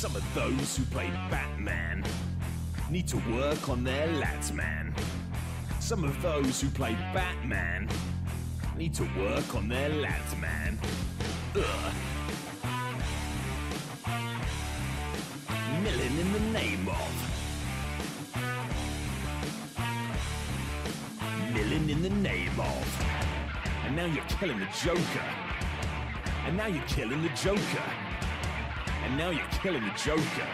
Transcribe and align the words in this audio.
Some 0.00 0.16
of 0.16 0.24
those 0.34 0.78
who 0.78 0.84
play 0.84 1.10
Batman 1.30 2.02
need 2.90 3.06
to 3.08 3.18
work 3.36 3.68
on 3.68 3.84
their 3.84 4.08
lats, 4.08 4.50
man. 4.50 4.94
Some 5.78 6.04
of 6.04 6.22
those 6.22 6.58
who 6.58 6.70
play 6.70 6.94
Batman 7.12 7.86
need 8.78 8.94
to 8.94 9.02
work 9.18 9.54
on 9.54 9.68
their 9.68 9.90
lats, 9.90 10.40
man. 10.40 10.78
Ugh. 11.54 11.92
Milling 15.82 16.18
in 16.18 16.32
the 16.32 16.58
name 16.58 16.88
of. 16.88 17.12
Milling 21.52 21.90
in 21.90 22.02
the 22.02 22.08
name 22.08 22.58
of. 22.58 23.04
And 23.84 23.96
now 23.96 24.06
you're 24.06 24.24
killing 24.40 24.60
the 24.60 24.68
Joker. 24.82 25.28
And 26.46 26.56
now 26.56 26.68
you're 26.68 26.82
killing 26.84 27.20
the 27.20 27.28
Joker. 27.36 27.99
And 29.04 29.16
now 29.16 29.30
you're 29.30 29.44
killing 29.62 29.82
the 29.82 29.90
Joker. 29.90 30.48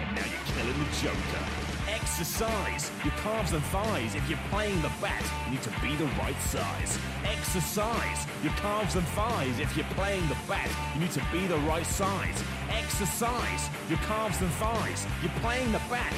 And 0.00 0.16
now 0.16 0.24
you're 0.24 0.54
killing 0.54 0.78
the 0.78 0.90
Joker. 1.02 1.66
Exercise 1.88 2.90
your 3.04 3.12
calves 3.22 3.52
and 3.52 3.62
thighs. 3.64 4.14
If 4.14 4.28
you're 4.28 4.38
playing 4.50 4.80
the 4.82 4.90
bat, 5.00 5.22
you 5.44 5.52
need 5.52 5.62
to 5.62 5.70
be 5.82 5.94
the 5.96 6.06
right 6.18 6.40
size. 6.42 6.98
Exercise 7.24 8.26
your 8.42 8.52
calves 8.54 8.96
and 8.96 9.06
thighs. 9.08 9.58
If 9.60 9.76
you're 9.76 9.86
playing 9.94 10.26
the 10.28 10.36
bat, 10.48 10.70
you 10.94 11.00
need 11.00 11.12
to 11.12 11.22
be 11.30 11.46
the 11.46 11.58
right 11.58 11.86
size. 11.86 12.42
Exercise 12.70 13.68
your 13.88 13.98
calves 14.00 14.40
and 14.40 14.50
thighs. 14.52 15.06
You're 15.22 15.38
playing 15.40 15.70
the 15.72 15.82
bat. 15.90 16.14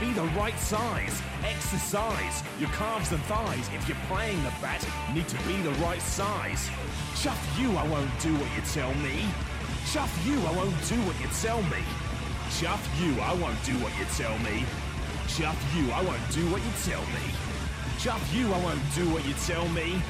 Be 0.00 0.12
the 0.12 0.24
right 0.38 0.58
size. 0.58 1.22
Exercise 1.44 2.42
your 2.58 2.70
calves 2.70 3.12
and 3.12 3.22
thighs. 3.24 3.68
If 3.74 3.88
you're 3.88 4.04
playing 4.08 4.42
the 4.42 4.52
bat, 4.60 4.86
you 5.08 5.14
need 5.14 5.28
to 5.28 5.36
be 5.46 5.56
the 5.62 5.72
right 5.84 6.02
size. 6.02 6.70
Chuff 7.20 7.58
you, 7.58 7.70
I 7.76 7.86
won't 7.88 8.10
do 8.20 8.32
what 8.34 8.48
you 8.56 8.62
tell 8.72 8.94
me. 8.94 9.24
Chuff 9.90 10.26
you, 10.26 10.38
I 10.40 10.52
won't 10.56 10.88
do 10.88 10.96
what 11.02 11.20
you 11.20 11.28
tell 11.42 11.62
me. 11.64 11.82
Chuff 12.60 12.82
you, 13.00 13.20
I 13.20 13.34
won't 13.34 13.62
do 13.64 13.72
what 13.78 13.92
you 13.98 14.04
tell 14.16 14.38
me. 14.38 14.64
Chuff 15.28 15.58
you, 15.76 15.90
I 15.92 16.02
won't 16.02 16.30
do 16.30 16.48
what 16.50 16.62
you 16.62 16.70
tell 16.84 17.02
me. 17.06 17.24
Chuff 17.98 18.34
you, 18.34 18.52
I 18.52 18.64
won't 18.64 18.80
do 18.94 19.08
what 19.10 19.26
you 19.26 19.34
tell 19.44 19.68
me. 19.68 20.00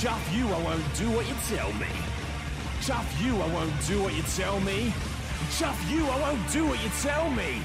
Chuff 0.00 0.34
you, 0.34 0.46
I 0.48 0.62
won't 0.62 0.94
do 0.96 1.10
what 1.10 1.26
you 1.28 1.34
tell 1.48 1.72
me. 1.74 1.86
Chuff 2.82 3.22
you, 3.22 3.40
I 3.40 3.46
won't 3.54 3.86
do 3.86 4.02
what 4.02 4.14
you 4.14 4.22
tell 4.22 4.60
me. 4.60 4.92
Chuff 5.56 5.90
you, 5.90 6.06
I 6.06 6.20
won't 6.20 6.52
do 6.52 6.66
what 6.66 6.82
you 6.82 6.90
tell 7.00 7.30
me. 7.30 7.62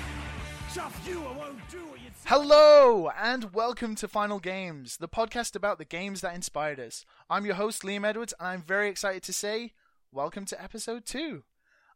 Chuff 0.74 1.02
you, 1.08 1.20
I 1.20 1.38
won't 1.38 1.70
do 1.70 1.80
what 1.86 2.00
you 2.00 2.10
tell 2.24 2.40
Hello, 2.42 3.10
and 3.18 3.54
welcome 3.54 3.96
to 3.96 4.08
Final 4.08 4.40
Games, 4.40 4.98
the 4.98 5.10
podcast 5.10 5.56
about 5.56 5.78
the 5.78 5.86
games 5.86 6.22
that 6.22 6.36
inspired 6.36 6.80
us. 6.80 7.06
I'm 7.30 7.46
your 7.46 7.56
host, 7.56 7.82
Liam 7.84 8.06
Edwards, 8.06 8.34
and 8.40 8.48
I'm 8.48 8.62
very 8.62 8.88
excited 8.88 9.24
to 9.24 9.34
say, 9.34 9.74
welcome 10.12 10.46
to 10.46 10.62
episode 10.62 11.06
2. 11.06 11.44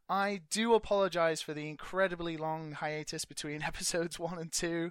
I 0.08 0.42
do 0.50 0.74
apologize 0.74 1.40
for 1.40 1.54
the 1.54 1.68
incredibly 1.68 2.36
long 2.36 2.72
hiatus 2.72 3.24
between 3.24 3.62
episodes 3.66 4.18
1 4.18 4.38
and 4.38 4.52
2. 4.52 4.90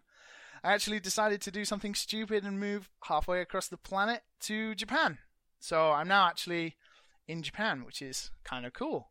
I 0.64 0.74
actually 0.74 1.00
decided 1.00 1.42
to 1.42 1.52
do 1.52 1.66
something 1.66 1.94
stupid 1.94 2.44
and 2.44 2.60
move 2.60 2.90
halfway 3.04 3.42
across 3.42 3.68
the 3.68 3.78
planet 3.78 4.22
to 4.42 4.76
Japan. 4.76 5.18
So 5.60 5.92
I'm 5.92 6.08
now 6.08 6.28
actually 6.28 6.78
in 7.28 7.44
Japan, 7.44 7.84
which 7.86 8.02
is 8.02 8.32
kind 8.44 8.66
of 8.66 8.74
cool. 8.74 9.10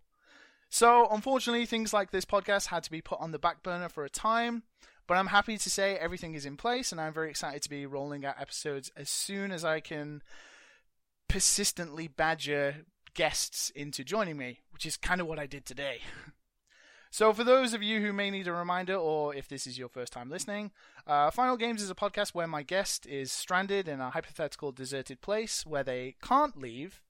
So, 0.70 1.06
unfortunately, 1.11 1.67
things 1.67 1.92
like 1.92 2.11
this 2.11 2.25
podcast 2.25 2.69
had 2.69 2.83
to 2.84 2.91
be 2.91 3.03
put 3.03 3.20
on 3.20 3.30
the 3.30 3.39
back 3.39 3.62
burner 3.62 3.91
for 3.91 4.06
a 4.06 4.11
time, 4.11 4.62
but 5.06 5.19
I'm 5.19 5.27
happy 5.27 5.58
to 5.58 5.70
say 5.70 5.97
everything 5.97 6.34
is 6.34 6.47
in 6.47 6.56
place, 6.56 6.92
and 6.92 7.00
I'm 7.00 7.12
very 7.12 7.28
excited 7.28 7.61
to 7.62 7.69
be 7.69 7.84
rolling 7.84 8.25
out 8.25 8.41
episodes 8.41 8.91
as 8.97 9.11
soon 9.11 9.53
as 9.53 9.67
I 9.67 9.80
can 9.80 10.23
persistently 11.28 12.08
badger 12.08 12.86
guests 13.15 13.71
into 13.71 14.05
joining 14.05 14.37
me, 14.37 14.61
which 14.71 14.87
is 14.87 14.97
kind 14.97 15.21
of 15.21 15.27
what 15.27 15.39
I 15.39 15.47
did 15.47 15.67
today. 15.67 16.01
So, 17.15 17.35
for 17.35 17.45
those 17.45 17.75
of 17.75 17.83
you 17.83 18.01
who 18.01 18.11
may 18.11 18.31
need 18.31 18.49
a 18.49 18.55
reminder, 18.55 18.95
or 18.95 19.35
if 19.35 19.47
this 19.47 19.67
is 19.67 19.79
your 19.79 19.91
first 19.91 20.15
time 20.15 20.31
listening, 20.31 20.71
uh, 21.07 21.31
Final 21.31 21.59
Games 21.59 21.83
is 21.83 21.91
a 21.91 21.95
podcast 21.95 22.31
where 22.31 22.47
my 22.47 22.63
guest 22.63 23.05
is 23.05 23.31
stranded 23.31 23.86
in 23.86 24.01
a 24.01 24.09
hypothetical 24.09 24.73
deserted 24.73 25.20
place 25.20 25.67
where 25.67 25.85
they 25.85 26.17
can't 26.23 26.57
leave. 26.57 27.03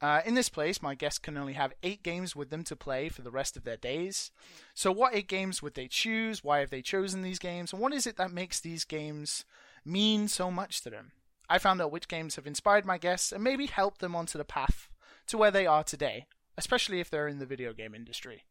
Uh, 0.00 0.20
in 0.24 0.34
this 0.34 0.48
place, 0.48 0.80
my 0.80 0.94
guest 0.94 1.24
can 1.24 1.36
only 1.36 1.54
have 1.54 1.72
eight 1.82 2.04
games 2.04 2.36
with 2.36 2.50
them 2.50 2.62
to 2.62 2.76
play 2.76 3.08
for 3.08 3.22
the 3.22 3.30
rest 3.32 3.56
of 3.56 3.64
their 3.64 3.76
days. 3.76 4.30
So, 4.72 4.92
what 4.92 5.16
eight 5.16 5.26
games 5.26 5.60
would 5.60 5.74
they 5.74 5.88
choose? 5.88 6.44
Why 6.44 6.60
have 6.60 6.70
they 6.70 6.80
chosen 6.80 7.22
these 7.22 7.40
games? 7.40 7.72
And 7.72 7.82
what 7.82 7.92
is 7.92 8.06
it 8.06 8.16
that 8.18 8.30
makes 8.30 8.60
these 8.60 8.84
games 8.84 9.44
mean 9.84 10.28
so 10.28 10.52
much 10.52 10.80
to 10.82 10.90
them? 10.90 11.10
I 11.48 11.58
found 11.58 11.82
out 11.82 11.90
which 11.90 12.06
games 12.06 12.36
have 12.36 12.46
inspired 12.46 12.86
my 12.86 12.98
guests 12.98 13.32
and 13.32 13.42
maybe 13.42 13.66
helped 13.66 14.00
them 14.00 14.14
onto 14.14 14.38
the 14.38 14.44
path 14.44 14.88
to 15.26 15.38
where 15.38 15.50
they 15.50 15.66
are 15.66 15.84
today, 15.84 16.26
especially 16.56 17.00
if 17.00 17.10
they're 17.10 17.28
in 17.28 17.38
the 17.38 17.46
video 17.46 17.72
game 17.72 17.94
industry. 17.94 18.44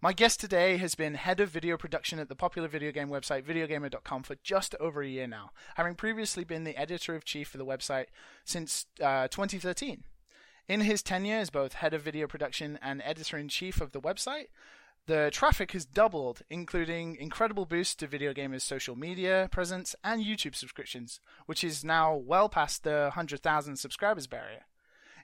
My 0.00 0.12
guest 0.12 0.40
today 0.40 0.78
has 0.78 0.96
been 0.96 1.14
head 1.14 1.38
of 1.38 1.50
video 1.50 1.76
production 1.76 2.18
at 2.18 2.28
the 2.28 2.34
popular 2.34 2.66
video 2.66 2.90
game 2.90 3.08
website 3.08 3.44
videogamer.com 3.44 4.24
for 4.24 4.34
just 4.42 4.74
over 4.80 5.00
a 5.00 5.06
year 5.08 5.28
now, 5.28 5.52
having 5.76 5.94
previously 5.94 6.42
been 6.42 6.64
the 6.64 6.76
editor 6.76 7.14
of 7.14 7.24
chief 7.24 7.48
for 7.48 7.58
the 7.58 7.64
website 7.64 8.06
since 8.44 8.86
uh, 9.00 9.28
2013. 9.28 10.02
In 10.68 10.80
his 10.80 11.04
tenure 11.04 11.36
as 11.36 11.50
both 11.50 11.74
head 11.74 11.94
of 11.94 12.02
video 12.02 12.26
production 12.26 12.80
and 12.82 13.00
editor 13.04 13.36
in 13.36 13.48
chief 13.48 13.80
of 13.80 13.92
the 13.92 14.00
website, 14.00 14.46
the 15.06 15.30
traffic 15.32 15.70
has 15.70 15.84
doubled, 15.84 16.42
including 16.50 17.16
incredible 17.16 17.66
boosts 17.66 17.94
to 17.96 18.06
Video 18.06 18.32
Gamer's 18.32 18.64
social 18.64 18.96
media 18.96 19.48
presence 19.52 19.96
and 20.02 20.24
YouTube 20.24 20.54
subscriptions, 20.54 21.20
which 21.46 21.62
is 21.62 21.84
now 21.84 22.14
well 22.14 22.48
past 22.48 22.84
the 22.84 23.02
100,000 23.14 23.76
subscribers 23.76 24.26
barrier. 24.26 24.62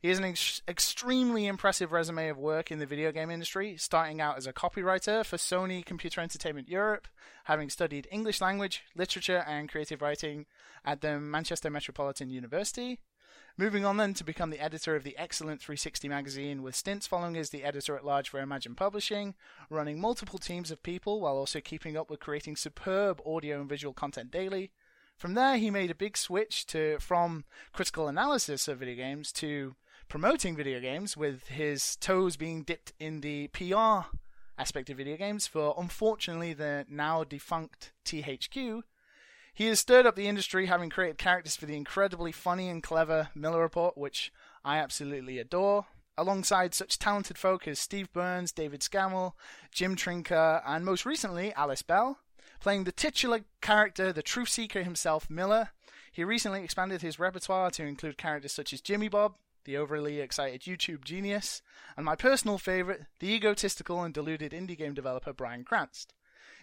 He 0.00 0.08
has 0.08 0.18
an 0.18 0.24
ex- 0.24 0.62
extremely 0.68 1.46
impressive 1.46 1.90
resume 1.90 2.28
of 2.28 2.38
work 2.38 2.70
in 2.70 2.78
the 2.78 2.86
video 2.86 3.10
game 3.10 3.30
industry, 3.30 3.76
starting 3.76 4.20
out 4.20 4.36
as 4.36 4.46
a 4.46 4.52
copywriter 4.52 5.24
for 5.24 5.36
Sony 5.36 5.84
Computer 5.84 6.20
Entertainment 6.20 6.68
Europe, 6.68 7.08
having 7.44 7.68
studied 7.68 8.06
English 8.10 8.40
language, 8.40 8.82
literature, 8.94 9.44
and 9.46 9.68
creative 9.68 10.00
writing 10.00 10.46
at 10.84 11.00
the 11.00 11.18
Manchester 11.18 11.68
Metropolitan 11.68 12.30
University. 12.30 13.00
Moving 13.56 13.84
on 13.84 13.96
then 13.96 14.14
to 14.14 14.22
become 14.22 14.50
the 14.50 14.60
editor 14.60 14.94
of 14.94 15.02
the 15.02 15.18
excellent 15.18 15.60
360 15.60 16.08
magazine, 16.08 16.62
with 16.62 16.76
stints 16.76 17.08
following 17.08 17.36
as 17.36 17.50
the 17.50 17.64
editor 17.64 17.96
at 17.96 18.04
large 18.04 18.28
for 18.28 18.38
Imagine 18.38 18.76
Publishing, 18.76 19.34
running 19.68 20.00
multiple 20.00 20.38
teams 20.38 20.70
of 20.70 20.80
people 20.84 21.20
while 21.20 21.34
also 21.34 21.60
keeping 21.60 21.96
up 21.96 22.08
with 22.08 22.20
creating 22.20 22.54
superb 22.54 23.20
audio 23.26 23.58
and 23.58 23.68
visual 23.68 23.92
content 23.92 24.30
daily. 24.30 24.70
From 25.16 25.34
there, 25.34 25.56
he 25.56 25.72
made 25.72 25.90
a 25.90 25.96
big 25.96 26.16
switch 26.16 26.66
to 26.66 26.98
from 27.00 27.44
critical 27.72 28.06
analysis 28.06 28.68
of 28.68 28.78
video 28.78 28.94
games 28.94 29.32
to 29.32 29.74
promoting 30.08 30.56
video 30.56 30.80
games, 30.80 31.16
with 31.16 31.48
his 31.48 31.96
toes 31.96 32.36
being 32.36 32.62
dipped 32.62 32.92
in 32.98 33.20
the 33.20 33.48
PR 33.48 34.08
aspect 34.58 34.90
of 34.90 34.96
video 34.96 35.16
games 35.16 35.46
for 35.46 35.74
unfortunately 35.78 36.52
the 36.52 36.84
now 36.88 37.24
defunct 37.24 37.92
THQ. 38.04 38.82
He 39.54 39.66
has 39.66 39.80
stirred 39.80 40.06
up 40.06 40.16
the 40.16 40.28
industry, 40.28 40.66
having 40.66 40.90
created 40.90 41.18
characters 41.18 41.56
for 41.56 41.66
the 41.66 41.76
incredibly 41.76 42.32
funny 42.32 42.68
and 42.68 42.82
clever 42.82 43.28
Miller 43.34 43.60
Report, 43.60 43.98
which 43.98 44.32
I 44.64 44.78
absolutely 44.78 45.38
adore. 45.38 45.86
Alongside 46.16 46.74
such 46.74 46.98
talented 46.98 47.38
folk 47.38 47.68
as 47.68 47.78
Steve 47.78 48.12
Burns, 48.12 48.50
David 48.50 48.80
Scammell, 48.80 49.34
Jim 49.70 49.94
Trinca, 49.94 50.62
and 50.66 50.84
most 50.84 51.06
recently 51.06 51.52
Alice 51.54 51.82
Bell. 51.82 52.18
Playing 52.60 52.84
the 52.84 52.92
titular 52.92 53.40
character, 53.60 54.12
the 54.12 54.22
truth 54.22 54.48
seeker 54.48 54.82
himself, 54.82 55.30
Miller, 55.30 55.70
he 56.10 56.24
recently 56.24 56.64
expanded 56.64 57.02
his 57.02 57.20
repertoire 57.20 57.70
to 57.72 57.84
include 57.84 58.18
characters 58.18 58.52
such 58.52 58.72
as 58.72 58.80
Jimmy 58.80 59.08
Bob, 59.08 59.34
the 59.64 59.76
overly 59.76 60.20
excited 60.20 60.62
YouTube 60.62 61.04
genius, 61.04 61.62
and 61.96 62.04
my 62.04 62.16
personal 62.16 62.58
favorite, 62.58 63.02
the 63.20 63.32
egotistical 63.32 64.02
and 64.02 64.14
deluded 64.14 64.52
indie 64.52 64.76
game 64.76 64.94
developer 64.94 65.32
Brian 65.32 65.64
Krantz. 65.64 66.06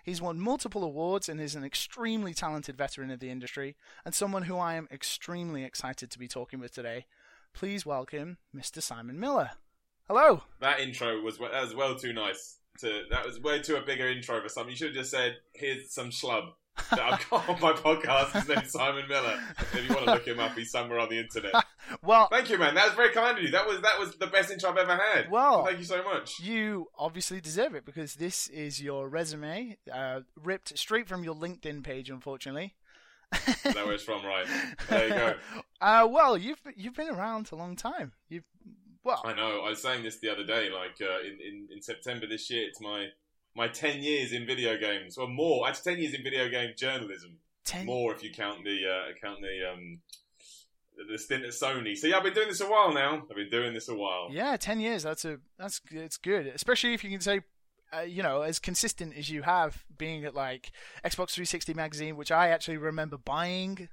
He's 0.04 0.22
won 0.22 0.40
multiple 0.40 0.84
awards 0.84 1.28
and 1.28 1.42
is 1.42 1.56
an 1.56 1.64
extremely 1.64 2.34
talented 2.34 2.78
veteran 2.78 3.10
of 3.10 3.20
the 3.20 3.32
industry, 3.32 3.76
and 4.06 4.14
someone 4.14 4.44
who 4.44 4.58
I 4.58 4.76
am 4.76 4.88
extremely 4.92 5.64
excited 5.64 6.12
to 6.12 6.20
be 6.20 6.28
talking 6.28 6.60
with 6.60 6.74
today. 6.74 7.08
Please 7.54 7.86
welcome 7.86 8.38
Mr. 8.56 8.82
Simon 8.82 9.20
Miller. 9.20 9.52
Hello. 10.08 10.44
That 10.60 10.80
intro 10.80 11.22
was 11.22 11.40
that 11.40 11.62
was 11.62 11.74
well 11.74 11.96
too 11.96 12.14
nice. 12.14 12.60
To 12.80 13.04
that 13.10 13.26
was 13.26 13.40
way 13.40 13.62
too 13.62 13.78
a 13.78 13.82
bigger 13.82 14.08
intro 14.08 14.40
for 14.42 14.50
something. 14.50 14.72
You 14.72 14.78
should 14.78 14.88
have 14.90 14.98
just 14.98 15.12
said, 15.12 15.38
"Here's 15.54 15.92
some 15.92 16.10
schlub." 16.12 16.54
That 16.92 17.00
I've 17.00 17.30
got 17.30 17.50
on 17.50 17.60
my 17.62 17.74
podcast. 17.74 18.32
His 18.34 18.48
name's 18.48 18.72
Simon 18.72 19.08
Miller. 19.08 19.40
If 19.60 19.74
you 19.76 19.94
want 19.94 20.06
to 20.06 20.12
look 20.14 20.28
him 20.28 20.40
up, 20.40 20.56
he's 20.58 20.72
somewhere 20.72 21.00
on 21.00 21.10
the 21.10 21.20
internet. 21.20 21.54
Well, 22.02 22.28
Thank 22.32 22.50
you, 22.50 22.58
man. 22.58 22.74
That 22.74 22.88
was 22.88 22.96
very 22.96 23.12
kind 23.12 23.38
of 23.38 23.44
you. 23.44 23.52
That 23.52 23.68
was 23.68 23.80
that 23.82 24.00
was 24.00 24.16
the 24.16 24.26
best 24.26 24.50
intro 24.52 24.72
I've 24.72 24.78
ever 24.78 24.96
had. 24.98 25.30
Well- 25.30 25.64
thank 25.66 25.78
you 25.78 25.84
so 25.84 26.04
much. 26.04 26.40
you 26.40 26.88
obviously 26.98 27.40
deserve 27.40 27.76
it 27.76 27.86
because 27.86 28.16
this 28.16 28.48
is 28.48 28.82
your 28.82 29.08
resume, 29.08 29.78
uh, 29.94 30.22
ripped 30.44 30.76
straight 30.80 31.08
from 31.08 31.24
your 31.24 31.36
LinkedIn 31.36 31.84
page, 31.84 32.10
unfortunately. 32.10 32.74
Is 33.48 33.62
that 33.64 33.76
where 33.86 33.94
it's 33.94 34.04
from, 34.04 34.26
right? 34.26 34.46
There 34.90 35.08
you 35.08 35.14
go. 35.14 35.34
Uh, 35.82 36.08
well, 36.10 36.38
you've 36.38 36.62
you've 36.76 36.96
been 36.96 37.10
around 37.10 37.50
a 37.52 37.56
long 37.56 37.76
time. 37.76 38.14
You've 38.30 38.46
well, 39.04 39.22
I 39.24 39.34
know. 39.34 39.62
I 39.62 39.70
was 39.70 39.82
saying 39.82 40.04
this 40.04 40.18
the 40.20 40.30
other 40.32 40.44
day. 40.44 40.70
Like 40.72 40.96
uh, 41.02 41.20
in, 41.20 41.38
in 41.40 41.68
in 41.72 41.82
September 41.84 42.26
this 42.26 42.50
year, 42.50 42.68
it's 42.68 42.82
my 42.82 43.10
my 43.56 43.68
ten 43.68 44.02
years 44.02 44.32
in 44.32 44.46
video 44.46 44.78
games, 44.78 45.18
or 45.18 45.28
more. 45.28 45.68
Actually, 45.68 45.94
ten 45.94 46.02
years 46.02 46.14
in 46.14 46.24
video 46.24 46.50
game 46.50 46.74
journalism. 46.78 47.38
ten. 47.64 47.86
More 47.86 48.14
if 48.14 48.24
you 48.24 48.32
count 48.32 48.64
the 48.64 48.80
uh, 48.88 49.14
count 49.22 49.42
the 49.42 49.72
um 49.72 50.00
the 51.10 51.18
stint 51.18 51.44
at 51.44 51.52
Sony. 51.52 51.96
So 51.96 52.08
yeah, 52.08 52.18
I've 52.18 52.24
been 52.24 52.34
doing 52.34 52.48
this 52.48 52.62
a 52.62 52.68
while 52.68 52.94
now. 52.94 53.26
I've 53.30 53.36
been 53.36 53.50
doing 53.50 53.74
this 53.74 53.90
a 53.90 53.96
while. 53.96 54.30
Yeah, 54.32 54.58
ten 54.58 54.80
years. 54.80 55.04
That's 55.04 55.26
a 55.26 55.40
that's 55.58 55.82
it's 55.92 56.18
good, 56.18 56.48
especially 56.48 56.94
if 56.94 57.04
you 57.04 57.10
can 57.10 57.22
say 57.22 57.42
uh, 57.96 58.02
you 58.02 58.24
know, 58.24 58.42
as 58.42 58.60
consistent 58.60 59.16
as 59.18 59.30
you 59.30 59.44
have 59.44 59.84
being 59.98 60.26
at 60.26 60.36
like 60.36 60.72
Xbox 61.04 61.32
360 61.32 61.74
magazine, 61.74 62.18
which 62.18 62.32
I 62.32 62.50
actually 62.50 62.78
remember 62.78 63.18
buying. 63.18 63.90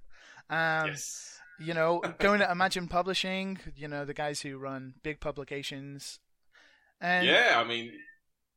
Um, 0.51 0.89
yes. 0.89 1.39
You 1.61 1.75
know, 1.75 2.03
going 2.19 2.41
to 2.41 2.51
Imagine 2.51 2.89
Publishing, 2.89 3.59
you 3.77 3.89
know, 3.89 4.05
the 4.05 4.15
guys 4.15 4.41
who 4.41 4.59
run 4.59 4.95
big 5.03 5.21
publications. 5.21 6.19
And 7.01 7.27
yeah, 7.27 7.55
I 7.57 7.65
mean, 7.65 7.93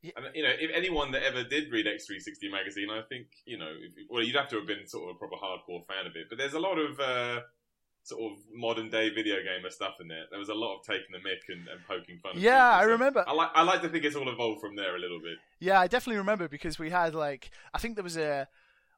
Yeah. 0.05 0.11
and, 0.17 0.35
you 0.35 0.43
know, 0.43 0.51
if 0.59 0.69
anyone 0.73 1.11
that 1.11 1.23
ever 1.23 1.43
did 1.43 1.71
read 1.71 1.87
X360 1.87 2.51
magazine, 2.51 2.89
I 2.91 3.01
think 3.09 3.27
you 3.45 3.57
know, 3.57 3.69
if, 3.69 3.91
well, 4.09 4.21
you'd 4.23 4.35
have 4.35 4.49
to 4.49 4.57
have 4.57 4.67
been 4.67 4.87
sort 4.87 5.09
of 5.09 5.15
a 5.15 5.19
proper 5.19 5.35
hardcore 5.35 5.85
fan 5.87 6.05
of 6.05 6.15
it. 6.15 6.27
But 6.29 6.37
there's 6.37 6.53
a 6.53 6.59
lot 6.59 6.77
of 6.77 6.99
uh, 6.99 7.41
sort 8.03 8.31
of 8.31 8.37
modern 8.53 8.89
day 8.89 9.09
video 9.09 9.37
gamer 9.37 9.71
stuff 9.71 9.95
in 9.99 10.07
there. 10.07 10.25
There 10.29 10.39
was 10.39 10.49
a 10.49 10.53
lot 10.53 10.77
of 10.77 10.85
taking 10.85 11.11
the 11.11 11.17
mick 11.17 11.41
and, 11.49 11.67
and 11.67 11.79
poking 11.87 12.19
fun. 12.21 12.33
Yeah, 12.35 12.69
I 12.69 12.83
remember. 12.83 13.23
I 13.27 13.33
like 13.33 13.49
I 13.55 13.63
like 13.63 13.81
to 13.81 13.89
think 13.89 14.05
it's 14.05 14.15
all 14.15 14.29
evolved 14.29 14.61
from 14.61 14.75
there 14.75 14.95
a 14.95 14.99
little 14.99 15.19
bit. 15.19 15.37
Yeah, 15.59 15.79
I 15.79 15.87
definitely 15.87 16.19
remember 16.19 16.47
because 16.47 16.77
we 16.77 16.91
had 16.91 17.15
like 17.15 17.49
I 17.73 17.79
think 17.79 17.95
there 17.95 18.03
was 18.03 18.17
a 18.17 18.47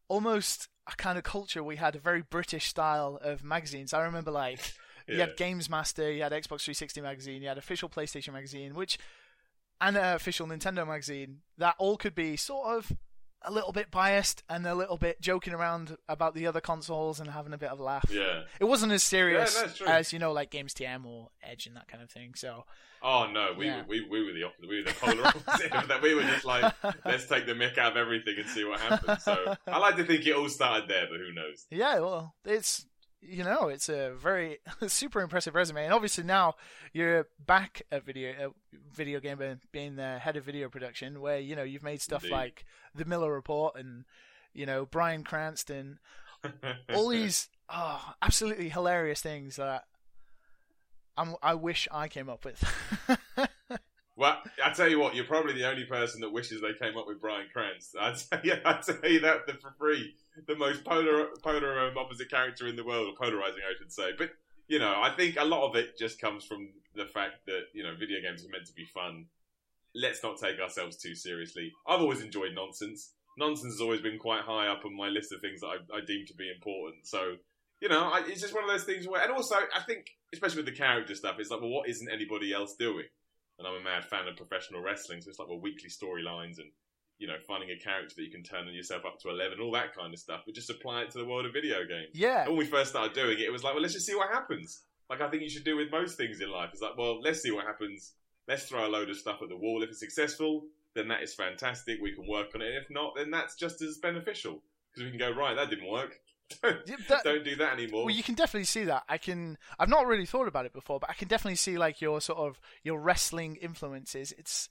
almost 0.10 0.68
a 0.92 0.96
kind 0.96 1.18
of 1.18 1.24
culture. 1.24 1.64
We 1.64 1.78
had 1.78 1.96
a 1.96 2.00
very 2.00 2.22
British 2.22 2.68
style 2.68 3.18
of 3.22 3.44
magazines. 3.44 3.94
I 3.94 4.04
remember 4.04 4.32
like 4.32 4.60
you 5.08 5.20
had 5.20 5.38
Games 5.38 5.70
Master, 5.70 6.12
you 6.12 6.24
had 6.24 6.34
Xbox 6.34 6.64
360 6.64 7.02
magazine, 7.02 7.42
you 7.42 7.48
had 7.48 7.58
official 7.58 7.90
PlayStation 7.90 8.34
magazine, 8.34 8.76
which 8.76 8.98
and 9.82 9.98
uh, 9.98 10.14
official 10.16 10.48
Nintendo 10.48 10.88
magazine. 10.88 11.40
That 11.58 11.76
all 11.78 11.98
could 11.98 12.16
be 12.16 12.36
sort 12.38 12.78
of 12.78 12.92
a 13.44 13.52
little 13.52 13.72
bit 13.72 13.92
biased 13.92 14.44
and 14.50 14.66
a 14.66 14.74
little 14.74 14.98
bit 14.98 15.22
joking 15.22 15.54
around 15.54 15.96
about 16.10 16.34
the 16.34 16.48
other 16.48 16.60
consoles 16.60 17.20
and 17.20 17.30
having 17.30 17.54
a 17.54 17.58
bit 17.58 17.70
of 17.70 17.80
a 17.80 17.84
laugh. 17.84 18.06
Yeah. 18.10 18.42
It 18.60 18.66
wasn't 18.66 18.92
as 18.92 19.04
serious 19.04 19.56
Yeah, 19.80 19.96
as 19.98 20.12
you 20.12 20.18
know, 20.20 20.34
like 20.34 20.50
Games 20.50 20.74
TM 20.74 21.06
or 21.06 21.30
Edge 21.44 21.68
and 21.68 21.76
that 21.76 21.88
kind 21.88 22.02
of 22.04 22.10
thing. 22.10 22.34
So 22.36 22.66
Oh 23.04 23.30
no, 23.32 23.54
we, 23.56 23.68
Yeah. 23.68 23.82
were, 23.82 23.88
we 23.88 24.08
we 24.10 24.26
were 24.26 24.34
the 24.34 24.44
opposite. 24.44 24.68
We 24.68 24.78
were 24.82 24.90
the 24.90 24.96
polar 25.00 25.28
opposite 25.48 25.72
of 25.72 25.88
that. 25.88 26.02
We 26.02 26.16
were 26.16 26.24
just 26.24 26.46
like, 26.46 26.74
let's 27.06 27.28
take 27.28 27.46
the 27.46 27.54
mick 27.54 27.78
out 27.78 27.92
of 27.92 27.98
everything 27.98 28.36
and 28.40 28.50
see 28.50 28.66
what 28.66 28.80
happens. 28.80 29.24
So 29.24 29.56
I 29.68 29.78
like 29.78 29.98
to 29.98 30.04
think 30.04 30.26
it 30.26 30.36
all 30.36 30.50
started 30.50 30.90
there, 30.90 31.06
but 31.10 31.20
who 31.20 31.32
knows? 31.32 31.68
Yeah, 31.70 32.00
well, 32.00 32.34
it's 32.44 32.88
you 33.22 33.44
know, 33.44 33.68
it's 33.68 33.90
a 33.90 34.12
very 34.12 34.60
super 34.88 35.22
impressive 35.22 35.56
resume, 35.56 35.86
and 35.86 35.94
obviously 35.94 36.24
now 36.24 36.56
you're 36.94 37.28
back 37.46 37.82
at 37.92 38.06
video 38.06 38.32
uh, 38.48 38.50
video 38.94 39.20
game 39.20 39.40
being 39.72 39.96
the 39.96 40.20
head 40.20 40.38
of 40.38 40.44
video 40.44 40.70
production, 40.70 41.22
where 41.22 41.40
you 41.40 41.56
know 41.56 41.64
you've 41.64 41.84
made 41.84 42.02
stuff 42.02 42.24
Indeed. 42.24 42.36
like 42.36 42.66
the 42.96 43.06
Miller 43.06 43.34
Report 43.34 43.76
and 43.76 44.06
you 44.54 44.66
know 44.66 44.86
Brian 44.86 45.24
Cranston, 45.24 46.00
all 46.94 47.10
these 47.10 47.50
oh, 47.70 48.14
absolutely 48.22 48.70
hilarious 48.70 49.22
things 49.22 49.56
that 49.56 49.86
I'm, 51.18 51.36
I 51.42 51.56
wish 51.56 51.88
I 51.92 52.08
came 52.08 52.30
up 52.30 52.46
with. 52.46 52.64
Well, 54.18 54.42
I 54.66 54.72
tell 54.72 54.90
you 54.90 55.00
what, 55.00 55.14
you're 55.14 55.26
probably 55.26 55.54
the 55.54 55.70
only 55.70 55.86
person 55.86 56.22
that 56.22 56.32
wishes 56.32 56.60
they 56.60 56.74
came 56.84 56.98
up 56.98 57.06
with 57.06 57.22
Brian 57.22 57.46
Krantz. 57.54 57.94
I 58.00 58.14
tell 58.14 58.40
I 58.66 58.82
tell 58.82 59.12
you 59.12 59.20
that 59.20 59.46
for 59.62 59.72
free, 59.78 60.16
the 60.48 60.56
most 60.56 60.84
polar, 60.84 61.28
polar 61.44 61.80
um, 61.88 61.98
opposite 61.98 62.30
character 62.30 62.68
in 62.68 62.76
the 62.76 62.84
world, 62.84 63.08
or 63.08 63.16
polarizing, 63.16 63.62
I 63.62 63.78
should 63.78 63.94
say. 63.94 64.14
But 64.18 64.32
you 64.68 64.80
know, 64.80 64.90
I 64.90 65.14
think 65.16 65.38
a 65.40 65.46
lot 65.46 65.70
of 65.70 65.76
it 65.76 66.00
just 66.00 66.20
comes 66.20 66.46
from 66.46 66.70
the 66.96 67.06
fact 67.06 67.46
that 67.46 67.66
you 67.74 67.84
know, 67.84 67.94
video 67.98 68.20
games 68.20 68.44
are 68.44 68.50
meant 68.50 68.66
to 68.66 68.74
be 68.74 68.86
fun. 68.86 69.26
Let's 69.94 70.24
not 70.24 70.40
take 70.40 70.60
ourselves 70.60 70.98
too 70.98 71.14
seriously. 71.14 71.72
I've 71.88 72.02
always 72.02 72.22
enjoyed 72.22 72.56
nonsense. 72.56 73.14
Nonsense 73.38 73.74
has 73.74 73.82
always 73.82 74.02
been 74.02 74.18
quite 74.18 74.42
high 74.42 74.68
up 74.68 74.84
on 74.84 74.98
my 74.98 75.10
list 75.10 75.32
of 75.32 75.42
things 75.42 75.62
that 75.62 75.68
I, 75.68 75.98
I 75.98 76.02
deem 76.06 76.26
to 76.26 76.34
be 76.34 76.52
important. 76.52 77.06
So, 77.06 77.36
you 77.82 77.90
know, 77.90 78.10
I, 78.12 78.24
it's 78.28 78.42
just 78.42 78.54
one 78.56 78.64
of 78.64 78.70
those 78.70 78.84
things 78.84 79.08
where, 79.08 79.22
and 79.22 79.32
also, 79.32 79.56
I 79.56 79.84
think, 79.84 80.08
especially 80.34 80.64
with 80.64 80.74
the 80.74 80.80
character 80.80 81.14
stuff, 81.14 81.36
it's 81.38 81.52
like, 81.52 81.62
well, 81.62 81.70
what 81.70 81.88
isn't 81.88 82.10
anybody 82.12 82.52
else 82.52 82.76
doing? 82.80 83.06
And 83.58 83.68
I'm 83.68 83.76
a 83.76 83.84
mad 83.84 84.06
fan 84.06 84.28
of 84.28 84.36
professional 84.36 84.82
wrestling, 84.82 85.22
so 85.22 85.30
it's 85.30 85.40
like 85.40 85.48
well 85.48 85.60
weekly 85.60 85.90
storylines 85.90 86.60
and 86.60 86.72
you 87.20 87.28
know 87.28 87.36
finding 87.48 87.70
a 87.72 87.78
character 87.78 88.14
that 88.18 88.24
you 88.24 88.32
can 88.32 88.44
turn 88.44 88.68
yourself 88.68 89.06
up 89.06 89.20
to 89.22 89.30
eleven, 89.30 89.60
all 89.60 89.72
that 89.72 89.96
kind 89.96 90.14
of 90.14 90.20
stuff. 90.20 90.42
But 90.46 90.56
just 90.56 90.70
apply 90.70 91.02
it 91.02 91.12
to 91.12 91.18
the 91.18 91.26
world 91.26 91.46
of 91.46 91.54
video 91.54 91.80
games. 91.86 92.10
yeah, 92.14 92.42
And 92.42 92.50
when 92.50 92.60
we 92.60 92.66
first 92.66 92.92
started 92.92 93.14
doing 93.14 93.38
it, 93.40 93.44
it 93.44 93.52
was 93.52 93.64
like, 93.64 93.74
well, 93.74 93.82
let's 93.82 93.94
just 93.94 94.06
see 94.06 94.16
what 94.16 94.30
happens. 94.30 94.82
Like 95.10 95.22
I 95.22 95.30
think 95.30 95.42
you 95.44 95.50
should 95.50 95.64
do 95.64 95.78
with 95.78 95.90
most 95.92 96.18
things 96.18 96.42
in 96.42 96.52
life. 96.52 96.70
It's 96.74 96.82
like, 96.82 96.98
well, 96.98 97.22
let's 97.22 97.42
see 97.42 97.52
what 97.52 97.66
happens. 97.66 98.14
Let's 98.48 98.64
throw 98.64 98.86
a 98.86 98.90
load 98.90 99.10
of 99.10 99.18
stuff 99.18 99.40
at 99.42 99.50
the 99.50 99.58
wall. 99.58 99.84
If 99.84 99.90
it's 99.90 100.00
successful, 100.00 100.66
then 100.96 101.08
that 101.10 101.22
is 101.24 101.34
fantastic. 101.34 102.00
We 102.02 102.14
can 102.14 102.28
work 102.28 102.48
on 102.56 102.62
it. 102.62 102.76
If 102.76 102.90
not, 102.90 103.14
then 103.16 103.32
that's 103.32 103.56
just 103.56 103.82
as 103.82 103.98
beneficial 103.98 104.62
because 104.92 105.04
we 105.06 105.10
can 105.10 105.20
go 105.20 105.32
right. 105.32 105.56
That 105.56 105.70
didn't 105.70 105.90
work. 105.90 106.20
Yeah, 106.64 106.96
that- 107.10 107.24
Don't 107.24 107.44
do 107.44 107.56
that 107.58 107.74
anymore. 107.74 108.06
Well, 108.06 108.16
you 108.16 108.24
can 108.24 108.36
definitely 108.36 108.66
see 108.66 108.86
that. 108.86 109.04
I 109.10 109.18
can. 109.18 109.58
I've 109.78 109.90
not 109.90 110.08
really 110.08 110.26
thought 110.26 110.48
about 110.48 110.66
it 110.66 110.74
before, 110.74 111.00
but 111.00 111.10
I 111.10 111.14
can 111.14 111.28
definitely 111.28 111.56
see 111.58 111.78
like 111.78 112.00
your 112.02 112.22
sort 112.22 112.40
of 112.40 112.60
your 112.84 113.00
wrestling 113.00 113.58
influences. 113.58 114.34
It's 114.38 114.70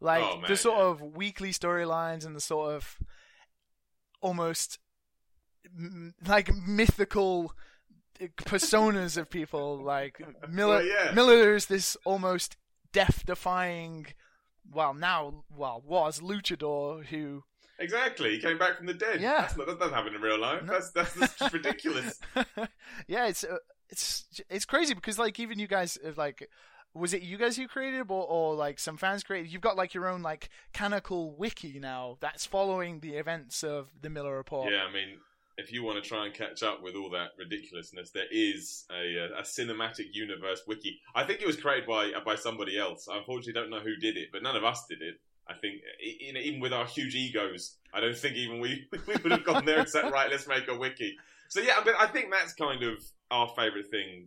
like 0.00 0.22
Oh, 0.24 0.38
man, 0.38 0.48
the 0.48 0.56
sort 0.56 0.78
yeah. 0.78 0.84
of 0.84 1.02
weekly 1.02 1.50
storylines 1.50 2.24
and 2.24 2.34
the 2.34 2.40
sort 2.40 2.74
of 2.74 2.98
almost 4.20 4.78
m- 5.66 6.14
like 6.26 6.54
mythical 6.54 7.52
personas 8.44 9.16
of 9.16 9.28
people. 9.30 9.78
Like 9.84 10.20
Miller. 10.48 10.76
Well, 10.76 10.84
yeah. 10.86 11.12
Miller 11.14 11.54
is 11.54 11.66
this 11.66 11.96
almost 12.04 12.56
death-defying. 12.92 14.06
Well, 14.70 14.92
now, 14.94 15.44
well, 15.54 15.82
was 15.86 16.20
luchador 16.20 17.04
who 17.06 17.44
exactly. 17.78 18.30
He 18.30 18.40
came 18.40 18.58
back 18.58 18.76
from 18.76 18.86
the 18.86 18.94
dead. 18.94 19.20
Yeah. 19.20 19.42
That's 19.42 19.56
not, 19.56 19.66
that 19.66 19.78
doesn't 19.78 19.94
happen 19.94 20.14
in 20.14 20.20
real 20.20 20.38
life. 20.38 20.64
No. 20.64 20.72
That's, 20.72 20.90
that's 20.90 21.38
just 21.38 21.52
ridiculous. 21.52 22.20
yeah, 23.06 23.26
it's 23.26 23.44
uh, 23.44 23.58
it's 23.88 24.26
it's 24.48 24.64
crazy 24.64 24.94
because 24.94 25.18
like 25.18 25.38
even 25.40 25.58
you 25.58 25.66
guys 25.66 25.98
have 26.04 26.18
like 26.18 26.48
was 26.94 27.14
it 27.14 27.22
you 27.22 27.36
guys 27.36 27.56
who 27.56 27.68
created 27.68 28.00
it 28.00 28.10
or, 28.10 28.24
or 28.24 28.54
like 28.54 28.78
some 28.78 28.96
fans 28.96 29.22
created 29.22 29.52
you've 29.52 29.62
got 29.62 29.76
like 29.76 29.94
your 29.94 30.08
own 30.08 30.22
like 30.22 30.48
canonical 30.72 31.34
wiki 31.36 31.78
now 31.78 32.16
that's 32.20 32.46
following 32.46 33.00
the 33.00 33.14
events 33.14 33.62
of 33.62 33.90
the 34.00 34.10
Miller 34.10 34.36
Report. 34.36 34.72
Yeah, 34.72 34.82
I 34.88 34.92
mean, 34.92 35.18
if 35.56 35.72
you 35.72 35.82
want 35.82 36.02
to 36.02 36.08
try 36.08 36.24
and 36.24 36.34
catch 36.34 36.62
up 36.62 36.82
with 36.82 36.94
all 36.94 37.10
that 37.10 37.30
ridiculousness, 37.38 38.10
there 38.10 38.30
is 38.30 38.84
a, 38.90 39.38
a 39.38 39.42
cinematic 39.42 40.06
universe 40.12 40.62
wiki. 40.66 41.00
I 41.14 41.24
think 41.24 41.40
it 41.40 41.46
was 41.46 41.56
created 41.56 41.86
by 41.86 42.12
by 42.24 42.36
somebody 42.36 42.78
else. 42.78 43.08
I 43.10 43.18
unfortunately 43.18 43.60
don't 43.60 43.70
know 43.70 43.80
who 43.80 43.96
did 43.96 44.16
it, 44.16 44.28
but 44.32 44.42
none 44.42 44.56
of 44.56 44.64
us 44.64 44.84
did 44.88 45.02
it. 45.02 45.16
I 45.48 45.54
think 45.54 45.80
you 46.00 46.32
know, 46.32 46.40
even 46.40 46.60
with 46.60 46.72
our 46.72 46.86
huge 46.86 47.14
egos, 47.14 47.76
I 47.92 48.00
don't 48.00 48.16
think 48.16 48.36
even 48.36 48.60
we 48.60 48.86
we 49.06 49.14
would 49.22 49.32
have 49.32 49.44
gone 49.44 49.64
there 49.64 49.78
and 49.80 49.88
said, 49.88 50.10
right, 50.12 50.30
let's 50.30 50.46
make 50.46 50.68
a 50.68 50.76
wiki. 50.76 51.16
So 51.48 51.60
yeah, 51.60 51.80
but 51.84 51.94
I 51.98 52.06
think 52.06 52.30
that's 52.30 52.52
kind 52.52 52.82
of 52.82 53.02
our 53.30 53.48
favourite 53.56 53.90
thing 53.90 54.26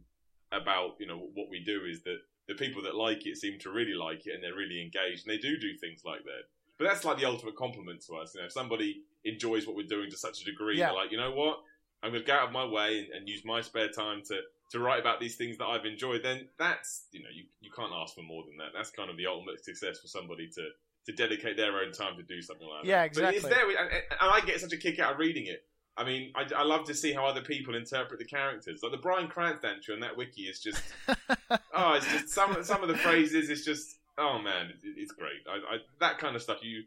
about 0.51 0.95
you 1.00 1.07
know 1.07 1.29
what 1.33 1.50
we 1.50 1.63
do 1.63 1.81
is 1.89 2.03
that 2.03 2.18
the 2.47 2.56
people 2.56 2.81
that 2.83 2.95
like 2.95 3.25
it 3.25 3.38
seem 3.38 3.57
to 3.59 3.69
really 3.71 3.94
like 3.94 4.25
it 4.27 4.33
and 4.33 4.44
they're 4.44 4.56
really 4.56 4.81
engaged 4.81 5.25
and 5.25 5.33
they 5.33 5.38
do 5.38 5.57
do 5.57 5.77
things 5.77 6.01
like 6.03 6.23
that. 6.23 6.44
But 6.77 6.85
that's 6.85 7.06
like 7.06 7.18
the 7.19 7.25
ultimate 7.25 7.56
compliment 7.56 8.01
to 8.07 8.16
us. 8.16 8.33
You 8.33 8.42
know, 8.42 8.47
if 8.47 8.51
somebody 8.51 9.04
enjoys 9.23 9.68
what 9.68 9.75
we're 9.75 9.85
doing 9.85 10.09
to 10.09 10.18
such 10.18 10.42
a 10.42 10.45
degree, 10.45 10.78
Yeah. 10.80 10.87
they're 10.87 10.95
like, 10.95 11.11
you 11.11 11.18
know 11.18 11.31
what, 11.31 11.59
I'm 12.01 12.09
going 12.11 12.23
to 12.23 12.28
go 12.28 12.33
out 12.33 12.47
of 12.47 12.51
my 12.51 12.66
way 12.66 12.97
and, 12.99 13.09
and 13.16 13.30
use 13.30 13.45
my 13.45 13.61
spare 13.61 13.90
time 13.90 14.23
to 14.30 14.42
to 14.71 14.80
write 14.80 14.99
about 15.01 15.19
these 15.19 15.35
things 15.35 15.57
that 15.59 15.66
I've 15.68 15.85
enjoyed. 15.85 16.23
Then 16.23 16.47
that's 16.57 17.06
you 17.11 17.21
know 17.21 17.30
you 17.31 17.44
you 17.61 17.69
can't 17.71 17.92
ask 17.95 18.16
for 18.16 18.23
more 18.23 18.44
than 18.47 18.57
that. 18.57 18.69
That's 18.75 18.90
kind 18.90 19.09
of 19.11 19.18
the 19.18 19.28
ultimate 19.28 19.63
success 19.63 19.99
for 19.99 20.07
somebody 20.07 20.49
to 20.56 20.69
to 21.06 21.12
dedicate 21.12 21.58
their 21.58 21.78
own 21.80 21.92
time 21.92 22.16
to 22.18 22.24
do 22.24 22.42
something 22.42 22.68
like 22.68 22.86
Yeah, 22.86 23.04
that. 23.08 23.14
But 23.16 23.34
it's 23.36 23.44
exactly. 23.46 23.74
there, 23.74 23.84
and, 23.86 23.92
and 23.94 24.31
I 24.31 24.42
get 24.42 24.60
such 24.60 24.74
a 24.74 24.78
kick 24.78 25.00
out 25.00 25.14
of 25.14 25.20
reading 25.20 25.46
it. 25.48 25.64
I 25.98 26.06
mean, 26.06 26.31
I, 26.36 26.46
I 26.56 26.64
love 26.64 26.86
to 26.88 26.94
see 26.94 27.12
how 27.12 27.26
other 27.26 27.42
people 27.42 27.76
interpret 27.76 28.18
the 28.20 28.26
characters. 28.26 28.81
Like 28.81 28.92
the 28.94 28.98
Brian 28.98 29.28
Cranston 29.28 29.72
entry 29.76 29.94
on 29.94 30.00
that 30.02 30.16
wiki 30.16 30.44
is 30.44 30.60
just 30.60 30.81
oh, 31.74 31.94
it's 31.94 32.08
just 32.12 32.30
some 32.30 32.64
some 32.64 32.81
of 32.81 32.88
the 32.88 32.98
phrases. 32.98 33.50
It's 33.50 33.66
just 33.66 33.98
oh 34.18 34.40
man, 34.40 34.68
it, 34.68 34.76
it's 34.84 35.12
great. 35.12 35.42
I, 35.50 35.76
I, 35.76 35.78
that 36.00 36.18
kind 36.18 36.36
of 36.36 36.42
stuff. 36.42 36.60
You, 36.62 36.84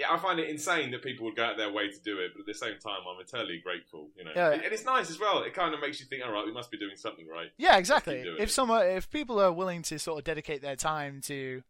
yeah, 0.00 0.06
I 0.10 0.16
find 0.18 0.40
it 0.40 0.48
insane 0.48 0.90
that 0.92 1.02
people 1.02 1.26
would 1.26 1.36
go 1.36 1.44
out 1.44 1.56
their 1.58 1.70
way 1.70 1.88
to 1.90 2.00
do 2.00 2.18
it, 2.20 2.32
but 2.34 2.40
at 2.40 2.46
the 2.46 2.54
same 2.54 2.78
time, 2.78 3.00
I'm 3.08 3.20
eternally 3.20 3.60
grateful. 3.62 4.08
You 4.16 4.24
know, 4.24 4.30
Yeah. 4.34 4.52
and, 4.52 4.62
it's 4.64 4.84
nice 4.84 5.10
as 5.10 5.20
well. 5.20 5.42
It 5.42 5.52
kind 5.52 5.74
of 5.74 5.80
makes 5.80 6.00
you 6.00 6.06
think, 6.06 6.24
all 6.24 6.32
right, 6.32 6.44
we 6.46 6.52
must 6.52 6.70
be 6.70 6.78
doing 6.78 6.96
something 6.96 7.28
right. 7.28 7.48
Yeah, 7.58 7.76
exactly. 7.76 8.24
If 8.38 8.50
someone, 8.50 8.86
if 8.86 9.10
people 9.10 9.38
are 9.40 9.52
willing 9.52 9.82
to 9.82 9.98
sort 9.98 10.18
of 10.18 10.24
dedicate 10.24 10.62
their 10.62 10.74
time 10.76 11.20
to, 11.26 11.62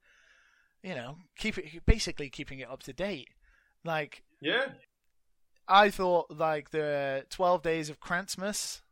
you 0.83 0.95
know, 0.95 1.17
keep 1.37 1.59
it 1.59 1.85
basically 1.87 2.29
keeping 2.29 2.59
it 2.59 2.69
up 2.69 2.83
to 2.85 2.93
date, 2.93 3.29
like 3.85 4.23
Yeah, 4.41 4.67
I 5.69 5.91
thought 5.91 6.31
like 6.31 6.71
the 6.71 7.27
Twelve 7.31 7.63
Days 7.63 7.89
of 7.89 8.01
Krantzmas. 8.01 8.83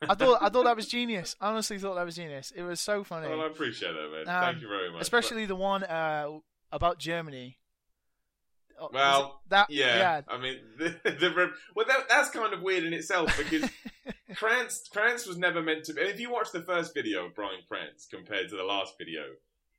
I 0.00 0.14
thought 0.14 0.42
I 0.42 0.48
thought 0.48 0.64
that 0.64 0.76
was 0.76 0.88
genius. 0.88 1.36
I 1.40 1.48
honestly 1.50 1.78
thought 1.78 1.94
that 1.94 2.04
was 2.04 2.16
genius. 2.16 2.52
It 2.54 2.62
was 2.62 2.80
so 2.80 3.04
funny, 3.04 3.28
well, 3.28 3.42
I 3.42 3.46
appreciate 3.46 3.92
that, 3.92 4.10
man. 4.10 4.34
Um, 4.34 4.42
Thank 4.42 4.62
you 4.62 4.68
very 4.68 4.90
much. 4.90 5.02
especially 5.02 5.46
the 5.46 5.56
one 5.56 5.84
uh, 5.84 6.28
about 6.72 6.98
Germany. 6.98 7.58
Oh, 8.80 8.88
Well, 8.92 9.40
that 9.48 9.70
yeah, 9.70 9.96
yeah. 9.96 10.20
I 10.26 10.38
mean, 10.38 10.58
the, 10.78 10.98
the, 11.04 11.50
well, 11.76 11.86
that, 11.86 12.08
that's 12.08 12.30
kind 12.30 12.52
of 12.52 12.62
weird 12.62 12.82
in 12.82 12.92
itself 12.92 13.36
because 13.38 13.70
Krantz, 14.34 14.88
Krantz 14.88 15.26
was 15.26 15.38
never 15.38 15.62
meant 15.62 15.84
to 15.84 15.94
be. 15.94 16.00
If 16.00 16.18
you 16.18 16.32
watch 16.32 16.50
the 16.52 16.62
first 16.62 16.92
video 16.94 17.26
of 17.26 17.34
Brian 17.34 17.60
Krantz 17.68 18.06
compared 18.06 18.48
to 18.48 18.56
the 18.56 18.64
last 18.64 18.94
video, 18.98 19.22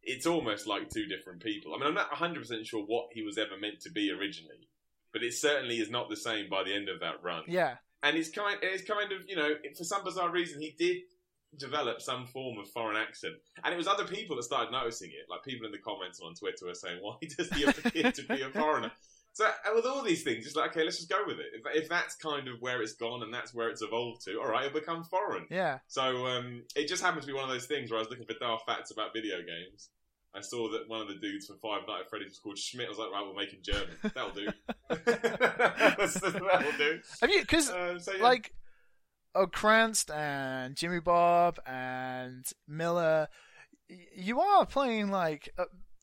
it's 0.03 0.25
almost 0.25 0.67
like 0.67 0.89
two 0.89 1.05
different 1.05 1.41
people. 1.41 1.74
I 1.74 1.77
mean, 1.77 1.88
I'm 1.88 1.93
not 1.93 2.12
100% 2.12 2.65
sure 2.65 2.83
what 2.83 3.07
he 3.12 3.22
was 3.22 3.38
ever 3.38 3.57
meant 3.60 3.79
to 3.81 3.91
be 3.91 4.12
originally, 4.12 4.67
but 5.12 5.24
it 5.24 5.33
certainly 5.33 5.77
is 5.79 5.89
not 5.89 6.10
the 6.10 6.17
same 6.17 6.50
by 6.50 6.63
the 6.63 6.74
end 6.74 6.89
of 6.89 7.00
that 7.00 7.24
run. 7.24 7.43
yeah, 7.48 7.75
And 8.01 8.17
it's 8.17 8.29
kind, 8.29 8.57
it's 8.62 8.83
kind 8.83 9.12
of, 9.12 9.19
you 9.27 9.36
know, 9.36 9.55
for 9.77 9.83
some 9.83 10.03
bizarre 10.03 10.31
reason, 10.31 10.62
he 10.62 10.75
did 10.77 10.98
develop 11.57 12.01
some 12.01 12.25
form 12.27 12.57
of 12.57 12.67
foreign 12.69 12.98
accent. 12.98 13.36
And 13.63 13.74
it 13.74 13.77
was 13.77 13.88
other 13.88 14.05
people 14.05 14.36
that 14.36 14.43
started 14.43 14.72
noticing 14.72 15.10
it, 15.10 15.29
like 15.29 15.43
people 15.43 15.65
in 15.65 15.72
the 15.72 15.77
comments 15.77 16.19
on 16.19 16.33
Twitter 16.33 16.65
were 16.65 16.74
saying, 16.74 16.98
"Why 17.01 17.15
does 17.38 17.50
he 17.51 17.63
appear 17.63 18.12
to 18.12 18.24
be 18.24 18.41
a 18.41 18.50
foreigner?" 18.50 18.91
So 19.33 19.49
with 19.73 19.85
all 19.85 20.03
these 20.03 20.23
things, 20.23 20.45
it's 20.45 20.55
like, 20.55 20.69
okay, 20.71 20.83
let's 20.83 20.97
just 20.97 21.09
go 21.09 21.23
with 21.25 21.39
it. 21.39 21.47
If, 21.53 21.83
if 21.83 21.89
that's 21.89 22.15
kind 22.15 22.47
of 22.47 22.61
where 22.61 22.81
it's 22.83 22.93
gone 22.93 23.23
and 23.23 23.33
that's 23.33 23.51
where 23.53 23.69
it's 23.69 23.81
evolved 23.81 24.23
to, 24.25 24.39
all 24.39 24.47
right, 24.47 24.65
it'll 24.67 24.79
become 24.79 25.03
foreign. 25.03 25.47
Yeah. 25.49 25.79
So 25.87 26.27
um, 26.27 26.63
it 26.75 26.87
just 26.87 27.01
happened 27.01 27.21
to 27.23 27.27
be 27.27 27.33
one 27.33 27.43
of 27.43 27.49
those 27.49 27.65
things 27.65 27.89
where 27.89 27.97
I 27.97 28.01
was 28.03 28.09
looking 28.11 28.25
for 28.27 28.35
daft 28.39 28.65
facts 28.67 28.91
about 28.91 29.11
video 29.13 29.37
games. 29.39 29.89
I 30.35 30.41
saw 30.41 30.69
that 30.71 30.87
one 30.87 31.01
of 31.01 31.07
the 31.07 31.15
dudes 31.15 31.47
from 31.47 31.57
Five 31.59 31.81
Nights 31.87 32.01
at 32.05 32.09
Freddy's 32.09 32.29
was 32.29 32.39
called 32.39 32.57
Schmidt. 32.57 32.87
I 32.87 32.89
was 32.89 32.97
like, 32.97 33.11
right, 33.11 33.23
we'll 33.23 33.35
make 33.35 33.51
him 33.51 33.59
German. 33.63 33.95
That'll 34.03 34.31
do. 34.31 34.47
That's- 35.05 36.13
That'll 36.19 36.71
do. 36.77 36.99
Have 37.21 37.29
you? 37.29 37.41
Because 37.41 37.69
Um, 37.69 37.99
so, 37.99 38.13
yeah. 38.13 38.23
like, 38.23 38.53
oh, 39.35 39.47
Cranston 39.47 40.15
and 40.15 40.75
Jimmy 40.75 40.99
Bob 40.99 41.59
and 41.65 42.45
Miller, 42.67 43.27
y- 43.89 43.97
you 44.15 44.39
are 44.41 44.65
playing 44.65 45.09
like. 45.09 45.49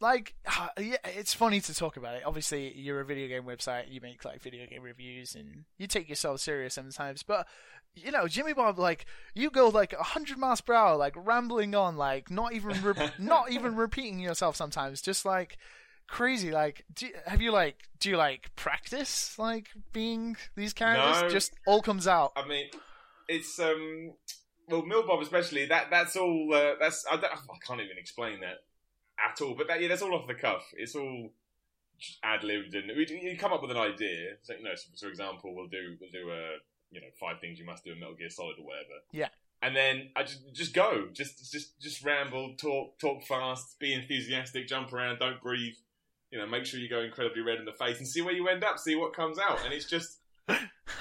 Like 0.00 0.34
yeah, 0.78 0.96
it's 1.04 1.34
funny 1.34 1.60
to 1.60 1.74
talk 1.74 1.96
about 1.96 2.14
it. 2.16 2.22
Obviously, 2.24 2.72
you're 2.76 3.00
a 3.00 3.04
video 3.04 3.28
game 3.28 3.44
website. 3.44 3.92
You 3.92 4.00
make 4.00 4.24
like 4.24 4.40
video 4.40 4.66
game 4.66 4.82
reviews, 4.82 5.34
and 5.34 5.64
you 5.78 5.86
take 5.86 6.08
yourself 6.08 6.40
serious 6.40 6.74
sometimes. 6.74 7.22
But 7.22 7.46
you 7.94 8.10
know, 8.10 8.26
Jimmy 8.26 8.54
Bob, 8.54 8.78
like 8.78 9.04
you 9.34 9.50
go 9.50 9.68
like 9.68 9.94
hundred 9.94 10.38
miles 10.38 10.60
per 10.60 10.72
hour, 10.72 10.96
like 10.96 11.14
rambling 11.16 11.74
on, 11.74 11.96
like 11.96 12.30
not 12.30 12.54
even 12.54 12.82
re- 12.82 13.10
not 13.18 13.50
even 13.50 13.76
repeating 13.76 14.20
yourself 14.20 14.56
sometimes, 14.56 15.02
just 15.02 15.24
like 15.24 15.58
crazy. 16.08 16.50
Like, 16.50 16.84
do 16.94 17.06
you, 17.06 17.12
have 17.26 17.42
you 17.42 17.52
like 17.52 17.88
do 17.98 18.08
you 18.08 18.16
like 18.16 18.54
practice 18.56 19.38
like 19.38 19.68
being 19.92 20.36
these 20.56 20.72
characters? 20.72 21.22
No. 21.22 21.28
Just 21.28 21.52
all 21.66 21.82
comes 21.82 22.08
out. 22.08 22.32
I 22.36 22.46
mean, 22.46 22.68
it's 23.28 23.58
um, 23.60 24.14
well, 24.66 24.82
Milbob 24.82 25.20
especially. 25.20 25.66
That 25.66 25.88
that's 25.90 26.16
all. 26.16 26.54
Uh, 26.54 26.72
that's 26.80 27.04
I, 27.10 27.16
don't, 27.16 27.26
I 27.26 27.66
can't 27.66 27.80
even 27.80 27.98
explain 27.98 28.40
that 28.40 28.60
at 29.28 29.40
all. 29.40 29.54
But 29.56 29.68
that, 29.68 29.80
yeah, 29.80 29.88
that's 29.88 30.02
all 30.02 30.14
off 30.14 30.26
the 30.26 30.34
cuff. 30.34 30.64
It's 30.76 30.94
all 30.94 31.30
ad 32.22 32.44
libbed, 32.44 32.74
and 32.74 32.90
we, 32.96 33.06
you 33.08 33.36
come 33.38 33.52
up 33.52 33.62
with 33.62 33.70
an 33.70 33.76
idea. 33.76 34.36
So, 34.42 34.54
you 34.54 34.64
know, 34.64 34.74
so, 34.74 34.88
for 35.06 35.08
example, 35.10 35.54
we'll 35.54 35.68
do 35.68 35.96
we'll 36.00 36.10
do 36.10 36.30
a 36.30 36.56
you 36.90 37.00
know 37.00 37.08
five 37.18 37.40
things 37.40 37.58
you 37.58 37.64
must 37.64 37.84
do 37.84 37.92
in 37.92 38.00
Metal 38.00 38.14
Gear 38.14 38.30
Solid 38.30 38.56
or 38.58 38.66
whatever. 38.66 39.00
Yeah. 39.12 39.28
And 39.62 39.76
then 39.76 40.10
I 40.16 40.22
just 40.22 40.54
just 40.54 40.74
go, 40.74 41.08
just 41.12 41.52
just 41.52 41.80
just 41.80 42.04
ramble, 42.04 42.54
talk 42.56 42.98
talk 42.98 43.24
fast, 43.24 43.78
be 43.78 43.92
enthusiastic, 43.92 44.66
jump 44.66 44.92
around, 44.92 45.18
don't 45.18 45.40
breathe. 45.42 45.74
You 46.30 46.38
know, 46.38 46.46
make 46.46 46.64
sure 46.64 46.78
you 46.78 46.88
go 46.88 47.00
incredibly 47.00 47.42
red 47.42 47.58
in 47.58 47.64
the 47.64 47.72
face 47.72 47.98
and 47.98 48.06
see 48.06 48.22
where 48.22 48.32
you 48.32 48.48
end 48.48 48.62
up, 48.62 48.78
see 48.78 48.94
what 48.94 49.14
comes 49.14 49.38
out. 49.38 49.58
And 49.64 49.74
it's 49.74 49.84
just 49.84 50.18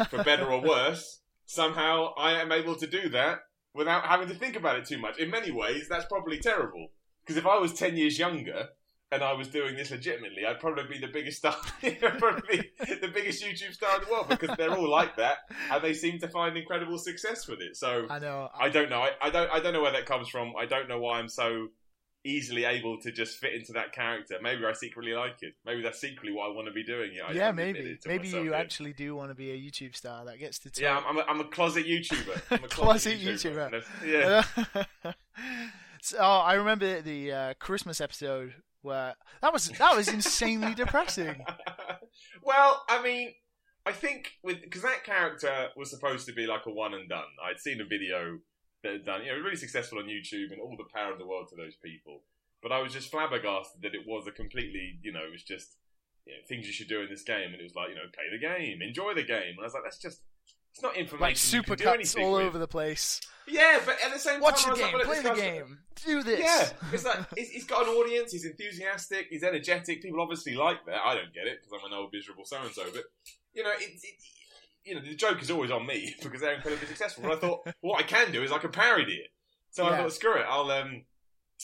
for 0.10 0.24
better 0.24 0.46
or 0.52 0.62
worse, 0.62 1.20
somehow 1.46 2.14
I 2.18 2.42
am 2.42 2.52
able 2.52 2.76
to 2.76 2.88
do 2.88 3.10
that 3.10 3.40
without 3.74 4.06
having 4.06 4.28
to 4.28 4.34
think 4.34 4.56
about 4.56 4.78
it 4.78 4.86
too 4.86 4.98
much. 4.98 5.20
In 5.20 5.30
many 5.30 5.52
ways, 5.52 5.88
that's 5.88 6.06
probably 6.06 6.40
terrible. 6.40 6.90
Because 7.30 7.38
if 7.38 7.46
I 7.46 7.60
was 7.60 7.74
10 7.74 7.96
years 7.96 8.18
younger 8.18 8.70
and 9.12 9.22
I 9.22 9.34
was 9.34 9.50
doing 9.50 9.76
this 9.76 9.92
legitimately, 9.92 10.48
I'd 10.48 10.60
probably 10.60 10.86
be 10.90 10.98
the 10.98 11.14
biggest 11.14 11.38
star, 11.38 11.56
probably 12.18 12.72
the 12.80 13.12
biggest 13.14 13.44
YouTube 13.44 13.72
star 13.74 13.98
in 13.98 14.06
the 14.06 14.12
world 14.12 14.30
because 14.30 14.58
they're 14.58 14.74
all 14.74 14.90
like 14.90 15.16
that 15.18 15.38
and 15.72 15.84
they 15.84 15.94
seem 15.94 16.18
to 16.22 16.28
find 16.28 16.58
incredible 16.58 16.98
success 16.98 17.48
with 17.48 17.62
it. 17.62 17.78
So 17.78 18.08
I 18.10 18.18
know. 18.18 18.50
I 18.60 18.70
don't 18.70 18.90
know. 18.90 19.02
I, 19.02 19.12
I 19.22 19.30
don't. 19.30 19.52
I 19.52 19.60
don't 19.60 19.74
know 19.74 19.82
where 19.84 19.92
that 19.92 20.08
comes 20.08 20.28
from. 20.28 20.54
I 20.60 20.66
don't 20.66 20.90
know 20.90 21.00
why 21.00 21.20
I'm 21.20 21.30
so 21.30 21.68
easily 22.24 22.66
able 22.66 23.00
to 23.02 23.12
just 23.12 23.38
fit 23.38 23.54
into 23.54 23.74
that 23.74 23.94
character. 23.94 24.38
Maybe 24.42 24.66
I 24.66 24.74
secretly 24.74 25.14
like 25.14 25.38
it. 25.44 25.54
Maybe 25.68 25.84
that's 25.84 26.02
secretly 26.02 26.34
what 26.34 26.50
I 26.50 26.56
want 26.56 26.68
to 26.68 26.74
be 26.74 26.84
doing. 26.84 27.12
Yeah, 27.16 27.26
I 27.28 27.34
yeah, 27.34 27.52
maybe. 27.52 28.00
Maybe 28.08 28.30
you 28.30 28.56
actually 28.56 28.94
do 28.94 29.16
want 29.16 29.30
to 29.30 29.36
be 29.36 29.52
a 29.52 29.56
YouTube 29.56 29.96
star 29.96 30.26
that 30.26 30.40
gets 30.40 30.58
to 30.60 30.72
talk. 30.72 30.82
Yeah, 30.82 30.98
I'm, 30.98 31.06
I'm, 31.06 31.18
a, 31.18 31.30
I'm 31.30 31.40
a 31.42 31.48
closet 31.50 31.86
YouTuber. 31.86 32.42
I'm 32.50 32.64
a 32.64 32.68
Closet 32.70 33.20
closet, 33.20 33.20
YouTuber. 33.20 33.84
YouTuber. 34.04 34.46
Yeah. 34.74 35.14
so, 36.02 36.18
oh, 36.20 36.40
I 36.40 36.54
remember 36.54 37.02
the 37.02 37.32
uh, 37.32 37.54
Christmas 37.60 38.02
episode 38.02 38.56
where 38.82 39.16
that 39.42 39.54
was 39.54 39.70
that 39.70 39.96
was 39.96 40.08
insanely 40.08 40.74
depressing. 40.74 41.44
well, 42.44 42.84
I 42.88 43.02
mean, 43.02 43.34
I 43.86 43.92
think 43.92 44.32
with 44.44 44.62
because 44.62 44.82
that 44.84 45.04
character 45.04 45.70
was 45.76 45.90
supposed 45.90 46.26
to 46.28 46.34
be 46.34 46.48
like 46.48 46.66
a 46.66 46.72
one 46.72 46.94
and 46.94 47.10
done. 47.10 47.24
I'd 47.44 47.60
seen 47.60 47.82
a 47.82 47.86
video 47.86 48.40
that 48.84 48.94
had 48.94 49.06
done, 49.06 49.24
you 49.24 49.32
know, 49.32 49.40
really 49.40 49.58
successful 49.58 50.00
on 50.00 50.06
YouTube, 50.06 50.52
and 50.52 50.62
all 50.62 50.76
the 50.78 50.94
power 50.94 51.12
of 51.12 51.20
the 51.20 51.28
world 51.28 51.48
to 51.50 51.56
those 51.56 51.76
people. 51.84 52.22
But 52.62 52.72
I 52.72 52.82
was 52.82 52.94
just 52.94 53.12
flabbergasted 53.12 53.82
that 53.82 53.96
it 53.96 54.06
was 54.06 54.28
a 54.28 54.32
completely, 54.32 55.00
you 55.02 55.12
know, 55.12 55.24
it 55.26 55.32
was 55.32 55.44
just 55.44 55.78
you 56.26 56.34
know, 56.34 56.40
things 56.48 56.68
you 56.68 56.74
should 56.74 56.90
do 56.90 57.02
in 57.02 57.10
this 57.10 57.24
game, 57.24 57.52
and 57.52 57.60
it 57.60 57.64
was 57.64 57.76
like, 57.76 57.90
you 57.90 57.96
know, 57.96 58.10
play 58.14 58.30
the 58.32 58.40
game, 58.40 58.82
enjoy 58.82 59.14
the 59.14 59.24
game, 59.24 59.58
and 59.58 59.62
I 59.62 59.64
was 59.64 59.74
like, 59.74 59.84
that's 59.84 60.00
just. 60.00 60.22
It's 60.72 60.82
not 60.84 60.96
information. 60.96 61.22
Like 61.22 61.32
you 61.34 61.36
super 61.38 61.76
can 61.76 61.86
cuts 61.86 61.96
anything 61.96 62.26
all 62.26 62.38
with. 62.38 62.46
over 62.48 62.58
the 62.60 62.68
place. 62.68 63.22
Yeah, 63.48 63.80
but 63.86 63.98
at 64.06 64.14
the 64.14 64.20
same 64.20 64.40
Watch 64.42 64.64
time, 64.64 64.76
the 64.78 64.84
I 64.84 64.88
game, 64.90 64.98
like, 65.00 65.06
play 65.08 65.22
the 65.24 65.34
game, 65.34 65.80
do 66.06 66.22
this. 66.24 66.40
yeah, 66.40 66.70
it's 66.94 67.04
like 67.04 67.18
he's, 67.38 67.66
got 67.66 67.82
an 67.88 67.90
audience. 67.96 68.32
He's 68.32 68.46
enthusiastic. 68.46 69.26
He's 69.32 69.44
energetic. 69.44 70.04
People 70.04 70.22
obviously 70.22 70.54
like 70.56 70.86
that. 70.86 71.02
I 71.04 71.16
don't 71.16 71.34
get 71.34 71.48
it 71.48 71.60
because 71.64 71.72
I'm 71.84 71.92
an 71.92 71.98
old 71.98 72.12
miserable 72.14 72.46
so 72.46 72.58
and 72.62 72.72
so. 72.72 72.84
But 72.94 73.06
you 73.54 73.64
know, 73.64 73.72
it's 73.80 74.04
it, 74.04 74.14
you 74.86 74.96
know 74.96 75.02
the 75.02 75.16
joke 75.16 75.42
is 75.42 75.50
always 75.50 75.72
on 75.72 75.86
me 75.88 76.16
because 76.22 76.42
they're 76.42 76.54
incredibly 76.54 76.86
successful. 76.88 77.24
And 77.24 77.34
I 77.34 77.38
thought 77.38 77.62
what 77.82 78.00
I 78.00 78.04
can 78.04 78.32
do 78.32 78.44
is 78.44 78.52
I 78.52 78.60
can 78.60 78.72
parody 78.72 79.14
it. 79.16 79.30
So 79.72 79.86
I 79.86 79.90
Yeah. 79.92 80.04
thought 80.04 80.14
screw 80.14 80.38
it. 80.38 80.46
I'll 80.48 80.70
um 80.70 81.04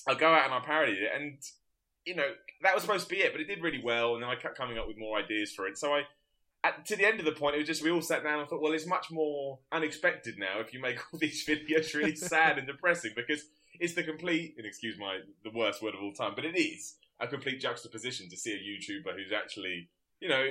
I'll 0.07 0.15
go 0.15 0.33
out 0.33 0.45
and 0.45 0.53
I'll 0.55 0.61
parody 0.61 0.93
it. 0.93 1.11
And 1.15 1.37
you 2.03 2.15
know 2.15 2.29
that 2.63 2.73
was 2.73 2.81
supposed 2.83 3.07
to 3.07 3.13
be 3.15 3.21
it, 3.21 3.31
but 3.31 3.41
it 3.41 3.45
did 3.45 3.61
really 3.61 3.81
well. 3.83 4.15
And 4.15 4.23
then 4.23 4.29
I 4.29 4.35
kept 4.35 4.57
coming 4.57 4.79
up 4.79 4.87
with 4.87 4.97
more 4.97 5.19
ideas 5.19 5.53
for 5.53 5.67
it. 5.67 5.77
So 5.77 5.93
I. 5.93 6.01
At, 6.65 6.85
to 6.87 6.95
the 6.95 7.05
end 7.05 7.19
of 7.19 7.25
the 7.25 7.31
point, 7.33 7.55
it 7.55 7.59
was 7.59 7.67
just 7.67 7.83
we 7.83 7.91
all 7.91 8.01
sat 8.01 8.23
down 8.23 8.39
and 8.39 8.49
thought, 8.49 8.61
well, 8.61 8.73
it's 8.73 8.87
much 8.87 9.11
more 9.11 9.59
unexpected 9.71 10.35
now 10.39 10.59
if 10.59 10.73
you 10.73 10.81
make 10.81 10.97
all 11.13 11.19
these 11.19 11.45
videos 11.47 11.93
really 11.93 12.15
sad 12.33 12.57
and 12.57 12.65
depressing 12.67 13.11
because 13.15 13.43
it's 13.79 13.93
the 13.93 14.03
complete, 14.03 14.55
and 14.57 14.65
excuse 14.65 14.97
my 14.97 15.19
the 15.43 15.51
worst 15.51 15.81
word 15.83 15.93
of 15.95 16.01
all 16.01 16.13
time, 16.13 16.33
but 16.35 16.45
it 16.45 16.57
is 16.57 16.95
a 17.19 17.27
complete 17.27 17.59
juxtaposition 17.61 18.29
to 18.29 18.37
see 18.37 18.51
a 18.51 18.55
YouTuber 18.57 19.15
who's 19.15 19.31
actually, 19.31 19.89
you 20.19 20.27
know, 20.29 20.45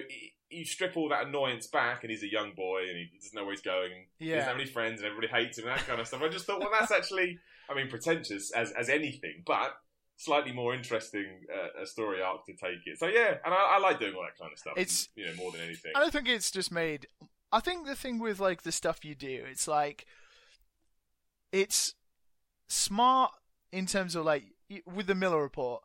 you 0.50 0.64
strip 0.64 0.96
all 0.96 1.08
that 1.08 1.26
annoyance 1.26 1.66
back, 1.66 2.04
and 2.04 2.10
he's 2.10 2.22
a 2.22 2.30
young 2.30 2.52
boy, 2.54 2.82
and 2.88 2.96
he 2.96 3.08
doesn't 3.16 3.34
know 3.34 3.44
where 3.44 3.52
he's 3.54 3.62
going, 3.62 3.92
and 3.92 4.02
he 4.18 4.26
doesn't 4.26 4.38
Yeah. 4.38 4.44
have 4.52 4.56
any 4.60 4.66
friends, 4.70 5.00
and 5.00 5.08
everybody 5.10 5.28
hates 5.32 5.58
him, 5.58 5.66
and 5.66 5.76
that 5.76 5.86
kind 5.86 6.00
of 6.00 6.06
stuff. 6.06 6.22
I 6.22 6.28
just 6.28 6.44
thought, 6.46 6.60
well, 6.60 6.70
that's 6.78 6.92
actually, 6.92 7.38
I 7.68 7.74
mean, 7.74 7.88
pretentious 7.88 8.52
as 8.52 8.70
as 8.72 8.88
anything, 8.88 9.42
but 9.46 9.74
slightly 10.16 10.52
more 10.52 10.74
interesting 10.74 11.26
uh, 11.52 11.82
a 11.82 11.86
story 11.86 12.22
arc 12.22 12.46
to 12.46 12.52
take 12.52 12.86
it. 12.86 12.98
So 12.98 13.06
yeah, 13.06 13.36
and 13.44 13.52
I, 13.54 13.76
I 13.76 13.78
like 13.78 13.98
doing 13.98 14.14
all 14.14 14.22
that 14.22 14.38
kind 14.38 14.52
of 14.52 14.58
stuff. 14.58 14.74
It's- 14.76 15.08
you 15.16 15.26
know 15.26 15.34
more 15.36 15.52
than 15.52 15.60
anything. 15.62 15.92
I 15.94 16.00
don't 16.00 16.12
think 16.12 16.28
it's 16.28 16.50
just 16.50 16.70
made. 16.72 17.06
I 17.52 17.60
think 17.60 17.86
the 17.86 17.94
thing 17.96 18.18
with 18.18 18.40
like 18.40 18.62
the 18.62 18.72
stuff 18.72 19.04
you 19.04 19.14
do, 19.14 19.44
it's 19.50 19.68
like 19.68 20.06
it's 21.52 21.94
smart 22.66 23.32
in 23.72 23.86
terms 23.86 24.14
of 24.14 24.24
like 24.24 24.44
with 24.86 25.06
the 25.06 25.14
Miller 25.14 25.42
Report. 25.42 25.82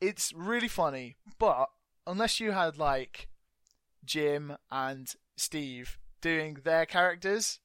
It's 0.00 0.32
really 0.32 0.68
funny, 0.68 1.16
but 1.38 1.68
unless 2.06 2.38
you 2.38 2.52
had 2.52 2.78
like 2.78 3.28
Jim 4.04 4.56
and 4.70 5.12
Steve 5.36 5.98
doing 6.20 6.58
their 6.62 6.86
characters, 6.86 7.58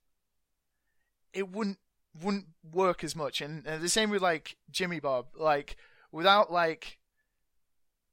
it 1.32 1.50
wouldn't 1.52 1.78
wouldn't 2.20 2.48
work 2.72 3.04
as 3.04 3.16
much. 3.16 3.42
And, 3.42 3.66
and 3.68 3.84
the 3.84 3.90
same 3.90 4.10
with 4.10 4.22
like 4.22 4.56
Jimmy 4.72 5.00
Bob, 5.00 5.28
like 5.38 5.76
without 6.14 6.50
like 6.52 6.98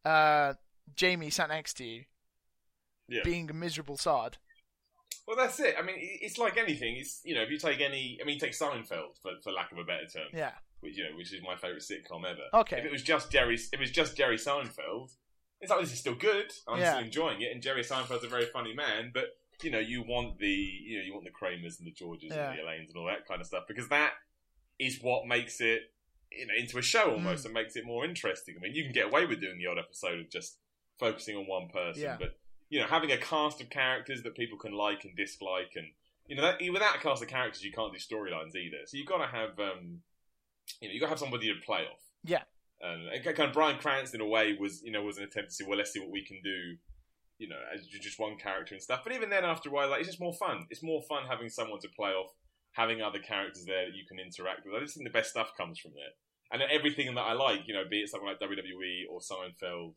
uh 0.05 0.55
Jamie 0.97 1.31
sat 1.31 1.49
next 1.51 1.75
to 1.75 1.85
you 1.85 2.05
Yeah. 3.09 3.21
being 3.25 3.49
a 3.51 3.53
miserable 3.55 3.97
sod. 3.97 4.39
Well, 5.27 5.37
that's 5.37 5.61
it. 5.61 5.77
I 5.79 5.83
mean, 5.83 5.95
it's 5.99 6.39
like 6.39 6.57
anything. 6.57 6.97
It's 6.97 7.21
you 7.25 7.35
know, 7.37 7.43
if 7.43 7.51
you 7.51 7.59
take 7.59 7.81
any, 7.81 8.19
I 8.21 8.25
mean, 8.25 8.41
take 8.41 8.53
Seinfeld 8.53 9.17
for, 9.23 9.33
for 9.45 9.53
lack 9.53 9.71
of 9.71 9.79
a 9.79 9.85
better 9.85 10.07
term, 10.07 10.27
Yeah. 10.33 10.53
which 10.81 10.97
you 10.97 11.05
know, 11.05 11.17
which 11.17 11.33
is 11.33 11.41
my 11.43 11.55
favorite 11.57 11.83
sitcom 11.83 12.25
ever. 12.25 12.41
Okay. 12.63 12.79
If 12.79 12.85
it 12.87 12.91
was 12.91 13.03
just 13.03 13.31
Jerry, 13.31 13.55
if 13.55 13.73
it 13.73 13.79
was 13.79 13.93
just 13.93 14.17
Jerry 14.17 14.37
Seinfeld, 14.39 15.11
it's 15.61 15.71
like 15.71 15.81
this 15.81 15.93
is 15.93 16.01
still 16.01 16.17
good. 16.17 16.51
I'm 16.67 16.81
Yeah. 16.81 16.95
still 16.95 17.05
enjoying 17.05 17.43
it, 17.43 17.53
and 17.53 17.63
Jerry 17.63 17.83
Seinfeld's 17.85 18.25
a 18.25 18.29
very 18.29 18.47
funny 18.47 18.75
man. 18.75 19.13
But 19.15 19.37
you 19.63 19.71
know, 19.71 19.79
you 19.79 20.03
want 20.03 20.39
the 20.39 20.49
you 20.49 20.99
know, 20.99 21.05
you 21.05 21.13
want 21.13 21.27
the 21.27 21.31
Kramers 21.31 21.79
and 21.79 21.87
the 21.87 21.93
Georges 21.93 22.33
Yeah. 22.35 22.51
and 22.51 22.59
the 22.59 22.63
Elaines 22.63 22.89
and 22.91 22.97
all 22.99 23.07
that 23.07 23.29
kind 23.29 23.41
of 23.41 23.47
stuff 23.47 23.65
because 23.69 23.89
that 23.91 24.15
is 24.81 24.99
what 25.03 25.27
makes 25.27 25.61
it 25.61 25.93
you 26.33 26.47
know 26.47 26.55
into 26.57 26.79
a 26.79 26.83
show 26.83 27.11
almost 27.13 27.43
Mm. 27.43 27.47
and 27.47 27.55
makes 27.55 27.77
it 27.77 27.85
more 27.85 28.05
interesting. 28.05 28.55
I 28.57 28.61
mean, 28.61 28.75
you 28.75 28.85
can 28.85 28.93
get 28.93 29.07
away 29.07 29.27
with 29.27 29.41
doing 29.41 29.59
the 29.59 29.67
odd 29.67 29.79
episode 29.79 30.21
of 30.21 30.31
just 30.31 30.59
focusing 30.99 31.37
on 31.37 31.47
one 31.47 31.69
person, 31.69 32.03
Yeah. 32.03 32.17
but 32.19 32.39
you 32.69 32.79
know, 32.81 32.87
having 32.87 33.11
a 33.11 33.17
cast 33.19 33.61
of 33.61 33.69
characters 33.71 34.23
that 34.23 34.37
people 34.37 34.57
can 34.59 34.73
like 34.73 35.05
and 35.05 35.17
dislike, 35.17 35.73
and 35.77 35.89
you 36.29 36.37
know, 36.37 36.43
that, 36.43 36.61
without 36.73 36.95
a 36.97 36.99
cast 37.01 37.21
of 37.23 37.29
characters, 37.29 37.65
you 37.65 37.73
can't 37.73 37.93
do 37.93 37.99
storylines 37.99 38.55
either. 38.55 38.79
So 38.87 38.97
you've 38.97 39.09
got 39.09 39.19
to 39.19 39.27
have, 39.27 39.59
um, 39.59 40.03
you 40.81 40.87
know, 40.89 40.95
you 40.95 41.01
got 41.01 41.07
to 41.07 41.11
have 41.11 41.19
somebody 41.19 41.53
to 41.53 41.61
play 41.67 41.81
off. 41.93 42.05
Yeah. 42.23 42.45
And 42.81 43.09
and 43.09 43.25
kind 43.25 43.41
of 43.49 43.53
Brian 43.53 43.79
Cranston, 43.79 44.21
in 44.21 44.27
a 44.27 44.31
way, 44.31 44.55
was 44.59 44.83
you 44.85 44.93
know 44.93 45.03
was 45.03 45.19
an 45.19 45.25
attempt 45.25 45.51
to 45.51 45.55
say, 45.57 45.65
well, 45.67 45.77
let's 45.79 45.93
see 45.93 45.99
what 46.01 46.11
we 46.11 46.25
can 46.25 46.41
do, 46.45 46.77
you 47.39 47.49
know, 47.49 47.59
as 47.75 47.87
just 47.89 48.19
one 48.21 48.37
character 48.39 48.75
and 48.75 48.83
stuff. 48.83 49.01
But 49.03 49.13
even 49.15 49.29
then, 49.31 49.45
after 49.45 49.69
a 49.69 49.73
while, 49.73 49.91
like 49.91 50.01
it's 50.01 50.09
just 50.09 50.21
more 50.21 50.33
fun. 50.33 50.67
It's 50.71 50.83
more 50.83 51.03
fun 51.03 51.25
having 51.29 51.49
someone 51.51 51.81
to 51.81 51.89
play 51.89 52.11
off, 52.13 52.31
having 52.73 53.03
other 53.03 53.19
characters 53.19 53.65
there 53.65 53.87
that 53.87 53.95
you 53.95 54.05
can 54.07 54.19
interact 54.19 54.65
with. 54.65 54.75
I 54.75 54.81
just 54.81 54.95
think 54.95 55.07
the 55.07 55.13
best 55.13 55.31
stuff 55.31 55.53
comes 55.57 55.79
from 55.79 55.93
there. 55.95 56.13
And 56.53 56.63
everything 56.63 57.15
that 57.15 57.21
I 57.21 57.33
like, 57.33 57.61
you 57.67 57.75
know, 57.75 57.85
be 57.89 58.01
it 58.01 58.09
something 58.09 58.29
like 58.29 58.41
WWE 58.41 59.05
or 59.11 59.21
Seinfeld 59.21 59.95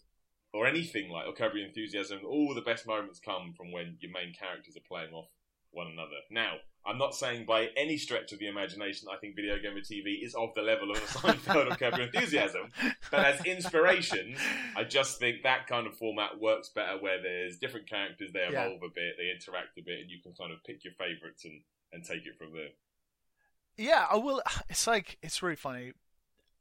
or 0.53 0.67
anything 0.67 1.09
like 1.09 1.25
or 1.27 1.33
Curb 1.33 1.53
Your 1.55 1.65
Enthusiasm, 1.65 2.19
all 2.27 2.53
the 2.53 2.61
best 2.61 2.85
moments 2.85 3.19
come 3.19 3.53
from 3.57 3.71
when 3.71 3.97
your 4.01 4.11
main 4.11 4.33
characters 4.33 4.77
are 4.77 4.87
playing 4.87 5.13
off 5.13 5.29
one 5.71 5.87
another. 5.87 6.21
Now, 6.29 6.57
I'm 6.85 6.99
not 6.99 7.15
saying 7.15 7.45
by 7.47 7.69
any 7.75 7.97
stretch 7.97 8.31
of 8.33 8.37
the 8.39 8.47
imagination 8.47 9.07
I 9.11 9.17
think 9.17 9.35
Video 9.35 9.57
Gamer 9.57 9.79
TV 9.79 10.23
is 10.23 10.35
of 10.35 10.49
the 10.53 10.61
level 10.61 10.91
of 10.91 10.97
a 10.97 11.01
Seinfeld 11.01 11.71
or 11.71 11.75
Curb 11.75 11.97
Your 11.97 12.05
Enthusiasm, 12.07 12.69
but 13.09 13.25
as 13.25 13.43
inspirations, 13.45 14.37
I 14.75 14.83
just 14.83 15.17
think 15.17 15.41
that 15.41 15.65
kind 15.65 15.87
of 15.87 15.97
format 15.97 16.39
works 16.39 16.69
better 16.69 16.97
where 16.99 17.19
there's 17.21 17.57
different 17.57 17.89
characters, 17.89 18.31
they 18.31 18.41
Yeah. 18.41 18.65
evolve 18.65 18.83
a 18.83 18.89
bit, 18.93 19.15
they 19.17 19.31
interact 19.31 19.77
a 19.79 19.81
bit, 19.81 20.01
and 20.01 20.11
you 20.11 20.21
can 20.21 20.33
kind 20.33 20.51
of 20.53 20.63
pick 20.63 20.83
your 20.83 20.93
favourites 20.93 21.45
and, 21.45 21.61
and 21.93 22.03
take 22.03 22.25
it 22.25 22.37
from 22.37 22.53
there. 22.53 22.69
Yeah, 23.77 24.05
I 24.11 24.17
will. 24.17 24.41
It's 24.69 24.87
like 24.87 25.17
it's 25.21 25.41
really 25.41 25.55
funny. 25.55 25.93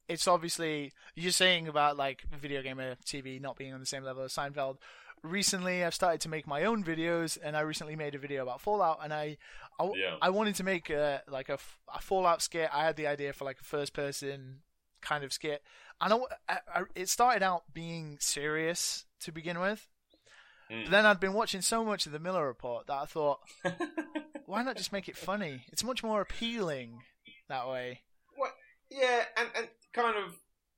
It's 0.09 0.27
obviously 0.29 0.93
you're 1.15 1.33
saying 1.33 1.69
about 1.69 1.97
like 1.97 2.23
video 2.39 2.63
gamer 2.63 2.97
TV 3.07 3.41
not 3.41 3.57
being 3.57 3.73
on 3.73 3.81
the 3.81 3.87
same 3.87 4.03
level 4.05 4.23
as 4.25 4.33
Seinfeld. 4.35 4.77
Recently, 5.23 5.85
I've 5.85 5.95
started 5.95 6.21
to 6.23 6.29
make 6.29 6.49
my 6.49 6.65
own 6.65 6.83
videos, 6.83 7.39
and 7.41 7.57
I 7.57 7.61
recently 7.61 7.95
made 7.95 8.15
a 8.17 8.19
video 8.19 8.43
about 8.43 8.61
Fallout, 8.61 8.99
and 9.05 9.13
I, 9.15 9.37
I, 9.79 9.85
Yeah. 9.95 10.17
I 10.21 10.31
wanted 10.31 10.57
to 10.57 10.65
make 10.65 10.91
a, 10.91 11.23
like 11.29 11.49
a 11.49 11.59
Fallout 12.01 12.43
skit. 12.43 12.69
I 12.73 12.85
had 12.85 12.97
the 12.97 13.07
idea 13.07 13.33
for 13.33 13.45
like 13.45 13.61
a 13.61 13.65
first 13.65 13.93
person 13.93 14.63
kind 15.01 15.23
of 15.23 15.33
skit, 15.33 15.63
and 16.01 16.13
I, 16.13 16.17
I, 16.49 16.59
I- 16.75 16.83
it 16.97 17.09
started 17.09 17.45
out 17.45 17.73
being 17.73 18.17
serious 18.21 19.05
to 19.21 19.31
begin 19.31 19.61
with. 19.61 19.87
But 20.69 20.91
then 20.91 21.07
I'd 21.07 21.21
been 21.21 21.35
watching 21.35 21.61
so 21.61 21.85
much 21.85 22.07
of 22.07 22.13
the 22.13 22.19
Miller 22.19 22.45
Report 22.47 22.87
that 22.89 22.95
I 22.97 23.05
thought, 23.05 23.41
why 24.53 24.63
not 24.63 24.77
just 24.77 24.93
make 24.93 25.09
it 25.09 25.17
funny? 25.17 25.65
It's 25.73 25.83
much 25.83 26.05
more 26.05 26.21
appealing 26.21 27.01
that 27.49 27.67
way. 27.69 28.03
Yeah, 28.91 29.23
and, 29.39 29.49
and 29.57 29.69
kind 29.95 30.19
of 30.19 30.35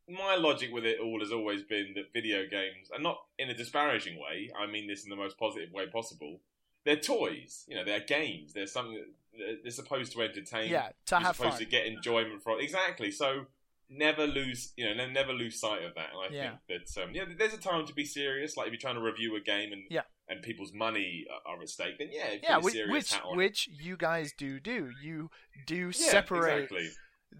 my 0.08 0.36
logic 0.36 0.70
with 0.72 0.84
it 0.84 1.00
all 1.00 1.18
has 1.18 1.32
always 1.32 1.64
been 1.64 1.94
that 1.96 2.12
video 2.12 2.46
games, 2.48 2.90
and 2.94 3.02
not 3.02 3.18
in 3.36 3.50
a 3.50 3.54
disparaging 3.54 4.14
way, 4.20 4.48
I 4.56 4.66
mean 4.70 4.86
this 4.86 5.02
in 5.02 5.10
the 5.10 5.16
most 5.16 5.36
positive 5.36 5.72
way 5.72 5.86
possible, 5.88 6.38
they're 6.84 6.94
toys. 6.96 7.64
You 7.66 7.74
know, 7.74 7.84
they're 7.84 7.98
games. 7.98 8.52
They're 8.52 8.68
something 8.68 9.04
that 9.38 9.60
they're 9.64 9.72
supposed 9.72 10.12
to 10.12 10.22
entertain. 10.22 10.70
Yeah, 10.70 10.90
to 11.06 11.18
have 11.18 11.34
supposed 11.34 11.56
fun. 11.56 11.64
to 11.64 11.66
get 11.66 11.86
enjoyment 11.86 12.44
from. 12.44 12.60
Exactly. 12.60 13.10
So 13.10 13.46
never 13.90 14.24
lose, 14.28 14.72
you 14.76 14.94
know, 14.94 15.06
never 15.08 15.32
lose 15.32 15.58
sight 15.58 15.82
of 15.82 15.96
that. 15.96 16.10
And 16.12 16.20
I 16.20 16.36
Yeah. 16.36 16.56
think 16.68 16.86
that, 16.94 17.02
um, 17.02 17.10
yeah, 17.12 17.24
there's 17.36 17.54
a 17.54 17.58
time 17.58 17.84
to 17.86 17.92
be 17.92 18.04
serious. 18.04 18.56
Like 18.56 18.68
if 18.68 18.72
you're 18.72 18.80
trying 18.80 18.94
to 18.94 19.00
review 19.02 19.34
a 19.34 19.40
game 19.40 19.72
and 19.72 19.82
Yeah. 19.90 20.02
And 20.28 20.42
people's 20.42 20.72
money 20.72 21.24
are 21.46 21.60
at 21.60 21.68
stake, 21.68 21.98
then 21.98 22.08
yeah, 22.10 22.36
yeah, 22.42 22.58
which 22.58 22.76
which, 22.88 23.12
which 23.34 23.68
you 23.80 23.96
guys 23.96 24.32
do 24.36 24.58
do. 24.60 24.90
You 25.02 25.30
do 25.66 25.86
yeah, 25.86 25.90
separate 25.90 26.64
exactly. 26.64 26.88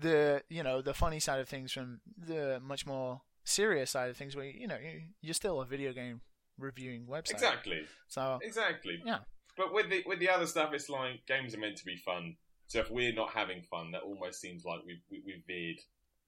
the 0.00 0.42
you 0.48 0.62
know 0.62 0.82
the 0.82 0.94
funny 0.94 1.20
side 1.20 1.40
of 1.40 1.48
things 1.48 1.72
from 1.72 2.00
the 2.16 2.60
much 2.62 2.86
more 2.86 3.22
serious 3.44 3.90
side 3.90 4.10
of 4.10 4.16
things. 4.16 4.36
Where 4.36 4.46
you 4.46 4.66
know 4.66 4.76
you- 4.76 5.08
you're 5.20 5.34
still 5.34 5.60
a 5.60 5.66
video 5.66 5.92
game 5.92 6.20
reviewing 6.58 7.06
website. 7.06 7.32
Exactly. 7.32 7.82
So 8.08 8.38
Exactly. 8.42 9.00
Yeah. 9.04 9.18
But 9.56 9.72
with 9.72 9.88
the 9.90 10.02
with 10.06 10.18
the 10.18 10.28
other 10.28 10.46
stuff, 10.46 10.72
it's 10.72 10.88
like 10.88 11.26
games 11.26 11.54
are 11.54 11.58
meant 11.58 11.76
to 11.76 11.84
be 11.84 11.96
fun. 11.96 12.36
So 12.66 12.80
if 12.80 12.90
we're 12.90 13.12
not 13.12 13.30
having 13.30 13.62
fun, 13.62 13.92
that 13.92 14.02
almost 14.02 14.40
seems 14.40 14.64
like 14.64 14.80
we've 14.86 15.02
we, 15.10 15.22
we've 15.24 15.44
veered, 15.46 15.76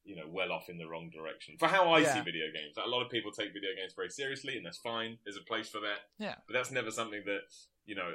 you 0.07 0.17
know, 0.17 0.25
well 0.29 0.53
off 0.53 0.69
in 0.69 0.79
the 0.79 0.87
wrong 0.87 1.11
direction. 1.11 1.57
For 1.59 1.67
how 1.69 1.93
I 1.93 2.03
see 2.05 2.21
video 2.21 2.47
games, 2.55 2.77
like, 2.77 2.87
a 2.87 2.89
lot 2.89 3.05
of 3.05 3.11
people 3.11 3.31
take 3.33 3.53
video 3.53 3.71
games 3.77 3.93
very 3.95 4.09
seriously, 4.11 4.57
and 4.57 4.65
that's 4.65 4.79
fine. 4.79 5.19
There's 5.25 5.37
a 5.37 5.43
place 5.47 5.69
for 5.69 5.81
that. 5.81 5.99
Yeah. 6.19 6.37
But 6.47 6.55
that's 6.55 6.71
never 6.71 6.91
something 6.91 7.23
that 7.27 7.41
you 7.85 7.95
know 7.95 8.09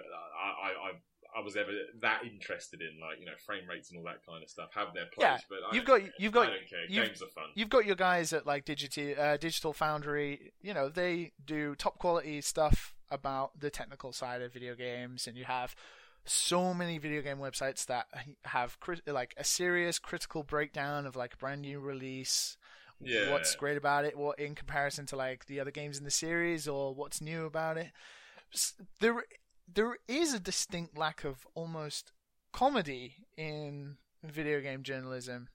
I 0.44 0.68
I. 0.68 0.70
I 0.90 0.92
I 1.34 1.40
was 1.40 1.56
ever 1.56 1.72
that 2.02 2.24
interested 2.26 2.82
in, 2.82 3.00
like 3.00 3.18
you 3.22 3.26
know, 3.26 3.32
frame 3.46 3.64
rates 3.66 3.90
and 3.90 3.98
all 3.98 4.04
that 4.04 4.26
kind 4.28 4.44
of 4.44 4.50
stuff 4.50 4.68
have 4.76 4.94
their 4.94 5.06
place. 5.06 5.26
Yeah, 5.26 5.38
but 5.50 5.60
I 5.72 5.74
you've 5.76 5.86
got- 5.86 6.02
care. 6.02 6.10
you've 6.20 6.34
got- 6.34 6.48
I 6.50 6.56
don't 6.58 6.70
care. 6.70 6.88
Games 7.06 7.22
are 7.22 7.28
fun. 7.28 7.46
you've 7.56 7.70
got 7.70 7.86
your 7.86 7.96
guys 7.96 8.34
at 8.34 8.46
like 8.46 8.66
Digiti- 8.66 9.18
uh, 9.18 9.38
Digital 9.38 9.72
Foundry. 9.72 10.52
You 10.62 10.74
know 10.74 10.90
they 10.90 11.32
do 11.46 11.74
top 11.76 12.00
quality 12.00 12.42
stuff 12.42 12.94
about 13.10 13.58
the 13.58 13.70
technical 13.70 14.12
side 14.12 14.42
of 14.42 14.52
video 14.52 14.76
games, 14.76 15.26
and 15.26 15.38
you 15.38 15.46
have 15.46 15.74
so 16.26 16.74
many 16.74 16.98
video 16.98 17.22
game 17.22 17.38
websites 17.38 17.86
that 17.88 18.08
have 18.46 18.80
crit- 18.80 19.08
like 19.08 19.34
a 19.38 19.44
serious 19.44 20.00
critical 20.00 20.44
breakdown 20.44 21.06
of 21.06 21.16
like 21.16 21.34
a 21.34 21.38
brand 21.38 21.62
new 21.62 21.80
release 21.80 22.58
Yeah. 23.00 23.32
what's 23.32 23.56
great 23.56 23.78
about 23.78 24.06
it 24.06 24.16
what 24.18 24.38
in 24.40 24.54
comparison 24.56 25.06
to 25.08 25.16
like 25.16 25.46
the 25.46 25.60
other 25.60 25.72
games 25.72 25.98
in 25.98 26.04
the 26.04 26.12
series 26.12 26.68
or 26.68 26.94
what's 26.94 27.22
new 27.22 27.46
about 27.46 27.78
it 27.78 27.92
there 29.00 29.24
there 29.74 29.98
is 30.08 30.34
a 30.34 30.40
distinct 30.40 30.98
lack 30.98 31.24
of 31.24 31.48
almost 31.56 32.12
comedy 32.54 33.16
in 33.38 33.98
video 34.24 34.62
game 34.62 34.84
journalism 34.84 35.48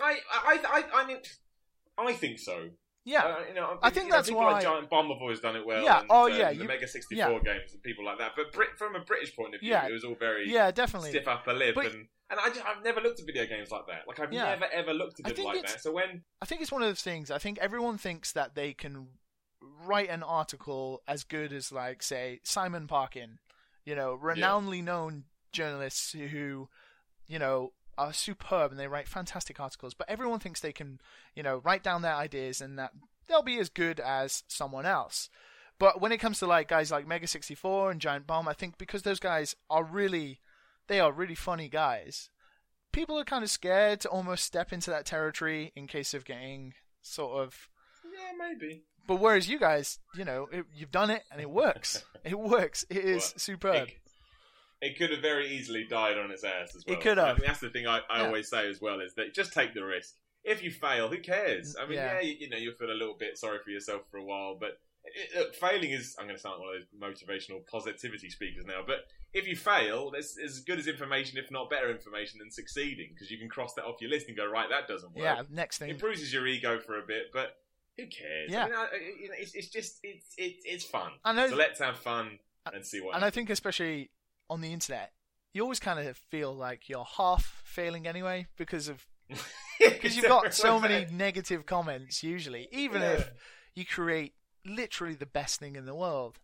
I, 0.00 0.18
I, 0.30 0.60
I, 0.64 0.84
I 1.02 1.06
mean, 1.06 1.18
I 1.98 2.12
think 2.12 2.38
so. 2.38 2.70
Yeah 3.04 3.24
Uh, 3.24 3.36
you 3.48 3.54
know, 3.54 3.78
I 3.82 3.90
think 3.90 4.08
know, 4.08 4.16
that's 4.16 4.28
people 4.28 4.42
why- 4.42 4.52
like 4.52 4.62
Giant 4.62 4.88
Bomb 4.90 5.08
have 5.08 5.18
always 5.20 5.40
done 5.40 5.56
it 5.56 5.66
well. 5.66 5.82
Yeah, 5.82 6.00
and, 6.00 6.06
oh, 6.10 6.26
um, 6.30 6.38
yeah, 6.38 6.50
the 6.52 6.56
you- 6.56 6.64
Mega 6.64 6.86
sixty 6.86 7.14
four 7.20 7.40
yeah. 7.44 7.54
games 7.54 7.72
and 7.72 7.82
people 7.82 8.04
like 8.04 8.18
that. 8.18 8.32
But 8.36 8.52
Brit, 8.52 8.70
from 8.78 8.94
a 8.96 9.00
British 9.00 9.34
point 9.36 9.54
of 9.54 9.60
view, 9.60 9.70
Yeah. 9.70 9.86
it 9.86 9.92
was 9.92 10.04
all 10.04 10.14
very 10.14 10.50
yeah 10.50 10.70
definitely 10.70 11.10
stiff 11.10 11.26
upper 11.28 11.52
lip, 11.52 11.74
But- 11.74 11.86
and 11.86 12.08
and 12.30 12.40
I 12.40 12.48
just, 12.48 12.64
I've 12.64 12.82
never 12.82 13.00
looked 13.02 13.20
at 13.20 13.26
video 13.26 13.44
games 13.46 13.70
like 13.70 13.86
that. 13.88 14.08
Like 14.08 14.18
I've 14.20 14.32
Yeah. 14.32 14.44
never 14.54 14.66
ever 14.72 14.94
looked 14.94 15.20
at 15.20 15.34
think 15.36 15.46
like 15.46 15.66
that. 15.66 15.82
So 15.82 15.92
when 15.92 16.24
I 16.40 16.46
think 16.46 16.62
it's 16.62 16.72
one 16.72 16.80
of 16.82 16.88
those 16.88 17.02
things. 17.02 17.30
I 17.30 17.38
think 17.38 17.58
everyone 17.58 17.98
thinks 17.98 18.32
that 18.32 18.54
they 18.54 18.72
can 18.72 19.08
write 19.60 20.08
an 20.08 20.22
article 20.22 21.02
as 21.06 21.24
good 21.24 21.52
as, 21.52 21.70
like, 21.70 22.02
say, 22.02 22.40
Simon 22.42 22.86
Parkin, 22.88 23.38
you 23.84 23.94
know, 23.94 24.16
renownedly 24.20 24.82
known 24.82 25.24
journalists 25.52 26.12
who, 26.12 26.68
you 27.28 27.38
know, 27.38 27.72
are 27.98 28.12
superb 28.12 28.70
and 28.70 28.80
they 28.80 28.88
write 28.88 29.08
fantastic 29.08 29.60
articles. 29.60 29.94
But 29.94 30.08
everyone 30.08 30.38
thinks 30.40 30.60
they 30.60 30.72
can, 30.72 31.00
you 31.34 31.42
know, 31.42 31.58
write 31.64 31.82
down 31.82 32.02
their 32.02 32.14
ideas 32.14 32.60
and 32.60 32.78
that 32.78 32.92
they'll 33.28 33.42
be 33.42 33.58
as 33.58 33.68
good 33.68 34.00
as 34.00 34.42
someone 34.48 34.86
else. 34.86 35.28
But 35.78 36.00
when 36.00 36.12
it 36.12 36.18
comes 36.18 36.38
to 36.38 36.46
like 36.46 36.68
guys 36.68 36.90
like 36.90 37.06
Mega 37.06 37.26
64 37.26 37.90
and 37.90 38.00
Giant 38.00 38.26
Bomb, 38.26 38.48
I 38.48 38.52
think 38.52 38.78
because 38.78 39.02
those 39.02 39.20
guys 39.20 39.56
are 39.68 39.84
really, 39.84 40.40
they 40.86 41.00
are 41.00 41.12
really 41.12 41.34
funny 41.34 41.68
guys 41.68 42.28
people 42.92 43.18
are 43.18 43.24
kind 43.24 43.42
of 43.42 43.50
scared 43.50 44.00
to 44.00 44.08
almost 44.10 44.44
step 44.44 44.72
into 44.72 44.90
that 44.90 45.06
territory 45.06 45.72
in 45.74 45.86
case 45.86 46.14
of 46.14 46.24
getting 46.24 46.74
sort 47.00 47.40
of. 47.42 47.68
yeah, 48.04 48.32
maybe 48.38 48.82
But 49.06 49.16
whereas 49.16 49.48
you 49.48 49.58
guys, 49.58 49.98
you 50.14 50.24
know, 50.24 50.46
it, 50.52 50.66
you've 50.74 50.90
done 50.92 51.10
it 51.10 51.22
and 51.32 51.40
it 51.40 51.50
works. 51.50 52.04
it 52.24 52.38
works. 52.38 52.84
It 52.90 52.98
is 52.98 53.32
Well, 53.32 53.38
superb. 53.38 53.88
it, 53.88 53.94
it 54.82 54.98
could 54.98 55.10
have 55.10 55.20
very 55.20 55.48
easily 55.56 55.84
died 55.84 56.18
on 56.18 56.30
its 56.30 56.44
ass 56.44 56.74
as 56.76 56.84
well. 56.86 56.96
It 56.96 57.00
could 57.02 57.16
have. 57.16 57.28
I 57.28 57.34
think 57.34 57.46
that's 57.46 57.60
the 57.60 57.70
thing 57.70 57.86
I, 57.86 58.00
I 58.10 58.20
Yeah. 58.20 58.26
always 58.26 58.48
say 58.50 58.68
as 58.68 58.80
well 58.80 59.00
is 59.00 59.14
that 59.14 59.32
just 59.34 59.52
take 59.54 59.72
the 59.72 59.84
risk. 59.84 60.14
If 60.44 60.62
you 60.62 60.70
fail, 60.72 61.08
who 61.08 61.18
cares? 61.18 61.76
I 61.80 61.86
mean, 61.86 61.94
Yeah. 61.98 62.14
yeah, 62.14 62.20
you, 62.20 62.34
you 62.40 62.48
know, 62.50 62.56
you'll 62.58 62.74
feel 62.74 62.90
a 62.90 62.92
little 63.00 63.14
bit 63.16 63.38
sorry 63.38 63.58
for 63.64 63.70
yourself 63.70 64.02
for 64.10 64.16
a 64.18 64.24
while, 64.24 64.56
but 64.60 64.80
it, 65.04 65.36
look, 65.38 65.54
failing 65.54 65.90
is. 65.90 66.14
I'm 66.18 66.26
going 66.26 66.36
to 66.36 66.40
sound 66.42 66.58
like 66.58 66.66
one 66.68 66.76
of 66.76 66.82
those 66.82 67.26
motivational 67.28 67.66
positivity 67.66 68.28
speakers 68.28 68.64
now, 68.66 68.80
but 68.86 69.06
if 69.32 69.46
you 69.48 69.56
fail, 69.56 70.10
that's 70.10 70.36
as 70.38 70.60
good 70.60 70.78
as 70.78 70.86
information, 70.86 71.38
if 71.38 71.50
not 71.50 71.70
better 71.70 71.90
information, 71.90 72.38
than 72.40 72.50
succeeding 72.50 73.10
because 73.14 73.30
you 73.30 73.38
can 73.38 73.48
cross 73.48 73.74
that 73.74 73.84
off 73.84 74.00
your 74.00 74.10
list 74.10 74.28
and 74.28 74.36
go, 74.36 74.46
right, 74.46 74.68
that 74.70 74.86
doesn't 74.88 75.14
work. 75.14 75.24
yeah. 75.24 75.42
Next 75.50 75.80
It 75.80 75.86
thing. 75.86 75.96
bruises 75.96 76.32
your 76.32 76.46
ego 76.46 76.78
for 76.80 76.98
a 76.98 77.02
bit, 77.06 77.26
but 77.32 77.56
who 77.96 78.06
cares? 78.06 78.50
Yeah. 78.50 78.64
I 78.64 78.66
mean, 78.66 78.74
I, 78.76 78.88
it's, 79.38 79.54
it's 79.54 79.68
just 79.68 79.98
it's 80.02 80.26
it's 80.38 80.62
it's 80.66 80.84
fun. 80.84 81.12
I 81.24 81.32
know. 81.32 81.48
So 81.48 81.56
let's 81.56 81.78
have 81.80 81.98
fun 81.98 82.38
and 82.72 82.84
see 82.84 83.00
what. 83.00 83.14
and 83.16 83.24
I 83.24 83.30
think 83.30 83.48
especially 83.50 84.10
on 84.52 84.60
the 84.60 84.72
internet, 84.72 85.12
you 85.54 85.62
always 85.62 85.80
kind 85.80 85.98
of 85.98 86.16
feel 86.16 86.54
like 86.54 86.88
you're 86.88 87.04
half 87.16 87.62
failing 87.64 88.06
anyway 88.06 88.46
because 88.56 88.88
of 88.88 89.06
because 89.78 90.16
you've 90.16 90.26
got 90.28 90.52
so 90.54 90.78
many 90.78 91.06
negative 91.10 91.66
comments 91.66 92.22
usually. 92.22 92.68
Even 92.70 93.02
Yeah. 93.02 93.12
if 93.12 93.30
you 93.74 93.84
create 93.86 94.34
literally 94.64 95.14
the 95.14 95.26
best 95.26 95.58
thing 95.60 95.76
in 95.76 95.86
the 95.86 95.94
world, 95.94 96.38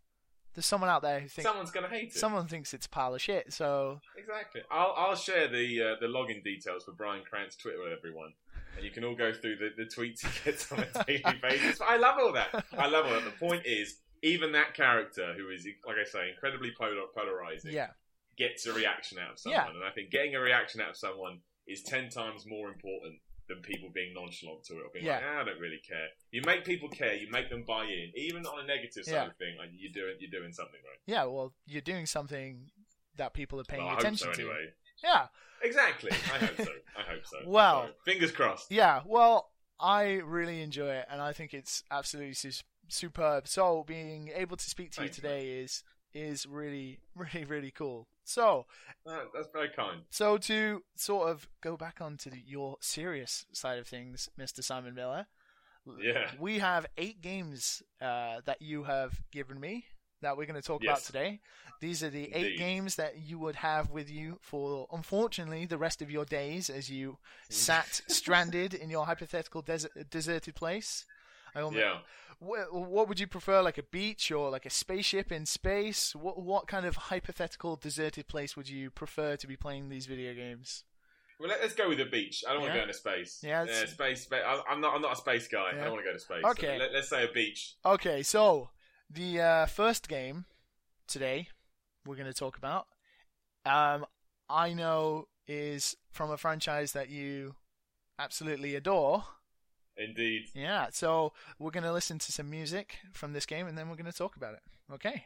there's 0.54 0.66
someone 0.66 0.90
out 0.90 1.02
there 1.02 1.20
who 1.20 1.28
thinks 1.28 1.48
someone's 1.48 1.70
going 1.70 1.88
to 1.88 1.94
hate 1.94 2.08
it. 2.08 2.14
someone 2.14 2.46
thinks 2.48 2.72
it's 2.74 2.86
a 2.86 2.88
pile 2.88 3.14
of 3.14 3.20
shit. 3.20 3.52
So 3.52 4.00
Exactly. 4.16 4.62
I'll 4.70 4.94
I'll 4.96 5.16
share 5.16 5.48
the 5.48 5.82
uh, 5.82 5.94
the 6.00 6.06
login 6.06 6.42
details 6.42 6.84
for 6.84 6.92
Brian 6.92 7.22
Krantz 7.28 7.56
Twitter 7.56 7.78
with 7.82 7.92
everyone, 7.96 8.32
and 8.76 8.84
you 8.84 8.90
can 8.90 9.04
all 9.04 9.14
go 9.14 9.32
through 9.32 9.56
the, 9.56 9.70
the 9.76 9.84
tweets 9.84 10.20
he 10.26 10.28
gets 10.50 10.70
on 10.72 10.80
a 10.80 11.04
daily 11.06 11.38
basis. 11.42 11.78
But 11.78 11.88
I 11.88 11.96
love 11.96 12.16
all 12.18 12.32
that. 12.32 12.64
I 12.76 12.86
love 12.88 13.06
all 13.06 13.12
that. 13.12 13.24
The 13.24 13.46
point 13.46 13.62
is, 13.66 13.98
even 14.22 14.52
that 14.52 14.74
character 14.74 15.34
who 15.36 15.48
is, 15.50 15.66
like 15.86 15.96
I 16.00 16.04
say, 16.04 16.30
incredibly 16.30 16.72
polar- 16.78 17.06
polarizing, 17.14 17.72
yeah, 17.72 17.90
gets 18.36 18.66
a 18.66 18.72
reaction 18.72 19.18
out 19.18 19.32
of 19.32 19.38
someone, 19.38 19.60
Yeah. 19.66 19.70
and 19.74 19.84
I 19.84 19.90
think 19.90 20.10
getting 20.10 20.34
a 20.34 20.40
reaction 20.40 20.80
out 20.80 20.90
of 20.90 20.96
someone 20.96 21.40
is 21.66 21.82
ten 21.82 22.08
times 22.08 22.46
more 22.46 22.68
important 22.68 23.20
than 23.48 23.60
people 23.62 23.88
being 23.94 24.12
nonchalant 24.14 24.62
to 24.64 24.74
it 24.74 24.82
or 24.84 24.90
being 24.92 25.06
like, 25.06 25.20
Yeah. 25.22 25.34
ah, 25.36 25.40
I 25.40 25.44
don't 25.44 25.58
really 25.58 25.78
care. 25.86 26.08
You 26.30 26.42
make 26.42 26.64
people 26.66 26.88
care. 26.90 27.14
You 27.14 27.30
make 27.30 27.48
them 27.48 27.62
buy 27.64 27.84
in, 27.84 28.12
even 28.14 28.44
on 28.46 28.60
a 28.62 28.66
negative 28.66 29.04
side 29.06 29.12
Yeah. 29.14 29.26
of 29.26 29.36
thing. 29.36 29.56
Like 29.56 29.70
you're 29.72 29.92
doing, 29.92 30.16
you're 30.20 30.30
doing 30.30 30.52
something 30.52 30.80
right. 30.84 30.98
yeah. 31.06 31.24
Well, 31.24 31.54
you're 31.66 31.80
doing 31.80 32.04
something 32.06 32.70
that 33.16 33.32
people 33.32 33.58
are 33.58 33.64
paying 33.64 33.82
Well, 33.82 33.92
I 33.92 33.94
hope 33.94 34.00
attention 34.00 34.26
so 34.28 34.32
to. 34.34 34.40
anyway. 34.42 34.72
Yeah, 35.02 35.28
Exactly. 35.62 36.10
I 36.12 36.38
hope 36.38 36.56
so. 36.56 36.72
I 36.96 37.02
hope 37.02 37.26
so. 37.26 37.38
Well- 37.46 37.86
So, 37.88 37.94
fingers 38.04 38.32
crossed. 38.32 38.70
yeah. 38.70 39.02
Well, 39.06 39.50
I 39.80 40.14
really 40.24 40.60
enjoy 40.62 40.90
it, 40.90 41.06
and 41.10 41.20
I 41.22 41.32
think 41.32 41.52
it's 41.54 41.82
absolutely 41.90 42.34
su- 42.34 42.62
superb. 42.88 43.48
So 43.48 43.84
being 43.86 44.30
able 44.34 44.56
to 44.56 44.70
speak 44.70 44.92
to 44.92 45.02
you 45.02 45.08
Thank 45.08 45.16
you. 45.16 45.22
today 45.22 45.48
is 45.60 45.82
is 46.14 46.46
really, 46.46 47.00
really, 47.14 47.44
really 47.44 47.70
cool. 47.70 48.08
So, 48.24 48.66
that's 49.06 49.48
very 49.54 49.70
kind. 49.74 50.02
so 50.10 50.36
to 50.36 50.82
sort 50.96 51.30
of 51.30 51.48
go 51.62 51.78
back 51.78 52.00
onto 52.00 52.28
the, 52.28 52.42
your 52.44 52.76
serious 52.80 53.46
side 53.52 53.78
of 53.78 53.86
things, 53.86 54.28
Mr. 54.38 54.62
Simon 54.62 54.94
Miller. 54.94 55.26
Yeah. 55.98 56.30
We 56.38 56.58
have 56.58 56.84
eight 56.98 57.22
games 57.22 57.82
uh, 58.02 58.42
that 58.44 58.60
you 58.60 58.84
have 58.84 59.18
given 59.32 59.58
me 59.58 59.86
that 60.20 60.36
we're 60.36 60.46
going 60.46 60.60
to 60.60 60.66
talk 60.66 60.82
about 60.82 61.00
today. 61.02 61.40
These 61.80 62.02
are 62.02 62.10
the 62.10 62.30
eight 62.34 62.58
games 62.58 62.96
that 62.96 63.18
you 63.18 63.38
would 63.38 63.54
have 63.56 63.90
with 63.90 64.10
you 64.10 64.38
for, 64.42 64.86
unfortunately, 64.92 65.64
the 65.64 65.78
rest 65.78 66.02
of 66.02 66.10
your 66.10 66.24
days 66.24 66.68
as 66.68 66.90
you 66.90 67.18
sat 67.48 68.02
stranded 68.08 68.74
in 68.74 68.90
your 68.90 69.06
hypothetical 69.06 69.62
desert, 69.62 69.92
deserted 70.10 70.54
place. 70.54 71.04
I 71.58 71.62
almost, 71.62 71.80
Yeah. 71.84 71.98
Wh- 72.40 72.72
What 72.72 73.08
would 73.08 73.18
you 73.18 73.26
prefer, 73.26 73.60
like 73.62 73.78
a 73.78 73.82
beach 73.82 74.30
or 74.30 74.48
like 74.50 74.64
a 74.64 74.70
spaceship 74.70 75.32
in 75.32 75.44
space? 75.44 76.14
What 76.14 76.40
what 76.40 76.68
kind 76.68 76.86
of 76.86 76.94
hypothetical 76.96 77.74
deserted 77.76 78.28
place 78.28 78.56
would 78.56 78.68
you 78.68 78.90
prefer 78.90 79.36
to 79.36 79.46
be 79.46 79.56
playing 79.56 79.88
these 79.88 80.06
video 80.06 80.34
games? 80.34 80.84
Well, 81.40 81.48
let, 81.50 81.60
us 81.60 81.72
go 81.74 81.88
with 81.88 81.98
the 81.98 82.04
beach. 82.04 82.42
I 82.48 82.52
don't 82.52 82.62
want 82.62 82.70
Yeah. 82.74 82.80
to 82.80 82.86
go 82.86 82.88
into 82.88 82.94
space. 82.98 83.40
Yeah, 83.42 83.62
it's- 83.64 83.90
space. 83.92 84.28
I'm 84.68 84.80
not. 84.80 84.94
I'm 84.94 85.02
not 85.02 85.12
a 85.12 85.16
space 85.16 85.48
guy. 85.48 85.70
Yeah. 85.72 85.80
I 85.80 85.84
don't 85.84 85.92
want 85.94 86.04
to 86.04 86.10
go 86.10 86.12
to 86.12 86.18
space. 86.20 86.44
Okay. 86.44 86.78
So 86.78 86.84
let, 86.84 86.94
us 86.94 87.08
say 87.08 87.24
a 87.24 87.32
beach. 87.32 87.74
Okay, 87.84 88.22
so 88.22 88.70
the 89.10 89.40
uh, 89.40 89.66
first 89.66 90.08
game 90.08 90.44
today 91.06 91.48
we're 92.06 92.16
going 92.16 92.26
to 92.26 92.34
talk 92.34 92.56
about, 92.56 92.86
um, 93.66 94.06
I 94.48 94.72
know 94.74 95.26
is 95.46 95.96
from 96.10 96.30
a 96.30 96.36
franchise 96.36 96.92
that 96.92 97.08
you 97.08 97.56
absolutely 98.18 98.74
adore. 98.74 99.24
Indeed. 99.98 100.48
Yeah, 100.54 100.88
so 100.92 101.32
we're 101.58 101.70
going 101.72 101.84
to 101.84 101.92
listen 101.92 102.18
to 102.20 102.32
some 102.32 102.48
music 102.48 102.98
from 103.12 103.32
this 103.32 103.46
game 103.46 103.66
and 103.66 103.76
then 103.76 103.88
we're 103.88 103.96
going 103.96 104.10
to 104.10 104.16
talk 104.16 104.36
about 104.36 104.54
it. 104.54 104.62
Okay. 104.92 105.24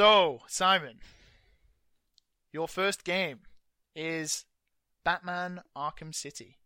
So, 0.00 0.40
Simon, 0.46 0.96
your 2.54 2.66
first 2.68 3.04
game 3.04 3.40
is 3.94 4.46
Batman 5.04 5.60
Arkham 5.76 6.14
City. 6.14 6.56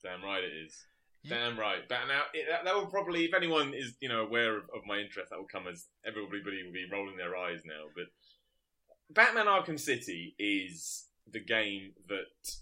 Damn 0.00 0.22
right 0.22 0.44
it 0.44 0.52
is. 0.64 0.86
You- 1.24 1.30
Damn 1.30 1.58
right. 1.58 1.80
But 1.88 2.06
now 2.06 2.22
it, 2.32 2.46
that, 2.48 2.64
that 2.64 2.76
will 2.76 2.86
probably, 2.86 3.24
if 3.24 3.34
anyone 3.34 3.74
is 3.74 3.96
you 4.00 4.08
know 4.08 4.20
aware 4.20 4.56
of, 4.56 4.62
of 4.76 4.86
my 4.86 4.98
interest, 4.98 5.30
that 5.30 5.40
will 5.40 5.48
come 5.50 5.66
as 5.66 5.86
everybody 6.06 6.62
will 6.62 6.72
be 6.72 6.86
rolling 6.88 7.16
their 7.16 7.36
eyes 7.36 7.62
now. 7.64 7.86
But 7.96 8.04
Batman 9.10 9.46
Arkham 9.46 9.76
City 9.80 10.36
is 10.38 11.06
the 11.32 11.40
game 11.40 11.94
that 12.06 12.54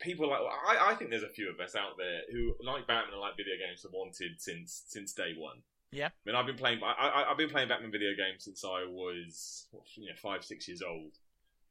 people 0.00 0.28
like. 0.28 0.40
I, 0.40 0.90
I 0.90 0.94
think 0.96 1.10
there's 1.10 1.22
a 1.22 1.28
few 1.28 1.48
of 1.52 1.60
us 1.60 1.76
out 1.76 1.98
there 1.98 2.22
who 2.32 2.56
like 2.66 2.88
Batman 2.88 3.12
and 3.12 3.20
like 3.20 3.36
video 3.36 3.54
games 3.64 3.84
have 3.84 3.92
wanted 3.92 4.40
since 4.40 4.82
since 4.88 5.12
day 5.12 5.34
one. 5.38 5.58
Yeah. 5.94 6.08
I 6.08 6.10
mean, 6.26 6.36
I've 6.36 6.46
been 6.46 6.56
playing. 6.56 6.80
I, 6.82 6.92
I, 6.92 7.30
I've 7.30 7.38
been 7.38 7.50
playing 7.50 7.68
Batman 7.68 7.92
video 7.92 8.10
games 8.16 8.44
since 8.44 8.64
I 8.64 8.84
was 8.88 9.66
you 9.96 10.06
know 10.06 10.16
five 10.20 10.44
six 10.44 10.66
years 10.68 10.82
old. 10.82 11.12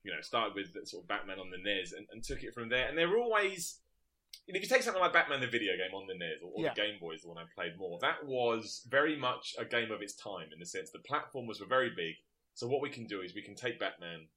You 0.03 0.11
know, 0.11 0.21
started 0.21 0.55
with 0.55 0.67
sort 0.87 1.03
of 1.03 1.07
Batman 1.07 1.39
on 1.39 1.49
the 1.49 1.57
NES 1.57 1.93
and, 1.93 2.05
and 2.11 2.23
took 2.23 2.43
it 2.43 2.53
from 2.53 2.67
there. 2.69 2.87
And 2.89 2.97
they're 2.97 3.17
always 3.17 3.79
you 4.47 4.53
know, 4.53 4.57
if 4.57 4.63
you 4.63 4.69
take 4.69 4.83
something 4.83 5.01
like 5.01 5.13
Batman 5.13 5.39
the 5.39 5.47
video 5.47 5.73
game 5.77 5.93
on 5.95 6.07
the 6.07 6.15
NES 6.15 6.41
or, 6.43 6.51
or 6.55 6.63
Yeah. 6.63 6.73
the 6.73 6.81
Game 6.81 6.99
Boy 6.99 7.13
is 7.13 7.21
the 7.21 7.29
one 7.29 7.37
I 7.37 7.45
played 7.55 7.77
more, 7.77 7.97
that 8.01 8.25
was 8.25 8.85
very 8.89 9.15
much 9.17 9.55
a 9.57 9.65
game 9.65 9.91
of 9.91 10.01
its 10.01 10.15
time 10.15 10.47
in 10.51 10.59
the 10.59 10.65
sense 10.65 10.91
the 10.91 10.99
platformers 10.99 11.59
were 11.61 11.67
very 11.67 11.91
big. 11.95 12.15
So 12.53 12.67
what 12.67 12.81
we 12.81 12.89
can 12.89 13.05
do 13.05 13.21
is 13.21 13.33
we 13.33 13.41
can 13.41 13.55
take 13.55 13.79
Batman 13.79 14.27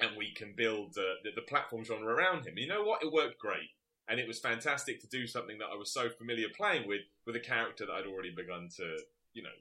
and 0.00 0.16
we 0.16 0.32
can 0.34 0.54
build 0.56 0.96
uh, 0.96 1.20
the, 1.24 1.30
the 1.34 1.42
platform 1.42 1.84
genre 1.84 2.14
around 2.14 2.46
him. 2.46 2.54
You 2.56 2.68
know 2.68 2.84
what? 2.84 3.02
It 3.02 3.12
worked 3.12 3.38
great, 3.38 3.70
and 4.08 4.18
it 4.20 4.26
was 4.26 4.38
fantastic 4.38 5.00
to 5.00 5.06
do 5.08 5.26
something 5.26 5.58
that 5.58 5.68
I 5.72 5.76
was 5.76 5.92
so 5.92 6.08
familiar 6.10 6.46
playing 6.56 6.88
with 6.88 7.02
with 7.26 7.36
a 7.36 7.40
character 7.40 7.86
that 7.86 7.92
I'd 7.92 8.06
already 8.06 8.30
begun 8.34 8.68
to, 8.76 8.96
you 9.34 9.42
know, 9.42 9.56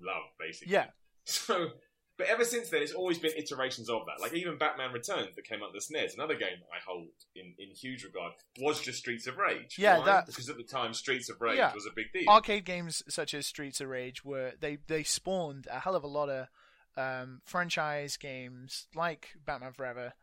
love 0.00 0.24
basically. 0.38 0.72
Yeah. 0.72 0.86
So, 1.26 1.68
but 2.16 2.26
ever 2.28 2.44
since 2.44 2.70
then, 2.70 2.82
it's 2.82 2.92
always 2.92 3.18
been 3.18 3.32
iterations 3.36 3.88
of 3.88 4.02
that. 4.06 4.20
Like 4.20 4.34
even 4.34 4.58
Batman 4.58 4.92
Returns 4.92 5.36
that 5.36 5.44
came 5.44 5.62
out 5.62 5.72
the 5.72 5.78
SNES, 5.80 6.14
another 6.14 6.34
game 6.34 6.58
I 6.72 6.78
hold 6.84 7.08
in, 7.36 7.54
in 7.58 7.68
huge 7.74 8.04
regard, 8.04 8.32
was 8.58 8.80
just 8.80 8.98
Streets 8.98 9.26
of 9.26 9.36
Rage. 9.36 9.76
Yeah, 9.78 9.98
Why? 9.98 10.04
that- 10.06 10.26
because 10.26 10.48
at 10.48 10.56
the 10.56 10.64
time 10.64 10.92
Streets 10.94 11.28
of 11.30 11.40
Rage 11.40 11.58
Yeah. 11.58 11.72
was 11.74 11.86
a 11.86 11.94
big 11.94 12.06
deal. 12.12 12.28
Arcade 12.28 12.64
games 12.64 13.02
such 13.08 13.32
as 13.34 13.46
Streets 13.46 13.80
of 13.80 13.88
Rage 13.88 14.24
were 14.24 14.52
they 14.58 14.78
they 14.88 15.02
spawned 15.02 15.66
a 15.70 15.80
hell 15.80 15.94
of 15.94 16.02
a 16.02 16.08
lot 16.08 16.28
of 16.30 16.48
um, 16.96 17.42
franchise 17.44 18.16
games 18.16 18.86
like 18.94 19.28
Batman 19.46 19.72
Forever, 19.72 20.14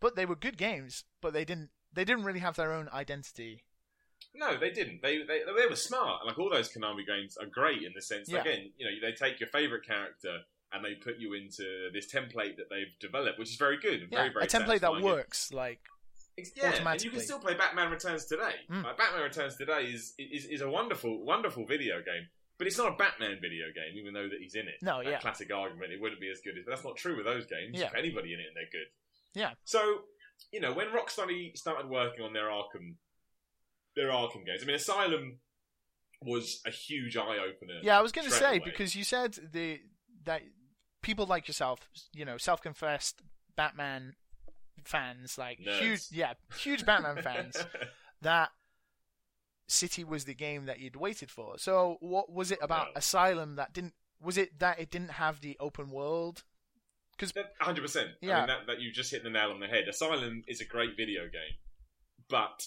but 0.00 0.14
they 0.16 0.26
were 0.26 0.36
good 0.36 0.56
games, 0.58 1.04
but 1.20 1.32
they 1.32 1.44
didn't 1.44 1.70
they 1.94 2.04
didn't 2.04 2.24
really 2.24 2.40
have 2.40 2.56
their 2.56 2.72
own 2.72 2.88
identity. 2.92 3.62
No, 4.34 4.56
they 4.58 4.70
didn't. 4.70 5.02
They, 5.02 5.18
they 5.18 5.40
they 5.44 5.66
were 5.68 5.76
smart. 5.76 6.24
Like 6.26 6.38
all 6.38 6.50
those 6.50 6.72
Konami 6.72 7.06
games 7.06 7.36
are 7.36 7.46
great 7.46 7.82
in 7.82 7.92
the 7.94 8.02
sense 8.02 8.28
Yeah. 8.28 8.40
again, 8.40 8.70
you 8.76 8.86
know, 8.86 8.92
they 9.00 9.12
take 9.12 9.40
your 9.40 9.48
favorite 9.48 9.86
character 9.86 10.38
and 10.72 10.84
they 10.84 10.94
put 10.94 11.18
you 11.18 11.34
into 11.34 11.90
this 11.92 12.10
template 12.10 12.56
that 12.56 12.70
they've 12.70 12.98
developed, 13.00 13.38
which 13.38 13.50
is 13.50 13.56
very 13.56 13.78
good 13.78 14.02
and 14.02 14.12
Yeah, 14.12 14.18
very 14.18 14.32
very 14.32 14.44
a 14.44 14.48
template 14.48 14.80
that 14.80 15.02
works. 15.02 15.52
Like 15.52 15.80
Yeah, 16.56 16.72
and 16.86 17.04
you 17.04 17.10
can 17.10 17.20
still 17.20 17.40
play 17.40 17.54
Batman 17.54 17.90
Returns 17.90 18.24
today. 18.24 18.54
Mm. 18.70 18.84
Like, 18.84 18.96
Batman 18.96 19.22
Returns 19.22 19.56
today 19.56 19.82
is, 19.84 20.14
is 20.18 20.46
is 20.46 20.60
a 20.62 20.70
wonderful 20.70 21.24
wonderful 21.24 21.66
video 21.66 21.96
game, 21.98 22.28
but 22.56 22.66
it's 22.66 22.78
not 22.78 22.92
a 22.92 22.96
Batman 22.96 23.38
video 23.40 23.66
game, 23.74 23.98
even 23.98 24.14
though 24.14 24.28
that 24.28 24.38
he's 24.40 24.54
in 24.54 24.66
it. 24.66 24.76
No, 24.80 25.02
that 25.02 25.10
yeah. 25.10 25.18
classic 25.18 25.52
argument. 25.52 25.92
It 25.92 26.00
wouldn't 26.00 26.20
be 26.20 26.30
as 26.30 26.40
good 26.40 26.56
as, 26.56 26.64
but 26.64 26.70
that's 26.70 26.84
not 26.84 26.96
true 26.96 27.16
with 27.16 27.26
those 27.26 27.44
games. 27.44 27.78
Yeah. 27.78 27.90
Anybody 27.96 28.32
in 28.32 28.40
it 28.40 28.46
and 28.46 28.56
they're 28.56 28.72
good. 28.72 28.88
Yeah. 29.34 29.50
So 29.64 30.02
you 30.50 30.60
know 30.60 30.72
when 30.72 30.86
Rocksteady 30.88 31.56
started 31.56 31.88
working 31.88 32.24
on 32.24 32.32
their 32.32 32.46
Arkham 32.46 32.96
their 33.96 34.08
Arkham 34.08 34.46
games, 34.46 34.62
I 34.62 34.66
mean 34.66 34.76
Asylum 34.76 35.38
was 36.24 36.60
a 36.66 36.70
huge 36.70 37.16
eye 37.16 37.38
opener. 37.38 37.80
yeah, 37.82 37.98
I 37.98 38.02
was 38.02 38.12
going 38.12 38.28
to 38.28 38.32
say 38.32 38.56
away. 38.56 38.62
because 38.64 38.94
you 38.94 39.04
said 39.04 39.38
the 39.52 39.80
that 40.24 40.42
people 41.02 41.26
like 41.26 41.48
yourself, 41.48 41.88
you 42.12 42.24
know, 42.24 42.36
self-confessed 42.36 43.22
Batman 43.56 44.14
fans, 44.84 45.36
like 45.36 45.58
Nerds. 45.58 45.78
huge, 45.78 46.00
yeah, 46.10 46.34
huge 46.56 46.86
Batman 46.86 47.22
fans. 47.22 47.56
that 48.22 48.50
City 49.66 50.04
was 50.04 50.24
the 50.24 50.34
game 50.34 50.66
that 50.66 50.80
you'd 50.80 50.96
waited 50.96 51.30
for. 51.30 51.58
So, 51.58 51.96
what 52.00 52.30
was 52.32 52.50
it 52.50 52.58
oh, 52.62 52.64
about 52.64 52.88
No. 52.88 52.92
Asylum 52.96 53.56
that 53.56 53.72
didn't? 53.72 53.94
Was 54.22 54.36
it 54.36 54.58
that 54.60 54.78
it 54.78 54.90
didn't 54.90 55.12
have 55.12 55.40
the 55.40 55.56
open 55.58 55.90
world? 55.90 56.44
Hundred 57.60 57.82
percent. 57.82 58.08
I 58.22 58.26
Yeah. 58.26 58.38
mean, 58.38 58.46
that, 58.48 58.66
that 58.66 58.80
you 58.80 58.90
just 58.92 59.10
hit 59.10 59.22
the 59.22 59.30
nail 59.30 59.50
on 59.50 59.60
the 59.60 59.66
head. 59.66 59.88
Asylum 59.88 60.42
is 60.48 60.60
a 60.60 60.64
great 60.64 60.96
video 60.96 61.22
game, 61.24 61.56
but 62.28 62.66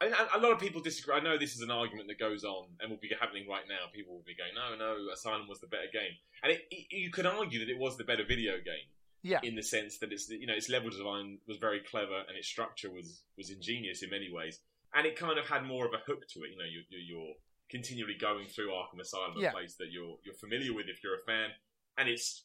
and 0.00 0.12
a 0.34 0.38
lot 0.40 0.50
of 0.52 0.58
people 0.58 0.80
disagree. 0.82 1.14
I 1.14 1.20
know 1.20 1.38
this 1.38 1.54
is 1.54 1.60
an 1.60 1.70
argument 1.70 2.08
that 2.08 2.18
goes 2.18 2.42
on 2.42 2.66
and 2.80 2.90
will 2.90 2.98
be 2.98 3.10
happening 3.20 3.46
right 3.48 3.62
now. 3.68 3.86
People 3.94 4.14
will 4.14 4.24
be 4.26 4.34
going, 4.34 4.50
"No, 4.54 4.74
no, 4.76 4.96
Asylum 5.12 5.46
was 5.48 5.60
the 5.60 5.68
better 5.68 5.86
game," 5.92 6.12
and 6.42 6.52
it, 6.52 6.62
it, 6.70 6.86
you 6.90 7.10
could 7.10 7.26
argue 7.26 7.60
that 7.60 7.68
it 7.68 7.78
was 7.78 7.96
the 7.96 8.04
better 8.04 8.24
video 8.24 8.54
game. 8.56 8.88
Yeah. 9.24 9.38
In 9.44 9.54
the 9.54 9.62
sense 9.62 9.98
that 9.98 10.12
it's 10.12 10.28
you 10.28 10.46
know 10.46 10.54
its 10.54 10.68
level 10.68 10.90
design 10.90 11.38
was 11.46 11.58
very 11.58 11.78
clever 11.80 12.24
and 12.26 12.36
its 12.36 12.48
structure 12.48 12.90
was 12.90 13.22
was 13.38 13.50
ingenious 13.50 14.02
in 14.02 14.10
many 14.10 14.28
ways, 14.32 14.58
and 14.94 15.06
it 15.06 15.14
kind 15.16 15.38
of 15.38 15.46
had 15.48 15.64
more 15.64 15.86
of 15.86 15.92
a 15.94 15.98
hook 15.98 16.26
to 16.34 16.42
it. 16.42 16.50
You 16.50 16.58
know, 16.58 16.64
you, 16.64 16.80
you, 16.90 16.98
you're 17.16 17.34
continually 17.70 18.16
going 18.20 18.48
through 18.48 18.70
Arkham 18.72 19.00
Asylum, 19.00 19.34
Yeah. 19.36 19.50
a 19.50 19.52
place 19.52 19.76
that 19.76 19.92
you're 19.92 20.16
you're 20.24 20.34
familiar 20.34 20.74
with 20.74 20.86
if 20.88 21.04
you're 21.04 21.14
a 21.14 21.22
fan, 21.24 21.50
and 21.96 22.08
it's 22.08 22.42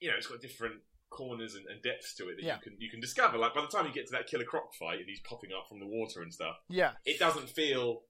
you 0.00 0.08
know 0.10 0.14
it's 0.16 0.26
got 0.26 0.40
different 0.40 0.76
corners 1.10 1.54
and, 1.56 1.66
and 1.66 1.82
depths 1.82 2.14
to 2.14 2.28
it 2.28 2.36
that 2.36 2.44
Yeah. 2.44 2.54
you 2.56 2.60
can 2.62 2.76
you 2.80 2.90
can 2.90 3.00
discover. 3.00 3.36
Like 3.38 3.54
by 3.54 3.62
the 3.62 3.66
time 3.68 3.86
you 3.86 3.92
get 3.92 4.06
to 4.06 4.12
that 4.12 4.26
Killer 4.28 4.44
Croc 4.44 4.74
fight 4.74 4.98
and 5.00 5.08
he's 5.08 5.20
popping 5.20 5.50
up 5.56 5.68
from 5.68 5.80
the 5.80 5.86
water 5.86 6.22
and 6.22 6.32
stuff, 6.32 6.56
Yeah, 6.68 6.92
it 7.04 7.18
doesn't 7.18 7.48
feel 7.48 8.02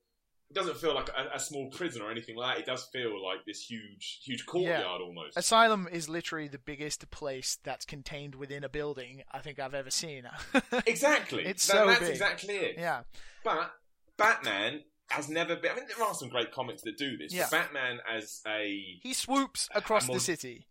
it 0.50 0.54
doesn't 0.54 0.78
feel 0.78 0.94
like 0.96 1.08
a, 1.10 1.36
a 1.36 1.38
small 1.38 1.70
prison 1.70 2.02
or 2.02 2.10
anything 2.10 2.34
like 2.36 2.56
that. 2.56 2.60
It 2.62 2.66
does 2.66 2.84
feel 2.92 3.22
like 3.24 3.44
this 3.46 3.60
huge, 3.70 4.18
huge 4.24 4.44
courtyard 4.46 5.00
almost. 5.00 5.36
Asylum 5.36 5.86
is 5.90 6.08
literally 6.08 6.48
the 6.48 6.58
biggest 6.58 7.08
place 7.12 7.58
that's 7.62 7.84
contained 7.86 8.34
within 8.34 8.64
a 8.64 8.68
building 8.68 9.22
I 9.30 9.38
think 9.38 9.60
I've 9.60 9.74
ever 9.74 9.90
seen. 9.90 10.24
exactly. 10.86 11.44
It's 11.46 11.64
That- 11.68 11.72
so 11.76 11.86
that's 11.86 12.00
big. 12.00 12.08
exactly 12.10 12.54
it. 12.56 12.74
yeah, 12.78 13.02
But 13.44 13.70
Batman 14.16 14.82
has 15.10 15.28
never 15.28 15.56
been. 15.56 15.70
I 15.72 15.74
mean, 15.76 15.84
there 15.96 16.04
are 16.06 16.14
some 16.14 16.28
great 16.28 16.52
comics 16.52 16.82
that 16.82 16.96
do 16.98 17.16
this. 17.16 17.32
Yeah. 17.32 17.48
Batman 17.50 17.98
as 18.12 18.40
a 18.46 18.98
he 19.02 19.14
swoops 19.14 19.68
across 19.74 20.06
more- 20.08 20.16
the 20.16 20.20
city. 20.20 20.66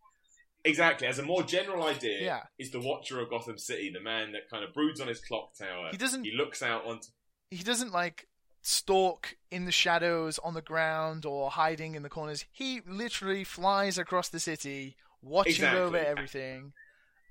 Exactly 0.65 1.07
as 1.07 1.19
a 1.19 1.23
more 1.23 1.43
general 1.43 1.83
idea 1.83 2.21
Yeah. 2.21 2.43
is 2.57 2.71
the 2.71 2.79
Watcher 2.79 3.19
of 3.19 3.29
Gotham 3.29 3.57
City, 3.57 3.89
the 3.91 3.99
man 4.01 4.31
that 4.33 4.49
kind 4.49 4.63
of 4.63 4.73
broods 4.73 4.99
on 4.99 5.07
his 5.07 5.19
clock 5.21 5.55
tower. 5.55 5.89
He 5.91 5.97
doesn't- 5.97 6.23
He 6.23 6.31
looks 6.31 6.61
out 6.61 6.85
onto. 6.85 7.07
He 7.51 7.63
doesn't 7.63 7.91
like 7.91 8.27
stalk 8.61 9.35
in 9.49 9.65
the 9.65 9.71
shadows 9.71 10.37
on 10.39 10.53
the 10.53 10.61
ground 10.61 11.25
or 11.25 11.49
hiding 11.51 11.95
in 11.95 12.03
the 12.03 12.09
corners. 12.09 12.45
He 12.51 12.81
literally 12.81 13.43
flies 13.43 13.97
across 13.97 14.29
the 14.29 14.39
city, 14.39 14.97
watching 15.21 15.51
Exactly. 15.53 15.79
over 15.81 15.97
everything. 15.97 16.73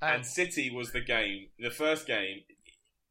And 0.00 0.24
City 0.24 0.70
was 0.70 0.92
the 0.92 1.00
game, 1.00 1.50
the 1.58 1.70
first 1.70 2.06
game 2.06 2.44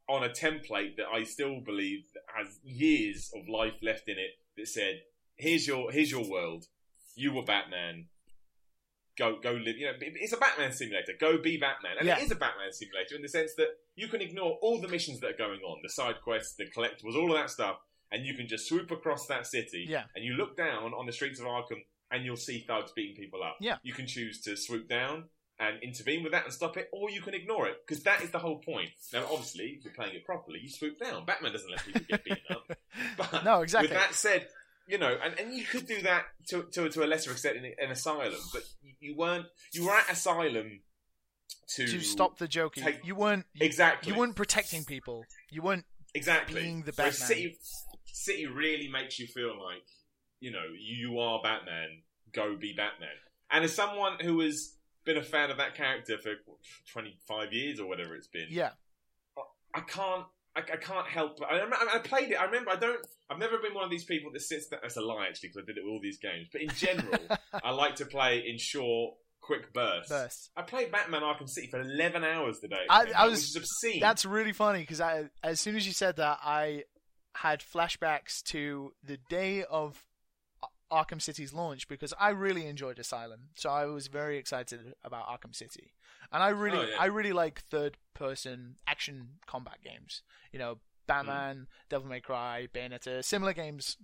on 0.10 0.24
a 0.24 0.30
template 0.30 0.96
that 0.96 1.08
I 1.14 1.24
still 1.26 1.60
believe 1.60 2.06
has 2.36 2.60
years 2.64 3.30
of 3.36 3.48
life 3.50 3.76
left 3.82 4.08
in 4.08 4.18
it. 4.18 4.40
That 4.56 4.68
said, 4.68 5.04
"Here's 5.36 5.68
your 5.68 5.92
here's 5.92 6.10
your 6.12 6.28
world. 6.28 6.66
You 7.14 7.34
were 7.34 7.44
Batman. 7.44 8.08
Go 9.18 9.38
go 9.42 9.52
live. 9.54 9.78
You 9.78 9.88
know, 9.88 9.94
it's 10.00 10.34
a 10.34 10.38
Batman 10.38 10.72
simulator. 10.72 11.14
Go 11.20 11.38
be 11.38 11.58
Batman, 11.58 11.98
and 12.00 12.08
Yeah. 12.08 12.20
it 12.20 12.24
is 12.24 12.32
a 12.32 12.36
Batman 12.36 12.72
simulator 12.72 13.16
in 13.16 13.22
the 13.22 13.30
sense 13.30 13.54
that 13.56 13.70
you 13.96 14.08
can 14.08 14.22
ignore 14.22 14.58
all 14.62 14.80
the 14.80 14.88
missions 14.88 15.20
that 15.22 15.32
are 15.32 15.38
going 15.38 15.62
on, 15.62 15.80
the 15.82 15.90
side 15.90 16.22
quests, 16.24 16.56
the 16.56 16.66
collectibles, 16.66 17.16
all 17.16 17.32
of 17.32 17.38
that 17.38 17.50
stuff, 17.50 17.78
and 18.12 18.26
you 18.26 18.36
can 18.36 18.48
just 18.48 18.68
swoop 18.68 18.92
across 18.92 19.26
that 19.28 19.48
city. 19.48 19.86
Yeah. 19.90 20.04
And 20.16 20.24
you 20.24 20.34
look 20.34 20.56
down 20.56 20.94
on 20.94 21.06
the 21.06 21.12
streets 21.14 21.40
of 21.40 21.46
Arkham, 21.48 21.84
and 22.12 22.24
you'll 22.24 22.38
see 22.38 22.60
thugs 22.68 22.92
beating 22.96 23.16
people 23.16 23.44
up. 23.44 23.58
Yeah. 23.60 23.78
You 23.84 23.94
can 23.94 24.06
choose 24.08 24.40
to 24.42 24.56
swoop 24.56 24.88
down 24.88 25.26
and 25.60 25.82
intervene 25.82 26.22
with 26.22 26.32
that 26.34 26.44
and 26.46 26.54
stop 26.54 26.78
it, 26.78 26.88
or 26.94 27.10
you 27.10 27.20
can 27.22 27.34
ignore 27.34 27.68
it 27.68 27.78
because 27.86 28.04
that 28.04 28.22
is 28.22 28.30
the 28.30 28.38
whole 28.38 28.60
point. 28.60 28.92
Now, 29.12 29.24
obviously, 29.32 29.76
if 29.80 29.84
you're 29.84 29.94
playing 29.94 30.14
it 30.16 30.24
properly, 30.24 30.60
you 30.62 30.70
swoop 30.70 31.00
down. 31.00 31.26
Batman 31.26 31.52
doesn't 31.54 31.72
let 31.72 31.84
people 31.84 32.02
get 32.08 32.24
beaten 32.24 32.44
up. 32.52 32.72
But 33.18 33.44
No, 33.44 33.62
exactly. 33.62 33.90
With 33.90 33.98
that 33.98 34.14
said, 34.14 34.48
you 34.88 34.98
know, 34.98 35.18
and, 35.24 35.38
and 35.40 35.54
you 35.54 35.64
could 35.66 35.86
do 35.88 36.02
that 36.04 36.26
to, 36.50 36.64
to, 36.74 36.90
to 36.90 37.04
a 37.04 37.08
lesser 37.08 37.32
extent 37.32 37.58
in 37.58 37.66
an 37.66 37.92
asylum, 37.92 38.34
but 38.54 38.64
you- 38.82 38.94
you 39.00 39.16
weren't. 39.16 39.46
You 39.74 39.86
were 39.86 39.92
at 39.96 40.10
asylum 40.12 40.82
to 41.76 41.88
to 41.88 42.00
stop 42.02 42.38
the 42.38 42.48
Joker, 42.48 42.82
take- 42.82 43.06
you 43.06 43.16
weren't 43.16 43.46
you, 43.54 43.66
exactly. 43.66 44.12
you 44.14 44.18
weren't 44.20 44.36
protecting 44.36 44.84
people. 44.86 45.24
You 45.52 45.62
weren't 45.62 45.86
exactly 46.14 46.62
being 46.62 46.84
the 46.84 46.94
Batman. 46.94 47.14
City, 47.14 47.58
City 48.06 48.46
really 48.48 48.88
makes 48.90 49.20
you 49.20 49.28
feel 49.28 49.50
like 49.62 49.84
you 50.40 50.52
know 50.52 50.64
you 50.80 51.20
are 51.20 51.42
Batman. 51.44 52.04
Go 52.34 52.56
be 52.58 52.74
Batman. 52.74 53.10
And 53.52 53.64
as 53.64 53.74
someone 53.74 54.18
who 54.22 54.40
has 54.42 54.74
been 55.06 55.18
a 55.18 55.24
fan 55.24 55.50
of 55.52 55.58
that 55.58 55.76
character 55.76 56.18
for 56.18 56.34
twenty 56.92 57.18
five 57.28 57.54
years 57.54 57.80
or 57.80 57.88
whatever 57.88 58.16
it's 58.16 58.28
been, 58.28 58.48
yeah. 58.50 58.72
I 59.74 59.82
can't. 59.82 60.26
I, 60.56 60.62
I 60.62 60.78
can't 60.78 61.08
help. 61.08 61.38
But 61.40 61.50
I, 61.52 61.96
I 61.96 62.00
played 62.00 62.32
it. 62.32 62.36
I 62.36 62.46
remember. 62.46 62.72
I 62.72 62.76
don't. 62.78 63.06
I've 63.30 63.40
never 63.40 63.58
been 63.58 63.74
one 63.74 63.84
of 63.84 63.90
these 63.90 64.06
people 64.06 64.32
that 64.32 64.42
sits. 64.42 64.68
There, 64.70 64.80
that's 64.82 64.98
a 64.98 65.02
lie, 65.02 65.28
actually, 65.28 65.50
because 65.50 65.64
I 65.64 65.66
did 65.66 65.78
it 65.78 65.84
with 65.84 65.92
all 65.92 66.00
these 66.02 66.18
games. 66.18 66.48
But 66.52 66.62
in 66.62 66.70
general, 66.70 67.20
I 67.64 67.72
like 67.72 67.96
to 67.96 68.06
play 68.06 68.44
in 68.48 68.58
short, 68.58 69.16
quick 69.42 69.74
bursts. 69.74 70.10
Burst. 70.10 70.50
I 70.56 70.62
played 70.62 70.92
Batman 70.92 71.22
Arkham 71.22 71.50
City 71.50 71.68
for 71.68 71.80
eleven 71.82 72.24
hours 72.24 72.60
today. 72.60 72.86
I- 72.90 73.12
I 73.16 73.28
was- 73.28 73.44
is 73.50 73.56
obscene. 73.56 74.00
That's 74.00 74.26
really 74.26 74.54
funny 74.54 74.80
because 74.80 75.02
as 75.44 75.60
soon 75.60 75.76
as 75.76 75.86
you 75.86 75.94
said 75.94 76.16
that, 76.18 76.40
I 76.44 76.84
had 77.36 77.60
flashbacks 77.62 78.42
to 78.46 78.94
the 79.04 79.18
day 79.30 79.64
of 79.64 80.04
Arkham 80.92 81.22
City's 81.22 81.54
launch 81.54 81.88
because 81.90 82.14
I 82.20 82.30
really 82.30 82.66
enjoyed 82.66 82.98
Asylum, 82.98 83.50
so 83.56 83.70
I 83.70 83.86
was 83.88 84.08
very 84.08 84.38
excited 84.38 84.94
about 85.04 85.28
Arkham 85.28 85.54
City, 85.54 85.92
and 86.32 86.42
I 86.42 86.48
really, 86.50 86.78
Oh, 86.78 86.82
yeah. 86.84 86.96
I 86.98 87.08
really 87.08 87.34
like 87.34 87.62
third-person 87.70 88.78
action 88.88 89.32
combat 89.46 89.80
games. 89.84 90.24
You 90.54 90.60
know, 90.60 90.78
Batman, 91.08 91.56
mm. 91.56 91.66
Devil 91.90 92.08
May 92.10 92.20
Cry, 92.20 92.68
Bayonetta, 92.74 93.24
similar 93.24 93.54
games 93.54 93.98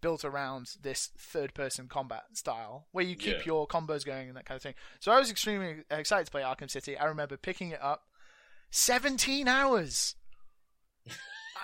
built 0.00 0.24
around 0.24 0.70
this 0.82 1.10
third-person 1.16 1.86
combat 1.88 2.24
style 2.34 2.86
where 2.92 3.04
you 3.04 3.14
keep 3.16 3.38
Yeah. 3.38 3.44
your 3.46 3.66
combos 3.68 4.04
going 4.04 4.28
and 4.28 4.36
that 4.36 4.44
kind 4.44 4.56
of 4.56 4.62
thing. 4.62 4.74
So 5.00 5.12
I 5.12 5.18
was 5.18 5.30
extremely 5.30 5.84
excited 5.90 6.24
to 6.26 6.30
play 6.30 6.42
Arkham 6.42 6.70
City. 6.70 6.96
I 6.98 7.04
remember 7.04 7.36
picking 7.36 7.70
it 7.70 7.80
up 7.80 8.02
17 8.70 9.46
hours. 9.48 10.16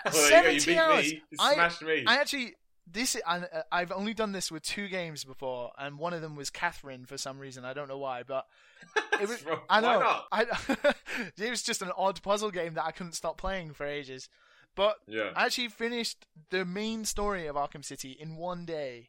Well, 0.05 0.15
you 0.15 0.61
17 0.61 0.75
beat 0.75 0.79
hours. 0.79 1.13
me. 1.13 1.23
I, 1.41 1.71
me. 1.83 2.05
I 2.07 2.17
actually 2.19 2.55
this 2.91 3.17
I, 3.27 3.43
I've 3.71 3.93
only 3.93 4.15
done 4.15 4.33
this 4.33 4.51
with 4.51 4.63
two 4.63 4.89
games 4.89 5.25
before, 5.25 5.73
and 5.79 5.99
one 5.99 6.13
of 6.15 6.23
them 6.23 6.37
was 6.37 6.51
Catherine 6.51 7.05
for 7.07 7.19
some 7.19 7.39
reason. 7.39 7.65
I 7.65 7.73
don't 7.75 7.89
know 7.89 7.99
why, 7.99 8.23
but 8.23 8.47
it 9.21 9.29
was. 9.29 9.45
I 9.69 9.81
know. 9.81 10.21
I, 10.33 10.47
it 11.39 11.51
was 11.51 11.63
just 11.63 11.83
an 11.83 11.91
odd 11.97 12.23
puzzle 12.23 12.51
game 12.51 12.75
that 12.75 12.85
I 12.85 12.91
couldn't 12.93 13.13
stop 13.13 13.37
playing 13.39 13.73
for 13.75 13.87
ages. 13.87 14.29
But 14.75 14.97
Yeah. 15.09 15.31
I 15.35 15.47
actually 15.47 15.69
finished 15.69 16.25
the 16.51 16.65
main 16.65 17.05
story 17.05 17.47
of 17.47 17.57
Arkham 17.57 17.85
City 17.85 18.13
in 18.13 18.37
one 18.37 18.65
day, 18.65 19.09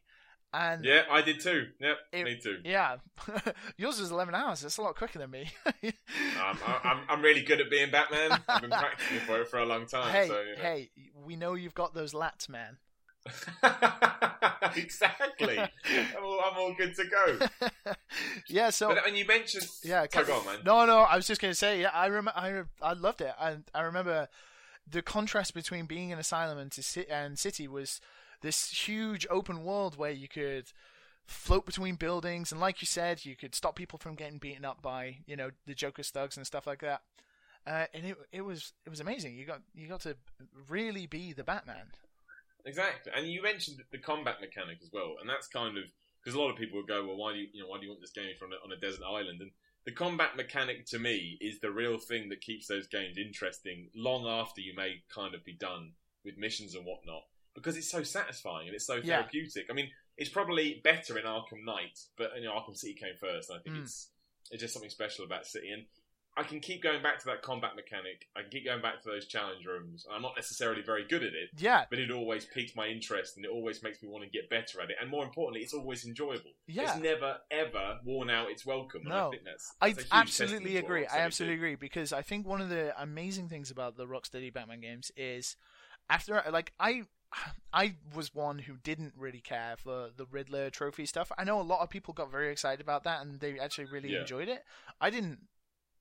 and 0.52 0.84
Yeah, 0.84 1.02
I 1.08 1.22
did 1.22 1.38
too. 1.40 1.68
Yep, 1.78 1.96
It- 2.12 2.24
me 2.24 2.38
too. 2.42 2.58
yeah, 2.64 2.96
yours 3.76 4.00
was 4.00 4.10
11 4.10 4.34
hours. 4.34 4.62
That's 4.62 4.78
a 4.78 4.82
lot 4.82 4.96
quicker 4.96 5.20
than 5.20 5.30
me. 5.30 5.48
Um, 5.84 5.92
I, 6.66 6.80
I'm, 6.82 7.00
I'm 7.08 7.22
really 7.22 7.42
good 7.42 7.60
at 7.60 7.70
being 7.70 7.90
Batman. 7.90 8.40
I've 8.48 8.62
been 8.62 8.70
practicing 8.70 9.20
for 9.20 9.40
it 9.42 9.48
for 9.48 9.58
a 9.60 9.64
long 9.66 9.86
time. 9.86 10.10
hey, 10.10 10.26
so, 10.28 10.40
you 10.40 10.56
know. 10.56 10.62
hey, 10.62 10.90
we 11.24 11.36
know 11.36 11.54
you've 11.54 11.74
got 11.74 11.94
those 11.94 12.14
lats, 12.14 12.48
man. 12.48 12.78
exactly. 14.76 15.58
I'm 15.58 16.24
all, 16.24 16.40
I'm 16.40 16.58
all 16.58 16.74
good 16.74 16.94
to 16.96 17.04
go. 17.04 17.38
yeah, 18.48 18.70
so 18.70 18.94
But 18.94 19.04
when 19.04 19.14
you 19.16 19.26
mentioned, 19.26 19.66
Yeah, 19.82 20.06
so 20.10 20.24
go 20.24 20.38
on, 20.38 20.46
man. 20.46 20.58
No, 20.64 20.86
no, 20.86 21.00
I 21.00 21.16
was 21.16 21.26
just 21.26 21.40
gonna 21.40 21.54
say, 21.54 21.82
yeah, 21.82 21.90
I 21.92 22.06
remember, 22.06 22.32
I, 22.34 22.62
I 22.82 22.92
loved 22.94 23.20
it, 23.20 23.34
and 23.40 23.64
I 23.74 23.82
remember 23.82 24.28
the 24.90 25.02
contrast 25.02 25.54
between 25.54 25.86
being 25.86 26.10
in 26.10 26.18
Asylum 26.18 26.58
and 26.58 26.72
to 26.72 27.10
and 27.10 27.38
City 27.38 27.68
was 27.68 28.00
this 28.42 28.70
huge 28.70 29.26
open 29.30 29.64
world 29.64 29.96
where 29.96 30.10
you 30.10 30.28
could 30.28 30.72
float 31.26 31.66
between 31.66 31.94
buildings, 31.94 32.50
and 32.50 32.60
like 32.60 32.82
you 32.82 32.86
said, 32.86 33.24
you 33.24 33.36
could 33.36 33.54
stop 33.54 33.76
people 33.76 33.98
from 33.98 34.14
getting 34.14 34.38
beaten 34.38 34.64
up 34.64 34.82
by 34.82 35.18
you 35.26 35.36
know 35.36 35.50
the 35.66 35.74
Joker's 35.74 36.10
thugs 36.10 36.36
and 36.36 36.46
stuff 36.46 36.66
like 36.66 36.80
that. 36.80 37.02
Uh, 37.66 37.84
and 37.92 38.06
it 38.06 38.16
it 38.32 38.40
was 38.40 38.72
it 38.86 38.90
was 38.90 39.00
amazing. 39.00 39.36
You 39.36 39.44
got 39.44 39.60
you 39.74 39.86
got 39.86 40.00
to 40.00 40.16
really 40.68 41.06
be 41.06 41.32
the 41.32 41.44
Batman. 41.44 41.92
Exactly, 42.64 43.12
and 43.14 43.26
you 43.26 43.42
mentioned 43.42 43.82
the 43.90 43.98
combat 43.98 44.40
mechanic 44.40 44.78
as 44.82 44.90
well, 44.92 45.16
and 45.20 45.28
that's 45.28 45.48
kind 45.48 45.78
of 45.78 45.84
because 46.22 46.34
a 46.34 46.40
lot 46.40 46.50
of 46.50 46.56
people 46.56 46.76
would 46.78 46.88
go, 46.88 47.06
"Well, 47.06 47.16
why 47.16 47.32
do 47.32 47.38
you, 47.38 47.48
you 47.52 47.62
know, 47.62 47.68
why 47.68 47.78
do 47.78 47.84
you 47.84 47.90
want 47.90 48.00
this 48.02 48.10
game 48.10 48.34
from 48.38 48.52
a, 48.52 48.56
on 48.56 48.72
a 48.72 48.76
desert 48.76 49.04
island?" 49.04 49.40
And 49.40 49.50
the 49.84 49.92
combat 49.92 50.36
mechanic 50.36 50.84
to 50.86 50.98
me 50.98 51.38
is 51.40 51.60
the 51.60 51.70
real 51.70 51.98
thing 51.98 52.28
that 52.28 52.42
keeps 52.42 52.66
those 52.66 52.86
games 52.86 53.16
interesting 53.16 53.88
long 53.94 54.26
after 54.26 54.60
you 54.60 54.74
may 54.74 55.02
kind 55.14 55.34
of 55.34 55.44
be 55.44 55.54
done 55.54 55.92
with 56.24 56.36
missions 56.36 56.74
and 56.74 56.84
whatnot, 56.84 57.22
because 57.54 57.76
it's 57.78 57.90
so 57.90 58.02
satisfying 58.02 58.66
and 58.68 58.74
it's 58.74 58.86
so 58.86 58.96
Yeah. 58.96 59.22
therapeutic. 59.22 59.66
I 59.70 59.72
mean, 59.72 59.90
it's 60.18 60.28
probably 60.30 60.80
better 60.84 61.18
in 61.18 61.24
Arkham 61.24 61.64
Knight, 61.64 61.98
but 62.16 62.36
you 62.36 62.42
know, 62.44 62.52
Arkham 62.52 62.76
City 62.76 62.92
came 62.94 63.16
first, 63.16 63.48
and 63.48 63.58
I 63.58 63.62
think 63.62 63.76
Mm. 63.76 63.82
it's 63.84 64.10
it's 64.50 64.60
just 64.60 64.74
something 64.74 64.90
special 64.90 65.24
about 65.24 65.46
City 65.46 65.70
and. 65.70 65.86
I 66.40 66.42
can 66.42 66.60
keep 66.60 66.82
going 66.82 67.02
back 67.02 67.18
to 67.18 67.26
that 67.26 67.42
combat 67.42 67.76
mechanic. 67.76 68.26
I 68.34 68.40
can 68.40 68.50
keep 68.50 68.64
going 68.64 68.80
back 68.80 69.02
to 69.02 69.08
those 69.10 69.26
challenge 69.26 69.66
rooms. 69.66 70.06
I'm 70.10 70.22
not 70.22 70.32
necessarily 70.36 70.80
very 70.80 71.06
good 71.06 71.22
at 71.22 71.34
it, 71.34 71.50
Yeah, 71.58 71.84
but 71.90 71.98
it 71.98 72.10
always 72.10 72.46
piques 72.46 72.74
my 72.74 72.86
interest 72.86 73.36
and 73.36 73.44
it 73.44 73.50
always 73.50 73.82
makes 73.82 74.02
me 74.02 74.08
want 74.08 74.24
to 74.24 74.30
get 74.30 74.48
better 74.48 74.80
at 74.80 74.88
it. 74.88 74.96
And 75.00 75.10
more 75.10 75.22
importantly, 75.22 75.60
it's 75.60 75.74
always 75.74 76.06
enjoyable. 76.06 76.52
Yeah. 76.66 76.94
It's 76.94 77.02
never 77.02 77.38
ever 77.50 77.98
worn 78.06 78.30
out 78.30 78.50
its 78.50 78.64
welcome. 78.64 79.02
And 79.04 79.12
I 79.12 79.16
No. 79.18 79.30
think 79.32 79.44
that's, 79.44 79.74
I 79.82 79.88
that's 79.90 79.98
huge 79.98 80.12
absolutely 80.12 80.48
testament 80.48 80.76
to 80.76 80.82
what 80.82 80.84
agree. 80.86 81.06
I 81.06 81.18
absolutely 81.20 81.56
agree 81.56 81.74
because 81.74 82.12
I 82.14 82.22
think 82.22 82.46
one 82.46 82.62
of 82.62 82.70
the 82.70 82.98
amazing 83.00 83.50
things 83.50 83.70
about 83.70 83.98
the 83.98 84.06
Rocksteady 84.06 84.50
Batman 84.50 84.80
games 84.80 85.12
is 85.16 85.56
after 86.08 86.42
like 86.50 86.72
I 86.80 87.02
I 87.72 87.94
was 88.14 88.34
one 88.34 88.58
who 88.60 88.76
didn't 88.82 89.12
really 89.16 89.40
care 89.40 89.74
for 89.76 90.10
the 90.16 90.26
Riddler 90.26 90.70
trophy 90.70 91.06
stuff. 91.06 91.30
I 91.38 91.44
know 91.44 91.60
a 91.60 91.62
lot 91.62 91.80
of 91.80 91.90
people 91.90 92.12
got 92.14 92.30
very 92.30 92.50
excited 92.50 92.80
about 92.80 93.04
that 93.04 93.20
and 93.20 93.38
they 93.40 93.58
actually 93.58 93.84
really 93.84 94.12
Yeah. 94.12 94.20
enjoyed 94.20 94.48
it. 94.48 94.64
I 95.00 95.10
didn't. 95.10 95.38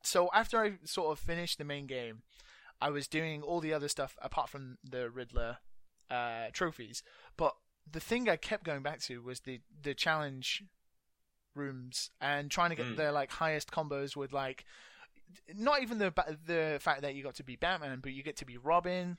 So 0.04 0.30
after 0.34 0.60
I 0.64 0.74
sort 0.86 1.12
of 1.12 1.20
finished 1.20 1.58
the 1.58 1.64
main 1.66 1.88
game, 1.88 2.22
I 2.82 2.90
was 2.90 3.08
doing 3.08 3.42
all 3.42 3.60
the 3.60 3.74
other 3.74 3.90
stuff 3.90 4.18
apart 4.22 4.50
from 4.50 4.78
the 4.84 5.10
Riddler 5.10 5.58
uh, 6.10 6.48
trophies. 6.54 7.04
But 7.38 7.56
the 7.92 8.00
thing 8.00 8.30
I 8.30 8.36
kept 8.38 8.64
going 8.64 8.82
back 8.84 9.00
to 9.02 9.22
was 9.22 9.42
the 9.42 9.62
the 9.82 9.94
challenge 9.94 10.64
rooms 11.56 12.12
and 12.22 12.50
trying 12.50 12.70
to 12.70 12.76
get 12.76 12.86
Mm. 12.86 12.96
the 12.98 13.12
like 13.12 13.32
highest 13.32 13.72
combos 13.72 14.16
with 14.16 14.32
like 14.32 14.66
not 15.54 15.82
even 15.82 15.98
the 15.98 16.14
the 16.46 16.78
fact 16.80 17.02
that 17.02 17.16
you 17.16 17.24
got 17.24 17.36
to 17.36 17.44
be 17.44 17.56
Batman, 17.56 18.00
but 18.02 18.14
you 18.14 18.24
get 18.24 18.38
to 18.38 18.46
be 18.46 18.58
Robin, 18.58 19.18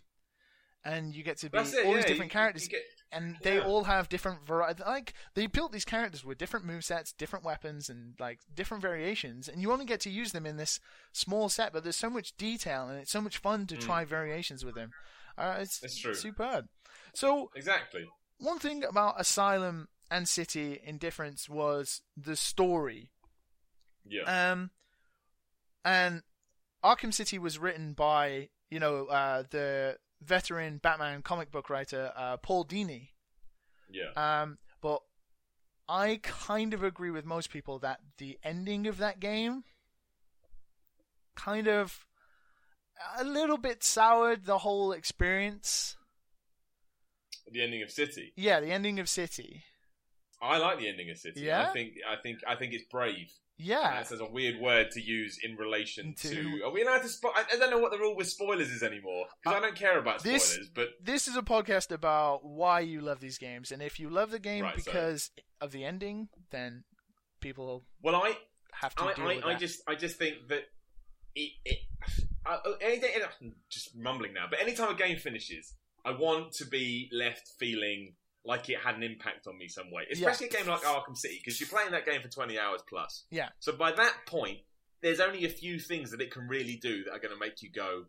and 0.84 1.14
you 1.14 1.22
get 1.22 1.38
to 1.38 1.50
be 1.50 1.58
it. 1.58 1.60
all 1.60 1.90
yeah, 1.90 1.96
these 1.96 2.04
different 2.04 2.30
you- 2.32 2.38
characters, 2.38 2.62
you 2.64 2.70
get- 2.70 2.82
and 3.12 3.36
they 3.42 3.56
yeah. 3.56 3.64
all 3.64 3.84
have 3.84 4.08
different 4.08 4.46
variety. 4.46 4.82
Like 4.84 5.14
they 5.34 5.46
built 5.46 5.72
these 5.72 5.84
characters 5.84 6.24
with 6.24 6.38
different 6.38 6.64
movesets, 6.66 7.12
different 7.16 7.44
weapons, 7.44 7.88
and 7.90 8.14
like 8.20 8.38
different 8.54 8.82
variations, 8.82 9.48
and 9.48 9.60
you 9.60 9.72
only 9.72 9.84
get 9.84 10.00
to 10.00 10.10
use 10.10 10.30
them 10.32 10.46
in 10.46 10.56
this 10.56 10.78
small 11.12 11.48
set. 11.48 11.72
But 11.72 11.82
there's 11.82 11.96
so 11.96 12.08
much 12.10 12.36
detail, 12.36 12.88
and 12.88 12.98
it's 13.00 13.10
so 13.10 13.20
much 13.20 13.38
fun 13.38 13.66
to 13.66 13.74
Mm. 13.76 13.80
try 13.80 14.04
variations 14.04 14.64
with 14.64 14.74
them. 14.76 14.92
Uh, 15.36 15.56
it's 15.60 15.82
It's 15.82 15.98
true. 15.98 16.14
superb. 16.14 16.68
So 17.14 17.50
exactly. 17.56 18.08
one 18.38 18.58
thing 18.60 18.84
about 18.84 19.20
Asylum 19.20 19.88
and 20.10 20.28
City 20.28 20.80
in 20.82 20.98
difference 20.98 21.48
was 21.48 22.02
the 22.16 22.36
story. 22.36 23.10
Yeah. 24.04 24.22
Um, 24.52 24.70
and 25.84 26.22
Arkham 26.84 27.12
City 27.12 27.38
was 27.38 27.58
written 27.58 27.92
by 27.92 28.50
you 28.70 28.78
know 28.78 29.06
uh, 29.06 29.42
the 29.50 29.98
veteran 30.22 30.78
Batman 30.78 31.22
comic 31.22 31.50
book 31.50 31.70
writer 31.70 32.12
uh, 32.16 32.36
Paul 32.36 32.64
Dini. 32.64 33.08
yeah. 33.90 34.42
Um, 34.42 34.58
but 34.80 35.02
I 35.88 36.20
kind 36.22 36.72
of 36.74 36.82
agree 36.82 37.10
with 37.10 37.24
most 37.24 37.50
people 37.50 37.78
that 37.80 38.00
the 38.18 38.38
ending 38.44 38.86
of 38.86 38.98
that 38.98 39.20
game 39.20 39.64
kind 41.34 41.66
of 41.66 42.06
a 43.18 43.24
little 43.24 43.56
bit 43.58 43.82
soured 43.82 44.44
the 44.44 44.58
whole 44.58 44.92
experience. 44.92 45.96
the 47.50 47.62
ending 47.62 47.82
of 47.82 47.90
City. 47.90 48.32
Yeah, 48.36 48.60
the 48.60 48.70
ending 48.70 49.00
of 49.00 49.08
City. 49.08 49.64
I 50.42 50.58
like 50.58 50.78
the 50.78 50.88
ending 50.88 51.10
of 51.10 51.18
City. 51.18 51.40
Yeah? 51.40 51.68
I 51.68 51.72
think 51.72 51.94
I 52.08 52.16
think 52.22 52.38
I 52.46 52.54
think 52.54 52.72
it's 52.72 52.84
brave. 52.90 53.30
Yeah. 53.62 54.02
That's 54.08 54.10
a 54.12 54.24
weird 54.24 54.60
word 54.60 54.90
to 54.92 55.00
use 55.00 55.38
in 55.42 55.56
relation 55.56 56.14
To- 56.14 56.28
to. 56.30 56.62
Are 56.64 56.72
we 56.72 56.82
allowed 56.82 57.02
to? 57.02 57.08
Spo- 57.08 57.32
I 57.34 57.44
I 57.52 57.58
don't 57.58 57.70
know 57.70 57.78
what 57.78 57.92
the 57.92 57.98
rule 57.98 58.16
with 58.16 58.28
spoilers 58.28 58.70
is 58.70 58.82
anymore 58.82 59.26
because 59.42 59.54
uh, 59.54 59.58
I 59.58 59.60
don't 59.60 59.76
care 59.76 59.98
about 59.98 60.22
this- 60.22 60.44
spoilers. 60.52 60.68
But 60.74 60.88
This 61.02 61.28
is 61.28 61.36
a 61.36 61.42
podcast 61.42 61.90
about 61.92 62.44
why 62.44 62.80
you 62.80 63.00
love 63.00 63.20
these 63.20 63.38
games, 63.38 63.70
and 63.72 63.82
if 63.82 64.00
you 64.00 64.08
love 64.10 64.30
the 64.30 64.38
game 64.38 64.64
Right, 64.64 64.80
so- 64.80 64.90
because 64.90 65.30
of 65.60 65.72
the 65.72 65.84
ending, 65.84 66.28
then 66.50 66.84
people 67.40 67.84
well, 68.02 68.16
I 68.16 68.36
have 68.72 68.94
to 68.96 69.04
I, 69.04 69.14
deal 69.14 69.24
I, 69.28 69.34
with 69.36 69.44
I 69.44 69.54
just 69.54 69.80
I 69.88 69.94
just 69.94 70.16
think 70.16 70.48
that 70.48 70.64
it. 71.34 71.50
it 71.64 71.78
I, 72.46 72.58
oh, 72.64 72.74
I- 72.80 72.84
anything, 72.84 73.10
I'm 73.42 73.54
just 73.70 73.94
mumbling 73.96 74.32
now, 74.32 74.46
but 74.48 74.60
anytime 74.60 74.90
a 74.94 74.94
game 74.98 75.16
finishes, 75.18 75.74
I 76.04 76.12
want 76.12 76.52
to 76.54 76.64
be 76.66 77.08
left 77.12 77.50
feeling 77.58 78.14
like 78.44 78.68
it 78.70 78.78
had 78.78 78.96
an 78.96 79.02
impact 79.02 79.46
on 79.46 79.58
me 79.58 79.68
some 79.68 79.90
way. 79.90 80.04
Especially 80.10 80.46
a 80.46 80.50
game 80.50 80.66
like 80.66 80.82
Arkham 80.82 81.16
City, 81.16 81.40
because 81.42 81.60
you're 81.60 81.68
playing 81.68 81.90
that 81.92 82.06
game 82.06 82.22
for 82.22 82.28
20 82.28 82.58
hours 82.58 82.80
plus. 82.88 83.24
Yeah. 83.30 83.48
So 83.58 83.72
by 83.72 83.92
that 83.92 84.14
point, 84.26 84.58
there's 85.02 85.20
only 85.20 85.44
a 85.44 85.48
few 85.48 85.78
things 85.78 86.10
that 86.10 86.20
it 86.20 86.30
can 86.30 86.48
really 86.48 86.76
do 86.76 87.04
that 87.04 87.12
are 87.12 87.18
going 87.18 87.34
to 87.34 87.38
make 87.40 87.62
you 87.62 87.70
go, 87.70 88.04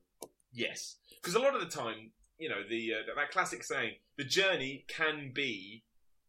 yes. 0.54 0.98
Because 1.22 1.36
a 1.36 1.40
lot 1.40 1.54
of 1.56 1.62
the 1.62 1.68
time, 1.68 2.12
you 2.38 2.50
know, 2.50 2.62
the 2.70 2.94
uh, 2.94 3.16
that 3.16 3.32
classic 3.32 3.64
saying, 3.64 3.94
the 4.18 4.24
journey 4.24 4.86
can 4.88 5.32
be 5.34 5.84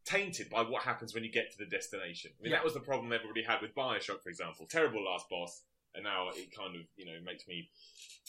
tainted 0.04 0.50
by 0.50 0.62
what 0.62 0.82
happens 0.82 1.14
when 1.14 1.22
you 1.24 1.30
get 1.30 1.50
to 1.52 1.58
the 1.58 1.66
destination. 1.66 2.32
I 2.38 2.42
mean, 2.42 2.50
Yeah. 2.52 2.58
that 2.58 2.64
was 2.64 2.74
the 2.74 2.80
problem 2.80 3.12
everybody 3.12 3.42
had 3.44 3.62
with 3.62 3.74
Bioshock, 3.74 4.22
for 4.22 4.28
example. 4.28 4.66
Terrible 4.68 5.04
last 5.04 5.26
boss, 5.30 5.62
and 5.94 6.04
now 6.04 6.28
it 6.34 6.54
kind 6.56 6.74
of, 6.76 6.82
you 6.96 7.06
know, 7.06 7.18
makes 7.24 7.46
me 7.46 7.70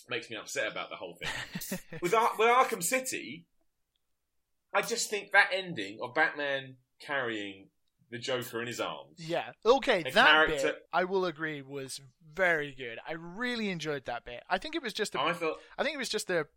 makes 0.10 0.30
me 0.30 0.36
upset 0.36 0.72
about 0.72 0.90
the 0.90 0.96
whole 0.96 1.16
thing. 1.16 1.80
with, 2.02 2.14
Ar- 2.14 2.32
with 2.38 2.48
Arkham 2.50 2.84
City, 2.84 3.46
I 4.74 4.82
just 4.82 5.10
think 5.10 5.32
that 5.32 5.50
ending 5.54 6.00
of 6.02 6.14
Batman 6.14 6.76
carrying 7.00 7.70
the 8.10 8.18
Joker 8.20 8.62
in 8.62 8.68
his 8.68 8.80
arms. 8.80 9.18
Yeah. 9.18 9.52
Okay, 9.66 10.04
that 10.04 10.14
character- 10.14 10.56
bit 10.74 10.88
I 10.94 11.04
will 11.06 11.26
agree 11.26 11.62
was 11.62 12.00
very 12.34 12.74
good. 12.74 13.00
I 13.08 13.14
really 13.14 13.70
enjoyed 13.70 14.06
that 14.06 14.26
bit. 14.26 14.44
I 14.50 14.58
think 14.58 14.76
it 14.76 14.84
was 14.84 14.94
just 14.94 15.16
a, 15.16 15.22
I 15.22 15.34
thought, 15.34 15.58
I 15.78 15.84
think 15.84 15.96
it 15.96 16.00
was 16.00 16.10
just 16.10 16.30
a 16.30 16.48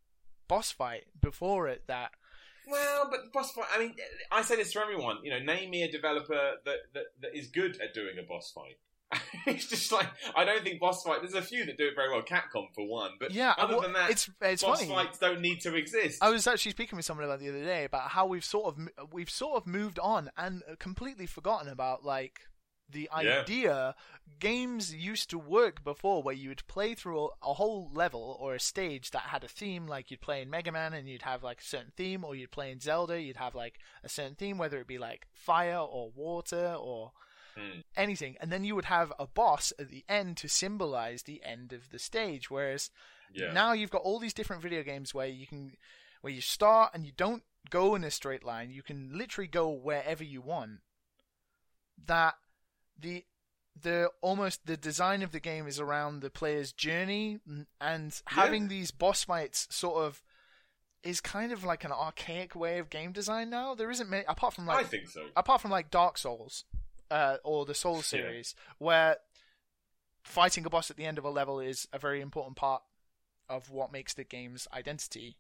boss 0.49 0.71
fight 0.71 1.05
before 1.21 1.69
it 1.69 1.83
that 1.89 2.13
well, 2.69 3.09
but 3.11 3.33
boss 3.33 3.53
fight. 3.53 3.67
I 3.75 3.79
mean, 3.79 3.95
I 4.33 4.43
say 4.43 4.57
this 4.57 4.73
to 4.73 4.81
everyone. 4.81 5.19
You 5.23 5.31
know, 5.31 5.39
name 5.39 5.71
me 5.71 5.83
a 5.85 5.91
developer 5.91 6.53
that 6.65 6.77
that, 6.95 7.05
that 7.23 7.37
is 7.37 7.49
good 7.49 7.81
at 7.81 7.95
doing 7.95 8.19
a 8.19 8.23
boss 8.23 8.51
fight. 8.53 8.79
it's 9.47 9.69
just 9.69 9.93
like 9.93 10.07
I 10.35 10.45
don't 10.45 10.65
think 10.65 10.81
boss 10.81 11.03
fight. 11.03 11.21
There's 11.23 11.35
a 11.35 11.43
few 11.43 11.65
that 11.67 11.79
do 11.79 11.87
it 11.87 11.95
very 11.95 12.11
well. 12.11 12.23
Capcom 12.23 12.67
for 12.75 12.87
one, 12.87 13.13
but 13.21 13.33
yeah. 13.33 13.55
other 13.57 13.75
well, 13.75 13.83
than 13.83 13.93
that, 13.93 14.11
it's 14.11 14.29
it's 14.41 14.63
boss 14.63 14.81
funny. 14.81 14.91
fights 14.91 15.19
don't 15.19 15.41
need 15.41 15.61
to 15.61 15.75
exist. 15.77 16.23
I 16.23 16.31
was 16.31 16.47
actually 16.47 16.73
speaking 16.73 16.97
with 16.97 17.05
someone 17.05 17.25
about 17.25 17.39
the 17.39 17.49
other 17.49 17.63
day 17.63 17.85
about 17.85 18.11
how 18.11 18.27
we've 18.27 18.45
sort 18.45 18.67
of 18.77 18.89
we've 19.13 19.31
sort 19.31 19.57
of 19.57 19.67
moved 19.67 19.99
on 20.01 20.31
and 20.37 20.63
completely 20.79 21.27
forgotten 21.27 21.69
about 21.69 22.05
like 22.05 22.41
the 22.89 23.09
Yeah. 23.13 23.41
idea 23.41 23.95
games 24.39 24.95
used 24.95 25.29
to 25.31 25.39
work 25.39 25.83
before 25.83 26.23
where 26.23 26.35
you 26.35 26.49
would 26.51 26.67
play 26.69 26.95
through 26.95 27.27
a, 27.27 27.29
a 27.51 27.55
whole 27.55 27.91
level 27.93 28.37
or 28.41 28.55
a 28.55 28.61
stage 28.61 29.11
that 29.11 29.23
had 29.23 29.43
a 29.43 29.49
theme 29.49 29.87
like 29.87 30.11
you'd 30.11 30.21
play 30.21 30.41
in 30.43 30.51
Mega 30.51 30.71
Man 30.71 30.93
and 30.93 31.09
you'd 31.09 31.23
have 31.23 31.43
like 31.43 31.61
a 31.61 31.65
certain 31.65 31.93
theme 31.97 32.23
or 32.25 32.35
you'd 32.37 32.53
play 32.53 32.71
in 32.71 32.79
Zelda 32.79 33.21
you'd 33.21 33.39
have 33.39 33.55
like 33.55 33.79
a 34.05 34.09
certain 34.09 34.35
theme 34.37 34.59
whether 34.59 34.79
it 34.79 34.87
be 34.87 34.99
like 34.99 35.27
fire 35.33 35.79
or 35.79 36.11
water 36.15 36.77
or 36.79 37.13
Hmm. 37.57 37.81
anything. 37.97 38.37
And 38.41 38.53
then 38.53 38.65
you 38.65 38.75
would 38.75 38.85
have 38.87 39.13
a 39.19 39.27
boss 39.27 39.73
at 39.79 39.89
the 39.89 40.05
end 40.09 40.37
to 40.39 40.49
symbolize 40.49 41.23
the 41.23 41.43
end 41.43 41.73
of 41.73 41.91
the 41.91 41.99
stage 41.99 42.51
whereas 42.51 42.91
yeah, 43.33 43.53
now 43.53 43.73
you've 43.73 43.91
got 43.91 44.03
all 44.03 44.19
these 44.19 44.35
different 44.35 44.63
video 44.63 44.83
games 44.83 45.15
where 45.15 45.27
you 45.27 45.47
can 45.47 45.73
where 46.21 46.33
you 46.33 46.41
start 46.41 46.93
and 46.95 47.07
you 47.07 47.13
don't 47.17 47.43
go 47.71 47.95
in 47.95 48.05
a 48.05 48.11
straight 48.11 48.45
line. 48.45 48.71
You 48.71 48.83
can 48.83 49.11
literally 49.13 49.49
go 49.49 49.71
wherever 49.71 50.25
you 50.25 50.41
want. 50.41 50.81
That 52.07 52.35
the 52.99 53.25
the 53.81 54.11
almost 54.21 54.67
the 54.67 54.77
design 54.77 55.23
of 55.23 55.33
the 55.33 55.41
game 55.41 55.67
is 55.67 55.79
around 55.79 56.21
the 56.21 56.31
player's 56.31 56.73
journey 56.73 57.41
and 57.81 58.21
having 58.27 58.69
these 58.69 58.91
boss 58.91 59.25
fights 59.25 59.67
sort 59.71 60.03
of 60.05 60.23
is 61.03 61.21
kind 61.21 61.53
of 61.53 61.63
like 61.63 61.85
an 61.85 61.93
archaic 61.93 62.55
way 62.55 62.79
of 62.79 62.91
game 62.91 63.13
design 63.13 63.51
now. 63.51 63.75
There 63.75 63.91
isn't 63.91 64.11
many 64.11 64.25
apart 64.27 64.55
from 64.55 64.67
like 64.67 64.85
I 64.85 64.89
think 64.89 65.09
so. 65.09 65.27
apart 65.37 65.61
from 65.61 65.71
like 65.71 65.91
Dark 65.91 66.19
Souls 66.19 66.65
uh, 67.11 67.37
or 67.45 67.65
the 67.67 67.75
Yeah. 67.97 68.03
series, 68.03 68.55
where 68.79 69.19
fighting 70.23 70.65
a 70.67 70.71
boss 70.71 70.91
at 70.91 70.97
the 70.97 71.05
end 71.05 71.19
of 71.19 71.25
a 71.25 71.31
level 71.31 71.61
is 71.61 71.87
a 71.93 71.99
very 71.99 72.21
important 72.21 72.57
part 72.57 72.83
of 73.49 73.71
what 73.71 73.93
makes 73.93 74.13
the 74.15 74.25
game's 74.25 74.67
identity. 74.73 75.37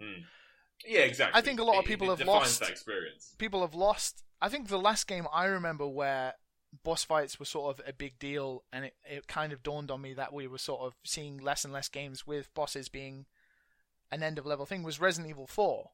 Yeah, 0.00 1.00
exactly. 1.00 1.38
I 1.38 1.42
think 1.42 1.60
a 1.60 1.64
lot 1.64 1.78
of 1.78 1.84
people 1.84 2.10
it 2.10 2.18
have 2.18 2.26
lost- 2.26 2.60
that 2.60 2.70
experience. 2.70 3.34
People 3.38 3.60
have 3.62 3.74
lost. 3.74 4.22
I 4.42 4.48
think 4.48 4.68
the 4.68 4.78
last 4.78 5.06
game 5.06 5.26
I 5.32 5.46
remember 5.46 5.86
where 5.86 6.34
boss 6.82 7.04
fights 7.04 7.38
were 7.38 7.46
sort 7.46 7.78
of 7.78 7.86
a 7.88 7.92
big 7.92 8.18
deal, 8.18 8.64
and 8.72 8.84
it, 8.86 8.96
it 9.04 9.26
kind 9.28 9.52
of 9.52 9.62
dawned 9.62 9.90
on 9.90 10.02
me 10.02 10.12
that 10.14 10.32
we 10.32 10.46
were 10.48 10.58
sort 10.58 10.82
of 10.82 10.94
seeing 11.04 11.38
less 11.38 11.64
and 11.64 11.72
less 11.72 11.88
games 11.88 12.26
with 12.26 12.52
bosses 12.52 12.88
being 12.88 13.26
an 14.10 14.22
end 14.22 14.38
of 14.38 14.44
level 14.44 14.66
thing 14.66 14.82
was 14.82 15.00
Resident 15.00 15.30
Evil 15.30 15.46
4. 15.46 15.90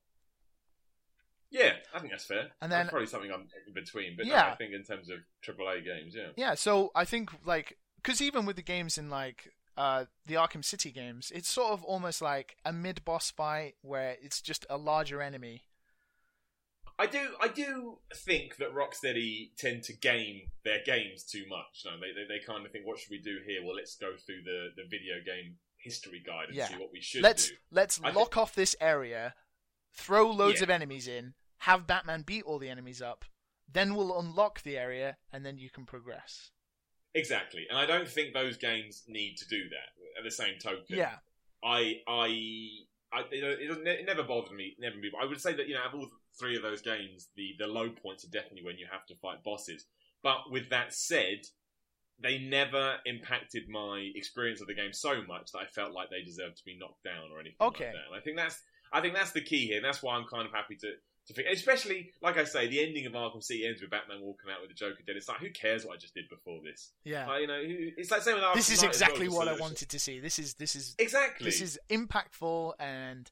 Yeah, 1.50 1.72
I 1.94 1.98
think 1.98 2.12
that's 2.12 2.24
fair. 2.24 2.50
And 2.60 2.70
That's 2.70 2.84
then- 2.84 2.88
probably 2.88 3.06
something 3.08 3.32
I'm 3.32 3.48
in 3.66 3.72
between. 3.74 4.16
But 4.16 4.26
no, 4.26 4.32
Yeah. 4.34 4.52
I 4.52 4.54
think 4.56 4.72
in 4.72 4.84
terms 4.84 5.10
of 5.10 5.18
AAA 5.42 5.84
games, 5.84 6.14
yeah. 6.14 6.28
Yeah, 6.36 6.54
so 6.54 6.90
I 6.94 7.04
think 7.04 7.30
like 7.44 7.76
because 7.96 8.20
even 8.22 8.46
with 8.46 8.56
the 8.56 8.62
games 8.62 8.96
in 8.96 9.10
like 9.10 9.52
uh, 9.76 10.04
the 10.26 10.34
Arkham 10.34 10.64
City 10.64 10.90
games, 10.92 11.32
it's 11.34 11.48
sort 11.48 11.72
of 11.72 11.82
almost 11.84 12.22
like 12.22 12.56
a 12.64 12.72
mid 12.72 13.04
boss 13.04 13.30
fight 13.30 13.74
where 13.82 14.16
it's 14.22 14.40
just 14.40 14.64
a 14.70 14.76
larger 14.76 15.20
enemy. 15.22 15.64
I 16.98 17.06
do, 17.06 17.34
I 17.40 17.48
do 17.48 17.98
think 18.14 18.56
that 18.56 18.74
Rocksteady 18.74 19.56
tend 19.56 19.84
to 19.84 19.94
game 19.94 20.42
their 20.64 20.80
games 20.84 21.24
too 21.24 21.44
much. 21.48 21.82
No, 21.86 21.92
they, 21.98 22.12
they, 22.12 22.26
they 22.38 22.44
kind 22.44 22.66
of 22.66 22.72
think, 22.72 22.86
what 22.86 22.98
should 22.98 23.10
we 23.10 23.18
do 23.20 23.38
here? 23.46 23.64
Well, 23.64 23.74
let's 23.74 23.96
go 23.96 24.12
through 24.26 24.42
the, 24.44 24.68
the 24.76 24.82
video 24.82 25.14
game 25.24 25.56
history 25.78 26.22
guide 26.24 26.48
and 26.48 26.56
Yeah. 26.56 26.68
see 26.68 26.76
what 26.76 26.92
we 26.92 27.00
should 27.00 27.22
let's 27.22 27.48
do. 27.48 27.54
let's 27.70 27.98
I 28.04 28.10
lock 28.10 28.36
off 28.36 28.54
this 28.54 28.76
area, 28.82 29.34
throw 29.94 30.30
loads 30.30 30.58
Yeah. 30.60 30.64
of 30.64 30.70
enemies 30.70 31.08
in, 31.08 31.32
have 31.60 31.86
Batman 31.86 32.22
beat 32.22 32.44
all 32.44 32.58
the 32.58 32.68
enemies 32.68 33.00
up, 33.02 33.24
then 33.72 33.94
we'll 33.94 34.18
unlock 34.18 34.62
the 34.62 34.76
area 34.76 35.16
and 35.32 35.44
then 35.44 35.58
you 35.58 35.70
can 35.70 35.86
progress. 35.86 36.50
Exactly, 37.14 37.66
and 37.68 37.78
I 37.78 37.86
don't 37.86 38.08
think 38.08 38.32
those 38.34 38.56
games 38.56 39.02
need 39.08 39.36
to 39.38 39.48
do 39.48 39.62
that. 39.70 40.18
At 40.18 40.24
the 40.24 40.30
same 40.30 40.58
token, 40.62 40.84
Yeah, 40.88 41.16
I, 41.64 41.96
I, 42.06 42.26
I 43.12 43.20
it, 43.32 43.86
it, 43.86 44.06
never 44.06 44.22
bothered 44.22 44.52
me. 44.52 44.76
Never 44.78 44.96
me. 44.96 45.10
I 45.20 45.24
would 45.26 45.40
say 45.40 45.52
that 45.54 45.66
you 45.66 45.74
know, 45.74 45.80
out 45.80 45.94
of 45.94 46.00
all 46.00 46.08
three 46.38 46.56
of 46.56 46.62
those 46.62 46.82
games, 46.82 47.28
the 47.36 47.54
the 47.58 47.66
low 47.66 47.90
points 47.90 48.24
are 48.24 48.30
definitely 48.30 48.64
when 48.64 48.78
you 48.78 48.86
have 48.90 49.06
to 49.06 49.14
fight 49.16 49.42
bosses. 49.44 49.86
But 50.22 50.50
with 50.50 50.70
that 50.70 50.92
said, 50.94 51.40
they 52.22 52.38
never 52.38 52.96
impacted 53.06 53.68
my 53.68 54.10
experience 54.14 54.60
of 54.60 54.66
the 54.68 54.74
game 54.74 54.92
so 54.92 55.22
much 55.26 55.50
that 55.52 55.58
I 55.60 55.66
felt 55.66 55.92
like 55.92 56.10
they 56.10 56.22
deserved 56.22 56.58
to 56.58 56.64
be 56.64 56.76
knocked 56.78 57.02
down 57.02 57.30
or 57.32 57.40
anything 57.40 57.56
Okay. 57.60 57.86
like 57.86 57.94
that. 57.94 58.06
And 58.12 58.16
I 58.16 58.20
think 58.20 58.36
that's 58.36 58.60
I 58.92 59.00
think 59.00 59.14
that's 59.14 59.32
the 59.32 59.40
key 59.42 59.66
here. 59.66 59.76
And 59.78 59.84
that's 59.84 60.02
why 60.02 60.14
I'm 60.14 60.26
kind 60.32 60.46
of 60.46 60.52
happy 60.52 60.76
to. 60.76 60.92
Especially, 61.52 62.12
like 62.22 62.36
I 62.38 62.44
say, 62.44 62.66
the 62.68 62.80
ending 62.80 63.06
of 63.06 63.12
Arkham 63.12 63.42
City 63.42 63.66
ends 63.66 63.80
with 63.80 63.90
Batman 63.90 64.20
walking 64.20 64.50
out 64.50 64.60
with 64.60 64.70
the 64.70 64.74
Joker 64.74 65.02
dead. 65.06 65.16
It's 65.16 65.28
like, 65.28 65.38
who 65.38 65.50
cares 65.50 65.84
what 65.84 65.94
I 65.94 65.96
just 65.98 66.14
did 66.14 66.28
before 66.28 66.60
this? 66.64 66.92
yeah. 67.04 67.26
Like, 67.26 67.42
you 67.42 67.46
know, 67.46 67.60
it's 67.62 68.10
like 68.10 68.22
same 68.22 68.34
with 68.34 68.44
Arkham 68.44 68.54
this 68.54 68.70
is 68.70 68.82
Knight 68.82 68.94
as 68.94 69.00
well, 69.00 69.08
exactly 69.10 69.28
what 69.28 69.48
I 69.48 69.54
wanted 69.54 69.88
to 69.88 69.98
see. 69.98 70.20
This 70.20 70.38
is 70.38 70.54
this 70.54 70.74
is 70.76 70.94
Exactly. 70.98 71.44
this 71.44 71.60
is 71.60 71.78
impactful 71.88 72.74
and 72.78 73.30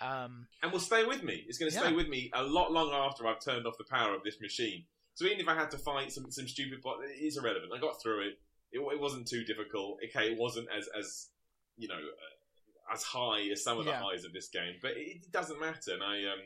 um 0.00 0.48
and 0.62 0.72
will 0.72 0.80
stay 0.80 1.04
with 1.04 1.22
me. 1.22 1.44
It's 1.46 1.58
going 1.58 1.70
to 1.70 1.76
stay 1.76 1.90
Yeah. 1.90 1.96
with 1.96 2.08
me 2.08 2.30
a 2.34 2.42
lot 2.42 2.72
longer 2.72 2.94
after 2.96 3.26
I've 3.26 3.40
turned 3.40 3.66
off 3.66 3.78
the 3.78 3.84
power 3.84 4.14
of 4.14 4.24
this 4.24 4.40
machine. 4.40 4.84
So 5.14 5.24
even 5.26 5.38
if 5.40 5.46
I 5.48 5.54
had 5.54 5.70
to 5.70 5.78
fight 5.78 6.10
some 6.12 6.30
some 6.30 6.48
stupid 6.48 6.82
bot, 6.82 6.96
it 7.04 7.22
is 7.24 7.36
irrelevant. 7.36 7.72
I 7.74 7.78
got 7.80 8.02
through 8.02 8.28
it. 8.28 8.38
It, 8.72 8.80
it 8.80 9.00
wasn't 9.00 9.28
too 9.28 9.44
difficult. 9.44 9.98
Okay, 10.04 10.32
it 10.32 10.38
wasn't 10.38 10.66
as 10.76 10.88
as 10.98 11.28
you 11.76 11.86
know 11.86 11.94
uh, 11.94 12.92
as 12.92 13.02
high 13.04 13.48
as 13.52 13.62
some 13.62 13.78
of 13.78 13.84
the 13.84 13.92
Yeah. 13.92 14.02
highs 14.02 14.24
of 14.24 14.32
this 14.32 14.48
game, 14.48 14.74
but 14.82 14.92
it, 14.92 15.22
it 15.22 15.32
doesn't 15.32 15.60
matter. 15.60 15.92
And 15.94 16.02
I 16.02 16.24
um. 16.32 16.40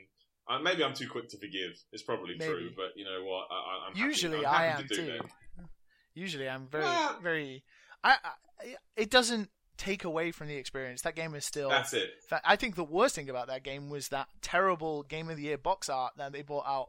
I, 0.49 0.61
maybe 0.61 0.83
I'm 0.85 0.95
too 0.95 1.09
quick 1.09 1.29
to 1.31 1.37
forgive. 1.37 1.83
It's 1.93 2.03
probably 2.03 2.37
Maybe. 2.39 2.51
true, 2.53 2.71
but 2.77 2.93
you 2.97 3.05
know 3.05 3.23
what? 3.25 3.49
I, 3.51 3.89
happy- 3.89 4.01
usually 4.01 4.47
I'm 4.47 4.55
I 4.55 4.67
am 4.67 4.83
to 4.83 4.89
do 4.89 4.95
too. 4.97 5.07
that. 5.07 5.67
Usually 6.15 6.49
I'm 6.49 6.67
very 6.67 6.85
Well- 6.85 7.19
very 7.23 7.65
I, 8.03 8.17
I 8.23 8.75
it 8.97 9.11
doesn't 9.11 9.51
take 9.77 10.05
away 10.05 10.33
from 10.33 10.49
the 10.49 10.57
experience. 10.57 11.03
That 11.03 11.15
game 11.15 11.35
is 11.35 11.45
still. 11.45 11.69
That's 11.69 11.93
it. 11.93 12.11
I 12.45 12.57
think 12.57 12.75
the 12.75 12.83
worst 12.85 13.15
thing 13.15 13.31
about 13.31 13.47
that 13.49 13.63
game 13.63 13.89
was 13.91 14.09
that 14.09 14.27
terrible 14.43 15.05
Game 15.05 15.29
of 15.31 15.37
the 15.37 15.45
Year 15.45 15.59
box 15.59 15.89
art 15.89 16.15
that 16.17 16.33
they 16.33 16.43
brought 16.43 16.67
out. 16.67 16.89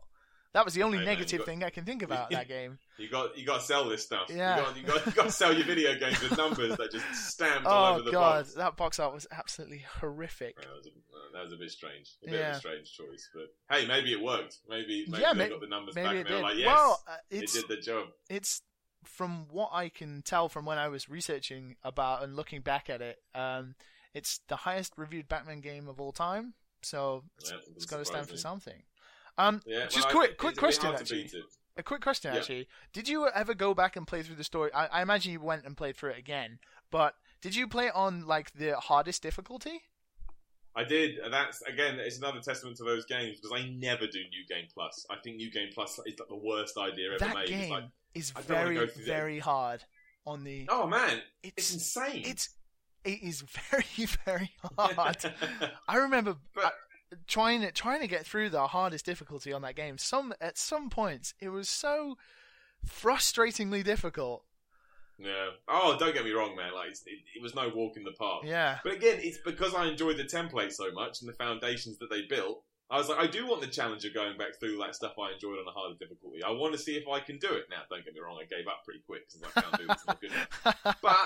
That 0.53 0.65
was 0.65 0.73
the 0.73 0.81
only 0.81 0.97
Hey, 0.97 1.05
man, 1.05 1.13
negative 1.13 1.39
got- 1.39 1.45
thing 1.45 1.63
I 1.63 1.69
can 1.69 1.85
think 1.85 2.01
about 2.09 2.31
that 2.31 2.47
game. 2.47 2.79
You 2.97 3.09
got 3.09 3.37
you 3.37 3.45
got 3.45 3.59
to 3.59 3.65
sell 3.65 3.87
this 3.87 4.03
stuff. 4.03 4.29
Yeah. 4.29 4.57
You 4.57 4.63
got 4.63 4.77
you 4.77 4.83
got, 4.83 5.05
you 5.05 5.11
got 5.13 5.25
to 5.25 5.31
sell 5.31 5.53
your 5.53 5.65
video 5.65 5.93
games 5.97 6.19
with 6.21 6.35
numbers 6.37 6.75
that 6.77 6.91
just 6.91 7.05
stamped 7.31 7.65
all 7.67 7.85
Oh 7.85 7.95
over 7.97 8.03
the 8.03 8.11
god, 8.11 8.43
box. 8.45 8.53
that 8.55 8.75
box 8.75 8.99
art 8.99 9.13
was 9.13 9.27
absolutely 9.31 9.85
horrific. 9.99 10.55
That 10.57 10.67
was, 10.75 10.87
a, 10.87 10.89
uh, 10.89 11.19
that 11.33 11.43
was 11.43 11.53
a 11.53 11.57
bit 11.57 11.69
strange. 11.71 12.09
A 12.25 12.29
bit 12.31 12.41
of 12.41 12.55
a 12.55 12.59
strange 12.59 12.91
choice, 12.91 13.29
but 13.33 13.53
hey, 13.75 13.85
maybe 13.87 14.11
it 14.11 14.21
worked. 14.21 14.57
Maybe 14.67 15.05
maybe 15.07 15.21
Yeah, 15.21 15.33
they 15.33 15.39
may- 15.39 15.49
got 15.49 15.61
the 15.61 15.67
numbers 15.67 15.95
Maybe 15.95 16.07
back 16.07 16.15
it 16.15 16.19
and 16.21 16.27
they 16.27 16.33
were 16.33 16.37
did. 16.39 16.43
like, 16.43 16.57
yes, 16.57 16.65
well, 16.67 17.03
uh, 17.07 17.15
it 17.29 17.43
it's 17.43 17.53
did 17.53 17.65
the 17.69 17.77
job. 17.77 18.07
it's 18.29 18.61
from 19.05 19.47
what 19.51 19.69
I 19.71 19.87
can 19.89 20.21
tell 20.23 20.49
from 20.49 20.65
when 20.65 20.77
I 20.77 20.89
was 20.89 21.07
researching 21.07 21.75
about 21.83 22.23
and 22.23 22.35
looking 22.35 22.61
back 22.61 22.89
at 22.89 23.01
it. 23.01 23.17
Um, 23.33 23.75
it's 24.13 24.41
the 24.49 24.55
highest 24.57 24.93
reviewed 24.97 25.27
Batman 25.29 25.61
game 25.61 25.87
of 25.87 26.01
all 26.01 26.11
time, 26.11 26.55
so 26.81 27.23
it's, 27.39 27.51
Yeah, 27.51 27.57
it's 27.75 27.85
got 27.85 27.97
to 27.97 28.05
stand 28.05 28.27
for 28.27 28.35
something. 28.35 28.81
Um, 29.39 29.61
Yeah, 29.65 29.85
just 29.87 30.07
well, 30.07 30.17
quick, 30.17 30.31
I- 30.31 30.33
quick 30.35 30.51
it's 30.51 30.57
a 30.57 30.61
bit 30.61 30.89
question 30.89 30.95
actually. 30.95 31.31
A 31.77 31.83
quick 31.83 32.01
question, 32.01 32.33
Yeah. 32.33 32.39
actually. 32.41 32.67
Did 32.91 33.07
you 33.07 33.27
ever 33.29 33.53
go 33.53 33.73
back 33.73 33.95
and 33.95 34.05
play 34.05 34.21
through 34.21 34.35
the 34.35 34.43
story? 34.43 34.69
I, 34.73 34.87
I 34.87 35.01
imagine 35.01 35.31
you 35.31 35.39
went 35.39 35.65
and 35.65 35.77
played 35.77 35.95
through 35.95 36.09
it 36.11 36.17
again, 36.17 36.59
but 36.91 37.15
did 37.41 37.55
you 37.55 37.67
play 37.69 37.87
it 37.87 37.95
on 37.95 38.25
like 38.27 38.51
the 38.51 38.75
hardest 38.77 39.23
difficulty? 39.23 39.83
I 40.75 40.83
did. 40.83 41.17
and 41.19 41.33
That's 41.33 41.61
again, 41.61 41.97
it's 41.99 42.17
another 42.17 42.41
testament 42.41 42.75
to 42.77 42.83
those 42.83 43.05
games 43.05 43.39
because 43.39 43.57
I 43.57 43.69
never 43.69 44.07
do 44.07 44.19
New 44.19 44.45
Game 44.49 44.67
Plus. 44.73 45.05
I 45.09 45.15
think 45.23 45.37
New 45.37 45.49
Game 45.51 45.69
Plus 45.73 45.91
is 46.05 46.19
like 46.19 46.27
the 46.27 46.35
worst 46.35 46.77
idea 46.77 47.09
ever 47.11 47.19
that 47.19 47.33
made. 47.35 47.41
It's 47.43 47.49
game 47.51 47.69
like, 47.71 47.83
is 48.13 48.33
I 48.35 48.41
very, 48.41 48.75
go 48.75 48.87
through 48.87 49.05
that. 49.05 49.11
very 49.11 49.39
hard 49.39 49.83
on 50.27 50.43
the. 50.43 50.67
oh 50.69 50.85
man, 50.85 51.21
it's 51.43 51.53
it's 51.57 51.73
insane. 51.73 52.23
it's 52.25 52.49
it 53.05 53.23
is 53.23 53.41
very, 53.71 54.05
very 54.25 54.51
hard. 54.77 55.17
I 55.87 55.95
remember 55.95 56.35
But- 56.53 56.65
uh, 56.65 56.69
trying 57.27 57.61
to 57.61 57.71
trying 57.71 58.01
to 58.01 58.07
get 58.07 58.25
through 58.25 58.49
the 58.49 58.67
hardest 58.67 59.05
difficulty 59.05 59.53
on 59.53 59.61
that 59.63 59.75
game. 59.75 59.97
Some 59.97 60.33
at 60.39 60.57
some 60.57 60.89
points 60.89 61.33
it 61.39 61.49
was 61.49 61.69
so 61.69 62.17
frustratingly 62.87 63.83
difficult. 63.83 64.43
yeah. 65.17 65.49
Oh, 65.67 65.97
don't 65.99 66.13
get 66.13 66.23
me 66.23 66.31
wrong, 66.31 66.55
man. 66.55 66.73
Like 66.73 66.91
it, 66.91 67.19
it 67.35 67.41
was 67.41 67.55
no 67.55 67.69
walk 67.69 67.97
in 67.97 68.03
the 68.03 68.11
park. 68.11 68.43
Yeah, 68.45 68.79
But 68.83 68.93
again, 68.93 69.19
it's 69.21 69.39
because 69.39 69.73
I 69.73 69.87
enjoyed 69.87 70.17
the 70.17 70.23
template 70.23 70.71
so 70.71 70.91
much 70.91 71.21
and 71.21 71.29
the 71.29 71.33
foundations 71.33 71.97
that 71.99 72.09
they 72.09 72.23
built. 72.23 72.63
I 72.91 72.97
was 72.97 73.07
like, 73.07 73.19
I 73.19 73.27
do 73.27 73.45
want 73.47 73.61
the 73.61 73.67
challenge 73.67 74.03
of 74.05 74.13
going 74.15 74.37
back 74.37 74.59
through 74.59 74.77
that 74.79 74.95
stuff 74.95 75.13
I 75.19 75.33
enjoyed 75.33 75.59
on 75.59 75.67
a 75.67 75.71
harder 75.71 75.95
difficulty. 75.99 76.41
I 76.43 76.49
want 76.51 76.73
to 76.73 76.79
see 76.79 76.95
if 76.95 77.07
I 77.07 77.19
can 77.19 77.37
do 77.37 77.47
it. 77.53 77.65
Now, 77.69 77.81
don't 77.89 78.03
get 78.03 78.13
me 78.15 78.19
wrong, 78.19 78.37
I 78.41 78.45
gave 78.45 78.67
up 78.67 78.83
pretty 78.83 79.01
quick 79.05 79.27
because 79.27 79.43
I 79.55 79.61
can't 79.61 79.77
do 79.77 79.87
this. 79.87 80.93
But 81.01 81.17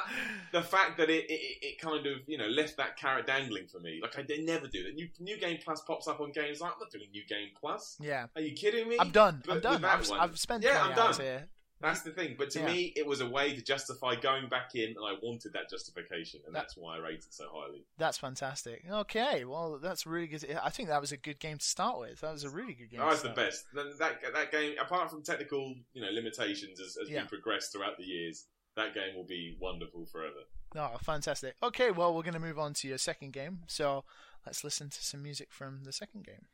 the 0.52 0.62
fact 0.62 0.98
that 0.98 1.10
it, 1.10 1.26
it, 1.30 1.58
it 1.62 1.80
kind 1.80 2.06
of 2.06 2.18
you 2.28 2.38
know 2.38 2.48
left 2.48 2.78
that 2.78 2.98
carrot 2.98 3.28
dangling 3.28 3.68
for 3.68 3.80
me, 3.80 4.00
like 4.02 4.18
I 4.18 4.24
did 4.24 4.46
never 4.46 4.68
do 4.68 4.84
that. 4.84 4.94
New 4.94 5.08
New 5.20 5.38
Game 5.38 5.58
Plus 5.64 5.82
pops 5.82 6.08
up 6.08 6.20
on 6.20 6.32
games. 6.32 6.60
Like, 6.62 6.74
I'm 6.74 6.80
not 6.80 6.92
doing 6.92 7.08
New 7.12 7.26
Game 7.26 7.50
Plus. 7.60 7.98
yeah. 8.02 8.26
Are 8.36 8.42
you 8.42 8.54
kidding 8.54 8.88
me? 8.90 8.98
I'm 9.00 9.12
done. 9.12 9.42
But 9.46 9.54
I'm 9.56 9.62
done. 9.62 9.86
I've, 9.86 10.12
I've 10.12 10.38
spent 10.40 10.64
Yeah, 10.64 10.84
I'm 10.84 10.96
done. 10.96 11.14
here. 11.16 11.48
That's 11.84 12.02
the 12.02 12.12
thing. 12.12 12.36
But 12.38 12.50
to 12.52 12.60
Yeah. 12.60 12.66
me, 12.68 12.94
it 12.96 13.06
was 13.06 13.20
a 13.22 13.28
way 13.30 13.54
to 13.54 13.62
justify 13.62 14.16
going 14.16 14.48
back 14.50 14.74
in, 14.74 14.96
and 14.96 15.06
I 15.06 15.14
wanted 15.22 15.52
that 15.54 15.70
justification, 15.70 16.42
and 16.48 16.56
that's 16.56 16.76
why 16.78 16.96
I 16.96 17.00
rated 17.00 17.26
it 17.26 17.34
so 17.34 17.50
highly. 17.54 17.86
That's 17.98 18.18
fantastic. 18.18 18.86
Okay, 18.90 19.44
well, 19.44 19.78
that's 19.78 20.06
really 20.08 20.28
good. 20.28 20.50
I 20.64 20.70
think 20.70 20.88
that 20.88 21.02
was 21.02 21.12
a 21.12 21.18
good 21.18 21.40
game 21.40 21.58
to 21.58 21.66
start 21.66 22.00
with. 22.00 22.22
That 22.22 22.32
was 22.32 22.46
a 22.46 22.50
really 22.50 22.74
good 22.74 22.90
game. 22.90 23.02
To 23.02 23.10
it's 23.12 23.22
the 23.22 23.30
best. 23.30 23.66
Then 23.74 23.92
That 24.00 24.22
that 24.34 24.52
game, 24.52 24.76
apart 24.80 25.10
from 25.12 25.24
technical, 25.24 25.76
you 25.94 26.02
know, 26.02 26.10
limitations 26.10 26.80
as, 26.80 26.98
as 26.98 27.10
Yeah. 27.10 27.24
we 27.24 27.28
progress 27.28 27.70
throughout 27.70 27.98
the 27.98 28.06
years, 28.06 28.48
that 28.76 28.94
game 28.94 29.14
will 29.16 29.26
be 29.26 29.58
wonderful 29.60 30.06
forever. 30.06 30.46
Oh, 30.76 30.98
fantastic. 31.04 31.56
Okay, 31.62 31.92
well, 31.92 32.16
we're 32.16 32.24
going 32.24 32.34
to 32.34 32.40
move 32.40 32.58
on 32.58 32.74
to 32.76 32.88
your 32.88 32.98
second 32.98 33.34
game. 33.34 33.64
So 33.68 34.06
let's 34.46 34.64
listen 34.64 34.90
to 34.90 35.04
some 35.04 35.22
music 35.22 35.52
from 35.52 35.84
the 35.84 35.92
second 35.92 36.26
game. 36.26 36.48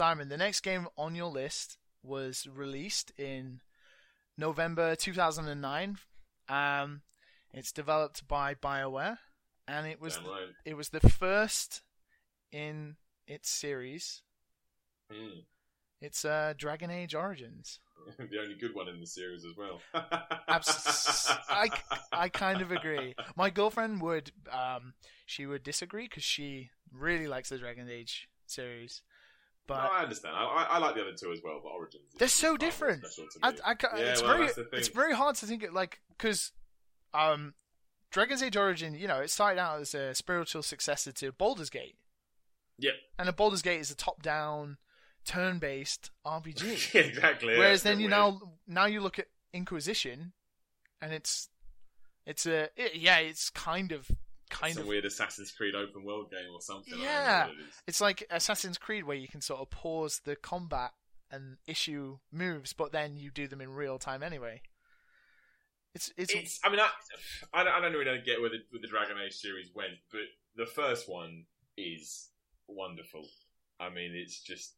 Simon, 0.00 0.30
the 0.30 0.38
next 0.38 0.60
game 0.60 0.88
on 0.96 1.14
your 1.14 1.28
list 1.28 1.76
was 2.02 2.46
released 2.50 3.12
in 3.18 3.60
November 4.38 4.96
2009. 4.96 5.98
Um, 6.48 7.02
it's 7.52 7.70
developed 7.70 8.26
by 8.26 8.54
BioWare, 8.54 9.18
and 9.68 9.86
it 9.86 10.00
was 10.00 10.14
Damn 10.14 10.54
it 10.64 10.74
was 10.74 10.88
the 10.88 11.00
first 11.00 11.82
in 12.50 12.96
its 13.26 13.50
series. 13.50 14.22
Hmm. 15.12 15.40
It's 16.00 16.24
uh, 16.24 16.54
Dragon 16.56 16.90
Age 16.90 17.14
Origins. 17.14 17.78
the 18.18 18.40
only 18.40 18.54
good 18.54 18.74
one 18.74 18.88
in 18.88 19.00
the 19.00 19.06
series 19.06 19.44
as 19.44 19.54
well. 19.54 19.82
Abs- 20.48 21.30
I, 21.50 21.68
I 22.10 22.30
kind 22.30 22.62
of 22.62 22.72
agree. 22.72 23.14
My 23.36 23.50
girlfriend 23.50 24.00
would 24.00 24.32
um 24.50 24.94
she 25.26 25.44
would 25.44 25.62
disagree 25.62 26.04
because 26.04 26.24
she 26.24 26.70
really 26.90 27.26
likes 27.26 27.50
the 27.50 27.58
Dragon 27.58 27.90
Age 27.90 28.30
series, 28.46 29.02
No, 29.76 29.90
I 29.92 30.02
understand. 30.02 30.36
I, 30.36 30.44
I, 30.44 30.62
I 30.70 30.78
like 30.78 30.94
the 30.94 31.02
other 31.02 31.12
two 31.12 31.32
as 31.32 31.40
well, 31.42 31.60
but 31.62 31.70
Origins. 31.70 32.04
They're 32.18 32.28
so 32.28 32.56
different. 32.56 33.04
I. 33.42 33.48
I, 33.64 33.74
Yeah, 33.96 34.04
it's 34.04 34.22
well, 34.22 34.32
very 34.32 34.44
that's 34.46 34.56
the 34.56 34.64
thing. 34.64 34.78
it's 34.78 34.88
very 34.88 35.14
hard 35.14 35.36
to 35.36 35.46
think 35.46 35.62
it 35.62 35.72
like 35.72 36.00
because 36.16 36.52
um 37.14 37.54
Dragon's 38.10 38.42
Age 38.42 38.56
Origin 38.56 38.94
you 38.94 39.08
know 39.08 39.20
it 39.20 39.30
started 39.30 39.60
out 39.60 39.80
as 39.80 39.94
a 39.94 40.14
spiritual 40.14 40.62
successor 40.62 41.12
to 41.12 41.32
Baldur's 41.32 41.70
Gate. 41.70 41.96
Yep. 42.78 42.94
And 43.18 43.28
a 43.28 43.32
Baldur's 43.32 43.62
Gate 43.62 43.80
is 43.80 43.90
a 43.90 43.96
top-down, 43.96 44.78
turn-based 45.26 46.10
RPG. 46.26 46.94
exactly. 47.08 47.58
Whereas 47.58 47.84
yeah, 47.84 47.90
then 47.90 48.00
you 48.00 48.06
weird. 48.06 48.10
now 48.10 48.40
now 48.66 48.86
you 48.86 49.00
look 49.00 49.18
at 49.18 49.26
Inquisition, 49.52 50.32
and 51.02 51.12
it's 51.12 51.48
it's 52.26 52.46
a 52.46 52.70
it, 52.76 52.94
yeah 52.94 53.18
it's 53.18 53.50
kind 53.50 53.92
of 53.92 54.10
kind 54.50 54.74
some 54.74 54.82
of 54.82 54.88
weird 54.88 55.04
Assassin's 55.04 55.50
Creed 55.52 55.74
open 55.74 56.04
world 56.04 56.30
game 56.30 56.50
or 56.52 56.60
something. 56.60 56.94
I 56.94 56.96
don't 56.96 57.04
know 57.04 57.10
Yeah. 57.10 57.46
it 57.48 57.54
is. 57.88 58.00
like 58.00 58.26
Assassin's 58.30 58.78
Creed 58.78 59.04
where 59.04 59.16
you 59.16 59.28
can 59.28 59.40
sort 59.40 59.60
of 59.60 59.70
pause 59.70 60.20
the 60.24 60.36
combat 60.36 60.92
and 61.30 61.56
issue 61.66 62.18
moves, 62.32 62.72
but 62.72 62.92
then 62.92 63.16
you 63.16 63.30
do 63.30 63.46
them 63.46 63.60
in 63.60 63.70
real 63.70 63.98
time 63.98 64.22
anyway. 64.22 64.62
It's 65.94 66.12
it's, 66.16 66.32
It's. 66.34 66.60
I 66.64 66.70
mean, 66.70 66.78
I, 66.80 66.88
I 67.52 67.64
don't, 67.64 67.72
I 67.74 67.80
don't 67.80 67.92
really 67.92 68.20
get 68.24 68.40
where 68.40 68.50
the, 68.50 68.58
where 68.70 68.80
the 68.80 68.86
Dragon 68.88 69.16
Age 69.24 69.32
series 69.34 69.70
went, 69.74 69.94
but 70.12 70.20
the 70.56 70.66
first 70.66 71.08
one 71.08 71.44
is 71.76 72.28
wonderful. 72.68 73.26
I 73.80 73.90
mean, 73.90 74.12
it's 74.14 74.40
just. 74.40 74.74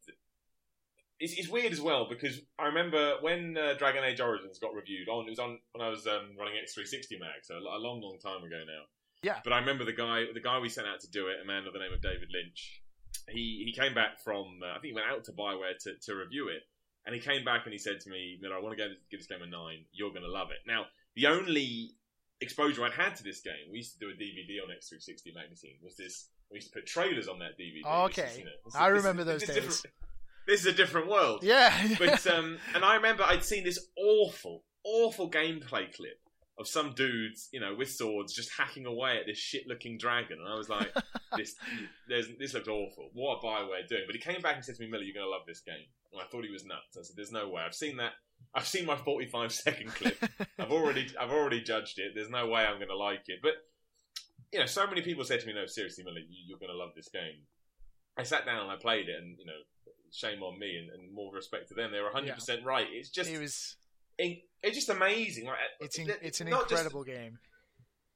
It's, 1.19 1.33
it's 1.37 1.47
weird 1.47 1.71
as 1.71 1.79
well 1.79 2.07
because 2.09 2.41
I 2.57 2.65
remember 2.65 3.15
when 3.21 3.55
uh, 3.57 3.75
Dragon 3.77 4.03
Age 4.03 4.19
Origins 4.19 4.57
got 4.59 4.73
reviewed 4.73 5.07
on. 5.07 5.27
It 5.27 5.29
was 5.29 5.39
on 5.39 5.59
when 5.73 5.85
I 5.85 5.89
was 5.89 6.07
um, 6.07 6.31
running 6.37 6.55
X360 6.55 7.19
Mag, 7.19 7.43
so 7.43 7.55
a 7.57 7.77
long, 7.77 8.01
long 8.01 8.17
time 8.19 8.43
ago 8.43 8.61
now. 8.65 8.83
Yeah. 9.23 9.39
But 9.43 9.53
I 9.53 9.59
remember 9.59 9.85
the 9.85 9.93
guy, 9.93 10.25
the 10.33 10.41
guy 10.41 10.59
we 10.59 10.69
sent 10.69 10.87
out 10.87 10.99
to 11.01 11.09
do 11.09 11.27
it, 11.27 11.37
a 11.41 11.45
man 11.47 11.65
of 11.65 11.73
the 11.73 11.79
name 11.79 11.93
of 11.93 12.01
David 12.01 12.29
Lynch. 12.31 12.81
He 13.29 13.63
he 13.65 13.73
came 13.73 13.93
back 13.93 14.19
from 14.23 14.59
uh, 14.61 14.71
I 14.71 14.73
think 14.79 14.91
he 14.91 14.93
went 14.93 15.07
out 15.07 15.23
to 15.25 15.31
Bioware 15.31 15.77
to, 15.83 15.93
to 16.05 16.15
review 16.15 16.49
it, 16.49 16.61
and 17.05 17.15
he 17.15 17.21
came 17.21 17.45
back 17.45 17.61
and 17.65 17.71
he 17.73 17.79
said 17.79 17.99
to 18.01 18.09
me, 18.09 18.37
"Miller, 18.41 18.57
I 18.57 18.59
want 18.59 18.77
to 18.77 18.81
give 18.83 18.89
this, 18.91 18.99
give 19.09 19.19
this 19.21 19.27
game 19.27 19.41
a 19.41 19.47
nine. 19.47 19.85
You're 19.93 20.09
going 20.11 20.23
to 20.23 20.31
love 20.31 20.49
it." 20.51 20.59
Now, 20.67 20.85
the 21.15 21.27
only 21.27 21.95
exposure 22.41 22.83
I'd 22.83 22.91
had 22.93 23.15
to 23.15 23.23
this 23.23 23.41
game. 23.41 23.71
We 23.71 23.77
used 23.77 23.93
to 23.93 23.99
do 23.99 24.09
a 24.09 24.13
DVD 24.13 24.61
on 24.61 24.69
X360 24.69 25.33
magazine. 25.33 25.77
Was 25.81 25.95
this? 25.95 26.27
We 26.51 26.57
used 26.57 26.73
to 26.73 26.79
put 26.79 26.85
trailers 26.85 27.27
on 27.27 27.39
that 27.39 27.57
DVD. 27.57 27.81
Oh, 27.85 28.07
This 28.07 28.17
is, 28.17 28.23
okay. 28.25 28.39
you 28.39 28.45
know, 28.45 28.51
this 28.65 28.75
I 28.75 28.87
remember 28.87 29.23
this 29.23 29.47
those 29.47 29.55
days. 29.55 29.85
This 30.45 30.59
is 30.59 30.65
a 30.65 30.73
different 30.73 31.07
world. 31.07 31.41
Yeah. 31.41 31.71
But 31.97 32.27
um, 32.27 32.57
and 32.75 32.83
I 32.83 32.95
remember 32.95 33.23
I'd 33.23 33.45
seen 33.45 33.63
this 33.63 33.79
awful, 33.97 34.65
awful 34.83 35.31
gameplay 35.31 35.93
clip 35.95 36.19
of 36.57 36.67
some 36.67 36.93
dudes, 36.93 37.49
you 37.51 37.59
know, 37.59 37.73
with 37.75 37.91
swords 37.91 38.33
just 38.33 38.51
hacking 38.51 38.85
away 38.85 39.17
at 39.19 39.25
this 39.25 39.37
shit-looking 39.37 39.97
dragon, 39.97 40.37
and 40.39 40.47
I 40.47 40.55
was 40.55 40.69
like, 40.69 40.93
"This, 41.37 41.55
there's, 42.07 42.27
this 42.37 42.53
looks 42.53 42.67
awful. 42.67 43.09
What 43.13 43.37
are 43.37 43.41
Bioware 43.41 43.87
doing?" 43.87 44.03
But 44.05 44.15
he 44.15 44.21
came 44.21 44.41
back 44.41 44.55
and 44.55 44.65
said 44.65 44.75
to 44.75 44.81
me, 44.81 44.89
"Miller, 44.89 45.03
you're 45.03 45.15
going 45.15 45.25
to 45.25 45.31
love 45.31 45.47
this 45.47 45.61
game." 45.61 45.87
And 46.11 46.21
I 46.21 46.25
thought 46.25 46.45
he 46.45 46.51
was 46.51 46.65
nuts. 46.65 46.97
I 46.97 47.01
said, 47.01 47.15
"There's 47.15 47.31
no 47.31 47.49
way. 47.49 47.63
I've 47.65 47.73
seen 47.73 47.97
that. 47.97 48.13
I've 48.53 48.67
seen 48.67 48.85
my 48.85 48.95
45 48.95 49.51
second 49.51 49.95
clip. 49.95 50.23
I've 50.59 50.71
already, 50.71 51.07
I've 51.19 51.31
already 51.31 51.61
judged 51.61 51.97
it. 51.97 52.11
There's 52.13 52.29
no 52.29 52.47
way 52.47 52.61
I'm 52.61 52.77
going 52.77 52.89
to 52.89 52.97
like 52.97 53.23
it." 53.27 53.39
But 53.41 53.53
you 54.51 54.59
know, 54.59 54.67
so 54.67 54.85
many 54.85 55.01
people 55.01 55.23
said 55.23 55.39
to 55.41 55.47
me, 55.47 55.53
"No, 55.53 55.65
seriously, 55.65 56.03
Miller, 56.03 56.19
you, 56.19 56.37
you're 56.47 56.59
going 56.59 56.71
to 56.71 56.77
love 56.77 56.91
this 56.95 57.09
game." 57.09 57.47
I 58.15 58.21
sat 58.21 58.45
down 58.45 58.61
and 58.61 58.71
I 58.71 58.75
played 58.75 59.09
it, 59.09 59.15
and 59.19 59.37
you 59.39 59.45
know, 59.45 59.57
shame 60.11 60.43
on 60.43 60.59
me, 60.59 60.77
and, 60.77 60.89
and 60.91 61.13
more 61.13 61.33
respect 61.33 61.69
to 61.69 61.73
them. 61.73 61.91
They 61.91 61.99
were 61.99 62.13
100 62.13 62.35
percent 62.35 62.63
right. 62.63 62.87
It's 62.91 63.09
just, 63.09 63.29
it 63.31 63.39
was. 63.39 63.75
It's 64.17 64.75
just 64.75 64.89
amazing. 64.89 65.45
Like, 65.47 65.57
It's 65.79 65.97
in, 65.97 66.09
it's 66.21 66.41
an 66.41 66.49
not 66.49 66.69
just- 66.69 66.83
incredible 66.83 67.03
game. 67.03 67.39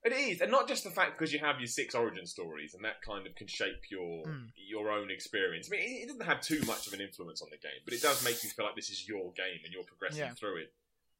it 0.04 0.14
is, 0.14 0.40
and 0.42 0.50
not 0.52 0.68
just 0.68 0.84
the 0.86 0.90
fact 0.92 1.18
because 1.18 1.34
you 1.34 1.40
have 1.40 1.60
your 1.60 1.68
six 1.68 1.94
origin 1.94 2.26
stories, 2.26 2.74
and 2.74 2.84
that 2.86 3.02
kind 3.02 3.28
of 3.28 3.36
can 3.36 3.48
shape 3.48 3.90
your 3.90 4.26
Mm. 4.26 4.52
your 4.56 4.90
own 4.92 5.12
experience. 5.12 5.68
I 5.70 5.72
mean, 5.76 5.82
it, 5.82 6.04
it 6.04 6.08
doesn't 6.08 6.26
have 6.26 6.42
too 6.42 6.62
much 6.66 6.88
of 6.88 6.94
an 6.94 7.02
influence 7.02 7.42
on 7.42 7.50
the 7.50 7.58
game, 7.58 7.82
but 7.84 7.94
it 7.94 8.02
does 8.02 8.24
make 8.24 8.42
you 8.44 8.50
feel 8.50 8.66
like 8.66 8.76
this 8.76 8.90
is 8.90 9.08
your 9.08 9.34
game 9.34 9.60
and 9.64 9.74
you're 9.74 9.84
progressing 9.84 10.20
Yeah. 10.20 10.34
through 10.34 10.58
it. 10.62 10.74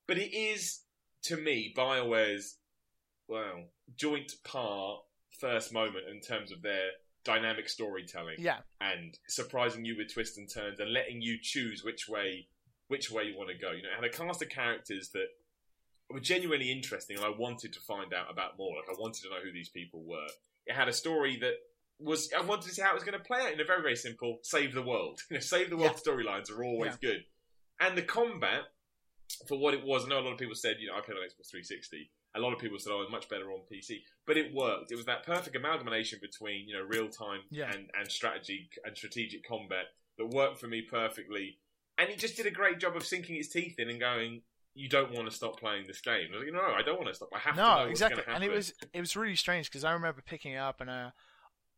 But 0.08 0.18
it 0.18 0.34
is, 0.34 0.84
to 1.24 1.36
me, 1.38 1.74
Bioware's 1.76 2.58
well 3.28 3.66
joint 3.96 4.32
par 4.46 5.02
first 5.40 5.74
moment 5.74 6.08
in 6.08 6.22
terms 6.22 6.52
of 6.52 6.62
their 6.62 6.92
dynamic 7.26 7.68
storytelling 7.68 8.38
Yeah. 8.40 8.62
and 8.80 9.18
surprising 9.28 9.84
you 9.84 9.98
with 9.98 10.14
twists 10.14 10.38
and 10.38 10.50
turns 10.50 10.80
and 10.80 10.94
letting 10.94 11.22
you 11.22 11.38
choose 11.42 11.84
which 11.84 12.08
way 12.08 12.48
which 12.88 13.12
way 13.12 13.24
you 13.24 13.38
want 13.38 13.50
to 13.50 13.58
go. 13.58 13.72
You 13.72 13.84
know, 13.84 13.90
it 13.90 13.96
had 13.96 14.04
a 14.04 14.10
cast 14.10 14.42
of 14.42 14.50
characters 14.50 15.10
that 15.14 15.28
were 16.10 16.20
genuinely 16.20 16.72
interesting, 16.72 17.18
and 17.18 17.26
I 17.26 17.30
wanted 17.30 17.74
to 17.74 17.80
find 17.82 18.14
out 18.14 18.32
about 18.32 18.58
more. 18.58 18.76
Like 18.78 18.90
I 18.90 19.00
wanted 19.00 19.22
to 19.24 19.30
know 19.30 19.42
who 19.44 19.52
these 19.52 19.70
people 19.70 20.04
were. 20.06 20.28
It 20.66 20.76
had 20.76 20.88
a 20.88 20.94
story 20.94 21.38
that 21.42 21.54
was 22.00 22.32
I 22.38 22.42
wanted 22.42 22.64
to 22.68 22.74
see 22.74 22.82
how 22.82 22.92
it 22.92 22.96
was 22.96 23.04
going 23.04 23.18
to 23.18 23.24
play 23.24 23.42
out 23.42 23.54
in 23.54 23.60
a 23.60 23.66
very 23.66 23.82
very 23.82 23.96
simple 23.96 24.40
save 24.44 24.74
the 24.74 24.82
world. 24.82 25.20
You 25.30 25.36
know, 25.36 25.42
save 25.42 25.70
the 25.70 25.78
world 25.78 26.00
storylines 26.06 26.52
are 26.52 26.64
always 26.64 26.96
good, 26.98 27.24
and 27.80 27.98
the 27.98 28.04
combat 28.04 28.62
for 29.48 29.58
what 29.58 29.74
it 29.74 29.84
was. 29.84 30.06
I 30.06 30.10
know 30.10 30.20
a 30.20 30.22
lot 30.22 30.34
of 30.34 30.38
people 30.40 30.56
said, 30.56 30.78
you 30.80 30.88
know, 30.88 30.96
I 30.96 31.02
played 31.02 31.18
on 31.18 31.24
Xbox 31.24 31.50
360. 31.52 32.10
A 32.36 32.40
lot 32.40 32.54
of 32.54 32.60
people 32.60 32.78
said, 32.78 32.92
"Oh, 32.94 33.02
it's 33.02 33.12
much 33.12 33.28
better 33.30 33.52
on 33.52 33.62
PC," 33.72 34.02
but 34.28 34.38
it 34.38 34.54
worked. 34.54 34.92
It 34.92 34.96
was 34.96 35.06
that 35.06 35.26
perfect 35.26 35.56
amalgamation 35.56 36.20
between 36.22 36.68
you 36.68 36.76
know 36.78 36.84
real 36.84 37.10
time 37.10 37.42
Yeah. 37.50 37.72
and 37.74 37.90
and 38.00 38.12
strategy 38.12 38.70
and 38.86 38.96
strategic 38.96 39.46
combat 39.48 39.86
that 40.18 40.28
worked 40.28 40.60
for 40.60 40.68
me 40.68 40.82
perfectly. 40.84 41.58
And 41.98 42.10
he 42.10 42.16
just 42.16 42.38
did 42.38 42.46
a 42.46 42.52
great 42.52 42.80
job 42.80 42.96
of 42.96 43.06
sinking 43.06 43.36
his 43.36 43.50
teeth 43.50 43.80
in 43.80 43.90
and 43.90 44.00
going, 44.00 44.42
"You 44.76 44.88
don't 44.88 45.12
want 45.14 45.30
to 45.30 45.36
stop 45.36 45.60
playing 45.60 45.88
this 45.88 46.02
game." 46.02 46.30
Like, 46.32 46.54
no, 46.54 46.62
I 46.62 46.82
don't 46.82 46.98
want 46.98 47.08
to 47.10 47.14
stop. 47.14 47.30
I 47.34 47.40
have 47.40 47.56
to 47.56 47.62
No, 47.62 47.76
what's 47.78 47.92
exactly. 47.92 48.24
And 48.28 48.44
it 48.44 48.52
was 48.52 48.74
it 48.94 49.00
was 49.00 49.16
really 49.16 49.36
strange 49.36 49.70
because 49.70 49.84
I 49.84 49.94
remember 49.94 50.22
picking 50.22 50.54
it 50.54 50.58
up 50.58 50.82
and 50.82 50.90
uh, 50.90 51.10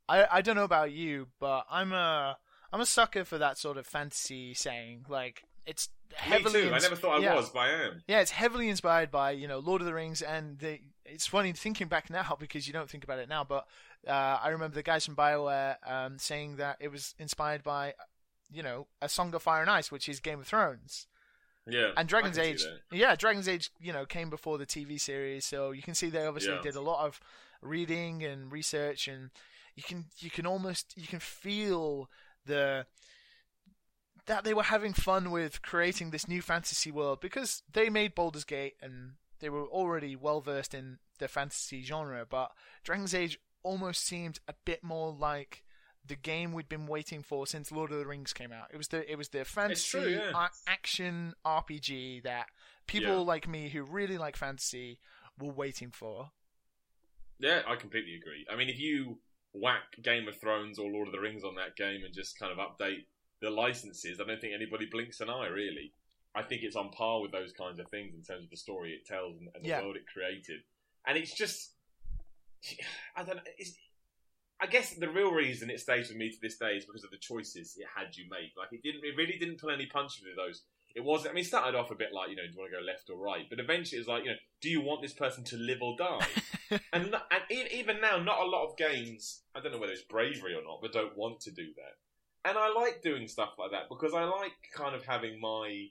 I 0.07 0.27
I 0.31 0.41
don't 0.41 0.55
know 0.55 0.63
about 0.63 0.91
you, 0.91 1.27
but 1.39 1.65
I'm 1.69 1.93
a 1.93 2.37
I'm 2.71 2.81
a 2.81 2.85
sucker 2.85 3.23
for 3.23 3.37
that 3.37 3.57
sort 3.57 3.77
of 3.77 3.87
fantasy 3.87 4.53
saying. 4.53 5.05
Like 5.07 5.43
it's 5.65 5.89
me 6.11 6.15
heavily. 6.17 6.63
too. 6.63 6.73
I 6.73 6.79
never 6.79 6.95
thought 6.95 7.19
I 7.19 7.23
yeah. 7.23 7.35
was, 7.35 7.49
but 7.49 7.59
I 7.59 7.69
am. 7.69 8.03
Yeah, 8.07 8.19
it's 8.19 8.31
heavily 8.31 8.69
inspired 8.69 9.11
by 9.11 9.31
you 9.31 9.47
know 9.47 9.59
Lord 9.59 9.81
of 9.81 9.87
the 9.87 9.93
Rings, 9.93 10.21
and 10.21 10.57
the, 10.59 10.79
it's 11.05 11.27
funny 11.27 11.53
thinking 11.53 11.87
back 11.87 12.09
now 12.09 12.35
because 12.39 12.67
you 12.67 12.73
don't 12.73 12.89
think 12.89 13.03
about 13.03 13.19
it 13.19 13.29
now. 13.29 13.43
But 13.43 13.67
uh, 14.07 14.39
I 14.41 14.49
remember 14.49 14.75
the 14.75 14.83
guys 14.83 15.05
from 15.05 15.15
Bioware 15.15 15.75
um, 15.89 16.17
saying 16.17 16.57
that 16.57 16.77
it 16.79 16.91
was 16.91 17.15
inspired 17.19 17.63
by 17.63 17.93
you 18.51 18.63
know 18.63 18.87
A 19.01 19.09
Song 19.09 19.33
of 19.35 19.43
Fire 19.43 19.61
and 19.61 19.69
Ice, 19.71 19.91
which 19.91 20.07
is 20.09 20.19
Game 20.19 20.39
of 20.39 20.47
Thrones, 20.47 21.07
Yeah, 21.67 21.91
and 21.97 22.07
Dragon's 22.09 22.37
Age. 22.37 22.65
Yeah, 22.91 23.15
Dragon's 23.15 23.47
Age, 23.47 23.71
you 23.79 23.93
know, 23.93 24.05
came 24.05 24.29
before 24.29 24.57
the 24.57 24.65
TV 24.65 24.99
series, 24.99 25.45
so 25.45 25.71
you 25.71 25.81
can 25.81 25.95
see 25.95 26.09
they 26.09 26.25
obviously 26.25 26.53
Yeah. 26.55 26.61
did 26.61 26.75
a 26.75 26.81
lot 26.81 27.05
of 27.05 27.19
reading 27.61 28.23
and 28.23 28.51
research, 28.51 29.07
and 29.07 29.29
you 29.75 29.83
can 29.83 30.05
you 30.17 30.29
can 30.29 30.45
almost 30.45 30.93
you 30.97 31.07
can 31.07 31.19
feel 31.19 32.09
the 32.45 32.85
that 34.25 34.43
they 34.43 34.53
were 34.53 34.63
having 34.63 34.93
fun 34.93 35.31
with 35.31 35.61
creating 35.61 36.11
this 36.11 36.27
new 36.27 36.41
fantasy 36.41 36.91
world 36.91 37.19
because 37.19 37.63
they 37.71 37.89
made 37.89 38.13
Baldur's 38.13 38.43
Gate 38.43 38.75
and 38.81 39.13
they 39.39 39.49
were 39.49 39.65
already 39.65 40.15
well 40.15 40.41
versed 40.41 40.73
in 40.73 40.99
the 41.17 41.27
fantasy 41.27 41.81
genre, 41.83 42.25
but 42.29 42.51
Dragon's 42.83 43.13
Age 43.15 43.39
almost 43.63 44.03
seemed 44.03 44.39
a 44.47 44.53
bit 44.65 44.83
more 44.83 45.11
like 45.11 45.63
the 46.05 46.15
game 46.15 46.53
we'd 46.53 46.69
been 46.69 46.87
waiting 46.87 47.21
for 47.21 47.45
since 47.45 47.71
Lord 47.71 47.91
of 47.91 47.99
the 47.99 48.05
Rings 48.07 48.33
came 48.33 48.51
out. 48.51 48.67
It 48.73 48.77
was 48.77 48.87
the 48.87 49.09
it 49.11 49.17
was 49.17 49.29
the 49.29 49.45
fantasy 49.45 49.99
true, 49.99 50.09
yeah. 50.09 50.31
a- 50.47 50.69
action 50.69 51.33
RPG 51.45 52.23
that 52.23 52.47
people 52.87 53.09
Yeah. 53.11 53.19
like 53.19 53.47
me 53.47 53.69
who 53.69 53.83
really 53.83 54.17
like 54.17 54.35
fantasy 54.37 54.99
were 55.39 55.51
waiting 55.51 55.91
for. 55.91 56.31
Yeah, 57.39 57.61
I 57.67 57.75
completely 57.75 58.15
agree. 58.15 58.45
I 58.51 58.55
mean, 58.55 58.69
if 58.69 58.79
you 58.79 59.19
whack 59.53 59.83
Game 60.03 60.27
of 60.27 60.39
Thrones 60.39 60.77
or 60.79 60.89
Lord 60.91 61.07
of 61.07 61.13
the 61.13 61.19
Rings 61.19 61.43
on 61.43 61.55
that 61.55 61.75
game 61.75 62.03
and 62.03 62.13
just 62.13 62.37
kind 62.39 62.51
of 62.51 62.57
update 62.57 63.05
the 63.41 63.49
licenses, 63.49 64.19
I 64.19 64.25
don't 64.25 64.41
think 64.41 64.53
anybody 64.53 64.87
blinks 64.91 65.19
an 65.21 65.29
eye, 65.29 65.47
really. 65.47 65.93
I 66.35 66.43
think 66.43 66.61
it's 66.63 66.75
on 66.75 66.89
par 66.91 67.21
with 67.21 67.31
those 67.31 67.51
kinds 67.53 67.79
of 67.79 67.87
things 67.89 68.13
in 68.13 68.21
terms 68.23 68.43
of 68.43 68.49
the 68.49 68.57
story 68.57 68.91
it 68.91 69.05
tells 69.07 69.37
and, 69.39 69.49
and 69.55 69.63
the 69.63 69.69
Yeah. 69.69 69.81
world 69.81 69.95
it 69.95 70.03
created. 70.13 70.61
And 71.07 71.17
it's 71.17 71.33
just, 71.33 71.73
I 73.15 73.23
don't 73.23 73.37
know. 73.37 73.41
It's, 74.61 74.67
I 74.67 74.71
guess 74.71 74.93
the 74.93 75.09
real 75.09 75.31
reason 75.31 75.69
it 75.69 75.79
stays 75.79 76.09
with 76.09 76.17
me 76.17 76.29
to 76.29 76.37
this 76.41 76.57
day 76.57 76.73
is 76.77 76.85
because 76.85 77.03
of 77.03 77.11
the 77.11 77.17
choices 77.17 77.75
it 77.77 77.87
had 77.95 78.15
you 78.15 78.25
make. 78.29 78.51
Like 78.57 78.69
it 78.71 78.83
didn't, 78.83 79.03
it 79.03 79.15
really 79.17 79.37
didn't 79.39 79.59
pull 79.59 79.71
any 79.71 79.85
punches 79.85 80.23
with 80.23 80.35
those. 80.35 80.63
It 80.95 81.03
was, 81.03 81.25
I 81.25 81.29
mean, 81.31 81.43
it 81.43 81.47
started 81.47 81.77
off 81.77 81.91
a 81.91 81.95
bit 81.95 82.09
like, 82.13 82.29
you 82.29 82.35
know, 82.35 82.43
do 82.45 82.51
you 82.53 82.57
want 82.57 82.71
to 82.71 82.77
go 82.79 82.83
left 82.83 83.09
or 83.09 83.17
right? 83.17 83.45
But 83.49 83.59
eventually 83.59 83.97
it 83.97 84.01
was 84.01 84.07
like, 84.07 84.23
you 84.23 84.31
know, 84.31 84.37
do 84.59 84.69
you 84.69 84.81
want 84.81 85.01
this 85.01 85.13
person 85.13 85.43
to 85.45 85.55
live 85.55 85.81
or 85.81 85.95
die? 85.97 86.25
and 86.93 87.13
and 87.13 87.43
even 87.71 88.01
now, 88.01 88.17
not 88.17 88.41
a 88.41 88.45
lot 88.45 88.67
of 88.67 88.75
games. 88.77 89.41
I 89.55 89.59
don't 89.61 89.71
know 89.71 89.77
whether 89.77 89.93
it's 89.93 90.01
bravery 90.01 90.55
or 90.55 90.63
not, 90.63 90.79
but 90.81 90.91
don't 90.91 91.15
want 91.15 91.41
to 91.41 91.51
do 91.51 91.67
that. 91.75 92.49
And 92.49 92.57
I 92.57 92.73
like 92.73 93.01
doing 93.03 93.27
stuff 93.27 93.51
like 93.59 93.71
that 93.71 93.87
because 93.89 94.13
I 94.13 94.23
like 94.23 94.53
kind 94.73 94.95
of 94.95 95.05
having 95.05 95.39
my 95.39 95.87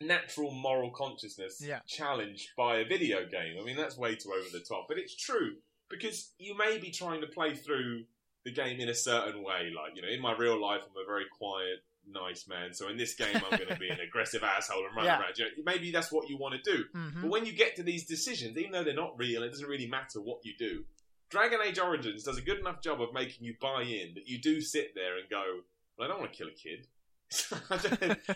natural 0.00 0.50
moral 0.50 0.90
consciousness 0.90 1.60
Yeah. 1.60 1.80
challenged 1.86 2.50
by 2.56 2.78
a 2.78 2.84
video 2.84 3.26
game. 3.26 3.56
I 3.60 3.64
mean, 3.64 3.76
that's 3.76 3.96
way 3.96 4.16
too 4.16 4.32
over 4.32 4.48
the 4.52 4.60
top, 4.60 4.86
but 4.88 4.98
it's 4.98 5.14
true 5.14 5.56
because 5.90 6.32
you 6.38 6.56
may 6.56 6.78
be 6.78 6.90
trying 6.90 7.20
to 7.20 7.26
play 7.26 7.54
through 7.54 8.04
the 8.44 8.52
game 8.52 8.80
in 8.80 8.88
a 8.88 8.94
certain 8.94 9.42
way. 9.42 9.72
Like, 9.74 9.96
you 9.96 10.02
know, 10.02 10.08
in 10.08 10.20
my 10.20 10.32
real 10.36 10.60
life, 10.60 10.80
I'm 10.84 11.02
a 11.02 11.06
very 11.06 11.24
quiet, 11.36 11.82
nice 12.08 12.46
man. 12.46 12.72
So 12.74 12.88
in 12.88 12.96
this 12.96 13.14
game, 13.14 13.36
I'm 13.36 13.56
going 13.58 13.72
to 13.72 13.78
be 13.78 13.88
an 13.88 13.98
aggressive 14.06 14.42
asshole 14.44 14.86
and 14.86 14.94
run 14.96 15.04
Yeah. 15.06 15.18
around. 15.20 15.36
You 15.36 15.44
know, 15.46 15.50
maybe 15.64 15.90
that's 15.90 16.12
what 16.12 16.28
you 16.28 16.36
want 16.36 16.54
to 16.62 16.72
do. 16.76 16.84
hmm 16.92 17.20
But 17.22 17.30
when 17.30 17.44
you 17.46 17.52
get 17.52 17.76
to 17.76 17.82
these 17.82 18.06
decisions, 18.06 18.56
even 18.56 18.72
though 18.72 18.84
they're 18.84 18.94
not 18.94 19.18
real, 19.18 19.42
it 19.42 19.48
doesn't 19.50 19.66
really 19.68 19.88
matter 19.88 20.20
what 20.20 20.38
you 20.44 20.54
do. 20.58 20.84
Dragon 21.28 21.58
Age 21.64 21.78
Origins 21.80 22.22
does 22.22 22.38
a 22.38 22.42
good 22.42 22.58
enough 22.60 22.80
job 22.80 23.00
of 23.02 23.12
making 23.12 23.44
you 23.44 23.56
buy 23.60 23.82
in 23.82 24.14
that 24.14 24.28
you 24.28 24.38
do 24.40 24.60
sit 24.60 24.94
there 24.94 25.18
and 25.18 25.28
go, 25.28 25.42
well, 25.98 26.06
I 26.06 26.10
don't 26.10 26.20
want 26.20 26.32
to 26.32 26.38
kill 26.38 26.46
a 26.46 26.52
kid. 26.52 26.86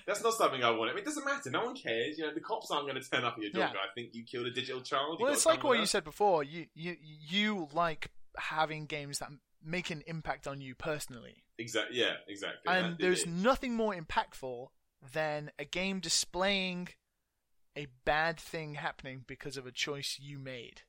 That's 0.07 0.22
not 0.22 0.34
something 0.34 0.62
I 0.62 0.70
want. 0.70 0.91
I 0.91 0.95
mean, 0.95 1.03
it 1.03 1.05
doesn't 1.05 1.24
matter. 1.24 1.51
No 1.51 1.64
one 1.64 1.76
cares. 1.76 2.18
You 2.18 2.26
know, 2.26 2.34
the 2.34 2.41
cops 2.41 2.70
aren't 2.70 2.88
going 2.88 3.01
to 3.01 3.09
turn 3.09 3.24
up 3.24 3.34
at 3.36 3.43
your 3.43 3.53
door. 3.53 3.62
Yeah. 3.62 3.80
I 3.80 3.93
think 3.95 4.11
you 4.14 4.24
killed 4.24 4.47
a 4.47 4.51
digital 4.51 4.80
child. 4.80 5.18
Well, 5.20 5.32
it's 5.32 5.47
like 5.47 5.62
what 5.64 5.78
you 5.78 5.86
said 5.86 6.05
before. 6.05 6.43
You 6.45 6.66
you 6.74 6.97
you 7.01 7.68
like 7.72 8.11
having 8.36 8.86
games 8.86 9.18
that 9.18 9.30
make 9.64 9.91
an 9.91 10.03
impact 10.07 10.47
on 10.47 10.61
you 10.61 10.74
personally, 10.74 11.45
Exactly. 11.59 11.99
Yeah. 11.99 12.14
Exactly. 12.28 12.72
and 12.72 12.97
there's 12.99 13.22
it- 13.24 13.28
nothing 13.28 13.74
more 13.74 13.95
impactful 13.95 14.68
than 15.12 15.51
a 15.59 15.64
game 15.64 16.01
displaying 16.01 16.88
a 17.76 17.86
bad 18.05 18.38
thing 18.41 18.74
happening 18.74 19.24
because 19.26 19.57
of 19.57 19.66
a 19.66 19.70
choice 19.72 20.18
you 20.20 20.38
made. 20.38 20.82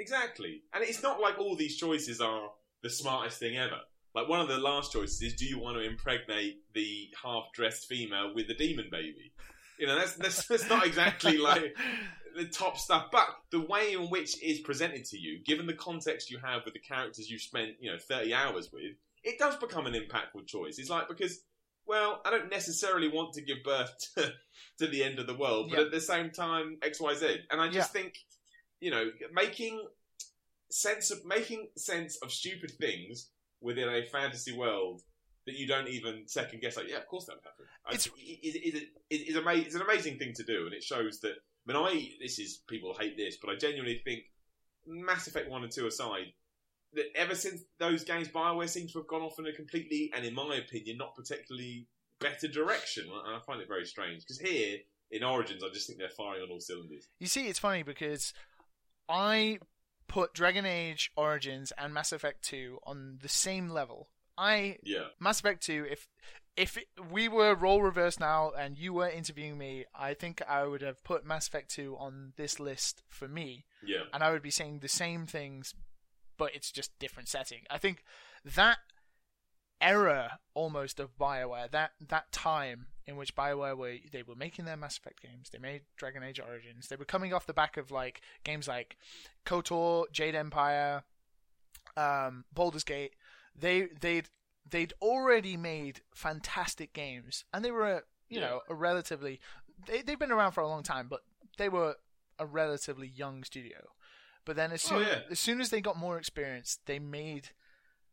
Exactly. 0.00 0.62
And 0.72 0.82
it's 0.84 1.02
not 1.02 1.20
like 1.20 1.38
all 1.38 1.56
these 1.56 1.76
choices 1.76 2.20
are 2.20 2.50
the 2.82 2.90
smartest 2.90 3.38
thing 3.38 3.56
ever. 3.56 3.80
Like 4.18 4.28
one 4.28 4.40
of 4.40 4.48
the 4.48 4.58
last 4.58 4.92
choices 4.92 5.22
is 5.22 5.34
do 5.34 5.44
you 5.46 5.60
want 5.60 5.76
to 5.76 5.82
impregnate 5.82 6.60
the 6.74 7.08
half 7.22 7.44
dressed 7.54 7.86
female 7.86 8.34
with 8.34 8.48
the 8.48 8.54
demon 8.54 8.88
baby? 8.90 9.32
You 9.78 9.86
know, 9.86 9.94
that's, 9.96 10.14
that's, 10.14 10.46
that's 10.48 10.68
not 10.68 10.84
exactly 10.84 11.36
like 11.38 11.76
the 12.36 12.46
top 12.46 12.78
stuff, 12.78 13.06
but 13.12 13.28
the 13.52 13.60
way 13.60 13.92
in 13.92 14.10
which 14.10 14.42
it 14.42 14.46
is 14.46 14.58
presented 14.60 15.04
to 15.06 15.18
you, 15.18 15.38
given 15.44 15.66
the 15.66 15.72
context 15.74 16.32
you 16.32 16.38
have 16.38 16.64
with 16.64 16.74
the 16.74 16.80
characters 16.80 17.30
you've 17.30 17.42
spent, 17.42 17.76
you 17.78 17.92
know, 17.92 17.98
30 17.98 18.34
hours 18.34 18.70
with, 18.72 18.96
it 19.22 19.38
does 19.38 19.54
become 19.56 19.86
an 19.86 19.94
impactful 19.94 20.46
choice. 20.48 20.78
It's 20.80 20.90
like, 20.90 21.06
because, 21.08 21.38
well, 21.86 22.20
I 22.24 22.30
don't 22.30 22.50
necessarily 22.50 23.08
want 23.08 23.34
to 23.34 23.42
give 23.42 23.58
birth 23.64 23.92
to, 24.16 24.32
to 24.80 24.88
the 24.88 25.04
end 25.04 25.20
of 25.20 25.28
the 25.28 25.36
world, 25.36 25.68
but 25.70 25.78
Yeah. 25.78 25.84
at 25.84 25.92
the 25.92 26.00
same 26.00 26.30
time, 26.30 26.78
XYZ. 26.80 27.36
And 27.52 27.60
I 27.60 27.68
just 27.68 27.92
think, 27.92 28.14
you 28.80 28.90
know, 28.90 29.10
making 29.32 29.86
sense 30.70 31.12
of, 31.12 31.24
making 31.24 31.68
sense 31.76 32.16
of 32.16 32.32
stupid 32.32 32.72
things 32.72 33.28
within 33.60 33.88
a 33.88 34.04
fantasy 34.06 34.52
world 34.56 35.02
that 35.46 35.54
you 35.56 35.66
don't 35.66 35.88
even 35.88 36.26
second 36.26 36.60
guess, 36.60 36.76
like, 36.76 36.88
yeah, 36.88 36.96
of 36.98 37.06
course 37.06 37.26
that 37.26 37.36
would 37.36 37.44
happen. 37.44 37.64
I- 37.86 37.94
It's- 37.94 38.06
it- 38.18 38.54
it- 38.56 38.74
it- 38.74 38.88
it- 39.10 39.28
it's, 39.28 39.36
ama- 39.36 39.54
it's 39.54 39.74
an 39.74 39.82
amazing 39.82 40.18
thing 40.18 40.32
to 40.34 40.44
do, 40.44 40.66
and 40.66 40.74
it 40.74 40.82
shows 40.82 41.20
that 41.20 41.34
I 41.66 41.72
mean, 41.72 41.76
I 41.86 42.16
this 42.20 42.38
is 42.38 42.62
people 42.66 42.96
hate 42.98 43.16
this, 43.18 43.36
but 43.36 43.50
I 43.50 43.56
genuinely 43.56 44.00
think 44.02 44.24
Mass 44.86 45.26
Effect 45.26 45.50
One 45.50 45.64
and 45.64 45.72
Two 45.72 45.86
aside, 45.86 46.32
that 46.94 47.04
ever 47.14 47.34
since 47.34 47.62
those 47.78 48.04
games, 48.04 48.28
Bioware 48.28 48.68
seems 48.68 48.92
to 48.92 49.00
have 49.00 49.06
gone 49.06 49.20
off 49.20 49.38
in 49.38 49.46
a 49.46 49.52
completely, 49.52 50.10
and 50.14 50.24
in 50.24 50.32
my 50.32 50.56
opinion, 50.56 50.96
not 50.96 51.14
particularly 51.14 51.86
better 52.20 52.48
direction. 52.48 53.04
And 53.10 53.36
I 53.36 53.40
find 53.40 53.60
it 53.60 53.68
very 53.68 53.84
strange 53.84 54.22
because 54.22 54.38
here 54.40 54.78
in 55.10 55.22
Origins, 55.22 55.62
I 55.62 55.68
just 55.68 55.86
think 55.86 55.98
they're 55.98 56.08
firing 56.08 56.42
on 56.42 56.50
all 56.50 56.60
cylinders. 56.60 57.06
You 57.18 57.26
see, 57.26 57.48
it's 57.48 57.58
funny 57.58 57.82
because 57.82 58.32
I 59.08 59.58
put 60.08 60.34
Dragon 60.34 60.66
Age 60.66 61.12
Origins 61.16 61.72
and 61.78 61.94
Mass 61.94 62.12
Effect 62.12 62.42
2 62.42 62.80
on 62.84 63.18
the 63.22 63.28
same 63.28 63.68
level. 63.68 64.08
I 64.36 64.78
Yeah, 64.82 65.08
Mass 65.20 65.40
Effect 65.40 65.62
2 65.64 65.86
if 65.90 66.08
if 66.56 66.76
it, 66.76 66.88
we 67.10 67.28
were 67.28 67.54
role 67.54 67.82
reversed 67.82 68.18
now 68.18 68.50
and 68.58 68.76
you 68.76 68.92
were 68.92 69.08
interviewing 69.08 69.56
me, 69.58 69.84
I 69.94 70.14
think 70.14 70.42
I 70.48 70.64
would 70.66 70.82
have 70.82 71.04
put 71.04 71.24
Mass 71.24 71.46
Effect 71.46 71.70
2 71.70 71.96
on 71.98 72.32
this 72.36 72.58
list 72.58 73.02
for 73.08 73.28
me 73.28 73.64
yeah, 73.84 74.02
and 74.12 74.22
I 74.24 74.32
would 74.32 74.42
be 74.42 74.50
saying 74.50 74.80
the 74.80 74.88
same 74.88 75.26
things 75.26 75.74
but 76.38 76.54
it's 76.54 76.72
just 76.72 76.98
different 76.98 77.28
setting. 77.28 77.62
I 77.68 77.78
think 77.78 78.04
that 78.44 78.78
era 79.80 80.38
almost 80.54 80.98
of 80.98 81.18
BioWare, 81.18 81.70
that 81.70 81.92
that 82.08 82.32
time 82.32 82.86
in 83.08 83.16
which 83.16 83.34
BioWare 83.34 83.76
were 83.76 83.96
they 84.12 84.22
were 84.22 84.36
making 84.36 84.64
their 84.66 84.76
Mass 84.76 84.96
Effect 84.98 85.20
games, 85.22 85.50
they 85.50 85.58
made 85.58 85.82
Dragon 85.96 86.22
Age 86.22 86.38
Origins, 86.38 86.86
they 86.88 86.96
were 86.96 87.04
coming 87.04 87.32
off 87.34 87.46
the 87.46 87.52
back 87.54 87.76
of 87.76 87.90
like 87.90 88.20
games 88.44 88.68
like 88.68 88.96
KOTOR, 89.46 90.04
Jade 90.12 90.34
Empire, 90.36 91.02
um, 91.96 92.44
Baldur's 92.54 92.84
Gate. 92.84 93.14
They 93.56 93.88
they'd 94.00 94.28
they'd 94.70 94.92
already 95.02 95.56
made 95.56 96.02
fantastic 96.14 96.92
games, 96.92 97.44
and 97.52 97.64
they 97.64 97.70
were 97.70 98.04
you 98.28 98.40
Yeah. 98.40 98.46
know 98.48 98.60
a 98.68 98.74
relatively 98.74 99.40
they 99.86 100.02
they've 100.02 100.18
been 100.18 100.30
around 100.32 100.52
for 100.52 100.60
a 100.60 100.68
long 100.68 100.82
time, 100.82 101.08
but 101.08 101.22
they 101.56 101.68
were 101.68 101.96
a 102.38 102.46
relatively 102.46 103.08
young 103.08 103.42
studio. 103.42 103.88
But 104.44 104.56
then 104.56 104.70
as 104.72 104.90
Oh, 104.92 104.98
yeah. 105.00 105.22
as 105.30 105.40
soon 105.40 105.60
as 105.60 105.70
they 105.70 105.80
got 105.80 105.96
more 105.96 106.18
experience, 106.18 106.78
they 106.86 106.98
made 106.98 107.50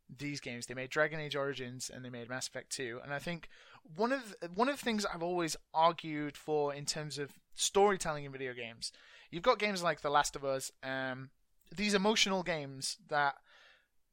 these 0.08 0.40
games. 0.40 0.66
They 0.66 0.74
made 0.74 0.90
Dragon 0.90 1.18
Age 1.20 1.34
Origins 1.36 1.90
and 1.90 2.04
they 2.04 2.10
made 2.10 2.28
Mass 2.28 2.46
Effect 2.46 2.70
2. 2.70 3.00
And 3.02 3.12
I 3.12 3.18
think 3.18 3.48
one 3.94 4.12
of 4.12 4.34
the, 4.40 4.48
one 4.54 4.68
of 4.68 4.76
the 4.78 4.84
things 4.84 5.04
I've 5.06 5.22
always 5.22 5.56
argued 5.74 6.36
for 6.36 6.74
in 6.74 6.84
terms 6.86 7.18
of 7.18 7.32
storytelling 7.54 8.24
in 8.24 8.32
video 8.32 8.52
games, 8.54 8.92
you've 9.30 9.42
got 9.42 9.58
games 9.58 9.82
like 9.82 10.00
The 10.00 10.10
Last 10.10 10.36
of 10.36 10.44
Us, 10.44 10.70
um, 10.82 11.30
these 11.74 11.94
emotional 11.94 12.42
games 12.42 12.96
that 13.08 13.36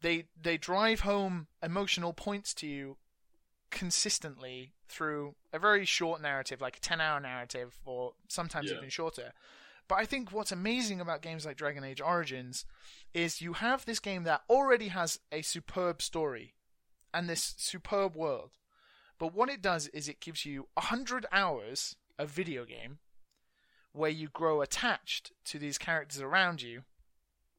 they 0.01 0.25
they 0.41 0.57
drive 0.57 1.01
home 1.01 1.47
emotional 1.61 2.13
points 2.13 2.53
to 2.55 2.67
you 2.67 2.97
consistently 3.71 4.73
through 4.87 5.35
a 5.51 5.59
very 5.59 5.85
short 5.85 6.21
narrative, 6.21 6.61
like 6.61 6.77
a 6.77 6.79
10 6.79 7.01
hour 7.01 7.19
narrative, 7.19 7.79
or 7.85 8.13
sometimes 8.27 8.69
Yeah. 8.69 8.77
even 8.77 8.89
shorter. 8.89 9.33
But 9.87 9.95
I 9.95 10.05
think 10.05 10.31
what's 10.31 10.51
amazing 10.51 11.01
about 11.01 11.21
games 11.21 11.45
like 11.45 11.57
Dragon 11.57 11.83
Age 11.83 11.99
Origins 11.99 12.65
is 13.13 13.41
you 13.41 13.53
have 13.53 13.85
this 13.85 13.99
game 13.99 14.23
that 14.23 14.43
already 14.49 14.89
has 14.89 15.19
a 15.31 15.41
superb 15.41 16.01
story 16.01 16.55
and 17.13 17.29
this 17.29 17.55
superb 17.57 18.15
world. 18.15 18.51
But 19.19 19.33
what 19.33 19.49
it 19.49 19.61
does 19.61 19.87
is 19.87 20.07
it 20.07 20.19
gives 20.19 20.45
you 20.45 20.67
100 20.73 21.25
hours 21.31 21.95
of 22.17 22.29
video 22.29 22.65
game 22.65 22.99
where 23.93 24.09
you 24.09 24.27
grow 24.27 24.61
attached 24.61 25.31
to 25.45 25.59
these 25.59 25.77
characters 25.77 26.21
around 26.21 26.61
you. 26.61 26.83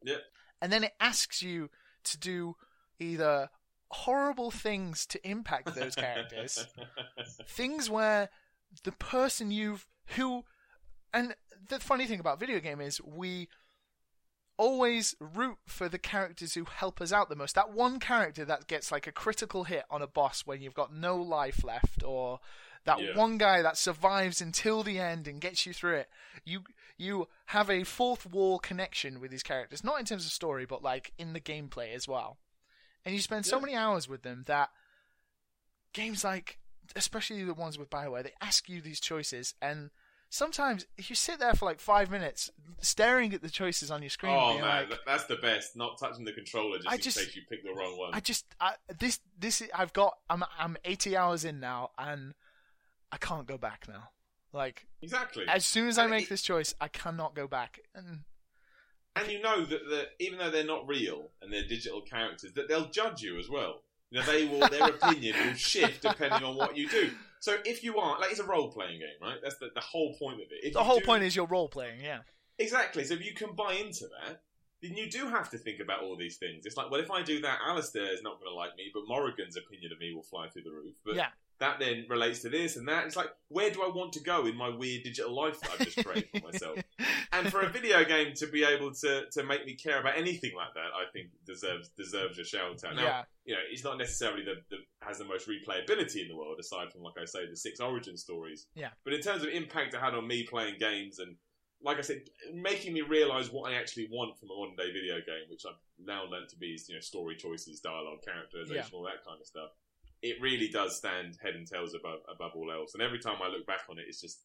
yeah. 0.02 0.16
And 0.60 0.72
then 0.72 0.84
it 0.84 0.92
asks 0.98 1.42
you 1.42 1.70
to 2.04 2.18
do 2.18 2.56
either 2.98 3.50
horrible 3.90 4.50
things 4.50 5.06
to 5.06 5.28
impact 5.28 5.74
those 5.74 5.94
characters 5.94 6.66
things 7.46 7.88
where 7.88 8.28
the 8.82 8.92
person 8.92 9.50
you've 9.50 9.86
who 10.16 10.42
and 11.12 11.34
the 11.68 11.78
funny 11.78 12.06
thing 12.06 12.18
about 12.18 12.40
video 12.40 12.58
game 12.58 12.80
is 12.80 13.00
we 13.02 13.48
always 14.56 15.14
root 15.18 15.58
for 15.66 15.88
the 15.88 15.98
characters 15.98 16.54
who 16.54 16.64
help 16.64 17.00
us 17.00 17.12
out 17.12 17.28
the 17.28 17.36
most. 17.36 17.54
That 17.54 17.72
one 17.72 17.98
character 17.98 18.44
that 18.44 18.66
gets 18.66 18.92
like 18.92 19.06
a 19.06 19.12
critical 19.12 19.64
hit 19.64 19.84
on 19.90 20.02
a 20.02 20.06
boss 20.06 20.42
when 20.46 20.62
you've 20.62 20.74
got 20.74 20.94
no 20.94 21.16
life 21.16 21.64
left 21.64 22.02
or 22.04 22.40
that 22.84 23.00
Yeah. 23.00 23.16
one 23.16 23.38
guy 23.38 23.62
that 23.62 23.78
survives 23.78 24.40
until 24.40 24.82
the 24.82 24.98
end 25.00 25.26
and 25.26 25.40
gets 25.40 25.64
you 25.66 25.72
through 25.72 25.96
it 25.96 26.10
you 26.44 26.64
you 26.98 27.28
have 27.46 27.70
a 27.70 27.82
fourth 27.82 28.26
wall 28.26 28.58
connection 28.58 29.20
with 29.20 29.30
these 29.30 29.42
characters. 29.42 29.82
Not 29.82 29.98
in 29.98 30.06
terms 30.06 30.26
of 30.26 30.32
story 30.32 30.66
but 30.66 30.82
like 30.82 31.12
in 31.18 31.32
the 31.32 31.40
gameplay 31.40 31.94
as 31.94 32.06
well. 32.06 32.38
And 33.04 33.14
you 33.14 33.20
spend 33.20 33.46
so 33.46 33.58
many 33.58 33.74
hours 33.74 34.08
with 34.08 34.22
them 34.22 34.44
that 34.46 34.70
games 35.92 36.24
like 36.24 36.58
especially 36.94 37.42
the 37.44 37.54
ones 37.54 37.78
with 37.78 37.90
Bioware, 37.90 38.22
they 38.22 38.34
ask 38.40 38.68
you 38.68 38.80
these 38.80 39.00
choices, 39.00 39.54
and 39.62 39.90
sometimes 40.34 40.84
you 40.98 41.14
sit 41.14 41.38
there 41.38 41.54
for 41.54 41.64
like 41.64 41.78
five 41.78 42.10
minutes 42.10 42.50
staring 42.80 43.32
at 43.32 43.40
the 43.40 43.48
choices 43.48 43.90
on 43.90 44.02
your 44.02 44.10
screen. 44.10 44.34
Oh 44.34 44.58
man, 44.58 44.90
like, 44.90 44.98
that's 45.06 45.24
the 45.26 45.36
best. 45.36 45.76
Not 45.76 45.96
touching 45.98 46.24
the 46.24 46.32
controller 46.32 46.78
just 46.78 46.88
I 46.88 46.94
in 46.94 47.00
case 47.00 47.36
you 47.36 47.42
pick 47.48 47.62
the 47.62 47.72
wrong 47.72 47.96
one. 47.96 48.10
I 48.12 48.20
just 48.20 48.44
I, 48.60 48.72
this 48.98 49.20
this 49.38 49.60
is- 49.60 49.70
I've 49.72 49.92
got 49.92 50.18
I'm 50.28 50.42
I'm 50.58 50.76
80 50.84 51.16
hours 51.16 51.44
in 51.44 51.60
now, 51.60 51.90
and 51.96 52.34
I 53.12 53.16
can't 53.16 53.46
go 53.46 53.56
back 53.56 53.86
now. 53.88 54.10
Like 54.52 54.86
exactly. 55.02 55.44
as 55.48 55.64
soon 55.64 55.88
as 55.88 55.98
I 55.98 56.08
make 56.08 56.24
it- 56.24 56.30
this 56.30 56.42
choice, 56.42 56.74
I 56.80 56.88
cannot 56.88 57.34
go 57.36 57.46
back. 57.46 57.78
And 57.94 58.24
And 59.14 59.30
you 59.30 59.40
know 59.40 59.64
that 59.64 59.88
the, 59.88 60.08
even 60.18 60.40
though 60.40 60.50
they're 60.50 60.64
not 60.64 60.88
real 60.88 61.30
and 61.40 61.52
they're 61.52 61.68
digital 61.68 62.02
characters, 62.02 62.52
that 62.54 62.68
they'll 62.68 62.90
judge 62.90 63.22
you 63.22 63.38
as 63.38 63.48
well. 63.48 63.82
You 64.14 64.20
know, 64.20 64.26
they 64.26 64.46
will 64.46 64.68
their 64.68 64.90
opinion 64.90 65.34
will 65.44 65.54
shift 65.54 66.02
depending 66.02 66.44
on 66.44 66.54
what 66.54 66.76
you 66.76 66.88
do. 66.88 67.10
So 67.40 67.56
if 67.64 67.82
you 67.82 67.98
are 67.98 68.20
like 68.20 68.30
it's 68.30 68.38
a 68.38 68.44
role 68.44 68.70
playing 68.70 69.00
game, 69.00 69.08
right? 69.20 69.38
That's 69.42 69.58
the, 69.58 69.70
the 69.74 69.80
whole 69.80 70.14
point 70.16 70.36
of 70.36 70.46
it. 70.52 70.64
If 70.68 70.72
the 70.72 70.84
whole 70.84 71.00
do- 71.00 71.04
point 71.04 71.24
is 71.24 71.34
you're 71.34 71.46
role 71.46 71.68
playing. 71.68 72.00
Yeah. 72.00 72.20
exactly. 72.58 73.02
So 73.02 73.14
if 73.14 73.26
you 73.26 73.34
can 73.34 73.56
buy 73.56 73.72
into 73.72 74.04
that, 74.04 74.42
then 74.80 74.96
you 74.96 75.10
do 75.10 75.26
have 75.28 75.50
to 75.50 75.58
think 75.58 75.80
about 75.80 76.02
all 76.02 76.16
these 76.16 76.36
things. 76.36 76.64
It's 76.64 76.76
like, 76.76 76.92
well, 76.92 77.00
if 77.00 77.10
I 77.10 77.22
do 77.22 77.40
that, 77.40 77.58
Alistair 77.66 78.14
is 78.14 78.22
not 78.22 78.38
going 78.38 78.52
to 78.52 78.54
like 78.54 78.76
me, 78.76 78.84
but 78.94 79.02
Morrigan's 79.08 79.56
opinion 79.56 79.90
of 79.92 79.98
me 79.98 80.14
will 80.14 80.22
fly 80.22 80.48
through 80.48 80.62
the 80.62 80.70
roof. 80.70 80.94
But 81.04 81.16
Yeah. 81.16 81.28
That 81.58 81.78
then 81.78 82.04
relates 82.08 82.40
to 82.40 82.48
this 82.48 82.76
and 82.76 82.88
that. 82.88 83.06
It's 83.06 83.16
like, 83.16 83.30
where 83.48 83.70
do 83.70 83.82
I 83.82 83.88
want 83.88 84.12
to 84.14 84.20
go 84.20 84.46
in 84.46 84.56
my 84.56 84.68
weird 84.68 85.04
digital 85.04 85.34
life 85.34 85.60
that 85.60 85.70
I've 85.72 85.86
just 85.86 86.04
created 86.04 86.28
for 86.34 86.50
myself? 86.50 86.78
and 87.32 87.50
for 87.50 87.60
a 87.60 87.68
video 87.68 88.04
game 88.04 88.34
to 88.36 88.46
be 88.46 88.64
able 88.64 88.92
to, 88.92 89.24
to 89.30 89.44
make 89.44 89.64
me 89.64 89.74
care 89.74 90.00
about 90.00 90.18
anything 90.18 90.52
like 90.56 90.74
that, 90.74 90.90
I 90.94 91.10
think 91.12 91.28
deserves 91.46 91.90
deserves 91.96 92.38
a 92.38 92.44
shout 92.44 92.84
out. 92.84 92.96
Now, 92.96 93.02
yeah. 93.02 93.22
you 93.44 93.54
know, 93.54 93.60
it's 93.70 93.84
not 93.84 93.98
necessarily 93.98 94.44
the, 94.44 94.56
the 94.70 94.76
has 95.06 95.18
the 95.18 95.24
most 95.24 95.48
replayability 95.48 96.22
in 96.22 96.28
the 96.28 96.36
world, 96.36 96.58
aside 96.58 96.92
from 96.92 97.02
like 97.02 97.14
I 97.20 97.24
say, 97.24 97.46
the 97.48 97.56
six 97.56 97.80
origin 97.80 98.16
stories. 98.16 98.66
Yeah. 98.74 98.90
But 99.04 99.14
in 99.14 99.20
terms 99.20 99.42
of 99.42 99.48
impact 99.50 99.94
it 99.94 100.00
had 100.00 100.14
on 100.14 100.26
me 100.26 100.44
playing 100.44 100.76
games 100.78 101.18
and 101.18 101.36
like 101.84 101.98
I 101.98 102.00
said, 102.00 102.22
making 102.52 102.94
me 102.94 103.02
realise 103.02 103.52
what 103.52 103.70
I 103.70 103.76
actually 103.76 104.08
want 104.10 104.38
from 104.38 104.50
a 104.50 104.56
modern 104.56 104.74
day 104.74 104.90
video 104.90 105.16
game, 105.16 105.44
which 105.50 105.64
I've 105.68 105.78
now 105.98 106.24
learned 106.24 106.48
to 106.48 106.56
be 106.56 106.68
is, 106.68 106.88
you 106.88 106.94
know, 106.94 107.00
story 107.00 107.36
choices, 107.36 107.80
dialogue, 107.80 108.22
characterization, 108.24 108.88
Yeah. 108.90 108.96
all 108.96 109.04
that 109.04 109.22
kind 109.24 109.38
of 109.38 109.46
stuff. 109.46 109.70
It 110.24 110.40
really 110.40 110.68
does 110.68 110.96
stand 110.96 111.36
head 111.42 111.54
and 111.54 111.66
tails 111.66 111.94
above 111.94 112.20
above 112.34 112.52
all 112.56 112.72
else. 112.72 112.94
And 112.94 113.02
every 113.02 113.18
time 113.18 113.36
I 113.42 113.48
look 113.48 113.66
back 113.66 113.82
on 113.90 113.98
it, 113.98 114.06
it's 114.08 114.22
just 114.22 114.40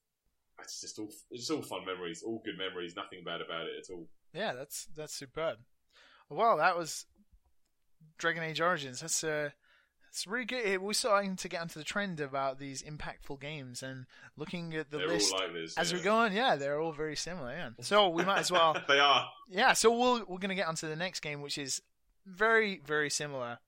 it's 0.61 0.81
just 0.81 0.99
all 0.99 1.09
it's 1.31 1.47
just 1.47 1.51
all 1.51 1.61
fun 1.61 1.85
memories, 1.85 2.21
all 2.21 2.41
good 2.43 2.57
memories, 2.57 2.95
nothing 2.97 3.23
bad 3.23 3.39
about 3.39 3.67
it 3.67 3.73
at 3.79 3.93
all. 3.93 4.07
Yeah, 4.33 4.53
that's 4.53 4.87
that's 4.95 5.13
superb. 5.13 5.59
Well, 6.29 6.57
that 6.57 6.77
was 6.77 7.05
Dragon 8.17 8.43
Age 8.43 8.59
Origins. 8.61 8.99
That's 8.99 9.23
uh, 9.23 9.51
it's 10.09 10.27
really 10.27 10.45
good. 10.45 10.81
We're 10.81 10.93
starting 10.93 11.35
to 11.37 11.47
get 11.47 11.61
onto 11.61 11.79
the 11.79 11.85
trend 11.85 12.19
about 12.19 12.59
these 12.59 12.83
impactful 12.83 13.39
games 13.39 13.83
and 13.83 14.05
looking 14.35 14.75
at 14.75 14.91
the 14.91 14.97
They're 14.97 15.07
list 15.07 15.33
all 15.33 15.39
like 15.39 15.53
this. 15.53 15.77
as 15.77 15.91
yeah. 15.91 15.97
we 15.97 16.03
go 16.03 16.15
on. 16.15 16.33
Yeah, 16.33 16.55
they're 16.55 16.79
all 16.79 16.91
very 16.91 17.15
similar. 17.15 17.51
Yeah, 17.51 17.69
so 17.81 18.09
we 18.09 18.25
might 18.25 18.39
as 18.39 18.51
well. 18.51 18.75
they 18.87 18.99
are. 18.99 19.29
Yeah, 19.47 19.73
so 19.73 19.97
we'll 19.97 20.25
we're 20.27 20.39
gonna 20.39 20.55
get 20.55 20.67
onto 20.67 20.87
the 20.87 20.95
next 20.95 21.21
game, 21.21 21.41
which 21.41 21.57
is 21.57 21.81
very 22.25 22.81
very 22.85 23.09
similar. 23.09 23.59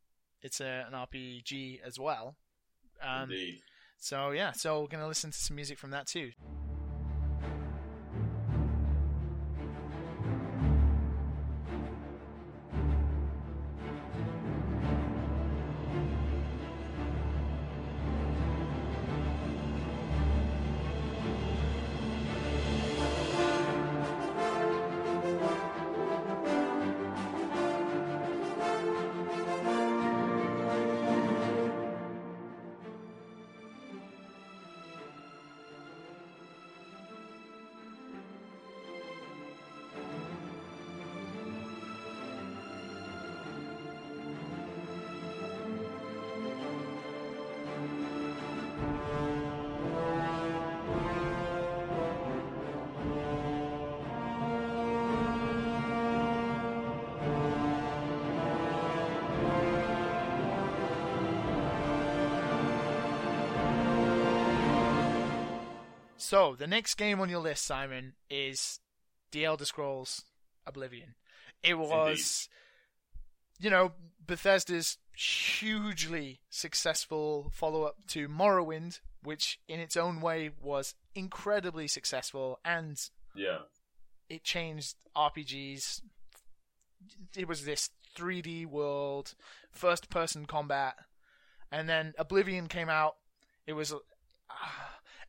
It's 0.41 0.59
a, 0.61 0.85
an 0.87 0.93
RPG 0.93 1.81
as 1.85 1.99
well. 1.99 2.35
Um, 3.01 3.23
Indeed. 3.23 3.61
so 3.97 4.31
yeah, 4.31 4.51
so 4.51 4.81
we're 4.81 4.87
gonna 4.87 5.07
listen 5.07 5.31
to 5.31 5.37
some 5.37 5.55
music 5.55 5.77
from 5.77 5.91
that 5.91 6.07
too. 6.07 6.31
So 66.31 66.55
the 66.55 66.65
next 66.65 66.95
game 66.95 67.19
on 67.19 67.27
your 67.27 67.41
list, 67.41 67.65
Simon, 67.65 68.13
is 68.29 68.79
The 69.33 69.43
Elder 69.43 69.65
Scrolls 69.65 70.23
Oblivion. 70.65 71.15
It 71.61 71.77
was, 71.77 72.47
you 73.59 73.69
know, 73.69 73.91
Bethesda's 74.25 74.97
hugely 75.13 76.39
successful 76.49 77.51
follow 77.53 77.83
up 77.83 77.97
to 78.07 78.29
Morrowind, 78.29 79.01
which 79.21 79.59
in 79.67 79.81
its 79.81 79.97
own 79.97 80.21
way 80.21 80.51
was 80.61 80.95
incredibly 81.13 81.89
successful 81.89 82.61
and 82.63 82.97
Yeah. 83.35 83.63
it 84.29 84.45
changed 84.45 84.95
RPGs. 85.13 86.01
It 87.35 87.45
was 87.45 87.65
this 87.65 87.89
3D 88.15 88.65
world, 88.65 89.35
first 89.69 90.09
person 90.09 90.45
combat, 90.45 90.95
and 91.73 91.89
then 91.89 92.13
Oblivion 92.17 92.69
came 92.69 92.87
out. 92.87 93.17
It 93.67 93.73
was. 93.73 93.91
Uh, 93.91 93.99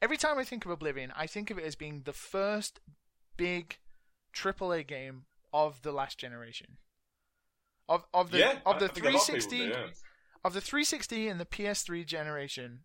every 0.03 0.17
time 0.17 0.39
I 0.39 0.45
think 0.45 0.65
of 0.65 0.71
Oblivion, 0.71 1.13
I 1.17 1.27
think 1.27 1.51
of 1.51 1.59
it 1.59 1.65
as 1.65 1.77
being 1.77 2.03
the 2.05 2.13
first 2.13 2.81
big 3.37 3.79
AAA 4.35 4.87
game 4.87 5.25
of 5.53 5.83
the 5.83 5.93
last 5.93 6.19
generation. 6.19 6.79
Of 7.89 8.05
of 8.13 8.31
the 8.31 8.39
yeah. 8.39 8.59
of 8.67 8.81
the 8.81 8.87
I 8.87 8.89
think 8.89 9.07
a 9.07 9.11
lot 9.11 9.29
of 9.29 9.35
people 9.35 9.51
360 9.51 9.59
do, 9.59 9.65
yeah. 9.65 9.87
of 10.45 10.53
the 10.55 10.61
360 10.61 11.29
and 11.29 11.41
the 11.41 11.45
PS3 11.45 12.07
generation, 12.07 12.81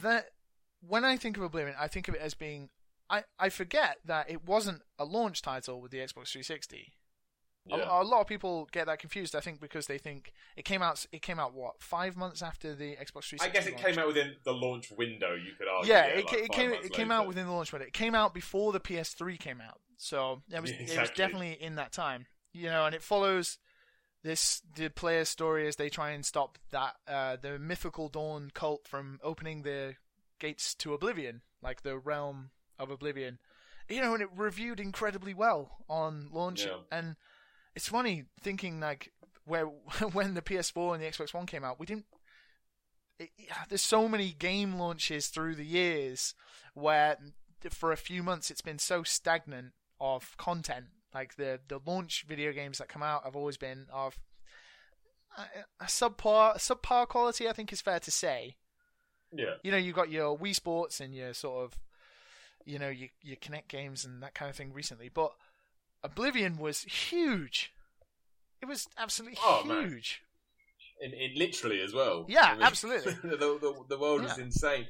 that 0.00 0.26
when 0.80 1.04
I 1.04 1.16
think 1.16 1.36
of 1.36 1.42
Oblivion, 1.42 1.76
I 1.78 1.88
think 1.88 2.08
of 2.08 2.14
it 2.14 2.20
as 2.20 2.34
being. 2.34 2.70
I, 3.10 3.24
I 3.38 3.50
forget 3.50 3.98
that 4.06 4.30
it 4.30 4.46
wasn't 4.46 4.80
a 4.98 5.04
launch 5.04 5.42
title 5.42 5.82
with 5.82 5.90
the 5.90 5.98
Xbox 5.98 6.32
360. 6.32 6.94
A- 7.70 7.76
Yeah. 7.78 8.00
A, 8.00 8.02
lot 8.02 8.20
of 8.20 8.26
people 8.26 8.68
get 8.72 8.86
that 8.86 8.98
confused. 8.98 9.36
I 9.36 9.40
think 9.40 9.60
because 9.60 9.86
they 9.86 9.98
think 9.98 10.32
it 10.56 10.64
came 10.64 10.82
out. 10.82 11.06
It 11.12 11.22
came 11.22 11.38
out 11.38 11.54
what 11.54 11.80
five 11.80 12.16
months 12.16 12.42
after 12.42 12.74
the 12.74 12.96
Xbox 12.96 13.28
360. 13.28 13.40
I 13.40 13.48
guess 13.48 13.66
it 13.66 13.72
launched? 13.74 13.84
came 13.86 13.98
out 13.98 14.06
within 14.08 14.34
the 14.44 14.52
launch 14.52 14.90
window. 14.90 15.34
You 15.34 15.52
could 15.56 15.68
argue. 15.68 15.92
Yeah, 15.92 16.06
yeah 16.06 16.12
it, 16.14 16.24
like 16.26 16.34
it 16.34 16.50
came. 16.52 16.72
It 16.72 16.92
came 16.92 17.08
later. 17.08 17.20
out 17.20 17.26
within 17.28 17.46
the 17.46 17.52
launch 17.52 17.72
window. 17.72 17.86
It 17.86 17.92
came 17.92 18.14
out 18.14 18.34
before 18.34 18.72
the 18.72 18.80
PS3 18.80 19.38
came 19.38 19.60
out, 19.60 19.80
so 19.96 20.42
it 20.52 20.60
was. 20.60 20.70
Yeah, 20.72 20.76
It 20.94 21.00
was 21.00 21.10
definitely 21.10 21.52
in 21.52 21.76
that 21.76 21.92
time, 21.92 22.26
you 22.52 22.66
know. 22.68 22.84
And 22.86 22.94
it 22.94 23.02
follows 23.02 23.58
this 24.24 24.62
the 24.74 24.88
player's 24.88 25.28
story 25.28 25.66
as 25.68 25.76
they 25.76 25.88
try 25.88 26.10
and 26.10 26.24
stop 26.24 26.58
that 26.70 26.94
uh, 27.08 27.36
the 27.40 27.58
mythical 27.58 28.08
dawn 28.08 28.50
cult 28.54 28.86
from 28.86 29.18
opening 29.22 29.62
the 29.62 29.94
gates 30.38 30.74
to 30.76 30.94
oblivion, 30.94 31.42
like 31.62 31.82
the 31.82 31.96
realm 31.98 32.50
of 32.78 32.90
oblivion. 32.90 33.38
You 33.88 34.00
know, 34.00 34.14
and 34.14 34.22
it 34.22 34.28
reviewed 34.34 34.80
incredibly 34.80 35.34
well 35.34 35.78
on 35.88 36.28
launch, 36.32 36.64
Yeah. 36.64 36.78
and 36.90 37.16
it's 37.74 37.88
funny 37.88 38.24
thinking 38.40 38.80
like 38.80 39.12
where 39.44 39.64
when 40.12 40.34
the 40.34 40.42
PS4 40.42 40.94
and 40.94 41.02
the 41.02 41.06
Xbox 41.06 41.34
One 41.34 41.46
came 41.46 41.64
out, 41.64 41.80
we 41.80 41.86
didn't. 41.86 42.06
It, 43.18 43.30
there's 43.68 43.82
so 43.82 44.08
many 44.08 44.32
game 44.32 44.74
launches 44.74 45.28
through 45.28 45.54
the 45.54 45.66
years 45.66 46.34
where 46.74 47.18
for 47.70 47.92
a 47.92 47.96
few 47.96 48.22
months 48.22 48.50
it's 48.50 48.62
been 48.62 48.78
so 48.78 49.02
stagnant 49.02 49.72
of 50.00 50.36
content. 50.36 50.86
Like 51.14 51.36
the 51.36 51.60
the 51.68 51.80
launch 51.84 52.24
video 52.26 52.52
games 52.52 52.78
that 52.78 52.88
come 52.88 53.02
out 53.02 53.24
have 53.24 53.36
always 53.36 53.56
been 53.56 53.86
of 53.92 54.18
a, 55.36 55.42
a 55.84 55.86
subpar 55.86 56.56
subpar 56.56 57.06
quality. 57.06 57.48
I 57.48 57.52
think 57.52 57.72
is 57.72 57.80
fair 57.80 58.00
to 58.00 58.10
say. 58.10 58.56
Yeah. 59.34 59.54
You 59.62 59.70
know, 59.70 59.78
you've 59.78 59.96
got 59.96 60.10
your 60.10 60.38
Wii 60.38 60.54
Sports 60.54 61.00
and 61.00 61.14
your 61.14 61.32
sort 61.32 61.64
of, 61.64 61.78
you 62.64 62.78
know, 62.78 62.88
your 62.88 63.08
your 63.22 63.36
Kinect 63.36 63.68
games 63.68 64.04
and 64.04 64.22
that 64.22 64.34
kind 64.34 64.50
of 64.50 64.56
thing 64.56 64.72
recently, 64.72 65.08
but 65.08 65.32
Oblivion 66.04 66.56
was 66.58 66.82
huge. 66.82 67.72
It 68.60 68.66
was 68.66 68.86
absolutely 68.98 69.38
Oh, 69.44 69.64
man. 69.64 69.88
huge. 69.88 70.22
in, 71.00 71.12
literally 71.36 71.80
as 71.80 71.92
well. 71.92 72.26
Yeah, 72.28 72.56
absolutely. 72.60 73.12
the, 73.22 73.36
the, 73.36 73.84
the 73.88 73.98
world 73.98 74.22
Yeah. 74.22 74.36
insane. 74.38 74.86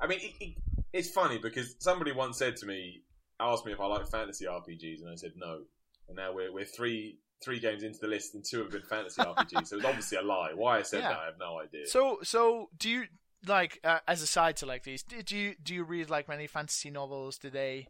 I 0.00 0.06
mean, 0.06 0.20
it, 0.20 0.32
it, 0.40 0.54
it's 0.92 1.10
funny 1.10 1.38
because 1.38 1.76
somebody 1.80 2.12
once 2.12 2.38
said 2.38 2.56
to 2.58 2.66
me, 2.66 3.02
asked 3.38 3.66
me 3.66 3.72
if 3.72 3.80
I 3.80 3.86
like 3.86 4.08
fantasy 4.08 4.46
RPGs, 4.46 5.00
and 5.02 5.10
I 5.10 5.16
said 5.16 5.32
no. 5.36 5.60
And 6.08 6.16
now 6.16 6.32
we're 6.32 6.52
we're 6.52 6.64
three 6.64 7.18
three 7.44 7.58
games 7.60 7.82
into 7.82 7.98
the 8.00 8.06
list, 8.08 8.34
and 8.34 8.42
two 8.44 8.58
have 8.62 8.70
been 8.70 8.82
fantasy 8.82 9.20
RPGs. 9.22 9.68
So 9.68 9.76
it's 9.76 9.84
obviously 9.84 10.16
a 10.18 10.22
lie. 10.22 10.52
Why 10.54 10.78
I 10.78 10.82
said 10.82 11.00
Yeah. 11.02 11.08
that, 11.10 11.18
I 11.18 11.24
have 11.26 11.38
no 11.38 11.58
idea. 11.60 11.86
So, 11.86 12.18
so 12.22 12.70
do 12.78 12.88
you 12.88 13.04
like 13.46 13.80
uh, 13.84 13.98
as 14.08 14.22
a 14.22 14.26
side 14.26 14.56
to 14.58 14.66
like 14.66 14.84
these? 14.84 15.02
Do 15.02 15.36
you 15.36 15.54
do 15.62 15.74
you 15.74 15.84
read 15.84 16.08
like 16.10 16.26
many 16.28 16.46
fantasy 16.46 16.90
novels? 16.90 17.36
Do 17.38 17.50
they? 17.50 17.88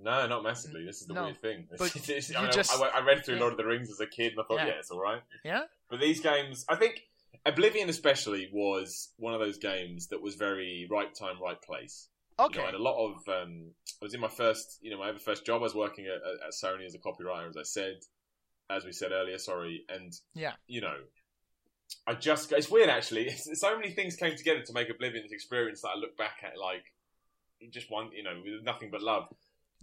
No, 0.00 0.26
not 0.26 0.42
massively. 0.42 0.84
This 0.84 1.00
is 1.00 1.06
the 1.06 1.14
No, 1.14 1.24
weird 1.24 1.40
thing. 1.40 1.66
but 1.78 1.80
It's- 1.96 2.08
it's- 2.08 2.30
you 2.30 2.36
I, 2.36 2.42
mean, 2.42 2.52
just- 2.52 2.72
I, 2.72 2.86
I 2.88 3.00
read 3.04 3.24
through 3.24 3.34
yeah. 3.36 3.40
Lord 3.40 3.52
of 3.52 3.56
the 3.58 3.66
Rings 3.66 3.90
as 3.90 4.00
a 4.00 4.06
kid, 4.06 4.32
and 4.32 4.40
I 4.40 4.44
thought, 4.44 4.58
Yeah. 4.58 4.66
yeah, 4.66 4.78
it's 4.78 4.90
all 4.90 5.00
right. 5.00 5.22
Yeah. 5.44 5.64
But 5.88 6.00
these 6.00 6.20
games, 6.20 6.64
I 6.68 6.76
think 6.76 7.00
Oblivion 7.44 7.88
especially 7.88 8.48
was 8.52 9.12
one 9.18 9.34
of 9.34 9.40
those 9.40 9.58
games 9.58 10.08
that 10.08 10.20
was 10.20 10.34
very 10.34 10.86
right 10.90 11.14
time, 11.14 11.40
right 11.40 11.60
place. 11.60 12.08
You 12.38 12.46
Okay. 12.46 12.58
know, 12.58 12.62
I 12.64 12.66
had 12.66 12.74
a 12.74 12.82
lot 12.82 12.98
of. 13.02 13.28
Um, 13.28 13.70
I 14.02 14.04
was 14.04 14.12
in 14.14 14.20
my 14.20 14.28
first, 14.28 14.78
you 14.82 14.90
know, 14.90 14.98
my 14.98 15.16
first 15.16 15.46
job. 15.46 15.60
I 15.60 15.62
was 15.62 15.74
working 15.74 16.06
at, 16.06 16.16
at, 16.46 16.52
Sony 16.52 16.84
as 16.84 16.94
a 16.94 16.98
copywriter, 16.98 17.48
as 17.48 17.56
I 17.56 17.62
said, 17.62 18.00
as 18.68 18.84
we 18.84 18.92
said 18.92 19.12
earlier. 19.12 19.38
Sorry, 19.38 19.84
and 19.88 20.12
Yeah. 20.34 20.52
you 20.66 20.80
know, 20.82 20.96
I 22.06 22.14
just. 22.14 22.52
It's 22.52 22.68
weird 22.70 22.90
actually. 22.90 23.26
It's, 23.28 23.60
so 23.60 23.74
many 23.78 23.92
things 23.92 24.16
came 24.16 24.36
together 24.36 24.60
to 24.62 24.72
make 24.74 24.90
Oblivion 24.90 25.22
this 25.22 25.32
experience 25.32 25.80
that 25.82 25.88
I 25.88 25.98
look 25.98 26.16
back 26.18 26.42
at 26.42 26.58
like 26.58 26.84
just 27.70 27.90
one, 27.90 28.10
you 28.12 28.22
know, 28.22 28.34
with 28.44 28.64
nothing 28.64 28.90
but 28.90 29.00
love. 29.02 29.28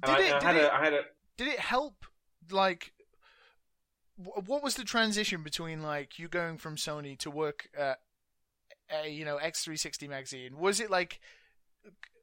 Did 0.05 0.19
it- 0.19 0.25
and 0.25 0.33
I 0.35 0.39
did 0.39 0.43
had 0.43 0.55
it- 0.55 0.63
a, 0.65 0.73
I 0.75 0.83
had 0.83 0.93
a. 0.93 1.01
Did 1.37 1.47
it 1.49 1.59
help? 1.59 2.05
Like, 2.51 2.93
what 4.17 4.61
was 4.63 4.75
the 4.75 4.83
transition 4.83 5.43
between 5.43 5.81
like 5.81 6.19
you 6.19 6.27
going 6.27 6.57
from 6.57 6.75
Sony 6.75 7.17
to 7.19 7.31
work 7.31 7.69
at, 7.77 7.99
a, 8.91 9.09
you 9.09 9.25
know, 9.25 9.37
X 9.37 9.63
three 9.63 9.77
sixty 9.77 10.07
magazine? 10.07 10.57
Was 10.57 10.79
it 10.79 10.91
like, 10.91 11.19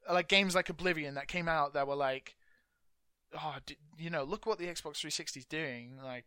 like 0.09 0.27
games 0.27 0.55
like 0.55 0.69
Oblivion 0.69 1.15
that 1.15 1.27
came 1.27 1.47
out 1.47 1.73
that 1.73 1.87
were 1.87 1.95
like, 1.95 2.35
oh, 3.33 3.55
d- 3.65 3.77
you 3.97 4.09
know, 4.09 4.23
look 4.23 4.45
what 4.45 4.57
the 4.59 4.65
Xbox 4.65 4.97
360 4.97 5.39
is 5.41 5.45
doing. 5.45 5.97
Like, 6.03 6.25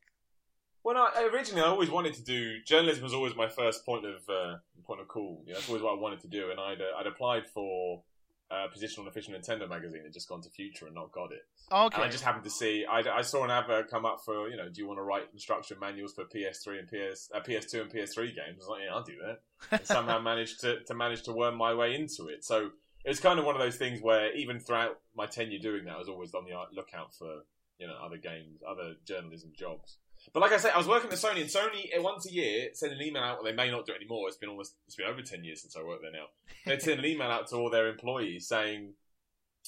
When 0.83 0.97
I 0.97 1.29
originally, 1.33 1.63
I 1.63 1.67
always 1.67 1.91
wanted 1.91 2.15
to 2.15 2.23
do 2.23 2.61
journalism. 2.63 3.03
Was 3.05 3.15
always 3.15 3.35
my 3.35 3.49
first 3.49 3.87
point 3.87 4.05
of 4.05 4.17
uh, 4.29 4.57
point 4.87 5.01
of 5.01 5.09
call. 5.09 5.43
Know, 5.47 5.55
that's 5.55 5.69
always 5.69 5.83
what 5.83 5.97
I 5.97 6.01
wanted 6.01 6.21
to 6.21 6.29
do, 6.29 6.51
and 6.51 6.61
I'd 6.61 6.81
uh, 6.81 6.99
I'd 6.99 7.07
applied 7.07 7.47
for 7.47 8.03
a 8.51 8.69
position 8.69 9.03
on 9.03 9.09
official 9.09 9.35
Nintendo 9.35 9.69
magazine 9.69 10.03
and 10.05 10.13
just 10.13 10.29
gone 10.29 10.43
to 10.43 10.51
Future 10.51 10.87
and 10.87 10.95
not 10.95 11.13
got 11.13 11.33
it. 11.33 11.43
okay, 11.73 11.97
And 11.97 12.05
I 12.05 12.09
just 12.09 12.25
happened 12.25 12.45
to 12.45 12.51
see, 12.51 12.85
I, 12.85 13.01
I 13.01 13.23
saw 13.23 13.45
an 13.45 13.51
advert 13.51 13.91
come 13.91 14.05
up 14.05 14.21
for, 14.25 14.49
you 14.49 14.57
know, 14.57 14.69
do 14.69 14.81
you 14.81 14.87
want 14.87 14.99
to 14.99 15.03
write 15.03 15.25
instruction 15.33 15.79
manuals 15.81 16.15
for 16.15 16.25
PS3 16.25 16.81
and 16.81 16.89
PS, 16.89 17.31
uh, 17.35 17.41
PS2 17.41 17.83
and 17.83 17.91
PS3 17.91 18.27
games? 18.27 18.39
I 18.39 18.57
was 18.57 18.69
like, 18.69 18.83
yeah, 18.87 18.95
I'll 18.95 19.03
do 19.03 19.17
that. 19.27 19.41
And 19.71 19.87
somehow 19.87 20.21
managed 20.21 20.61
to, 20.61 20.81
to 20.85 20.95
manage 20.95 21.23
to 21.23 21.33
worm 21.33 21.57
my 21.57 21.75
way 21.75 21.95
into 21.95 22.29
it. 22.29 22.45
So 22.45 22.71
it 23.05 23.09
was 23.09 23.21
kind 23.21 23.39
of 23.39 23.45
one 23.45 23.55
of 23.55 23.61
those 23.61 23.77
things 23.77 24.01
where 24.01 24.35
even 24.35 24.61
throughout 24.61 24.99
my 25.17 25.27
tenure 25.27 25.59
doing 25.59 25.85
that, 25.87 25.95
I 25.95 25.99
was 25.99 26.09
always 26.09 26.35
on 26.35 26.45
the 26.45 26.53
lookout 26.75 27.15
for, 27.15 27.43
you 27.79 27.87
know, 27.87 27.95
other 28.05 28.19
games, 28.19 28.61
other 28.69 28.95
journalism 29.05 29.53
jobs. 29.57 29.99
But 30.33 30.41
like 30.41 30.53
I 30.53 30.57
said, 30.57 30.73
I 30.75 30.79
was 30.79 30.89
working 30.89 31.11
at 31.11 31.17
Sony, 31.19 31.41
and 31.43 31.51
Sony 31.51 31.97
uh, 31.97 32.03
once 32.03 32.27
a 32.27 32.33
year 32.33 32.69
send 32.73 32.93
an 32.93 33.03
email 33.03 33.23
out. 33.23 33.37
Well, 33.43 33.45
they 33.51 33.57
may 33.57 33.71
not 33.71 33.87
do 33.87 33.93
it 33.93 33.97
anymore. 33.97 34.27
It's 34.29 34.37
been 34.37 34.49
almost 34.49 34.75
it's 34.87 34.97
been 34.97 35.07
over 35.07 35.23
ten 35.23 35.45
years 35.45 35.61
since 35.63 35.77
I 35.77 35.83
worked 35.83 36.03
there 36.03 36.13
now. 36.13 36.27
They'd 36.67 36.83
send 36.83 36.99
an 37.01 37.07
email 37.07 37.29
out 37.31 37.47
to 37.49 37.57
all 37.57 37.71
their 37.71 37.89
employees 37.89 38.47
saying, 38.49 38.95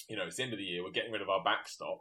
you 0.08 0.16
know, 0.16 0.24
it's 0.24 0.36
the 0.36 0.42
end 0.42 0.52
of 0.52 0.58
the 0.58 0.64
year. 0.64 0.82
We're 0.82 0.90
getting 0.90 1.12
rid 1.12 1.22
of 1.22 1.28
our 1.28 1.42
back 1.44 1.68
stock, 1.68 2.00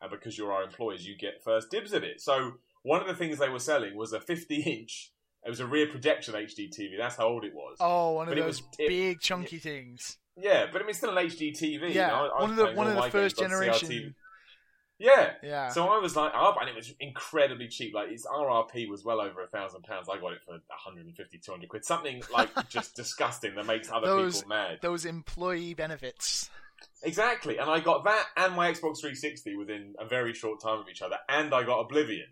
and 0.00 0.10
because 0.10 0.36
you're 0.36 0.52
our 0.52 0.62
employees, 0.64 1.06
you 1.06 1.16
get 1.16 1.42
first 1.44 1.70
dibs 1.70 1.92
at 1.92 2.02
it. 2.04 2.20
So 2.20 2.54
one 2.82 3.00
of 3.00 3.06
the 3.06 3.14
things 3.14 3.38
they 3.38 3.48
were 3.48 3.58
selling 3.60 3.96
was 3.96 4.12
a 4.12 4.20
50 4.20 4.56
inch. 4.62 5.12
It 5.44 5.50
was 5.50 5.60
a 5.60 5.66
rear 5.66 5.88
projection 5.88 6.34
HD 6.34 6.68
TV. 6.68 6.96
That's 6.96 7.16
how 7.16 7.26
old 7.26 7.44
it 7.44 7.52
was. 7.54 7.76
oh, 7.80 8.12
one 8.12 8.28
of 8.28 8.30
but 8.32 8.38
it 8.38 8.42
those 8.42 8.62
was- 8.62 8.70
it- 8.78 8.88
big 8.88 9.20
chunky 9.20 9.58
things. 9.58 10.18
Yeah, 10.40 10.66
but 10.72 10.76
I 10.80 10.84
mean, 10.84 10.90
it's 10.90 10.98
still 10.98 11.16
an 11.16 11.26
HD 11.26 11.50
TV. 11.52 11.92
Yeah, 11.94 12.06
you 12.06 12.28
know, 12.28 12.30
one 12.38 12.50
of 12.50 12.56
the 12.56 12.72
one 12.72 12.86
of 12.86 12.94
the 12.94 13.10
first 13.10 13.36
generation. 13.38 14.14
Yeah. 15.02 15.32
Yeah, 15.42 15.68
So 15.68 15.88
I 15.88 15.98
was 15.98 16.14
like, 16.16 16.32
up, 16.34 16.56
and 16.60 16.68
it 16.68 16.76
was 16.76 16.94
incredibly 17.00 17.68
cheap. 17.68 17.92
Like 17.94 18.10
its 18.10 18.24
RRP 18.26 18.88
was 18.88 19.04
well 19.04 19.20
over 19.20 19.42
a 19.42 19.48
thousand 19.48 19.82
pounds. 19.82 20.08
I 20.08 20.18
got 20.20 20.32
it 20.32 20.42
for 20.44 20.52
150, 20.52 21.38
200 21.38 21.68
quid. 21.68 21.84
Something 21.84 22.22
like 22.32 22.48
just 22.68 22.94
disgusting 22.94 23.54
that 23.56 23.66
makes 23.66 23.90
other 23.90 24.06
Those- 24.06 24.36
people 24.42 24.48
mad. 24.50 24.78
those 24.80 25.04
employee 25.04 25.74
benefits. 25.74 26.48
Exactly. 27.02 27.58
And 27.58 27.68
I 27.70 27.80
got 27.80 28.04
that 28.04 28.26
and 28.36 28.54
my 28.54 28.70
Xbox 28.70 29.00
360 29.00 29.56
within 29.56 29.94
a 29.98 30.06
very 30.06 30.34
short 30.34 30.60
time 30.62 30.78
of 30.80 30.88
each 30.88 31.02
other, 31.02 31.16
and 31.28 31.52
I 31.54 31.64
got 31.64 31.80
Oblivion. 31.80 32.26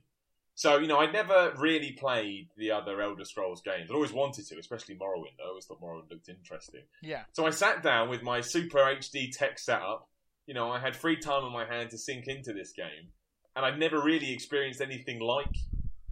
So, 0.54 0.76
you 0.78 0.88
know, 0.88 0.98
I 1.00 1.10
never 1.10 1.54
really 1.56 1.92
played 1.92 2.50
the 2.56 2.72
other 2.72 3.00
Elder 3.00 3.24
Scrolls 3.24 3.62
games. 3.62 3.90
I 3.90 3.94
always 3.94 4.12
wanted 4.12 4.46
to, 4.48 4.58
especially 4.58 4.94
Morrowind. 4.96 5.40
I 5.42 5.48
always 5.48 5.64
thought 5.64 5.80
Morrowind 5.80 6.10
looked 6.10 6.28
interesting. 6.28 6.82
Yeah, 7.00 7.22
So 7.32 7.46
I 7.46 7.50
sat 7.50 7.82
down 7.82 8.10
with 8.10 8.22
my 8.22 8.42
super 8.42 8.78
HD 8.78 9.30
tech 9.34 9.58
setup. 9.58 10.06
You 10.46 10.54
know, 10.54 10.70
I 10.70 10.80
had 10.80 10.96
free 10.96 11.16
time 11.16 11.44
on 11.44 11.52
my 11.52 11.64
hand 11.64 11.90
to 11.90 11.98
sink 11.98 12.26
into 12.26 12.52
this 12.52 12.72
game, 12.72 13.12
and 13.54 13.64
I'd 13.64 13.78
never 13.78 14.00
really 14.02 14.32
experienced 14.32 14.80
anything 14.80 15.20
like 15.20 15.54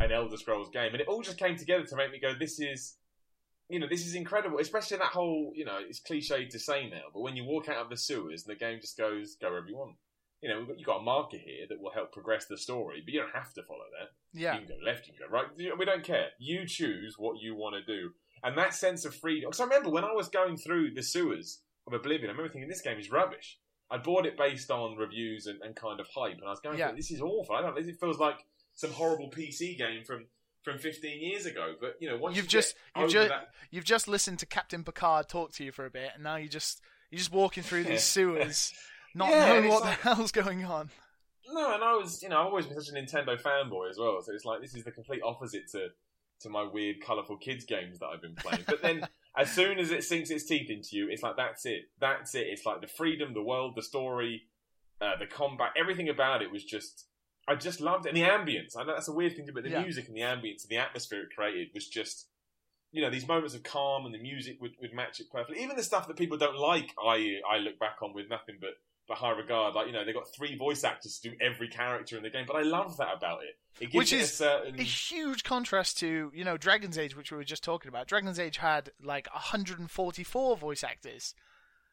an 0.00 0.12
Elder 0.12 0.36
Scrolls 0.36 0.70
game. 0.70 0.92
And 0.92 1.00
it 1.00 1.08
all 1.08 1.22
just 1.22 1.38
came 1.38 1.56
together 1.56 1.84
to 1.84 1.96
make 1.96 2.12
me 2.12 2.20
go, 2.20 2.34
"This 2.34 2.60
is, 2.60 2.96
you 3.68 3.80
know, 3.80 3.88
this 3.88 4.06
is 4.06 4.14
incredible." 4.14 4.58
Especially 4.58 4.96
that 4.98 5.12
whole, 5.12 5.52
you 5.54 5.64
know, 5.64 5.78
it's 5.80 6.00
cliched 6.00 6.50
to 6.50 6.58
say 6.58 6.88
now, 6.88 7.02
but 7.12 7.20
when 7.20 7.36
you 7.36 7.44
walk 7.44 7.68
out 7.68 7.78
of 7.82 7.90
the 7.90 7.96
sewers 7.96 8.46
and 8.46 8.54
the 8.54 8.58
game 8.58 8.80
just 8.80 8.96
goes, 8.96 9.34
"Go 9.36 9.50
wherever 9.50 9.66
you 9.68 9.76
want." 9.76 9.96
You 10.40 10.50
know, 10.50 10.66
you've 10.76 10.86
got 10.86 10.98
a 11.00 11.02
marker 11.02 11.36
here 11.36 11.66
that 11.68 11.80
will 11.80 11.90
help 11.90 12.12
progress 12.12 12.46
the 12.46 12.56
story, 12.56 13.00
but 13.04 13.12
you 13.12 13.20
don't 13.20 13.34
have 13.34 13.52
to 13.54 13.62
follow 13.64 13.86
that. 13.98 14.10
yeah, 14.38 14.54
You 14.54 14.66
can 14.66 14.78
go 14.78 14.84
left, 14.84 15.08
you 15.08 15.14
can 15.14 15.26
go 15.26 15.32
right. 15.32 15.46
We 15.56 15.84
don't 15.84 16.04
care. 16.04 16.28
You 16.38 16.64
choose 16.64 17.16
what 17.18 17.40
you 17.42 17.56
want 17.56 17.74
to 17.74 17.82
do. 17.82 18.12
And 18.44 18.56
that 18.56 18.72
sense 18.72 19.04
of 19.04 19.16
freedom. 19.16 19.50
Because 19.50 19.58
I 19.58 19.64
remember 19.64 19.90
when 19.90 20.04
I 20.04 20.12
was 20.12 20.28
going 20.28 20.56
through 20.56 20.94
the 20.94 21.02
sewers 21.02 21.62
of 21.88 21.92
Oblivion, 21.92 22.28
I 22.30 22.32
remember 22.34 22.52
thinking 22.52 22.68
this 22.68 22.82
game 22.82 23.00
is 23.00 23.10
rubbish. 23.10 23.58
I 23.90 23.98
bought 23.98 24.26
it 24.26 24.36
based 24.36 24.70
on 24.70 24.96
reviews 24.96 25.46
and, 25.46 25.60
and 25.62 25.74
kind 25.74 25.98
of 26.00 26.06
hype, 26.14 26.34
and 26.38 26.44
I 26.46 26.50
was 26.50 26.60
going, 26.60 26.78
Yeah. 26.78 26.92
"This 26.92 27.10
is 27.10 27.20
awful." 27.22 27.54
I 27.56 27.62
don't. 27.62 27.74
know, 27.74 27.80
It 27.80 27.98
feels 27.98 28.18
like 28.18 28.44
some 28.74 28.90
horrible 28.92 29.30
PC 29.30 29.76
game 29.78 30.04
from 30.04 30.26
from 30.62 30.78
15 30.78 31.22
years 31.22 31.46
ago. 31.46 31.74
But 31.80 31.96
you 32.00 32.10
know, 32.10 32.16
once 32.18 32.36
You've 32.36 32.44
you 32.46 32.50
just- 32.50 32.74
you've 32.96 33.10
just- 33.10 33.28
that, 33.30 33.50
You've 33.70 33.84
just 33.84 34.08
listened 34.08 34.38
to 34.40 34.46
Captain 34.46 34.84
Picard 34.84 35.28
talk 35.28 35.52
to 35.52 35.64
you 35.64 35.72
for 35.72 35.86
a 35.86 35.90
bit, 35.90 36.10
and 36.14 36.22
now 36.22 36.36
you 36.36 36.48
just 36.48 36.82
you're 37.10 37.18
just 37.18 37.32
walking 37.32 37.62
through 37.62 37.84
these 37.84 38.02
sewers, 38.14 38.72
not 39.14 39.30
Yeah, 39.30 39.46
knowing 39.46 39.68
what 39.68 39.82
like- 39.84 40.02
the 40.02 40.14
hell's 40.14 40.32
going 40.32 40.64
on. 40.64 40.90
No, 41.50 41.72
and 41.74 41.82
I 41.82 41.94
was, 41.94 42.22
you 42.22 42.28
know, 42.28 42.40
I've 42.40 42.46
always 42.48 42.66
been 42.66 42.78
such 42.78 42.90
a 42.90 42.92
Nintendo 43.00 43.40
fanboy 43.40 43.88
as 43.88 43.96
well. 43.98 44.20
So 44.20 44.34
it's 44.34 44.44
like 44.44 44.60
this 44.60 44.74
is 44.74 44.84
the 44.84 44.90
complete 44.92 45.22
opposite 45.24 45.66
to 45.72 45.88
to 46.40 46.48
my 46.50 46.62
weird, 46.62 47.00
colourful 47.00 47.38
kids 47.38 47.64
games 47.64 47.98
that 48.00 48.06
I've 48.06 48.20
been 48.22 48.34
playing. 48.36 48.62
But 48.66 48.80
then, 48.82 49.08
as 49.38 49.50
soon 49.52 49.78
as 49.78 49.90
it 49.90 50.04
sinks 50.04 50.30
its 50.30 50.44
teeth 50.44 50.68
into 50.68 50.96
you, 50.96 51.08
it's 51.08 51.22
like 51.22 51.36
that's 51.36 51.64
it, 51.64 51.84
that's 52.00 52.34
it. 52.34 52.48
It's 52.48 52.66
like 52.66 52.80
the 52.80 52.86
freedom, 52.88 53.34
the 53.34 53.42
world, 53.42 53.74
the 53.76 53.82
story, 53.82 54.42
uh, 55.00 55.16
the 55.18 55.26
combat, 55.26 55.70
everything 55.76 56.08
about 56.08 56.42
it 56.42 56.50
was 56.50 56.64
just. 56.64 57.06
I 57.46 57.54
just 57.54 57.80
loved 57.80 58.04
it, 58.04 58.10
and 58.10 58.16
the 58.18 58.28
ambience. 58.28 58.76
I 58.76 58.84
know 58.84 58.92
that's 58.92 59.08
a 59.08 59.12
weird 59.12 59.34
thing 59.34 59.46
to, 59.46 59.52
but 59.54 59.62
the 59.62 59.70
Yeah. 59.70 59.82
music 59.82 60.06
and 60.06 60.14
the 60.14 60.20
ambience 60.20 60.62
and 60.64 60.70
the 60.70 60.76
atmosphere 60.76 61.22
it 61.22 61.30
created 61.34 61.68
was 61.72 61.88
just. 61.88 62.26
You 62.90 63.02
know, 63.02 63.10
these 63.10 63.28
moments 63.28 63.54
of 63.54 63.62
calm 63.62 64.06
and 64.06 64.14
the 64.14 64.18
music 64.18 64.62
would, 64.62 64.72
would 64.80 64.94
match 64.94 65.20
it 65.20 65.30
perfectly. 65.30 65.62
Even 65.62 65.76
the 65.76 65.82
stuff 65.82 66.08
that 66.08 66.16
people 66.16 66.38
don't 66.38 66.56
like, 66.56 66.94
I 67.02 67.36
I 67.48 67.58
look 67.58 67.78
back 67.78 67.96
on 68.02 68.14
with 68.14 68.30
nothing 68.30 68.56
but 68.60 68.70
but 68.70 68.87
high 69.14 69.30
regard. 69.30 69.74
Like 69.74 69.86
you 69.86 69.92
know, 69.92 70.04
they 70.04 70.12
got 70.12 70.32
three 70.34 70.56
voice 70.56 70.84
actors 70.84 71.18
to 71.18 71.30
do 71.30 71.36
every 71.40 71.68
character 71.68 72.16
in 72.16 72.22
the 72.22 72.30
game, 72.30 72.44
but 72.46 72.56
I 72.56 72.62
love 72.62 72.96
that 72.98 73.14
about 73.16 73.40
it. 73.42 73.58
It 73.80 73.92
gives 73.92 73.94
Which 73.94 74.12
it 74.12 74.20
is 74.20 74.30
a 74.32 74.34
certain. 74.34 74.80
A 74.80 74.82
huge 74.82 75.44
contrast 75.44 75.98
to 75.98 76.30
you 76.34 76.44
know 76.44 76.56
Dragon's 76.56 76.98
Age, 76.98 77.16
which 77.16 77.30
we 77.30 77.36
were 77.36 77.44
just 77.44 77.64
talking 77.64 77.88
about. 77.88 78.06
Dragon's 78.06 78.38
Age 78.38 78.58
had 78.58 78.90
like 79.02 79.28
144 79.32 80.56
voice 80.56 80.84
actors. 80.84 81.34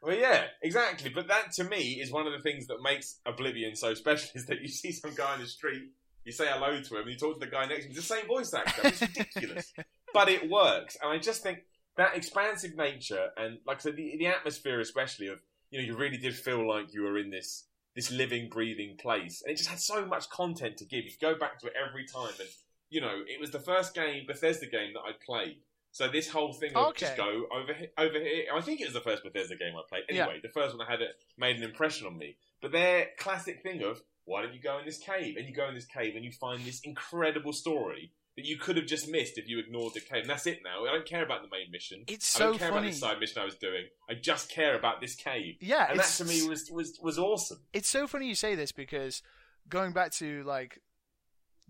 Well, 0.01 0.15
yeah, 0.15 0.43
exactly. 0.61 1.09
But 1.09 1.27
that 1.29 1.53
to 1.53 1.63
me 1.63 1.99
is 2.01 2.11
one 2.11 2.27
of 2.27 2.33
the 2.33 2.39
things 2.39 2.67
that 2.67 2.77
makes 2.83 3.19
Oblivion 3.25 3.75
so 3.75 3.93
special 3.93 4.29
is 4.35 4.45
that 4.47 4.61
you 4.61 4.67
see 4.67 4.91
some 4.91 5.15
guy 5.15 5.35
in 5.35 5.41
the 5.41 5.47
street, 5.47 5.89
you 6.23 6.31
say 6.31 6.45
hello 6.47 6.79
to 6.79 6.95
him, 6.95 7.01
and 7.01 7.11
you 7.11 7.17
talk 7.17 7.33
to 7.33 7.39
the 7.39 7.51
guy 7.51 7.65
next 7.65 7.85
to 7.85 7.85
him. 7.85 7.91
It's 7.97 8.07
the 8.07 8.15
same 8.15 8.27
voice 8.27 8.53
actor. 8.53 8.81
It's 8.87 9.01
ridiculous, 9.01 9.73
but 10.13 10.29
it 10.29 10.49
works. 10.49 10.97
And 11.01 11.11
I 11.11 11.17
just 11.17 11.41
think 11.41 11.59
that 11.97 12.15
expansive 12.15 12.75
nature 12.75 13.29
and, 13.37 13.57
like 13.65 13.77
I 13.77 13.81
said, 13.81 13.95
the, 13.95 14.15
the 14.17 14.27
atmosphere, 14.27 14.79
especially 14.79 15.27
of 15.27 15.39
you 15.71 15.79
know, 15.79 15.85
you 15.85 15.95
really 15.95 16.17
did 16.17 16.35
feel 16.35 16.67
like 16.67 16.93
you 16.93 17.03
were 17.03 17.17
in 17.17 17.29
this 17.29 17.65
this 17.95 18.11
living, 18.11 18.49
breathing 18.49 18.97
place, 18.97 19.41
and 19.41 19.53
it 19.53 19.57
just 19.57 19.69
had 19.69 19.79
so 19.79 20.05
much 20.05 20.29
content 20.29 20.75
to 20.77 20.85
give. 20.85 21.05
You 21.05 21.11
go 21.21 21.35
back 21.35 21.59
to 21.59 21.67
it 21.67 21.73
every 21.81 22.05
time, 22.05 22.33
and 22.39 22.49
you 22.89 23.01
know, 23.01 23.21
it 23.25 23.39
was 23.39 23.51
the 23.51 23.59
first 23.59 23.93
game, 23.95 24.25
Bethesda 24.27 24.65
game 24.67 24.93
that 24.93 24.99
I 25.01 25.11
played. 25.25 25.57
So 25.91 26.09
this 26.09 26.27
whole 26.29 26.51
thing 26.51 26.71
of 26.75 26.87
Okay. 26.87 27.05
just 27.05 27.15
go 27.15 27.45
over 27.53 27.73
over 27.97 28.19
here. 28.19 28.45
I 28.53 28.59
think 28.61 28.81
it 28.81 28.85
was 28.85 28.93
the 28.93 29.01
first 29.01 29.23
Bethesda 29.23 29.55
game 29.55 29.75
I 29.77 29.81
played. 29.87 30.03
Anyway, 30.09 30.39
the 30.43 30.49
first 30.49 30.75
one 30.75 30.79
that 30.79 30.89
had 30.91 31.01
it 31.01 31.15
made 31.37 31.55
an 31.55 31.63
impression 31.63 32.05
on 32.05 32.17
me. 32.17 32.35
But 32.61 32.73
their 32.73 33.07
classic 33.17 33.63
thing 33.63 33.81
of 33.81 34.01
why 34.25 34.41
don't 34.41 34.53
you 34.53 34.59
go 34.59 34.77
in 34.79 34.85
this 34.85 34.97
cave? 34.97 35.37
And 35.37 35.47
you 35.47 35.53
go 35.53 35.69
in 35.69 35.75
this 35.75 35.85
cave 35.85 36.15
and 36.15 36.25
you 36.25 36.31
find 36.31 36.65
this 36.65 36.81
incredible 36.81 37.53
story 37.53 38.11
that 38.35 38.45
you 38.45 38.57
could 38.57 38.75
have 38.75 38.85
just 38.85 39.09
missed 39.09 39.37
if 39.37 39.47
you 39.47 39.59
ignored 39.59 39.93
the 39.93 40.01
cave. 40.01 40.21
And 40.21 40.29
that's 40.29 40.45
it 40.45 40.59
now. 40.63 40.85
I 40.85 40.91
don't 40.91 41.05
care 41.05 41.23
about 41.23 41.41
the 41.41 41.47
main 41.49 41.71
mission. 41.71 42.03
It's 42.07 42.25
so 42.25 42.39
I 42.39 42.47
don't 42.49 42.57
care 42.57 42.69
funny. 42.69 42.87
about 42.87 42.93
the 42.93 42.99
side 42.99 43.19
mission 43.19 43.41
I 43.41 43.45
was 43.45 43.55
doing. 43.55 43.85
I 44.09 44.13
just 44.15 44.49
care 44.49 44.77
about 44.77 44.99
this 44.99 45.15
cave. 45.15 45.55
Yeah, 45.61 45.87
and 45.89 45.99
that 45.99 46.05
to 46.17 46.25
me 46.25 46.47
was 46.47 46.69
was 46.69 46.99
was 47.01 47.17
awesome. 47.17 47.59
it's 47.73 47.87
so 47.87 48.07
funny 48.07 48.27
you 48.27 48.35
say 48.35 48.55
this 48.55 48.71
because 48.71 49.21
going 49.69 49.93
back 49.93 50.11
to 50.13 50.43
like 50.43 50.81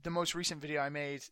the 0.02 0.10
most 0.10 0.36
recent 0.36 0.62
video 0.62 0.82
I 0.82 0.90
made 0.90 1.24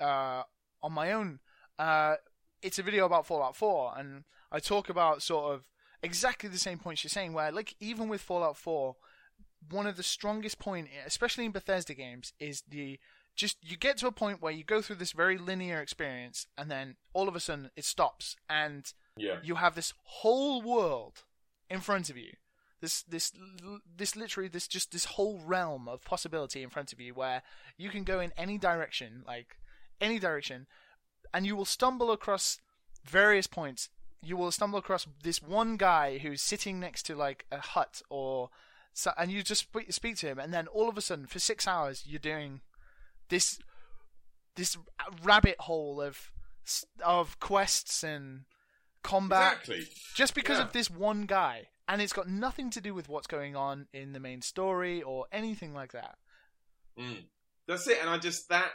uh, 0.00 0.42
on 0.82 0.92
my 0.92 1.12
own, 1.12 1.38
uh, 1.78 2.16
it's 2.62 2.78
a 2.78 2.82
video 2.82 3.06
about 3.06 3.26
Fallout 3.26 3.56
4, 3.56 3.94
and 3.96 4.24
I 4.50 4.58
talk 4.58 4.88
about 4.88 5.22
sort 5.22 5.54
of 5.54 5.64
exactly 6.02 6.48
the 6.48 6.58
same 6.58 6.78
points 6.78 7.04
you're 7.04 7.10
saying. 7.10 7.32
Where 7.32 7.52
like 7.52 7.74
even 7.78 8.08
with 8.08 8.20
Fallout 8.20 8.56
4, 8.56 8.96
one 9.70 9.86
of 9.86 9.96
the 9.96 10.02
strongest 10.02 10.58
point, 10.58 10.88
especially 11.06 11.44
in 11.44 11.52
Bethesda 11.52 11.94
games, 11.94 12.32
is 12.40 12.62
the 12.68 12.98
just 13.38 13.56
you 13.62 13.76
get 13.76 13.96
to 13.98 14.06
a 14.08 14.12
point 14.12 14.42
where 14.42 14.52
you 14.52 14.64
go 14.64 14.82
through 14.82 14.96
this 14.96 15.12
very 15.12 15.38
linear 15.38 15.80
experience, 15.80 16.46
and 16.58 16.70
then 16.70 16.96
all 17.14 17.28
of 17.28 17.36
a 17.36 17.40
sudden 17.40 17.70
it 17.76 17.84
stops, 17.84 18.36
and 18.50 18.92
Yeah. 19.16 19.40
you 19.42 19.54
have 19.54 19.74
this 19.74 19.94
whole 20.20 20.60
world 20.60 21.24
in 21.70 21.80
front 21.80 22.10
of 22.10 22.16
you 22.16 22.32
this 22.80 23.02
this 23.02 23.32
this 23.96 24.14
literally 24.14 24.48
this 24.48 24.68
just 24.68 24.92
this 24.92 25.04
whole 25.16 25.40
realm 25.40 25.88
of 25.88 26.04
possibility 26.04 26.62
in 26.62 26.70
front 26.70 26.92
of 26.92 27.00
you 27.00 27.12
where 27.12 27.42
you 27.76 27.90
can 27.90 28.04
go 28.04 28.20
in 28.20 28.32
any 28.36 28.56
direction 28.56 29.24
like 29.26 29.56
any 30.00 30.18
direction 30.18 30.66
and 31.34 31.44
you 31.44 31.56
will 31.56 31.64
stumble 31.64 32.12
across 32.12 32.60
various 33.04 33.46
points 33.48 33.88
you 34.22 34.36
will 34.36 34.52
stumble 34.52 34.78
across 34.78 35.06
this 35.22 35.42
one 35.42 35.76
guy 35.76 36.18
who's 36.18 36.40
sitting 36.40 36.78
next 36.78 37.02
to 37.02 37.14
like 37.16 37.44
a 37.50 37.58
hut 37.58 38.00
or 38.08 38.50
so, 38.92 39.10
and 39.18 39.30
you 39.32 39.42
just 39.42 39.62
sp- 39.66 39.90
speak 39.90 40.16
to 40.16 40.26
him 40.28 40.38
and 40.38 40.54
then 40.54 40.68
all 40.68 40.88
of 40.88 40.96
a 40.96 41.00
sudden 41.00 41.26
for 41.26 41.40
6 41.40 41.66
hours 41.66 42.04
you're 42.06 42.20
doing 42.20 42.60
this 43.28 43.58
this 44.56 44.76
rabbit 45.22 45.56
hole 45.60 46.00
of 46.00 46.30
of 47.04 47.38
quests 47.40 48.02
and 48.02 48.44
combat 49.02 49.58
Exactly. 49.60 49.88
just 50.14 50.34
because 50.34 50.58
Yeah. 50.58 50.64
of 50.64 50.72
this 50.72 50.90
one 50.90 51.22
guy 51.22 51.68
and 51.86 52.02
it's 52.02 52.12
got 52.12 52.28
nothing 52.28 52.68
to 52.70 52.80
do 52.80 52.92
with 52.94 53.08
what's 53.08 53.26
going 53.26 53.56
on 53.56 53.86
in 53.92 54.12
the 54.12 54.20
main 54.20 54.42
story 54.42 55.02
or 55.02 55.26
anything 55.32 55.72
like 55.74 55.92
that 55.92 56.18
Mm. 56.98 57.24
That's 57.68 57.86
it, 57.86 57.98
and 58.00 58.10
I 58.10 58.18
just 58.18 58.48
that 58.48 58.70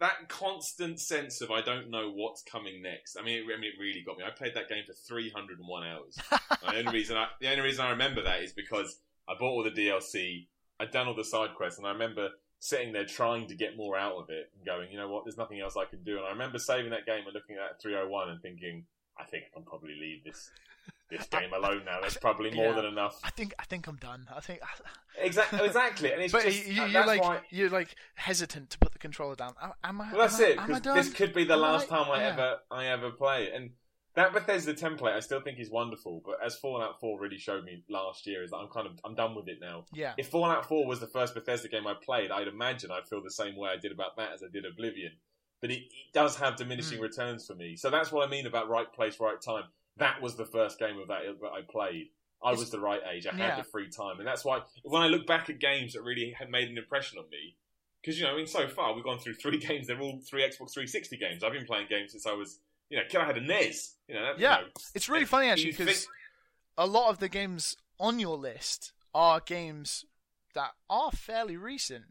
that 0.00 0.28
constant 0.28 1.00
sense 1.00 1.40
of 1.40 1.50
I 1.50 1.62
don't 1.62 1.88
know 1.88 2.10
what's 2.10 2.42
coming 2.42 2.82
next. 2.82 3.16
I 3.16 3.22
mean, 3.22 3.38
it, 3.38 3.44
I 3.44 3.58
mean, 3.58 3.70
it 3.74 3.80
really 3.80 4.02
got 4.04 4.18
me. 4.18 4.24
I 4.24 4.30
played 4.32 4.54
that 4.54 4.68
game 4.68 4.82
for 4.86 4.92
301 4.92 5.86
hours. 5.86 6.18
The 6.60 6.76
only 6.78 6.92
reason 6.92 7.16
I 7.16 7.28
the 7.40 7.48
only 7.48 7.62
reason 7.62 7.86
I 7.86 7.90
remember 7.90 8.22
that 8.22 8.42
is 8.42 8.52
because 8.52 9.00
I 9.28 9.32
bought 9.38 9.48
all 9.50 9.62
the 9.64 9.70
DLC, 9.70 10.46
I'd 10.78 10.90
done 10.90 11.06
all 11.08 11.14
the 11.14 11.24
side 11.24 11.54
quests, 11.56 11.78
and 11.78 11.86
I 11.86 11.92
remember 11.92 12.28
sitting 12.64 12.94
there 12.94 13.04
trying 13.04 13.46
to 13.46 13.54
get 13.54 13.76
more 13.76 13.94
out 13.94 14.14
of 14.16 14.30
it 14.30 14.50
and 14.56 14.64
going, 14.64 14.90
you 14.90 14.96
know 14.96 15.06
what, 15.06 15.22
there's 15.26 15.36
nothing 15.36 15.60
else 15.60 15.76
I 15.76 15.84
can 15.84 16.02
do. 16.02 16.16
And 16.16 16.24
I 16.26 16.30
remember 16.30 16.58
saving 16.58 16.90
that 16.92 17.04
game 17.04 17.22
and 17.26 17.34
looking 17.34 17.56
at 17.56 17.78
301 17.82 18.30
and 18.30 18.40
thinking, 18.40 18.86
I 19.20 19.24
think 19.24 19.44
I 19.50 19.54
can 19.54 19.64
probably 19.64 19.94
leave 20.00 20.24
this 20.24 20.50
this 21.10 21.26
game 21.26 21.52
alone 21.58 21.82
now. 21.84 21.98
That's 22.00 22.16
probably 22.16 22.50
more 22.52 22.68
Yeah. 22.70 22.76
than 22.76 22.84
enough. 22.86 23.20
i 23.22 23.28
think 23.30 23.52
i 23.58 23.64
think 23.64 23.86
i'm 23.86 23.96
done 23.96 24.26
i 24.34 24.40
think 24.40 24.60
Exactly, 25.18 25.60
exactly. 25.64 26.12
And 26.12 26.22
it's 26.22 26.32
but 26.32 26.42
just 26.44 26.66
you, 26.66 26.80
uh, 26.82 26.86
you're 26.86 26.92
that's 26.94 27.06
like 27.06 27.22
why. 27.22 27.40
you're 27.50 27.68
like 27.70 27.94
hesitant 28.14 28.70
to 28.70 28.78
put 28.78 28.92
the 28.92 28.98
controller 28.98 29.34
down 29.36 29.52
Am- 29.62 30.00
i 30.00 30.10
Well, 30.12 30.20
that's 30.22 30.40
am 30.40 30.46
I- 30.46 30.48
it. 30.48 30.52
am 30.58 30.62
I 30.64 30.66
Because 30.68 30.80
done? 30.82 30.96
this 30.96 31.12
could 31.12 31.32
be 31.34 31.44
the 31.44 31.54
Am 31.54 31.60
last 31.60 31.92
I- 31.92 31.96
time 31.96 32.10
I 32.10 32.16
yeah. 32.22 32.28
ever 32.32 32.56
I 32.70 32.86
ever 32.86 33.10
play. 33.10 33.50
And 33.54 33.70
that 34.14 34.32
Bethesda 34.32 34.74
template, 34.74 35.14
I 35.14 35.20
still 35.20 35.40
think 35.40 35.58
is 35.58 35.70
wonderful. 35.70 36.22
But 36.24 36.36
as 36.44 36.56
Fallout 36.56 37.00
4 37.00 37.18
really 37.20 37.38
showed 37.38 37.64
me 37.64 37.82
last 37.88 38.26
year, 38.26 38.42
is 38.42 38.50
that 38.50 38.56
I'm 38.58 38.68
kind 38.68 38.86
of 38.86 38.92
I'm 39.04 39.14
done 39.14 39.34
with 39.34 39.48
it 39.48 39.58
now. 39.60 39.84
yeah 39.92 40.14
If 40.16 40.28
Fallout 40.28 40.66
4 40.68 40.86
was 40.86 41.00
the 41.00 41.06
first 41.08 41.34
Bethesda 41.34 41.68
game 41.68 41.86
I 41.86 41.94
played, 41.94 42.30
I'd 42.30 42.48
imagine 42.48 42.90
I'd 42.90 43.08
feel 43.08 43.22
the 43.22 43.30
same 43.30 43.56
way 43.56 43.70
I 43.70 43.76
did 43.76 43.92
about 43.92 44.16
that 44.16 44.32
as 44.32 44.42
I 44.42 44.46
did 44.52 44.64
Oblivion. 44.64 45.12
But 45.60 45.70
it, 45.70 45.78
it 45.82 46.12
does 46.12 46.36
have 46.36 46.56
diminishing 46.56 46.98
Mm. 46.98 47.02
returns 47.02 47.46
for 47.46 47.54
me. 47.54 47.76
So 47.76 47.90
that's 47.90 48.12
what 48.12 48.26
I 48.26 48.30
mean 48.30 48.46
about 48.46 48.68
right 48.68 48.92
place, 48.92 49.18
right 49.18 49.40
time. 49.40 49.64
That 49.96 50.20
was 50.20 50.36
the 50.36 50.44
first 50.44 50.78
game 50.78 50.98
of 50.98 51.08
that 51.08 51.22
that 51.40 51.52
I 51.52 51.62
played. 51.62 52.08
I 52.42 52.48
It's- 52.50 52.60
was 52.60 52.70
the 52.70 52.80
right 52.80 53.00
age. 53.10 53.26
I 53.26 53.34
had 53.34 53.58
the 53.58 53.64
free 53.64 53.88
time, 53.88 54.18
and 54.18 54.26
that's 54.28 54.44
why 54.44 54.60
when 54.82 55.00
I 55.02 55.06
look 55.08 55.26
back 55.26 55.48
at 55.48 55.58
games 55.58 55.94
that 55.94 56.02
really 56.02 56.32
had 56.32 56.50
made 56.50 56.68
an 56.68 56.76
impression 56.76 57.18
on 57.18 57.30
me, 57.30 57.56
because 58.02 58.18
you 58.20 58.26
know, 58.26 58.34
I 58.34 58.36
mean, 58.36 58.46
so 58.46 58.68
far 58.68 58.92
we've 58.94 59.02
gone 59.04 59.18
through 59.18 59.34
three 59.34 59.56
games. 59.68 59.86
They're 59.86 59.98
all 60.00 60.20
three 60.20 60.42
Xbox 60.42 60.72
360 60.74 61.16
games. 61.16 61.42
I've 61.42 61.52
been 61.52 61.64
playing 61.64 61.86
games 61.88 62.12
since 62.12 62.26
I 62.26 62.32
was, 62.34 62.60
you 62.90 62.98
know, 62.98 63.04
kid. 63.08 63.20
I 63.20 63.24
had 63.24 63.36
a 63.36 63.40
NES. 63.40 63.94
You 64.08 64.14
know, 64.14 64.34
Yeah. 64.38 64.58
You 64.58 64.64
know, 64.64 64.70
it's 64.94 65.08
really 65.08 65.24
funny 65.24 65.48
actually 65.48 65.72
because 65.72 66.08
a 66.76 66.86
lot 66.86 67.10
of 67.10 67.18
the 67.18 67.28
games 67.28 67.76
on 67.98 68.18
your 68.18 68.36
list 68.36 68.92
are 69.14 69.40
games 69.40 70.04
that 70.54 70.72
are 70.90 71.12
fairly 71.12 71.56
recent 71.56 72.04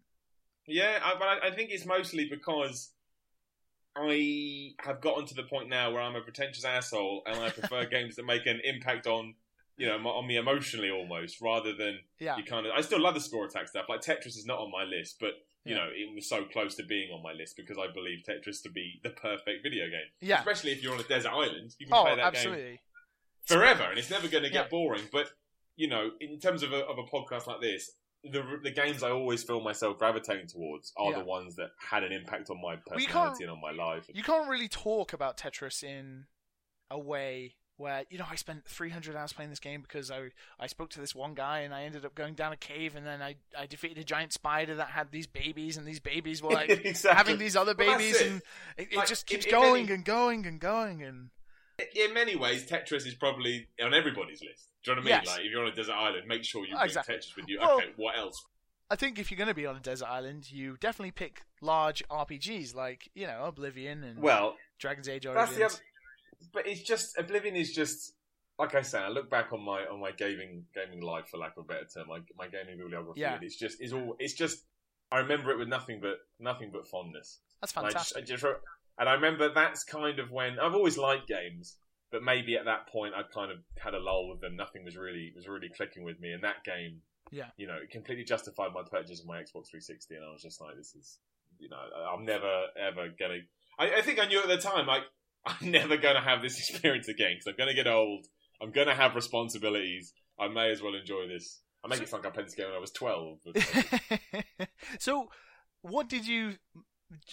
Yeah, 0.67 0.99
I, 1.03 1.13
but 1.19 1.27
I, 1.27 1.47
I 1.47 1.51
think 1.51 1.71
it's 1.71 1.85
mostly 1.85 2.27
because 2.29 2.91
I 3.95 4.71
have 4.79 5.01
gotten 5.01 5.25
to 5.27 5.35
the 5.35 5.43
point 5.43 5.69
now 5.69 5.91
where 5.91 6.01
I'm 6.01 6.15
a 6.15 6.21
pretentious 6.21 6.65
asshole, 6.65 7.23
and 7.25 7.39
I 7.39 7.49
prefer 7.49 7.85
games 7.89 8.15
that 8.15 8.25
make 8.25 8.45
an 8.45 8.59
impact 8.63 9.05
on, 9.05 9.35
you 9.77 9.87
know, 9.87 9.97
on 9.97 10.25
me 10.25 10.37
emotionally 10.37 10.89
almost, 10.89 11.41
rather 11.41 11.73
than 11.73 11.99
yeah 12.19 12.37
you 12.37 12.43
kind 12.43 12.65
of. 12.65 12.71
I 12.75 12.81
still 12.81 13.01
love 13.01 13.13
the 13.13 13.19
score 13.19 13.45
attack 13.45 13.67
stuff. 13.67 13.85
Like 13.89 14.01
Tetris 14.01 14.37
is 14.37 14.45
not 14.45 14.59
on 14.59 14.71
my 14.71 14.83
list, 14.83 15.17
but 15.19 15.33
you 15.65 15.75
Yeah. 15.75 15.85
know, 15.85 15.89
it 15.93 16.13
was 16.13 16.27
so 16.27 16.45
close 16.45 16.75
to 16.75 16.83
being 16.83 17.11
on 17.11 17.21
my 17.23 17.33
list 17.33 17.55
because 17.57 17.77
I 17.77 17.87
believe 17.91 18.23
Tetris 18.27 18.61
to 18.63 18.69
be 18.69 18.99
the 19.03 19.09
perfect 19.11 19.63
video 19.63 19.85
game. 19.89 20.07
yeah 20.21 20.39
Especially 20.39 20.71
if 20.71 20.83
you're 20.83 20.93
on 20.93 20.99
a 20.99 21.03
desert 21.03 21.31
island, 21.31 21.75
you 21.79 21.85
can 21.87 21.95
oh 21.95 22.03
play 22.03 22.15
that 22.17 22.33
game 22.33 22.77
forever, 23.45 23.83
and 23.83 23.97
it's 23.97 24.09
never 24.09 24.27
going 24.27 24.43
to 24.43 24.49
get 24.49 24.65
Yeah. 24.65 24.69
boring. 24.69 25.03
But 25.11 25.31
you 25.75 25.87
know, 25.87 26.11
in 26.21 26.39
terms 26.39 26.61
of 26.63 26.71
a, 26.71 26.85
of 26.85 26.97
a 26.99 27.03
podcast 27.03 27.47
like 27.47 27.61
this, 27.61 27.91
the 28.23 28.59
the 28.63 28.71
games 28.71 29.03
I 29.03 29.09
always 29.11 29.43
feel 29.43 29.59
myself 29.61 29.97
gravitating 29.97 30.47
towards 30.47 30.93
are 30.97 31.11
Yeah. 31.11 31.19
the 31.19 31.25
ones 31.25 31.55
that 31.55 31.71
had 31.79 32.03
an 32.03 32.11
impact 32.11 32.49
on 32.49 32.61
my 32.61 32.75
personality 32.77 33.43
and 33.43 33.51
on 33.51 33.59
my 33.61 33.71
life. 33.71 34.05
you 34.13 34.23
can't 34.23 34.47
really 34.49 34.67
talk 34.69 35.13
about 35.13 35.37
Tetris 35.37 35.83
in 35.83 36.27
a 36.91 36.99
way 36.99 37.55
where 37.77 38.03
you 38.09 38.17
know 38.17 38.25
I 38.29 38.35
spent 38.35 38.65
300 38.65 39.15
hours 39.15 39.33
playing 39.33 39.49
this 39.49 39.59
game 39.59 39.81
because 39.81 40.11
I 40.11 40.29
I 40.59 40.67
spoke 40.67 40.89
to 40.91 40.99
this 40.99 41.15
one 41.15 41.33
guy 41.33 41.59
and 41.59 41.73
I 41.73 41.83
ended 41.83 42.05
up 42.05 42.13
going 42.15 42.33
down 42.35 42.53
a 42.53 42.57
cave 42.57 42.95
and 42.95 43.05
then 43.05 43.21
I 43.21 43.35
I 43.57 43.65
defeated 43.65 43.97
a 43.97 44.03
giant 44.03 44.31
spider 44.33 44.75
that 44.75 44.89
had 44.89 45.11
these 45.11 45.27
babies 45.27 45.77
and 45.77 45.85
these 45.87 45.99
babies 45.99 46.41
were 46.41 46.51
like 46.51 46.69
exactly. 46.85 47.17
having 47.17 47.37
these 47.37 47.55
other 47.55 47.73
Well, 47.77 47.97
babies 47.97 48.21
it. 48.21 48.27
and 48.27 48.41
it, 48.77 48.87
it 48.91 49.07
just 49.07 49.25
keeps 49.25 49.45
if 49.45 49.51
going 49.51 49.85
any- 49.85 49.93
and 49.93 50.05
going 50.05 50.45
and 50.45 50.59
going 50.59 51.01
and 51.03 51.29
In 51.95 52.13
many 52.13 52.35
ways, 52.35 52.65
Tetris 52.67 53.07
is 53.07 53.15
probably 53.15 53.67
on 53.83 53.93
everybody's 53.93 54.41
list. 54.43 54.67
Do 54.83 54.91
you 54.91 54.95
know 54.97 55.01
what 55.01 55.11
I 55.13 55.15
mean? 55.17 55.21
Yes. 55.25 55.35
Like, 55.35 55.45
if 55.45 55.51
you're 55.51 55.61
on 55.65 55.71
a 55.71 55.75
desert 55.75 55.93
island, 55.93 56.27
make 56.27 56.43
sure 56.43 56.63
you 56.65 56.73
Oh, 56.73 56.77
bring 56.77 56.85
exactly. 56.89 57.15
Tetris 57.15 57.35
with 57.35 57.45
you. 57.47 57.59
Well- 57.59 57.77
okay, 57.77 57.87
what 57.95 58.15
else? 58.17 58.35
I 58.91 58.95
think 58.95 59.17
if 59.17 59.31
you're 59.31 59.37
going 59.39 59.47
to 59.47 59.55
be 59.55 59.65
on 59.65 59.75
a 59.75 59.79
desert 59.79 60.05
island, 60.07 60.51
you 60.51 60.77
definitely 60.79 61.11
pick 61.11 61.41
large 61.61 62.03
RPGs 62.09 62.75
like 62.75 63.09
you 63.15 63.25
know 63.25 63.45
Oblivion 63.45 64.03
and 64.03 64.19
Well, 64.21 64.55
Dragon's 64.77 65.09
Age 65.09 65.25
Origins. 65.25 65.81
But 66.51 66.67
it's 66.67 66.81
just 66.81 67.17
Oblivion 67.17 67.55
is 67.55 67.73
just 67.73 68.13
like 68.59 68.75
I 68.75 68.81
say. 68.81 68.99
I 68.99 69.09
look 69.09 69.29
back 69.29 69.51
on 69.53 69.61
my 69.61 69.81
on 69.85 69.99
my 69.99 70.11
gaming 70.11 70.65
gaming 70.75 71.01
life, 71.01 71.27
for 71.29 71.37
lack 71.37 71.57
of 71.57 71.65
a 71.65 71.67
better 71.67 71.85
term, 71.85 72.07
my 72.07 72.19
my 72.37 72.47
gaming 72.47 72.77
bibliography, 72.77 73.21
Yeah. 73.21 73.35
and 73.35 73.43
it's 73.43 73.57
just 73.57 73.81
it's 73.81 73.93
all 73.93 74.15
it's 74.19 74.33
just. 74.33 74.65
I 75.11 75.19
remember 75.19 75.51
it 75.51 75.59
with 75.59 75.67
nothing 75.67 75.99
but 76.01 76.17
nothing 76.39 76.71
but 76.71 76.87
fondness. 76.87 77.39
That's 77.61 77.75
And 77.77 77.85
I 77.85 77.91
just- 77.91 78.13
fantastic. 78.15 78.17
I 78.17 78.25
just, 78.25 78.63
and 78.97 79.09
I 79.09 79.13
remember 79.13 79.53
that's 79.53 79.83
kind 79.83 80.17
of 80.17 80.31
when 80.31 80.57
I've 80.59 80.73
always 80.73 80.97
liked 80.97 81.27
games, 81.27 81.77
but 82.11 82.23
maybe 82.23 82.55
at 82.57 82.65
that 82.65 82.87
point 82.87 83.13
I 83.13 83.21
kind 83.21 83.51
of 83.51 83.59
had 83.77 83.93
a 83.93 83.99
lull 83.99 84.27
with 84.29 84.41
them. 84.41 84.55
Nothing 84.55 84.83
was 84.83 84.97
really 84.97 85.31
was 85.35 85.47
really 85.47 85.69
clicking 85.69 86.03
with 86.03 86.19
me, 86.19 86.31
and 86.31 86.43
that 86.43 86.63
game, 86.63 87.01
Yeah. 87.31 87.51
you 87.57 87.67
know, 87.67 87.75
it 87.77 87.91
completely 87.91 88.23
justified 88.23 88.73
my 88.73 88.81
purchase 88.89 89.19
of 89.19 89.27
my 89.27 89.37
Xbox 89.39 89.67
360, 89.69 90.15
and 90.15 90.25
I 90.25 90.31
was 90.31 90.41
just 90.41 90.59
like, 90.59 90.75
this 90.77 90.95
is, 90.95 91.19
you 91.59 91.69
know, 91.69 91.77
I'm 92.11 92.25
never 92.25 92.67
ever 92.75 93.09
gonna. 93.09 93.39
I, 93.77 93.95
I 93.97 94.01
think 94.01 94.19
I 94.19 94.25
knew 94.25 94.39
at 94.41 94.47
the 94.47 94.57
time, 94.57 94.87
like, 94.87 95.03
I'm 95.45 95.71
never 95.71 95.97
gonna 95.97 96.21
have 96.21 96.41
this 96.41 96.57
experience 96.69 97.07
again 97.07 97.33
because 97.33 97.47
I'm 97.47 97.55
gonna 97.57 97.73
get 97.73 97.87
old. 97.87 98.25
I'm 98.61 98.71
gonna 98.71 98.95
have 98.95 99.15
responsibilities. 99.15 100.13
I 100.39 100.47
may 100.47 100.71
as 100.71 100.81
well 100.81 100.95
enjoy 100.95 101.27
this. 101.27 101.61
I 101.83 101.89
make 101.89 102.01
it 102.01 102.09
sound 102.09 102.23
like 102.23 102.31
I 102.31 102.35
played 102.35 102.47
this 102.47 102.55
game 102.55 102.67
when 102.67 102.75
I 102.75 102.79
was 102.79 102.91
12. 102.91 103.39
So, 104.99 105.29
what 105.81 106.07
did 106.07 106.25
you, 106.25 106.55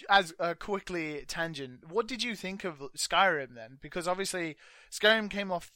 as 0.08 0.34
a 0.38 0.54
quickly 0.54 1.24
tangent, 1.26 1.90
what 1.90 2.08
did 2.08 2.22
you 2.22 2.34
think 2.34 2.64
of 2.64 2.78
Skyrim 2.96 3.54
then? 3.54 3.78
Because 3.80 4.08
obviously, 4.08 4.56
Skyrim 4.90 5.30
came 5.30 5.52
off 5.52 5.72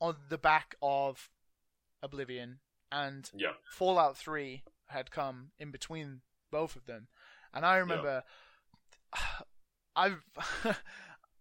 on 0.00 0.16
the 0.28 0.38
back 0.38 0.74
of 0.80 1.28
Oblivion, 2.02 2.60
and 2.90 3.30
yeah, 3.34 3.52
Fallout 3.70 4.16
3 4.16 4.62
had 4.86 5.10
come 5.10 5.50
in 5.58 5.70
between 5.70 6.20
both 6.50 6.76
of 6.76 6.86
them. 6.86 7.08
And 7.52 7.64
I 7.64 7.76
remember 7.78 8.22
I've 9.96 10.22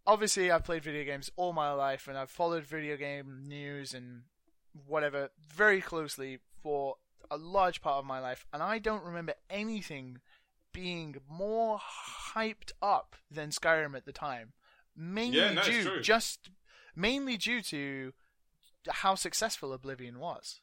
obviously 0.07 0.49
I've 0.49 0.63
played 0.63 0.83
video 0.83 1.03
games 1.03 1.29
all 1.35 1.53
my 1.53 1.71
life 1.73 2.07
and 2.07 2.17
I've 2.17 2.31
followed 2.31 2.63
video 2.63 2.97
game 2.97 3.43
news 3.45 3.93
and 3.93 4.23
whatever 4.87 5.29
very 5.47 5.81
closely 5.81 6.39
for 6.63 6.95
a 7.29 7.37
large 7.37 7.81
part 7.81 7.97
of 7.97 8.05
my 8.05 8.19
life 8.19 8.45
and 8.53 8.63
I 8.63 8.79
don't 8.79 9.03
remember 9.03 9.33
anything 9.49 10.19
being 10.73 11.17
more 11.29 11.79
hyped 12.33 12.71
up 12.81 13.15
than 13.29 13.49
Skyrim 13.49 13.95
at 13.95 14.05
the 14.05 14.11
time. 14.13 14.53
Mainly 14.95 15.37
Yeah, 15.39 15.51
no, 15.53 15.63
due 15.63 16.01
just 16.01 16.49
mainly 16.95 17.37
due 17.37 17.61
to 17.63 18.13
how 18.89 19.15
successful 19.15 19.73
Oblivion 19.73 20.19
was. 20.19 20.61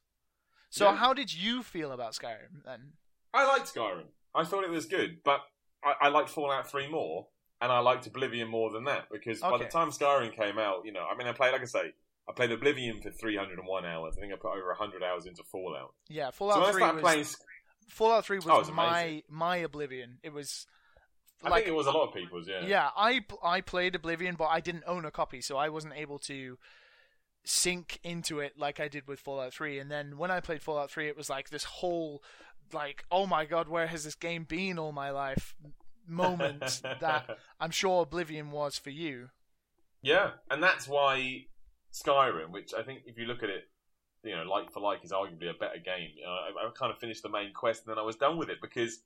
So 0.71 0.87
Yeah. 0.87 0.97
how 0.97 1.13
did 1.13 1.33
you 1.35 1.63
feel 1.63 1.93
about 1.93 2.15
Skyrim 2.15 2.65
then? 2.65 2.95
I 3.33 3.45
liked 3.47 3.73
Skyrim. 3.75 4.07
I 4.35 4.45
thought 4.45 4.65
it 4.65 4.71
was 4.71 4.87
good, 4.87 5.23
but 5.23 5.41
I, 5.85 5.95
I 6.07 6.09
liked 6.09 6.31
Fallout 6.31 6.69
3 6.69 6.89
more, 6.89 7.29
and 7.65 7.73
I 7.73 7.79
liked 7.79 8.07
Oblivion 8.07 8.49
more 8.49 8.71
than 8.71 8.85
that 8.85 9.07
because 9.11 9.41
by 9.41 9.57
the 9.57 9.65
time 9.65 9.91
Skyrim 9.91 10.37
came 10.37 10.59
out, 10.59 10.85
you 10.85 10.93
know, 10.93 11.07
I 11.11 11.17
mean, 11.17 11.27
I 11.27 11.33
played, 11.33 11.53
like 11.53 11.63
I 11.63 11.65
say, 11.65 11.95
I 12.29 12.33
played 12.33 12.53
Oblivion 12.53 13.01
for 13.01 13.11
301 13.11 13.87
hours. 13.87 14.15
I 14.19 14.21
think 14.21 14.35
I 14.35 14.37
put 14.37 14.51
over 14.55 14.69
100 14.69 15.03
hours 15.03 15.25
into 15.25 15.43
Fallout. 15.45 15.95
Yeah, 16.11 16.31
so 16.31 16.45
when 16.47 16.55
Fallout 16.55 16.69
I 16.69 16.73
3 16.73 16.81
started 16.81 16.95
was 16.95 17.03
playing, 17.03 17.27
Fallout 17.89 18.27
3 18.27 18.37
was, 18.37 18.47
Oh, 18.47 18.59
was 18.59 18.71
my 18.71 19.23
my 19.31 19.57
Oblivion. 19.57 20.19
It 20.23 20.35
was 20.35 20.67
I 21.43 21.51
think 21.55 21.69
it 21.69 21.75
was 21.75 21.87
a 21.87 21.91
lot 21.91 22.09
of 22.09 22.15
people's, 22.15 22.47
yeah. 22.47 22.67
yeah, 22.67 22.91
I 22.95 23.21
I 23.43 23.63
played 23.63 23.95
Oblivion, 23.95 24.35
but 24.35 24.49
I 24.49 24.61
didn't 24.61 24.85
own 24.87 25.07
a 25.07 25.11
copy, 25.11 25.41
so 25.41 25.57
I 25.57 25.71
wasn't 25.71 25.95
able 25.95 26.19
to 26.21 26.59
sink 27.45 27.99
into 28.05 28.41
it 28.41 28.59
like 28.59 28.79
I 28.79 28.89
did 28.89 29.09
with 29.09 29.21
Fallout 29.21 29.55
3. 29.55 29.79
And 29.79 29.91
then 29.91 30.19
when 30.19 30.31
I 30.31 30.41
played 30.41 30.63
Fallout 30.63 30.91
3, 30.91 31.09
it 31.09 31.17
was 31.17 31.31
like 31.31 31.49
this 31.49 31.65
whole 31.65 32.23
like, 32.73 33.05
oh 33.11 33.27
my 33.27 33.47
god, 33.47 33.69
where 33.69 33.87
has 33.87 34.05
this 34.05 34.15
game 34.15 34.45
been 34.45 34.79
all 34.79 34.93
my 34.93 35.11
life? 35.11 35.55
Moment 36.07 36.83
that 37.01 37.39
I'm 37.61 37.71
sure 37.71 38.03
Oblivion 38.03 38.51
was 38.51 38.79
for 38.79 38.91
you. 38.91 39.31
Yeah, 40.03 40.33
and 40.51 40.63
that's 40.63 40.87
why 40.87 41.47
Skyrim, 41.93 42.51
which 42.51 42.75
I 42.75 42.83
think 42.83 43.01
if 43.07 43.19
you 43.19 43.25
look 43.25 43.43
at 43.43 43.49
it, 43.49 43.65
you 44.23 44.37
know, 44.37 44.43
like 44.43 44.73
for 44.73 44.81
like, 44.81 45.05
is 45.05 45.13
arguably 45.13 45.51
a 45.51 45.59
better 45.59 45.79
game. 45.83 46.11
You 46.17 46.25
know, 46.25 46.31
I, 46.31 46.67
I 46.67 46.71
kind 46.79 46.93
of 46.93 46.99
finished 46.99 47.23
the 47.23 47.29
main 47.29 47.53
quest 47.53 47.87
and 47.87 47.91
then 47.91 47.99
I 47.99 48.07
was 48.07 48.17
done 48.17 48.37
with 48.37 48.49
it 48.49 48.59
because 48.61 49.01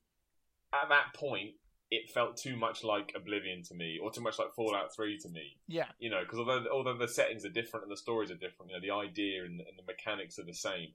at 0.73 0.89
that 0.89 1.15
point 1.15 1.53
it 1.91 2.11
felt 2.11 2.37
too 2.37 2.57
much 2.57 2.85
like 2.85 3.13
Oblivion 3.17 3.63
to 3.65 3.75
me, 3.75 3.99
or 4.03 4.11
too 4.11 4.21
much 4.21 4.39
like 4.39 4.55
Fallout 4.55 4.95
Three 4.95 5.19
to 5.19 5.29
me. 5.29 5.57
Yeah, 5.67 5.87
You 5.99 6.11
know, 6.11 6.21
because 6.23 6.39
although 6.39 6.65
although 6.73 6.97
the 6.97 7.09
settings 7.09 7.45
are 7.45 7.51
different 7.51 7.85
and 7.85 7.93
the 7.93 7.97
stories 7.97 8.31
are 8.31 8.35
different, 8.35 8.71
you 8.71 8.77
know, 8.77 8.81
the 8.83 9.09
idea 9.09 9.45
and, 9.45 9.61
and 9.61 9.79
the 9.79 9.85
mechanics 9.87 10.39
are 10.39 10.45
the 10.45 10.55
same. 10.55 10.89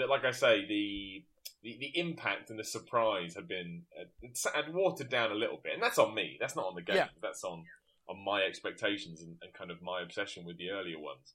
That, 0.00 0.08
like 0.08 0.24
I 0.24 0.32
say, 0.32 0.66
the 0.66 1.24
the, 1.62 1.76
the 1.78 1.98
impact 2.00 2.50
and 2.50 2.58
the 2.58 2.64
surprise 2.64 3.34
have 3.34 3.46
been 3.46 3.82
uh, 3.98 4.50
had 4.54 4.72
watered 4.72 5.10
down 5.10 5.30
a 5.30 5.34
little 5.34 5.60
bit, 5.62 5.74
and 5.74 5.82
that's 5.82 5.98
on 5.98 6.14
me. 6.14 6.36
That's 6.40 6.56
not 6.56 6.66
on 6.66 6.74
the 6.74 6.82
game. 6.82 6.96
Yeah. 6.96 7.08
That's 7.22 7.44
on 7.44 7.64
on 8.08 8.24
my 8.24 8.42
expectations 8.42 9.22
and, 9.22 9.36
and 9.42 9.52
kind 9.52 9.70
of 9.70 9.80
my 9.82 10.02
obsession 10.02 10.44
with 10.44 10.58
the 10.58 10.70
earlier 10.70 10.98
ones. 10.98 11.34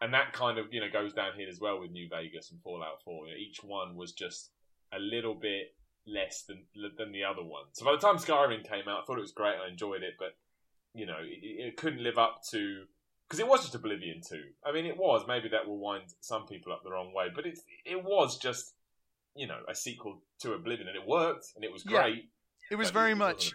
And 0.00 0.12
that 0.12 0.32
kind 0.32 0.58
of 0.58 0.66
you 0.72 0.80
know 0.80 0.90
goes 0.92 1.12
down 1.12 1.32
here 1.36 1.48
as 1.48 1.60
well 1.60 1.80
with 1.80 1.90
New 1.90 2.08
Vegas 2.08 2.50
and 2.50 2.60
Fallout 2.62 3.02
Four. 3.04 3.26
You 3.26 3.32
know, 3.32 3.38
each 3.38 3.62
one 3.62 3.96
was 3.96 4.12
just 4.12 4.50
a 4.92 4.98
little 4.98 5.34
bit 5.34 5.74
less 6.06 6.42
than 6.42 6.64
than 6.98 7.12
the 7.12 7.24
other 7.24 7.42
one. 7.42 7.64
So 7.72 7.84
by 7.84 7.92
the 7.92 7.98
time 7.98 8.16
Skyrim 8.16 8.68
came 8.68 8.88
out, 8.88 9.02
I 9.02 9.04
thought 9.06 9.18
it 9.18 9.22
was 9.22 9.32
great. 9.32 9.54
I 9.64 9.70
enjoyed 9.70 10.02
it, 10.02 10.14
but 10.18 10.34
you 10.94 11.06
know, 11.06 11.18
it, 11.22 11.38
it 11.42 11.76
couldn't 11.76 12.02
live 12.02 12.18
up 12.18 12.42
to 12.50 12.84
because 13.32 13.40
it 13.40 13.48
was 13.48 13.62
just 13.62 13.74
Oblivion 13.74 14.20
two. 14.26 14.42
I 14.64 14.72
mean, 14.72 14.84
it 14.86 14.96
was. 14.96 15.24
Maybe 15.26 15.48
that 15.48 15.66
will 15.66 15.78
wind 15.78 16.04
some 16.20 16.46
people 16.46 16.72
up 16.72 16.82
the 16.84 16.90
wrong 16.90 17.12
way, 17.14 17.26
but 17.34 17.46
it 17.46 17.58
it 17.84 18.02
was 18.04 18.38
just 18.38 18.74
you 19.34 19.46
know 19.46 19.60
a 19.68 19.74
sequel 19.74 20.22
to 20.40 20.52
Oblivion, 20.52 20.88
and 20.88 20.96
it 20.96 21.06
worked, 21.06 21.46
and 21.56 21.64
it 21.64 21.72
was 21.72 21.84
Yeah. 21.84 22.02
great. 22.02 22.30
it 22.70 22.76
was 22.76 22.90
very 22.90 23.14
wasn't 23.14 23.54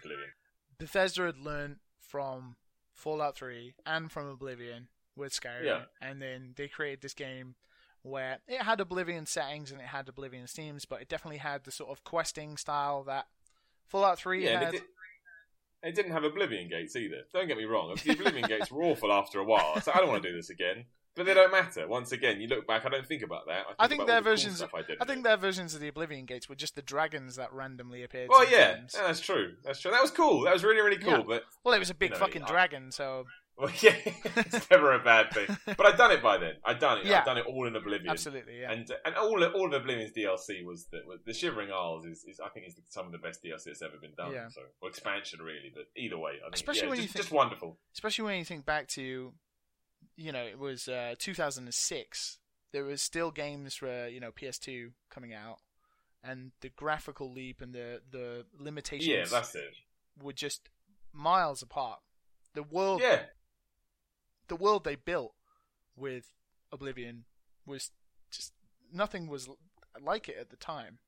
Bethesda 0.78 1.22
had 1.26 1.38
learned 1.38 1.76
from 2.00 2.56
Fallout 2.92 3.36
3 3.36 3.74
and 3.86 4.10
from 4.12 4.26
Oblivion 4.28 4.88
with 5.16 5.32
Skyrim, 5.32 5.64
Yeah. 5.64 5.84
and 6.00 6.20
then 6.22 6.54
they 6.56 6.68
created 6.68 7.00
this 7.00 7.14
game 7.14 7.56
where 8.02 8.38
it 8.46 8.62
had 8.62 8.80
Oblivion 8.80 9.26
settings 9.26 9.70
and 9.72 9.80
it 9.80 9.88
had 9.88 10.08
Oblivion 10.08 10.46
themes, 10.46 10.84
but 10.84 11.00
it 11.02 11.08
definitely 11.08 11.38
had 11.38 11.64
the 11.64 11.70
sort 11.72 11.90
of 11.90 12.04
questing 12.04 12.56
style 12.56 13.02
that 13.04 13.26
Fallout 13.86 14.18
3 14.18 14.44
Yeah, 14.44 14.58
had. 14.64 14.74
it, 14.74 14.82
it 15.82 15.94
didn't 15.94 16.12
have 16.12 16.24
Oblivion 16.24 16.68
gates 16.68 16.96
either. 16.96 17.22
Don't 17.32 17.46
get 17.48 17.56
me 17.56 17.64
wrong. 17.64 17.94
The 18.04 18.12
Oblivion 18.12 18.46
gates 18.48 18.70
were 18.70 18.82
awful 18.82 19.12
after 19.12 19.38
a 19.38 19.44
while, 19.44 19.80
so 19.80 19.92
I 19.94 19.98
don't 19.98 20.08
want 20.08 20.22
to 20.22 20.30
do 20.30 20.36
this 20.36 20.50
again. 20.50 20.84
But 21.14 21.26
they 21.26 21.34
don't 21.34 21.50
matter. 21.50 21.88
Once 21.88 22.12
again, 22.12 22.40
you 22.40 22.46
look 22.46 22.64
back, 22.68 22.86
I 22.86 22.90
don't 22.90 23.04
think 23.06 23.22
about 23.22 23.46
that. 23.48 23.64
I 23.78 23.88
think 23.88 24.02
about 24.02 24.06
their 24.06 24.16
all 24.18 24.22
the 24.22 24.24
cool 24.24 24.30
versions- 24.36 24.56
stuff 24.58 24.70
I, 24.72 24.82
I 25.00 25.04
think 25.04 25.24
their 25.24 25.36
versions 25.36 25.74
of 25.74 25.80
the 25.80 25.88
Oblivion 25.88 26.26
gates 26.26 26.48
were 26.48 26.54
just 26.54 26.76
the 26.76 26.82
dragons 26.82 27.34
that 27.36 27.52
randomly 27.52 28.04
appeared. 28.04 28.28
Well, 28.30 28.48
yeah, 28.48 28.76
yeah, 28.94 29.02
that's 29.06 29.20
true. 29.20 29.54
That's 29.64 29.80
true. 29.80 29.90
That 29.90 30.00
was 30.02 30.12
cool. 30.12 30.42
That 30.42 30.52
was 30.54 30.62
really, 30.62 30.80
really 30.80 30.98
cool. 30.98 31.10
Yeah. 31.10 31.22
But 31.26 31.42
Well, 31.64 31.74
it 31.74 31.80
was 31.80 31.90
a 31.90 31.94
big 31.94 32.12
know, 32.12 32.18
fucking 32.18 32.44
I- 32.44 32.46
dragon, 32.46 32.92
so 32.92 33.26
well, 33.58 33.70
yeah, 33.82 33.94
it's 34.04 34.70
never 34.70 34.92
a 34.92 34.98
bad 35.02 35.32
thing. 35.32 35.48
But 35.66 35.86
I'd 35.86 35.96
done 35.96 36.12
it 36.12 36.22
by 36.22 36.38
then. 36.38 36.52
I'd 36.64 36.78
done 36.78 36.98
it. 36.98 37.06
Yeah. 37.06 37.20
I'd 37.20 37.24
done 37.24 37.38
it 37.38 37.46
all 37.46 37.66
in 37.66 37.74
Oblivion. 37.76 38.08
absolutely, 38.10 38.60
yeah. 38.60 38.70
And 38.70 38.90
and 39.04 39.14
all 39.16 39.42
of, 39.42 39.54
all 39.54 39.66
of 39.74 39.82
Oblivion's 39.82 40.12
DLC 40.12 40.64
was 40.64 40.86
the, 40.92 41.00
was 41.06 41.20
the 41.26 41.32
Shivering 41.34 41.70
Isles 41.72 42.04
is, 42.06 42.24
is 42.24 42.40
I 42.40 42.48
think 42.50 42.66
is 42.66 42.76
some 42.88 43.06
of 43.06 43.12
the 43.12 43.18
best 43.18 43.42
DLC 43.42 43.64
that's 43.64 43.82
ever 43.82 43.96
been 44.00 44.14
done. 44.16 44.32
Yeah. 44.32 44.48
So 44.48 44.60
or 44.80 44.88
expansion 44.88 45.40
really, 45.40 45.72
but 45.74 45.84
either 45.96 46.16
way, 46.18 46.32
I 46.40 46.44
think 46.44 46.54
Especially 46.54 46.82
yeah, 46.82 46.88
when 46.90 46.98
you 46.98 47.02
just, 47.04 47.14
think- 47.14 47.24
just 47.24 47.32
wonderful. 47.32 47.78
Especially 47.94 48.24
when 48.24 48.38
you 48.38 48.44
think 48.44 48.64
back 48.64 48.86
to, 48.88 49.32
you 50.16 50.32
know, 50.32 50.44
it 50.44 50.58
was 50.58 50.88
uh, 50.88 51.14
2006. 51.18 52.38
There 52.72 52.84
was 52.84 53.00
still 53.00 53.30
games 53.30 53.74
for 53.74 54.08
you 54.08 54.20
know 54.20 54.30
PS2 54.30 54.90
coming 55.10 55.32
out, 55.34 55.56
and 56.22 56.52
the 56.60 56.68
graphical 56.68 57.32
leap 57.32 57.60
and 57.62 57.72
the 57.74 58.02
the 58.10 58.44
limitations 58.58 59.08
Yeah, 59.08 59.24
that's 59.30 59.54
it. 59.54 59.74
were 60.22 60.32
just 60.34 60.68
miles 61.12 61.62
apart. 61.62 62.00
The 62.54 62.62
world, 62.62 63.00
Yeah, 63.02 63.22
the 64.48 64.56
world 64.56 64.84
they 64.84 64.96
built 64.96 65.34
with 65.96 66.30
Oblivion 66.72 67.24
was 67.66 67.90
just 68.30 68.52
nothing 68.92 69.28
was 69.28 69.48
like 70.02 70.28
it 70.28 70.36
at 70.40 70.50
the 70.50 70.56
time. 70.56 70.98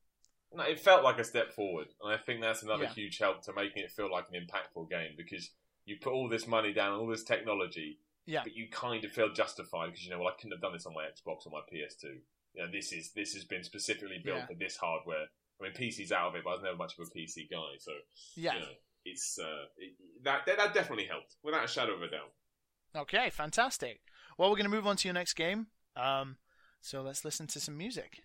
no, 0.52 0.62
it 0.64 0.80
felt 0.80 1.04
like 1.04 1.18
a 1.18 1.24
step 1.24 1.52
forward, 1.52 1.86
and 2.02 2.12
I 2.12 2.16
think 2.16 2.40
that's 2.40 2.62
another 2.62 2.84
Yeah. 2.84 2.92
huge 2.94 3.18
help 3.18 3.42
to 3.44 3.52
making 3.52 3.82
it 3.84 3.90
feel 3.92 4.10
like 4.10 4.26
an 4.32 4.34
impactful 4.46 4.90
game 4.90 5.14
because 5.16 5.50
you 5.84 5.96
put 6.00 6.12
all 6.12 6.28
this 6.28 6.46
money 6.46 6.72
down, 6.72 6.98
all 6.98 7.06
this 7.06 7.22
technology, 7.24 7.98
Yeah, 8.26 8.42
but 8.42 8.54
you 8.54 8.68
kind 8.68 9.04
of 9.04 9.12
feel 9.12 9.32
justified 9.32 9.86
because 9.86 10.04
you 10.04 10.10
know, 10.10 10.18
well, 10.18 10.28
I 10.28 10.32
couldn't 10.36 10.52
have 10.52 10.60
done 10.60 10.72
this 10.72 10.86
on 10.86 10.94
my 10.94 11.04
Xbox 11.04 11.46
or 11.46 11.50
my 11.50 11.60
PS2. 11.72 12.20
You 12.54 12.62
know, 12.64 12.70
this 12.70 12.92
is 12.92 13.12
this 13.12 13.32
has 13.34 13.44
been 13.44 13.62
specifically 13.64 14.18
built 14.24 14.38
Yeah. 14.38 14.46
for 14.46 14.54
this 14.54 14.76
hardware. 14.76 15.26
I 15.60 15.62
mean, 15.64 15.72
PC's 15.72 16.10
out 16.10 16.28
of 16.28 16.34
it, 16.34 16.42
but 16.44 16.50
I 16.50 16.54
was 16.54 16.62
never 16.62 16.76
much 16.76 16.98
of 16.98 17.06
a 17.06 17.10
PC 17.16 17.48
guy, 17.50 17.76
so 17.78 17.92
yeah. 18.34 18.54
you 18.54 18.60
know, 18.60 18.72
it's 19.04 19.38
uh, 19.38 19.66
it, 19.78 19.94
that 20.24 20.46
that 20.46 20.74
definitely 20.74 21.06
helped 21.06 21.36
without 21.42 21.64
a 21.64 21.68
shadow 21.68 21.94
of 21.94 22.02
a 22.02 22.08
doubt. 22.10 22.32
Okay, 22.96 23.30
fantastic. 23.30 24.00
Well, 24.36 24.50
we're 24.50 24.56
going 24.56 24.64
to 24.64 24.70
move 24.70 24.86
on 24.86 24.96
to 24.96 25.08
your 25.08 25.14
next 25.14 25.34
game. 25.34 25.68
Um, 25.96 26.36
so 26.80 27.02
let's 27.02 27.24
listen 27.24 27.46
to 27.48 27.60
some 27.60 27.76
music. 27.76 28.22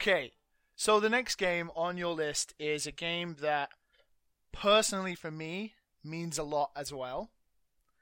Okay, 0.00 0.32
so 0.76 0.98
the 0.98 1.10
next 1.10 1.36
game 1.36 1.70
on 1.76 1.98
your 1.98 2.14
list 2.14 2.54
is 2.58 2.86
a 2.86 2.92
game 2.92 3.36
that, 3.42 3.68
personally 4.50 5.14
for 5.14 5.30
me, 5.30 5.74
means 6.02 6.38
a 6.38 6.42
lot 6.42 6.70
as 6.74 6.90
well. 6.90 7.30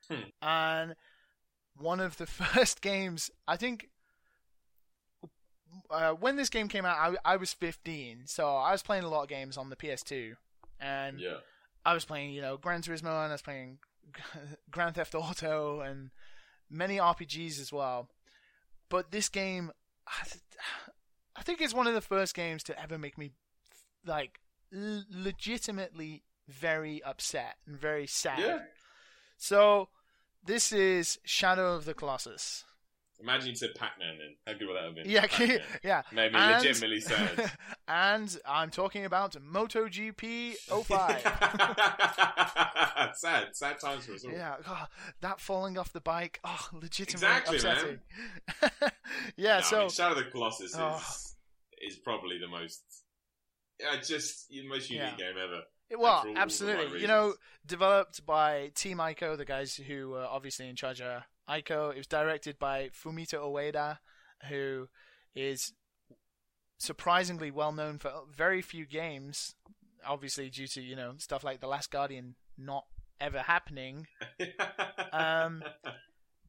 Hmm. 0.09 0.20
And 0.40 0.94
one 1.76 1.99
of 1.99 2.16
the 2.16 2.26
first 2.26 2.80
games, 2.82 3.32
I 3.49 3.57
think, 3.57 3.88
uh, 5.90 6.12
when 6.12 6.36
this 6.36 6.49
game 6.49 6.68
came 6.68 6.84
out, 6.84 7.16
I, 7.24 7.32
I 7.32 7.36
was 7.36 7.53
15, 7.53 8.22
so 8.26 8.46
I 8.57 8.70
was 8.70 8.82
playing 8.84 9.03
a 9.03 9.09
lot 9.09 9.22
of 9.24 9.28
games 9.28 9.57
on 9.57 9.68
the 9.68 9.76
PS2, 9.76 10.36
and 10.78 11.18
Yeah. 11.18 11.38
I 11.84 11.94
was 11.94 12.05
playing, 12.05 12.30
you 12.30 12.42
know, 12.42 12.57
Gran 12.59 12.82
Turismo, 12.82 13.07
and 13.07 13.30
I 13.30 13.32
was 13.32 13.42
playing 13.42 13.78
Grand 14.70 14.94
Theft 14.94 15.16
Auto, 15.16 15.80
and 15.80 16.11
many 16.70 16.99
RPGs 16.99 17.61
as 17.61 17.72
well. 17.72 18.09
But 18.88 19.11
this 19.11 19.28
game, 19.28 19.72
I, 21.39 21.43
think 21.43 21.61
it's 21.61 21.74
one 21.74 21.86
of 21.86 21.95
the 21.95 22.01
first 22.01 22.34
games 22.34 22.62
to 22.64 22.80
ever 22.80 22.99
make 22.99 23.16
me, 23.18 23.30
like, 24.05 24.41
l- 24.74 25.05
legitimately 25.11 26.22
very 26.49 27.03
upset 27.03 27.57
and 27.66 27.76
very 27.78 28.07
sad. 28.07 28.39
Yeah. 28.41 28.59
So, 29.36 29.89
this 30.45 30.72
is 30.72 31.18
Shadow 31.24 31.74
of 31.74 31.84
the 31.84 31.95
Colossus. 31.95 32.64
Imagine 33.20 33.49
you 33.49 33.57
said 33.57 33.70
Pac-Man 33.76 34.16
then. 34.18 34.36
How 34.47 34.53
good 34.57 34.68
would 34.68 34.76
that 34.76 34.84
have 34.84 34.95
been? 34.95 35.11
Yeah, 35.11 35.22
Pac-Man. 35.26 35.61
yeah. 35.82 36.03
Made 36.12 36.32
me 36.32 36.39
And- 36.39 36.62
legitimately 36.62 37.01
sad. 37.01 37.51
and 37.89 38.39
I'm 38.47 38.70
talking 38.70 39.05
about 39.05 39.32
MotoGP 39.32 40.55
05. 40.84 41.22
sad, 43.16 43.49
sad 43.57 43.80
times 43.80 44.07
for 44.07 44.12
us 44.14 44.24
all. 44.24 44.30
Yeah, 44.30 44.55
God, 44.64 44.86
that 45.20 45.41
falling 45.41 45.76
off 45.78 45.93
the 45.93 46.01
bike, 46.01 46.39
oh, 46.45 46.68
legitimately 46.72 47.26
Exactly, 47.28 47.57
upsetting. 47.57 47.99
man. 48.62 48.91
yeah, 49.36 49.57
No, 49.57 49.61
so 49.62 49.76
I 49.76 49.80
mean, 49.80 49.91
Shadow 49.91 50.12
of 50.18 50.24
the 50.24 50.30
Colossus 50.30 50.74
Oh. 50.78 50.97
is 50.97 51.28
is 51.87 51.97
probably 51.97 52.39
the 52.39 52.49
most, 52.49 52.83
yeah, 53.81 53.97
just 54.01 54.49
the 54.49 54.66
most 54.68 54.91
unique 54.91 55.12
Yeah. 55.18 55.29
game 55.33 55.37
ever. 55.43 55.62
It- 55.91 55.99
Well, 55.99 56.26
all- 56.29 56.37
absolutely. 56.39 57.01
you 57.01 57.07
know, 57.07 57.35
developed 57.64 58.24
by 58.26 58.68
Team 58.74 58.99
Ico, 58.99 59.37
the 59.37 59.45
guys 59.45 59.74
who 59.76 60.11
were 60.11 60.24
obviously 60.24 60.68
in 60.68 60.76
charge 60.76 61.01
of 61.01 61.22
Ico. 61.49 61.93
It 61.93 61.97
was 61.99 62.07
directed 62.07 62.59
by 62.59 62.91
Fumito 62.91 63.41
Ueda, 63.51 63.99
who 64.49 64.89
is 65.35 65.72
surprisingly 66.79 67.51
well 67.51 67.72
known 67.72 67.99
for 67.99 68.24
very 68.31 68.62
few 68.62 68.87
games, 68.87 69.55
obviously 70.05 70.51
due 70.51 70.66
to, 70.68 70.81
you 70.83 70.95
know, 70.97 71.14
stuff 71.18 71.43
like 71.43 71.61
The 71.61 71.66
Last 71.68 71.91
Guardian 71.91 72.37
not 72.57 72.87
ever 73.20 73.43
happening. 73.43 74.07
Um, 75.12 75.64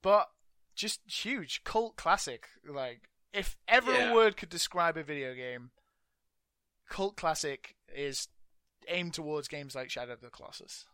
but 0.02 0.30
just 0.76 1.02
huge 1.10 1.64
cult 1.64 1.96
classic. 1.96 2.50
Like, 2.68 3.09
if 3.34 3.58
ever 3.68 3.92
Yeah. 3.94 4.12
a 4.12 4.14
word 4.14 4.38
could 4.38 4.50
describe 4.50 4.98
a 4.98 5.04
video 5.04 5.34
game, 5.34 5.72
cult 6.90 7.16
classic 7.16 7.76
is 7.94 8.28
aimed 8.88 9.14
towards 9.14 9.48
games 9.48 9.76
like 9.76 9.90
Shadow 9.90 10.14
of 10.14 10.22
the 10.22 10.30
Colossus. 10.30 10.86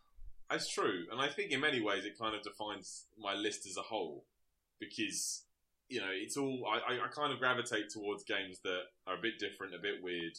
That's 0.49 0.69
true, 0.69 1.07
and 1.11 1.19
I 1.19 1.29
think 1.29 1.51
in 1.51 1.59
many 1.59 1.81
ways 1.81 2.05
it 2.05 2.17
kind 2.17 2.35
of 2.35 2.43
defines 2.43 3.07
my 3.17 3.33
list 3.33 3.65
as 3.65 3.77
a 3.77 3.81
whole 3.81 4.25
because 4.79 5.45
you 5.87 5.99
know 5.99 6.09
it's 6.11 6.37
all 6.37 6.67
I, 6.67 6.99
I, 6.99 7.07
kind 7.07 7.33
of 7.33 7.39
gravitate 7.39 7.89
towards 7.89 8.23
games 8.23 8.59
that 8.63 8.83
are 9.07 9.15
a 9.15 9.21
bit 9.21 9.39
different, 9.39 9.73
a 9.73 9.79
bit 9.79 10.03
weird. 10.03 10.33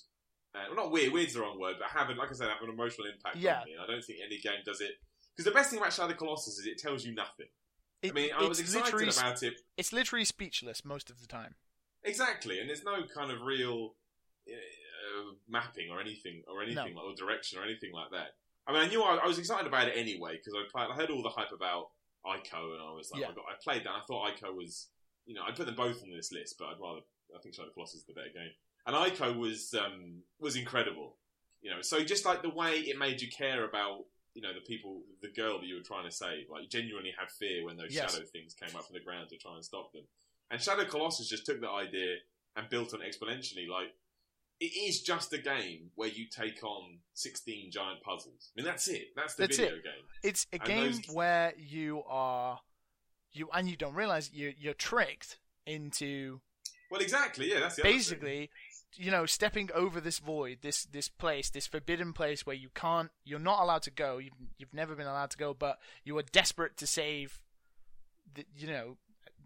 Uh, 0.55 0.65
well, 0.69 0.77
not 0.77 0.93
weird. 0.93 1.13
Weird's 1.13 1.35
the 1.35 1.41
wrong 1.41 1.59
word, 1.61 1.77
but 1.79 1.89
have, 1.91 2.09
like 2.17 2.31
I 2.31 2.35
said, 2.35 2.49
have 2.49 2.63
an 2.63 2.71
emotional 2.71 3.09
impact 3.09 3.37
Yeah. 3.37 3.61
on 3.61 3.67
me. 3.67 3.73
And 3.73 3.83
I 3.83 3.87
don't 3.87 4.03
think 4.03 4.21
any 4.25 4.39
game 4.39 4.61
does 4.65 4.81
it 4.81 4.93
because 5.35 5.45
the 5.45 5.51
best 5.51 5.71
thing 5.71 5.79
about 5.79 5.93
Shadow 5.93 6.05
of 6.05 6.11
the 6.11 6.17
Colossus 6.17 6.59
is 6.59 6.67
it 6.67 6.79
tells 6.79 7.05
you 7.05 7.15
nothing. 7.15 7.49
It, 8.03 8.13
I 8.13 8.15
mean, 8.15 8.31
I 8.33 8.45
was 8.45 8.61
excited 8.61 9.09
about 9.09 9.43
it 9.43 9.61
It's 9.77 9.93
literally 9.93 10.25
speechless 10.25 10.85
most 10.85 11.11
of 11.11 11.21
the 11.21 11.27
time. 11.27 11.57
Exactly, 12.07 12.61
and 12.61 12.69
there's 12.69 12.85
no 12.85 13.05
kind 13.15 13.31
of 13.31 13.43
real 13.43 13.95
uh, 14.49 15.33
mapping 15.49 15.91
or 15.91 16.01
anything 16.01 16.43
or 16.49 16.63
anything 16.63 16.95
like, 16.95 17.05
or 17.05 17.15
direction 17.15 17.59
or 17.59 17.65
anything 17.65 17.93
like 17.93 18.11
that. 18.13 18.29
I 18.67 18.73
mean, 18.73 18.83
I 18.83 18.89
knew 18.89 19.03
I, 19.03 19.17
I 19.17 19.27
was 19.27 19.39
excited 19.39 19.67
about 19.67 19.89
it 19.89 19.95
anyway 19.97 20.37
because 20.39 20.55
I 20.55 20.65
played. 20.73 20.89
I 20.91 20.97
heard 20.97 21.11
all 21.11 21.23
the 21.23 21.29
hype 21.31 21.53
about 21.53 21.91
Ico, 22.27 22.73
and 22.75 22.83
I 22.83 22.93
was 22.93 23.11
like, 23.13 23.21
Yeah. 23.23 23.29
I, 23.29 23.33
got, 23.33 23.45
I 23.49 23.55
played 23.63 23.85
that. 23.85 23.91
I 23.91 24.01
thought 24.09 24.33
Ico 24.35 24.55
was, 24.57 24.89
you 25.27 25.35
know, 25.35 25.43
I'd 25.47 25.55
put 25.57 25.67
them 25.67 25.77
both 25.77 26.03
on 26.03 26.11
this 26.11 26.33
list, 26.33 26.57
but 26.59 26.67
I'd 26.67 26.81
rather. 26.81 27.01
I 27.37 27.41
think 27.43 27.55
Shadow 27.55 27.69
of 27.69 27.75
Colossus 27.75 28.01
is 28.01 28.07
the 28.07 28.13
better 28.15 28.31
game, 28.33 28.51
and 28.87 28.95
Ico 28.95 29.37
was 29.37 29.75
um, 29.75 30.23
was 30.41 30.57
incredible. 30.57 31.17
You 31.63 31.71
know, 31.71 31.83
so 31.83 32.05
just 32.05 32.25
like 32.25 32.43
the 32.43 32.51
way 32.51 32.79
it 32.87 32.99
made 32.99 33.21
you 33.21 33.29
care 33.29 33.65
about, 33.65 34.05
you 34.35 34.43
know, 34.43 34.53
the 34.55 34.61
people, 34.61 35.03
the 35.23 35.33
girl 35.33 35.59
that 35.59 35.67
you 35.67 35.75
were 35.75 35.83
trying 35.83 36.05
to 36.09 36.15
save, 36.15 36.47
like 36.51 36.63
you 36.63 36.69
genuinely 36.69 37.13
had 37.19 37.29
fear 37.31 37.65
when 37.65 37.77
those 37.77 37.93
Yes. 37.93 38.13
shadow 38.13 38.25
things 38.27 38.55
came 38.55 38.77
up 38.77 38.87
from 38.87 38.95
the 38.95 39.01
ground 39.01 39.31
to 39.31 39.37
try 39.37 39.55
and 39.55 39.65
stop 39.65 39.93
them. 39.93 40.05
And 40.51 40.61
Shadow 40.61 40.85
Colossus 40.85 41.29
just 41.29 41.45
took 41.47 41.61
that 41.61 41.71
idea 41.71 42.17
and 42.57 42.69
built 42.69 42.95
on 42.95 43.03
it 43.03 43.15
exponentially. 43.17 43.69
Like 43.69 43.93
it 44.61 44.67
is 44.67 45.03
just 45.03 45.33
a 45.33 45.39
game 45.39 45.91
where 45.97 46.09
you 46.09 46.27
take 46.31 46.63
on 46.65 46.99
sixteen 47.15 47.71
giant 47.71 48.03
puzzles. 48.03 48.51
I 48.57 48.61
mean, 48.61 48.67
that's 48.67 48.89
it. 48.89 49.09
That's 49.17 49.35
the 49.35 49.43
That's 49.45 49.57
video 49.59 49.77
it. 49.77 49.85
game. 49.85 50.05
It's 50.23 50.47
a 50.53 50.57
And 50.57 50.65
game 50.65 50.93
those- 50.93 51.15
where 51.15 51.53
you 51.59 52.03
are 52.07 52.61
you 53.33 53.49
and 53.53 53.69
you 53.69 53.77
don't 53.77 53.95
realize 53.95 54.33
you 54.33 54.55
you're 54.59 54.73
tricked 54.75 55.39
into 55.67 56.41
Well, 56.91 57.01
exactly. 57.01 57.51
Yeah, 57.51 57.61
that's 57.61 57.77
the 57.77 57.83
other 57.83 57.89
thing. 57.91 57.99
basically 57.99 58.51
you 58.95 59.11
know 59.11 59.27
stepping 59.27 59.69
over 59.75 60.01
this 60.01 60.21
void 60.21 60.59
this 60.63 60.85
this 60.85 61.09
place 61.09 61.51
this 61.51 61.67
forbidden 61.67 62.15
place 62.15 62.47
where 62.47 62.57
you 62.57 62.71
can't 62.75 63.11
you're 63.25 63.39
not 63.39 63.61
allowed 63.61 63.83
to 63.83 63.91
go 63.91 64.17
you've, 64.17 64.33
you've 64.57 64.73
never 64.73 64.95
been 64.95 65.07
allowed 65.09 65.29
to 65.29 65.37
go 65.37 65.53
but 65.53 65.79
you 66.05 66.17
are 66.17 66.23
desperate 66.33 66.79
to 66.79 66.87
save 66.87 67.43
the, 68.33 68.47
you 68.57 68.67
know 68.67 68.97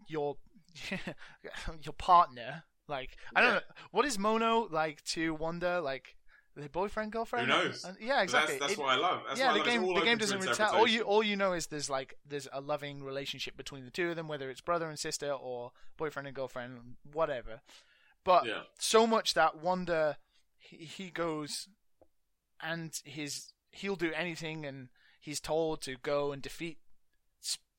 your 0.07 0.37
your 1.83 1.93
partner 1.93 2.63
like 2.87 3.15
i 3.35 3.41
don't 3.41 3.49
Yeah. 3.49 3.55
know 3.55 3.61
what 3.91 4.05
is 4.05 4.17
Mono 4.19 4.67
like 4.71 5.03
to 5.05 5.33
Wander 5.35 5.79
like 5.81 6.15
the 6.55 6.67
boyfriend 6.67 7.13
girlfriend 7.13 7.49
Who 7.49 7.53
knows? 7.63 7.85
Yeah 8.01 8.21
exactly 8.21 8.55
That's, 8.59 8.59
that's 8.59 8.73
It- 8.73 8.79
what 8.79 8.89
I 8.89 8.95
love. 8.97 9.21
That's 9.25 9.39
yeah, 9.39 9.47
what 9.47 9.51
I 9.51 9.53
the 9.53 9.59
love. 9.79 9.85
Game 9.87 9.95
the 9.95 10.01
game 10.01 10.17
doesn't 10.17 10.39
really 10.41 10.53
tell. 10.53 10.75
All 10.75 10.85
you 10.87 11.03
all 11.03 11.23
you 11.23 11.37
know 11.37 11.53
is 11.53 11.67
there's 11.67 11.89
like 11.89 12.15
there's 12.27 12.49
a 12.51 12.59
loving 12.59 13.03
relationship 13.03 13.55
between 13.55 13.85
the 13.85 13.89
two 13.91 14.09
of 14.09 14.17
them, 14.17 14.27
whether 14.27 14.49
it's 14.49 14.59
brother 14.59 14.89
and 14.89 14.99
sister 14.99 15.31
or 15.31 15.71
boyfriend 15.95 16.27
and 16.27 16.35
girlfriend, 16.35 16.97
whatever. 17.09 17.61
But 18.25 18.45
Yeah. 18.45 18.63
so 18.77 19.07
much 19.07 19.33
that 19.33 19.59
Wander 19.59 20.17
he, 20.57 20.77
he 20.83 21.09
goes 21.09 21.69
and 22.61 22.99
his 23.05 23.53
he'll 23.71 23.95
do 23.95 24.11
anything, 24.13 24.65
and 24.65 24.89
he's 25.21 25.39
told 25.39 25.81
to 25.83 25.95
go 26.03 26.33
and 26.33 26.41
defeat 26.41 26.79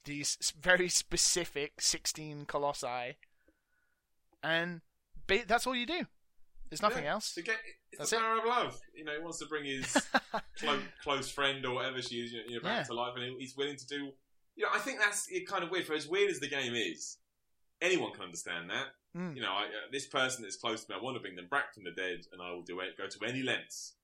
these 0.04 0.52
very 0.60 0.88
specific 0.88 1.80
sixteen 1.80 2.44
colossi, 2.46 3.16
and 4.42 4.80
ba- 5.26 5.44
that's 5.46 5.66
all 5.66 5.74
you 5.74 5.86
do. 5.86 6.06
There's 6.68 6.82
nothing 6.82 7.04
Yeah. 7.04 7.12
else. 7.12 7.34
To 7.34 7.42
get, 7.42 7.58
it's 7.90 7.98
That's 7.98 8.10
the 8.10 8.16
it. 8.16 8.38
of 8.38 8.44
love. 8.46 8.80
You 8.94 9.04
know, 9.04 9.12
he 9.12 9.18
wants 9.18 9.38
to 9.40 9.46
bring 9.46 9.64
his 9.64 9.92
close, 10.58 10.82
close 11.02 11.30
friend 11.30 11.64
or 11.66 11.74
whatever 11.74 12.00
she 12.00 12.16
is, 12.16 12.32
you 12.32 12.56
know, 12.56 12.60
back 12.62 12.78
Yeah. 12.78 12.84
to 12.84 12.94
life, 12.94 13.12
and 13.16 13.38
he's 13.38 13.54
willing 13.56 13.76
to 13.76 13.86
do. 13.86 14.12
You 14.56 14.64
know, 14.64 14.70
I 14.72 14.78
think 14.78 14.98
that's 14.98 15.28
kind 15.48 15.62
of 15.64 15.70
weird. 15.70 15.86
For 15.86 15.94
as 15.94 16.08
weird 16.08 16.30
as 16.30 16.40
the 16.40 16.48
game 16.48 16.74
is, 16.74 17.18
anyone 17.80 18.12
can 18.12 18.22
understand 18.22 18.70
that. 18.70 18.88
Mm. 19.16 19.36
You 19.36 19.42
know, 19.42 19.52
I, 19.52 19.64
uh, 19.66 19.90
this 19.90 20.06
person 20.06 20.42
that's 20.42 20.56
close 20.56 20.84
to 20.84 20.90
me, 20.92 20.98
I 20.98 21.02
want 21.02 21.16
to 21.16 21.20
bring 21.20 21.36
them 21.36 21.48
back 21.50 21.74
from 21.74 21.84
the 21.84 21.90
dead, 21.90 22.20
and 22.32 22.40
I 22.40 22.50
will 22.52 22.62
do 22.62 22.80
it. 22.80 22.96
Go 22.96 23.06
to 23.06 23.24
any 23.28 23.42
lengths. 23.42 23.94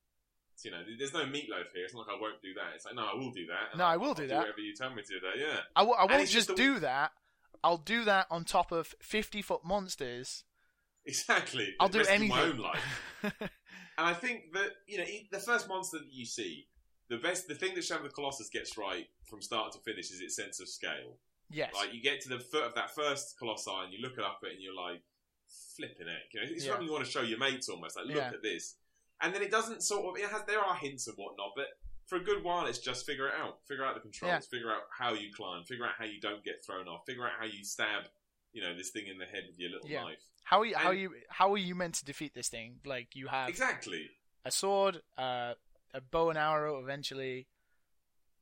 You 0.64 0.70
know, 0.72 0.82
there's 0.98 1.12
no 1.12 1.24
meatloaf 1.24 1.70
here. 1.74 1.84
It's 1.84 1.94
not 1.94 2.06
like 2.06 2.16
I 2.16 2.20
won't 2.20 2.40
do 2.42 2.52
that. 2.54 2.74
It's 2.74 2.84
like, 2.84 2.94
no, 2.94 3.06
I 3.06 3.14
will 3.14 3.30
do 3.30 3.46
that. 3.46 3.76
No, 3.78 3.84
I 3.84 3.92
I'll- 3.92 4.00
will 4.00 4.08
I'll 4.08 4.14
do 4.14 4.26
that. 4.26 4.38
Whatever 4.38 4.60
you 4.60 4.74
tell 4.74 4.92
me 4.94 5.02
to 5.02 5.08
do 5.08 5.20
that. 5.20 5.38
Yeah. 5.38 5.60
I 5.76 5.80
w- 5.80 5.96
I 5.98 6.04
won't 6.06 6.20
just 6.22 6.32
just 6.32 6.48
the- 6.48 6.54
do 6.54 6.78
that. 6.80 7.12
I'll 7.64 7.76
do 7.78 8.04
that 8.04 8.26
on 8.30 8.44
top 8.44 8.70
of 8.72 8.94
50 9.00 9.42
foot 9.42 9.64
monsters. 9.64 10.44
Exactly. 11.04 11.74
I'll 11.80 11.88
do 11.88 12.00
anything. 12.00 12.28
My 12.28 12.42
own 12.42 12.58
life. 12.58 12.84
And 13.98 14.06
I 14.06 14.14
think 14.14 14.52
that 14.52 14.70
you 14.86 14.96
know 14.98 15.04
the 15.32 15.40
first 15.40 15.66
monster 15.68 15.98
that 15.98 16.12
you 16.12 16.24
see, 16.24 16.68
the 17.08 17.16
best, 17.16 17.48
the 17.48 17.56
thing 17.56 17.74
that 17.74 17.82
Shadow 17.84 18.04
of 18.04 18.10
the 18.10 18.14
Colossus 18.14 18.48
gets 18.48 18.78
right 18.78 19.08
from 19.24 19.42
start 19.42 19.72
to 19.72 19.80
finish 19.80 20.12
is 20.12 20.20
its 20.20 20.36
sense 20.36 20.60
of 20.60 20.68
scale. 20.68 21.16
yes. 21.50 21.72
Like 21.74 21.92
you 21.92 22.00
get 22.00 22.20
to 22.20 22.28
the 22.28 22.38
foot 22.38 22.62
of 22.62 22.76
that 22.76 22.94
first 22.94 23.36
colossi 23.40 23.68
and 23.82 23.92
you 23.92 23.98
look 24.00 24.12
it 24.16 24.22
up 24.22 24.38
it 24.44 24.52
and 24.52 24.62
you're 24.62 24.72
like, 24.76 25.02
flipping 25.76 26.06
it. 26.06 26.22
You 26.32 26.40
know, 26.40 26.46
it's 26.48 26.64
Yeah. 26.64 26.70
something 26.70 26.86
you 26.86 26.92
want 26.92 27.06
to 27.06 27.10
show 27.10 27.22
your 27.22 27.38
mates 27.40 27.68
almost. 27.68 27.96
Like, 27.96 28.06
look 28.06 28.16
Yeah. 28.18 28.28
at 28.32 28.40
this. 28.42 28.76
And 29.20 29.34
then 29.34 29.42
it 29.42 29.50
doesn't 29.50 29.82
sort 29.82 30.04
of. 30.06 30.22
It 30.22 30.30
has 30.30 30.42
there 30.46 30.60
are 30.60 30.74
hints 30.76 31.06
and 31.08 31.16
whatnot, 31.16 31.52
but 31.56 31.66
for 32.06 32.16
a 32.16 32.20
good 32.24 32.42
while 32.42 32.66
it's 32.66 32.78
just 32.78 33.04
figure 33.04 33.26
it 33.28 33.34
out, 33.38 33.58
figure 33.66 33.84
out 33.84 33.94
the 33.94 34.00
controls, 34.00 34.30
Yeah. 34.30 34.38
figure 34.40 34.70
out 34.70 34.82
how 34.96 35.12
you 35.12 35.32
climb, 35.34 35.64
figure 35.64 35.84
out 35.84 35.92
how 35.98 36.04
you 36.06 36.20
don't 36.20 36.42
get 36.44 36.64
thrown 36.64 36.88
off, 36.88 37.04
figure 37.06 37.26
out 37.26 37.32
how 37.38 37.44
you 37.44 37.64
stab. 37.64 38.04
You 38.52 38.62
know 38.62 38.74
this 38.76 38.90
thing 38.90 39.06
in 39.08 39.18
the 39.18 39.26
head 39.26 39.44
with 39.48 39.58
your 39.58 39.70
little 39.70 39.88
Yeah. 39.88 40.02
knife. 40.04 40.22
how 40.44 40.60
are 40.60 40.64
you, 40.64 40.74
how 40.76 40.88
are 40.88 40.94
you 40.94 41.14
how 41.28 41.52
are 41.52 41.58
you 41.58 41.74
meant 41.74 41.96
to 41.96 42.04
defeat 42.06 42.32
this 42.34 42.48
thing? 42.48 42.80
Like 42.86 43.14
you 43.14 43.26
have 43.26 43.48
Exactly. 43.50 44.08
a 44.44 44.50
sword, 44.50 45.02
uh, 45.18 45.54
a 45.92 46.00
bow 46.00 46.30
and 46.30 46.38
arrow. 46.38 46.80
Eventually, 46.80 47.48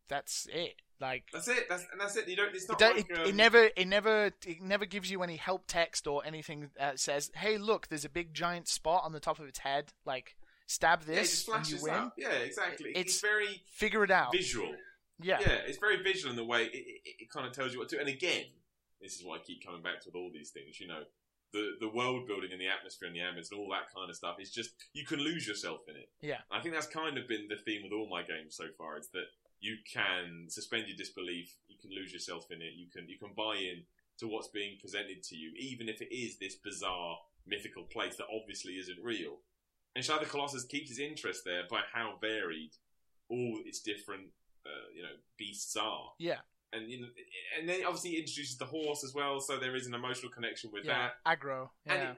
that's 0.09 0.47
it. 0.53 0.83
Like 1.01 1.25
That's 1.33 1.49
it. 1.49 1.69
That's 1.69 1.85
and 1.93 2.01
that's 2.01 2.17
it. 2.17 2.27
You 2.29 2.37
don't. 2.37 2.55
It's 2.55 2.69
not 2.69 2.79
do- 2.79 2.85
like 2.87 3.11
it, 3.11 3.19
um, 3.19 3.27
it 3.27 3.35
never 3.35 3.69
it 3.77 3.87
never 3.87 4.27
it 4.47 4.63
never 4.63 4.87
gives 4.87 5.11
you 5.11 5.23
any 5.23 5.37
help 5.37 5.65
text 5.67 6.07
or 6.07 6.25
anything 6.25 6.71
that 6.79 6.99
says, 7.01 7.31
"Hey, 7.35 7.59
look, 7.59 7.89
there's 7.89 8.05
a 8.07 8.09
big 8.09 8.33
giant 8.33 8.67
spot 8.69 9.03
on 9.05 9.13
the 9.13 9.21
top 9.21 9.39
of 9.39 9.47
its 9.47 9.59
head. 9.59 9.93
Like 10.07 10.37
stab 10.67 11.01
Yeah, 11.07 11.15
this 11.17 11.45
just 11.45 11.49
and 11.49 11.69
you 11.71 11.83
win. 11.83 11.95
up. 11.95 12.15
Yeah, 12.19 12.31
exactly. 12.33 12.91
It's- 12.91 13.07
It's, 13.07 13.21
very 13.21 13.63
Figure 13.71 14.05
it 14.05 14.11
out." 14.11 14.33
visual. 14.33 14.75
Yeah. 15.21 15.41
Yeah, 15.41 15.65
it's 15.67 15.79
very 15.79 16.03
visual 16.03 16.31
in 16.31 16.37
the 16.37 16.45
way 16.45 16.65
it, 16.67 16.75
it, 16.77 17.15
it 17.23 17.31
kind 17.31 17.47
of 17.47 17.53
tells 17.55 17.73
you 17.73 17.79
what 17.79 17.89
to 17.91 17.97
do. 17.97 18.01
And 18.01 18.09
again, 18.09 18.45
this 19.01 19.15
is 19.15 19.25
what 19.25 19.41
I 19.41 19.43
keep 19.45 19.65
coming 19.65 19.83
back 19.83 20.01
to 20.03 20.09
with 20.09 20.15
all 20.17 20.31
these 20.33 20.51
things. 20.51 20.79
You 20.79 20.89
know, 20.89 21.03
the 21.53 21.77
the 21.81 21.89
world 21.89 22.27
building 22.27 22.51
and 22.53 22.61
the 22.61 22.69
atmosphere 22.69 23.09
and 23.09 23.17
the 23.17 23.21
ambience 23.21 23.51
and 23.51 23.59
all 23.61 23.69
that 23.71 23.89
kind 23.95 24.11
of 24.11 24.17
stuff 24.17 24.37
is 24.41 24.51
just 24.53 24.71
you 24.93 25.07
can 25.07 25.21
lose 25.21 25.47
yourself 25.47 25.81
in 25.89 25.97
it. 25.97 26.11
Yeah. 26.21 26.41
I 26.51 26.61
think 26.61 26.75
that's 26.75 26.87
kind 26.87 27.17
of 27.17 27.27
been 27.29 27.49
the 27.49 27.57
theme 27.57 27.83
with 27.83 27.93
all 27.93 28.09
my 28.11 28.23
games 28.23 28.57
so 28.57 28.65
far. 28.77 28.99
Is 28.99 29.09
that 29.15 29.27
you 29.61 29.77
can 29.91 30.47
suspend 30.51 30.87
your 30.87 30.97
disbelief, 30.99 31.55
you 31.67 31.77
can 31.81 31.91
lose 31.95 32.13
yourself 32.13 32.51
in 32.51 32.61
it, 32.61 32.75
you 32.77 32.89
can 32.93 33.09
you 33.09 33.19
can 33.19 33.33
buy 33.35 33.57
in 33.57 33.85
to 34.19 34.27
what's 34.29 34.49
being 34.49 34.77
presented 34.81 35.23
to 35.23 35.37
you, 35.37 35.53
even 35.59 35.89
if 35.89 36.01
it 36.03 36.15
is 36.15 36.39
this 36.39 36.57
bizarre 36.57 37.19
mythical 37.47 37.85
place 37.85 38.17
that 38.17 38.27
obviously 38.35 38.73
isn't 38.75 38.99
real. 39.03 39.39
And 39.97 40.05
Shadow 40.05 40.19
of 40.21 40.25
the 40.27 40.31
Colossus 40.31 40.65
keeps 40.65 40.91
his 40.91 40.99
interest 40.99 41.41
there 41.47 41.63
by 41.71 41.81
how 41.91 42.19
varied 42.21 42.71
all 43.31 43.59
its 43.65 43.81
different, 43.81 44.27
uh, 44.67 44.69
you 44.95 45.03
know, 45.03 45.09
beasts 45.39 45.75
are. 45.75 46.11
Yeah. 46.19 46.41
And 46.75 46.91
you 46.91 47.01
know, 47.01 47.07
and 47.59 47.67
then 47.67 47.81
obviously 47.87 48.11
it 48.11 48.21
introduces 48.21 48.59
the 48.59 48.67
horse 48.67 49.03
as 49.05 49.15
well, 49.15 49.41
so 49.41 49.59
there 49.59 49.75
is 49.75 49.87
an 49.87 49.95
emotional 49.95 50.31
connection 50.31 50.71
with 50.71 50.85
Yeah. 50.85 50.99
that. 50.99 51.13
Agro. 51.25 51.73
And 51.87 51.99
Yeah. 51.99 52.11
it, 52.13 52.17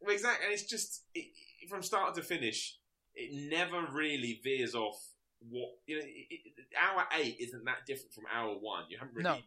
well, 0.00 0.14
exactly, 0.14 0.46
and 0.46 0.54
it's 0.54 0.62
just 0.62 1.04
it, 1.14 1.26
from 1.68 1.82
start 1.82 2.14
to 2.14 2.22
finish, 2.22 2.78
it 3.14 3.30
never 3.50 3.82
really 3.92 4.40
veers 4.42 4.74
off 4.74 4.98
what 5.40 5.68
you 5.86 5.98
know. 5.98 6.04
It, 6.06 6.26
it, 6.30 6.52
hour 6.80 7.06
eight 7.18 7.36
isn't 7.40 7.64
that 7.66 7.84
different 7.86 8.14
from 8.14 8.24
hour 8.32 8.54
one. 8.58 8.84
You 8.88 8.96
haven't 8.98 9.14
really, 9.14 9.24
No. 9.24 9.38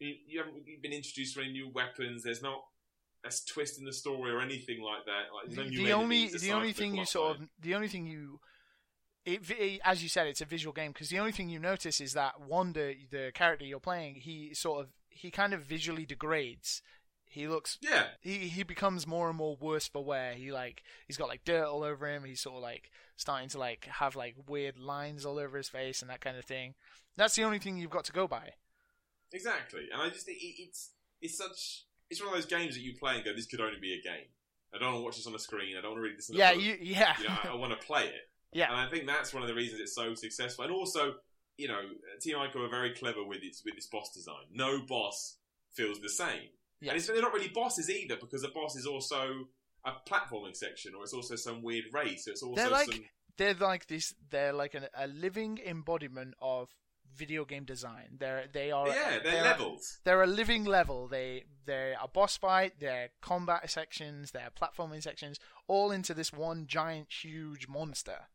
you, 0.00 0.16
you 0.26 0.38
haven't 0.40 0.54
really 0.54 0.78
been 0.82 0.92
introduced 0.92 1.34
to 1.34 1.42
any 1.42 1.52
new 1.52 1.68
weapons. 1.68 2.24
There's 2.24 2.42
not 2.42 2.64
a 3.24 3.30
twist 3.52 3.78
in 3.78 3.84
the 3.84 3.92
story 3.92 4.30
or 4.30 4.40
anything 4.40 4.82
like 4.82 5.04
that. 5.06 5.34
Like 5.34 5.56
no 5.56 5.64
the, 5.64 5.84
the 5.84 5.92
only 5.92 6.28
the 6.28 6.52
only 6.52 6.68
the 6.68 6.74
thing 6.74 6.96
you 6.96 7.04
sort 7.04 7.36
line. 7.36 7.42
of 7.44 7.62
the 7.62 7.74
only 7.74 7.88
thing 7.88 8.06
you 8.06 8.40
it, 9.24 9.50
it, 9.50 9.80
as 9.84 10.02
you 10.02 10.08
said 10.08 10.26
it's 10.26 10.40
a 10.40 10.46
visual 10.46 10.72
game 10.72 10.92
because 10.92 11.10
the 11.10 11.18
only 11.18 11.32
thing 11.32 11.48
you 11.48 11.58
notice 11.58 12.00
is 12.00 12.12
that 12.14 12.40
Wander 12.40 12.94
the 13.10 13.30
character 13.34 13.64
you're 13.64 13.80
playing 13.80 14.16
he 14.16 14.54
sort 14.54 14.80
of 14.80 14.88
he 15.10 15.30
kind 15.30 15.52
of 15.52 15.62
visually 15.62 16.06
degrades 16.06 16.80
he 17.26 17.46
looks 17.46 17.76
yeah, 17.82 18.04
he 18.20 18.48
he 18.48 18.62
becomes 18.62 19.06
more 19.06 19.28
and 19.28 19.36
more 19.36 19.56
worse 19.60 19.86
for 19.86 20.02
wear 20.02 20.32
he 20.32 20.50
like 20.50 20.82
he's 21.06 21.18
got 21.18 21.28
like 21.28 21.44
dirt 21.44 21.66
all 21.66 21.82
over 21.82 22.08
him 22.08 22.24
he's 22.24 22.40
sort 22.40 22.56
of 22.56 22.62
like 22.62 22.90
starting 23.16 23.50
to 23.50 23.58
like 23.58 23.84
have 23.84 24.16
like 24.16 24.34
weird 24.48 24.78
lines 24.78 25.26
all 25.26 25.38
over 25.38 25.58
his 25.58 25.68
face 25.68 26.00
and 26.00 26.10
that 26.10 26.22
kind 26.22 26.38
of 26.38 26.44
thing 26.44 26.74
that's 27.16 27.34
the 27.34 27.44
only 27.44 27.58
thing 27.58 27.76
you've 27.76 27.90
got 27.90 28.04
to 28.04 28.12
go 28.12 28.26
by 28.26 28.52
exactly. 29.32 29.88
And 29.92 30.02
I 30.02 30.08
just 30.08 30.26
think 30.26 30.38
it, 30.38 30.54
it's 30.58 30.90
it's 31.20 31.36
such 31.36 31.84
it's 32.10 32.20
one 32.20 32.28
of 32.28 32.34
those 32.34 32.46
games 32.46 32.74
that 32.74 32.80
you 32.82 32.94
play 32.98 33.16
and 33.16 33.24
go, 33.24 33.34
this 33.34 33.46
could 33.46 33.60
only 33.60 33.78
be 33.80 33.94
a 33.94 34.02
game. 34.02 34.26
I 34.74 34.78
don't 34.78 34.88
want 34.92 34.96
to 35.00 35.04
watch 35.04 35.16
this 35.16 35.26
on 35.26 35.32
the 35.32 35.38
screen. 35.38 35.76
I 35.76 35.80
don't 35.80 35.92
want 35.92 36.02
to 36.04 36.08
read 36.08 36.18
this. 36.18 36.28
In 36.28 36.36
a 36.36 36.38
yeah 36.38 36.52
book. 36.54 36.62
you 36.62 36.76
yeah 36.80 37.14
you 37.18 37.24
know, 37.28 37.36
I, 37.44 37.48
I 37.48 37.54
want 37.56 37.78
to 37.78 37.86
play 37.86 38.04
it. 38.04 38.14
Yeah. 38.54 38.68
and 38.70 38.76
I 38.80 38.88
think 38.88 39.06
that's 39.06 39.34
one 39.34 39.42
of 39.42 39.48
the 39.48 39.54
reasons 39.54 39.80
it's 39.82 39.94
so 39.94 40.14
successful. 40.14 40.64
And 40.64 40.72
also, 40.72 41.16
you 41.58 41.68
know, 41.68 41.80
Team 42.22 42.36
Ico 42.36 42.64
are 42.66 42.70
very 42.70 42.94
clever 42.94 43.22
with 43.22 43.40
its 43.42 43.62
with 43.62 43.74
its 43.74 43.86
boss 43.88 44.10
design. 44.14 44.44
No 44.52 44.80
boss 44.88 45.36
feels 45.74 46.00
the 46.00 46.08
same. 46.08 46.48
Yeah. 46.80 46.92
And 46.92 46.98
it's, 46.98 47.06
they're 47.08 47.20
not 47.20 47.34
really 47.34 47.48
bosses 47.48 47.90
either 47.90 48.16
because 48.18 48.44
a 48.44 48.48
boss 48.48 48.74
is 48.74 48.86
also 48.86 49.48
a 49.84 49.92
platforming 50.10 50.56
section, 50.56 50.94
or 50.94 51.02
it's 51.02 51.12
also 51.12 51.36
some 51.36 51.62
weird 51.62 51.84
race. 51.92 52.24
So 52.24 52.30
it's 52.30 52.42
also 52.42 52.56
They're 52.56 52.70
like- 52.70 52.86
some 52.90 53.04
they're 53.36 53.54
like 53.54 53.86
this 53.86 54.14
they're 54.30 54.52
like 54.54 54.74
an, 54.74 54.86
a 54.96 55.06
living 55.06 55.58
embodiment 55.64 56.34
of 56.40 56.70
video 57.16 57.44
game 57.44 57.64
design 57.64 58.16
they're 58.18 58.44
they 58.52 58.70
are 58.70 58.88
yeah, 58.88 59.18
they're, 59.22 59.32
they're- 59.32 59.42
levels. 59.42 59.98
they're 60.04 60.22
a 60.22 60.26
living 60.26 60.64
level 60.64 61.08
they 61.08 61.44
they're 61.66 61.96
a 62.02 62.08
boss 62.08 62.36
fight 62.36 62.74
they're 62.78 63.08
combat 63.20 63.68
sections 63.70 64.30
they're 64.30 64.50
platforming 64.60 65.02
sections 65.02 65.38
all 65.66 65.90
into 65.90 66.14
this 66.14 66.32
one 66.32 66.66
giant 66.66 67.08
huge 67.10 67.66
monster 67.68 68.28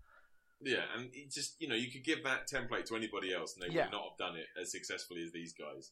Yeah, 0.61 0.83
and 0.95 1.09
it 1.13 1.31
just 1.31 1.55
you 1.59 1.67
know 1.67 1.75
you 1.75 1.91
could 1.91 2.03
give 2.03 2.23
that 2.23 2.47
template 2.49 2.85
to 2.85 2.95
anybody 2.95 3.33
else, 3.33 3.55
and 3.55 3.63
they 3.63 3.73
Yeah. 3.75 3.85
would 3.85 3.91
not 3.91 4.03
have 4.09 4.17
done 4.17 4.35
it 4.37 4.47
as 4.61 4.71
successfully 4.71 5.23
as 5.23 5.31
these 5.33 5.53
guys. 5.53 5.91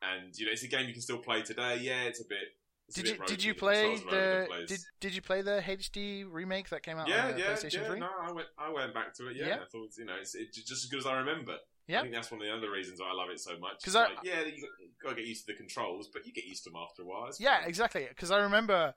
And 0.00 0.34
you 0.38 0.46
know, 0.46 0.52
it's 0.52 0.62
a 0.62 0.68
game 0.68 0.86
you 0.86 0.92
can 0.92 1.02
still 1.02 1.18
play 1.18 1.42
today. 1.42 1.78
Yeah, 1.80 2.02
it's 2.04 2.20
a 2.20 2.24
bit. 2.28 2.48
It's 2.88 2.98
a 2.98 3.02
did 3.02 3.10
you 3.12 3.26
did 3.26 3.42
you 3.44 3.54
play 3.54 3.84
are 3.84 3.92
over 3.92 4.10
the 4.10 4.66
did, 4.66 4.80
did 5.00 5.14
you 5.14 5.20
play 5.22 5.42
the 5.42 5.60
HD 5.60 6.24
remake 6.30 6.68
that 6.70 6.82
came 6.82 6.96
out 6.98 7.08
yeah, 7.08 7.26
on 7.26 7.32
the 7.34 7.40
yeah, 7.40 7.46
PlayStation 7.46 7.82
yeah. 7.82 7.88
3 7.88 8.00
No, 8.00 8.08
I 8.22 8.32
went, 8.32 8.48
I 8.58 8.70
went 8.70 8.94
back 8.94 9.12
to 9.14 9.28
it. 9.28 9.36
Yeah, 9.36 9.46
Yeah. 9.48 9.54
I 9.56 9.64
thought 9.72 9.90
you 9.98 10.04
know 10.04 10.14
it's, 10.20 10.34
it's 10.34 10.56
just 10.56 10.84
as 10.84 10.90
good 10.90 11.00
as 11.00 11.06
I 11.06 11.16
remember. 11.18 11.56
Yeah. 11.86 11.98
I 12.00 12.02
think 12.02 12.14
that's 12.14 12.30
one 12.30 12.40
of 12.40 12.46
the 12.46 12.52
other 12.54 12.70
reasons 12.70 13.00
why 13.00 13.08
I 13.10 13.14
love 13.14 13.30
it 13.30 13.40
so 13.40 13.56
much. 13.58 13.82
'Cause 13.84 13.94
It's 13.94 13.96
I- 13.96 14.08
like, 14.14 14.18
yeah, 14.24 14.40
you 14.42 14.68
got, 15.02 15.10
to 15.10 15.14
get 15.16 15.24
used 15.26 15.46
to 15.46 15.52
the 15.52 15.56
controls, 15.56 16.08
but 16.12 16.26
you 16.26 16.32
get 16.32 16.44
used 16.44 16.64
to 16.64 16.70
them 16.70 16.80
after 16.82 17.02
a 17.02 17.04
while. 17.04 17.30
Yeah, 17.38 17.60
fine. 17.60 17.68
exactly. 17.68 18.06
Because 18.08 18.30
I 18.30 18.38
remember, 18.38 18.94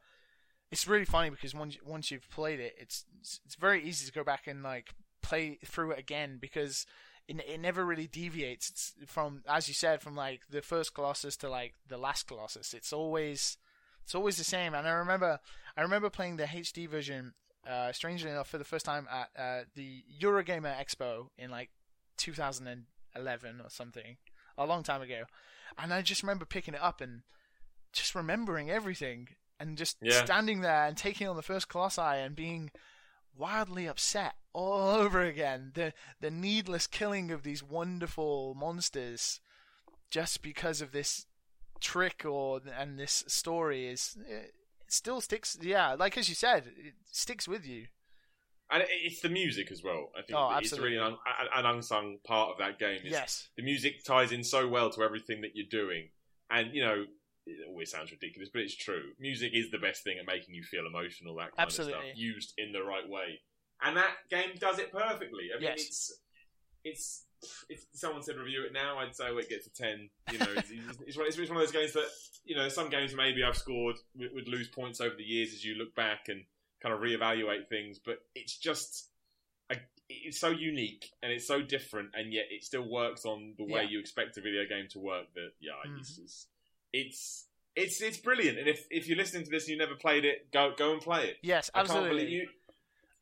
it's 0.72 0.88
really 0.88 1.06
funny 1.06 1.30
because 1.30 1.53
once 1.53 1.78
once 1.84 2.11
you've 2.11 2.30
played 2.30 2.60
it, 2.60 2.76
it's 2.80 3.06
it's 3.20 3.40
it's 3.45 3.56
very 3.56 3.84
easy 3.84 4.06
to 4.06 4.11
go 4.11 4.24
back 4.24 4.48
and 4.48 4.64
like 4.64 4.94
play 5.22 5.60
through 5.66 5.91
it 5.91 5.99
again 5.99 6.38
because 6.40 6.86
it, 7.28 7.40
it 7.48 7.60
never 7.60 7.86
really 7.86 8.07
deviates 8.07 8.70
it's 8.70 8.94
from 9.11 9.44
as 9.48 9.68
you 9.68 9.74
said 9.74 10.02
from 10.02 10.16
like 10.16 10.41
the 10.49 10.61
first 10.61 10.94
Colossus 10.94 11.36
to 11.38 11.49
like 11.49 11.74
the 11.88 11.98
last 11.98 12.28
Colossus. 12.28 12.74
It's 12.74 12.94
always 12.94 13.57
it's 14.03 14.16
always 14.16 14.38
the 14.38 14.44
same. 14.44 14.74
And 14.74 14.88
I 14.88 14.91
remember 14.91 15.40
I 15.78 15.82
remember 15.82 16.10
playing 16.10 16.38
the 16.38 16.45
HD 16.45 16.88
version. 16.88 17.34
Uh, 17.70 17.91
strangely 17.91 18.32
enough, 18.32 18.48
for 18.48 18.57
the 18.57 18.64
first 18.64 18.86
time 18.86 19.06
at 19.11 19.30
uh, 19.38 19.64
the 19.76 20.03
Eurogamer 20.20 20.74
Expo 20.82 21.28
in 21.38 21.52
like 21.52 21.70
2011 22.20 23.62
or 23.62 23.70
something, 23.70 24.18
a 24.58 24.66
long 24.66 24.84
time 24.84 25.02
ago, 25.02 25.24
and 25.78 25.94
I 25.94 26.02
just 26.02 26.22
remember 26.24 26.46
picking 26.46 26.74
it 26.74 26.82
up 26.82 27.02
and 27.02 27.22
just 27.94 28.14
remembering 28.14 28.70
everything 28.70 29.30
and 29.60 29.78
just 29.78 29.98
Yeah. 30.02 30.24
standing 30.24 30.62
there 30.62 30.86
and 30.86 30.96
taking 30.98 31.28
on 31.28 31.36
the 31.36 31.41
first 31.41 31.68
colossi 31.70 32.02
and 32.02 32.36
being 32.36 32.72
wildly 33.36 33.88
upset 33.88 34.36
all 34.54 34.90
over 34.96 35.22
again. 35.22 35.72
The 35.74 35.94
the 36.20 36.30
needless 36.32 36.88
killing 36.88 37.32
of 37.32 37.44
these 37.44 37.64
wonderful 37.64 38.54
monsters 38.56 39.40
just 40.12 40.41
because 40.41 40.82
of 40.82 40.91
this 40.91 41.26
trick 41.80 42.26
or 42.26 42.62
and 42.78 43.00
this 43.00 43.24
story 43.28 43.88
is 43.88 44.18
it 44.28 44.54
still 44.88 45.22
sticks. 45.22 45.58
Yeah, 45.62 45.94
like 45.94 46.18
as 46.18 46.30
you 46.30 46.36
said, 46.36 46.72
it 46.78 46.96
sticks 47.12 47.48
with 47.48 47.66
you. 47.66 47.88
And 48.72 48.84
it's 48.90 49.22
the 49.22 49.30
music 49.30 49.72
as 49.72 49.84
well. 49.84 50.12
I 50.18 50.22
think 50.22 50.38
Oh, 50.38 50.58
it's 50.58 50.78
really 50.78 50.98
an, 50.98 51.16
an 51.56 51.66
unsung 51.66 52.18
part 52.26 52.52
of 52.52 52.58
that 52.60 52.78
game. 52.80 53.02
Is 53.06 53.12
Yes. 53.12 53.50
the 53.58 53.64
music 53.64 54.04
ties 54.04 54.32
in 54.32 54.44
so 54.44 54.68
well 54.68 54.90
to 54.91 55.02
everything 55.04 55.41
that 55.41 55.52
you're 55.56 55.68
doing, 55.70 56.10
and 56.50 56.74
you 56.74 56.84
know. 56.84 57.06
It 57.46 57.68
always 57.68 57.90
sounds 57.90 58.12
ridiculous, 58.12 58.50
but 58.54 58.62
it's 58.62 58.76
true. 58.76 59.14
Music 59.18 59.52
is 59.56 59.72
the 59.72 59.80
best 59.80 60.04
thing 60.04 60.20
at 60.20 60.26
making 60.28 60.54
you 60.54 60.62
feel 60.62 60.86
emotional. 60.86 61.34
That 61.36 61.46
kind 61.46 61.54
of 61.54 61.60
Absolutely. 61.60 61.94
stuff 62.10 62.18
used 62.18 62.54
in 62.60 62.72
the 62.74 62.84
right 62.84 63.10
way, 63.10 63.40
and 63.82 63.98
that 63.98 64.12
game 64.30 64.52
does 64.60 64.78
it 64.78 64.91
perfectly. 64.91 65.46
I 65.52 65.60
mean, 65.60 65.64
Yes. 65.70 65.80
it's 65.88 66.20
it's 66.84 67.26
if 67.70 67.86
someone 67.94 68.22
said 68.22 68.36
review 68.36 68.66
it 68.66 68.74
now, 68.74 69.00
I'd 69.00 69.16
say 69.16 69.30
oh, 69.30 69.38
it 69.38 69.50
gets 69.50 69.66
a 69.66 69.72
ten. 69.74 70.10
You 70.32 70.38
know, 70.38 70.46
it's, 70.58 70.70
it's, 71.08 71.18
one, 71.18 71.26
it's 71.28 71.38
one 71.38 71.50
of 71.52 71.58
those 71.58 71.72
games 71.72 71.94
that 71.94 72.06
you 72.46 72.56
know 72.56 72.70
some 72.70 72.90
games 72.90 73.16
maybe 73.16 73.44
I've 73.44 73.58
scored 73.58 73.96
would 74.16 74.48
lose 74.48 74.68
points 74.68 75.02
over 75.02 75.16
the 75.16 75.24
years 75.24 75.52
as 75.54 75.64
you 75.66 75.74
look 75.74 75.96
back 75.96 76.26
and 76.28 76.44
kind 76.81 76.93
of 76.95 77.01
reevaluate 77.01 77.68
things, 77.69 77.99
but 77.99 78.19
it's 78.35 78.57
just 78.57 79.10
a, 79.69 79.76
it's 80.10 80.39
so 80.39 80.49
unique 80.49 81.11
and 81.22 81.31
it's 81.31 81.47
so 81.47 81.61
different, 81.61 82.10
and 82.14 82.31
yet 82.34 82.45
it 82.49 82.64
still 82.64 82.89
works 82.89 83.26
on 83.26 83.53
the 83.57 83.64
way 83.65 83.84
Yeah. 83.84 83.89
you 83.89 83.99
expect 83.99 84.38
a 84.38 84.41
video 84.41 84.65
game 84.68 84.88
to 84.91 84.99
work. 84.99 85.26
That 85.35 85.51
yeah, 85.60 85.73
Mhm. 85.85 85.99
it's, 85.99 86.18
it's 86.19 86.47
it's 86.93 87.45
it's 87.76 88.01
it's 88.01 88.18
brilliant. 88.18 88.57
And 88.57 88.68
if 88.68 88.85
if 88.89 89.07
you're 89.07 89.18
listening 89.18 89.43
to 89.45 89.49
this 89.51 89.64
and 89.64 89.72
you 89.72 89.77
never 89.77 89.95
played 89.95 90.26
it, 90.26 90.51
go 90.51 90.73
go 90.77 90.93
and 90.93 91.01
play 91.01 91.27
it. 91.30 91.38
Yes, 91.41 91.69
absolutely. 91.76 92.07
I 92.07 92.11
can't 92.11 92.27
believe 92.27 92.30
you. 92.30 92.49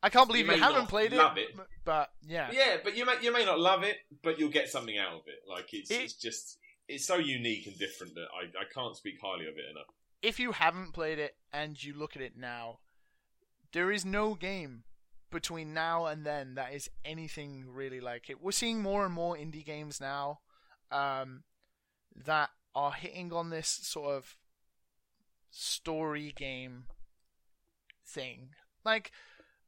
I 0.00 0.10
can't 0.10 0.28
believe 0.28 0.46
you 0.46 0.54
you, 0.54 0.60
haven't 0.62 0.86
played 0.86 1.12
it, 1.12 1.16
love 1.16 1.36
it. 1.38 1.48
but 1.84 2.10
yeah. 2.22 2.50
Yeah, 2.52 2.76
but 2.84 2.96
you 2.96 3.04
may 3.04 3.20
you 3.20 3.32
may 3.32 3.44
not 3.44 3.58
love 3.58 3.82
it, 3.82 3.96
but 4.22 4.38
you'll 4.38 4.48
get 4.50 4.68
something 4.68 4.96
out 4.96 5.14
of 5.14 5.22
it. 5.26 5.42
Like 5.48 5.74
it's 5.74 5.90
It- 5.90 6.02
it's 6.02 6.14
just 6.14 6.58
it's 6.86 7.04
so 7.04 7.16
unique 7.16 7.66
and 7.66 7.76
different 7.78 8.14
that 8.14 8.28
I, 8.32 8.44
I 8.58 8.64
can't 8.72 8.96
speak 8.96 9.16
highly 9.20 9.46
of 9.46 9.58
it 9.58 9.64
enough. 9.70 9.88
if 10.22 10.40
you 10.40 10.52
haven't 10.52 10.92
played 10.92 11.18
it 11.18 11.36
and 11.52 11.80
you 11.82 11.92
look 11.94 12.16
at 12.16 12.22
it 12.22 12.36
now, 12.36 12.78
there 13.72 13.90
is 13.90 14.04
no 14.04 14.34
game 14.34 14.84
between 15.30 15.74
now 15.74 16.06
and 16.06 16.24
then 16.24 16.54
that 16.54 16.72
is 16.72 16.88
anything 17.04 17.64
really 17.68 18.00
like 18.00 18.30
it. 18.30 18.42
We're 18.42 18.52
seeing 18.52 18.82
more 18.82 19.04
and 19.04 19.12
more 19.12 19.36
indie 19.36 19.64
games 19.64 20.00
now 20.00 20.40
um, 20.90 21.42
that 22.24 22.50
are 22.74 22.92
hitting 22.92 23.32
on 23.32 23.50
this 23.50 23.68
sort 23.68 24.14
of 24.16 24.36
story 25.50 26.32
game 26.34 26.84
thing. 28.06 28.50
Like, 28.84 29.10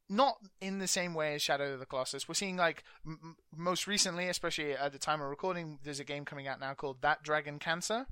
not 0.09 0.39
in 0.60 0.78
the 0.78 0.89
same 0.89 1.14
way 1.14 1.35
as 1.35 1.43
Shadow 1.43 1.74
of 1.74 1.78
the 1.78 1.86
Colossus. 1.86 2.27
We're 2.27 2.35
seeing, 2.35 2.56
like, 2.56 2.82
m- 3.06 3.36
most 3.55 3.86
recently, 3.86 4.28
especially 4.28 4.72
at 4.72 4.93
the 4.93 4.98
time 4.98 5.20
of 5.20 5.28
recording, 5.28 5.78
there's 5.85 6.01
a 6.01 6.05
game 6.05 6.24
coming 6.24 6.48
out 6.48 6.59
now 6.59 6.74
called 6.74 7.02
That 7.02 7.22
Dragon 7.22 7.59
Cancer. 7.59 8.06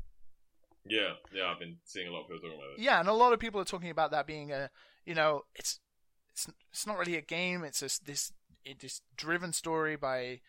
Yeah, 0.86 1.14
yeah, 1.34 1.50
I've 1.50 1.58
been 1.58 1.76
seeing 1.84 2.08
a 2.08 2.12
lot 2.12 2.22
of 2.22 2.28
people 2.28 2.48
talking 2.48 2.58
about 2.58 2.78
it. 2.78 2.82
Yeah, 2.82 3.00
and 3.00 3.08
a 3.08 3.12
lot 3.12 3.32
of 3.32 3.40
people 3.40 3.60
are 3.60 3.64
talking 3.64 3.90
about 3.90 4.10
that 4.12 4.26
being 4.26 4.52
a, 4.52 4.70
you 5.08 5.14
know, 5.14 5.44
it's 5.54 5.80
it's 6.30 6.46
it's 6.70 6.86
not 6.86 6.98
really 6.98 7.16
a 7.16 7.22
game. 7.22 7.64
It's 7.64 7.80
just 7.80 8.04
this 8.04 8.30
it, 8.62 8.80
this 8.80 9.00
driven 9.16 9.54
story 9.54 9.96
by 9.96 10.40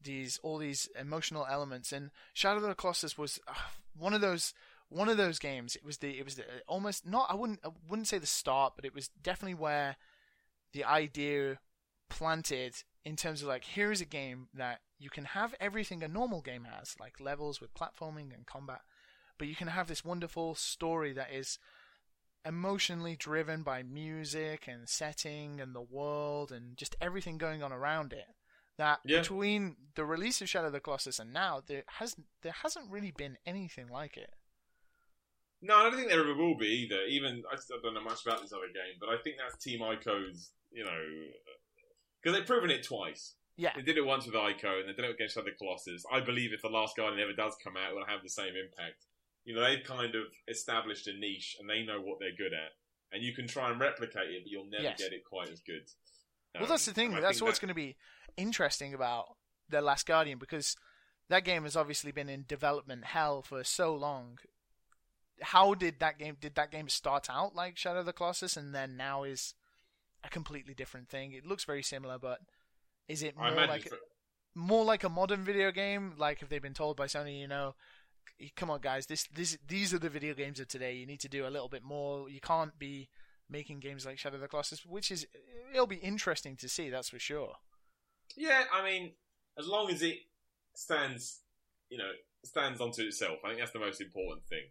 these 0.00 0.38
all 0.42 0.58
these 0.58 0.90
emotional 1.00 1.46
elements. 1.50 1.90
And 1.90 2.10
Shadow 2.34 2.58
of 2.58 2.64
the 2.64 2.74
Colossus 2.74 3.16
was 3.16 3.40
uh, 3.48 3.54
one 3.98 4.12
of 4.12 4.20
those 4.20 4.52
one 4.90 5.08
of 5.08 5.16
those 5.16 5.38
games. 5.38 5.74
It 5.74 5.82
was 5.82 5.98
the 5.98 6.18
it 6.18 6.24
was 6.24 6.34
the, 6.34 6.44
almost 6.68 7.06
not 7.06 7.30
I 7.30 7.34
wouldn't 7.34 7.60
I 7.64 7.70
wouldn't 7.88 8.06
say 8.06 8.18
the 8.18 8.26
start, 8.26 8.74
but 8.76 8.84
it 8.84 8.94
was 8.94 9.08
definitely 9.08 9.54
where 9.54 9.96
the 10.74 10.84
idea 10.84 11.58
planted 12.10 12.74
in 13.06 13.16
terms 13.16 13.40
of 13.40 13.48
like 13.48 13.64
here 13.64 13.90
is 13.90 14.02
a 14.02 14.06
game 14.06 14.48
that 14.52 14.80
you 14.98 15.08
can 15.08 15.24
have 15.24 15.54
everything 15.58 16.02
a 16.02 16.08
normal 16.08 16.42
game 16.42 16.66
has, 16.70 16.94
like 17.00 17.20
levels 17.20 17.58
with 17.58 17.72
platforming 17.72 18.34
and 18.34 18.44
combat, 18.44 18.82
but 19.38 19.48
you 19.48 19.56
can 19.56 19.68
have 19.68 19.88
this 19.88 20.04
wonderful 20.04 20.54
story 20.54 21.14
that 21.14 21.32
is 21.32 21.58
emotionally 22.44 23.16
driven 23.16 23.62
by 23.62 23.82
music 23.82 24.66
and 24.68 24.88
setting 24.88 25.60
and 25.60 25.74
the 25.74 25.80
world 25.80 26.52
and 26.52 26.76
just 26.76 26.96
everything 27.00 27.38
going 27.38 27.62
on 27.62 27.72
around 27.72 28.12
it. 28.12 28.26
That 28.76 29.00
Yeah. 29.04 29.20
between 29.20 29.76
the 29.94 30.04
release 30.04 30.40
of 30.42 30.48
Shadow 30.48 30.66
of 30.66 30.72
the 30.72 30.80
Colossus 30.80 31.18
and 31.18 31.32
now, 31.32 31.60
there 31.60 31.84
has 31.86 32.16
there 32.42 32.52
hasn't 32.52 32.90
really 32.90 33.12
been 33.12 33.38
anything 33.46 33.88
like 33.88 34.16
it. 34.16 34.34
No, 35.62 35.76
I 35.76 35.82
don't 35.84 35.96
think 35.96 36.08
there 36.10 36.20
ever 36.20 36.34
will 36.34 36.56
be 36.56 36.66
either. 36.66 37.02
Even 37.04 37.42
I 37.50 37.56
still 37.56 37.80
don't 37.80 37.94
know 37.94 38.02
much 38.02 38.26
about 38.26 38.42
this 38.42 38.52
other 38.52 38.66
game, 38.68 38.96
but 39.00 39.08
I 39.08 39.16
think 39.22 39.36
that's 39.38 39.56
Team 39.62 39.80
Ico's. 39.80 40.50
You 40.72 40.84
know, 40.84 41.28
because 42.20 42.36
they've 42.36 42.46
proven 42.46 42.70
it 42.70 42.82
twice. 42.82 43.36
Yeah, 43.56 43.72
They 43.76 43.82
did 43.82 43.96
it 43.96 44.04
once 44.04 44.26
with 44.26 44.34
Ico, 44.34 44.80
and 44.80 44.88
they 44.88 44.92
did 44.92 45.04
it 45.04 45.12
against 45.12 45.38
other 45.38 45.52
Colossus. 45.52 46.04
I 46.10 46.18
believe 46.18 46.52
if 46.52 46.62
the 46.62 46.68
Last 46.68 46.96
Guardian 46.96 47.20
ever 47.22 47.32
does 47.32 47.54
come 47.62 47.76
out, 47.76 47.92
it 47.92 47.94
will 47.94 48.04
have 48.06 48.24
the 48.24 48.28
same 48.28 48.56
impact. 48.56 49.06
You 49.44 49.54
know, 49.54 49.62
they've 49.62 49.84
kind 49.84 50.14
of 50.14 50.24
established 50.48 51.06
a 51.06 51.12
niche, 51.12 51.56
and 51.60 51.68
they 51.68 51.82
know 51.82 52.00
what 52.00 52.18
they're 52.18 52.34
good 52.36 52.52
at. 52.54 52.72
And 53.12 53.22
you 53.22 53.34
can 53.34 53.46
try 53.46 53.70
and 53.70 53.78
replicate 53.80 54.30
it, 54.30 54.42
but 54.44 54.50
you'll 54.50 54.66
never 54.70 54.82
Yes. 54.82 54.98
get 54.98 55.12
it 55.12 55.24
quite 55.24 55.48
as 55.50 55.60
good. 55.60 55.88
well, 56.54 56.66
that's 56.66 56.84
the 56.86 56.90
Um, 56.92 56.94
thing. 56.94 57.10
That's 57.20 57.42
what's 57.42 57.58
that- 57.58 57.66
going 57.66 57.68
to 57.68 57.74
be 57.74 57.96
interesting 58.36 58.94
about 58.94 59.36
the 59.68 59.80
Last 59.82 60.06
Guardian 60.06 60.38
because 60.38 60.76
that 61.28 61.40
game 61.44 61.64
has 61.64 61.74
obviously 61.76 62.12
been 62.12 62.28
in 62.28 62.44
development 62.46 63.06
hell 63.06 63.42
for 63.42 63.64
so 63.64 63.94
long. 63.94 64.38
How 65.42 65.74
did 65.74 65.98
that 65.98 66.16
game? 66.18 66.36
Did 66.40 66.54
that 66.54 66.70
game 66.70 66.88
start 66.88 67.28
out 67.28 67.54
like 67.56 67.76
Shadow 67.76 68.00
of 68.00 68.06
the 68.06 68.12
Colossus, 68.12 68.56
and 68.56 68.72
then 68.74 68.96
now 68.96 69.24
is 69.24 69.54
a 70.22 70.28
completely 70.28 70.74
different 70.74 71.08
thing? 71.08 71.32
It 71.32 71.44
looks 71.44 71.64
very 71.64 71.82
similar, 71.82 72.18
but 72.18 72.40
is 73.08 73.22
it 73.22 73.36
more 73.36 73.50
like 73.50 73.88
for- 73.88 73.98
more 74.54 74.84
like 74.84 75.02
a 75.02 75.08
modern 75.08 75.44
video 75.44 75.72
game? 75.72 76.16
Like 76.16 76.40
if 76.40 76.48
they've 76.48 76.62
been 76.62 76.72
told 76.74 76.96
by 76.96 77.06
Sony, 77.06 77.40
you 77.40 77.48
know, 77.48 77.74
come 78.56 78.70
on 78.70 78.80
guys, 78.80 79.06
this 79.06 79.26
this 79.34 79.58
these 79.66 79.92
are 79.94 79.98
the 79.98 80.08
video 80.08 80.34
games 80.34 80.60
of 80.60 80.68
today. 80.68 80.94
You 80.94 81.06
need 81.06 81.20
to 81.20 81.28
do 81.28 81.46
a 81.46 81.50
little 81.50 81.68
bit 81.68 81.82
more. 81.82 82.28
You 82.28 82.40
can't 82.40 82.78
be 82.78 83.08
making 83.48 83.80
games 83.80 84.06
like 84.06 84.18
Shadow 84.18 84.36
of 84.36 84.40
the 84.40 84.48
Colossus, 84.48 84.84
which 84.86 85.10
is 85.10 85.26
it'll 85.72 85.86
be 85.86 85.96
interesting 85.96 86.56
to 86.56 86.68
see. 86.68 86.90
That's 86.90 87.08
for 87.10 87.18
sure. 87.18 87.54
Yeah, 88.36 88.64
I 88.72 88.82
mean, 88.84 89.12
as 89.58 89.66
long 89.68 89.90
as 89.90 90.02
it 90.02 90.16
stands, 90.74 91.40
you 91.90 91.98
know, 91.98 92.10
stands 92.44 92.80
onto 92.80 93.02
itself, 93.02 93.38
I 93.44 93.48
think 93.48 93.60
that's 93.60 93.72
the 93.72 93.78
most 93.78 94.00
important 94.00 94.46
thing. 94.46 94.64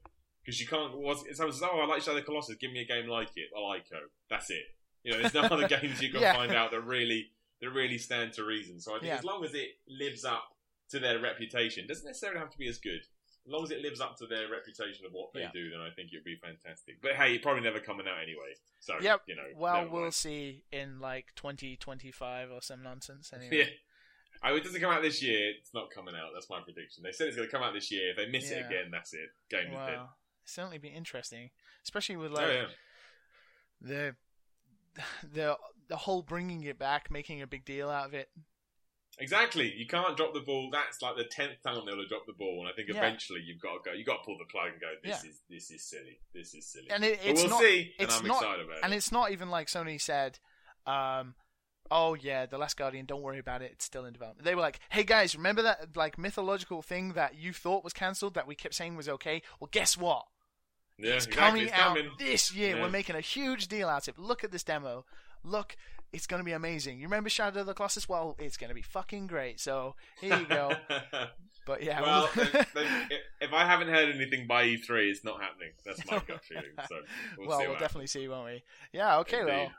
Because 0.44 0.60
you 0.60 0.68
can't. 0.68 0.98
Was 0.98 1.24
someone 1.38 1.54
says, 1.54 1.64
"Oh, 1.64 1.80
I 1.80 1.86
like 1.86 2.02
Shadow 2.02 2.18
of 2.18 2.24
the 2.24 2.26
Colossus. 2.26 2.56
Give 2.58 2.72
me 2.72 2.82
a 2.82 2.86
game 2.86 3.08
like 3.08 3.30
it." 3.38 3.50
I 3.56 3.60
like 3.62 3.86
it. 3.92 3.98
That's 4.30 4.50
it. 4.50 4.64
You 5.04 5.14
know, 5.14 5.20
there's 5.20 5.34
no 5.34 5.42
other 5.44 5.68
games 5.68 6.02
you 6.02 6.12
can 6.12 6.22
Yeah. 6.22 6.34
find 6.34 6.54
out 6.54 6.72
that 6.72 6.82
really 6.82 7.32
that 7.62 7.70
really 7.70 7.98
stand 7.98 8.34
to 8.34 8.44
reason. 8.44 8.80
So 8.82 8.92
I 8.96 9.00
think 9.00 9.08
Yeah. 9.08 9.18
as 9.20 9.24
long 9.24 9.46
as 9.46 9.54
it 9.54 9.70
lives 9.88 10.26
up 10.26 10.44
to 10.90 11.00
their 11.00 11.20
reputation, 11.20 11.88
doesn't 11.88 12.06
necessarily 12.06 12.40
have 12.40 12.50
to 12.50 12.58
be 12.58 12.68
as 12.68 12.78
good. 12.78 13.06
As 13.46 13.52
long 13.52 13.64
as 13.64 13.72
it 13.72 13.82
lives 13.82 14.00
up 14.00 14.16
to 14.18 14.26
their 14.26 14.50
reputation 14.50 15.06
of 15.06 15.12
what 15.12 15.34
they 15.34 15.42
Yeah. 15.42 15.52
do, 15.54 15.70
then 15.70 15.82
I 15.82 15.90
think 15.90 16.14
it'd 16.14 16.24
be 16.24 16.38
fantastic. 16.38 17.02
But 17.02 17.16
hey, 17.16 17.34
it's 17.36 17.44
probably 17.44 17.62
never 17.64 17.80
coming 17.82 18.08
out 18.08 18.22
anyway. 18.22 18.56
So 18.80 18.98
Yep. 19.02 19.24
you 19.28 19.36
know, 19.36 19.48
Well, 19.56 19.90
we'll 19.90 20.02
mind. 20.04 20.14
see 20.14 20.64
in 20.72 21.00
like 21.02 21.36
2025 21.36 22.52
or 22.52 22.62
some 22.62 22.82
nonsense. 22.84 23.32
Yeah. 23.34 23.40
Anyway. 23.40 23.80
Oh, 24.46 24.56
it 24.56 24.64
doesn't 24.64 24.80
come 24.82 24.92
out 24.92 25.02
this 25.02 25.22
year. 25.22 25.52
It's 25.58 25.74
not 25.74 25.90
coming 25.92 26.16
out. 26.16 26.32
That's 26.34 26.50
my 26.50 26.60
prediction. 26.62 27.04
They 27.04 27.12
said 27.14 27.28
it's 27.28 27.38
going 27.38 27.48
to 27.48 27.52
come 27.52 27.64
out 27.64 27.74
this 27.74 27.90
year. 27.92 28.10
If 28.12 28.18
they 28.18 28.28
miss 28.28 28.50
it 28.52 28.66
again, 28.66 28.92
that's 28.92 29.14
it. 29.14 29.30
Game 29.50 29.68
is 29.68 29.72
dead. 29.72 29.98
Well, 29.98 30.18
certainly 30.44 30.78
be 30.80 30.90
interesting, 30.90 31.52
especially 31.84 32.18
with 32.18 32.32
Oh, 32.32 32.36
like 32.36 32.48
yeah. 32.50 32.68
the 33.82 34.16
the 35.34 35.58
the 35.88 35.98
whole 35.98 36.22
bringing 36.24 36.64
it 36.64 36.78
back, 36.78 37.10
making 37.12 37.42
a 37.42 37.48
big 37.48 37.66
deal 37.66 37.90
out 37.90 38.08
of 38.08 38.14
it. 38.14 38.30
Exactly. 39.20 39.72
You 39.76 39.86
can't 39.86 40.18
drop 40.18 40.34
the 40.34 40.40
ball. 40.40 40.70
That's 40.72 41.02
like 41.02 41.16
the 41.18 41.24
tenth 41.26 41.62
time 41.64 41.86
they'll 41.86 42.00
have 42.00 42.10
dropped 42.10 42.26
the 42.28 42.34
ball, 42.34 42.62
and 42.62 42.68
I 42.68 42.72
think 42.74 42.90
Yeah. 42.90 42.98
eventually 42.98 43.42
you've 43.46 43.62
got 43.62 43.84
to 43.84 43.90
go. 43.90 43.96
You 43.96 44.04
got 44.04 44.18
to 44.18 44.24
pull 44.26 44.38
the 44.38 44.46
plug 44.46 44.72
and 44.72 44.82
go. 44.82 44.92
This 45.04 45.24
Yeah. 45.24 45.30
is 45.30 45.42
this 45.50 45.72
is 45.72 45.84
silly. 45.88 46.20
This 46.34 46.54
is 46.56 46.66
silly. 46.72 46.90
And 46.90 47.04
it, 47.04 47.20
it's 47.24 47.42
we'll 47.42 47.52
not, 47.52 47.62
see, 47.62 47.94
and 48.00 48.08
it's 48.10 48.20
I'm 48.20 48.28
not- 48.28 48.42
excited 48.42 48.66
about 48.66 48.84
and 48.84 48.94
it. 48.94 48.98
it's 48.98 49.12
not 49.12 49.32
even 49.32 49.50
like 49.50 49.68
Sony 49.68 50.02
said, 50.02 50.40
um, 50.88 51.36
"Oh 51.92 52.16
yeah, 52.16 52.46
the 52.48 52.58
Last 52.58 52.76
Guardian, 52.76 53.06
don't 53.06 53.22
worry 53.22 53.40
about 53.40 53.62
it, 53.62 53.72
it's 53.74 53.86
still 53.86 54.06
in 54.06 54.14
development." 54.14 54.46
They 54.46 54.56
were 54.56 54.62
like, 54.62 54.80
"Hey 54.90 55.04
guys, 55.04 55.36
remember 55.36 55.62
that 55.62 55.96
like 55.96 56.18
mythological 56.18 56.82
thing 56.82 57.14
that 57.14 57.36
you 57.36 57.54
thought 57.54 57.84
was 57.84 57.94
cancelled 57.94 58.34
that 58.34 58.48
we 58.48 58.56
kept 58.56 58.74
saying 58.74 58.96
was 58.96 59.08
okay? 59.08 59.42
Well, 59.60 59.70
guess 59.72 59.96
what? 59.96 60.26
Yeah, 60.98 61.14
it's 61.14 61.26
exactly. 61.28 61.50
coming 61.50 61.64
it's 61.68 61.74
out 61.74 61.98
coming. 61.98 62.12
this 62.20 62.54
year. 62.54 62.76
Yeah. 62.78 62.82
We're 62.84 62.90
making 62.90 63.16
a 63.16 63.22
huge 63.22 63.68
deal 63.68 63.90
out 63.90 64.08
of 64.08 64.16
it. 64.16 64.20
Look 64.22 64.44
at 64.44 64.52
this 64.52 64.64
demo. 64.64 65.06
Look, 65.44 65.76
it's 66.14 66.28
going 66.28 66.40
to 66.40 66.46
be 66.46 66.54
amazing. 66.54 67.00
You 67.00 67.08
remember 67.08 67.30
Shadow 67.30 67.62
of 67.62 67.66
the 67.66 67.74
Colossus? 67.74 68.08
Well, 68.08 68.36
it's 68.40 68.56
going 68.56 68.70
to 68.70 68.76
be 68.76 68.84
fucking 68.84 69.28
great. 69.28 69.60
So 69.60 69.96
here 70.22 70.38
you 70.38 70.46
go. 70.46 70.74
But 71.66 71.82
yeah, 71.82 72.02
well, 72.02 72.30
we'll- 72.36 72.46
then, 72.54 72.66
then 72.74 73.08
if, 73.10 73.20
if 73.42 73.54
I 73.54 73.66
haven't 73.66 73.88
heard 73.88 74.14
anything 74.14 74.48
by 74.48 74.66
E3, 74.66 75.10
it's 75.10 75.24
not 75.24 75.42
happening. 75.42 75.70
That's 75.86 76.06
my 76.12 76.22
gut 76.28 76.44
feeling. 76.44 76.72
So 76.90 76.96
we'll, 77.38 77.46
see. 77.46 77.48
well, 77.48 77.70
we'll 77.70 77.80
definitely 77.80 78.08
see, 78.08 78.28
won't 78.28 78.46
we? 78.46 78.64
Yeah. 78.92 79.20
Okay. 79.20 79.40
Indeed. 79.40 79.52
Well, 79.52 79.72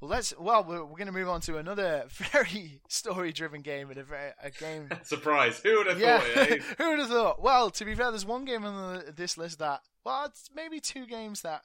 well, 0.00 0.10
let's. 0.10 0.38
Well, 0.38 0.64
we're, 0.64 0.84
we're 0.84 0.96
going 0.96 1.06
to 1.06 1.12
move 1.12 1.28
on 1.28 1.40
to 1.42 1.56
another 1.58 2.04
very 2.08 2.80
story-driven 2.88 3.62
game 3.62 3.90
and 3.90 3.98
a 3.98 4.04
very 4.04 4.30
a 4.42 4.50
game. 4.50 4.88
Surprise! 5.02 5.60
Who 5.60 5.78
would 5.78 5.86
have 5.88 6.00
yeah. 6.00 6.20
thought 6.20 6.50
eh? 6.50 6.58
Who 6.78 6.90
would 6.90 6.98
have 7.00 7.08
thought? 7.08 7.42
Well, 7.42 7.70
to 7.70 7.84
be 7.84 7.94
fair, 7.94 8.10
there's 8.10 8.26
one 8.26 8.44
game 8.44 8.64
on 8.64 8.98
the, 8.98 9.12
this 9.12 9.36
list 9.36 9.58
that. 9.58 9.80
Well, 10.04 10.26
it's 10.26 10.48
maybe 10.54 10.80
two 10.80 11.06
games 11.06 11.42
that 11.42 11.62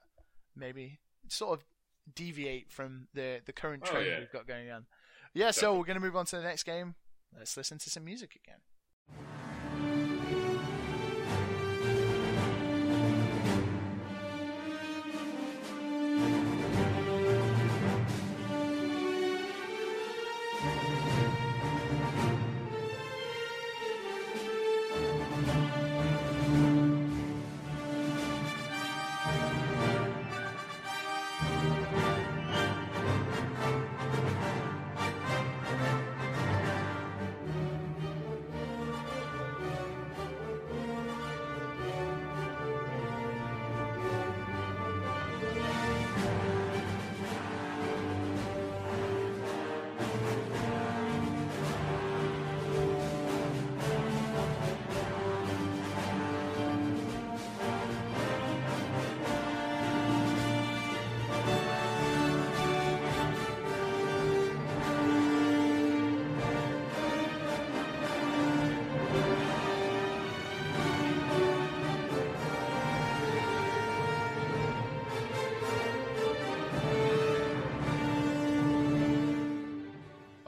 maybe 0.56 0.99
sort 1.28 1.60
of 1.60 1.66
deviate 2.16 2.72
from 2.72 3.08
the 3.14 3.42
the 3.46 3.54
current 3.54 3.84
Oh, 3.88 3.92
trend 3.92 4.08
yeah. 4.08 4.20
we've 4.20 4.32
got 4.32 4.48
going 4.48 4.70
on. 4.72 4.86
Yeah. 5.34 5.52
So 5.52 5.74
we're 5.78 5.86
going 5.86 6.00
to 6.00 6.06
move 6.06 6.16
on 6.16 6.26
to 6.28 6.38
the 6.38 6.44
next 6.44 6.64
game. 6.64 6.96
Let's 7.38 7.56
listen 7.58 7.78
to 7.80 7.90
some 7.90 8.04
music 8.06 8.38
again. 8.44 8.60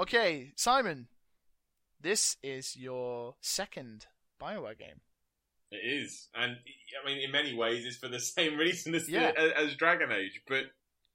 Okay, 0.10 0.53
Simon. 0.56 1.07
This 2.02 2.38
is 2.41 2.76
your 2.76 3.36
second 3.41 4.07
Bioware 4.41 4.76
game. 4.77 5.02
It 5.72 5.76
is, 5.86 6.30
and 6.34 6.53
I 6.53 7.06
mean, 7.07 7.19
in 7.23 7.31
many 7.31 7.53
ways, 7.53 7.86
it's 7.86 7.98
for 7.98 8.07
the 8.07 8.19
same 8.19 8.57
reason 8.57 8.95
as, 8.95 9.07
Yeah. 9.07 9.31
as, 9.38 9.52
as 9.69 9.76
Dragon 9.76 10.11
Age. 10.11 10.41
But 10.48 10.64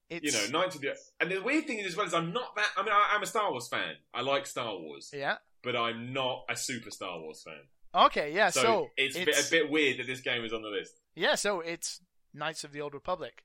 It's 0.08 0.24
you 0.24 0.52
know, 0.52 0.60
Knights 0.60 0.76
of 0.76 0.82
the 0.82 0.94
and 1.18 1.28
the 1.28 1.40
weird 1.42 1.66
thing 1.66 1.78
is 1.78 1.86
as 1.86 1.96
well 1.96 2.06
is 2.06 2.14
I'm 2.14 2.32
not 2.32 2.54
that. 2.54 2.68
I 2.76 2.82
mean, 2.84 2.92
I, 2.92 3.10
I'm 3.14 3.22
a 3.22 3.26
Star 3.26 3.50
Wars 3.50 3.66
fan. 3.66 3.94
I 4.14 4.20
like 4.20 4.46
Star 4.46 4.78
Wars, 4.78 5.10
yeah. 5.12 5.38
but 5.64 5.74
I'm 5.74 6.12
not 6.12 6.44
a 6.48 6.54
super 6.56 6.90
Star 6.92 7.18
Wars 7.18 7.42
fan. 7.42 8.04
Okay, 8.06 8.32
yeah. 8.32 8.50
So, 8.50 8.62
So, 8.62 8.90
it's, 8.96 9.16
bit- 9.16 9.28
a 9.48 9.50
bit 9.50 9.70
weird 9.70 9.98
that 9.98 10.06
this 10.06 10.20
game 10.20 10.44
is 10.44 10.52
on 10.52 10.62
the 10.62 10.68
list. 10.68 11.00
Yeah, 11.16 11.34
so 11.34 11.58
it's 11.58 12.00
Knights 12.32 12.62
of 12.62 12.70
the 12.70 12.80
Old 12.80 12.94
Republic. 12.94 13.44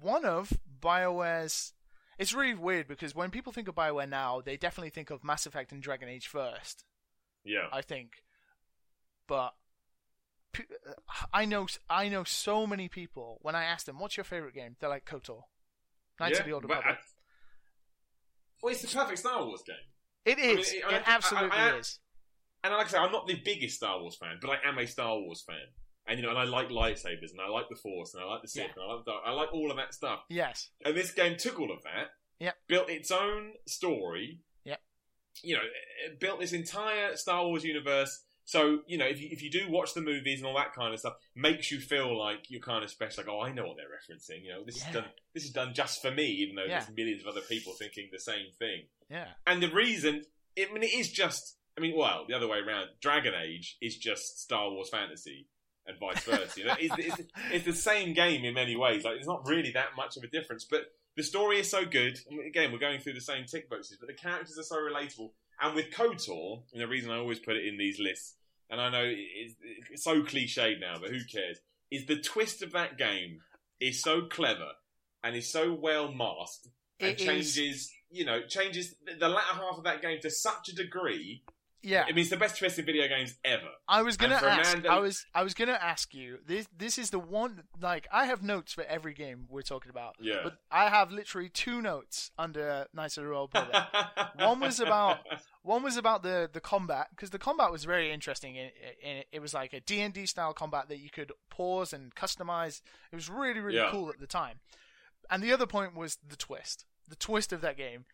One 0.00 0.24
of 0.24 0.52
BioWare's. 0.80 1.74
It's 2.22 2.32
really 2.32 2.54
weird 2.54 2.86
because 2.88 3.14
when 3.14 3.30
people 3.30 3.52
think 3.52 3.68
of 3.68 3.74
BioWare 3.74 4.08
now, 4.08 4.40
they 4.40 4.56
definitely 4.56 4.90
think 4.90 5.10
of 5.10 5.24
Mass 5.24 5.44
Effect 5.44 5.72
and 5.72 5.82
Dragon 5.82 6.08
Age 6.08 6.26
first, 6.28 6.84
Yeah, 7.44 7.66
I 7.72 7.82
think. 7.82 8.22
But 9.26 9.54
p- 10.52 10.64
uh, 10.88 10.92
I 11.32 11.44
know 11.44 11.66
I 11.90 12.08
know 12.08 12.24
so 12.24 12.66
many 12.66 12.88
people 12.88 13.38
when 13.42 13.54
I 13.54 13.64
ask 13.64 13.86
them, 13.86 13.98
"What's 13.98 14.16
your 14.16 14.24
favorite 14.24 14.54
game?" 14.54 14.76
They're 14.78 14.88
like 14.88 15.04
KOTOR. 15.04 15.42
Knights 16.20 16.34
yeah, 16.34 16.40
of 16.40 16.46
the 16.46 16.52
Old 16.52 16.62
Republic. 16.64 16.86
I- 16.86 16.98
well, 18.62 18.72
it's 18.72 18.82
the 18.82 18.88
perfect 18.96 19.18
Star 19.18 19.44
Wars 19.44 19.62
game. 19.66 19.76
It 20.24 20.38
mean, 20.38 20.58
is. 20.58 20.74
I- 20.86 20.88
I- 20.88 20.96
it 20.96 21.02
absolutely 21.06 21.50
I- 21.58 21.70
I- 21.72 21.76
is. 21.78 21.98
And 22.64 22.72
like 22.74 22.86
I 22.86 22.90
say, 22.90 22.98
I'm 22.98 23.10
not 23.10 23.26
the 23.26 23.40
biggest 23.44 23.76
Star 23.76 24.00
Wars 24.00 24.16
fan, 24.16 24.38
but 24.40 24.50
I 24.50 24.68
am 24.68 24.78
a 24.78 24.86
Star 24.86 25.18
Wars 25.18 25.42
fan. 25.42 25.56
And 26.06 26.18
you 26.18 26.22
know, 26.24 26.30
and 26.30 26.38
I 26.38 26.44
like 26.44 26.68
lightsabers, 26.68 27.30
and 27.30 27.40
I 27.40 27.48
like 27.48 27.68
the 27.68 27.76
Force, 27.76 28.14
and 28.14 28.22
I 28.22 28.26
like 28.26 28.42
the 28.42 28.48
Sith, 28.48 28.64
Yeah. 28.76 28.82
and 28.82 28.90
I 28.90 28.94
like 28.94 29.04
the, 29.04 29.12
I 29.12 29.30
like 29.32 29.52
all 29.52 29.70
of 29.70 29.76
that 29.76 29.94
stuff. 29.94 30.20
Yes. 30.28 30.70
And 30.84 30.96
this 30.96 31.12
game 31.12 31.36
took 31.36 31.58
all 31.60 31.70
of 31.72 31.82
that, 31.84 32.10
Yep. 32.40 32.56
built 32.68 32.90
its 32.90 33.10
own 33.10 33.52
story, 33.66 34.40
Yep. 34.64 34.80
you 35.42 35.54
know, 35.56 35.62
it 36.06 36.18
built 36.20 36.40
this 36.40 36.52
entire 36.52 37.16
Star 37.16 37.46
Wars 37.46 37.64
universe. 37.64 38.24
So 38.44 38.82
you 38.88 38.98
know, 38.98 39.06
if 39.06 39.20
you 39.20 39.28
if 39.30 39.40
you 39.40 39.50
do 39.50 39.70
watch 39.70 39.94
the 39.94 40.00
movies 40.00 40.40
and 40.40 40.48
all 40.48 40.56
that 40.56 40.74
kind 40.74 40.92
of 40.92 40.98
stuff, 40.98 41.14
makes 41.36 41.70
you 41.70 41.78
feel 41.80 42.18
like 42.18 42.50
you're 42.50 42.60
kind 42.60 42.82
of 42.82 42.90
special. 42.90 43.22
Like, 43.22 43.32
oh, 43.32 43.40
I 43.40 43.52
know 43.52 43.66
what 43.66 43.76
they're 43.76 43.86
referencing. 43.86 44.42
You 44.42 44.50
know, 44.50 44.64
this 44.64 44.78
Yeah. 44.80 44.88
is 44.88 44.94
done. 44.94 45.10
This 45.32 45.44
is 45.44 45.50
done 45.52 45.74
just 45.74 46.02
for 46.02 46.10
me, 46.10 46.26
even 46.26 46.56
though 46.56 46.64
Yeah. 46.64 46.80
there's 46.80 46.90
millions 46.96 47.20
of 47.22 47.28
other 47.28 47.40
people 47.42 47.72
thinking 47.74 48.08
the 48.10 48.18
same 48.18 48.50
thing. 48.58 48.88
Yeah. 49.08 49.32
And 49.46 49.62
the 49.62 49.70
reason, 49.70 50.24
I 50.58 50.66
mean, 50.72 50.82
it 50.82 50.92
is 50.92 51.12
just. 51.12 51.56
I 51.78 51.80
mean, 51.80 51.96
well, 51.96 52.26
the 52.28 52.34
other 52.34 52.48
way 52.48 52.58
around. 52.58 52.90
Dragon 53.00 53.32
Age 53.32 53.78
is 53.80 53.96
just 53.96 54.40
Star 54.40 54.70
Wars 54.70 54.90
fantasy, 54.90 55.46
and 55.86 55.98
vice 55.98 56.22
versa. 56.24 56.60
You 56.60 56.66
know, 56.66 56.74
it's, 56.78 56.94
it's, 56.98 57.30
it's 57.52 57.64
the 57.64 57.72
same 57.72 58.12
game 58.14 58.44
in 58.44 58.54
many 58.54 58.76
ways. 58.76 59.04
Like, 59.04 59.14
there's 59.14 59.26
not 59.26 59.46
really 59.46 59.72
that 59.72 59.88
much 59.96 60.16
of 60.16 60.22
a 60.22 60.28
difference, 60.28 60.64
but 60.64 60.82
the 61.16 61.22
story 61.22 61.58
is 61.58 61.70
so 61.70 61.84
good. 61.84 62.18
Again, 62.46 62.72
we're 62.72 62.78
going 62.78 63.00
through 63.00 63.14
the 63.14 63.20
same 63.20 63.44
tick 63.46 63.68
boxes, 63.68 63.98
but 64.00 64.06
the 64.06 64.14
characters 64.14 64.58
are 64.58 64.62
so 64.62 64.76
relatable. 64.76 65.30
And 65.60 65.74
with 65.74 65.90
KOTOR, 65.90 66.62
and 66.72 66.80
the 66.80 66.88
reason 66.88 67.10
I 67.10 67.18
always 67.18 67.38
put 67.38 67.56
it 67.56 67.66
in 67.66 67.76
these 67.78 67.98
lists, 68.00 68.34
and 68.70 68.80
I 68.80 68.90
know 68.90 69.04
it's, 69.04 69.54
it's 69.90 70.04
so 70.04 70.22
cliched 70.22 70.80
now, 70.80 70.96
but 71.00 71.10
who 71.10 71.18
cares? 71.30 71.58
Is 71.90 72.06
the 72.06 72.16
twist 72.20 72.62
of 72.62 72.72
that 72.72 72.96
game 72.96 73.40
is 73.80 74.00
so 74.02 74.22
clever 74.22 74.70
and 75.22 75.36
is 75.36 75.50
so 75.52 75.72
well 75.74 76.10
masked 76.10 76.68
and 76.98 77.10
It 77.10 77.20
is- 77.20 77.26
changes, 77.26 77.92
you 78.10 78.24
know, 78.24 78.40
changes 78.48 78.94
the 79.20 79.28
latter 79.28 79.54
half 79.54 79.76
of 79.76 79.84
that 79.84 80.00
game 80.00 80.20
to 80.22 80.30
such 80.30 80.68
a 80.70 80.74
degree. 80.74 81.42
Yeah. 81.82 82.04
I 82.04 82.08
mean, 82.12 82.18
it's 82.18 82.30
the 82.30 82.36
best 82.36 82.58
twist 82.58 82.78
in 82.78 82.84
video 82.84 83.08
games 83.08 83.34
ever. 83.44 83.68
I 83.88 84.02
was 84.02 84.16
gonna 84.16 84.34
And 84.34 84.40
for 84.40 84.46
a 84.46 84.52
ask. 84.52 84.72
that- 84.82 84.86
I 84.90 84.98
was. 85.00 85.26
I 85.34 85.42
was 85.42 85.52
gonna 85.54 85.72
ask 85.80 86.14
you. 86.14 86.38
This. 86.46 86.68
This 86.76 86.96
is 86.98 87.10
the 87.10 87.18
one. 87.18 87.64
Like, 87.80 88.06
I 88.12 88.26
have 88.26 88.42
notes 88.42 88.72
for 88.72 88.84
every 88.84 89.14
game 89.14 89.46
we're 89.48 89.62
talking 89.62 89.90
about. 89.90 90.14
Yeah. 90.20 90.40
But 90.44 90.58
I 90.70 90.88
have 90.88 91.10
literally 91.10 91.48
two 91.48 91.82
notes 91.82 92.30
under 92.38 92.86
Knights 92.94 93.16
of 93.18 93.24
the 93.24 93.30
Royal 93.30 93.48
Blood. 93.48 93.86
One 94.36 94.60
was 94.60 94.78
about- 94.80 95.18
One 95.62 95.82
was 95.82 95.96
about 95.96 96.22
the 96.22 96.48
the 96.52 96.60
combat 96.60 97.08
because 97.10 97.30
the 97.30 97.38
combat 97.38 97.70
was 97.72 97.84
very 97.84 98.10
interesting. 98.12 98.56
In, 98.56 98.70
in 99.02 99.16
it. 99.18 99.26
it 99.32 99.40
was 99.42 99.52
like 99.54 99.72
a 99.72 99.80
D 99.80 100.00
and 100.00 100.12
D 100.14 100.26
style 100.26 100.52
combat 100.52 100.88
that 100.88 100.98
you 100.98 101.10
could 101.10 101.32
pause 101.50 101.92
and 101.92 102.14
customize. 102.14 102.80
It 103.10 103.16
was 103.16 103.28
really 103.28 103.60
really 103.60 103.76
Yeah. 103.76 103.90
cool 103.90 104.08
at 104.08 104.18
the 104.20 104.26
time. 104.26 104.60
And 105.30 105.42
the 105.42 105.52
other 105.52 105.66
point 105.66 105.94
was 105.94 106.18
the 106.26 106.36
twist. 106.36 106.84
The 107.08 107.16
twist 107.16 107.52
of 107.52 107.60
that 107.60 107.76
game 107.76 108.04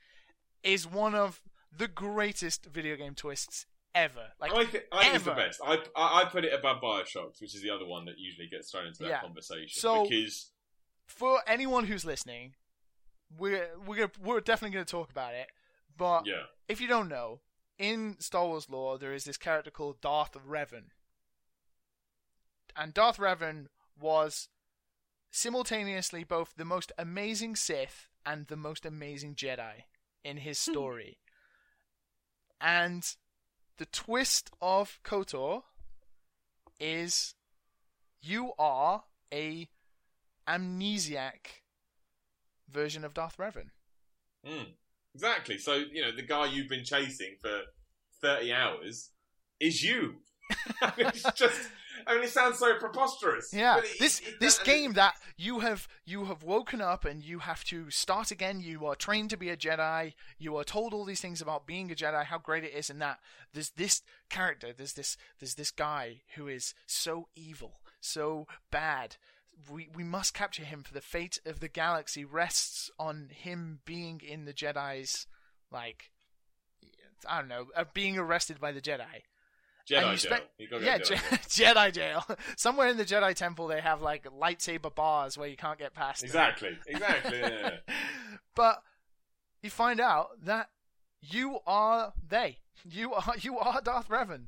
is 0.62 0.86
one 0.86 1.14
of 1.14 1.40
the 1.76 1.88
greatest 1.88 2.66
video 2.66 2.96
game 2.96 3.14
twists 3.14 3.66
ever. 3.94 4.28
Like 4.40 4.52
I 4.52 4.64
think, 4.64 4.84
I 4.92 5.02
think 5.04 5.14
it's 5.16 5.24
the 5.24 5.32
best. 5.32 5.60
I, 5.64 5.78
I 5.96 6.22
I 6.22 6.24
put 6.24 6.44
it 6.44 6.52
above 6.52 6.80
Bioshock, 6.82 7.40
which 7.40 7.54
is 7.54 7.62
the 7.62 7.70
other 7.70 7.86
one 7.86 8.04
that 8.06 8.18
usually 8.18 8.48
gets 8.48 8.70
thrown 8.70 8.86
into 8.86 9.02
that 9.04 9.08
Yeah. 9.08 9.20
conversation. 9.20 9.80
So- 9.80 10.04
because 10.04 10.50
for 11.06 11.40
anyone 11.46 11.86
who's 11.86 12.04
listening, 12.04 12.54
we're 13.36 13.68
we're 13.86 13.96
gonna, 13.96 14.10
we're 14.22 14.40
definitely 14.40 14.74
going 14.74 14.84
to 14.84 14.90
talk 14.90 15.10
about 15.10 15.34
it. 15.34 15.48
But 15.96 16.26
yeah, 16.26 16.44
if 16.68 16.80
you 16.80 16.86
don't 16.86 17.08
know, 17.08 17.40
in 17.78 18.16
Star 18.20 18.46
Wars 18.46 18.68
lore, 18.70 18.98
there 18.98 19.12
is 19.12 19.24
this 19.24 19.36
character 19.36 19.70
called 19.70 20.00
Darth 20.00 20.36
Revan, 20.48 20.90
and 22.76 22.94
Darth 22.94 23.16
Revan 23.16 23.66
was 24.00 24.48
simultaneously 25.30 26.24
both 26.24 26.54
the 26.56 26.64
most 26.64 26.92
amazing 26.98 27.56
Sith 27.56 28.08
and 28.24 28.46
the 28.46 28.56
most 28.56 28.86
amazing 28.86 29.34
Jedi 29.34 29.84
in 30.24 30.38
his 30.38 30.62
hmm. 30.64 30.72
story. 30.72 31.18
And 32.60 33.16
the 33.78 33.86
twist 33.86 34.50
of 34.60 34.98
KOTOR 35.04 35.62
is 36.80 37.34
you 38.20 38.52
are 38.58 39.04
a 39.32 39.68
amnesiac 40.48 41.62
version 42.70 43.04
of 43.04 43.14
Darth 43.14 43.36
Revan. 43.36 43.70
Mm. 44.46 44.66
exactly. 45.14 45.58
So 45.58 45.74
you 45.74 46.02
know 46.02 46.14
the 46.14 46.22
guy 46.22 46.46
you've 46.46 46.68
been 46.68 46.84
chasing 46.84 47.36
for 47.40 47.60
thirty 48.20 48.52
hours 48.52 49.10
is 49.60 49.82
you. 49.82 50.16
It's 50.96 51.22
just. 51.34 51.68
I 52.06 52.14
mean, 52.14 52.24
it 52.24 52.30
sounds 52.30 52.58
so 52.58 52.78
preposterous. 52.78 53.52
Yeah, 53.52 53.78
it- 53.78 53.98
this 53.98 54.20
it- 54.20 54.40
this 54.40 54.58
and- 54.58 54.66
game 54.66 54.92
that 54.94 55.14
you 55.36 55.60
have 55.60 55.88
you 56.04 56.26
have 56.26 56.42
woken 56.42 56.80
up 56.80 57.04
and 57.04 57.22
you 57.22 57.40
have 57.40 57.64
to 57.64 57.90
start 57.90 58.30
again. 58.30 58.60
You 58.60 58.86
are 58.86 58.94
trained 58.94 59.30
to 59.30 59.36
be 59.36 59.50
a 59.50 59.56
Jedi. 59.56 60.14
You 60.38 60.56
are 60.56 60.64
told 60.64 60.92
all 60.94 61.04
these 61.04 61.20
things 61.20 61.40
about 61.40 61.66
being 61.66 61.90
a 61.90 61.94
Jedi, 61.94 62.24
how 62.24 62.38
great 62.38 62.64
it 62.64 62.72
is, 62.74 62.90
and 62.90 63.00
that 63.02 63.20
there's 63.52 63.70
this 63.70 64.02
character, 64.28 64.72
there's 64.72 64.94
this 64.94 65.16
there's 65.38 65.54
this 65.54 65.70
guy 65.70 66.22
who 66.34 66.48
is 66.48 66.74
so 66.86 67.28
evil, 67.34 67.80
so 68.00 68.46
bad. 68.70 69.16
We 69.68 69.88
we 69.94 70.04
must 70.04 70.34
capture 70.34 70.64
him 70.64 70.82
for 70.84 70.94
the 70.94 71.00
fate 71.00 71.40
of 71.44 71.58
the 71.60 71.68
galaxy 71.68 72.24
rests 72.24 72.90
on 72.98 73.30
him 73.32 73.80
being 73.84 74.20
in 74.20 74.44
the 74.44 74.54
Jedi's 74.54 75.26
like 75.70 76.10
I 77.26 77.40
don't 77.40 77.48
know, 77.48 77.66
being 77.94 78.16
arrested 78.16 78.60
by 78.60 78.70
the 78.70 78.80
Jedi. 78.80 79.22
And 79.90 80.06
Jedi 80.06 80.10
you 80.12 80.16
jail. 80.18 80.38
spe- 80.38 80.44
You 80.58 80.68
yeah, 80.80 80.98
Jedi 80.98 81.04
Je- 81.08 81.14
jail. 81.64 81.74
Jedi 81.74 81.92
jail. 81.92 82.26
Somewhere 82.56 82.88
in 82.88 82.96
the 82.96 83.04
Jedi 83.04 83.34
temple, 83.34 83.66
they 83.68 83.80
have 83.80 84.02
like 84.02 84.24
lightsaber 84.24 84.94
bars 84.94 85.36
where 85.38 85.48
you 85.48 85.56
can't 85.56 85.78
get 85.78 85.94
past. 85.94 86.20
them. 86.20 86.26
Exactly. 86.28 86.70
Exactly. 86.86 87.38
Yeah. 87.38 87.70
but 88.54 88.82
you 89.62 89.70
find 89.70 90.00
out 90.00 90.28
that 90.44 90.68
you 91.20 91.58
are 91.66 92.12
they. 92.28 92.58
You 92.88 93.14
are 93.14 93.34
you 93.40 93.58
are 93.58 93.80
Darth 93.80 94.08
Revan. 94.08 94.44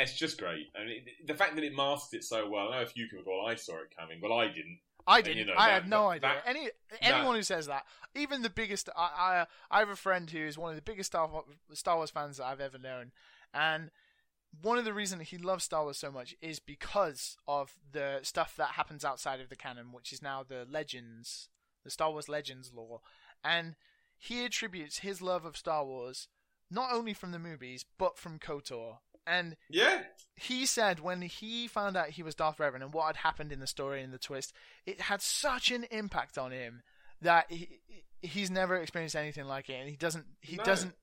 It's 0.00 0.14
just 0.16 0.38
great. 0.38 0.66
I 0.80 0.84
mean, 0.84 1.02
the 1.26 1.34
fact 1.34 1.54
that 1.56 1.64
it 1.64 1.74
masked 1.74 2.14
it 2.14 2.24
so 2.24 2.48
well. 2.48 2.68
I 2.72 2.78
know 2.78 2.82
a 2.82 2.86
few 2.86 3.06
people 3.08 3.24
go, 3.24 3.46
"I 3.46 3.54
saw 3.56 3.74
it 3.82 3.94
coming," 3.98 4.18
but 4.20 4.32
I 4.32 4.46
didn't. 4.46 4.78
I 5.06 5.22
didn't. 5.22 5.38
you 5.38 5.44
know, 5.46 5.54
I 5.56 5.68
that- 5.68 5.72
had 5.82 5.88
no 5.88 6.08
that- 6.08 6.08
idea. 6.08 6.20
that- 6.20 6.48
Any 6.48 6.70
anyone 7.00 7.36
who 7.36 7.42
says 7.42 7.66
that, 7.66 7.84
even 8.14 8.42
the 8.42 8.50
biggest, 8.50 8.88
I, 8.96 9.46
I 9.70 9.76
I 9.76 9.78
have 9.80 9.88
a 9.88 9.96
friend 9.96 10.28
who 10.30 10.38
is 10.38 10.58
one 10.58 10.70
of 10.70 10.76
the 10.76 10.82
biggest 10.82 11.10
Star 11.12 11.28
Star 11.72 11.96
Wars 11.96 12.10
fans 12.10 12.36
that 12.38 12.44
I've 12.46 12.60
ever 12.60 12.78
known, 12.78 13.12
and 13.54 13.90
one 14.62 14.78
of 14.78 14.84
the 14.84 14.92
reasons 14.94 15.28
he 15.28 15.38
loves 15.38 15.64
Star 15.64 15.84
Wars 15.84 15.98
so 15.98 16.10
much 16.10 16.34
is 16.40 16.58
because 16.58 17.36
of 17.46 17.76
the 17.92 18.20
stuff 18.22 18.56
that 18.56 18.70
happens 18.70 19.04
outside 19.04 19.40
of 19.40 19.48
the 19.48 19.56
canon, 19.56 19.92
which 19.92 20.12
is 20.12 20.22
now 20.22 20.42
the 20.42 20.66
Legends, 20.68 21.48
the 21.84 21.90
Star 21.90 22.10
Wars 22.10 22.28
Legends 22.28 22.72
lore, 22.74 23.00
and 23.44 23.76
he 24.16 24.44
attributes 24.44 24.98
his 24.98 25.22
love 25.22 25.44
of 25.44 25.56
Star 25.56 25.84
Wars 25.84 26.28
not 26.70 26.92
only 26.92 27.14
from 27.14 27.30
the 27.32 27.38
movies 27.38 27.84
but 27.98 28.18
from 28.18 28.38
KOTOR. 28.38 28.98
And 29.26 29.56
Yeah. 29.68 30.04
he 30.36 30.64
said 30.66 31.00
when 31.00 31.20
he 31.22 31.68
found 31.68 31.96
out 31.96 32.10
he 32.10 32.22
was 32.22 32.34
Darth 32.34 32.56
Revan 32.58 32.82
and 32.82 32.92
what 32.92 33.06
had 33.06 33.16
happened 33.16 33.52
in 33.52 33.60
the 33.60 33.66
story 33.66 34.02
and 34.02 34.12
the 34.12 34.18
twist, 34.18 34.52
it 34.86 35.02
had 35.02 35.20
such 35.22 35.70
an 35.70 35.84
impact 35.90 36.36
on 36.38 36.50
him 36.50 36.82
that 37.20 37.50
he 37.50 37.80
he's 38.22 38.50
never 38.50 38.76
experienced 38.76 39.14
anything 39.14 39.44
like 39.44 39.68
it, 39.68 39.74
and 39.74 39.88
he 39.88 39.96
doesn't 39.96 40.26
he 40.40 40.56
No. 40.56 40.64
doesn't 40.64 40.94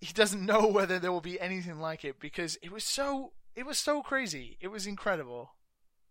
he 0.00 0.12
doesn't 0.12 0.44
know 0.44 0.66
whether 0.76 0.98
there 0.98 1.12
will 1.12 1.20
be 1.20 1.40
anything 1.40 1.80
like 1.80 2.04
it 2.04 2.20
because 2.20 2.56
it 2.62 2.70
was 2.72 2.84
so 2.84 3.32
it 3.54 3.66
was 3.66 3.78
so 3.78 4.02
crazy, 4.02 4.56
it 4.60 4.68
was 4.68 4.86
incredible. 4.86 5.50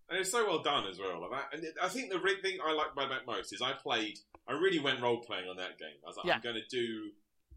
And 0.10 0.20
it's 0.20 0.32
so 0.32 0.46
well 0.48 0.62
done 0.64 0.88
as 0.88 1.00
well. 1.00 1.20
Like 1.22 1.32
that. 1.32 1.46
And 1.54 1.64
it- 1.66 1.76
I 1.82 1.88
think 1.90 2.10
the 2.12 2.20
re- 2.20 2.42
thing 2.42 2.60
I 2.66 2.72
like 2.74 2.94
about 2.94 3.10
that 3.10 3.26
most 3.26 3.52
is 3.54 3.62
I 3.62 3.74
played. 3.74 4.18
I 4.48 4.54
really 4.54 4.80
went 4.80 5.02
role 5.02 5.18
playing 5.20 5.50
on 5.50 5.58
that 5.58 5.78
game. 5.78 5.96
I 6.04 6.08
was 6.08 6.16
like, 6.18 6.26
Yeah. 6.26 6.36
I'm 6.36 6.42
going 6.42 6.56
to 6.56 6.68
do. 6.70 7.10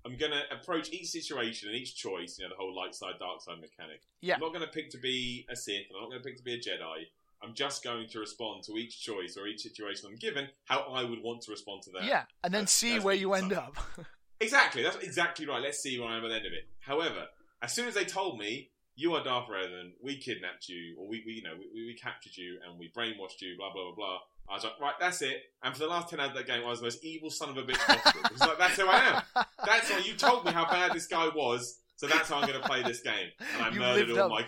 I'm 0.05 0.17
going 0.17 0.33
to 0.33 0.43
approach 0.53 0.91
each 0.91 1.09
situation 1.09 1.69
and 1.69 1.77
each 1.77 1.95
choice. 1.95 2.39
You 2.39 2.45
know, 2.47 2.51
the 2.51 2.57
whole 2.57 2.75
light 2.75 2.95
side, 2.95 3.15
dark 3.21 3.41
side 3.43 3.61
mechanic. 3.61 4.01
Yeah. 4.21 4.35
I'm 4.35 4.41
not 4.41 4.53
going 4.53 4.65
to 4.65 4.71
pick 4.73 4.91
to 4.91 4.99
be 4.99 5.47
a 5.51 5.55
Sith. 5.55 5.87
and 5.91 5.97
I'm 5.97 6.03
not 6.05 6.11
going 6.11 6.23
to 6.23 6.27
pick 6.29 6.39
to 6.39 6.43
be 6.43 6.55
a 6.55 6.59
Jedi. 6.59 7.05
I'm 7.43 7.55
just 7.55 7.85
going 7.85 8.09
to 8.09 8.19
respond 8.19 8.65
to 8.65 8.73
each 8.77 9.01
choice 9.01 9.37
or 9.37 9.47
each 9.47 9.61
situation 9.61 10.09
I'm 10.11 10.17
given 10.17 10.49
how 10.65 10.81
I 10.93 11.05
would 11.05 11.23
want 11.23 11.43
to 11.43 11.51
respond 11.53 11.83
to 11.85 11.91
that. 11.93 12.05
Yeah, 12.05 12.25
and 12.43 12.53
then 12.53 12.63
That's- 12.63 12.73
see 12.73 12.93
that's 12.95 13.05
where 13.05 13.15
you 13.15 13.33
end 13.35 13.53
up. 13.53 13.77
Exactly. 14.41 14.83
That's 14.83 14.97
exactly 14.97 15.47
right. 15.47 15.63
Let's 15.63 15.79
see 15.81 15.99
where 15.99 16.09
I 16.09 16.17
am 16.17 16.25
at 16.25 16.29
the 16.29 16.35
end 16.37 16.47
of 16.47 16.53
it. 16.53 16.67
However, 16.81 17.27
as 17.63 17.73
soon 17.73 17.89
as 17.89 17.95
they 17.95 18.05
told 18.05 18.39
me 18.39 18.71
you 18.97 19.15
are 19.15 19.23
Darth 19.23 19.49
Revan, 19.49 19.91
we 20.03 20.17
kidnapped 20.17 20.69
you, 20.69 20.97
or 20.99 21.07
we, 21.07 21.23
we 21.27 21.33
you 21.35 21.43
know, 21.43 21.55
we, 21.75 21.87
we 21.87 21.95
captured 21.95 22.37
you 22.37 22.59
and 22.67 22.79
we 22.79 22.89
brainwashed 22.97 23.41
you, 23.41 23.57
blah 23.59 23.73
blah 23.73 23.85
blah 23.85 23.95
blah. 23.95 24.19
I 24.49 24.55
was 24.55 24.65
like, 24.65 24.81
right, 24.81 24.95
that's 24.99 25.23
it. 25.23 25.43
And 25.63 25.73
for 25.75 25.81
the 25.81 25.87
last 25.89 26.09
ten 26.09 26.19
hours 26.21 26.31
of 26.31 26.37
that 26.37 26.47
game, 26.47 26.63
I 26.65 26.69
was 26.71 26.81
the 26.81 26.87
most 26.87 27.05
evil 27.05 27.31
son 27.31 27.51
of 27.51 27.57
a 27.57 27.63
bitch 27.63 27.79
possible. 27.79 28.21
It's 28.33 28.41
like 28.41 28.59
that's 28.59 28.77
who 28.81 28.87
I 28.89 28.99
am. 28.99 29.23
That's 29.65 29.91
why 29.91 29.99
You 29.99 30.15
told 30.15 30.45
me 30.47 30.53
how 30.53 30.65
bad 30.65 30.93
this 30.95 31.07
guy 31.07 31.29
was, 31.29 31.79
so 31.97 32.07
that's 32.07 32.29
how 32.31 32.37
I'm 32.41 32.49
going 32.49 32.61
to 32.61 32.67
play 32.67 32.83
this 32.83 33.01
game. 33.03 33.29
And 33.55 33.63
I 33.63 33.69
You 33.71 33.79
murdered 33.81 34.11
all 34.19 34.25
up. 34.25 34.31
my 34.31 34.47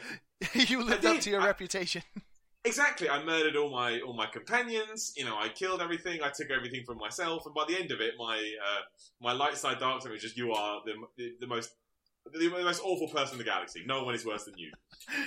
you 0.54 0.82
lived 0.82 1.04
up 1.04 1.20
to 1.20 1.30
your 1.30 1.42
I- 1.42 1.46
reputation. 1.46 2.02
Exactly. 2.64 3.08
I 3.08 3.24
murdered 3.24 3.56
all 3.56 3.70
my 3.70 4.00
all 4.00 4.14
my 4.14 4.26
companions. 4.26 5.12
You 5.16 5.24
know, 5.24 5.36
I 5.36 5.48
killed 5.48 5.82
everything. 5.82 6.22
I 6.22 6.30
took 6.30 6.50
everything 6.50 6.84
from 6.84 6.98
myself. 6.98 7.44
And 7.44 7.54
by 7.54 7.64
the 7.66 7.76
end 7.76 7.90
of 7.90 8.00
it, 8.00 8.14
my 8.18 8.36
uh, 8.36 8.80
my 9.20 9.32
light 9.32 9.56
side 9.56 9.80
dark 9.80 10.02
side 10.02 10.12
was 10.12 10.22
just 10.22 10.36
you 10.36 10.52
are 10.52 10.80
the 10.84 10.92
the, 11.16 11.32
the 11.40 11.46
most 11.46 11.70
the, 12.32 12.48
most 12.48 12.80
awful 12.84 13.08
person 13.08 13.34
in 13.34 13.38
the 13.38 13.44
galaxy. 13.44 13.82
No 13.84 14.04
one 14.04 14.14
is 14.14 14.24
worse 14.24 14.44
than 14.44 14.54
you. 14.56 14.70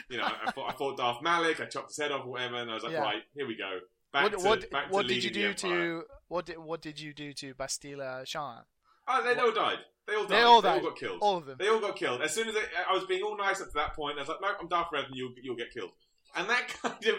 You 0.09 0.17
know, 0.17 0.23
I, 0.23 0.47
I, 0.47 0.51
fought, 0.53 0.69
I 0.69 0.73
fought 0.77 0.97
Darth 0.97 1.21
Malak. 1.21 1.59
I 1.59 1.65
chopped 1.65 1.89
his 1.89 1.97
head 1.97 2.11
off, 2.13 2.25
or 2.25 2.31
whatever. 2.31 2.55
And 2.55 2.71
I 2.71 2.75
was 2.75 2.83
like, 2.83 2.93
Yeah. 2.93 2.99
right, 3.01 3.21
here 3.35 3.45
we 3.45 3.57
go. 3.57 3.79
Back 4.13 4.23
what 4.23 4.31
to 4.31 4.47
what, 4.47 4.71
back 4.71 4.91
what 4.93 5.01
to 5.01 5.07
did 5.09 5.23
you 5.25 5.31
do 5.31 5.53
to 5.53 6.03
what 6.29 6.45
did 6.45 6.57
what 6.57 6.81
did 6.81 6.99
you 6.99 7.13
do 7.13 7.33
to 7.33 7.53
Bastila 7.53 8.25
Shan? 8.25 8.61
Oh, 9.07 9.23
they 9.23 9.39
all 9.39 9.51
died. 9.51 9.79
They 10.07 10.15
all 10.15 10.25
died. 10.25 10.29
They 10.29 10.41
all 10.41 10.61
They 10.61 10.69
died. 10.69 10.81
all 10.83 10.89
got 10.89 10.97
killed. 10.97 11.17
All 11.21 11.37
of 11.37 11.45
them. 11.45 11.57
They 11.59 11.67
all 11.67 11.79
got 11.81 11.95
killed. 11.97 12.21
As 12.21 12.33
soon 12.33 12.47
as 12.47 12.53
they, 12.53 12.61
I 12.89 12.93
was 12.93 13.03
being 13.05 13.23
all 13.23 13.37
nice 13.37 13.59
up 13.59 13.67
to 13.67 13.73
that 13.73 13.93
point, 13.93 14.17
I 14.17 14.21
was 14.21 14.29
like, 14.29 14.41
no, 14.41 14.47
I'm 14.59 14.67
Darth 14.69 14.87
Revan. 14.93 15.09
You'll 15.13 15.33
you'll 15.41 15.55
get 15.57 15.73
killed. 15.73 15.91
And 16.35 16.49
that 16.49 16.67
kind 16.81 17.05
of 17.07 17.15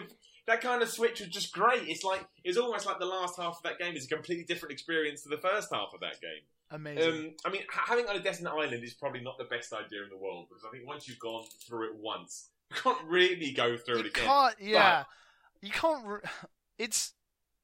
that 0.47 0.61
kind 0.61 0.81
of 0.81 0.89
switch 0.89 1.19
was 1.19 1.29
just 1.29 1.51
great. 1.53 1.87
It's 1.87 2.03
like 2.03 2.25
it's 2.43 2.57
almost 2.57 2.85
like 2.85 2.99
the 2.99 3.05
last 3.05 3.37
half 3.37 3.57
of 3.57 3.63
that 3.63 3.79
game 3.79 3.95
is 3.95 4.05
a 4.05 4.09
completely 4.09 4.45
different 4.45 4.71
experience 4.73 5.23
to 5.23 5.29
the 5.29 5.37
first 5.37 5.69
half 5.73 5.89
of 5.93 5.99
that 6.01 6.21
game. 6.21 6.41
Amazing. 6.71 7.13
Um, 7.13 7.31
I 7.45 7.49
mean, 7.49 7.61
ha- 7.69 7.85
having 7.87 8.07
on 8.07 8.15
a 8.15 8.19
desert 8.19 8.47
island 8.47 8.83
is 8.83 8.93
probably 8.93 9.21
not 9.21 9.37
the 9.37 9.45
best 9.45 9.71
idea 9.73 10.03
in 10.03 10.09
the 10.09 10.17
world 10.17 10.47
because 10.49 10.63
I 10.67 10.69
think 10.71 10.85
once 10.87 11.07
you've 11.07 11.19
gone 11.19 11.45
through 11.67 11.91
it 11.91 11.95
once, 11.95 12.49
you 12.71 12.77
can't 12.81 13.03
really 13.05 13.51
go 13.51 13.77
through 13.77 13.99
you 13.99 14.03
it 14.05 14.07
again. 14.07 14.25
can't. 14.25 14.55
Yeah, 14.59 15.03
you 15.61 15.71
can't. 15.71 16.05
Re- 16.05 16.19
it's 16.77 17.13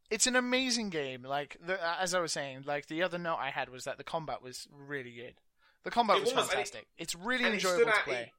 it's 0.10 0.28
an 0.28 0.36
amazing 0.36 0.90
game. 0.90 1.24
Like 1.24 1.58
the, 1.66 1.78
as 2.00 2.14
I 2.14 2.20
was 2.20 2.32
saying, 2.34 2.64
like 2.66 2.88
the 2.88 3.04
other 3.04 3.18
note 3.18 3.38
I 3.40 3.50
had 3.50 3.70
was 3.70 3.84
that 3.86 3.98
the 3.98 4.04
combat 4.04 4.42
was 4.42 4.68
really 4.72 5.12
good. 5.14 5.36
The 5.84 5.92
combat 5.92 6.22
was, 6.22 6.26
was, 6.26 6.32
and 6.34 6.40
it- 6.44 6.50
fantastic. 6.52 6.88
it's 6.98 7.16
really 7.16 7.44
and 7.46 7.54
it 7.54 7.58
enjoyable 7.58 7.92
to 7.92 7.98
play. 8.06 8.14
it- 8.22 8.30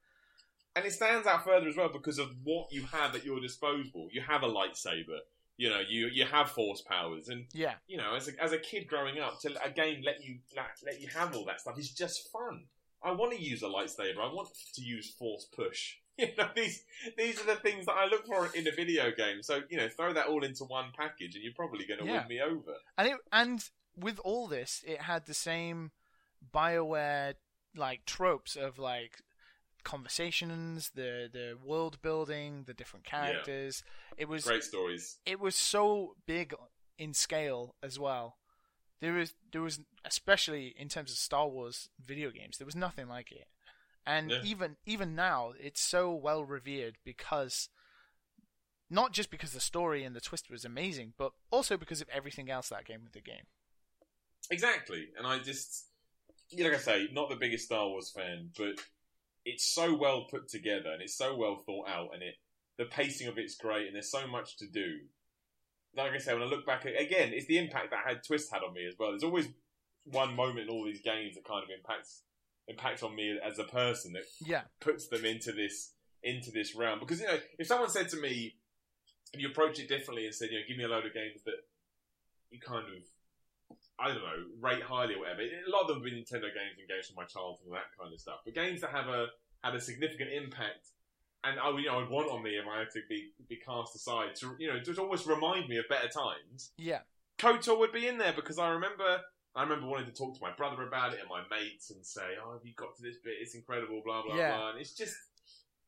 and 0.77 0.85
it 0.85 0.93
stands 0.93 1.27
out 1.27 1.45
further 1.45 1.69
as 1.69 1.77
well 1.77 1.89
because 1.93 2.19
of 2.19 2.29
what 2.43 2.73
you 2.73 2.85
have 2.87 3.15
at 3.15 3.25
your 3.25 3.41
disposal. 3.41 4.09
You 4.13 4.23
have 4.23 4.43
a 4.43 4.49
lightsaber. 4.49 5.19
You 5.57 5.71
know, 5.71 5.81
you 5.89 6.09
you 6.09 6.25
have 6.25 6.51
force 6.51 6.81
powers, 6.83 7.29
and 7.29 7.47
yeah, 7.53 7.75
you 7.87 7.97
know, 7.97 8.15
as 8.17 8.29
a, 8.29 8.43
as 8.43 8.53
a 8.53 8.59
kid 8.59 8.89
growing 8.89 9.21
up, 9.21 9.41
to 9.43 9.51
a 9.65 9.71
game 9.71 10.03
let 10.05 10.25
you 10.25 10.39
let, 10.57 10.67
let 10.85 11.01
you 11.01 11.07
have 11.09 11.35
all 11.37 11.45
that 11.45 11.61
stuff 11.61 11.79
is 11.79 11.91
just 11.91 12.31
fun. 12.33 12.65
I 13.03 13.13
want 13.13 13.33
to 13.33 13.41
use 13.41 13.63
a 13.63 13.67
lightsaber. 13.67 14.19
I 14.19 14.33
want 14.33 14.49
to 14.75 14.83
use 14.83 15.11
force 15.11 15.47
push. 15.55 15.97
You 16.17 16.29
know, 16.39 16.49
these 16.55 16.85
these 17.19 17.41
are 17.41 17.47
the 17.47 17.57
things 17.57 17.87
that 17.87 17.97
I 17.97 18.07
look 18.07 18.25
for 18.27 18.49
in 18.55 18.69
a 18.69 18.71
video 18.71 19.11
game. 19.11 19.43
So 19.43 19.63
you 19.69 19.77
know, 19.77 19.89
throw 19.89 20.13
that 20.13 20.27
all 20.29 20.45
into 20.45 20.63
one 20.65 20.93
package, 20.97 21.35
and 21.35 21.43
you're 21.43 21.53
probably 21.57 21.85
going 21.87 21.99
to 21.99 22.07
Yeah. 22.07 22.21
win 22.21 22.29
me 22.29 22.41
over. 22.41 22.75
and 22.97 23.09
it 23.09 23.17
and 23.33 23.69
with 23.97 24.21
all 24.25 24.47
this, 24.47 24.83
it 24.87 25.03
had 25.03 25.27
the 25.27 25.35
same 25.35 25.91
Bioware 26.53 27.35
like 27.77 28.05
tropes 28.07 28.55
of 28.57 28.79
like 28.79 29.23
conversations, 29.85 30.91
the 30.95 31.29
the 31.33 31.57
world 31.65 32.01
building, 32.03 32.65
the 32.67 32.75
different 32.75 33.05
characters. 33.05 33.83
It 34.17 34.29
was 34.29 34.45
Great 34.47 34.65
stories. 34.65 35.19
it 35.27 35.41
was 35.41 35.55
so 35.57 36.17
big 36.27 36.55
in 36.99 37.15
scale 37.15 37.75
as 37.83 37.99
well. 37.99 38.37
There 39.01 39.13
was 39.13 39.35
there 39.53 39.63
was 39.63 39.81
especially 40.05 40.75
in 40.79 40.89
terms 40.89 41.11
of 41.11 41.19
Star 41.19 41.49
Wars 41.49 41.89
video 42.05 42.31
games, 42.31 42.59
there 42.59 42.67
was 42.67 42.77
nothing 42.77 43.09
like 43.09 43.31
it. 43.33 43.47
And 44.07 44.31
Yeah. 44.31 44.39
even 44.43 44.77
even 44.87 45.15
now, 45.15 45.53
it's 45.59 45.81
so 45.81 46.13
well 46.13 46.45
revered 46.45 46.99
because 47.05 47.69
not 48.91 49.13
just 49.13 49.31
because 49.31 49.53
the 49.53 49.61
story 49.61 50.05
and 50.05 50.15
the 50.15 50.21
twist 50.21 50.51
was 50.51 50.65
amazing, 50.65 51.15
but 51.17 51.33
also 51.51 51.77
because 51.77 52.01
of 52.01 52.09
everything 52.11 52.51
else 52.51 52.69
that 52.69 52.85
came 52.85 53.03
with 53.03 53.13
the 53.13 53.21
game. 53.21 53.47
Exactly, 54.51 55.09
and 55.17 55.27
I 55.27 55.39
just, 55.39 55.87
yeah, 56.51 56.67
like 56.67 56.75
I 56.75 56.81
say, 56.81 57.09
not 57.13 57.31
the 57.31 57.37
biggest 57.37 57.65
Star 57.65 57.89
Wars 57.89 58.11
fan, 58.15 58.51
but 58.59 58.79
it's 59.45 59.65
so 59.65 59.95
well 59.95 60.27
put 60.31 60.49
together 60.49 60.91
and 60.91 61.03
it's 61.03 61.17
so 61.17 61.37
well 61.37 61.57
thought 61.57 61.89
out, 61.89 62.11
and 62.13 62.23
it 62.23 62.35
the 62.77 62.85
pacing 62.85 63.29
of 63.29 63.39
it's 63.39 63.55
great, 63.55 63.87
and 63.87 63.95
there's 63.95 64.11
so 64.11 64.27
much 64.27 64.57
to 64.59 64.67
do. 64.67 64.99
Like 65.97 66.13
I 66.13 66.19
say, 66.19 66.35
when 66.35 66.43
I 66.43 66.47
look 66.47 66.67
back 66.67 66.87
at, 66.87 67.01
again, 67.01 67.31
it's 67.33 67.47
the 67.47 67.59
impact 67.59 67.91
that 67.91 68.05
had 68.05 68.25
Twist 68.25 68.53
had 68.53 68.63
on 68.65 68.75
me 68.75 68.85
as 68.87 68.95
well. 68.99 69.11
There's 69.11 69.23
always 69.23 69.49
one 70.05 70.35
moment 70.35 70.69
in 70.69 70.69
all 70.69 70.85
these 70.85 71.01
games 71.01 71.37
that 71.37 71.45
kind 71.45 71.63
of 71.63 71.71
impacts 71.71 72.23
impacts 72.67 73.03
on 73.03 73.15
me 73.15 73.39
as 73.45 73.59
a 73.59 73.65
person 73.65 74.15
that 74.15 74.25
Yeah, 74.45 74.63
puts 74.81 75.09
them 75.09 75.25
into 75.25 75.53
this 75.53 75.93
into 76.23 76.51
this 76.51 76.75
realm. 76.75 76.99
Because 76.99 77.21
you 77.21 77.27
know, 77.27 77.39
if 77.59 77.67
someone 77.67 77.91
said 77.91 78.09
to 78.11 78.17
me, 78.17 78.57
and 79.33 79.43
you 79.43 79.49
approach 79.49 79.79
it 79.79 79.89
differently 79.89 80.25
and 80.27 80.35
said, 80.35 80.51
you 80.51 80.59
know, 80.59 80.65
give 80.67 80.77
me 80.77 80.85
a 80.85 80.89
load 80.89 81.07
of 81.07 81.13
games 81.15 81.43
that 81.45 81.57
you 82.51 82.61
kind 82.61 82.87
of, 82.87 83.03
I 83.99 84.09
don't 84.09 84.19
know, 84.19 84.45
rate 84.61 84.83
highly 84.83 85.15
or 85.15 85.21
whatever. 85.21 85.43
A 85.43 85.71
lot 85.71 85.83
of 85.83 85.89
them 85.89 85.97
have 85.99 86.05
been 86.05 86.15
Nintendo 86.15 86.51
games 86.51 86.77
and 86.79 86.89
games 86.89 87.07
from 87.07 87.17
my 87.17 87.25
childhood 87.25 87.67
and 87.67 87.75
that 87.75 87.95
kind 87.99 88.13
of 88.13 88.21
stuff. 88.21 88.41
But 88.45 88.55
games 88.55 88.81
that 88.81 88.91
have 88.91 89.07
a 89.09 89.29
had 89.63 89.75
a 89.75 89.81
significant 89.81 90.31
impact. 90.33 90.91
And 91.45 91.61
I, 91.61 91.69
you 91.79 91.87
know, 91.87 92.01
I'd 92.01 92.09
want 92.11 92.31
on 92.31 92.43
me 92.43 92.57
if 92.57 92.65
I 92.67 92.81
had 92.81 92.91
to 92.95 93.01
be 93.09 93.31
be 93.49 93.57
cast 93.57 93.95
aside 93.95 94.35
to, 94.37 94.57
you 94.59 94.67
know, 94.69 94.81
just 94.81 94.99
always 94.99 95.27
remind 95.27 95.69
me 95.69 95.77
of 95.79 95.85
better 95.89 96.09
times. 96.09 96.73
yeah, 96.77 97.01
KOTOR 97.39 97.79
would 97.79 97.93
be 97.93 98.09
in 98.09 98.19
there 98.19 98.33
because 98.33 98.59
I 98.59 98.71
remember 98.71 99.21
I 99.55 99.63
remember 99.63 99.87
wanting 99.87 100.07
to 100.07 100.13
talk 100.13 100.35
to 100.35 100.41
my 100.43 100.53
brother 100.57 100.83
about 100.83 101.13
it 101.15 101.21
and 101.21 101.29
my 101.29 101.43
mates 101.55 101.91
and 101.91 102.05
say, 102.05 102.35
"Oh, 102.43 102.53
have 102.55 102.65
you 102.65 102.73
got 102.75 102.97
to 102.97 103.03
this 103.03 103.19
bit? 103.23 103.35
It's 103.41 103.55
incredible." 103.55 104.03
Blah 104.05 104.23
blah 104.23 104.37
Yeah. 104.37 104.57
blah. 104.57 104.71
And 104.71 104.81
it's 104.81 104.95
just 104.95 105.15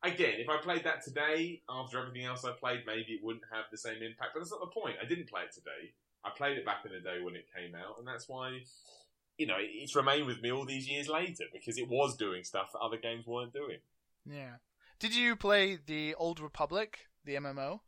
again, 0.03 0.35
if 0.39 0.47
I 0.47 0.57
played 0.61 0.83
that 0.85 1.03
today 1.03 1.61
after 1.67 1.99
everything 1.99 2.23
else 2.23 2.45
I 2.45 2.51
played, 2.53 2.85
maybe 2.85 3.13
it 3.13 3.23
wouldn't 3.23 3.43
have 3.51 3.65
the 3.71 3.77
same 3.77 4.01
impact. 4.03 4.31
But 4.33 4.39
that's 4.41 4.51
not 4.51 4.61
the 4.61 4.79
point. 4.79 4.95
I 5.01 5.05
didn't 5.05 5.27
play 5.27 5.41
it 5.41 5.51
today. 5.53 5.91
I 6.25 6.29
played 6.35 6.57
it 6.57 6.65
back 6.65 6.83
in 6.85 6.91
the 6.91 6.99
day 6.99 7.21
when 7.23 7.35
it 7.35 7.45
came 7.55 7.73
out, 7.75 7.97
and 7.99 8.07
that's 8.07 8.27
why. 8.27 8.59
You 9.37 9.45
know, 9.45 9.57
it's 9.59 9.95
remained 9.95 10.25
with 10.25 10.41
me 10.41 10.51
all 10.51 10.65
these 10.65 10.89
years 10.89 11.07
later 11.07 11.43
because 11.53 11.77
it 11.77 11.87
was 11.87 12.17
doing 12.17 12.43
stuff 12.43 12.71
that 12.73 12.79
other 12.79 12.97
games 12.97 13.27
weren't 13.27 13.53
doing. 13.53 13.77
yeah. 14.25 14.55
Did 14.99 15.13
you 15.15 15.35
play 15.35 15.77
the 15.85 16.15
Old 16.15 16.39
Republic, 16.39 17.01
the 17.23 17.35
MMO? 17.35 17.81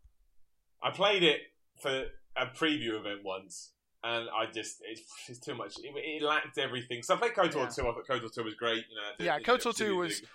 I 0.83 0.91
played 0.91 1.23
it 1.23 1.39
for 1.81 2.05
a 2.37 2.45
preview 2.45 2.99
event 2.99 3.21
once, 3.23 3.71
and 4.03 4.29
I 4.29 4.45
just 4.53 4.77
it's, 4.85 5.01
it's 5.27 5.39
too 5.39 5.55
much. 5.55 5.73
It, 5.79 5.91
it 5.95 6.21
lacked 6.21 6.59
everything. 6.59 7.01
So 7.01 7.15
I 7.15 7.17
played 7.17 7.33
KOTOR 7.33 7.55
Yeah. 7.55 7.69
two. 7.69 7.81
I 7.89 7.93
thought 7.93 8.07
KOTOR 8.07 8.31
two 8.31 8.43
was 8.43 8.53
great. 8.53 8.85
You 8.87 8.95
know, 8.95 9.09
the- 9.17 9.23
Yeah, 9.25 9.39
KOTOR 9.39 9.75
2 9.75 9.95
was- 9.95 10.19
did- 10.19 10.29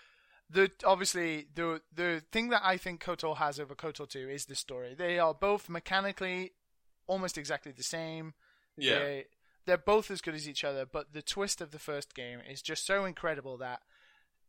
the 0.51 0.71
obviously 0.85 1.47
the 1.55 1.81
the 1.95 2.23
thing 2.33 2.49
that 2.49 2.63
I 2.65 2.77
think 2.77 3.01
KOTOR 3.03 3.37
has 3.37 3.61
over 3.61 3.77
KOTOR 3.77 4.09
2 4.09 4.29
is 4.29 4.47
the 4.47 4.57
story. 4.57 4.95
They 4.95 5.19
are 5.21 5.33
both 5.33 5.69
mechanically 5.71 6.55
almost 7.07 7.39
exactly 7.39 7.73
the 7.73 7.83
same. 7.83 8.35
yeah. 8.77 8.99
They, 8.99 9.25
they're 9.67 9.79
both 9.79 10.11
as 10.11 10.21
good 10.21 10.35
as 10.35 10.49
each 10.49 10.63
other, 10.63 10.85
but 10.85 11.15
the 11.15 11.23
twist 11.23 11.63
of 11.63 11.71
the 11.71 11.79
first 11.79 12.15
game 12.15 12.41
is 12.51 12.61
just 12.61 12.87
so 12.87 13.07
incredible 13.07 13.57
that 13.59 13.81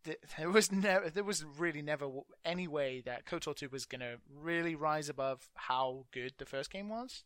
th- 0.03 0.19
there 0.38 0.49
was 0.49 0.72
never 0.72 1.10
there 1.10 1.23
was 1.23 1.44
really 1.57 1.82
never 1.82 2.10
any 2.44 2.68
way 2.68 3.02
that 3.06 3.26
KOTOR 3.26 3.56
2 3.56 3.69
was 3.69 3.86
going 3.86 4.02
to 4.02 4.18
really 4.30 4.76
rise 4.76 5.10
above 5.10 5.49
how 5.56 6.06
good 6.11 6.34
the 6.38 6.45
first 6.45 6.69
game 6.72 6.90
was. 6.90 7.23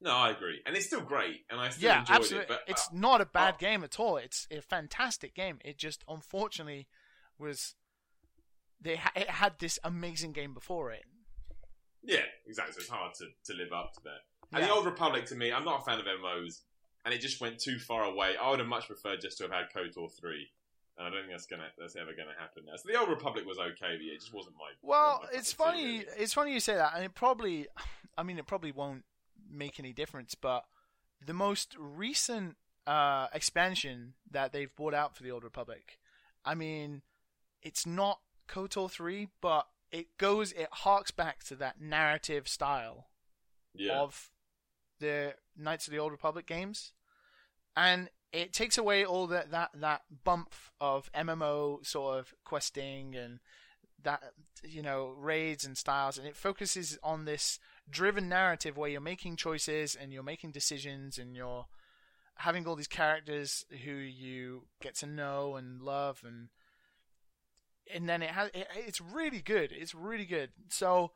No, 0.00 0.10
I 0.10 0.30
agree, 0.30 0.60
and 0.66 0.76
it's 0.76 0.86
still 0.86 1.00
great, 1.00 1.44
and 1.50 1.58
I 1.58 1.70
still 1.70 1.88
yeah, 1.88 2.00
enjoyed 2.00 2.16
absolutely. 2.16 2.42
it. 2.42 2.48
But 2.48 2.60
it's 2.66 2.88
uh, 2.88 2.90
not 2.92 3.20
a 3.20 3.26
bad 3.26 3.54
uh, 3.54 3.58
game 3.58 3.84
at 3.84 3.98
all. 3.98 4.16
It's 4.16 4.46
a 4.50 4.60
fantastic 4.60 5.34
game. 5.34 5.58
It 5.64 5.78
just 5.78 6.04
unfortunately 6.08 6.88
was 7.38 7.74
they 8.80 8.96
ha- 8.96 9.12
it 9.16 9.30
had 9.30 9.54
this 9.60 9.78
amazing 9.82 10.32
game 10.32 10.52
before 10.52 10.92
it. 10.92 11.04
yeah, 12.02 12.18
exactly. 12.46 12.74
So 12.74 12.80
it's 12.80 12.88
hard 12.90 13.14
to, 13.14 13.26
to 13.46 13.58
live 13.58 13.72
up 13.72 13.92
to 13.94 14.00
that. 14.04 14.20
And 14.54 14.64
the 14.64 14.70
Old 14.72 14.86
Republic, 14.86 15.26
to 15.26 15.34
me, 15.34 15.52
I'm 15.52 15.64
not 15.64 15.82
a 15.82 15.84
fan 15.84 15.98
of 15.98 16.06
MMOs, 16.06 16.60
and 17.04 17.12
it 17.14 17.20
just 17.20 17.40
went 17.40 17.58
too 17.58 17.78
far 17.78 18.04
away. 18.04 18.34
I 18.40 18.50
would 18.50 18.58
have 18.60 18.68
much 18.68 18.86
preferred 18.86 19.20
just 19.20 19.38
to 19.38 19.44
have 19.44 19.52
had 19.52 19.64
KOTOR 19.74 20.10
three. 20.12 20.48
And 20.96 21.06
I 21.08 21.10
don't 21.10 21.22
think 21.22 21.32
that's 21.32 21.46
gonna 21.46 21.66
that's 21.76 21.96
ever 21.96 22.12
gonna 22.12 22.34
happen 22.38 22.64
now. 22.66 22.76
So 22.76 22.88
the 22.88 22.98
Old 22.98 23.08
Republic 23.08 23.44
was 23.46 23.58
okay, 23.58 23.96
but 23.96 24.00
it 24.06 24.20
just 24.20 24.32
wasn't 24.32 24.54
my. 24.56 24.70
Well, 24.80 25.22
my 25.24 25.28
it's 25.38 25.52
cup 25.52 25.68
of 25.68 25.74
tea, 25.74 25.80
funny. 25.82 25.98
really. 25.98 26.22
It's 26.22 26.32
funny 26.34 26.52
you 26.52 26.60
say 26.60 26.74
that, 26.76 26.92
and 26.94 27.04
it 27.04 27.14
probably, 27.14 27.66
I 28.18 28.22
mean, 28.22 28.38
it 28.38 28.46
probably 28.46 28.70
won't 28.70 29.04
make 29.50 29.80
any 29.80 29.92
difference. 29.92 30.36
But 30.36 30.64
the 31.24 31.34
most 31.34 31.74
recent 31.78 32.56
uh, 32.86 33.26
expansion 33.34 34.14
that 34.30 34.52
they've 34.52 34.74
brought 34.76 34.94
out 34.94 35.16
for 35.16 35.24
the 35.24 35.32
Old 35.32 35.42
Republic, 35.42 35.98
I 36.44 36.54
mean, 36.54 37.02
it's 37.60 37.84
not 37.86 38.20
KOTOR 38.48 38.88
three, 38.88 39.28
but 39.40 39.66
it 39.90 40.16
goes, 40.16 40.52
it 40.52 40.68
harks 40.70 41.10
back 41.10 41.42
to 41.44 41.56
that 41.56 41.80
narrative 41.80 42.46
style 42.46 43.08
Yeah. 43.74 43.98
of 44.00 44.30
the 45.04 45.34
Knights 45.56 45.86
of 45.86 45.92
the 45.92 45.98
Old 45.98 46.12
Republic 46.12 46.46
games, 46.46 46.92
and 47.76 48.08
it 48.32 48.52
takes 48.52 48.76
away 48.76 49.04
all 49.04 49.26
that 49.28 49.50
that 49.52 49.70
that 49.74 50.02
bump 50.24 50.54
of 50.80 51.10
MMO 51.12 51.84
sort 51.86 52.18
of 52.18 52.34
questing 52.44 53.14
and 53.14 53.38
that 54.02 54.22
you 54.62 54.82
know 54.82 55.14
raids 55.16 55.64
and 55.64 55.76
styles, 55.78 56.18
and 56.18 56.26
it 56.26 56.36
focuses 56.36 56.98
on 57.02 57.24
this 57.24 57.58
driven 57.88 58.28
narrative 58.28 58.76
where 58.76 58.90
you're 58.90 59.00
making 59.00 59.36
choices 59.36 59.94
and 59.94 60.12
you're 60.12 60.22
making 60.22 60.50
decisions 60.50 61.18
and 61.18 61.36
you're 61.36 61.66
having 62.38 62.66
all 62.66 62.76
these 62.76 62.88
characters 62.88 63.64
who 63.84 63.92
you 63.92 64.62
get 64.80 64.94
to 64.96 65.06
know 65.06 65.56
and 65.56 65.80
love. 65.82 66.22
And 66.26 66.48
and 67.92 68.08
then 68.08 68.22
it 68.22 68.30
has 68.30 68.50
it, 68.54 68.66
it's 68.74 69.00
really 69.00 69.40
good. 69.40 69.70
It's 69.72 69.94
really 69.94 70.26
good. 70.26 70.50
So 70.68 71.12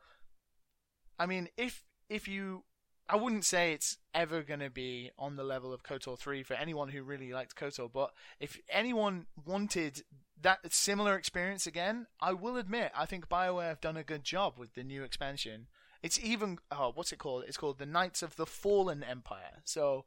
i 1.21 1.25
mean 1.25 1.49
if 1.57 1.83
if 2.09 2.27
you 2.29 2.63
i 3.09 3.15
wouldn't 3.15 3.45
say 3.45 3.73
it's 3.73 3.97
ever 4.13 4.41
going 4.41 4.59
to 4.59 4.69
be 4.69 5.11
on 5.17 5.35
the 5.35 5.43
level 5.43 5.73
of 5.73 5.83
kotor 5.83 6.17
3 6.17 6.43
for 6.43 6.53
anyone 6.53 6.89
who 6.89 7.03
really 7.03 7.31
liked 7.33 7.55
kotor 7.55 7.89
but 7.91 8.11
if 8.39 8.59
anyone 8.69 9.25
wanted 9.45 10.03
that 10.41 10.59
similar 10.71 11.15
experience 11.15 11.67
again 11.67 12.07
i 12.21 12.31
will 12.31 12.57
admit 12.57 12.91
i 12.95 13.05
think 13.05 13.27
bioware 13.27 13.67
have 13.67 13.81
done 13.81 13.97
a 13.97 14.03
good 14.03 14.23
job 14.23 14.53
with 14.57 14.73
the 14.75 14.83
new 14.83 15.03
expansion 15.03 15.67
it's 16.01 16.19
even 16.23 16.57
oh 16.71 16.91
what's 16.95 17.11
it 17.11 17.19
called 17.19 17.43
it's 17.47 17.57
called 17.57 17.77
the 17.77 17.85
knights 17.85 18.23
of 18.23 18.35
the 18.35 18.45
fallen 18.45 19.03
empire 19.03 19.61
so 19.65 20.05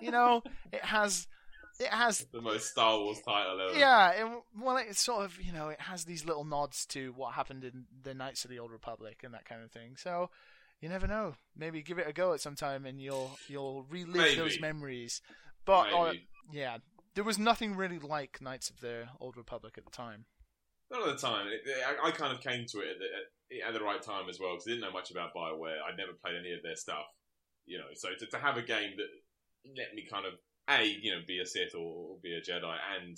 you 0.00 0.10
know 0.10 0.42
it 0.72 0.84
has 0.84 1.26
it 1.80 1.88
has 1.88 2.26
the 2.30 2.42
most 2.42 2.70
Star 2.70 2.98
Wars 2.98 3.20
title 3.26 3.58
ever. 3.58 3.78
yeah, 3.78 4.10
it, 4.10 4.42
well, 4.60 4.76
it's 4.76 5.00
sort 5.00 5.24
of 5.24 5.40
you 5.40 5.52
know 5.52 5.68
it 5.68 5.80
has 5.80 6.04
these 6.04 6.26
little 6.26 6.44
nods 6.44 6.84
to 6.86 7.12
what 7.16 7.32
happened 7.34 7.64
in 7.64 7.86
the 8.02 8.12
Knights 8.12 8.44
of 8.44 8.50
the 8.50 8.58
Old 8.58 8.70
Republic 8.70 9.22
and 9.24 9.32
that 9.32 9.46
kind 9.46 9.62
of 9.62 9.70
thing. 9.70 9.96
So 9.96 10.28
you 10.80 10.88
never 10.88 11.06
know. 11.06 11.34
Maybe 11.56 11.82
give 11.82 11.98
it 11.98 12.08
a 12.08 12.12
go 12.12 12.32
at 12.32 12.40
some 12.40 12.56
time 12.56 12.86
and 12.86 13.00
you'll 13.00 13.30
you'll 13.48 13.84
relive 13.90 14.16
Maybe. 14.16 14.36
those 14.36 14.60
memories. 14.60 15.20
But 15.64 15.92
uh, 15.92 16.04
Maybe. 16.06 16.28
yeah, 16.52 16.78
there 17.14 17.24
was 17.24 17.38
nothing 17.38 17.76
really 17.76 17.98
like 17.98 18.40
Knights 18.40 18.70
of 18.70 18.80
the 18.80 19.04
Old 19.20 19.36
Republic 19.36 19.74
at 19.76 19.84
the 19.84 19.90
time. 19.90 20.24
Not 20.90 21.06
at 21.08 21.20
the 21.20 21.26
time. 21.26 21.46
It, 21.48 21.62
I, 21.86 22.08
I 22.08 22.10
kind 22.10 22.34
of 22.34 22.42
came 22.42 22.66
to 22.66 22.78
it 22.80 22.96
at, 22.98 23.68
at 23.68 23.74
the 23.74 23.84
right 23.84 24.02
time 24.02 24.28
as 24.28 24.40
well 24.40 24.54
because 24.54 24.66
I 24.66 24.70
didn't 24.70 24.82
know 24.82 24.92
much 24.92 25.10
about 25.10 25.34
Bioware. 25.34 25.78
I'd 25.86 25.96
never 25.96 26.12
played 26.12 26.34
any 26.38 26.52
of 26.52 26.62
their 26.62 26.76
stuff, 26.76 27.06
you 27.66 27.78
know. 27.78 27.84
So 27.94 28.08
to, 28.18 28.26
to 28.26 28.38
have 28.38 28.56
a 28.56 28.62
game 28.62 28.92
that 28.96 29.10
let 29.76 29.94
me 29.94 30.06
kind 30.10 30.26
of 30.26 30.34
a 30.68 30.84
you 30.84 31.12
know 31.12 31.20
be 31.26 31.40
a 31.40 31.46
Sith 31.46 31.74
or, 31.74 31.80
or 31.80 32.16
be 32.22 32.32
a 32.32 32.40
Jedi 32.40 32.76
and 32.96 33.16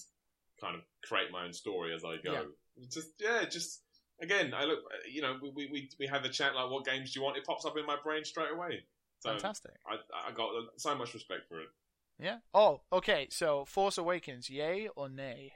kind 0.60 0.74
of 0.76 0.82
create 1.05 1.30
my 1.30 1.44
own 1.44 1.52
story 1.52 1.94
as 1.94 2.05
I 2.05 2.16
go. 2.22 2.32
Yeah. 2.32 2.86
Just 2.90 3.09
yeah, 3.20 3.44
just 3.48 3.82
again, 4.22 4.54
I 4.54 4.64
look, 4.64 4.78
you 5.10 5.20
know, 5.20 5.36
we, 5.42 5.66
we 5.66 5.90
we 5.98 6.06
had 6.06 6.22
the 6.22 6.28
chat 6.28 6.54
like, 6.54 6.70
what 6.70 6.84
games 6.84 7.12
do 7.12 7.20
you 7.20 7.24
want? 7.24 7.36
It 7.36 7.44
pops 7.44 7.64
up 7.64 7.76
in 7.76 7.84
my 7.84 7.96
brain 8.02 8.24
straight 8.24 8.52
away. 8.52 8.84
So 9.20 9.30
Fantastic. 9.30 9.72
I 9.86 9.96
I 10.28 10.32
got 10.32 10.50
so 10.76 10.94
much 10.96 11.12
respect 11.14 11.48
for 11.48 11.60
it. 11.60 11.68
Yeah. 12.18 12.38
Oh, 12.54 12.80
okay. 12.92 13.28
So 13.30 13.64
Force 13.64 13.98
Awakens, 13.98 14.48
yay 14.48 14.88
or 14.96 15.08
nay? 15.08 15.52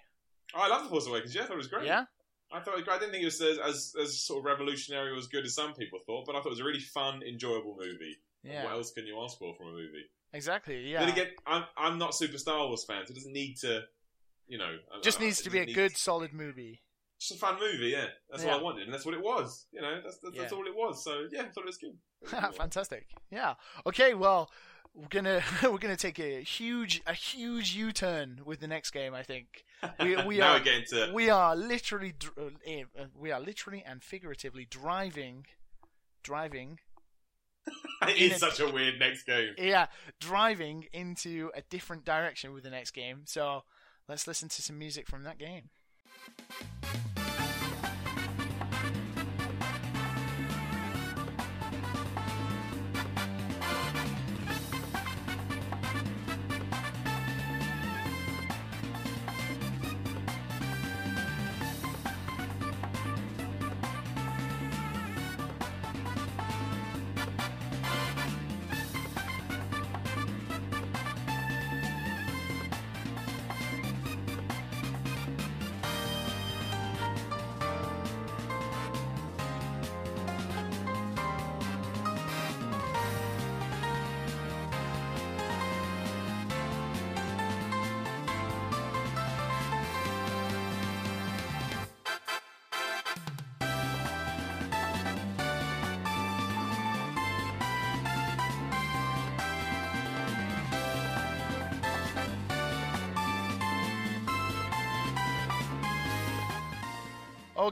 Oh, 0.55 0.61
I 0.61 0.69
love 0.69 0.85
the 0.85 0.89
Force 0.89 1.07
Awakens. 1.07 1.35
Yeah, 1.35 1.43
I 1.43 1.47
thought 1.47 1.55
it 1.55 1.59
was 1.59 1.67
great. 1.69 1.87
Yeah. 1.87 2.05
I 2.53 2.61
thought 2.61 2.75
it 2.75 2.77
was 2.77 2.85
great. 2.85 2.97
I 2.97 2.99
didn't 2.99 3.13
think 3.13 3.23
it 3.23 3.27
was 3.27 3.41
as, 3.41 3.59
as 3.59 3.95
as 4.01 4.19
sort 4.21 4.41
of 4.41 4.45
revolutionary 4.45 5.11
or 5.11 5.17
as 5.17 5.27
good 5.27 5.45
as 5.45 5.55
some 5.55 5.75
people 5.75 5.99
thought, 6.07 6.27
but 6.27 6.35
I 6.35 6.39
thought 6.39 6.47
it 6.49 6.51
was 6.51 6.61
a 6.61 6.65
really 6.65 6.81
fun, 6.81 7.23
enjoyable 7.23 7.77
movie. 7.79 8.17
Yeah. 8.43 8.65
What 8.65 8.75
else 8.75 8.93
can 8.93 9.07
you 9.07 9.21
ask 9.23 9.39
for 9.39 9.55
from 9.57 9.69
a 9.69 9.73
movie? 9.73 10.05
Exactly. 10.33 10.91
Yeah. 10.91 11.01
Then 11.01 11.09
again, 11.09 11.29
I'm 11.47 11.65
I'm 11.77 11.99
not 11.99 12.15
super 12.15 12.39
Star 12.39 12.67
Wars 12.67 12.85
fan, 12.85 13.03
so 13.07 13.13
it 13.13 13.15
doesn't 13.17 13.33
need 13.33 13.57
to, 13.59 13.83
you 14.47 14.59
know, 14.59 14.77
Just 15.03 15.19
uh, 15.19 15.25
needs 15.25 15.41
it 15.41 15.45
to 15.45 15.51
be 15.51 15.61
a 15.61 15.67
good, 15.67 15.93
need- 15.93 15.97
solid 15.97 16.33
movie. 16.33 16.83
Just 17.19 17.33
a 17.33 17.39
fun 17.39 17.59
movie. 17.61 17.89
Yeah, 17.89 18.07
that's 18.31 18.43
Yeah. 18.45 18.53
what 18.53 18.61
I 18.61 18.63
wanted, 18.63 18.85
and 18.85 18.93
that's 18.95 19.05
what 19.07 19.15
it 19.15 19.23
was. 19.23 19.67
You 19.73 19.81
know, 19.81 20.01
that's 20.03 20.19
that's, 20.19 20.37
that's 20.37 20.53
all 20.53 20.67
it 20.67 20.75
was. 20.77 21.03
So 21.05 21.27
yeah, 21.31 21.43
I 21.43 21.45
thought 21.49 21.63
it 21.65 21.67
was 21.67 21.77
good. 21.79 21.97
It 22.23 22.25
was 22.25 22.33
a 22.33 22.37
good 22.37 22.43
one. 22.45 22.53
Fantastic. 22.53 23.07
Yeah. 23.31 23.55
Okay. 23.87 24.15
Well, 24.15 24.51
we're 24.95 25.09
gonna 25.09 25.43
we're 25.63 25.79
gonna 25.79 25.97
take 25.97 26.19
a 26.19 26.43
huge 26.43 27.03
a 27.07 27.13
huge 27.15 27.75
U 27.75 27.93
turn 27.93 28.41
with 28.45 28.61
the 28.61 28.67
next 28.69 28.91
game. 28.93 29.15
I 29.15 29.23
think 29.23 29.65
we 30.01 30.17
we 30.25 30.39
now 30.39 30.53
are 30.53 30.59
we're 30.59 30.65
getting 30.65 30.85
to 30.91 31.11
we 31.15 31.29
are 31.31 31.55
literally 31.57 32.15
uh, 32.39 32.43
eh, 32.67 32.85
uh, 32.99 33.05
we 33.15 33.31
are 33.31 33.41
literally 33.41 33.83
and 33.87 34.03
figuratively 34.03 34.65
driving 34.65 35.47
driving 36.23 36.79
it 38.09 38.17
is 38.17 38.33
a- 38.37 38.39
such 38.39 38.61
a 38.61 38.69
weird 38.71 38.99
next 38.99 39.25
game. 39.25 39.55
yeah 39.59 39.87
driving 40.21 40.87
into 40.93 41.51
a 41.55 41.63
different 41.63 42.05
direction 42.05 42.53
with 42.53 42.63
the 42.65 42.71
next 42.71 42.93
game. 42.93 43.23
So 43.27 43.65
let's 44.09 44.27
listen 44.27 44.49
to 44.51 44.63
some 44.63 44.79
music 44.79 45.09
from 45.09 45.25
that 45.25 45.39
game. 45.39 45.71
Thank 46.27 47.16
you. 47.16 47.16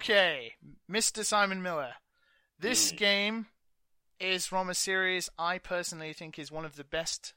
Okay, 0.05 0.53
Mr. 0.91 1.25
Simon 1.25 1.63
Miller. 1.63 1.95
This 2.59 2.91
Hmm. 2.91 2.97
game 2.97 3.47
is 4.21 4.47
from 4.47 4.69
a 4.69 4.75
series 4.75 5.31
I 5.39 5.57
personally 5.57 6.13
think 6.13 6.39
is 6.39 6.53
one 6.53 6.67
of 6.67 6.77
the 6.77 6.85
best 6.85 7.33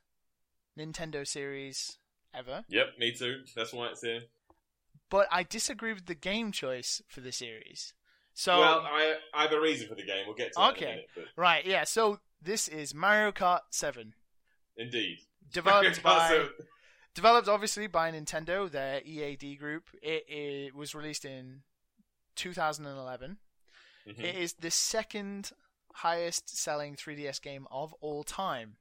Nintendo 0.78 1.26
series 1.26 1.98
ever. 2.34 2.66
Yep, 2.68 2.98
me 3.00 3.14
too. 3.14 3.46
That's 3.56 3.72
why 3.72 3.88
it's 3.88 4.02
here. 4.02 4.24
But 5.10 5.30
I 5.32 5.44
disagree 5.44 5.94
with 5.94 6.08
the 6.08 6.14
game 6.16 6.52
choice 6.52 7.02
for 7.08 7.22
the 7.22 7.32
series. 7.32 7.94
So 8.34 8.60
well, 8.60 8.82
I 8.82 9.16
I 9.34 9.44
have 9.44 9.54
a 9.54 9.62
reason 9.62 9.88
for 9.88 9.96
the 9.96 10.04
game. 10.06 10.26
We'll 10.28 10.36
get 10.36 10.52
to 10.52 10.60
that 10.60 10.72
Okay. 10.72 10.84
in 10.84 10.92
a 10.92 10.96
minute. 10.96 11.10
But 11.16 11.26
right, 11.38 11.66
yeah. 11.66 11.86
So 11.86 12.20
this 12.42 12.68
is 12.68 12.94
Mario 12.94 13.32
Kart 13.32 13.62
7, 13.72 14.14
indeed, 14.76 15.20
developed 15.50 16.04
by 16.04 16.50
developed 17.14 17.48
obviously 17.48 17.88
by 17.88 18.12
Nintendo, 18.12 18.70
their 18.70 19.02
EAD 19.06 19.56
group. 19.58 19.90
It, 20.02 20.26
it 20.28 20.76
was 20.76 20.94
released 20.94 21.24
in 21.24 21.64
2011. 22.38 23.38
Mhm. 24.08 24.20
It 24.24 24.36
is 24.36 24.54
the 24.54 24.72
second 24.72 25.52
highest 25.96 26.50
selling 26.50 26.96
3DS 26.96 27.40
game 27.42 27.68
of 27.72 27.94
all 27.96 28.24
time. 28.24 28.78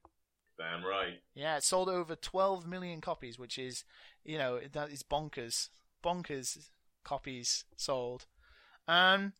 Damn 0.57 0.85
right. 0.85 1.21
Yeah, 1.35 1.57
it 1.57 1.63
sold 1.63 1.89
over 1.89 2.15
12 2.15 2.65
million 2.65 3.01
copies, 3.01 3.37
which 3.37 3.57
is, 3.59 3.83
you 4.23 4.37
know, 4.37 4.59
that 4.59 4.89
is 4.89 5.03
bonkers. 5.03 5.69
Bonkers 6.03 6.69
copies 7.03 7.65
sold. 7.75 8.25
Um, 8.87 9.33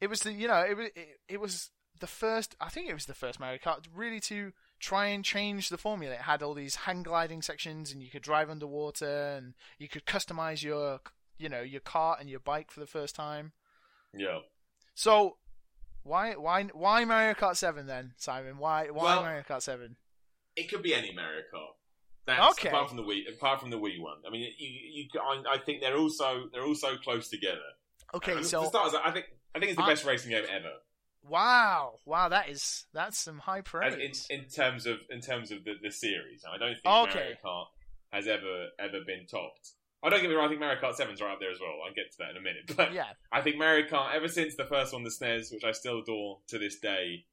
it 0.00 0.08
was 0.08 0.20
the, 0.20 0.32
you 0.32 0.48
know, 0.48 0.62
it 0.62 0.76
was 0.76 0.86
it, 0.96 1.20
it 1.28 1.40
was 1.40 1.70
the 2.00 2.06
first. 2.06 2.56
I 2.60 2.68
think 2.68 2.88
it 2.88 2.94
was 2.94 3.06
the 3.06 3.14
first 3.14 3.38
Mario 3.38 3.58
Kart 3.58 3.84
really 3.94 4.20
to 4.20 4.52
try 4.78 5.06
and 5.06 5.24
change 5.24 5.68
the 5.68 5.78
formula. 5.78 6.14
It 6.14 6.22
had 6.22 6.42
all 6.42 6.54
these 6.54 6.74
hang 6.76 7.02
gliding 7.02 7.42
sections, 7.42 7.92
and 7.92 8.02
you 8.02 8.10
could 8.10 8.22
drive 8.22 8.48
underwater, 8.50 9.34
and 9.36 9.54
you 9.78 9.88
could 9.88 10.06
customize 10.06 10.62
your, 10.62 11.00
you 11.40 11.48
know, 11.48 11.60
your 11.62 11.80
cart 11.80 12.20
and 12.20 12.28
your 12.28 12.40
bike 12.40 12.70
for 12.70 12.80
the 12.80 12.86
first 12.86 13.14
time. 13.14 13.52
Yeah. 14.14 14.40
So, 14.94 15.36
why 16.02 16.34
why 16.34 16.64
why 16.72 17.04
Mario 17.04 17.34
Kart 17.34 17.56
Seven 17.56 17.86
then, 17.86 18.12
Simon? 18.16 18.58
Why 18.58 18.90
why 18.90 19.04
Well- 19.04 19.22
Mario 19.22 19.42
Kart 19.42 19.62
Seven? 19.62 19.96
It 20.56 20.68
could 20.68 20.82
be 20.82 20.94
any 20.94 21.12
Mario 21.14 21.42
Kart. 21.52 21.74
That's 22.26 22.58
Okay. 22.58 22.68
apart 22.68 22.88
from 22.88 22.96
the 22.98 23.02
Wii. 23.02 23.22
Apart 23.34 23.60
from 23.60 23.70
the 23.70 23.78
Wii 23.78 24.00
one, 24.00 24.18
I 24.26 24.30
mean, 24.30 24.52
you, 24.58 24.68
you, 25.14 25.20
I, 25.20 25.54
I 25.54 25.58
think 25.58 25.80
they're 25.80 25.96
also 25.96 26.48
they're 26.52 26.64
also 26.66 26.96
close 26.96 27.28
together. 27.28 27.60
Okay, 28.14 28.32
And 28.32 28.44
so 28.46 28.64
starters, 28.64 28.94
I 29.02 29.10
think 29.12 29.26
I 29.54 29.58
think 29.58 29.70
it's 29.70 29.78
the 29.78 29.84
I- 29.84 29.88
best 29.88 30.04
racing 30.04 30.30
game 30.32 30.44
ever. 30.50 30.72
Wow, 31.22 31.98
wow, 32.06 32.28
that 32.30 32.48
is 32.48 32.86
that's 32.92 33.18
some 33.18 33.38
high 33.38 33.60
praise. 33.60 34.26
in, 34.30 34.38
in 34.40 34.44
terms 34.48 34.86
of 34.86 34.98
in 35.10 35.20
terms 35.20 35.50
of 35.50 35.64
the, 35.64 35.74
the 35.82 35.90
series. 35.90 36.44
I 36.48 36.56
don't 36.58 36.74
think 36.74 36.86
Okay. 36.86 37.14
Mario 37.18 37.36
Kart 37.44 37.66
has 38.12 38.26
ever 38.26 38.68
ever 38.78 39.00
been 39.06 39.26
topped. 39.30 39.72
I 40.02 40.08
don't 40.08 40.20
get 40.22 40.30
me 40.30 40.34
wrong. 40.36 40.46
I 40.46 40.48
think 40.48 40.60
Mario 40.60 40.80
Kart 40.80 40.96
7's 40.98 41.20
right 41.20 41.32
up 41.32 41.40
there 41.40 41.50
as 41.50 41.58
well. 41.60 41.72
I'll 41.86 41.92
get 41.94 42.10
to 42.12 42.18
that 42.20 42.30
in 42.30 42.36
a 42.36 42.40
minute. 42.40 42.70
But 42.76 42.92
yeah, 42.94 43.12
I 43.30 43.40
think 43.42 43.56
Mario 43.56 43.86
Kart, 43.86 44.14
ever 44.14 44.28
since 44.28 44.54
the 44.56 44.64
first 44.64 44.92
one, 44.92 45.02
the 45.04 45.10
SNES, 45.10 45.52
which 45.52 45.64
I 45.64 45.72
still 45.72 46.00
adore 46.00 46.38
to 46.48 46.58
this 46.58 46.78
day, 46.78 47.26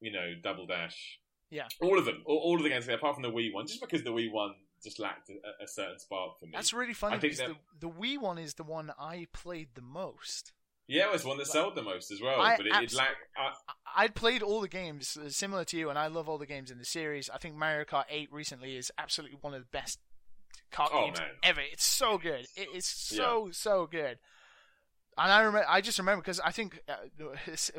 you 0.00 0.10
know, 0.12 0.32
Double 0.42 0.66
Dash, 0.66 1.18
Yeah. 1.50 1.66
all 1.82 1.98
of 1.98 2.04
them, 2.06 2.22
all, 2.24 2.38
all 2.38 2.56
of 2.56 2.62
the 2.62 2.68
games, 2.70 2.88
apart 2.88 3.14
from 3.16 3.22
the 3.22 3.30
Wii 3.30 3.52
one, 3.52 3.66
just 3.66 3.80
because 3.80 4.04
the 4.04 4.10
Wii 4.12 4.30
one 4.32 4.54
just 4.82 4.98
lacked 5.00 5.28
a, 5.28 5.64
a 5.64 5.66
certain 5.66 5.98
spark 5.98 6.38
for 6.38 6.46
me. 6.46 6.52
that's 6.54 6.72
really 6.72 6.94
funny 6.94 7.16
I 7.16 7.18
think 7.18 7.36
because 7.36 7.54
the, 7.80 7.88
the 7.88 7.92
Wii 7.92 8.18
one 8.18 8.38
is 8.38 8.54
the 8.54 8.62
one 8.62 8.92
I 8.98 9.26
played 9.32 9.70
the 9.74 9.82
most. 9.82 10.52
yeah, 10.86 11.06
it 11.06 11.12
was 11.12 11.24
one 11.24 11.36
that 11.38 11.48
sold 11.48 11.74
the 11.74 11.82
most 11.82 12.10
as 12.12 12.20
well. 12.22 12.40
I 12.40 12.56
but 12.56 12.66
it, 12.66 12.72
abs- 12.72 12.92
it 12.92 12.96
lacked. 12.96 13.16
I, 13.36 13.48
I- 13.68 14.04
I'd 14.04 14.14
played 14.14 14.42
all 14.42 14.60
the 14.60 14.68
games 14.68 15.18
uh, 15.20 15.28
similar 15.30 15.64
to 15.64 15.76
you, 15.76 15.90
and 15.90 15.98
I 15.98 16.06
love 16.06 16.28
all 16.28 16.38
the 16.38 16.46
games 16.46 16.70
in 16.70 16.78
the 16.78 16.84
series. 16.84 17.28
I 17.28 17.38
think 17.38 17.56
Mario 17.56 17.84
Kart 17.84 18.04
8 18.08 18.32
recently 18.32 18.76
is 18.76 18.92
absolutely 18.96 19.38
one 19.40 19.52
of 19.54 19.60
the 19.60 19.66
best 19.72 19.98
kart 20.72 20.88
Oh, 20.92 21.04
games 21.06 21.18
man. 21.18 21.28
ever. 21.42 21.60
It's 21.72 21.84
so 21.84 22.18
good. 22.18 22.46
It 22.56 22.68
is 22.74 22.84
so 22.86 23.48
so 23.52 23.86
good. 23.86 24.18
And 25.20 25.32
I 25.32 25.40
remember, 25.40 25.66
I 25.68 25.80
just 25.80 25.98
remember 25.98 26.22
because 26.22 26.38
I 26.38 26.52
think 26.52 26.80
uh, 26.88 26.94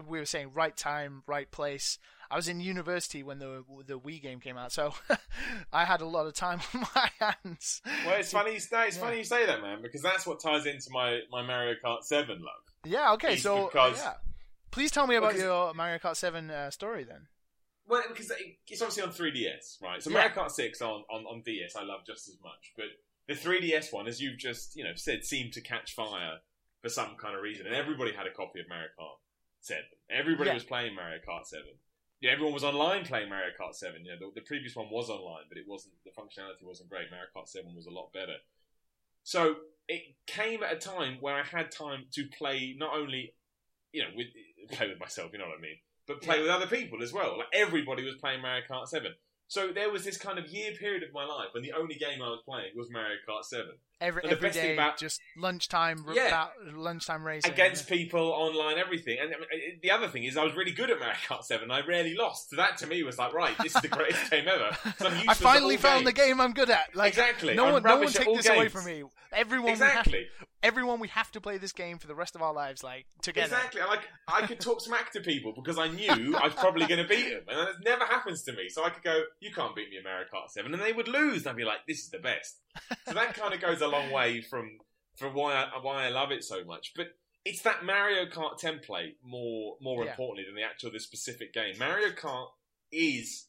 we 0.06 0.20
were 0.20 0.26
saying 0.26 0.52
right 0.54 0.76
time, 0.76 1.24
right 1.26 1.50
place. 1.50 1.98
I 2.30 2.36
was 2.36 2.50
in 2.50 2.60
university 2.60 3.24
when 3.24 3.40
the 3.40 3.64
the 3.88 3.98
Wii 3.98 4.22
game 4.22 4.40
came 4.42 4.58
out, 4.58 4.72
so 4.74 4.94
I 5.74 5.86
had 5.86 6.02
a 6.02 6.06
lot 6.06 6.28
of 6.28 6.34
time 6.34 6.60
on 6.74 6.82
my 6.96 7.10
hands. 7.20 7.82
well, 8.06 8.20
it's 8.20 8.32
funny 8.32 8.54
you 8.56 8.60
say 8.60 8.88
it's 8.88 8.98
Yeah. 8.98 9.04
funny 9.04 9.18
you 9.20 9.24
say 9.24 9.46
that, 9.46 9.62
man, 9.62 9.82
because 9.82 10.02
that's 10.02 10.28
what 10.28 10.42
ties 10.42 10.66
into 10.66 10.90
my, 10.92 11.22
my 11.32 11.42
Mario 11.42 11.76
Kart 11.84 12.04
Seven 12.04 12.40
love. 12.42 12.64
Yeah. 12.86 13.14
Okay. 13.14 13.34
It's 13.34 13.44
So 13.44 13.68
because- 13.68 13.98
yeah, 14.00 14.14
please 14.72 14.92
tell 14.92 15.08
me 15.08 15.16
about 15.16 15.36
your 15.38 15.74
Mario 15.74 15.98
Kart 15.98 16.18
Seven 16.18 16.52
uh, 16.52 16.70
story 16.72 17.04
then. 17.06 17.28
Well, 17.90 18.04
because 18.08 18.32
it's 18.68 18.82
obviously 18.82 19.04
on 19.04 19.10
3DS, 19.10 19.82
right? 19.82 20.02
So 20.02 20.10
Yeah. 20.12 20.18
Mario 20.20 20.34
Kart 20.36 20.52
6 20.52 20.82
on, 20.82 21.04
on, 21.12 21.26
on 21.26 21.42
DS 21.42 21.76
I 21.76 21.84
love 21.84 22.02
just 22.06 22.30
as 22.30 22.38
much, 22.44 22.72
but 22.78 22.86
the 23.28 23.34
3DS 23.34 23.92
one, 23.92 24.08
as 24.08 24.22
you've 24.22 24.38
just 24.38 24.76
you 24.76 24.84
know 24.84 24.94
said, 24.96 25.26
seemed 25.26 25.54
to 25.54 25.62
catch 25.62 25.94
fire 25.96 26.38
for 26.82 26.90
some 26.90 27.16
kind 27.22 27.36
of 27.36 27.42
reason, 27.42 27.66
and 27.66 27.76
everybody 27.76 28.14
had 28.14 28.26
a 28.28 28.32
copy 28.32 28.60
of 28.62 28.70
Mario 28.70 28.88
Kart 28.98 29.18
7. 29.62 29.84
Everybody 30.10 30.50
Yeah. 30.50 30.54
was 30.54 30.64
playing 30.64 30.96
Mario 30.96 31.20
Kart 31.28 31.46
7. 31.46 31.66
Yeah, 32.22 32.32
everyone 32.32 32.54
was 32.54 32.64
online 32.64 33.06
playing 33.06 33.30
Mario 33.30 33.52
Kart 33.60 33.74
7. 33.76 34.04
You 34.06 34.12
know, 34.12 34.18
the, 34.20 34.42
the 34.42 34.46
previous 34.46 34.76
one 34.76 34.90
was 34.90 35.10
online, 35.10 35.44
but 35.50 35.58
it 35.58 35.66
wasn't. 35.68 35.94
The 36.06 36.12
functionality 36.12 36.64
wasn't 36.64 36.90
great. 36.90 37.10
Mario 37.12 37.28
Kart 37.36 37.48
7 37.48 37.74
was 37.76 37.86
a 37.88 37.92
lot 37.92 38.12
better. 38.14 38.36
So 39.24 39.56
it 39.88 40.16
came 40.28 40.64
at 40.64 40.74
a 40.74 40.78
time 40.78 41.18
where 41.22 41.36
I 41.36 41.44
had 41.44 41.72
time 41.72 42.06
to 42.14 42.26
play 42.38 42.76
not 42.78 42.94
only, 42.96 43.34
you 43.92 44.04
know, 44.04 44.10
with 44.16 44.28
play 44.72 44.88
with 44.90 45.00
myself, 45.00 45.32
you 45.34 45.40
know 45.40 45.48
what 45.48 45.58
I 45.58 45.62
mean. 45.62 45.78
But 46.10 46.22
play 46.24 46.38
Yeah. 46.38 46.42
with 46.42 46.52
other 46.52 46.68
people 46.68 47.04
as 47.04 47.14
well. 47.14 47.38
Like 47.38 47.48
everybody 47.54 48.04
was 48.04 48.16
playing 48.16 48.42
Mario 48.42 48.66
Kart 48.70 48.88
Seven. 48.88 49.14
So 49.48 49.72
there 49.72 49.92
was 49.92 50.04
this 50.04 50.18
kind 50.18 50.40
of 50.40 50.48
year 50.48 50.74
period 50.74 51.04
of 51.04 51.14
my 51.14 51.24
life 51.24 51.50
when 51.54 51.62
the 51.64 51.72
only 51.74 51.96
game 51.96 52.22
I 52.22 52.30
was 52.30 52.42
playing 52.44 52.72
was 52.76 52.90
Mario 52.90 53.18
Kart 53.28 53.44
Seven. 53.44 53.78
Every 54.02 54.24
every 54.24 54.50
day, 54.52 54.74
about- 54.74 54.98
just 54.98 55.20
lunchtime, 55.36 56.06
Yeah. 56.14 56.28
about 56.28 56.52
lunchtime 56.74 57.26
racing 57.26 57.52
against 57.52 57.90
people 57.90 58.22
online, 58.32 58.78
everything. 58.78 59.18
And 59.20 59.34
I 59.34 59.38
mean, 59.38 59.48
uh, 59.52 59.78
the 59.82 59.92
other 59.92 60.08
thing 60.08 60.24
is, 60.24 60.38
I 60.38 60.44
was 60.44 60.54
really 60.56 60.72
good 60.72 60.90
at 60.90 61.00
Mario 61.00 61.16
Kart 61.28 61.44
Seven. 61.44 61.70
I 61.70 61.82
rarely 61.86 62.16
lost. 62.16 62.50
So 62.50 62.56
that 62.56 62.78
to 62.78 62.88
me 62.88 63.04
was 63.04 63.18
like, 63.18 63.34
right, 63.34 63.58
this 63.58 63.76
is 63.76 63.82
the 63.82 63.90
greatest 63.90 64.32
game 64.32 64.48
ever. 64.48 64.76
So 65.00 65.08
I 65.28 65.34
finally 65.34 65.76
all 65.76 65.82
found 65.82 66.08
the 66.08 66.14
game 66.14 66.40
I'm 66.40 66.54
good 66.54 66.70
at. 66.70 66.96
Like 66.96 67.10
exactly. 67.10 67.56
no 67.56 67.66
I'm 67.68 67.74
one, 67.74 67.84
no 67.84 67.98
one 67.98 68.08
take 68.08 68.34
this 68.36 68.48
away 68.48 68.70
from 68.70 68.86
me. 68.86 69.04
Everyone, 69.32 69.70
Exactly. 69.70 70.28
everyone, 70.64 71.00
we 71.00 71.08
have 71.10 71.30
to 71.34 71.40
play 71.42 71.60
this 71.60 71.72
game 71.72 72.00
for 72.00 72.08
the 72.08 72.16
rest 72.16 72.36
of 72.36 72.42
our 72.42 72.52
lives, 72.54 72.84
like 72.84 73.06
together. 73.22 73.54
Exactly. 73.56 73.82
Like 73.82 74.02
I 74.28 74.48
could 74.48 74.60
talk 74.60 74.82
smack 74.82 75.12
to 75.14 75.22
people 75.22 75.54
because 75.54 75.78
I 75.78 75.88
knew 75.88 76.36
I 76.36 76.46
was 76.46 76.56
probably 76.56 76.88
going 76.88 77.02
to 77.04 77.08
beat 77.08 77.30
them, 77.30 77.44
and 77.48 77.60
that 77.60 77.74
never 77.86 78.06
happens 78.06 78.42
to 78.44 78.54
me. 78.54 78.70
So 78.70 78.84
I 78.84 78.90
could 78.90 79.04
go, 79.04 79.22
"You 79.40 79.52
can't 79.54 79.76
beat 79.76 79.92
me 79.92 79.98
in 79.98 80.04
Mario 80.04 80.26
Kart 80.34 80.50
7. 80.50 80.74
and 80.74 80.82
they 80.82 80.94
would 80.94 81.08
lose. 81.08 81.42
And 81.44 81.50
I'd 81.50 81.58
be 81.58 81.64
like, 81.64 81.86
"This 81.88 82.00
is 82.00 82.10
the 82.10 82.18
best." 82.18 82.58
So 83.08 83.14
that 83.14 83.36
kind 83.36 83.54
of 83.54 83.62
goes 83.62 83.82
a 83.82 83.88
long 83.90 84.12
way 84.12 84.42
from 84.42 84.80
from 85.18 85.34
why 85.34 85.54
I, 85.56 85.70
why 85.82 86.06
I 86.06 86.10
love 86.10 86.32
it 86.32 86.44
so 86.44 86.64
much. 86.64 86.94
But 86.96 87.08
it's 87.46 87.62
that 87.64 87.84
Mario 87.84 88.26
Kart 88.26 88.60
template 88.60 89.16
more 89.24 89.78
more 89.82 90.04
Yeah. 90.06 90.12
importantly 90.12 90.46
than 90.46 90.56
the 90.56 90.64
actual 90.64 90.92
this 90.92 91.04
specific 91.04 91.54
game. 91.54 91.78
Mario 91.78 92.10
Kart 92.12 92.48
is 92.92 93.48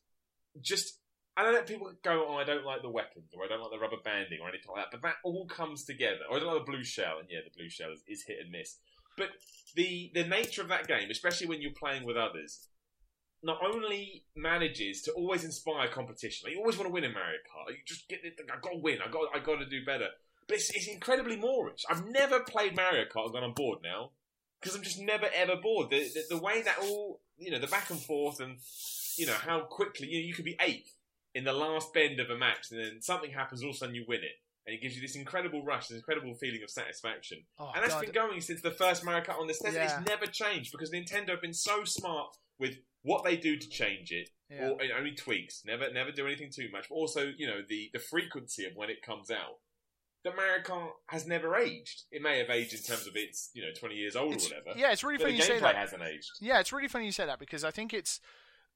just. 0.61 0.99
I 1.37 1.45
don't 1.45 1.55
let 1.55 1.67
people 1.67 1.91
go, 2.05 2.27
oh, 2.29 2.35
I 2.37 2.45
don't 2.45 2.67
like 2.67 2.83
the 2.83 2.91
weapons, 2.91 3.33
or 3.35 3.45
I 3.45 3.49
don't 3.49 3.61
like 3.63 3.71
the 3.71 3.79
rubber 3.79 3.97
banding, 4.05 4.41
or 4.43 4.49
anything 4.49 4.73
like 4.75 4.83
that. 4.85 4.91
But 4.91 5.03
that 5.03 5.15
all 5.25 5.47
comes 5.47 5.85
together. 5.85 6.19
Or 6.29 6.37
I 6.37 6.41
don't 6.41 6.53
like 6.55 6.67
the 6.67 6.71
blue 6.71 6.85
shell, 6.85 7.19
and 7.21 7.29
yeah, 7.31 7.39
the 7.45 7.57
blue 7.57 7.71
shell 7.71 7.93
is, 7.93 8.03
is 8.07 8.25
hit 8.27 8.39
and 8.43 8.51
miss. 8.51 8.77
But 9.17 9.29
the 9.75 10.11
the 10.13 10.25
nature 10.25 10.61
of 10.61 10.69
that 10.69 10.87
game, 10.89 11.09
especially 11.11 11.47
when 11.47 11.63
you're 11.63 11.73
playing 11.79 12.05
with 12.05 12.17
others, 12.17 12.67
not 13.43 13.59
only 13.65 14.25
manages 14.37 15.03
to 15.03 15.13
always 15.13 15.45
inspire 15.45 15.89
competition. 15.89 16.45
Like 16.45 16.55
you 16.55 16.61
always 16.61 16.77
want 16.77 16.89
to 16.89 16.93
win 16.93 17.05
in 17.05 17.13
Mario 17.15 17.39
Kart. 17.49 17.71
You 17.71 17.79
just 17.87 18.09
get 18.09 18.21
it. 18.25 18.39
I 18.53 18.59
got 18.61 18.73
to 18.73 18.79
win. 18.79 18.99
I 19.07 19.11
got. 19.11 19.29
I 19.35 19.39
got 19.39 19.61
to 19.61 19.67
do 19.67 19.85
better. 19.85 20.09
But 20.51 20.59
it's, 20.59 20.71
it's 20.71 20.89
incredibly 20.89 21.37
moreish. 21.37 21.85
I've 21.89 22.07
never 22.07 22.41
played 22.41 22.75
Mario 22.77 23.05
Kart 23.05 23.25
and 23.27 23.33
gone 23.33 23.45
on 23.45 23.55
board 23.55 23.79
now 23.83 24.11
because 24.61 24.77
I'm 24.77 24.83
just 24.83 25.01
never 25.01 25.27
ever 25.35 25.57
bored. 25.57 25.91
The, 25.91 26.01
the 26.15 26.37
the 26.37 26.39
way 26.39 26.63
that 26.63 26.79
all 26.83 27.21
you 27.39 27.51
know 27.51 27.59
the 27.59 27.67
back 27.67 27.89
and 27.91 28.01
forth 28.01 28.41
and 28.41 28.59
you 29.17 29.27
know 29.27 29.35
how 29.35 29.61
quickly 29.61 30.09
you 30.09 30.21
know, 30.21 30.27
you 30.27 30.35
could 30.35 30.45
be 30.45 30.57
eighth 30.61 30.93
in 31.35 31.45
the 31.45 31.53
last 31.53 31.93
bend 31.95 32.19
of 32.21 32.29
a 32.31 32.37
match 32.37 32.71
and 32.71 32.81
then 32.81 33.01
something 33.01 33.31
happens 33.31 33.63
all 33.63 33.71
of 33.71 33.77
a 33.77 33.79
sudden 33.79 33.95
you 33.95 34.05
win 34.09 34.21
it. 34.25 34.37
And 34.67 34.75
it 34.75 34.83
gives 34.83 34.95
you 34.95 35.01
this 35.01 35.17
incredible 35.17 35.65
rush, 35.65 35.89
this 35.89 35.97
incredible 35.97 36.35
feeling 36.35 36.63
of 36.63 36.71
satisfaction. 36.71 37.39
Oh, 37.59 37.71
And 37.75 37.83
that's 37.83 37.95
God. 37.95 38.03
been 38.03 38.13
going 38.13 38.41
since 38.43 38.61
the 38.61 38.71
first 38.71 39.05
Mario 39.05 39.25
Kart 39.25 39.39
on 39.41 39.47
the 39.47 39.55
SNES. 39.55 39.73
Yeah. 39.73 39.85
It's 40.01 40.09
never 40.09 40.27
changed 40.27 40.71
because 40.71 40.91
Nintendo 40.91 41.31
have 41.31 41.41
been 41.41 41.55
so 41.55 41.85
smart 41.85 42.37
with 42.59 42.77
what 43.03 43.25
they 43.25 43.37
do 43.37 43.57
to 43.57 43.69
change 43.69 44.13
it, 44.13 44.29
Yeah. 44.51 44.69
or 44.69 44.79
only 44.99 45.13
tweaks. 45.15 45.63
Never, 45.65 45.91
never 45.93 46.13
do 46.13 46.27
anything 46.27 46.51
too 46.55 46.69
much. 46.71 46.89
But 46.91 46.97
also, 46.97 47.33
you 47.39 47.47
know, 47.47 47.63
the 47.67 47.89
the 47.95 47.99
frequency 47.99 48.67
of 48.67 48.73
when 48.77 48.91
it 48.91 49.01
comes 49.03 49.31
out. 49.31 49.59
That 50.25 50.37
Mario 50.37 50.63
Kart 50.63 50.91
has 51.07 51.27
never 51.27 51.57
aged. 51.57 52.03
It 52.13 52.21
may 52.23 52.39
have 52.39 52.51
aged 52.51 52.75
in 52.75 52.81
terms 52.83 53.07
of 53.07 53.15
it's 53.17 53.51
you 53.55 53.63
know 53.63 53.71
twenty 53.79 53.95
years 53.97 54.17
old 54.17 54.33
It's- 54.35 54.51
or 54.51 54.57
whatever. 54.57 54.79
yeah, 54.79 54.93
it's 54.93 55.03
really 55.03 55.19
funny 55.19 55.37
you 55.37 55.43
say 55.43 55.59
that 55.61 55.75
hasn't 55.77 56.03
aged. 56.03 56.31
Yeah, 56.41 56.61
it's 56.61 56.73
really 56.73 56.89
funny 56.89 57.07
you 57.07 57.13
say 57.13 57.27
that 57.27 57.39
because 57.39 57.65
I 57.65 57.71
think 57.71 57.95
it's 57.95 58.21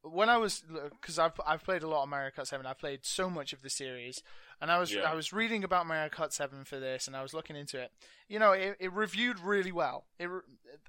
when 0.02 0.28
I 0.28 0.36
was 0.38 0.62
because 1.00 1.18
I've 1.18 1.32
I've 1.46 1.62
played 1.64 1.82
a 1.82 1.88
lot 1.88 2.02
of 2.02 2.08
Mario 2.08 2.30
Kart 2.30 2.46
Seven. 2.46 2.66
I've 2.66 2.78
played 2.78 3.04
so 3.06 3.28
much 3.30 3.52
of 3.52 3.62
the 3.62 3.70
series, 3.70 4.22
and 4.60 4.70
I 4.70 4.78
was 4.78 4.92
Yeah. 4.94 5.02
I 5.10 5.14
was 5.14 5.32
reading 5.32 5.64
about 5.64 5.86
Mario 5.86 6.08
Kart 6.10 6.32
Seven 6.32 6.64
for 6.64 6.78
this, 6.78 7.06
and 7.06 7.14
I 7.16 7.22
was 7.22 7.32
looking 7.34 7.56
into 7.56 7.78
it. 7.80 7.90
You 8.28 8.38
know, 8.38 8.52
it, 8.52 8.76
it 8.80 8.92
reviewed 8.92 9.38
really 9.40 9.72
well, 9.72 10.06
it 10.18 10.26
re- 10.30 10.40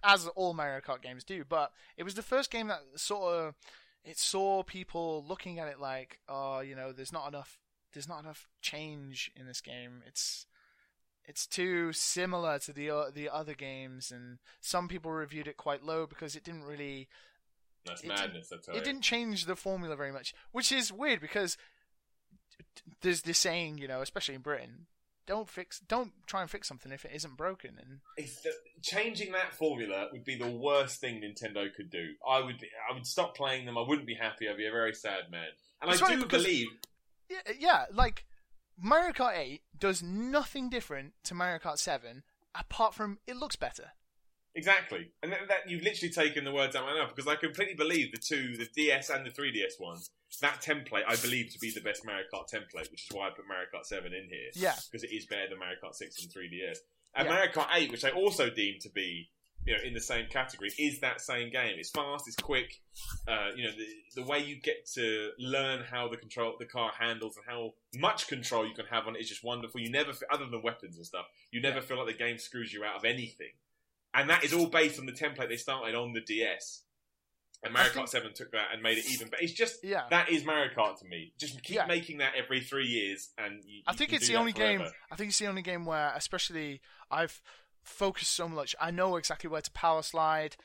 as 0.03 0.27
all 0.36 0.53
Mario 0.53 0.80
Kart 0.82 1.02
games 1.02 1.23
do. 1.23 1.44
But 1.48 1.72
it 1.98 2.03
was 2.03 2.15
the 2.15 2.22
first 2.22 2.49
game 2.52 2.68
that 2.68 2.82
sort 2.95 3.34
of 3.34 3.56
it 4.06 4.18
saw 4.19 4.64
people 4.64 5.26
looking 5.27 5.60
at 5.60 5.68
it 5.68 5.80
like, 5.80 6.19
oh, 6.30 6.60
you 6.60 6.76
know, 6.76 6.91
there's 6.91 7.11
not 7.14 7.27
enough 7.27 7.57
there's 7.95 8.07
not 8.07 8.23
enough 8.23 8.47
change 8.61 9.31
in 9.35 9.47
this 9.47 9.61
game. 9.61 10.03
It's 10.05 10.45
it's 11.27 11.47
too 11.47 11.91
similar 11.91 12.59
to 12.59 12.72
the 12.73 12.91
o- 12.91 13.09
the 13.09 13.30
other 13.30 13.55
games, 13.55 14.11
and 14.11 14.38
some 14.61 14.88
people 14.88 15.11
reviewed 15.11 15.47
it 15.47 15.57
quite 15.57 15.84
low 15.84 16.05
because 16.05 16.35
it 16.35 16.43
didn't 16.43 16.65
really 16.65 17.07
That's 17.85 18.03
It 18.03 18.09
madness. 18.09 18.49
Tell 18.49 18.76
it 18.76 18.80
you. 18.80 18.84
didn't 18.84 19.01
change 19.01 19.45
the 19.45 19.55
formula 19.55 19.95
very 19.95 20.11
much, 20.11 20.35
which 20.51 20.72
is 20.72 20.91
weird 20.93 21.22
because 21.22 21.57
there's 23.01 23.22
this 23.23 23.39
saying, 23.39 23.80
you 23.80 23.88
know, 23.88 24.01
especially 24.01 24.35
in 24.35 24.41
Britain, 24.41 24.85
don't 25.26 25.49
fix, 25.49 25.80
don't 25.80 26.11
try 26.27 26.41
and 26.41 26.49
fix 26.49 26.67
something 26.67 26.91
if 26.91 27.05
it 27.05 27.11
isn't 27.13 27.38
broken. 27.38 27.77
And 27.81 27.99
the, 28.17 28.51
changing 28.84 29.31
that 29.31 29.53
formula 29.53 30.09
would 30.11 30.23
be 30.23 30.38
the 30.38 30.49
worst 30.49 31.01
thing 31.01 31.22
Nintendo 31.22 31.67
could 31.76 31.89
do. 31.89 32.13
I 32.27 32.41
would, 32.41 32.63
I 32.89 32.93
would 32.93 33.07
stop 33.07 33.35
playing 33.35 33.65
them. 33.65 33.77
I 33.77 33.81
wouldn't 33.88 34.07
be 34.07 34.13
happy. 34.15 34.47
I'd 34.47 34.57
be 34.57 34.67
a 34.67 34.72
very 34.72 34.93
sad 34.93 35.31
man. 35.31 35.47
And 35.81 35.91
I 35.91 35.95
do 35.95 36.26
believe 36.26 36.67
yeah, 37.30 37.38
uh, 37.47 37.53
yeah, 37.60 37.85
like 37.93 38.26
Mario 38.80 39.11
Kart 39.14 39.38
8 39.38 39.61
does 39.80 40.02
nothing 40.03 40.69
different 40.69 41.14
to 41.23 41.34
Mario 41.34 41.60
Kart 41.60 41.77
7 41.77 42.23
apart 42.57 42.93
from 42.93 43.19
it 43.27 43.35
looks 43.35 43.56
better. 43.56 43.91
Exactly, 44.57 45.11
and 45.22 45.34
that, 45.34 45.39
that 45.49 45.69
you've 45.69 45.84
literally 45.84 46.14
taken 46.14 46.45
the 46.45 46.53
words 46.53 46.77
out 46.77 46.84
of 46.84 46.89
my 46.89 46.99
mouth 47.02 47.14
because 47.14 47.30
I 47.30 47.35
completely 47.35 47.76
believe 47.76 48.14
the 48.14 48.18
two, 48.18 48.56
the 48.56 48.68
DS 48.73 49.10
and 49.10 49.26
the 49.26 49.30
3DS 49.30 49.81
ones, 49.81 50.10
that 50.41 50.61
template 50.61 51.03
I 51.07 51.15
believe 51.18 51.52
to 51.52 51.60
be 51.60 51.72
the 51.72 51.81
best 51.81 52.06
Mario 52.06 52.23
Kart 52.34 52.45
template, 52.53 52.89
which 52.91 53.06
is 53.10 53.11
why 53.11 53.27
I 53.27 53.30
put 53.31 53.47
Mario 53.47 53.65
Kart 53.73 53.85
7 53.85 54.06
in 54.14 54.30
here. 54.30 54.49
Yeah. 54.53 54.76
because 54.89 55.03
it 55.03 55.14
is 55.14 55.26
better 55.26 55.49
than 55.49 55.60
Mario 55.60 55.76
Kart 55.84 55.95
6 55.95 56.23
and 56.23 56.31
3DS. 56.31 56.77
And 57.15 57.27
Yeah. 57.27 57.34
Mario 57.34 57.52
Kart 57.52 57.68
8, 57.73 57.91
which 57.91 58.06
I 58.06 58.11
also 58.11 58.49
deem 58.49 58.76
to 58.81 58.89
be, 58.89 59.30
you 59.65 59.75
know, 59.75 59.83
in 59.83 59.93
the 59.93 59.99
same 59.99 60.27
category, 60.29 60.69
is 60.77 60.99
that 60.99 61.21
same 61.21 61.49
game. 61.51 61.75
It's 61.77 61.89
fast, 61.89 62.27
it's 62.27 62.35
quick. 62.35 62.81
Uh, 63.27 63.49
you 63.55 63.63
know, 63.65 63.71
the, 63.71 64.21
the 64.21 64.27
way 64.27 64.39
you 64.39 64.59
get 64.61 64.85
to 64.93 65.31
learn 65.39 65.83
how 65.83 66.07
the 66.07 66.17
control 66.17 66.55
the 66.59 66.65
car 66.65 66.91
handles 66.99 67.35
and 67.35 67.45
how 67.47 67.73
much 67.99 68.27
control 68.27 68.67
you 68.67 68.73
can 68.75 68.85
have 68.85 69.07
on 69.07 69.15
it 69.15 69.21
is 69.21 69.29
just 69.29 69.43
wonderful. 69.43 69.81
You 69.81 69.89
never, 69.89 70.11
other 70.31 70.45
than 70.49 70.61
weapons 70.61 70.97
and 70.97 71.05
stuff, 71.05 71.25
you 71.51 71.61
never 71.61 71.81
feel 71.81 71.97
like 71.97 72.07
the 72.07 72.13
game 72.23 72.37
screws 72.37 72.71
you 72.73 72.83
out 72.83 72.95
of 72.97 73.05
anything. 73.05 73.51
And 74.13 74.29
that 74.29 74.43
is 74.45 74.53
all 74.53 74.67
based 74.67 74.99
on 74.99 75.05
the 75.07 75.11
template 75.11 75.49
they 75.49 75.57
started 75.57 75.93
on 75.95 76.13
the 76.13 76.21
DS. 76.21 76.83
And 77.63 77.73
Mario 77.73 77.89
Kart 77.91 78.07
7 78.09 78.31
took 78.35 78.51
that 78.51 78.67
and 78.73 78.81
made 78.83 78.97
it 78.99 79.05
even. 79.11 79.27
But 79.29 79.41
it's 79.41 79.51
just 79.53 79.83
Yeah. 79.83 80.03
that 80.11 80.29
is 80.29 80.45
Mario 80.45 80.71
Kart 80.73 80.99
to 80.99 81.05
me. 81.05 81.33
Just 81.39 81.63
keep 81.63 81.77
Yeah. 81.77 81.85
making 81.87 82.19
that 82.19 82.33
every 82.35 82.61
three 82.61 82.85
years, 82.85 83.31
and 83.39 83.63
you, 83.65 83.81
I 83.87 83.93
think 83.93 84.13
it's 84.13 84.27
the 84.27 84.35
only 84.35 84.53
game. 84.53 84.81
I 85.11 85.15
think 85.15 85.29
it's 85.29 85.39
the 85.39 85.47
only 85.47 85.63
game 85.63 85.83
where, 85.85 86.13
especially, 86.15 86.81
I've 87.09 87.41
focused 87.85 88.31
so 88.33 88.47
much. 88.47 88.75
I 88.79 88.91
know 88.91 89.15
exactly 89.15 89.49
where 89.49 89.61
to 89.61 89.71
power 89.71 90.01
slide. 90.01 90.55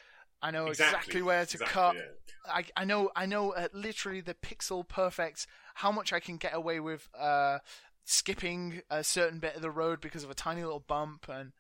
I 0.42 0.50
know 0.50 0.66
exactly, 0.66 1.20
where 1.20 1.44
to 1.44 1.54
exactly, 1.56 1.72
cut. 1.72 1.96
yeah. 1.96 2.52
I, 2.52 2.64
I 2.76 2.84
know 2.84 3.10
I 3.14 3.26
know 3.26 3.52
uh, 3.52 3.68
literally 3.74 4.22
the 4.22 4.34
pixel 4.34 4.86
perfect 4.88 5.46
how 5.74 5.92
much 5.92 6.12
I 6.12 6.20
can 6.20 6.38
get 6.38 6.54
away 6.54 6.80
with 6.80 7.08
uh, 7.18 7.58
skipping 8.04 8.80
a 8.90 9.04
certain 9.04 9.38
bit 9.38 9.54
of 9.54 9.62
the 9.62 9.70
road 9.70 10.00
because 10.00 10.24
of 10.24 10.30
a 10.30 10.34
tiny 10.34 10.62
little 10.62 10.80
bump, 10.80 11.26
and 11.28 11.52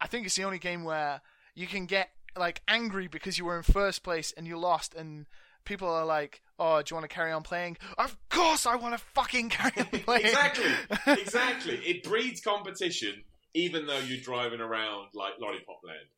I 0.00 0.06
think 0.06 0.26
it's 0.26 0.36
the 0.36 0.44
only 0.44 0.58
game 0.58 0.84
where 0.84 1.20
you 1.54 1.66
can 1.66 1.84
get 1.86 2.10
like 2.36 2.62
angry 2.66 3.08
because 3.08 3.38
you 3.38 3.44
were 3.44 3.56
in 3.56 3.62
first 3.62 4.02
place 4.02 4.32
and 4.36 4.46
you 4.46 4.58
lost, 4.58 4.94
and 4.94 5.26
people 5.66 5.88
are 5.88 6.06
like, 6.06 6.40
"Oh, 6.58 6.80
do 6.80 6.92
you 6.92 6.96
want 6.96 7.08
to 7.08 7.14
carry 7.14 7.30
on 7.30 7.42
playing?" 7.42 7.76
Of 7.98 8.16
course, 8.30 8.64
I 8.64 8.76
want 8.76 8.96
to 8.96 9.04
fucking 9.14 9.50
carry 9.50 9.72
on 9.78 9.86
playing. 10.00 10.24
exactly, 10.26 10.72
exactly. 11.06 11.76
It 11.76 12.02
breeds 12.04 12.40
competition, 12.40 13.22
even 13.54 13.86
though 13.86 13.98
you're 14.00 14.20
driving 14.20 14.60
around 14.60 15.08
like 15.14 15.34
Lollipop 15.40 15.80
Land. 15.84 16.08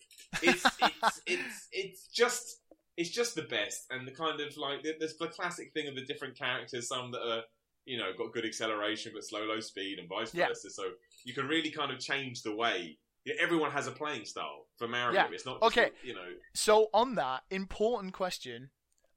It's 0.43 0.65
it's 0.83 1.21
it's 1.27 1.69
it's 1.73 2.07
just 2.09 2.61
it's 2.97 3.11
just 3.11 3.35
the 3.35 3.43
best, 3.43 3.87
and 3.91 4.07
the 4.07 4.13
kind 4.13 4.41
of 4.41 4.57
like 4.57 4.85
there's 4.99 5.17
the 5.17 5.29
classic 5.29 5.73
thing 5.73 5.87
of 5.89 5.95
the 5.95 6.05
different 6.05 6.37
characters. 6.37 6.89
Some 6.89 7.11
that 7.13 7.21
are 7.21 7.43
you 7.85 7.99
know 7.99 8.11
got 8.17 8.33
good 8.33 8.45
acceleration 8.45 9.13
but 9.15 9.25
slow 9.25 9.45
low 9.45 9.61
speed, 9.61 9.99
and 9.99 10.09
vice 10.09 10.35
Yeah. 10.35 10.49
versa. 10.49 10.71
So 10.71 10.85
you 11.25 11.35
can 11.35 11.47
really 11.47 11.71
kind 11.71 11.93
of 11.93 11.99
change 12.01 12.43
the 12.43 12.55
way. 12.55 12.99
Everyone 13.41 13.73
has 13.73 13.89
a 13.89 13.91
playing 13.91 14.25
style 14.25 14.67
for 14.79 14.87
Mario. 14.87 15.15
Yeah. 15.21 15.27
It's 15.33 15.45
not 15.45 15.61
just, 15.61 15.77
Okay. 15.77 15.91
You 16.05 16.15
know, 16.15 16.29
So 16.55 16.89
on 16.95 17.17
that 17.17 17.43
important 17.51 18.13
question, 18.13 18.71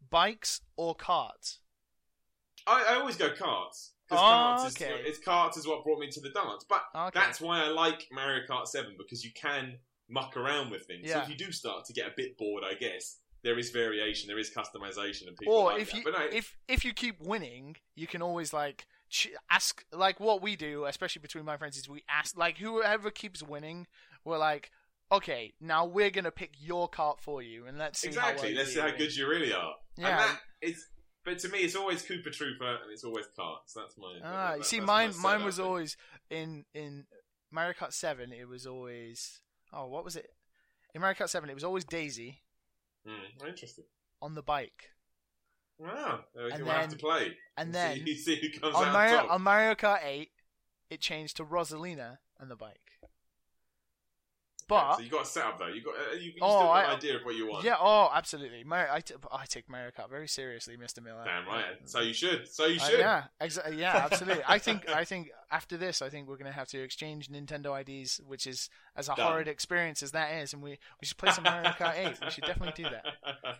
bikes 0.10 0.62
or 0.78 0.96
carts? 0.96 1.60
I, 2.66 2.86
I 2.90 2.94
always 2.96 3.18
go 3.18 3.30
carts. 3.36 3.94
'Cause 4.10 4.62
Oh, 4.64 4.66
is, 4.68 4.76
okay. 4.76 5.02
it's 5.06 5.20
carts 5.20 5.58
is 5.58 5.68
what 5.68 5.84
brought 5.84 6.00
me 6.00 6.10
to 6.10 6.20
the 6.20 6.30
dance. 6.32 6.66
But 6.68 6.84
Okay. 6.96 7.20
That's 7.20 7.40
why 7.40 7.64
I 7.64 7.68
like 7.68 8.08
Mario 8.12 8.46
Kart 8.48 8.68
7 8.68 8.96
because 8.98 9.24
you 9.24 9.32
can 9.34 9.80
muck 10.08 10.36
around 10.36 10.72
with 10.72 10.86
things. 10.86 11.08
Yeah. 11.08 11.16
So 11.16 11.22
if 11.24 11.30
you 11.30 11.36
do 11.36 11.52
start 11.52 11.86
to 11.86 11.94
get 11.94 12.08
a 12.08 12.14
bit 12.16 12.38
bored, 12.38 12.64
I 12.66 12.74
guess 12.74 13.18
there 13.44 13.58
is 13.58 13.70
variation, 13.70 14.28
there 14.28 14.40
is 14.40 14.50
customization, 14.52 15.28
and 15.28 15.38
people 15.38 15.54
or 15.54 15.72
like 15.72 15.82
if 15.82 15.92
that. 15.92 15.98
you 15.98 16.04
But 16.04 16.14
no, 16.14 16.26
if 16.26 16.58
if 16.68 16.84
you 16.84 16.94
keep 16.94 17.22
winning, 17.22 17.78
you 17.96 18.08
can 18.08 18.22
always 18.22 18.52
like 18.52 18.86
ch- 19.10 19.30
ask 19.50 19.86
like 19.94 20.20
what 20.20 20.42
we 20.42 20.56
do, 20.56 20.86
especially 20.86 21.22
between 21.22 21.46
my 21.46 21.56
friends, 21.58 21.78
is 21.78 21.88
we 21.88 22.04
ask 22.10 22.36
like 22.38 22.58
whoever 22.58 23.12
keeps 23.12 23.42
winning, 23.44 23.88
we're 24.26 24.38
like, 24.40 24.72
okay, 25.12 25.54
now 25.62 25.86
we're 25.86 26.10
gonna 26.10 26.32
pick 26.32 26.56
your 26.60 26.88
cart 26.90 27.20
for 27.22 27.42
you, 27.42 27.66
and 27.66 27.78
let's 27.78 28.00
see 28.00 28.08
exactly, 28.10 28.50
How 28.50 28.56
well 28.56 28.58
let's 28.58 28.74
see 28.74 28.80
how 28.80 28.92
good 28.92 29.16
you 29.16 29.28
really 29.30 29.54
are. 29.54 29.76
Yeah. 29.96 30.08
And 30.08 30.20
that 30.20 30.40
is, 30.62 30.88
but 31.26 31.40
to 31.40 31.50
me, 31.50 31.60
it's 31.60 31.76
always 31.76 32.04
Koopa 32.04 32.32
Trooper 32.32 32.78
and 32.84 32.92
it's 32.92 33.04
always 33.04 33.26
carts. 33.36 33.74
That's 33.74 33.98
my. 33.98 34.20
Ah, 34.24 34.50
that- 34.52 34.58
you 34.60 34.64
see, 34.64 34.80
mine 34.80 35.14
mine 35.22 35.44
was 35.44 35.60
always 35.60 35.98
in 36.30 36.66
in 36.74 37.06
Mario 37.52 37.74
Kart 37.74 37.94
Seven. 37.94 38.32
It 38.34 38.48
was 38.48 38.66
always 38.68 39.42
oh, 39.74 39.88
what 39.88 40.04
was 40.04 40.16
it? 40.16 40.32
In 40.96 41.02
Mario 41.02 41.16
Kart 41.16 41.30
Seven, 41.30 41.50
it 41.50 41.54
was 41.54 41.64
always 41.64 41.86
Daisy, 41.86 42.42
Hmm, 43.08 43.46
interesting. 43.48 43.86
on 44.22 44.34
the 44.36 44.42
bike. 44.42 44.90
Wow, 45.78 46.26
And 46.36 46.64
we'll 46.66 46.74
have 46.74 46.90
to 46.90 46.96
then- 46.96 47.00
play. 47.00 47.38
And 47.56 47.74
then 47.74 48.06
see 48.18 48.36
who 48.42 48.60
comes 48.60 48.76
on 48.76 48.88
out 48.88 48.94
Mario, 48.94 49.28
on 49.30 49.42
Mario 49.44 49.76
Kart 49.76 50.04
8, 50.04 50.30
it 50.90 51.00
changed 51.00 51.38
to 51.38 51.46
Rosalina 51.46 52.18
and 52.40 52.52
the 52.52 52.56
bike. 52.58 52.89
But 54.70 54.96
so 54.98 55.02
you 55.02 55.10
got 55.10 55.24
a 55.24 55.26
setup 55.26 55.60
though. 55.60 55.68
You 55.68 55.82
got 55.84 55.96
uh, 55.96 56.14
you, 56.16 56.20
you 56.32 56.34
Oh, 56.42 56.50
still 56.50 56.68
got 56.68 56.72
I- 56.72 56.84
an 56.92 56.98
idea 56.98 57.16
of 57.18 57.24
what 57.24 57.36
you 57.36 57.50
want. 57.50 57.66
yeah, 57.66 57.76
oh, 57.80 58.10
absolutely. 58.14 58.64
Mario, 58.64 58.94
I, 58.94 59.02
t- 59.02 59.16
I 59.32 59.46
take 59.46 59.68
Mario 59.68 59.90
Kart 59.92 60.10
very 60.10 60.28
seriously, 60.28 60.78
Mr. 60.78 61.04
Miller. 61.04 61.24
Damn 61.26 61.46
right. 61.48 61.66
So 61.86 62.00
you 62.02 62.14
should. 62.14 62.48
So 62.48 62.68
you 62.68 62.80
Uh, 62.80 62.84
should. 62.86 63.00
yeah, 63.00 63.24
exa- 63.42 63.78
yeah, 63.78 64.08
absolutely. 64.10 64.44
I 64.48 64.60
think 64.60 64.88
I 64.88 65.04
think 65.04 65.32
after 65.52 65.76
this, 65.76 66.02
I 66.02 66.10
think 66.10 66.30
we're 66.30 66.38
gonna 66.38 66.52
have 66.52 66.68
to 66.70 66.80
exchange 66.82 67.28
Nintendo 67.30 67.78
IDs, 67.82 68.22
which 68.26 68.46
is 68.48 68.70
as 68.96 69.10
a 69.10 69.16
Done. 69.16 69.26
horrid 69.28 69.48
experience 69.50 70.02
as 70.04 70.12
that 70.12 70.32
is, 70.36 70.54
and 70.54 70.62
we 70.62 70.78
we 71.02 71.06
should 71.08 71.18
play 71.18 71.32
some 71.32 71.44
Mario 71.44 71.72
Kart 71.72 71.98
8. 71.98 72.20
We 72.24 72.30
should 72.30 72.46
definitely 72.46 72.84
do 72.84 72.90
that. 72.92 73.06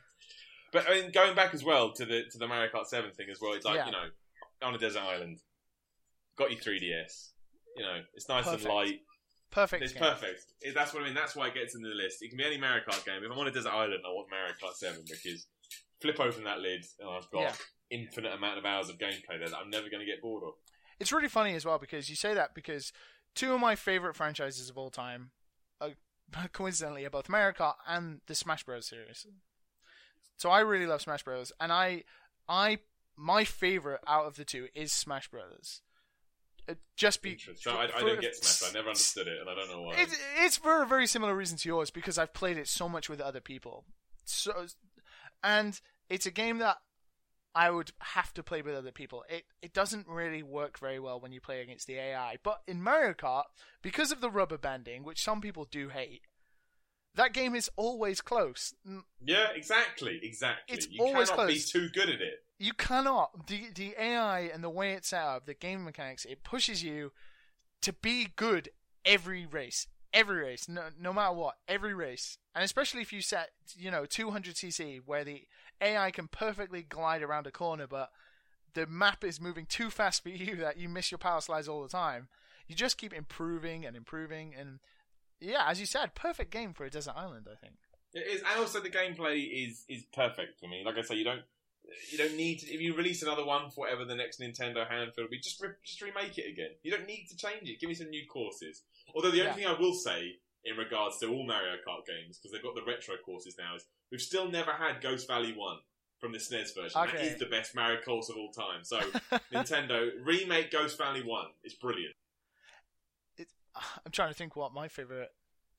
But 0.72 0.86
I 0.88 1.02
mean, 1.02 1.12
going 1.12 1.34
back 1.36 1.56
as 1.56 1.64
well 1.64 1.92
to 1.94 2.06
the 2.06 2.26
to 2.32 2.38
the 2.38 2.48
Mario 2.48 2.70
Kart 2.72 2.86
Seven 2.86 3.10
thing 3.12 3.28
as 3.32 3.42
well. 3.42 3.54
It's 3.54 3.66
like 3.66 3.76
Yeah. 3.78 3.88
you 3.88 3.92
know, 3.92 4.06
on 4.62 4.76
a 4.76 4.78
desert 4.78 5.02
island, 5.02 5.40
got 6.38 6.52
your 6.52 6.60
3DS. 6.62 7.32
You 7.76 7.84
know, 7.84 8.02
it's 8.14 8.30
nice 8.30 8.44
Perfect. 8.46 8.66
and 8.66 8.74
light. 8.76 9.00
Perfect. 9.52 9.84
It's 9.84 9.94
game. 9.94 10.04
perfect. 10.04 10.46
It- 10.62 10.74
that's 10.76 10.94
what 10.94 11.02
I 11.04 11.06
mean. 11.08 11.16
That's 11.16 11.36
why 11.36 11.48
it 11.48 11.54
gets 11.56 11.76
in 11.76 11.82
the 11.82 11.90
list. 11.90 12.22
It 12.22 12.30
can 12.30 12.38
be 12.38 12.46
any 12.46 12.58
Mario 12.58 12.84
Kart 12.84 13.04
game. 13.06 13.24
If 13.24 13.32
I'm 13.32 13.38
on 13.38 13.48
a 13.48 13.52
desert 13.52 13.74
island, 13.74 14.04
I 14.06 14.10
want 14.10 14.30
Mario 14.30 14.54
Kart 14.62 14.74
Seven 14.76 15.02
because 15.10 15.48
flip 16.02 16.20
open 16.20 16.44
that 16.44 16.60
lid 16.60 16.86
and 17.00 17.10
I've 17.10 17.30
got 17.32 17.42
Yeah. 17.42 17.56
infinite 17.90 18.34
amount 18.34 18.58
of 18.60 18.66
hours 18.66 18.90
of 18.90 18.98
gameplay 18.98 19.40
there 19.40 19.50
that 19.50 19.58
I'm 19.58 19.70
never 19.70 19.90
going 19.90 20.00
to 20.00 20.06
get 20.06 20.22
bored 20.22 20.44
of. 20.44 20.54
It's 21.00 21.12
really 21.12 21.28
funny 21.30 21.56
as 21.56 21.66
well 21.66 21.78
because 21.80 22.10
you 22.10 22.16
say 22.16 22.34
that 22.34 22.54
because 22.54 22.94
two 23.36 23.54
of 23.54 23.60
my 23.60 23.76
favorite 23.76 24.16
franchises 24.16 24.70
of 24.70 24.78
all 24.78 24.90
time, 24.92 25.32
uh, 25.82 25.90
are, 26.38 26.48
coincidentally, 26.54 27.06
are 27.06 27.10
both 27.10 27.28
Mario 27.30 27.52
Kart 27.54 27.76
and 27.88 28.22
the 28.28 28.36
Smash 28.36 28.64
Bros. 28.64 28.88
series. 28.88 29.26
So 30.38 30.50
I 30.50 30.60
really 30.60 30.86
love 30.86 31.02
Smash 31.02 31.24
Bros. 31.24 31.52
And 31.60 31.72
I, 31.72 32.04
I, 32.48 32.80
my 33.18 33.44
favorite 33.44 34.02
out 34.08 34.26
of 34.26 34.36
the 34.36 34.46
two 34.46 34.68
is 34.76 34.92
Smash 34.94 35.28
Brothers. 35.30 35.82
Just 36.96 37.22
be 37.22 37.32
Interesting. 37.32 37.72
So 37.72 37.78
I, 37.78 37.90
I 37.96 38.02
don't 38.02 38.22
get 38.22 38.36
Smash. 38.36 38.70
I 38.70 38.74
never 38.74 38.90
understood 38.90 39.28
it, 39.28 39.40
and 39.40 39.50
I 39.50 39.56
don't 39.56 39.70
know 39.70 39.82
why. 39.82 39.96
It's 39.98 40.16
it's 40.38 40.58
for 40.58 40.82
a 40.84 40.86
very 40.86 41.08
similar 41.08 41.36
reason 41.36 41.58
to 41.58 41.70
yours 41.70 41.90
because 41.90 42.18
I've 42.18 42.34
played 42.34 42.58
it 42.58 42.68
so 42.68 42.90
much 42.90 43.10
with 43.10 43.22
other 43.22 43.42
people. 43.42 43.86
So, 44.26 44.68
and 45.44 45.80
it's 46.10 46.26
a 46.26 46.32
game 46.32 46.60
that 46.60 46.78
I 47.56 47.72
would 47.72 47.92
have 48.00 48.34
to 48.36 48.44
play 48.44 48.62
with 48.62 48.76
other 48.76 48.92
people. 48.92 49.24
It 49.30 49.46
it 49.62 49.74
doesn't 49.74 50.08
really 50.08 50.44
work 50.44 50.78
very 50.80 51.00
well 51.00 51.20
when 51.20 51.32
you 51.32 51.42
play 51.42 51.62
against 51.62 51.88
the 51.88 51.96
AI. 51.96 52.38
But 52.44 52.62
in 52.68 52.84
Mario 52.84 53.14
Kart, 53.14 53.46
because 53.82 54.12
of 54.12 54.22
the 54.22 54.30
rubber 54.30 54.58
banding, 54.58 55.04
which 55.04 55.24
some 55.24 55.42
people 55.42 55.66
do 55.70 55.90
hate, 55.90 56.22
that 57.16 57.34
game 57.34 57.56
is 57.56 57.70
always 57.76 58.22
close. 58.22 58.74
Yeah, 59.24 59.48
exactly, 59.54 60.20
exactly. 60.22 60.76
It's 60.76 60.88
you 60.90 61.04
always 61.04 61.30
cannot 61.30 61.48
be 61.48 61.60
too 61.60 61.90
good 61.90 62.10
at 62.10 62.22
it. 62.22 62.44
You 62.58 62.74
cannot 62.74 63.48
the 63.48 63.68
the 63.74 63.96
AI 64.00 64.42
and 64.42 64.64
the 64.64 64.70
way 64.70 64.94
it's 64.94 65.10
set 65.10 65.24
up, 65.24 65.46
the 65.46 65.54
game 65.54 65.84
mechanics, 65.84 66.26
it 66.26 66.44
pushes 66.44 66.84
you 66.84 67.12
to 67.82 67.94
be 67.94 68.28
good 68.36 68.70
every 69.06 69.46
race, 69.46 69.88
every 70.14 70.44
race, 70.44 70.68
no 70.68 70.84
no 71.00 71.14
matter 71.14 71.34
what, 71.34 71.56
every 71.68 71.94
race, 71.94 72.38
and 72.54 72.64
especially 72.64 73.02
if 73.02 73.14
you 73.14 73.22
set 73.22 73.52
you 73.78 73.90
know 73.92 74.06
200 74.06 74.56
cc 74.56 75.02
where 75.06 75.24
the 75.24 75.44
AI 75.82 76.12
can 76.12 76.28
perfectly 76.28 76.84
glide 76.84 77.24
around 77.24 77.48
a 77.48 77.52
corner, 77.52 77.88
but 77.88 78.12
the 78.74 78.86
map 78.86 79.24
is 79.24 79.42
moving 79.42 79.66
too 79.66 79.90
fast 79.90 80.24
for 80.24 80.30
you 80.30 80.56
that 80.58 80.78
you 80.78 80.90
miss 80.90 81.12
your 81.12 81.18
power 81.18 81.42
slides 81.42 81.68
all 81.68 81.82
the 81.82 81.90
time. 81.90 82.28
You 82.68 82.76
just 82.76 82.98
keep 82.98 83.14
improving 83.14 83.86
and 83.86 83.96
improving, 83.96 84.54
and 84.58 84.80
yeah, 85.40 85.66
as 85.68 85.80
you 85.80 85.86
said, 85.86 86.16
perfect 86.16 86.52
game 86.52 86.74
for 86.74 86.86
a 86.86 86.90
desert 86.90 87.14
island, 87.16 87.48
I 87.52 87.56
think. 87.56 87.76
It 88.14 88.26
is, 88.28 88.42
and 88.42 88.60
also 88.60 88.80
the 88.80 88.90
gameplay 88.90 89.68
is 89.68 89.86
is 89.88 90.04
perfect 90.14 90.60
for 90.60 90.68
me. 90.68 90.84
Like 90.86 90.98
I 90.98 91.02
say, 91.02 91.16
you 91.16 91.24
don't 91.24 91.42
you 92.12 92.18
don't 92.18 92.36
need 92.36 92.60
to, 92.60 92.72
if 92.74 92.82
you 92.82 92.96
release 92.96 93.22
another 93.24 93.46
one 93.46 93.70
for 93.72 93.82
whatever 93.82 94.06
the 94.06 94.16
next 94.16 94.40
Nintendo 94.40 94.88
handful 94.88 95.24
will 95.24 95.30
be, 95.32 95.40
just 95.40 95.62
re- 95.62 95.70
just 95.86 96.02
remake 96.02 96.38
it 96.38 96.50
again. 96.52 96.72
You 96.84 96.92
don't 96.92 97.08
need 97.08 97.28
to 97.30 97.36
change 97.38 97.68
it. 97.70 97.80
Give 97.80 97.88
me 97.90 97.96
some 97.96 98.10
new 98.10 98.26
courses. 98.32 98.84
Although 99.16 99.32
the 99.32 99.42
only 99.42 99.62
Yeah. 99.62 99.68
thing 99.70 99.78
I 99.78 99.80
will 99.80 99.94
say 99.94 100.36
in 100.66 100.76
regards 100.78 101.18
to 101.20 101.28
all 101.30 101.46
Mario 101.46 101.76
Kart 101.88 102.06
games, 102.06 102.38
because 102.38 102.52
they've 102.52 102.62
got 102.64 102.76
the 102.76 102.84
retro 102.84 103.16
courses 103.26 103.56
now, 103.58 103.76
is 103.76 103.86
we've 104.12 104.22
still 104.22 104.50
never 104.52 104.72
had 104.72 105.02
Ghost 105.02 105.28
Valley 105.28 105.54
One 105.54 105.78
from 106.20 106.32
the 106.34 106.38
SNES 106.40 106.76
version. 106.76 106.92
That 106.94 107.10
Okay. 107.10 107.28
is 107.28 107.40
the 107.40 107.46
best 107.46 107.74
Mario 107.74 108.02
course 108.02 108.30
of 108.30 108.36
all 108.38 108.52
time. 108.52 108.84
So 108.84 109.00
Nintendo 109.54 110.12
remake 110.24 110.70
Ghost 110.72 110.98
Valley 110.98 111.24
One. 111.24 111.48
It's 111.64 111.76
brilliant. 111.76 112.14
I'm 114.06 114.12
trying 114.12 114.30
to 114.30 114.36
think 114.36 114.56
what 114.56 114.74
my 114.74 114.88
favorite 114.88 115.30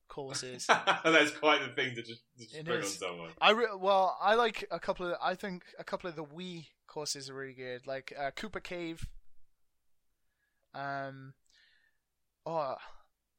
course 0.09 0.43
is. 0.43 0.67
That's 1.05 1.31
quite 1.31 1.61
the 1.63 1.69
thing 1.69 1.95
to 1.95 2.03
just, 2.03 2.23
to 2.39 2.45
just 2.45 2.65
bring 2.65 2.79
on 2.79 2.83
is. 2.85 2.99
someone. 2.99 3.31
I 3.41 3.51
re- 3.53 3.67
well, 3.79 4.19
I 4.21 4.35
like 4.35 4.67
a 4.71 4.79
couple 4.79 5.07
of. 5.07 5.17
I 5.23 5.35
think 5.35 5.65
a 5.79 5.85
couple 5.85 6.11
of 6.11 6.17
the 6.17 6.25
Wii 6.25 6.67
courses 6.87 7.31
are 7.31 7.35
really 7.35 7.55
good, 7.55 7.87
like 7.87 8.13
uh, 8.19 8.31
Koopa 8.33 8.63
Cave. 8.63 9.07
Um, 10.75 11.35
oh, 12.45 12.77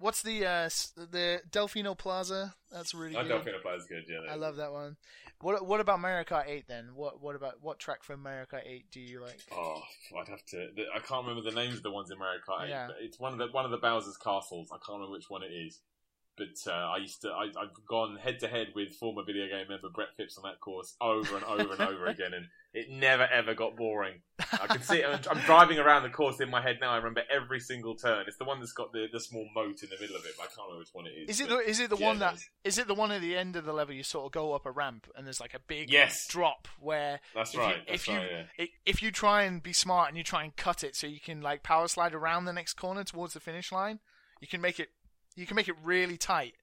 what's 0.02 0.22
the 0.22 0.46
uh 0.46 0.70
the 0.96 1.42
Delfino 1.50 1.98
Plaza? 1.98 2.54
That's 2.72 2.94
really 2.94 3.16
I 3.16 3.24
good. 3.24 3.44
the 3.46 3.52
player's 3.62 3.86
good. 3.88 4.04
Yeah, 4.08 4.32
I 4.32 4.36
love 4.36 4.58
that 4.58 4.72
one. 4.74 4.98
What 5.40 5.66
What 5.66 5.80
about 5.80 6.00
Mario 6.00 6.24
Kart 6.24 6.48
Eight 6.48 6.68
then? 6.68 6.90
What 6.94 7.22
What 7.22 7.36
about 7.36 7.62
what 7.62 7.80
track 7.80 8.04
from 8.04 8.22
Mario 8.22 8.46
Kart 8.46 8.66
Eight 8.66 8.86
do 8.92 9.00
you 9.00 9.22
like? 9.22 9.40
Oh, 9.52 9.82
I'd 10.20 10.28
have 10.28 10.46
to. 10.48 10.68
I 10.94 11.00
can't 11.00 11.26
remember 11.26 11.50
the 11.50 11.56
names 11.56 11.78
of 11.78 11.84
the 11.84 11.92
ones 11.92 12.12
in 12.12 12.20
Mario 12.20 12.40
Kart 12.48 12.66
8, 12.66 12.70
Yeah. 12.70 12.88
it's 13.00 13.20
one 13.20 13.34
of 13.34 13.40
the 13.40 13.48
one 13.48 13.66
of 13.66 13.72
the 13.72 13.78
Bowser's 13.78 14.18
castles. 14.18 14.70
I 14.72 14.76
can't 14.78 14.98
remember 15.00 15.14
which 15.14 15.30
one 15.30 15.44
it 15.44 15.52
is. 15.54 15.80
But 16.42 16.72
uh, 16.72 16.76
I 16.76 16.98
used 16.98 17.22
to. 17.22 17.30
I, 17.30 17.44
I've 17.60 17.70
gone 17.88 18.18
head 18.18 18.40
to 18.40 18.48
head 18.48 18.68
with 18.76 18.96
former 18.96 19.24
video 19.24 19.48
game 19.48 19.68
member 19.70 19.90
Brett 19.94 20.16
Phipps 20.18 20.38
on 20.38 20.44
that 20.50 20.60
course 20.60 20.96
over 21.00 21.36
and 21.36 21.46
over 21.46 21.74
and 21.74 21.82
over 21.82 22.06
again, 22.08 22.34
and 22.34 22.48
it 22.74 22.90
never 22.90 23.24
ever 23.32 23.54
got 23.54 23.76
boring. 23.76 24.22
I 24.54 24.66
can 24.68 24.82
see. 24.82 25.04
I'm, 25.04 25.20
I'm 25.30 25.40
driving 25.46 25.78
around 25.78 26.04
the 26.04 26.10
course 26.10 26.40
in 26.42 26.50
my 26.50 26.62
head 26.62 26.78
now. 26.82 26.92
I 26.92 26.98
remember 26.98 27.22
every 27.32 27.60
single 27.60 27.96
turn. 27.96 28.26
It's 28.28 28.38
the 28.38 28.44
one 28.46 28.60
that's 28.60 28.72
got 28.74 28.92
the, 28.92 29.06
the 29.14 29.20
small 29.20 29.46
moat 29.54 29.84
in 29.84 29.90
the 29.90 29.98
middle 30.02 30.16
of 30.16 30.26
it, 30.26 30.32
but 30.38 30.44
I 30.44 30.48
can't 30.48 30.68
remember 30.68 30.80
which 30.80 30.90
one 30.94 31.06
it 31.06 31.12
is. 31.30 31.30
Is 31.40 31.42
it 31.42 31.50
the 31.50 31.58
Is 31.60 31.80
it 31.80 31.90
the 31.92 31.98
yeah, 31.98 32.06
one 32.08 32.20
that 32.20 32.38
is. 32.64 32.78
it 32.80 32.88
the 32.88 32.96
one 32.96 33.12
at 33.12 33.22
the 33.22 33.38
end 33.38 33.56
of 33.56 33.66
the 33.66 33.74
level? 33.74 33.94
You 33.94 34.04
sort 34.04 34.26
of 34.26 34.32
go 34.32 34.54
up 34.54 34.66
a 34.66 34.72
ramp 34.72 35.08
and 35.16 35.26
there's 35.28 35.40
like 35.40 35.54
a 35.54 35.60
big 35.68 35.92
Yes. 35.92 36.26
drop 36.28 36.68
where 36.80 37.20
That's 37.36 37.52
if 37.52 37.56
you- 37.56 37.62
right. 37.62 37.78
if 37.88 38.06
that's 38.06 38.08
you- 38.08 38.14
Yeah. 38.58 38.66
if 38.86 39.04
you 39.04 39.12
try 39.12 39.44
and 39.44 39.62
be 39.62 39.74
smart 39.74 40.08
and 40.10 40.18
you 40.18 40.24
try 40.24 40.44
and 40.44 40.56
cut 40.56 40.84
it 40.84 40.96
so 40.96 41.06
you 41.08 41.20
can 41.20 41.42
like 41.42 41.62
power 41.62 41.88
slide 41.88 42.14
around 42.16 42.46
the 42.46 42.54
next 42.54 42.74
corner 42.74 43.04
towards 43.04 43.34
the 43.36 43.40
finish 43.40 43.72
line, 43.72 44.00
you 44.40 44.48
can 44.48 44.60
make 44.62 44.80
it 44.80 44.90
you 45.36 45.46
can 45.46 45.56
make 45.56 45.68
it 45.68 45.76
really 45.84 46.18
tight. 46.18 46.54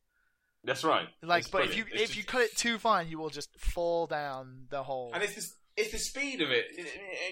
That's 0.65 0.85
right. 0.85 1.07
Like, 1.23 1.43
It's 1.43 1.51
but 1.51 1.65
if 1.65 1.77
you. 1.77 1.85
It's 1.93 2.11
if 2.11 2.17
you 2.17 2.25
cut 2.25 2.43
it 2.43 2.57
too 2.57 2.79
fine, 2.79 3.09
you 3.09 3.19
will 3.19 3.31
just 3.31 3.51
fall 3.59 4.07
down 4.07 4.67
the 4.71 4.83
hole. 4.83 5.11
And 5.15 5.23
it's 5.23 5.35
the, 5.35 5.47
it's 5.77 5.93
the 5.93 5.99
speed 5.99 6.41
of 6.43 6.51
it. 6.51 6.67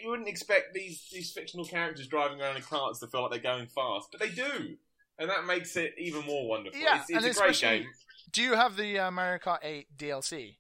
You 0.02 0.08
wouldn't 0.10 0.28
expect 0.28 0.72
these, 0.74 1.08
these 1.12 1.32
fictional 1.32 1.66
characters 1.66 2.06
driving 2.06 2.40
around 2.40 2.56
in 2.56 2.62
carts 2.62 3.00
to 3.00 3.08
feel 3.08 3.22
like 3.22 3.32
they're 3.32 3.40
going 3.52 3.66
fast, 3.66 4.08
but 4.12 4.20
they 4.20 4.30
do. 4.30 4.76
And 5.18 5.28
that 5.30 5.44
makes 5.46 5.76
it 5.76 5.94
even 5.98 6.24
more 6.24 6.48
wonderful. 6.48 6.78
Yeah, 6.80 7.00
it's, 7.08 7.26
it's 7.26 7.38
a 7.38 7.40
great 7.42 7.58
game. 7.58 7.86
Do 8.32 8.42
you 8.42 8.54
have 8.54 8.76
the 8.76 8.98
uh, 8.98 9.10
Mario 9.10 9.38
Kart 9.38 9.58
8 9.62 9.86
DLC? 9.96 10.56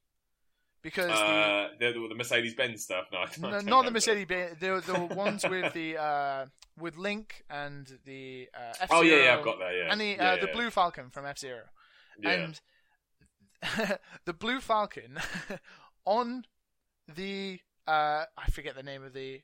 Because 0.82 1.06
the, 1.06 1.12
Uh, 1.14 1.68
the, 1.78 1.92
the, 1.92 2.08
the 2.08 2.14
Mercedes 2.14 2.54
Benz 2.54 2.82
stuff. 2.84 3.04
No, 3.12 3.18
I 3.18 3.26
don't- 3.40 3.44
I 3.44 3.50
no, 3.60 3.60
not 3.60 3.84
the 3.84 3.90
Mercedes, 3.90 4.26
Benz, 4.26 4.58
the 4.60 4.82
the 4.86 5.14
ones 5.14 5.44
with 5.48 5.72
the 5.72 5.96
uh, 5.98 6.46
with 6.78 6.96
Link 6.96 7.44
and 7.48 7.98
the 8.04 8.48
uh, 8.54 8.74
F 8.80 8.88
that. 8.88 8.90
Oh 8.90 9.02
yeah, 9.02 9.24
yeah, 9.24 9.36
I've 9.38 9.44
got 9.44 9.58
that. 9.58 9.72
Yeah, 9.76 9.90
and 9.90 10.00
the 10.00 10.16
yeah, 10.18 10.30
uh, 10.32 10.36
the 10.40 10.46
yeah. 10.48 10.52
Blue 10.52 10.70
Falcon 10.70 11.10
from 11.10 11.26
F 11.26 11.38
Zero. 11.38 11.62
Yeah. 12.20 12.30
And 12.30 12.60
the 14.24 14.32
Blue 14.32 14.60
Falcon 14.60 15.18
on 16.04 16.44
the 17.14 17.60
uh, 17.86 18.24
I 18.36 18.50
forget 18.50 18.74
the 18.74 18.82
name 18.82 19.04
of 19.04 19.12
the 19.12 19.42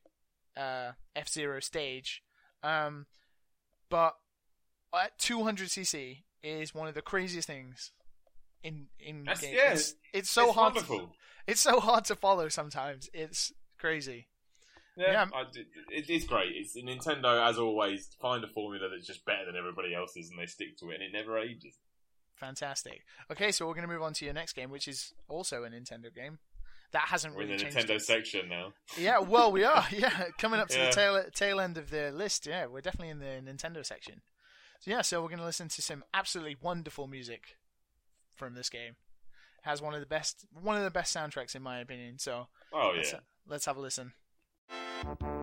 uh, 0.57 0.93
F 1.17 1.29
Zero 1.29 1.61
stage, 1.61 2.23
um, 2.63 3.07
but 3.89 4.17
at 4.95 5.19
200cc 5.19 6.19
is 6.43 6.75
one 6.75 6.89
of 6.89 6.95
the 6.95 7.03
craziest 7.03 7.47
things 7.47 7.93
in 8.63 8.87
in 8.99 9.25
That's- 9.25 9.41
game. 9.41 9.55
yeah, 9.55 9.73
it's, 9.73 9.95
it's 10.13 10.31
so 10.31 10.47
it's 10.47 10.55
hard. 10.55 10.75
wonderful. 10.75 10.99
To, 10.99 11.09
it's 11.47 11.61
so 11.61 11.81
hard 11.81 12.05
to 12.07 12.17
follow 12.17 12.49
sometimes. 12.49 13.09
It's 13.13 13.53
crazy. 13.79 14.29
Yeah, 14.97 15.13
Yeah. 15.13 15.27
I, 15.35 15.41
it, 15.91 16.05
it's 16.09 16.25
great. 16.27 16.53
It's 16.55 16.77
Nintendo, 16.77 17.47
as 17.49 17.59
always, 17.59 18.09
find 18.21 18.43
a 18.45 18.49
formula 18.49 18.89
that's 18.91 19.07
just 19.07 19.25
better 19.25 19.47
than 19.47 19.57
everybody 19.57 19.95
else's, 19.95 20.31
and 20.31 20.39
they 20.39 20.47
stick 20.47 20.77
to 20.79 20.91
it, 20.91 20.95
and 20.97 21.03
it 21.05 21.13
never 21.13 21.39
ages. 21.39 21.79
Fantastic. 22.37 23.03
Okay, 23.31 23.53
so 23.53 23.67
we're 23.67 23.75
going 23.75 23.87
to 23.87 23.93
move 23.93 24.03
on 24.03 24.13
to 24.15 24.25
your 24.25 24.35
next 24.35 24.55
game, 24.55 24.71
which 24.71 24.89
is 24.89 25.13
also 25.29 25.65
a 25.65 25.69
Nintendo 25.71 26.13
game. 26.15 26.39
That 26.93 27.03
hasn't 27.09 27.35
We're 27.37 27.43
in 27.43 27.51
the 27.51 27.57
changed. 27.57 27.79
Nintendo 27.79 28.01
section 28.01 28.49
now. 28.49 28.73
Yeah, 28.99 29.21
well, 29.21 29.51
we 29.51 29.65
are. 29.65 29.87
Yeah, 29.93 30.25
coming 30.39 30.61
up 30.61 30.69
to 30.69 30.79
Yeah. 30.79 30.87
the 30.87 30.93
tail 30.93 31.25
tail 31.35 31.61
end 31.61 31.79
of 31.79 31.89
the 31.91 32.11
list. 32.13 32.47
Yeah, 32.47 32.67
we're 32.67 32.81
definitely 32.83 33.09
in 33.11 33.19
the 33.19 33.41
Nintendo 33.51 33.85
section. 33.87 34.21
So 34.81 34.91
yeah, 34.91 35.01
so 35.03 35.23
we're 35.23 35.29
going 35.29 35.39
to 35.39 35.45
listen 35.47 35.69
to 35.69 35.81
some 35.81 36.05
absolutely 36.13 36.57
wonderful 36.61 37.07
music 37.07 37.57
from 38.35 38.55
this 38.55 38.69
game. 38.69 38.97
Has 39.63 39.81
one 39.81 39.95
of 39.95 40.01
the 40.01 40.07
best 40.07 40.45
one 40.61 40.77
of 40.77 40.83
the 40.83 40.91
best 40.91 41.15
soundtracks 41.17 41.55
in 41.55 41.63
my 41.63 41.79
opinion. 41.79 42.19
So 42.19 42.49
Oh 42.75 42.93
let's, 42.95 43.13
yeah. 43.13 43.21
let's 43.49 43.65
have 43.67 43.77
a 43.77 43.81
listen. 43.81 44.13
Thank 45.05 45.23
you. 45.23 45.42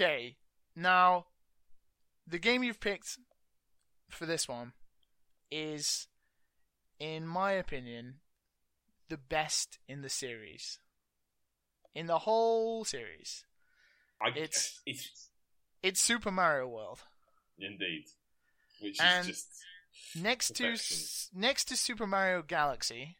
Okay, 0.00 0.36
now 0.76 1.26
the 2.24 2.38
game 2.38 2.62
you've 2.62 2.78
picked 2.78 3.18
for 4.08 4.26
this 4.26 4.46
one 4.46 4.72
is, 5.50 6.06
in 7.00 7.26
my 7.26 7.50
opinion, 7.52 8.20
the 9.08 9.16
best 9.16 9.78
in 9.88 10.02
the 10.02 10.08
series. 10.08 10.78
In 11.96 12.06
the 12.06 12.20
whole 12.20 12.84
series, 12.84 13.44
I, 14.20 14.28
It's- 14.28 14.80
it's 14.86 15.30
it's 15.82 16.00
Super 16.00 16.30
Mario 16.30 16.68
World. 16.68 17.02
indeed, 17.58 18.04
which 18.80 19.00
And- 19.00 19.28
is 19.28 19.34
just 19.42 19.64
Next 20.14 20.48
to 20.54 20.62
Perfection. 20.70 20.96
s- 20.96 21.30
next 21.32 21.64
to 21.66 21.76
Super 21.76 22.06
Mario 22.06 22.40
Galaxy, 22.42 23.18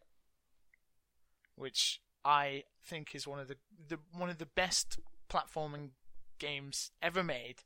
which 1.56 2.00
I 2.24 2.64
think 2.84 3.16
is 3.16 3.26
one 3.26 3.40
of 3.40 3.48
the, 3.48 3.56
the 3.88 3.98
one 4.12 4.30
of 4.30 4.38
the 4.38 4.46
best 4.46 5.00
platforming 5.28 5.90
games 6.38 6.90
ever 7.02 7.22
made. 7.22 7.62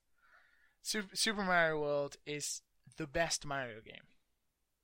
Super, 0.83 1.45
Mario 1.45 1.81
World 1.81 2.17
is 2.27 2.63
the 2.97 3.07
best 3.07 3.47
Mario 3.47 3.81
game. 3.85 4.09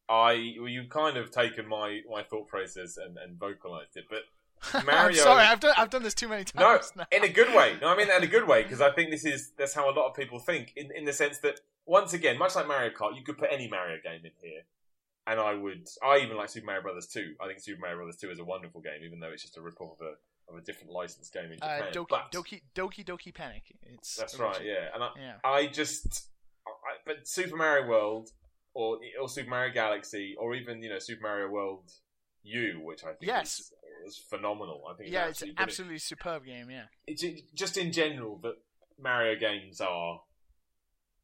I 0.09 0.55
well, 0.59 0.69
you've 0.69 0.89
kind 0.89 1.17
of 1.17 1.31
taken 1.31 1.69
my, 1.69 2.01
my 2.11 2.23
thought 2.23 2.49
process 2.49 2.97
and, 2.97 3.19
and 3.19 3.39
vocalized 3.39 3.97
it, 3.97 4.05
but 4.09 4.85
Mario- 4.87 5.17
sorry, 5.17 5.45
I've 5.45 5.61
done 5.61 5.75
I've 5.77 5.91
done 5.91 6.03
this 6.03 6.15
too 6.15 6.29
many 6.29 6.45
times. 6.45 6.93
no, 6.97 7.03
now. 7.03 7.07
in 7.13 7.25
a 7.25 7.33
good 7.33 7.55
way. 7.55 7.77
No, 7.83 7.89
I 7.89 7.97
mean 7.97 8.09
in 8.11 8.23
a 8.23 8.29
good 8.29 8.47
way 8.47 8.63
because 8.63 8.81
I 8.81 8.91
think 8.93 9.11
this 9.11 9.25
is 9.25 9.51
that's 9.59 9.75
how 9.75 9.91
a 9.91 9.93
lot 9.93 10.09
of 10.09 10.15
people 10.15 10.39
think. 10.39 10.73
In 10.77 10.91
in 10.97 11.05
the 11.05 11.13
sense 11.13 11.39
that 11.41 11.61
once 11.89 12.13
again, 12.13 12.39
much 12.39 12.55
like 12.55 12.69
Mario 12.69 12.91
Kart, 12.91 13.17
you 13.17 13.25
could 13.25 13.39
put 13.39 13.49
any 13.51 13.67
Mario 13.67 13.97
game 14.03 14.21
in 14.25 14.31
here, 14.41 14.63
and 15.27 15.41
I 15.41 15.55
would. 15.55 15.89
I 16.05 16.19
even 16.19 16.37
like 16.37 16.51
Super 16.51 16.67
Mario 16.67 16.83
Brothers 16.83 17.07
2. 17.07 17.35
I 17.41 17.47
think 17.47 17.61
Super 17.61 17.81
Mario 17.81 17.97
Brothers 17.97 18.17
2 18.17 18.31
is 18.31 18.39
a 18.39 18.45
wonderful 18.45 18.81
game, 18.81 19.03
even 19.05 19.21
though 19.21 19.31
it's 19.31 19.43
just 19.43 19.57
a 19.57 19.63
rip-off 19.63 20.01
of 20.01 20.07
a 20.07 20.13
of 20.51 20.57
a 20.57 20.61
different 20.63 20.93
licensed 20.93 21.33
game 21.33 21.53
in 21.53 21.59
Japan. 21.59 21.83
uh, 21.83 21.91
Doki, 21.93 22.07
but 22.09 22.33
Doki 22.33 22.63
Doki 22.75 23.05
Doki 23.05 23.35
Panic. 23.35 23.63
It's 23.83 24.17
that's 24.17 24.39
right, 24.39 24.65
yeah. 24.65 24.89
And 24.95 25.03
I, 25.03 25.11
Yeah. 25.17 25.35
I 25.45 25.67
just, 25.67 26.29
I, 26.67 26.71
but 27.07 27.27
Super 27.29 27.57
Mario 27.57 27.87
World 27.89 28.31
or 28.75 28.99
or 29.21 29.29
Super 29.29 29.51
Mario 29.51 29.73
Galaxy 29.73 30.35
or 30.39 30.55
even 30.55 30.83
you 30.83 30.89
know 30.91 30.99
Super 30.99 31.23
Mario 31.23 31.49
World 31.49 31.91
U, 32.43 32.81
which 32.83 33.05
I 33.05 33.09
think 33.09 33.23
Yes. 33.23 33.61
is, 33.61 33.73
is 34.07 34.19
phenomenal. 34.19 34.85
I 34.91 34.95
think 34.97 35.11
Yeah, 35.11 35.27
it's 35.29 35.43
it's 35.43 35.51
absolutely, 35.57 35.63
absolutely 35.63 35.99
superb 35.99 36.45
game. 36.47 36.71
Yeah. 36.71 36.85
It's 37.07 37.21
ju- 37.21 37.37
just 37.55 37.77
in 37.77 37.93
general 37.93 38.39
that 38.43 38.55
Mario 39.01 39.39
games 39.39 39.81
are, 39.81 40.21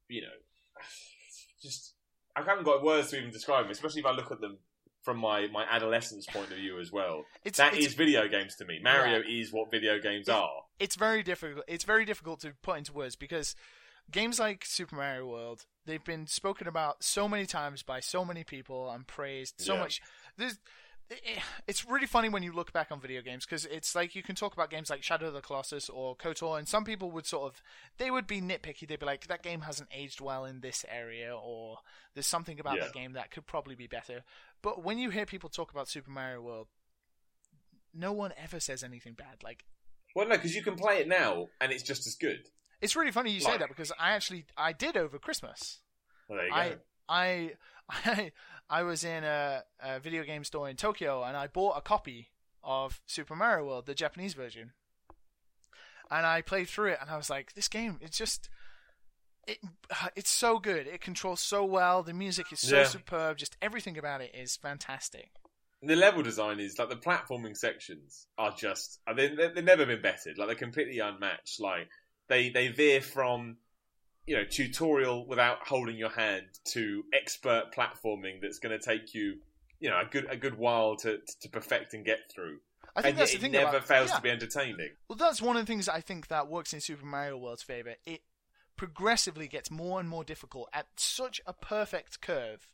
you 0.08 0.22
know, 0.22 0.28
just 1.62 1.94
I 2.36 2.42
haven't 2.42 2.64
got 2.64 2.82
words 2.82 3.10
to 3.10 3.18
even 3.18 3.30
describe 3.30 3.64
them. 3.64 3.70
Especially 3.72 4.00
if 4.00 4.06
I 4.06 4.12
look 4.12 4.30
at 4.32 4.40
them 4.40 4.58
from 5.04 5.18
my 5.18 5.46
my 5.48 5.64
adolescence 5.70 6.26
point 6.26 6.50
of 6.50 6.56
view 6.56 6.80
as 6.80 6.90
well. 6.90 7.24
It's 7.44 7.58
That 7.58 7.74
it's, 7.74 7.86
is 7.88 7.94
video 7.94 8.26
games 8.26 8.56
to 8.56 8.64
me. 8.64 8.80
Mario 8.82 9.22
is 9.28 9.52
what 9.52 9.70
video 9.70 9.98
games 10.00 10.28
are. 10.28 10.50
it's 10.80 10.96
very 10.96 11.22
difficult. 11.22 11.64
It's 11.68 11.84
very 11.84 12.04
difficult 12.04 12.40
to 12.40 12.54
put 12.62 12.78
into 12.78 12.92
words 12.92 13.14
because 13.14 13.54
games 14.10 14.38
like 14.40 14.64
Super 14.64 14.96
Mario 14.96 15.26
World, 15.26 15.66
they've 15.86 16.02
been 16.04 16.26
spoken 16.26 16.66
about 16.66 17.02
so 17.04 17.28
many 17.28 17.46
times 17.46 17.82
by 17.82 18.00
so 18.00 18.24
many 18.24 18.44
people 18.44 18.90
and 18.90 19.06
praised 19.06 19.60
so 19.60 19.74
Yeah. 19.74 19.80
much. 19.80 20.02
There's, 20.36 20.58
it- 21.10 21.38
it's 21.66 21.84
really 21.84 22.06
funny 22.06 22.28
when 22.30 22.42
you 22.42 22.52
look 22.52 22.72
back 22.72 22.90
on 22.90 22.98
video 23.00 23.20
games 23.22 23.44
because 23.46 23.66
it's 23.66 23.94
like 23.94 24.14
you 24.14 24.22
can 24.22 24.34
talk 24.34 24.52
about 24.54 24.70
games 24.70 24.88
like 24.90 25.02
Shadow 25.02 25.28
of 25.28 25.34
the 25.34 25.40
Colossus 25.42 25.88
or 25.90 26.16
KOTOR, 26.16 26.58
and 26.58 26.66
some 26.66 26.84
people 26.84 27.10
would 27.12 27.26
sort 27.26 27.44
of 27.52 27.62
they 27.98 28.10
would 28.10 28.26
be 28.26 28.40
nitpicky. 28.40 28.88
They'd 28.88 28.98
be 29.00 29.06
like, 29.06 29.26
"That 29.26 29.42
game 29.42 29.60
hasn't 29.62 29.90
aged 29.92 30.20
well 30.22 30.44
in 30.46 30.60
this 30.60 30.84
area," 30.90 31.34
or 31.36 31.78
"There's 32.14 32.26
something 32.26 32.58
about 32.58 32.76
Yeah. 32.78 32.84
that 32.84 32.94
game 32.94 33.12
that 33.12 33.30
could 33.30 33.46
probably 33.46 33.74
be 33.74 33.86
better." 33.86 34.24
But 34.64 34.82
when 34.82 34.98
you 34.98 35.10
hear 35.10 35.26
people 35.26 35.50
talk 35.50 35.70
about 35.70 35.90
Super 35.90 36.10
Mario 36.10 36.40
World, 36.40 36.68
no 37.92 38.14
one 38.14 38.32
ever 38.42 38.58
says 38.58 38.82
anything 38.82 39.12
bad. 39.12 39.42
Like 39.44 39.66
Well, 40.16 40.26
no, 40.26 40.36
because 40.36 40.54
you 40.54 40.62
can 40.62 40.74
play 40.74 41.00
it 41.00 41.06
now 41.06 41.48
and 41.60 41.70
it's 41.70 41.82
just 41.82 42.06
as 42.06 42.14
good. 42.14 42.48
It's 42.80 42.96
really 42.96 43.12
funny 43.12 43.30
you 43.30 43.40
say 43.40 43.58
that 43.58 43.68
because 43.68 43.92
I 44.00 44.12
actually 44.12 44.46
I 44.56 44.72
did 44.72 44.96
over 44.96 45.18
Christmas. 45.18 45.80
Well, 46.28 46.38
there 46.38 46.46
you 46.46 46.54
I 46.54 46.68
go. 46.70 46.76
I 47.10 47.52
I 47.90 48.32
I 48.70 48.82
was 48.84 49.04
in 49.04 49.22
a, 49.22 49.64
a 49.80 50.00
video 50.00 50.24
game 50.24 50.44
store 50.44 50.70
in 50.70 50.76
Tokyo 50.76 51.22
and 51.22 51.36
I 51.36 51.46
bought 51.46 51.76
a 51.76 51.82
copy 51.82 52.30
of 52.62 53.02
Super 53.04 53.36
Mario 53.36 53.66
World, 53.66 53.84
the 53.84 53.94
Japanese 53.94 54.32
version. 54.32 54.72
And 56.10 56.24
I 56.24 56.40
played 56.40 56.70
through 56.70 56.92
it 56.92 56.98
and 57.02 57.10
I 57.10 57.18
was 57.18 57.28
like, 57.28 57.52
this 57.52 57.68
game 57.68 57.98
it's 58.00 58.16
just 58.16 58.48
it 59.46 59.58
it's 60.16 60.30
so 60.30 60.58
good. 60.58 60.86
It 60.86 61.00
controls 61.00 61.40
so 61.40 61.64
well. 61.64 62.02
The 62.02 62.12
music 62.14 62.52
is 62.52 62.60
so 62.60 62.78
Yeah. 62.78 62.84
superb. 62.84 63.36
Just 63.38 63.56
everything 63.62 63.98
about 63.98 64.20
it 64.20 64.34
is 64.34 64.56
fantastic. 64.56 65.30
the 65.82 65.96
level 65.96 66.22
design 66.22 66.60
is 66.60 66.78
like 66.78 66.88
the 66.88 66.96
platforming 66.96 67.54
sections 67.54 68.26
are 68.38 68.52
just 68.56 69.00
uh, 69.06 69.12
they 69.12 69.28
they- 69.28 69.48
they've 69.48 69.64
never 69.64 69.84
been 69.84 70.00
bettered. 70.00 70.38
Like 70.38 70.48
they're 70.48 70.56
completely 70.56 70.98
unmatched. 71.00 71.60
Like 71.60 71.88
they 72.28 72.48
they 72.48 72.68
veer 72.68 73.00
from 73.02 73.58
you 74.26 74.34
know 74.36 74.44
tutorial 74.44 75.26
without 75.26 75.58
holding 75.68 75.96
your 75.98 76.08
hand 76.08 76.46
to 76.72 77.04
expert 77.12 77.64
platforming 77.76 78.40
that's 78.40 78.58
going 78.60 78.78
to 78.78 78.82
take 78.82 79.12
you 79.14 79.40
you 79.78 79.90
know 79.90 80.00
a 80.00 80.06
good 80.06 80.26
a 80.30 80.36
good 80.38 80.56
while 80.56 80.96
to 80.96 81.18
to 81.42 81.48
perfect 81.50 81.92
and 81.92 82.04
get 82.06 82.20
through. 82.34 82.60
I 82.96 83.02
think 83.02 83.10
and 83.14 83.18
that's 83.20 83.32
the 83.32 83.36
it 83.38 83.40
thing 83.42 83.52
never 83.52 83.68
about, 83.76 83.84
fails 83.88 84.08
yeah. 84.10 84.16
to 84.16 84.22
be 84.22 84.30
entertaining. 84.30 84.90
Well, 85.08 85.16
that's 85.16 85.42
one 85.42 85.56
of 85.56 85.62
the 85.62 85.66
things 85.66 85.88
I 85.88 86.00
think 86.00 86.28
that 86.28 86.46
works 86.48 86.72
in 86.72 86.80
Super 86.80 87.04
Mario 87.04 87.36
World's 87.36 87.62
favor. 87.64 87.96
It 88.06 88.22
progressively 88.76 89.48
gets 89.48 89.70
more 89.70 90.00
and 90.00 90.08
more 90.08 90.24
difficult 90.24 90.68
at 90.72 90.86
such 90.96 91.40
a 91.46 91.52
perfect 91.52 92.20
curve. 92.20 92.68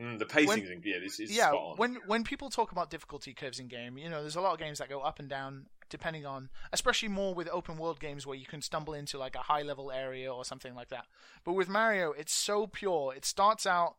Mm, 0.00 0.18
the 0.18 0.24
pacing 0.24 0.62
is 0.62 0.70
yeah, 0.84 0.98
this 0.98 1.20
is 1.20 1.30
yeah, 1.36 1.48
spot 1.48 1.62
on. 1.72 1.76
when 1.76 1.96
when 2.06 2.24
people 2.24 2.48
talk 2.48 2.72
about 2.72 2.90
difficulty 2.90 3.34
curves 3.34 3.58
in 3.58 3.68
game, 3.68 3.98
you 3.98 4.08
know, 4.08 4.22
there's 4.22 4.36
a 4.36 4.40
lot 4.40 4.54
of 4.54 4.58
games 4.58 4.78
that 4.78 4.88
go 4.88 5.00
up 5.00 5.18
and 5.18 5.28
down 5.28 5.66
depending 5.90 6.24
on, 6.24 6.48
especially 6.72 7.08
more 7.08 7.34
with 7.34 7.46
open 7.52 7.76
world 7.76 8.00
games 8.00 8.26
where 8.26 8.36
you 8.38 8.46
can 8.46 8.62
stumble 8.62 8.94
into 8.94 9.18
like 9.18 9.34
a 9.36 9.40
high 9.40 9.60
level 9.60 9.92
area 9.92 10.32
or 10.32 10.42
something 10.42 10.74
like 10.74 10.88
that. 10.88 11.04
But 11.44 11.52
with 11.52 11.68
Mario, 11.68 12.12
it's 12.12 12.32
so 12.32 12.66
pure. 12.66 13.12
It 13.14 13.26
starts 13.26 13.66
out 13.66 13.96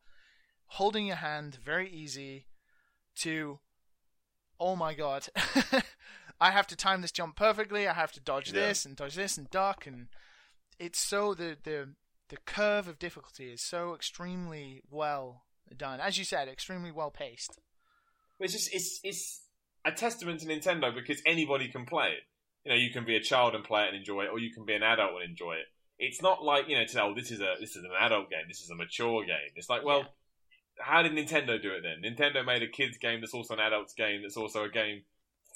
holding 0.66 1.06
your 1.06 1.18
hand, 1.18 1.56
very 1.64 1.88
easy, 1.88 2.48
to, 3.18 3.60
oh 4.60 4.76
my 4.76 4.96
god, 4.96 5.28
I 6.42 6.50
have 6.50 6.66
to 6.68 6.76
time 6.76 7.02
this 7.02 7.12
jump 7.12 7.36
perfectly. 7.36 7.88
I 7.88 7.94
have 7.94 8.12
to 8.14 8.20
dodge 8.20 8.52
Yeah. 8.52 8.62
this 8.62 8.86
and 8.86 8.96
dodge 8.96 9.14
this 9.14 9.38
and 9.38 9.48
duck, 9.52 9.86
and 9.86 10.08
it's 10.80 11.00
so 11.00 11.34
the 11.34 11.58
the 11.64 11.90
the 12.30 12.38
curve 12.46 12.88
of 12.88 13.00
difficulty 13.00 13.52
is 13.52 13.62
so 13.62 13.94
extremely 13.94 14.82
well 14.90 15.44
done. 15.76 16.00
As 16.00 16.18
you 16.18 16.26
said, 16.26 16.48
extremely 16.48 16.92
well 16.92 17.12
paced. 17.12 17.60
It's 18.40 18.54
just 18.54 18.74
it's 18.74 19.00
it's 19.04 19.42
a 19.86 19.92
testament 19.92 20.40
to 20.42 20.48
Nintendo 20.48 20.94
because 20.94 21.22
anybody 21.26 21.68
can 21.70 21.86
play 21.86 22.10
it. 22.10 22.24
You 22.66 22.72
know, 22.72 22.78
you 22.78 22.92
can 22.92 23.06
be 23.06 23.16
a 23.16 23.22
child 23.22 23.56
and 23.56 23.64
play 23.64 23.84
it 23.84 23.90
and 23.90 23.98
enjoy 23.98 24.24
it, 24.24 24.30
or 24.32 24.40
you 24.40 24.54
can 24.54 24.66
be 24.66 24.74
an 24.74 24.84
adult 24.84 25.22
and 25.22 25.30
enjoy 25.30 25.54
it. 25.54 25.66
It's 26.00 26.22
not 26.22 26.44
like 26.44 26.68
you 26.68 26.78
know, 26.78 26.84
to 26.84 26.90
say, 26.90 27.00
oh, 27.02 27.14
this 27.14 27.32
is 27.32 27.40
a 27.40 27.56
this 27.60 27.76
is 27.76 27.84
an 27.84 27.92
adult 28.00 28.30
game, 28.30 28.46
this 28.48 28.62
is 28.62 28.70
a 28.70 28.76
mature 28.76 29.24
game. 29.26 29.52
It's 29.56 29.70
like, 29.70 29.84
well, 29.84 30.06
how 30.80 31.04
did 31.04 31.12
Nintendo 31.12 31.62
do 31.62 31.72
it 31.74 31.84
then? 31.84 32.02
Nintendo 32.04 32.46
made 32.46 32.64
a 32.64 32.68
kids 32.68 32.98
game 32.98 33.22
that's 33.22 33.34
also 33.34 33.54
an 33.54 33.60
adult's 33.60 33.94
game, 33.94 34.22
that's 34.22 34.38
also 34.38 34.64
a 34.64 34.70
game 34.70 35.04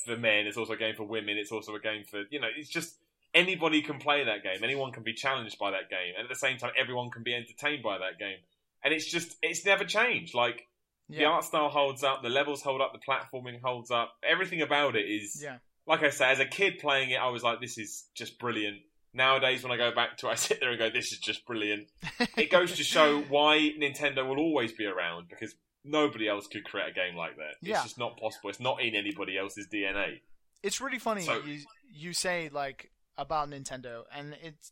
for 0.05 0.15
men, 0.15 0.45
it's 0.45 0.57
also 0.57 0.73
a 0.73 0.77
game 0.77 0.95
for 0.95 1.05
women, 1.05 1.37
it's 1.37 1.51
also 1.51 1.73
a 1.75 1.79
game 1.79 2.03
for 2.09 2.23
you 2.29 2.39
know, 2.39 2.47
it's 2.55 2.69
just 2.69 2.97
anybody 3.33 3.81
can 3.81 3.99
play 3.99 4.23
that 4.23 4.43
game, 4.43 4.63
anyone 4.63 4.91
can 4.91 5.03
be 5.03 5.13
challenged 5.13 5.57
by 5.59 5.71
that 5.71 5.89
game, 5.89 6.13
and 6.17 6.23
at 6.25 6.29
the 6.29 6.35
same 6.39 6.57
time, 6.57 6.71
everyone 6.77 7.09
can 7.09 7.23
be 7.23 7.33
entertained 7.33 7.83
by 7.83 7.97
that 7.97 8.17
game. 8.19 8.37
And 8.83 8.93
it's 8.93 9.05
just 9.09 9.35
it's 9.41 9.65
never 9.65 9.83
changed. 9.83 10.33
Like 10.33 10.67
the 11.09 11.25
art 11.25 11.43
style 11.43 11.69
holds 11.69 12.03
up, 12.03 12.21
the 12.23 12.29
levels 12.29 12.61
hold 12.61 12.81
up, 12.81 12.93
the 12.93 12.99
platforming 12.99 13.61
holds 13.61 13.91
up. 13.91 14.13
Everything 14.27 14.61
about 14.61 14.95
it 14.95 15.05
is, 15.09 15.41
yeah, 15.43 15.57
like 15.85 16.03
I 16.03 16.09
say, 16.09 16.29
as 16.31 16.39
a 16.39 16.45
kid 16.45 16.79
playing 16.79 17.11
it, 17.11 17.15
I 17.19 17.29
was 17.29 17.43
like, 17.43 17.59
this 17.61 17.77
is 17.77 18.05
just 18.15 18.37
brilliant. 18.39 18.77
Nowadays, 19.13 19.63
when 19.63 19.71
I 19.71 19.77
go 19.77 19.91
back 19.95 20.17
to 20.17 20.27
it, 20.27 20.31
I 20.33 20.35
sit 20.35 20.59
there 20.59 20.69
and 20.69 20.77
go, 20.79 20.89
this 20.89 21.11
is 21.11 21.17
just 21.19 21.45
brilliant. 21.45 21.87
It 22.37 22.51
goes 22.51 22.75
to 22.75 22.83
show 22.83 23.21
why 23.29 23.71
Nintendo 23.79 24.27
will 24.27 24.37
always 24.37 24.71
be 24.73 24.85
around 24.85 25.27
because 25.29 25.55
nobody 25.83 26.27
else 26.27 26.45
could 26.47 26.63
create 26.65 26.89
a 26.89 26.93
game 26.93 27.15
like 27.15 27.35
that. 27.37 27.51
It's 27.61 27.69
Yeah. 27.69 27.81
just 27.81 27.97
not 27.97 28.19
possible. 28.19 28.49
It's 28.51 28.59
not 28.59 28.81
in 28.81 28.93
anybody 28.95 29.37
else's 29.37 29.67
DNA. 29.67 30.19
it's 30.61 30.79
really 30.81 30.99
funny 30.99 31.21
So- 31.21 31.41
you 31.43 31.59
you 31.89 32.13
say 32.13 32.49
like 32.49 32.91
about 33.17 33.49
Nintendo, 33.49 34.03
and 34.15 34.35
it's 34.41 34.71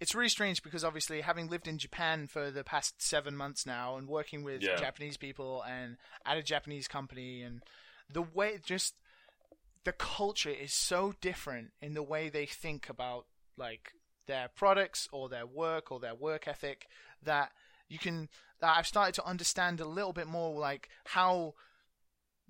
it's 0.00 0.14
really 0.14 0.28
strange 0.28 0.62
because 0.62 0.82
obviously 0.82 1.20
having 1.20 1.48
lived 1.48 1.68
in 1.68 1.78
Japan 1.78 2.26
for 2.26 2.50
the 2.50 2.64
past 2.64 3.00
seven 3.00 3.36
months 3.36 3.64
now 3.64 3.96
and 3.96 4.08
working 4.08 4.42
with 4.42 4.60
Yeah. 4.62 4.74
Japanese 4.76 5.16
people 5.16 5.62
and 5.62 5.96
at 6.26 6.36
a 6.36 6.42
Japanese 6.42 6.88
company 6.88 7.42
and 7.42 7.62
the 8.12 8.22
way 8.22 8.58
just 8.64 8.94
the 9.84 9.92
culture 9.92 10.50
is 10.50 10.72
so 10.72 11.14
different 11.20 11.70
in 11.80 11.94
the 11.94 12.02
way 12.02 12.28
they 12.28 12.46
think 12.46 12.88
about 12.88 13.26
like 13.56 13.92
their 14.26 14.48
products 14.48 15.08
or 15.12 15.28
their 15.28 15.46
work 15.46 15.92
or 15.92 16.00
their 16.00 16.14
work 16.14 16.48
ethic 16.48 16.86
that 17.22 17.52
you 17.88 17.98
can 17.98 18.28
that 18.60 18.76
I've 18.76 18.86
started 18.86 19.14
to 19.16 19.26
understand 19.26 19.80
a 19.80 19.84
little 19.84 20.12
bit 20.12 20.26
more 20.26 20.58
like 20.58 20.88
how 21.04 21.54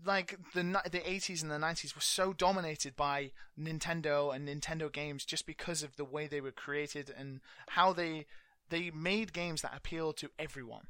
like 0.05 0.37
the 0.55 0.63
the 0.91 0.99
80s 1.01 1.43
and 1.43 1.51
the 1.51 1.57
90s 1.57 1.95
were 1.95 2.01
so 2.01 2.33
dominated 2.33 2.97
by 2.97 3.31
Nintendo 3.59 4.35
and 4.35 4.49
Nintendo 4.49 4.93
games 4.93 5.25
just 5.25 5.47
because 5.47 5.83
of 5.83 5.97
the 5.97 6.05
way 6.05 6.27
they 6.27 6.41
were 6.41 6.51
created 6.53 7.13
and 7.17 7.41
how 7.69 7.93
they 7.93 8.27
they 8.69 8.91
made 8.91 9.33
games 9.33 9.63
that 9.63 9.77
appeal 9.77 10.13
to 10.15 10.31
everyone. 10.39 10.87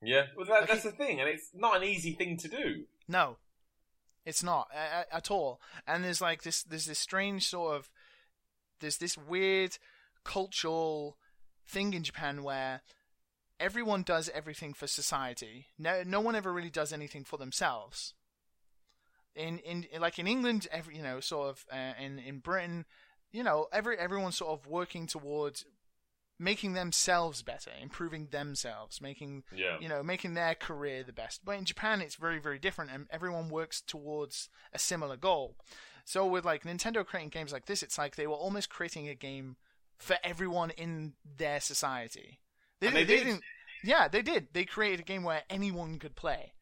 Yeah, 0.00 0.26
well, 0.36 0.46
that, 0.46 0.62
Okay. 0.62 0.72
that's 0.72 0.84
the 0.84 0.92
thing, 0.92 1.18
and 1.20 1.28
it's 1.28 1.50
not 1.52 1.76
an 1.76 1.82
easy 1.82 2.12
thing 2.14 2.36
to 2.38 2.48
do. 2.48 2.84
No, 3.08 3.38
it's 4.24 4.42
not 4.44 4.68
a- 4.72 5.00
a- 5.10 5.14
at 5.16 5.30
all. 5.30 5.60
And 5.86 6.04
there's 6.04 6.20
like 6.20 6.42
this 6.44 6.62
there's 6.62 6.86
this 6.86 6.98
strange 7.00 7.46
sort 7.48 7.76
of 7.76 7.90
there's 8.80 8.98
this 8.98 9.18
weird 9.18 9.76
cultural 10.24 11.18
thing 11.66 11.92
in 11.94 12.04
Japan 12.04 12.42
where 12.42 12.82
everyone 13.58 14.02
does 14.04 14.28
everything 14.28 14.72
for 14.72 14.86
society. 14.86 15.66
No, 15.76 16.02
no 16.04 16.20
one 16.20 16.36
ever 16.36 16.52
really 16.52 16.70
does 16.70 16.92
anything 16.92 17.24
for 17.24 17.36
themselves. 17.36 18.14
In 19.38 19.58
in 19.60 19.86
like 20.00 20.18
in 20.18 20.26
England, 20.26 20.66
every 20.70 20.96
you 20.96 21.02
know, 21.02 21.20
sort 21.20 21.48
of 21.50 21.64
uh, 21.72 21.92
in 22.02 22.18
in 22.18 22.40
Britain, 22.40 22.84
you 23.32 23.42
know, 23.42 23.68
every 23.72 23.96
everyone's 23.98 24.36
sort 24.36 24.50
of 24.58 24.66
working 24.66 25.06
towards 25.06 25.64
making 26.40 26.72
themselves 26.74 27.42
better, 27.42 27.72
improving 27.80 28.28
themselves, 28.30 29.00
making 29.00 29.42
Yeah. 29.52 29.78
you 29.80 29.88
know, 29.88 30.02
making 30.04 30.34
their 30.34 30.54
career 30.54 31.02
the 31.02 31.12
best. 31.12 31.44
But 31.44 31.58
in 31.58 31.64
Japan, 31.64 32.00
it's 32.00 32.14
very, 32.14 32.38
very 32.38 32.58
different, 32.60 32.92
and 32.92 33.06
everyone 33.10 33.48
works 33.48 33.80
towards 33.80 34.48
a 34.72 34.78
similar 34.78 35.16
goal. 35.16 35.56
So 36.04 36.24
with 36.26 36.44
like 36.44 36.62
Nintendo 36.62 37.04
creating 37.04 37.30
games 37.30 37.52
like 37.52 37.66
this, 37.66 37.82
it's 37.82 37.98
like 37.98 38.14
they 38.16 38.26
were 38.28 38.34
almost 38.34 38.70
creating 38.70 39.08
a 39.08 39.14
game 39.16 39.56
for 39.98 40.16
everyone 40.22 40.70
in 40.70 41.14
their 41.36 41.60
society. 41.60 42.38
They, 42.80 42.86
And 42.86 42.96
they 42.96 43.04
they 43.04 43.16
did. 43.16 43.24
didn't. 43.24 43.42
Yeah, 43.82 44.06
they 44.08 44.22
did. 44.22 44.48
They 44.52 44.64
created 44.64 45.00
a 45.00 45.04
game 45.04 45.22
where 45.24 45.42
anyone 45.50 45.98
could 45.98 46.14
play. 46.14 46.52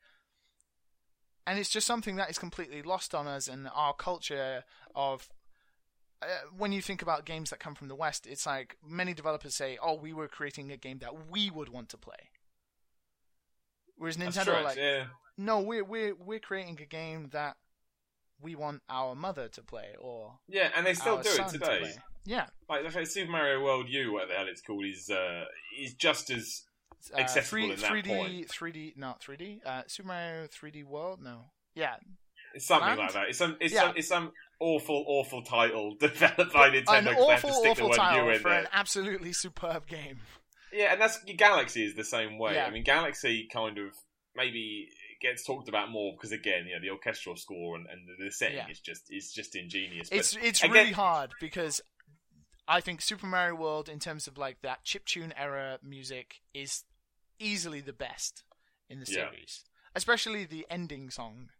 And 1.47 1.59
it's 1.59 1.70
just 1.70 1.86
something 1.86 2.16
that 2.16 2.28
is 2.28 2.39
completely 2.39 2.82
lost 2.82 3.14
on 3.14 3.27
us 3.27 3.47
and 3.47 3.68
our 3.74 3.94
culture 3.94 4.64
of 4.94 5.28
uh, 6.23 6.27
when 6.56 6.73
you 6.73 6.82
think 6.82 7.02
about 7.02 7.24
games 7.24 7.51
that 7.51 7.60
come 7.60 7.74
from 7.74 7.89
the 7.89 7.94
West, 7.94 8.27
it's 8.27 8.47
like 8.47 8.77
many 8.86 9.14
developers 9.14 9.55
say, 9.55 9.78
"Oh, 9.82 9.94
we 9.94 10.12
were 10.12 10.28
creating 10.28 10.73
a 10.73 10.77
game 10.77 10.98
that 10.98 11.31
we 11.31 11.51
would 11.51 11.68
want 11.68 11.89
to 11.90 11.98
play." 11.98 12.31
Whereas 13.97 14.16
Nintendo, 14.16 14.55
are 14.55 14.62
like, 14.62 14.77
yeah. 14.77 15.05
no, 15.36 15.60
we're 15.60 15.85
we're 15.85 16.14
we're 16.14 16.39
creating 16.39 16.78
a 16.82 16.86
game 16.86 17.28
that 17.32 17.56
we 18.40 18.55
want 18.55 18.82
our 18.89 19.14
mother 19.14 19.48
to 19.48 19.62
play 19.62 19.94
or 19.98 20.39
Yeah, 20.48 20.70
and 20.77 20.86
they 20.86 20.94
still 20.94 21.20
do 21.23 21.31
it 21.31 21.48
today. 21.48 21.78
play. 21.81 21.94
Yeah, 22.24 22.47
Like, 22.68 22.82
the 22.82 22.90
fact 22.90 23.06
Super 23.06 23.31
Mario 23.31 23.62
World 23.62 23.89
U, 23.89 24.14
whatever 24.14 24.32
the 24.32 24.39
hell 24.39 24.48
it's 24.48 24.60
called, 24.60 24.85
is 24.85 25.09
uh, 25.10 25.44
is 25.78 25.94
just 25.94 26.28
as 26.31 26.62
uh, 27.14 27.18
Accessible 27.18 27.48
three, 27.48 27.70
in 27.73 27.81
that 27.81 27.90
3D, 27.90 28.06
point. 28.06 28.48
3D, 28.48 28.97
not 28.97 29.20
3D. 29.23 29.60
Uh, 29.64 29.82
Super 29.86 30.09
Mario 30.09 30.47
3D 30.47 30.85
World, 30.85 31.20
no. 31.23 31.47
Yeah, 31.74 31.97
it's 32.55 32.66
something 32.66 32.86
Land? 32.89 32.98
like 33.01 33.12
that. 33.12 33.28
It's 33.28 33.39
some 33.39 33.56
it's 33.60 33.74
Yeah. 33.74 33.82
some 33.82 33.97
it's 33.97 34.09
some 34.09 34.32
awful 34.60 35.05
awful 35.06 35.43
title 35.43 35.94
developed 36.01 36.52
by 36.52 36.70
Nintendo. 36.70 36.98
an 36.98 37.05
'cause 37.05 37.05
they 37.05 37.09
have 37.10 37.44
awful, 37.44 37.51
to 37.51 37.55
stick 37.56 37.70
awful 37.73 37.90
title 37.90 38.31
in 38.31 38.40
for 38.40 38.48
there. 38.51 38.60
an 38.60 38.68
absolutely 38.73 39.32
superb 39.32 39.86
game. 39.86 40.20
Yeah, 40.73 40.93
and 40.93 41.01
that's 41.01 41.23
Galaxy 41.24 41.85
is 41.85 41.94
the 41.94 42.05
same 42.05 42.39
way. 42.39 42.55
Yeah. 42.55 42.66
I 42.66 42.70
mean, 42.70 42.82
Galaxy 42.85 43.48
kind 43.52 43.78
of 43.78 43.94
maybe 44.35 44.89
gets 45.20 45.44
talked 45.47 45.68
about 45.68 45.90
more 45.90 46.12
because 46.14 46.32
again, 46.32 46.66
you 46.66 46.74
know, 46.74 46.81
the 46.81 46.90
orchestral 46.90 47.36
score 47.36 47.77
and, 47.77 47.86
and 47.86 48.06
the 48.18 48.31
setting 48.31 48.56
Yeah. 48.56 48.68
is 48.70 48.81
just 48.81 49.05
is 49.10 49.32
just 49.32 49.55
ingenious. 49.56 50.09
But 50.10 50.18
It's 50.18 50.36
it's 50.36 50.60
again- 50.62 50.73
really 50.73 50.93
hard 50.93 51.32
because 51.40 51.81
I 52.68 52.80
think 52.80 53.01
Super 53.01 53.26
Mario 53.26 53.55
World, 53.55 53.88
in 53.88 53.98
terms 53.98 54.26
of 54.26 54.36
like 54.38 54.60
that 54.62 54.84
chiptune 54.84 55.32
era 55.36 55.78
music, 55.82 56.40
is 56.55 56.84
easily 57.38 57.80
the 57.80 57.93
best 57.93 58.44
in 58.88 59.01
the 59.01 59.06
Yeah. 59.09 59.30
series, 59.30 59.64
especially 59.94 60.44
the 60.44 60.66
ending 60.70 61.10
song. 61.10 61.51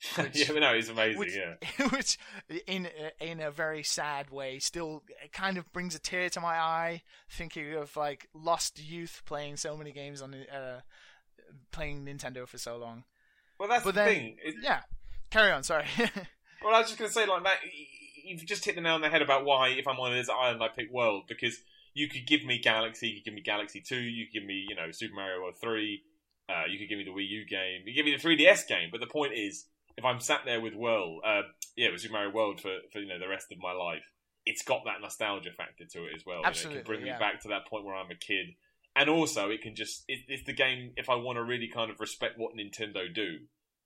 which- 0.16 0.48
yeah, 0.48 0.58
no, 0.58 0.72
it's 0.72 0.88
amazing. 0.88 1.18
which, 1.18 1.36
yeah, 1.36 1.86
which 1.90 2.18
in 2.66 2.86
a- 2.86 3.24
in 3.24 3.40
a 3.40 3.50
very 3.50 3.82
sad 3.82 4.30
way 4.30 4.58
still 4.58 5.02
kind 5.32 5.58
of 5.58 5.70
brings 5.72 5.94
a 5.94 5.98
tear 5.98 6.30
to 6.30 6.40
my 6.40 6.56
eye 6.58 7.02
thinking 7.28 7.74
of 7.74 7.94
like 7.96 8.28
lost 8.32 8.80
youth 8.82 9.20
playing 9.26 9.56
so 9.58 9.76
many 9.76 9.92
games 9.92 10.22
on 10.22 10.34
uh, 10.34 10.80
playing 11.70 12.06
Nintendo 12.06 12.46
for 12.48 12.56
so 12.58 12.76
long. 12.78 13.04
well, 13.58 13.68
that's 13.68 13.84
but 13.84 13.94
the 13.94 14.00
then- 14.00 14.08
thing. 14.14 14.36
It- 14.42 14.54
Yeah, 14.62 14.80
carry 15.30 15.50
on. 15.50 15.62
Sorry. 15.64 15.86
Well, 16.62 16.74
I 16.74 16.80
was 16.80 16.88
just 16.88 16.98
going 16.98 17.08
to 17.08 17.14
say 17.14 17.24
like 17.24 17.42
that. 17.44 17.56
You've 18.24 18.44
just 18.46 18.64
hit 18.64 18.74
the 18.74 18.80
nail 18.80 18.94
on 18.94 19.00
the 19.00 19.08
head 19.08 19.22
about 19.22 19.44
why, 19.44 19.68
if 19.68 19.86
I'm 19.86 19.98
on 19.98 20.12
this 20.12 20.28
island, 20.28 20.62
I 20.62 20.68
pick 20.68 20.92
World 20.92 21.24
because 21.28 21.58
you 21.94 22.08
could 22.08 22.26
give 22.26 22.44
me 22.44 22.58
Galaxy, 22.58 23.08
you 23.08 23.14
could 23.16 23.24
give 23.24 23.34
me 23.34 23.42
Galaxy 23.42 23.80
Two, 23.80 24.00
you 24.00 24.26
could 24.26 24.32
give 24.32 24.44
me 24.44 24.64
you 24.68 24.76
know 24.76 24.90
Super 24.90 25.14
Mario 25.14 25.40
World 25.42 25.54
Three, 25.60 26.02
uh, 26.48 26.64
you 26.68 26.78
could 26.78 26.88
give 26.88 26.98
me 26.98 27.04
the 27.04 27.10
Wii 27.10 27.28
U 27.28 27.46
game, 27.46 27.82
you 27.84 27.92
could 27.92 27.96
give 27.96 28.06
me 28.06 28.16
the 28.16 28.44
3DS 28.44 28.66
game. 28.66 28.88
But 28.90 29.00
the 29.00 29.06
point 29.06 29.32
is, 29.34 29.66
if 29.96 30.04
I'm 30.04 30.20
sat 30.20 30.42
there 30.44 30.60
with 30.60 30.74
World, 30.74 31.22
uh, 31.26 31.42
yeah, 31.76 31.90
with 31.90 32.00
Super 32.00 32.14
Mario 32.14 32.30
World 32.30 32.60
for, 32.60 32.76
for 32.92 33.00
you 33.00 33.08
know 33.08 33.18
the 33.18 33.28
rest 33.28 33.52
of 33.52 33.58
my 33.58 33.72
life, 33.72 34.02
it's 34.46 34.62
got 34.62 34.84
that 34.84 35.00
nostalgia 35.00 35.50
factor 35.52 35.84
to 35.84 36.04
it 36.06 36.14
as 36.14 36.24
well. 36.26 36.38
You 36.38 36.42
know, 36.42 36.50
it 36.50 36.74
can 36.74 36.82
bring 36.84 37.06
yeah. 37.06 37.14
me 37.14 37.18
back 37.18 37.40
to 37.42 37.48
that 37.48 37.66
point 37.66 37.84
where 37.84 37.94
I'm 37.94 38.10
a 38.10 38.16
kid. 38.16 38.54
And 38.96 39.08
also, 39.08 39.50
it 39.50 39.62
can 39.62 39.76
just, 39.76 40.02
it, 40.08 40.20
it's 40.26 40.44
the 40.44 40.52
game, 40.52 40.92
if 40.96 41.08
I 41.08 41.14
want 41.14 41.36
to 41.36 41.44
really 41.44 41.68
kind 41.68 41.90
of 41.90 42.00
respect 42.00 42.38
what 42.38 42.56
Nintendo 42.56 43.12
do, 43.12 43.38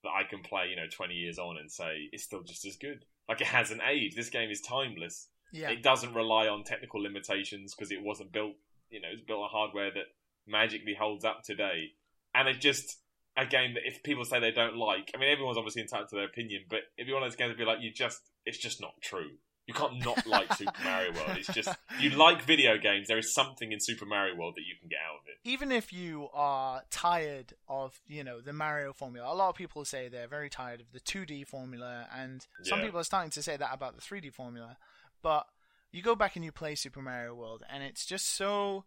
that 0.02 0.11
I 0.11 0.23
can 0.28 0.40
play, 0.43 0.69
you 0.70 0.77
know, 0.77 0.86
20 0.90 1.15
years 1.15 1.39
on 1.39 1.59
and 1.59 1.70
say 1.70 2.09
it's 2.12 2.24
still 2.24 2.43
just 2.43 2.65
as 2.65 2.77
good. 2.77 3.05
Like 3.29 3.41
it 3.41 3.47
hasn't 3.47 3.81
aged. 3.89 4.17
This 4.17 4.31
game 4.31 4.51
is 4.51 4.61
timeless. 4.61 5.29
yeah, 5.53 5.71
It 5.71 5.83
doesn't 5.83 6.15
rely 6.15 6.49
on 6.49 6.65
technical 6.65 7.03
limitations 7.03 7.75
because 7.75 7.91
it 7.91 8.03
wasn't 8.03 8.33
built, 8.33 8.55
you 8.91 9.01
know, 9.01 9.09
it's 9.13 9.23
built 9.23 9.41
on 9.43 9.49
hardware 9.51 9.91
that 9.93 10.05
magically 10.47 10.95
holds 10.95 11.25
up 11.25 11.43
today. 11.43 11.93
And 12.35 12.49
it's 12.49 12.59
just 12.59 12.99
a 13.37 13.47
game 13.47 13.75
that 13.75 13.87
if 13.87 14.03
people 14.03 14.25
say 14.25 14.41
they 14.41 14.51
don't 14.51 14.77
like, 14.77 15.11
I 15.15 15.19
mean, 15.19 15.31
everyone's 15.31 15.57
obviously 15.59 15.83
entitled 15.83 16.09
to 16.11 16.17
their 16.17 16.27
opinion, 16.27 16.65
but 16.69 16.81
if 16.97 17.07
you're 17.07 17.17
one 17.17 17.25
of 17.25 17.31
those 17.31 17.37
games 17.37 17.53
to 17.53 17.59
be 17.59 17.65
like, 17.65 17.81
you 17.81 17.93
just, 17.93 18.21
it's 18.45 18.59
just 18.59 18.81
not 18.81 18.95
true. 19.03 19.31
You 19.66 19.73
can't 19.74 20.05
not 20.05 20.27
like 20.27 20.53
Super 20.55 20.73
Mario 20.85 21.12
World. 21.12 21.39
It's 21.39 21.53
just, 21.53 21.70
you 21.99 22.11
like 22.11 22.43
video 22.43 22.77
games, 22.77 23.09
there 23.09 23.16
is 23.19 23.32
something 23.32 23.73
in 23.73 23.81
Super 23.81 24.05
Mario 24.05 24.35
World 24.36 24.55
that 24.57 24.62
you 24.66 24.74
can 24.78 24.89
get 24.89 24.99
out 25.09 25.20
of 25.20 25.27
it. 25.27 25.39
even 25.49 25.73
if 25.73 25.93
you 25.93 26.28
are 26.35 26.82
tired 26.91 27.55
of 27.69 28.01
you 28.07 28.23
know 28.23 28.41
the 28.41 28.53
Mario 28.53 28.93
formula, 28.93 29.32
a 29.32 29.35
lot 29.35 29.49
of 29.49 29.55
people 29.57 29.85
say 29.85 30.09
they're 30.09 30.28
very 30.28 30.51
tired 30.51 30.81
of 30.81 30.93
the 30.93 31.01
2D 31.01 31.47
formula, 31.47 32.07
and 32.15 32.47
some 32.62 32.81
Yeah. 32.81 32.86
people 32.86 33.01
are 33.01 33.05
starting 33.05 33.31
to 33.31 33.43
say 33.43 33.57
that 33.57 33.73
about 33.73 33.95
the 33.97 34.03
3D 34.03 34.31
formula. 34.35 34.77
But 35.23 35.47
you 35.93 36.03
go 36.03 36.15
back 36.15 36.36
and 36.36 36.45
you 36.45 36.53
play 36.53 36.74
Super 36.74 37.01
Mario 37.01 37.35
World, 37.35 37.62
and 37.70 37.82
it's 37.82 38.05
just 38.05 38.27
so 38.36 38.85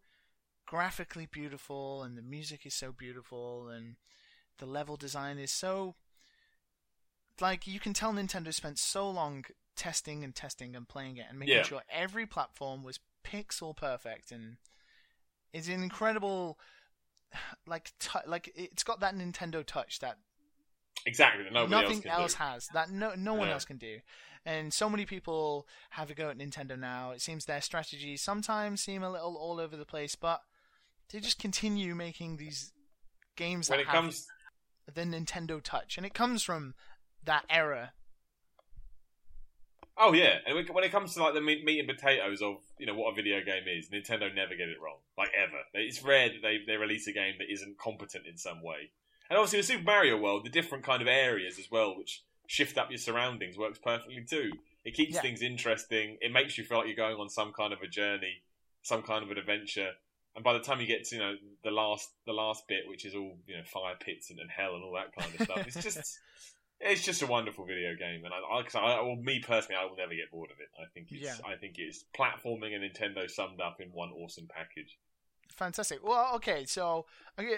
graphically 0.68 1.26
beautiful, 1.26 2.04
and 2.04 2.18
the 2.18 2.22
music 2.22 2.66
is 2.66 2.76
so 2.76 2.92
beautiful, 2.92 3.68
and 3.70 3.96
the 4.60 4.66
level 4.68 4.96
design 4.98 5.40
is 5.40 5.52
so 5.52 5.96
like 7.40 7.66
you 7.68 7.80
can 7.80 7.94
tell 7.94 8.14
Nintendo 8.14 8.54
spent 8.54 8.78
so 8.80 9.10
long 9.10 9.46
testing 9.78 10.24
and 10.24 10.36
testing 10.36 10.76
and 10.76 10.88
playing 10.90 11.18
it 11.18 11.26
and 11.30 11.40
making 11.40 11.56
Yeah. 11.56 11.64
sure 11.64 11.82
every 11.90 12.26
platform 12.26 12.84
was 12.84 13.00
pixel 13.24 13.76
perfect 13.76 14.32
and 14.32 14.58
it's 15.54 15.68
an 15.68 15.84
incredible 15.84 16.58
like 17.68 17.92
t- 18.00 18.20
like 18.26 18.52
it's 18.56 18.84
got 18.84 19.00
that 19.02 19.16
Nintendo 19.16 19.66
touch 19.66 20.00
that 20.00 20.18
Exactly, 21.06 21.44
that 21.44 21.54
nobody 21.54 21.70
nothing 21.82 22.08
else 22.08 22.34
do. 22.34 22.44
has 22.44 22.68
that 22.74 22.90
no 22.90 23.14
no 23.16 23.34
one 23.36 23.48
Yeah. 23.48 23.54
else 23.54 23.66
can 23.66 23.78
do 23.78 24.00
and 24.46 24.74
so 24.74 24.90
many 24.90 25.06
people 25.06 25.68
have 25.92 26.10
a 26.10 26.14
go 26.14 26.30
at 26.30 26.38
Nintendo 26.38 26.78
now 26.78 27.12
it 27.12 27.22
seems 27.22 27.46
their 27.46 27.62
strategies 27.62 28.22
sometimes 28.22 28.82
seem 28.82 29.04
a 29.04 29.10
little 29.12 29.38
all 29.38 29.60
over 29.60 29.78
the 29.78 29.86
place 29.86 30.16
but 30.16 30.42
they 31.12 31.20
just 31.20 31.40
continue 31.40 31.96
making 31.96 32.38
these 32.38 32.74
games 33.36 33.70
When 33.70 33.78
that 33.78 33.82
it 33.84 33.88
have 33.88 33.96
comes 33.96 34.28
the 34.94 35.02
Nintendo 35.04 35.62
touch 35.62 35.98
and 35.98 36.06
it 36.06 36.14
comes 36.14 36.44
from 36.44 36.74
that 37.24 37.46
era 37.50 37.92
Oh 40.00 40.14
yeah, 40.14 40.40
and 40.46 40.56
when- 40.56 40.68
when 40.68 40.84
it 40.84 40.92
comes 40.92 41.14
to 41.16 41.24
like 41.24 41.34
the 41.34 41.42
meat, 41.42 41.64
meat 41.64 41.80
and 41.80 41.88
potatoes 41.90 42.42
of 42.42 42.58
you 42.78 42.86
know 42.86 42.94
what 42.94 43.12
a 43.12 43.16
video 43.16 43.42
game 43.44 43.68
is, 43.68 43.90
Nintendo 43.90 44.34
never 44.34 44.56
get 44.56 44.70
it 44.70 44.80
wrong, 44.80 45.00
like 45.18 45.32
ever. 45.36 45.64
It's 45.74 46.04
rare 46.04 46.30
that 46.30 46.42
they 46.42 46.60
they 46.66 46.78
release 46.78 47.08
a 47.08 47.12
game 47.14 47.36
that 47.40 47.52
isn't 47.52 47.78
competent 47.80 48.28
in 48.28 48.38
some 48.38 48.62
way. 48.62 48.92
And 49.30 49.38
obviously, 49.38 49.60
with 49.60 49.66
Super 49.66 49.84
Mario 49.84 50.18
World, 50.18 50.46
the 50.46 50.50
different 50.50 50.84
kind 50.84 51.02
of 51.02 51.08
areas 51.08 51.58
as 51.60 51.70
well, 51.72 51.98
which 51.98 52.24
shift 52.48 52.78
up 52.78 52.90
your 52.92 52.98
surroundings, 53.00 53.58
works 53.58 53.80
perfectly 53.80 54.24
too. 54.24 54.52
It 54.86 54.94
keeps 54.94 55.16
Yeah. 55.16 55.22
things 55.22 55.42
interesting. 55.42 56.18
It 56.22 56.32
makes 56.32 56.58
you 56.58 56.64
feel 56.64 56.78
like 56.78 56.88
you're 56.88 56.96
going 56.96 57.18
on 57.18 57.28
some 57.30 57.52
kind 57.52 57.74
of 57.74 57.82
a 57.82 57.88
journey, 57.88 58.42
some 58.84 59.02
kind 59.04 59.24
of 59.24 59.32
an 59.32 59.38
adventure. 59.38 59.92
And 60.36 60.44
by 60.44 60.54
the 60.54 60.60
time 60.60 60.80
you 60.80 60.88
get 60.88 61.04
to 61.06 61.16
you 61.16 61.22
know 61.22 61.36
the 61.64 61.72
last 61.72 62.10
the 62.26 62.32
last 62.34 62.68
bit, 62.68 62.88
which 62.88 63.04
is 63.04 63.16
all 63.16 63.38
you 63.48 63.58
know 63.58 63.64
fire 63.66 63.96
pits 64.00 64.30
and, 64.30 64.40
and 64.40 64.50
hell 64.52 64.76
and 64.76 64.84
all 64.84 64.94
that 64.94 65.14
kind 65.16 65.34
of 65.34 65.42
stuff, 65.42 65.66
it's 65.68 65.82
just 65.84 66.20
it's 66.80 67.04
just 67.04 67.22
a 67.22 67.28
wonderful 67.28 67.66
video 67.66 67.96
game, 67.96 68.24
and 68.26 68.34
I, 68.34 68.38
I, 68.60 68.64
'cause 68.64 68.76
I, 68.76 69.02
well, 69.02 69.16
me 69.16 69.40
personally, 69.46 69.78
I 69.82 69.86
will 69.86 69.96
never 69.98 70.14
get 70.14 70.32
bored 70.32 70.52
of 70.52 70.58
it. 70.60 70.70
I 70.80 70.86
think 70.94 71.08
it's, 71.12 71.22
Yeah. 71.24 71.36
I 71.46 71.56
think 71.56 71.76
it's 71.78 72.06
platforming 72.18 72.74
and 72.76 72.84
Nintendo 72.84 73.30
summed 73.30 73.60
up 73.62 73.82
in 73.82 73.90
one 73.90 74.10
awesome 74.12 74.48
package. 74.48 74.98
Fantastic. 75.52 76.00
Well, 76.04 76.36
okay, 76.36 76.66
so 76.66 77.06
okay, 77.40 77.56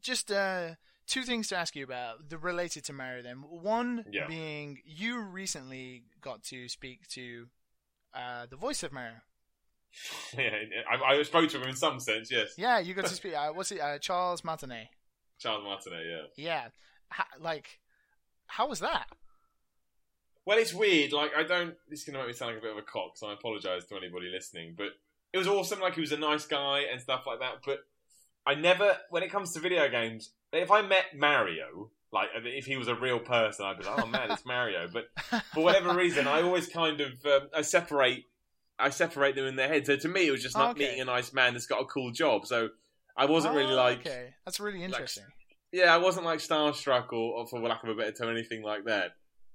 just 0.00 0.32
uh, 0.32 0.70
two 1.06 1.22
things 1.22 1.48
to 1.48 1.56
ask 1.56 1.76
you 1.76 1.84
about 1.84 2.28
the 2.28 2.38
related 2.38 2.84
to 2.86 2.92
Mario. 2.92 3.22
Then 3.22 3.36
one 3.48 4.04
Yeah. 4.10 4.26
being 4.26 4.78
you 4.84 5.20
recently 5.20 6.04
got 6.20 6.42
to 6.44 6.68
speak 6.68 7.06
to 7.08 7.46
uh, 8.14 8.46
the 8.46 8.56
voice 8.56 8.82
of 8.82 8.92
Mario. 8.92 9.16
yeah, 10.36 10.50
I, 10.90 11.14
I 11.18 11.22
spoke 11.22 11.48
to 11.50 11.60
him 11.60 11.68
in 11.68 11.76
some 11.76 12.00
sense, 12.00 12.30
yes. 12.30 12.54
Yeah, 12.58 12.78
you 12.80 12.94
got 12.94 13.06
to 13.06 13.14
speak. 13.14 13.34
Uh, 13.34 13.52
what's 13.52 13.70
it? 13.72 13.80
Uh, 13.80 13.98
Charles 13.98 14.42
Martinet. 14.44 14.88
Charles 15.38 15.62
Martinet, 15.64 16.00
yeah. 16.06 16.44
Yeah, 16.44 16.68
ha- 17.10 17.28
like 17.40 17.78
how 18.46 18.68
was 18.68 18.80
that? 18.80 19.06
Well, 20.44 20.58
it's 20.58 20.72
weird. 20.74 21.12
Like, 21.12 21.32
I 21.36 21.42
don't. 21.42 21.74
This 21.88 22.00
is 22.00 22.04
going 22.06 22.14
to 22.14 22.20
make 22.20 22.28
me 22.28 22.32
sound 22.34 22.52
like 22.52 22.58
a 22.58 22.62
bit 22.66 22.70
of 22.72 22.78
a 22.78 22.82
cock, 22.82 23.16
so 23.16 23.26
I 23.26 23.32
apologise 23.32 23.84
to 23.86 23.96
anybody 23.96 24.28
listening. 24.32 24.74
But 24.76 24.88
it 25.32 25.38
was 25.38 25.48
awesome. 25.48 25.80
Like, 25.80 25.94
he 25.94 26.00
was 26.00 26.12
a 26.12 26.16
nice 26.16 26.46
guy 26.46 26.84
and 26.90 27.00
stuff 27.00 27.24
like 27.26 27.40
that. 27.40 27.62
But 27.64 27.80
I 28.46 28.54
never, 28.54 28.96
when 29.10 29.22
it 29.24 29.30
comes 29.32 29.52
to 29.54 29.60
video 29.60 29.88
games, 29.88 30.30
if 30.52 30.70
I 30.70 30.82
met 30.82 31.16
Mario, 31.16 31.90
like, 32.12 32.28
if 32.36 32.64
he 32.66 32.76
was 32.76 32.86
a 32.86 32.94
real 32.94 33.18
person, 33.18 33.66
I'd 33.66 33.78
be 33.78 33.84
like, 33.84 33.98
oh 33.98 34.06
man, 34.06 34.30
it's 34.30 34.46
Mario. 34.46 34.88
But 34.92 35.06
for 35.52 35.64
whatever 35.64 35.92
reason, 35.92 36.28
I 36.28 36.42
always 36.42 36.68
kind 36.68 37.00
of 37.00 37.12
um, 37.26 37.48
I 37.54 37.62
separate 37.62 38.26
I 38.78 38.90
separate 38.90 39.34
them 39.34 39.46
in 39.46 39.56
their 39.56 39.68
head. 39.68 39.84
So 39.86 39.96
to 39.96 40.08
me, 40.08 40.28
it 40.28 40.30
was 40.30 40.42
just 40.42 40.56
like 40.56 40.70
Okay. 40.70 40.80
meeting 40.84 41.00
a 41.00 41.06
nice 41.06 41.32
man 41.32 41.54
that's 41.54 41.66
got 41.66 41.80
a 41.80 41.86
cool 41.86 42.12
job. 42.12 42.46
So 42.46 42.68
I 43.16 43.24
wasn't 43.26 43.54
really 43.54 43.72
Oh, 43.72 43.76
like, 43.76 44.00
okay, 44.00 44.34
that's 44.44 44.60
really 44.60 44.84
interesting. 44.84 45.24
Yeah, 45.76 45.94
I 45.94 45.98
wasn't 45.98 46.24
like 46.24 46.38
starstruck 46.38 47.12
or, 47.12 47.34
or 47.38 47.46
for 47.46 47.60
lack 47.60 47.82
of 47.82 47.90
a 47.90 47.94
better 47.94 48.12
term, 48.12 48.30
anything 48.30 48.62
like 48.62 48.84
that. 48.84 49.12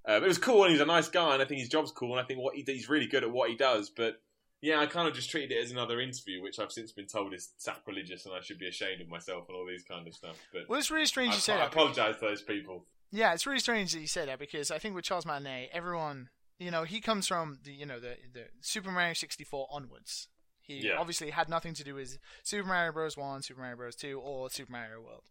Um, 0.07 0.23
it 0.23 0.27
was 0.27 0.38
cool, 0.38 0.64
and 0.64 0.72
he's 0.72 0.81
a 0.81 0.85
nice 0.85 1.10
guy, 1.10 1.34
and 1.34 1.41
I 1.41 1.45
think 1.45 1.60
his 1.60 1.69
job's 1.69 1.91
cool, 1.91 2.11
and 2.11 2.19
I 2.19 2.23
think 2.27 2.39
what 2.39 2.56
he 2.56 2.64
he's 2.65 2.89
really 2.89 3.07
good 3.07 3.23
at 3.23 3.31
what 3.31 3.49
he 3.49 3.56
does. 3.56 3.89
But 3.89 4.22
yeah, 4.61 4.80
I 4.80 4.85
kind 4.85 5.07
of 5.07 5.15
just 5.15 5.31
treated 5.31 5.52
it 5.52 5.64
as 5.64 5.72
another 5.72 5.99
interview, 5.99 6.41
which 6.41 6.60
I've 6.60 6.72
since 6.72 6.91
been 6.91 7.07
told 7.07 7.34
is 7.34 7.53
sacrilegious, 7.57 8.26
and 8.26 8.35
I 8.35 8.41
should 8.41 8.60
be 8.60 8.68
ashamed 8.68 9.02
of 9.02 9.10
myself 9.10 9.45
and 9.48 9.57
all 9.57 9.65
these 9.68 9.84
kind 9.84 10.07
of 10.07 10.14
stuff. 10.14 10.38
But 10.53 10.69
well, 10.69 10.80
it's 10.80 10.91
really 10.91 11.06
strange 11.07 11.31
I, 11.34 11.35
you 11.35 11.41
say 11.41 11.53
that. 11.53 11.61
I 11.64 11.65
apologise 11.65 12.15
to 12.19 12.26
those 12.26 12.41
people. 12.43 12.85
Yeah, 13.11 13.34
it's 13.34 13.45
really 13.48 13.60
strange 13.60 13.93
that 13.93 13.99
you 13.99 14.07
say 14.07 14.26
that 14.26 14.39
because 14.39 14.72
I 14.72 14.77
think 14.77 14.95
with 14.95 15.03
Charles 15.06 15.26
Martinet, 15.26 15.69
everyone, 15.73 16.30
you 16.60 16.72
know, 16.72 16.84
he 16.84 17.02
comes 17.02 17.27
from 17.27 17.60
the, 17.64 17.73
you 17.73 17.85
know, 17.85 17.99
the 17.99 18.15
the 18.34 18.45
Super 18.61 18.91
Mario 18.91 19.14
64 19.14 19.68
onwards. 19.72 20.30
He 20.61 20.88
Yeah. 20.88 20.98
obviously 20.98 21.31
had 21.31 21.49
nothing 21.49 21.73
to 21.73 21.84
do 21.84 21.95
with 21.95 22.18
Super 22.43 22.68
Mario 22.68 22.91
Bros. 22.93 23.18
1, 23.18 23.41
Super 23.41 23.60
Mario 23.61 23.76
Bros. 23.77 23.95
2, 23.95 24.19
or 24.19 24.49
Super 24.49 24.72
Mario 24.72 25.02
World. 25.02 25.23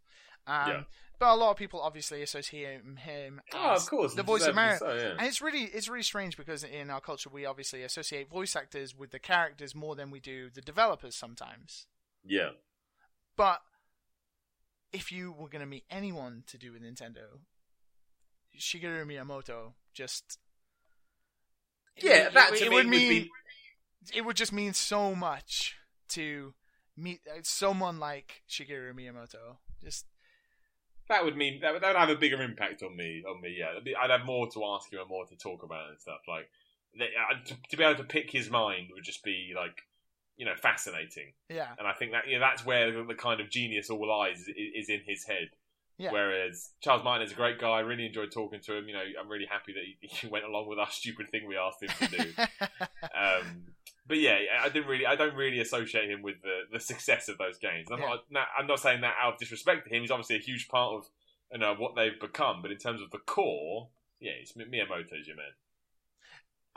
Um, 0.47 0.69
Yeah. 0.69 0.83
But 1.19 1.35
a 1.35 1.37
lot 1.37 1.51
of 1.51 1.59
people 1.59 1.83
obviously 1.83 2.23
associate 2.23 2.81
him, 2.97 3.43
Oh, 3.53 3.73
as 3.73 3.83
of 3.83 3.91
course, 3.91 4.15
the 4.15 4.23
voice 4.23 4.47
of 4.47 4.55
Mario. 4.55 4.79
so, 4.79 4.95
yeah. 4.95 5.09
And 5.19 5.27
it's 5.27 5.43
really 5.43 5.65
it's 5.65 5.87
really 5.87 6.03
strange 6.03 6.35
because 6.39 6.65
in 6.65 6.89
our 6.89 7.01
culture 7.03 7.29
we 7.29 7.45
obviously 7.45 7.83
associate 7.83 8.31
voice 8.31 8.57
actors 8.57 8.97
with 8.97 9.11
the 9.11 9.19
characters 9.19 9.75
more 9.75 9.95
than 9.95 10.11
we 10.11 10.19
do 10.19 10.49
the 10.49 10.63
developers 10.63 11.15
sometimes. 11.15 11.87
Yeah. 12.25 12.51
But 13.37 13.61
if 14.95 15.13
you 15.13 15.31
were 15.31 15.49
going 15.51 15.61
to 15.61 15.67
meet 15.67 15.85
anyone 15.91 16.43
to 16.47 16.57
do 16.57 16.73
with 16.73 16.83
Nintendo, 16.83 17.41
Shigeru 18.59 19.05
Miyamoto 19.07 19.75
just 19.93 20.39
Yeah, 21.97 22.29
it, 22.29 22.35
that 22.35 22.53
it, 22.55 22.63
it 22.63 22.69
would 22.71 22.87
would 22.87 22.89
mean 22.89 23.09
be- 23.25 23.31
it 24.15 24.23
would 24.25 24.37
just 24.37 24.53
mean 24.55 24.73
so 24.73 25.15
much 25.15 25.77
to 26.11 26.55
meet 26.97 27.21
uh, 27.31 27.41
someone 27.43 27.99
like 27.99 28.43
Shigeru 28.49 28.95
Miyamoto. 28.95 29.59
Just 29.83 30.07
That 31.11 31.25
would 31.25 31.37
mean 31.37 31.61
that 31.61 31.73
would, 31.75 31.83
that 31.83 31.89
would 31.89 31.97
have 32.01 32.09
a 32.09 32.17
bigger 32.17 32.41
impact 32.41 32.83
on 32.83 32.97
me. 32.97 33.23
On 33.29 33.41
me, 33.43 33.55
yeah. 33.59 33.79
Be- 33.85 33.95
I'd 33.95 34.09
have 34.11 34.25
more 34.25 34.49
to 34.53 34.65
ask 34.65 34.91
him 34.91 35.01
and 35.01 35.09
more 35.09 35.27
to 35.27 35.37
talk 35.37 35.63
about 35.63 35.91
and 35.91 36.01
stuff. 36.01 36.21
Like 36.27 36.49
that- 36.99 37.09
uh, 37.31 37.45
to, 37.47 37.57
to 37.71 37.77
be 37.77 37.85
able 37.85 37.97
to 37.99 38.05
pick 38.05 38.31
his 38.31 38.49
mind 38.49 38.89
would 38.95 39.05
just 39.05 39.23
be 39.23 39.53
like, 39.55 39.83
you 40.37 40.47
know, 40.47 40.55
fascinating. 40.57 41.33
yeah, 41.51 41.69
And 41.79 41.87
I 41.87 41.93
think 41.93 42.13
that 42.13 42.27
you 42.27 42.39
know 42.39 42.41
that's 42.41 42.65
where 42.65 42.91
the, 42.93 43.05
the 43.05 43.15
kind 43.15 43.41
of 43.43 43.51
genius 43.51 43.91
all 43.91 44.09
lies 44.09 44.41
is, 44.41 44.49
is 44.57 44.89
in 44.89 45.01
his 45.05 45.25
head. 45.25 45.51
Yeah. 45.99 46.13
Whereas 46.13 46.71
Charles 46.81 47.05
Martin 47.05 47.27
is 47.27 47.33
a 47.33 47.35
great 47.35 47.59
guy. 47.61 47.69
I 47.73 47.81
really 47.81 48.07
enjoyed 48.07 48.33
talking 48.33 48.61
to 48.61 48.75
him. 48.75 48.89
You 48.89 48.95
know, 48.95 49.03
I'm 49.21 49.29
really 49.29 49.45
happy 49.45 49.75
that 49.75 49.83
he, 49.85 50.07
he 50.09 50.27
went 50.29 50.47
along 50.47 50.67
with 50.69 50.79
our 50.79 50.91
stupid 50.91 51.29
thing 51.31 51.47
we 51.47 51.59
asked 51.59 51.83
him 51.83 51.91
to 52.09 52.17
do. 52.17 52.33
um, 53.15 53.65
but 54.07 54.19
yeah, 54.19 54.39
I 54.61 54.69
didn't 54.69 54.89
really, 54.89 55.07
I 55.07 55.15
don't 55.17 55.35
really 55.35 55.61
associate 55.61 56.09
him 56.11 56.23
with 56.23 56.43
the, 56.43 56.61
the 56.73 56.81
success 56.81 57.29
of 57.29 57.39
those 57.39 57.59
games. 57.59 57.89
I'm, 57.91 58.01
Yeah. 58.01 58.09
not, 58.09 58.25
not, 58.31 58.47
I'm 58.59 58.67
not 58.67 58.81
saying 58.81 59.01
that 59.03 59.15
out 59.23 59.35
of 59.35 59.39
disrespect 59.39 59.87
to 59.89 59.95
him. 59.95 60.03
He's 60.03 60.11
obviously 60.11 60.37
a 60.37 60.41
huge 60.41 60.69
part 60.69 60.95
of 60.95 61.09
you 61.53 61.59
know 61.59 61.75
what 61.75 61.95
they've 61.97 62.19
become. 62.21 62.63
But 62.63 62.71
in 62.73 62.79
terms 62.79 63.01
of 63.03 63.11
the 63.11 63.19
core, 63.19 63.89
yeah, 64.21 64.33
it's 64.41 64.55
Mi- 64.57 64.65
Miyamoto's 64.65 65.27
your 65.27 65.37
man. 65.37 65.53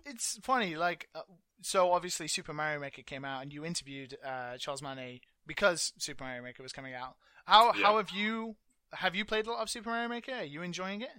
it's 0.05 0.39
funny, 0.43 0.75
like, 0.75 1.07
uh, 1.15 1.21
so 1.61 1.91
obviously 1.91 2.27
Super 2.27 2.53
Mario 2.53 2.79
Maker 2.79 3.01
came 3.03 3.23
out, 3.23 3.41
and 3.41 3.53
you 3.53 3.63
interviewed 3.65 4.17
uh, 4.25 4.57
Charles 4.57 4.81
Martinet 4.81 5.21
because 5.47 5.93
Super 5.97 6.23
Mario 6.23 6.41
Maker 6.43 6.61
was 6.63 6.73
coming 6.73 6.93
out. 6.93 7.15
How 7.45 7.73
Yeah. 7.73 7.83
how 7.83 7.97
have 7.97 8.09
you 8.11 8.55
have 8.93 9.15
you 9.15 9.25
played 9.25 9.47
a 9.47 9.51
lot 9.51 9.61
of 9.61 9.69
Super 9.69 9.89
Mario 9.89 10.07
Maker? 10.09 10.33
Are 10.33 10.43
you 10.43 10.61
enjoying 10.61 11.01
it? 11.01 11.09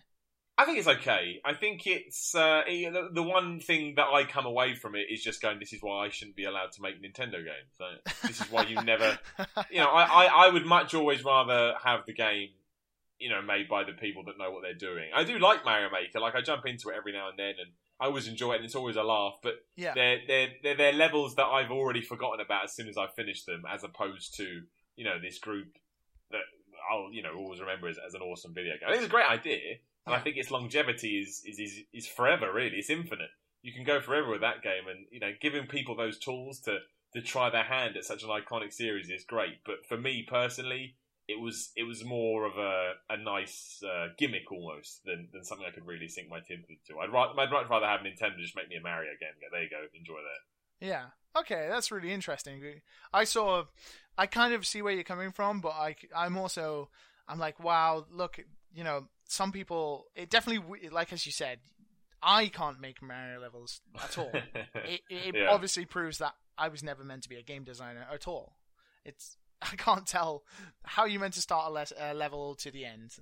I 0.56 0.64
think 0.64 0.78
it's 0.78 0.86
okay. 0.86 1.40
I 1.44 1.55
think 1.55 1.86
it's 1.86 2.35
uh, 2.35 2.62
the, 2.66 3.09
the 3.12 3.22
one 3.22 3.59
thing 3.59 3.94
that 3.97 4.06
I 4.06 4.24
come 4.24 4.47
away 4.47 4.76
from 4.76 4.94
it 4.94 5.06
is 5.10 5.22
just 5.22 5.43
going. 5.43 5.59
This 5.59 5.72
is 5.72 5.82
why 5.82 6.06
I 6.06 6.10
shouldn't 6.10 6.36
be 6.36 6.44
allowed 6.44 6.70
to 6.72 6.82
make 6.82 7.02
Nintendo 7.02 7.39
games. 7.39 7.72
So 7.76 7.85
this 8.22 8.40
is 8.40 8.51
why 8.51 8.64
you 8.64 8.81
never. 8.82 9.18
You 9.70 9.81
know, 9.81 9.89
I, 9.89 10.05
I, 10.05 10.47
I 10.47 10.48
would 10.51 10.64
much 10.66 10.94
always 10.94 11.24
rather 11.24 11.74
have 11.82 12.06
the 12.06 12.12
game, 12.12 12.51
you 13.18 13.31
know, 13.31 13.43
made 13.43 13.68
by 13.68 13.82
the 13.82 13.93
people 13.93 14.22
that 14.26 14.39
know 14.39 14.52
what 14.52 14.62
they're 14.62 14.74
doing. 14.74 15.10
I 15.12 15.24
do 15.24 15.39
like 15.39 15.64
Mario 15.64 15.89
Maker. 15.90 16.20
Like 16.20 16.36
I 16.36 16.43
jump 16.43 16.66
into 16.66 16.90
it 16.90 16.94
every 16.97 17.12
now 17.12 17.28
and 17.28 17.39
then, 17.39 17.55
and 17.59 17.72
I 17.98 18.06
always 18.06 18.28
enjoy 18.28 18.52
it, 18.52 18.56
and 18.56 18.64
it's 18.64 18.76
always 18.76 18.97
a 18.97 19.02
laugh. 19.02 19.39
But 19.43 19.55
yeah, 19.74 19.94
they're 19.94 20.18
they're 20.26 20.48
they're, 20.62 20.76
they're 20.76 20.93
levels 20.93 21.35
that 21.36 21.47
I've 21.47 21.72
already 21.72 22.02
forgotten 22.02 22.40
about 22.40 22.64
as 22.64 22.74
soon 22.74 22.89
as 22.89 22.97
I 22.97 23.06
finish 23.16 23.44
them, 23.44 23.64
as 23.68 23.82
opposed 23.82 24.36
to 24.36 24.62
you 24.94 25.05
know 25.05 25.18
this 25.20 25.39
group 25.39 25.76
that 26.31 26.43
I'll 26.93 27.12
you 27.12 27.22
know 27.22 27.35
always 27.36 27.60
remember 27.60 27.89
as, 27.89 27.97
as 28.05 28.14
an 28.14 28.20
awesome 28.22 28.55
video 28.55 28.74
game. 28.74 28.89
I 28.89 28.93
think 28.93 29.02
it's 29.02 29.10
a 29.10 29.16
great 29.16 29.28
idea, 29.28 29.78
and 30.06 30.14
I 30.14 30.20
think 30.20 30.36
its 30.36 30.51
longevity 30.51 31.18
is 31.18 31.43
is 31.47 31.59
is, 31.59 31.81
is 31.93 32.06
forever. 32.06 32.52
Really, 32.52 32.76
it's 32.76 32.90
infinite. 32.90 33.31
You 33.62 33.72
can 33.72 33.85
go 33.85 34.01
forever 34.01 34.31
with 34.31 34.43
that 34.43 34.62
game, 34.62 34.89
and 34.89 35.06
you 35.10 35.20
know 35.20 35.32
giving 35.40 35.66
people 35.66 35.97
those 35.97 36.18
tools 36.18 36.60
to 36.60 36.78
to 37.14 37.22
try 37.22 37.51
their 37.51 37.64
hand 37.64 37.97
at 37.97 38.05
such 38.05 38.22
an 38.22 38.28
iconic 38.28 38.72
series 38.72 39.09
is 39.10 39.24
great. 39.24 39.64
But 39.64 39.86
for 39.89 39.97
me 39.97 40.24
personally. 40.28 40.97
It 41.26 41.40
was 41.40 41.72
it 41.74 41.85
was 41.85 42.05
more 42.05 42.44
of 42.44 42.59
a, 42.59 42.93
a 43.09 43.16
nice 43.16 43.82
uh, 43.82 44.09
gimmick 44.18 44.52
almost 44.52 45.01
than, 45.06 45.31
than 45.32 45.43
something 45.43 45.66
I 45.66 45.72
could 45.72 45.86
really 45.86 46.06
sink 46.06 46.28
my 46.28 46.40
teeth 46.40 46.66
into. 46.68 47.01
I'd, 47.01 47.10
ra- 47.10 47.32
I'd 47.32 47.51
much 47.51 47.70
rather 47.70 47.86
have 47.86 48.01
Nintendo 48.01 48.36
just 48.39 48.55
make 48.55 48.68
me 48.68 48.76
a 48.76 48.82
Mario 48.82 49.12
game. 49.18 49.32
Go 49.40 49.47
there 49.51 49.62
you 49.62 49.70
go, 49.70 49.86
enjoy 49.98 50.16
that. 50.20 50.86
yeah. 50.86 51.05
Okay, 51.35 51.66
that's 51.70 51.90
really 51.90 52.12
interesting. 52.12 52.62
I 53.14 53.24
sort 53.24 53.60
of, 53.60 53.72
I 54.18 54.26
kind 54.26 54.52
of 54.52 54.66
see 54.66 54.82
where 54.82 54.93
you're 54.93 55.02
coming 55.02 55.32
from, 55.32 55.62
but 55.62 55.70
I, 55.70 55.97
I'm 56.14 56.36
also, 56.36 56.90
I'm 57.26 57.39
like, 57.39 57.59
wow, 57.59 58.05
look, 58.12 58.39
you 58.74 58.84
know, 58.84 59.09
some 59.26 59.52
people, 59.52 60.06
it 60.14 60.28
definitely, 60.30 60.88
like 60.90 61.12
as 61.12 61.24
you 61.26 61.32
said, 61.32 61.59
I 62.22 62.48
can't 62.48 62.80
make 62.80 63.02
Mario 63.02 63.40
levels 63.40 63.80
at 64.02 64.18
all. 64.18 64.30
it, 64.74 65.01
it 65.09 65.34
Yeah. 65.34 65.48
obviously 65.51 65.84
proves 65.84 66.18
that 66.18 66.34
I 66.56 66.68
was 66.68 66.82
never 66.82 67.05
meant 67.05 67.22
to 67.24 67.28
be 67.28 67.36
a 67.36 67.42
game 67.42 67.64
designer 67.64 68.06
at 68.12 68.26
all. 68.26 68.56
It's 69.05 69.36
I 69.62 69.76
can't 69.76 70.06
tell 70.06 70.42
how 70.84 71.05
you 71.05 71.18
meant 71.18 71.34
to 71.34 71.40
start 71.40 71.68
a, 71.68 71.70
les- 71.70 71.92
a 71.98 72.12
level 72.14 72.55
to 72.56 72.70
the 72.70 72.84
end. 72.84 73.16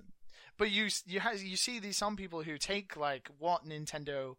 But 0.57 0.71
you 0.71 0.87
you 1.05 1.19
ha- 1.19 1.31
you 1.37 1.55
see 1.57 1.79
these 1.79 1.97
some 1.97 2.15
people 2.15 2.43
who 2.43 2.57
take 2.57 2.95
like 2.95 3.29
what 3.39 3.65
Nintendo 3.65 4.35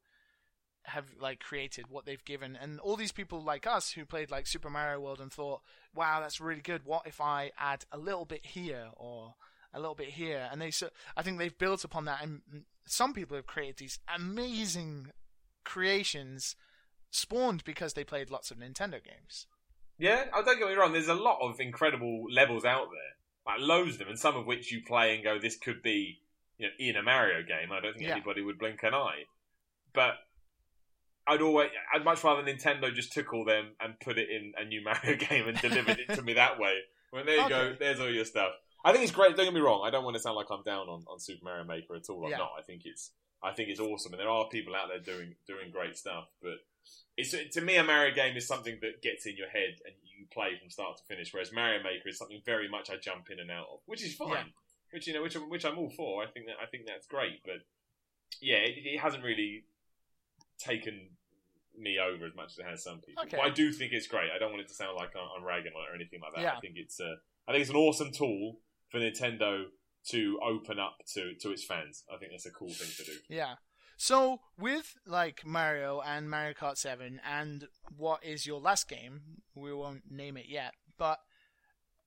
have 0.84 1.06
like 1.18 1.40
created, 1.40 1.86
what 1.88 2.04
they've 2.04 2.24
given, 2.24 2.56
and 2.60 2.78
all 2.80 2.96
these 2.96 3.12
people 3.12 3.42
like 3.42 3.66
us 3.66 3.90
who 3.92 4.04
played 4.04 4.30
like 4.30 4.46
Super 4.46 4.68
Mario 4.70 5.00
World 5.00 5.20
and 5.20 5.32
thought, 5.32 5.62
"Wow, 5.94 6.20
that's 6.20 6.40
really 6.40 6.60
good. 6.60 6.84
What 6.84 7.06
if 7.06 7.20
I 7.20 7.52
add 7.58 7.84
a 7.90 7.98
little 7.98 8.24
bit 8.26 8.44
here 8.46 8.88
or 8.96 9.34
a 9.74 9.78
little 9.80 9.94
bit 9.94 10.10
here?" 10.10 10.48
And 10.50 10.60
they 10.60 10.70
so 10.70 10.88
I 11.16 11.22
think 11.22 11.38
they've 11.38 11.56
built 11.58 11.84
upon 11.84 12.04
that, 12.06 12.22
and 12.22 12.42
some 12.86 13.12
people 13.12 13.36
have 13.36 13.46
created 13.46 13.76
these 13.78 13.98
amazing 14.14 15.10
creations 15.64 16.56
spawned 17.10 17.64
because 17.64 17.94
they 17.94 18.04
played 18.04 18.30
lots 18.30 18.50
of 18.50 18.58
Nintendo 18.58 19.02
games. 19.02 19.46
Yeah, 19.98 20.24
I 20.34 20.42
don't 20.42 20.58
get 20.58 20.68
me 20.68 20.74
wrong. 20.74 20.92
There's 20.92 21.08
a 21.08 21.14
lot 21.14 21.38
of 21.40 21.60
incredible 21.60 22.24
levels 22.30 22.64
out 22.64 22.88
there, 22.90 23.52
like 23.54 23.60
loads 23.60 23.92
of 23.92 23.98
them, 24.00 24.08
and 24.08 24.18
some 24.18 24.36
of 24.36 24.46
which 24.46 24.72
you 24.72 24.82
play 24.86 25.14
and 25.14 25.22
go, 25.22 25.38
"This 25.38 25.56
could 25.56 25.82
be, 25.82 26.20
you 26.58 26.66
know, 26.66 26.72
in 26.78 26.96
a 26.96 27.02
Mario 27.02 27.42
game." 27.42 27.70
I 27.72 27.80
don't 27.80 27.94
think 27.94 28.06
Yeah. 28.08 28.14
anybody 28.16 28.42
would 28.42 28.58
blink 28.58 28.82
an 28.82 28.94
eye. 28.94 29.24
But 29.92 30.14
I'd 31.26 31.40
always, 31.40 31.70
I'd 31.94 32.04
much 32.04 32.22
rather 32.24 32.42
Nintendo 32.42 32.92
just 32.92 33.12
took 33.12 33.32
all 33.32 33.44
them 33.44 33.76
and 33.80 33.98
put 34.00 34.18
it 34.18 34.28
in 34.28 34.52
a 34.58 34.64
new 34.64 34.82
Mario 34.84 35.16
game 35.16 35.46
and 35.48 35.58
delivered 35.60 35.98
it 36.00 36.12
to 36.14 36.22
me 36.22 36.34
that 36.34 36.58
way. 36.58 36.80
Well, 37.12 37.24
there 37.24 37.40
you 37.40 37.48
go. 37.48 37.76
There's 37.78 38.00
all 38.00 38.10
your 38.10 38.24
stuff. 38.24 38.50
I 38.84 38.92
think 38.92 39.02
it's 39.04 39.12
great. 39.12 39.34
Don't 39.36 39.46
get 39.46 39.54
me 39.54 39.60
wrong. 39.60 39.82
I 39.84 39.90
don't 39.90 40.04
want 40.04 40.14
to 40.16 40.20
sound 40.22 40.36
like 40.36 40.50
I'm 40.50 40.62
down 40.62 40.88
on, 40.88 41.04
on 41.08 41.18
Super 41.18 41.44
Mario 41.44 41.64
Maker 41.64 41.94
at 41.96 42.08
all. 42.10 42.24
I'm 42.24 42.30
Yeah. 42.32 42.38
not. 42.38 42.52
I 42.58 42.62
think 42.62 42.82
it's 42.84 43.12
I 43.42 43.52
think 43.52 43.68
it's 43.68 43.80
awesome, 43.80 44.12
and 44.12 44.20
there 44.20 44.30
are 44.30 44.48
people 44.48 44.74
out 44.74 44.88
there 44.88 45.00
doing 45.00 45.34
doing 45.46 45.70
great 45.70 45.96
stuff. 45.96 46.28
But 46.42 46.58
it's 47.16 47.34
to 47.54 47.60
me, 47.60 47.76
a 47.76 47.84
Mario 47.84 48.14
game 48.14 48.36
is 48.36 48.46
something 48.46 48.78
that 48.82 49.02
gets 49.02 49.26
in 49.26 49.36
your 49.36 49.48
head 49.48 49.76
and 49.84 49.94
you 50.02 50.26
play 50.32 50.56
from 50.58 50.70
start 50.70 50.96
to 50.98 51.02
finish. 51.04 51.32
Whereas 51.32 51.52
Mario 51.52 51.82
Maker 51.82 52.08
is 52.08 52.18
something 52.18 52.40
very 52.44 52.68
much 52.68 52.90
I 52.90 52.96
jump 52.96 53.30
in 53.30 53.40
and 53.40 53.50
out 53.50 53.66
of, 53.72 53.80
which 53.86 54.02
is 54.02 54.14
fine. 54.14 54.30
Yeah. 54.30 54.42
Which 54.92 55.06
you 55.06 55.12
know, 55.14 55.22
which 55.22 55.34
I'm, 55.36 55.48
which 55.50 55.64
I'm 55.64 55.78
all 55.78 55.90
for. 55.90 56.22
I 56.22 56.26
think 56.26 56.46
that 56.46 56.56
I 56.62 56.66
think 56.66 56.86
that's 56.86 57.06
great. 57.06 57.42
But 57.44 57.60
yeah, 58.40 58.56
it, 58.56 58.76
it 58.78 59.00
hasn't 59.00 59.24
really 59.24 59.64
taken 60.58 61.08
me 61.76 61.98
over 61.98 62.24
as 62.26 62.34
much 62.34 62.52
as 62.52 62.58
it 62.58 62.66
has 62.66 62.82
some 62.84 63.00
people. 63.00 63.24
Okay. 63.24 63.36
But 63.36 63.46
I 63.46 63.50
do 63.50 63.72
think 63.72 63.92
it's 63.92 64.06
great. 64.06 64.30
I 64.34 64.38
don't 64.38 64.50
want 64.52 64.62
it 64.62 64.68
to 64.68 64.74
sound 64.74 64.96
like 64.96 65.10
I'm, 65.16 65.28
I'm 65.36 65.44
ragging 65.44 65.72
on 65.76 65.82
it 65.88 65.92
or 65.92 65.94
anything 65.94 66.20
like 66.22 66.34
that. 66.34 66.42
Yeah. 66.42 66.56
I 66.56 66.60
think 66.60 66.74
it's 66.76 67.00
uh, 67.00 67.16
I 67.48 67.52
think 67.52 67.62
it's 67.62 67.70
an 67.70 67.76
awesome 67.76 68.12
tool 68.12 68.58
for 68.90 69.00
Nintendo 69.00 69.64
to 70.10 70.38
open 70.42 70.78
up 70.78 70.96
to 71.14 71.34
to 71.40 71.50
its 71.50 71.64
fans. 71.64 72.04
I 72.12 72.18
think 72.18 72.32
that's 72.32 72.46
a 72.46 72.50
cool 72.50 72.70
thing 72.70 72.88
to 72.98 73.04
do. 73.04 73.16
Yeah. 73.28 73.54
So 73.96 74.40
with 74.58 74.94
like 75.06 75.46
Mario 75.46 76.00
and 76.00 76.28
Mario 76.28 76.52
Kart 76.52 76.76
7 76.76 77.20
and 77.24 77.68
what 77.96 78.24
is 78.24 78.44
your 78.46 78.60
last 78.60 78.88
game, 78.88 79.20
we 79.54 79.72
won't 79.72 80.10
name 80.10 80.36
it 80.36 80.46
yet, 80.48 80.74
but 80.98 81.20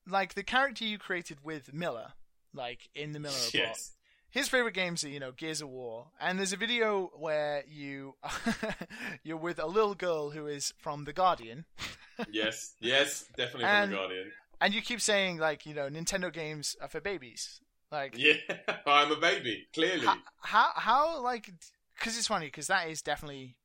like 0.06 0.34
the 0.36 0.44
character 0.44 0.84
you 0.84 0.98
created 0.98 1.38
with 1.44 1.74
Miller, 1.74 2.14
like 2.54 2.90
in 2.94 3.14
the 3.14 3.20
Miller 3.20 3.34
Report, 3.54 3.54
Yes. 3.54 3.94
his 4.30 4.50
favorite 4.50 4.74
games 4.74 5.04
are 5.06 5.10
you 5.10 5.20
know 5.20 5.32
Gears 5.32 5.62
of 5.62 5.70
War, 5.70 6.08
and 6.20 6.38
there's 6.38 6.54
a 6.54 6.58
video 6.58 7.10
where 7.18 7.64
you 7.70 8.16
you're 9.24 9.38
with 9.38 9.58
a 9.60 9.66
little 9.66 9.96
girl 9.96 10.32
who 10.32 10.46
is 10.48 10.74
from 10.78 11.06
the 11.06 11.14
Guardian, 11.14 11.66
yes, 12.32 12.76
yes, 12.80 13.26
definitely 13.38 13.64
from 13.66 13.90
the 13.92 13.96
Guardian. 13.96 14.32
And 14.62 14.74
you 14.74 14.82
keep 14.82 15.02
saying 15.02 15.38
like 15.38 15.66
you 15.66 15.74
know 15.74 15.90
Nintendo 15.90 16.32
games 16.32 16.76
are 16.82 16.88
for 16.88 17.02
babies, 17.02 17.60
like 17.92 18.16
Yeah, 18.18 18.34
I'm 18.86 19.12
a 19.12 19.16
baby. 19.18 19.68
Clearly, 19.74 20.06
how 20.06 20.18
how, 20.42 20.72
how 20.76 21.22
like 21.22 21.52
because 21.98 22.18
it's 22.18 22.28
funny 22.28 22.48
because 22.48 22.68
that 22.68 22.90
is 22.90 23.02
definitely 23.02 23.58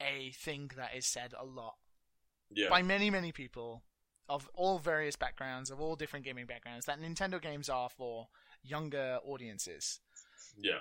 a 0.00 0.32
thing 0.32 0.70
that 0.76 0.90
is 0.96 1.06
said 1.06 1.32
a 1.38 1.44
lot 1.44 1.74
Yeah. 2.50 2.68
by 2.68 2.82
many, 2.82 3.10
many 3.10 3.30
people 3.32 3.84
of 4.28 4.48
all 4.54 4.78
various 4.78 5.16
backgrounds, 5.16 5.70
of 5.70 5.80
all 5.80 5.96
different 5.96 6.24
gaming 6.24 6.46
backgrounds, 6.46 6.86
that 6.86 7.00
Nintendo 7.00 7.40
games 7.40 7.68
are 7.68 7.88
for 7.90 8.28
younger 8.62 9.18
audiences. 9.24 10.00
yeah. 10.58 10.78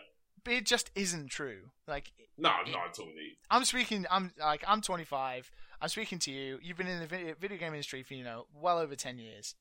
It 0.47 0.65
just 0.65 0.91
isn't 0.95 1.29
true. 1.29 1.69
Like, 1.87 2.11
No, 2.37 2.49
not 2.49 2.89
at 2.89 2.99
all. 2.99 3.07
I'm 3.49 3.65
speaking. 3.65 4.05
I'm 4.11 4.31
like 4.39 4.63
I'm 4.67 4.81
25. 4.81 5.51
I'm 5.81 5.89
speaking 5.89 6.19
to 6.19 6.31
you. 6.31 6.59
You've 6.61 6.77
been 6.77 6.87
in 6.87 6.99
the 6.99 7.07
video, 7.07 7.57
game 7.57 7.73
industry 7.73 8.03
for 8.03 8.13
you 8.13 8.23
know 8.23 8.47
well 8.53 8.79
over 8.79 8.95
10 8.95 9.19
years, 9.19 9.55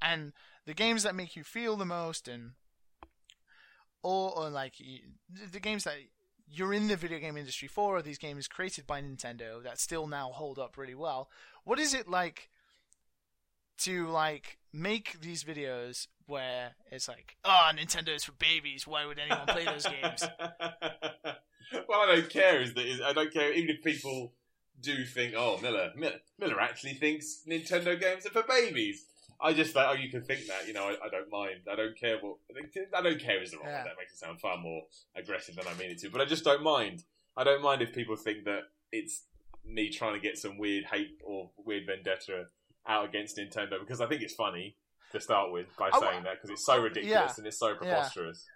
and 0.00 0.32
the 0.66 0.74
games 0.74 1.02
that 1.02 1.14
make 1.14 1.36
you 1.36 1.44
feel 1.44 1.76
the 1.76 1.84
most, 1.84 2.28
and 2.28 2.52
or, 4.02 4.36
or 4.36 4.50
like 4.50 4.76
the- 4.78 5.02
the 5.50 5.60
games 5.60 5.84
that 5.84 5.96
you're 6.46 6.74
in 6.74 6.88
the 6.88 6.96
video 6.96 7.18
game 7.18 7.36
industry 7.38 7.68
for, 7.68 7.96
are 7.96 8.02
these 8.02 8.18
games 8.18 8.46
created 8.48 8.86
by 8.86 9.00
Nintendo 9.00 9.62
that 9.62 9.80
still 9.80 10.06
now 10.06 10.30
hold 10.30 10.58
up 10.58 10.76
really 10.76 10.94
well. 10.94 11.30
What 11.64 11.78
is 11.78 11.94
it 11.94 12.06
like 12.08 12.50
to 13.78 14.06
like 14.08 14.58
make 14.72 15.20
these 15.20 15.42
videos 15.42 16.06
where 16.26 16.72
it's 16.90 17.08
like, 17.08 17.36
oh, 17.44 17.70
Nintendo's 17.74 18.24
for 18.24 18.32
babies. 18.32 18.86
Why 18.86 19.06
would 19.06 19.18
anyone 19.18 19.46
play 19.46 19.64
those 19.64 19.86
games? 19.86 20.24
well, 21.88 22.00
I 22.00 22.14
don't 22.14 22.30
care. 22.30 22.60
Is 22.60 22.74
that 22.74 22.86
is, 22.86 23.00
I 23.00 23.12
don't 23.12 23.32
care 23.32 23.52
even 23.52 23.76
if 23.76 23.82
people 23.82 24.32
do 24.80 25.04
think, 25.04 25.34
oh, 25.36 25.58
Miller, 25.62 25.90
Miller, 25.96 26.20
Miller 26.38 26.60
actually 26.60 26.94
thinks 26.94 27.42
Nintendo 27.48 27.98
games 27.98 28.26
are 28.26 28.30
for 28.30 28.42
babies. 28.48 29.06
I 29.40 29.52
just 29.52 29.74
like, 29.74 29.86
oh, 29.88 29.92
you 30.00 30.10
can 30.10 30.22
think 30.22 30.46
that. 30.46 30.66
You 30.66 30.74
know, 30.74 30.84
I, 30.84 30.92
I 30.92 31.08
don't 31.10 31.30
mind. 31.30 31.62
I 31.70 31.76
don't 31.76 31.98
care 31.98 32.18
what. 32.20 32.36
I 32.96 33.02
don't 33.02 33.20
care 33.20 33.42
is 33.42 33.50
the 33.50 33.58
wrong 33.58 33.66
Yeah. 33.66 33.84
That 33.84 33.96
makes 33.98 34.12
it 34.12 34.18
sound 34.18 34.40
far 34.40 34.56
more 34.58 34.82
aggressive 35.16 35.56
than 35.56 35.66
I 35.66 35.74
mean 35.74 35.90
it 35.90 35.98
to. 35.98 36.10
But 36.10 36.20
I 36.20 36.24
just 36.24 36.44
don't 36.44 36.62
mind. 36.62 37.02
I 37.36 37.44
don't 37.44 37.62
mind 37.62 37.82
if 37.82 37.92
people 37.92 38.16
think 38.16 38.44
that 38.44 38.60
it's 38.92 39.24
me 39.64 39.90
trying 39.90 40.14
to 40.14 40.20
get 40.20 40.38
some 40.38 40.56
weird 40.56 40.84
hate 40.84 41.18
or 41.24 41.50
weird 41.58 41.86
vendetta 41.86 42.44
out 42.86 43.08
against 43.08 43.38
Nintendo 43.38 43.80
because 43.80 44.00
I 44.00 44.06
think 44.06 44.22
it's 44.22 44.34
funny 44.34 44.76
to 45.14 45.20
start 45.20 45.50
with 45.52 45.66
by 45.78 45.90
saying 45.98 46.24
that 46.24 46.34
because 46.34 46.50
it's 46.50 46.66
so 46.66 46.80
ridiculous 46.80 47.10
yeah. 47.10 47.34
and 47.38 47.46
it's 47.46 47.58
so 47.58 47.74
preposterous. 47.74 48.46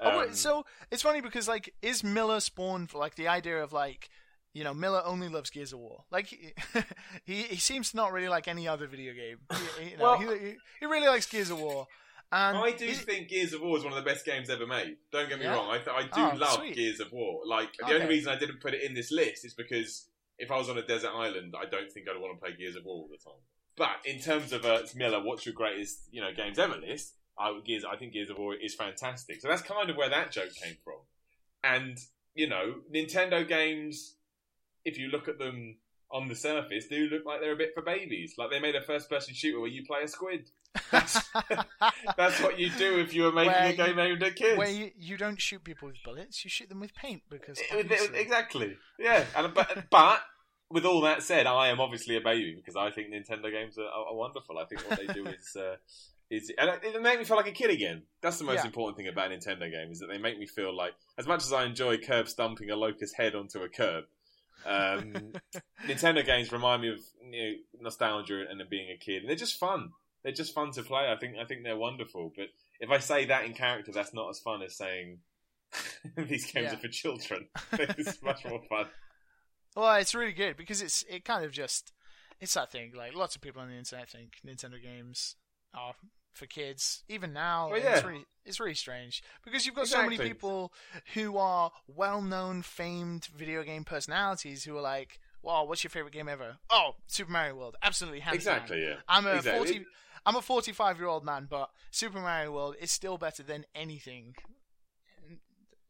Oh, 0.00 0.18
wait, 0.18 0.28
Um, 0.28 0.34
so 0.34 0.64
it's 0.90 1.02
funny 1.02 1.20
because 1.20 1.48
like, 1.48 1.74
is 1.82 2.02
Miller 2.04 2.40
spawned 2.40 2.90
for 2.90 2.98
like 2.98 3.14
the 3.14 3.28
idea 3.28 3.62
of 3.62 3.72
like, 3.72 4.08
you 4.54 4.64
know, 4.64 4.74
Miller 4.74 5.02
only 5.04 5.28
loves 5.28 5.50
Gears 5.50 5.72
of 5.72 5.78
War. 5.80 6.04
Like, 6.10 6.26
he 6.26 6.52
he, 7.24 7.42
he 7.42 7.56
seems 7.56 7.90
to 7.90 7.96
not 7.96 8.12
really 8.12 8.28
like 8.28 8.48
any 8.48 8.68
other 8.68 8.86
video 8.86 9.12
game. 9.14 9.38
He, 9.80 9.90
you 9.90 9.96
know, 9.96 10.02
Well- 10.02 10.18
he, 10.20 10.54
he 10.80 10.86
really 10.86 11.08
likes 11.08 11.26
Gears 11.26 11.50
of 11.50 11.58
War. 11.58 11.86
And 12.34 12.56
I 12.56 12.70
do 12.72 12.90
think 12.94 13.28
Gears 13.28 13.52
of 13.52 13.60
War 13.60 13.76
is 13.76 13.84
one 13.84 13.92
of 13.92 14.02
the 14.02 14.08
best 14.10 14.24
games 14.24 14.48
ever 14.48 14.66
made. 14.66 14.96
Don't 15.12 15.28
get 15.28 15.38
me 15.38 15.44
Yeah? 15.44 15.52
wrong. 15.54 15.68
I, 15.70 15.76
th- 15.76 15.88
I 15.94 16.02
do 16.04 16.08
Oh, 16.34 16.38
love 16.38 16.54
sweet. 16.54 16.74
Gears 16.74 16.98
of 16.98 17.12
War. 17.12 17.42
Like 17.46 17.74
the 17.78 17.84
Okay. 17.84 17.94
only 17.96 18.06
reason 18.06 18.32
I 18.32 18.38
didn't 18.38 18.60
put 18.62 18.72
it 18.72 18.82
in 18.82 18.94
this 18.94 19.12
list 19.12 19.44
is 19.44 19.52
because 19.52 20.08
if 20.38 20.50
I 20.50 20.56
was 20.56 20.70
on 20.70 20.78
a 20.78 20.82
desert 20.86 21.10
island, 21.14 21.54
I 21.54 21.66
don't 21.66 21.92
think 21.92 22.08
I'd 22.08 22.18
want 22.18 22.34
to 22.34 22.40
play 22.40 22.56
Gears 22.56 22.74
of 22.76 22.84
War 22.86 22.94
all 22.94 23.08
the 23.10 23.18
time. 23.18 23.38
But 23.76 23.96
in 24.04 24.18
terms 24.20 24.52
of 24.52 24.64
uh, 24.64 24.80
Miller, 24.94 25.22
what's 25.22 25.46
your 25.46 25.54
greatest 25.54 26.02
you 26.10 26.20
know 26.20 26.32
games 26.34 26.58
ever 26.58 26.76
list? 26.76 27.14
I 27.38 27.58
Gears. 27.64 27.84
I 27.84 27.96
think 27.96 28.12
Gears 28.12 28.30
of 28.30 28.38
War 28.38 28.54
is 28.54 28.74
fantastic. 28.74 29.40
So 29.40 29.48
that's 29.48 29.62
kind 29.62 29.88
of 29.90 29.96
where 29.96 30.10
that 30.10 30.30
joke 30.30 30.52
came 30.54 30.76
from. 30.84 30.98
And 31.64 31.98
you 32.34 32.48
know, 32.48 32.76
Nintendo 32.94 33.46
games, 33.46 34.14
if 34.84 34.98
you 34.98 35.08
look 35.08 35.28
at 35.28 35.38
them 35.38 35.76
on 36.10 36.28
the 36.28 36.34
surface, 36.34 36.86
do 36.88 37.08
look 37.08 37.24
like 37.24 37.40
they're 37.40 37.52
a 37.52 37.56
bit 37.56 37.72
for 37.74 37.82
babies. 37.82 38.34
Like 38.36 38.50
they 38.50 38.60
made 38.60 38.74
a 38.76 38.82
first-person 38.82 39.34
shooter 39.34 39.58
where 39.60 39.70
you 39.70 39.84
play 39.86 40.02
a 40.04 40.08
squid. 40.08 40.50
That's 40.90 41.18
that's 42.16 42.40
what 42.42 42.58
you 42.58 42.70
do 42.78 42.98
if 42.98 43.14
you 43.14 43.22
were 43.24 43.32
making 43.32 43.52
Where 43.52 43.68
a 43.70 43.72
game 43.76 43.98
aimed 43.98 44.22
at 44.22 44.36
kids. 44.36 44.58
where 44.58 44.68
you, 44.70 44.90
you 44.98 45.16
don't 45.16 45.40
shoot 45.40 45.62
people 45.64 45.88
with 45.88 45.96
bullets, 46.04 46.44
you 46.44 46.50
shoot 46.50 46.68
them 46.68 46.80
with 46.80 46.94
paint 46.94 47.22
because 47.30 47.58
It- 47.58 47.90
it- 47.90 48.14
exactly. 48.14 48.76
Yeah. 48.98 49.24
And, 49.36 49.52
but, 49.54 49.84
but 49.90 50.20
with 50.72 50.84
all 50.84 51.02
that 51.02 51.22
said, 51.22 51.46
I 51.46 51.68
am 51.68 51.80
obviously 51.80 52.16
a 52.16 52.20
baby 52.20 52.54
because 52.54 52.76
I 52.76 52.90
think 52.90 53.08
Nintendo 53.12 53.50
games 53.50 53.78
are, 53.78 53.84
are 53.84 54.14
wonderful. 54.14 54.58
I 54.58 54.64
think 54.64 54.80
what 54.88 54.98
they 54.98 55.12
do 55.12 55.26
is. 55.40 55.56
Uh, 55.56 55.76
is, 56.30 56.50
and 56.56 56.70
it 56.82 57.02
make 57.02 57.18
me 57.18 57.24
feel 57.26 57.36
like 57.36 57.46
a 57.48 57.52
kid 57.52 57.70
again. 57.70 58.04
That's 58.22 58.38
the 58.38 58.44
most 58.44 58.60
Yeah. 58.60 58.66
important 58.66 58.96
thing 58.96 59.08
about 59.08 59.30
Nintendo 59.30 59.70
games 59.70 59.96
is 59.96 59.98
that 60.00 60.06
they 60.06 60.16
make 60.16 60.38
me 60.38 60.46
feel 60.46 60.74
like, 60.74 60.94
as 61.18 61.26
much 61.26 61.42
as 61.44 61.52
I 61.52 61.64
enjoy 61.64 61.98
curb 61.98 62.26
stomping 62.26 62.70
a 62.70 62.76
locust 62.76 63.14
head 63.18 63.34
onto 63.34 63.60
a 63.60 63.68
curb, 63.68 64.04
um, 64.64 65.12
Nintendo 65.86 66.24
games 66.24 66.50
remind 66.50 66.80
me 66.82 66.88
of 66.88 67.00
you 67.30 67.30
know, 67.42 67.52
nostalgia 67.82 68.44
and 68.50 68.62
of 68.62 68.70
being 68.70 68.88
a 68.90 68.96
kid. 68.96 69.20
And 69.22 69.28
they're 69.28 69.36
just 69.36 69.58
fun. 69.58 69.90
They're 70.22 70.32
just 70.32 70.54
fun 70.54 70.70
to 70.72 70.82
play. 70.82 71.10
I 71.12 71.16
think 71.16 71.36
I 71.36 71.44
think 71.44 71.64
they're 71.64 71.76
wonderful. 71.76 72.32
But 72.34 72.46
if 72.80 72.88
I 72.90 72.98
say 72.98 73.26
that 73.26 73.44
in 73.44 73.52
character, 73.52 73.92
that's 73.92 74.14
not 74.14 74.30
as 74.30 74.38
fun 74.38 74.62
as 74.62 74.74
saying 74.76 75.18
these 76.16 76.50
games 76.50 76.68
Yeah. 76.70 76.74
are 76.74 76.80
for 76.80 76.88
children. 76.88 77.48
it's 77.72 78.22
much 78.22 78.44
more 78.46 78.62
fun. 78.70 78.86
Well, 79.76 79.96
it's 79.96 80.14
really 80.14 80.32
good 80.32 80.56
because 80.56 80.82
it's 80.82 81.04
it 81.08 81.24
kind 81.24 81.44
of 81.44 81.52
just 81.52 81.92
it's 82.40 82.54
that 82.54 82.70
thing. 82.70 82.92
Like 82.96 83.14
lots 83.14 83.36
of 83.36 83.42
people 83.42 83.62
on 83.62 83.68
the 83.68 83.76
internet 83.76 84.10
think 84.10 84.38
Nintendo 84.46 84.82
games 84.82 85.36
are 85.74 85.94
for 86.32 86.46
kids. 86.46 87.04
Even 87.08 87.32
now, 87.32 87.70
Well, 87.70 87.80
it's 87.82 88.04
really 88.04 88.24
it's 88.44 88.60
really 88.60 88.74
strange 88.74 89.22
because 89.44 89.64
you've 89.64 89.74
got 89.74 89.86
so 89.86 90.02
many 90.02 90.18
people 90.18 90.72
who 91.14 91.36
are 91.36 91.70
well-known, 91.86 92.62
famed 92.62 93.26
video 93.26 93.62
game 93.62 93.84
personalities 93.84 94.64
who 94.64 94.76
are 94.76 94.82
like, 94.82 95.20
"Wow, 95.42 95.64
what's 95.64 95.84
your 95.84 95.90
favorite 95.90 96.12
game 96.12 96.28
ever?" 96.28 96.58
Oh, 96.70 96.96
Super 97.06 97.30
Mario 97.30 97.54
World, 97.54 97.76
absolutely 97.82 98.20
hands 98.20 98.44
down. 98.44 98.56
Exactly. 98.56 98.82
Yeah. 98.82 98.96
I'm 99.08 99.26
a 99.26 99.34
Exactly. 99.34 99.58
forty. 99.58 99.86
I'm 100.24 100.36
a 100.36 100.42
45 100.42 100.98
year 100.98 101.08
old 101.08 101.24
man, 101.24 101.46
but 101.50 101.70
Super 101.90 102.20
Mario 102.20 102.52
World 102.52 102.76
is 102.78 102.92
still 102.92 103.18
better 103.18 103.42
than 103.42 103.64
anything. 103.74 104.36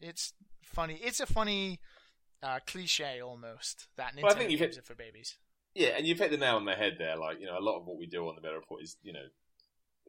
It's 0.01 0.33
funny. 0.63 0.95
It's 1.03 1.21
a 1.21 1.27
funny 1.27 1.81
uh, 2.43 2.59
cliche 2.67 3.21
almost 3.21 3.89
that 3.97 4.15
Nintendo 4.15 4.23
Well, 4.23 4.33
I 4.33 4.39
think 4.39 4.51
you've 4.51 4.61
games 4.61 4.77
hit- 4.77 4.85
are 4.85 4.87
for 4.87 4.95
babies. 4.95 5.37
Yeah, 5.75 5.91
and 5.97 6.07
you've 6.07 6.19
hit 6.19 6.31
the 6.31 6.37
nail 6.37 6.57
on 6.57 6.67
the 6.67 6.73
head 6.73 6.97
there. 6.99 7.17
Like, 7.17 7.41
you 7.41 7.47
know, 7.47 7.59
a 7.59 7.65
lot 7.65 7.79
of 7.79 7.87
what 7.87 7.99
we 7.99 8.07
do 8.07 8.29
on 8.29 8.35
the 8.35 8.43
Miller 8.43 8.57
Report 8.57 8.83
is, 8.83 8.97
you 9.03 9.13
know, 9.13 9.25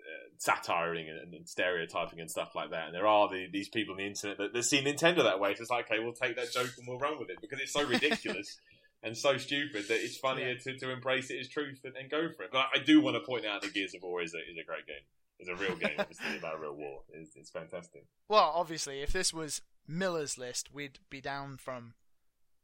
uh, 0.04 0.28
satiring 0.38 1.08
and, 1.10 1.34
and 1.34 1.48
stereotyping 1.48 2.20
and 2.20 2.30
stuff 2.30 2.54
like 2.54 2.72
that. 2.72 2.88
And 2.88 2.96
there 2.96 3.08
are 3.08 3.30
the, 3.30 3.48
these 3.52 3.70
people 3.70 3.94
on 3.94 4.00
the 4.00 4.06
internet 4.06 4.38
that, 4.38 4.54
that 4.54 4.64
see 4.64 4.84
Nintendo 4.84 5.24
that 5.24 5.40
way. 5.40 5.56
So 5.56 5.62
it's 5.62 5.72
like, 5.72 5.90
okay, 5.90 6.04
we'll 6.04 6.14
take 6.14 6.36
that 6.36 6.52
joke 6.52 6.72
and 6.78 6.86
we'll 6.86 7.00
run 7.00 7.18
with 7.18 7.30
it 7.30 7.38
because 7.40 7.60
it's 7.62 7.72
so 7.72 7.84
ridiculous 7.88 8.60
and 9.02 9.16
so 9.16 9.38
stupid 9.38 9.88
that 9.88 10.04
it's 10.04 10.18
funnier 10.18 10.56
to, 10.56 10.78
to 10.78 10.92
embrace 10.92 11.30
it 11.30 11.40
as 11.40 11.48
truth 11.48 11.80
and, 11.86 11.96
and 11.96 12.10
go 12.10 12.28
for 12.36 12.44
it. 12.44 12.50
But 12.52 12.66
I 12.76 12.80
do 12.80 13.00
want 13.00 13.16
to 13.16 13.22
point 13.22 13.46
out 13.46 13.62
that 13.62 13.74
Gears 13.74 13.94
of 13.94 14.04
War 14.04 14.22
is 14.22 14.34
a, 14.34 14.40
is 14.40 14.58
a 14.62 14.66
great 14.66 14.86
game. 14.86 15.06
It's 15.40 15.50
a 15.50 15.56
real 15.56 15.76
game, 15.76 15.96
obviously, 15.98 16.38
about 16.38 16.56
a 16.56 16.60
real 16.60 16.76
war. 16.76 17.02
It's, 17.14 17.36
it's 17.36 17.50
fantastic. 17.50 18.06
Well, 18.28 18.52
obviously, 18.54 19.02
if 19.02 19.12
this 19.12 19.34
was 19.34 19.62
Miller's 19.88 20.38
list, 20.38 20.74
we'd 20.74 21.00
be 21.10 21.22
down 21.22 21.58
from 21.58 21.94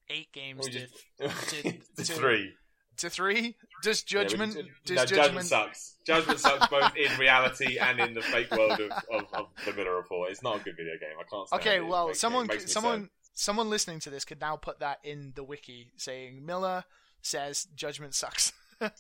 eight 0.10 0.32
games 0.34 0.66
to, 0.68 0.72
just, 0.72 0.94
to- 1.20 1.62
to 1.98 2.04
to- 2.04 2.04
three. 2.14 2.54
to 2.98 3.10
three. 3.10 3.56
Does 3.84 4.04
Yeah, 4.12 4.20
we- 4.20 4.24
judgment? 4.26 4.56
no, 4.56 4.62
judgment 4.86 5.10
judgment? 5.10 5.46
sucks. 5.48 5.96
Judgment 6.06 6.40
sucks 6.40 6.68
both 6.68 6.96
in 6.96 7.18
reality 7.20 7.78
and 7.78 8.00
in 8.00 8.14
the 8.14 8.22
fake 8.22 8.50
world 8.52 8.80
of, 8.80 8.92
of, 9.14 9.26
of 9.34 9.46
the 9.66 9.74
Miller 9.74 9.96
Report. 9.96 10.32
It's 10.32 10.42
not 10.44 10.58
a 10.60 10.64
good 10.64 10.76
video 10.76 10.94
game. 11.00 11.16
I 11.20 11.24
can't. 11.30 11.48
Okay, 11.62 11.80
well, 11.82 12.14
someone, 12.14 12.46
it 12.46 12.50
makes 12.50 12.64
me 12.66 12.70
someone, 12.72 13.02
sad. 13.02 13.10
someone 13.36 13.70
listening 13.70 14.00
to 14.02 14.10
this 14.10 14.26
could 14.26 14.42
now 14.42 14.56
put 14.56 14.80
that 14.80 14.98
in 15.04 15.34
the 15.36 15.44
wiki, 15.44 15.92
saying 15.98 16.46
Miller 16.46 16.84
says 17.22 17.68
judgment 17.76 18.16
sucks. 18.16 18.54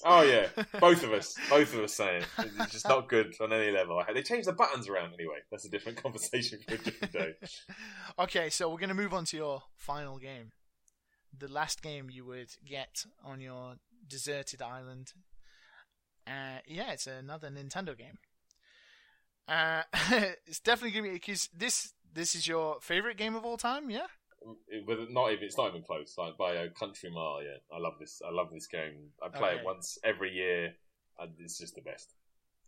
Oh 0.04 0.24
yeah, 0.24 0.48
both 0.82 1.04
of 1.04 1.14
us, 1.14 1.34
both 1.50 1.74
of 1.74 1.80
us 1.80 1.94
saying 1.96 2.24
it. 2.38 2.52
it's 2.60 2.72
just 2.74 2.88
not 2.88 3.08
good 3.08 3.34
on 3.40 3.54
any 3.54 3.72
level. 3.72 4.04
They 4.14 4.22
changed 4.22 4.48
the 4.50 4.54
buttons 4.54 4.90
around 4.90 5.14
anyway. 5.14 5.38
That's 5.50 5.64
a 5.66 5.70
different 5.70 5.98
conversation 6.04 6.60
for 6.68 6.76
a 6.76 6.78
different 6.78 7.14
day. 7.14 7.34
okay, 8.20 8.50
so 8.50 8.70
we're 8.70 8.78
going 8.78 8.90
to 8.90 8.94
move 8.96 9.14
on 9.14 9.24
to 9.26 9.38
your 9.38 9.64
final 9.78 10.18
game. 10.18 10.52
The 11.38 11.48
last 11.48 11.82
game 11.82 12.10
you 12.10 12.26
would 12.26 12.52
get 12.66 13.06
on 13.24 13.40
your 13.42 13.76
deserted 14.08 14.62
island. 14.62 15.14
Uh, 16.28 16.60
yeah, 16.68 16.92
it's 16.92 17.08
another 17.08 17.50
Nintendo 17.50 17.98
game. 17.98 18.18
Uh, 19.48 19.84
it's 20.46 20.60
definitely 20.60 20.92
going 20.92 21.06
to 21.06 21.10
be 21.12 21.16
because 21.16 21.50
this 21.56 21.94
this 22.14 22.36
is 22.36 22.48
your 22.48 22.80
favorite 22.82 23.18
game 23.18 23.36
of 23.36 23.46
all 23.46 23.58
time, 23.58 23.90
yeah? 23.90 24.08
With 24.88 25.10
not 25.10 25.32
even, 25.32 25.44
it's 25.46 25.58
not 25.58 25.70
even 25.70 25.84
close. 25.84 26.16
Like 26.18 26.38
by 26.38 26.54
a 26.54 26.70
country 26.70 27.10
mile. 27.12 27.40
Yeah, 27.44 27.58
I 27.76 27.80
love 27.80 27.94
this. 28.00 28.22
I 28.26 28.32
love 28.32 28.48
this 28.52 28.68
game. 28.68 29.12
I 29.22 29.30
play 29.30 29.50
Okay. 29.50 29.60
it 29.60 29.66
once 29.66 29.98
every 30.04 30.32
year. 30.32 30.74
And 31.20 31.32
it's 31.40 31.58
just 31.58 31.76
the 31.76 31.82
best. 31.82 32.14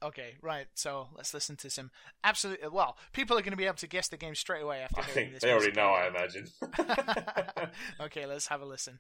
Okay, 0.03 0.34
right. 0.41 0.65
So 0.73 1.10
let's 1.15 1.34
listen 1.34 1.56
to 1.57 1.69
some 1.69 1.91
absolutely. 2.23 2.68
Well, 2.69 2.98
people 3.14 3.38
are 3.38 3.41
going 3.41 3.52
to 3.52 3.57
be 3.57 3.65
able 3.65 3.76
to 3.78 3.88
guess 3.88 4.07
the 4.07 4.18
game 4.18 4.34
straight 4.36 4.64
away 4.64 4.80
after 4.82 5.02
I 5.02 5.03
hearing 5.03 5.14
think 5.15 5.34
this. 5.34 5.44
they 5.44 5.52
already 5.52 5.72
know. 5.73 5.90
I 5.90 6.07
imagine. 6.07 6.48
okay, 8.02 8.26
let's 8.26 8.48
have 8.48 8.61
a 8.61 8.65
listen. 8.65 8.99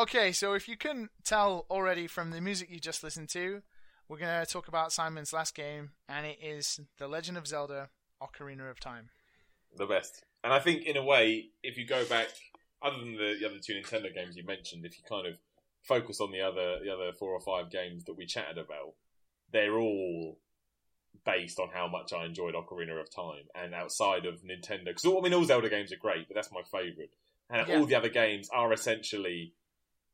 Okay, 0.00 0.32
so 0.32 0.54
if 0.54 0.66
you 0.66 0.78
couldn't 0.78 1.10
tell 1.24 1.66
already 1.70 2.06
from 2.06 2.30
the 2.30 2.40
music 2.40 2.70
you 2.70 2.80
just 2.80 3.04
listened 3.04 3.28
to, 3.28 3.60
we're 4.08 4.16
going 4.16 4.42
to 4.42 4.50
talk 4.50 4.66
about 4.66 4.94
Simon's 4.94 5.34
last 5.34 5.54
game, 5.54 5.90
and 6.08 6.24
it 6.24 6.38
is 6.42 6.80
The 6.96 7.06
Legend 7.06 7.36
of 7.36 7.46
Zelda 7.46 7.90
Ocarina 8.22 8.70
of 8.70 8.80
Time. 8.80 9.10
The 9.76 9.84
best. 9.84 10.24
And 10.42 10.54
I 10.54 10.58
think, 10.58 10.84
in 10.84 10.96
a 10.96 11.04
way, 11.04 11.50
if 11.62 11.76
you 11.76 11.86
go 11.86 12.06
back, 12.06 12.28
other 12.80 12.96
than 12.96 13.12
the, 13.12 13.36
the 13.38 13.46
other 13.46 13.58
two 13.62 13.74
Nintendo 13.74 14.14
games 14.14 14.38
you 14.38 14.44
mentioned, 14.46 14.86
if 14.86 14.96
you 14.96 15.04
kind 15.06 15.26
of 15.26 15.34
focus 15.82 16.18
on 16.18 16.32
the 16.32 16.40
other 16.40 16.78
the 16.82 16.90
other 16.90 17.12
four 17.12 17.32
or 17.32 17.40
five 17.40 17.70
games 17.70 18.04
that 18.04 18.16
we 18.16 18.24
chatted 18.24 18.56
about, 18.56 18.94
they're 19.52 19.78
all 19.78 20.38
based 21.26 21.60
on 21.60 21.68
how 21.74 21.88
much 21.88 22.14
I 22.14 22.24
enjoyed 22.24 22.54
Ocarina 22.54 22.98
of 22.98 23.14
Time. 23.14 23.44
And 23.54 23.74
outside 23.74 24.24
of 24.24 24.40
Nintendo, 24.44 24.86
because 24.86 25.04
I 25.04 25.20
mean, 25.20 25.34
all 25.34 25.44
Zelda 25.44 25.68
games 25.68 25.92
are 25.92 25.96
great, 25.96 26.26
but 26.26 26.36
that's 26.36 26.50
my 26.50 26.62
favourite. 26.62 27.10
And 27.50 27.68
Yeah. 27.68 27.76
all 27.76 27.84
the 27.84 27.96
other 27.96 28.08
games 28.08 28.48
are 28.48 28.72
essentially, 28.72 29.52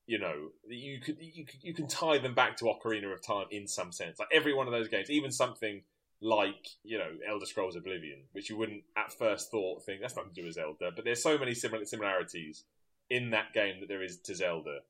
you 0.07 0.19
know, 0.19 0.51
you 0.69 1.01
could 1.01 1.17
you 1.21 1.45
could- 1.45 1.63
you 1.63 1.75
can 1.75 1.87
tie 1.89 2.19
them 2.19 2.35
back 2.35 2.57
to 2.59 2.65
Ocarina 2.67 3.13
of 3.13 3.23
Time 3.25 3.47
in 3.51 3.67
some 3.67 3.93
sense. 3.93 4.19
Like 4.19 4.29
every 4.33 4.55
one 4.55 4.67
of 4.67 4.73
those 4.73 4.89
games, 4.89 5.11
even 5.11 5.31
something 5.33 5.83
like 6.21 6.69
you 6.83 6.97
know 6.99 7.11
Elder 7.29 7.45
Scrolls 7.47 7.77
Oblivion, 7.77 8.23
which 8.33 8.49
you 8.49 8.57
wouldn't 8.57 8.85
at 8.97 9.13
first 9.13 9.51
thought 9.51 9.85
think 9.85 10.01
that's 10.01 10.17
nothing 10.17 10.33
to 10.35 10.41
do 10.41 10.47
with 10.47 10.55
Zelda, 10.55 10.91
but 10.95 11.05
there's 11.05 11.23
so 11.23 11.37
many 11.39 11.55
similar 11.55 11.85
similarities 11.85 12.65
in 13.11 13.31
that 13.31 13.53
game 13.53 13.81
that 13.81 13.89
there 13.89 14.03
is 14.03 14.19
to 14.21 14.35
Zelda, 14.35 14.81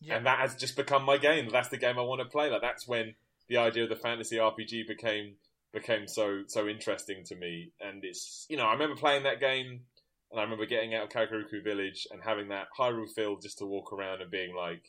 Yeah. 0.00 0.16
and 0.16 0.26
that 0.26 0.38
has 0.38 0.54
just 0.54 0.76
become 0.76 1.02
my 1.04 1.18
game. 1.18 1.48
That's 1.50 1.68
the 1.68 1.76
game 1.78 1.98
I 1.98 2.02
want 2.02 2.20
to 2.22 2.28
play. 2.28 2.48
Like 2.50 2.62
that's 2.62 2.86
when 2.86 3.14
the 3.48 3.56
idea 3.56 3.84
of 3.84 3.88
the 3.88 3.96
fantasy 3.96 4.36
RPG 4.36 4.86
became 4.86 5.36
became 5.72 6.06
so 6.06 6.44
so 6.46 6.68
interesting 6.68 7.24
to 7.24 7.34
me. 7.34 7.72
And 7.80 8.04
it's 8.04 8.46
you 8.48 8.56
know 8.56 8.64
I 8.66 8.72
remember 8.72 8.96
playing 8.96 9.24
that 9.24 9.40
game, 9.40 9.86
and 10.30 10.40
I 10.40 10.42
remember 10.42 10.66
getting 10.66 10.94
out 10.94 11.04
of 11.04 11.10
Kakariko 11.10 11.62
Village 11.62 12.06
and 12.10 12.20
having 12.22 12.48
that 12.48 12.68
Hyrule 12.78 13.08
field 13.08 13.42
just 13.42 13.58
to 13.58 13.66
walk 13.66 13.92
around 13.92 14.22
and 14.22 14.30
being 14.30 14.54
like. 14.54 14.82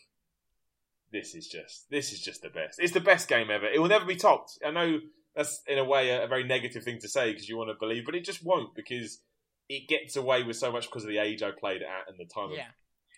This 1.11 1.33
is 1.33 1.47
just 1.47 1.89
this 1.89 2.13
is 2.13 2.21
just 2.21 2.43
the 2.43 2.49
best. 2.49 2.79
It's 2.79 2.93
the 2.93 2.99
best 2.99 3.27
game 3.27 3.49
ever. 3.49 3.65
It 3.65 3.81
will 3.81 3.87
never 3.87 4.05
be 4.05 4.15
topped. 4.15 4.59
I 4.63 4.69
know 4.69 4.99
that's 5.35 5.61
in 5.67 5.79
a 5.79 5.83
way 5.83 6.09
a, 6.09 6.25
a 6.25 6.27
very 6.27 6.43
negative 6.43 6.83
thing 6.83 6.99
to 6.99 7.07
say 7.07 7.31
because 7.31 7.49
you 7.49 7.57
want 7.57 7.69
to 7.69 7.75
believe, 7.79 8.05
but 8.05 8.13
it 8.13 8.25
just 8.25 8.45
won't 8.45 8.75
because 8.75 9.19
it 9.69 9.87
gets 9.87 10.15
away 10.15 10.43
with 10.43 10.57
so 10.57 10.71
much 10.71 10.87
because 10.87 11.03
of 11.03 11.09
the 11.09 11.19
age 11.19 11.43
I 11.43 11.51
played 11.51 11.81
it 11.81 11.87
at 11.87 12.09
and 12.09 12.19
the 12.19 12.25
time 12.25 12.49
yeah. 12.51 12.67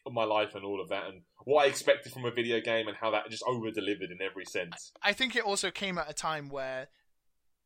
of 0.05 0.13
my 0.13 0.25
life 0.25 0.53
and 0.53 0.65
all 0.65 0.81
of 0.81 0.89
that 0.89 1.07
and 1.07 1.21
what 1.45 1.65
I 1.65 1.69
expected 1.69 2.11
from 2.11 2.25
a 2.25 2.31
video 2.31 2.59
game 2.59 2.87
and 2.87 2.97
how 2.97 3.11
that 3.11 3.29
just 3.29 3.43
over 3.47 3.71
delivered 3.71 4.11
in 4.11 4.21
every 4.21 4.45
sense. 4.45 4.91
I 5.01 5.13
think 5.13 5.35
it 5.35 5.43
also 5.43 5.71
came 5.71 5.97
at 5.97 6.09
a 6.09 6.13
time 6.13 6.49
where 6.49 6.89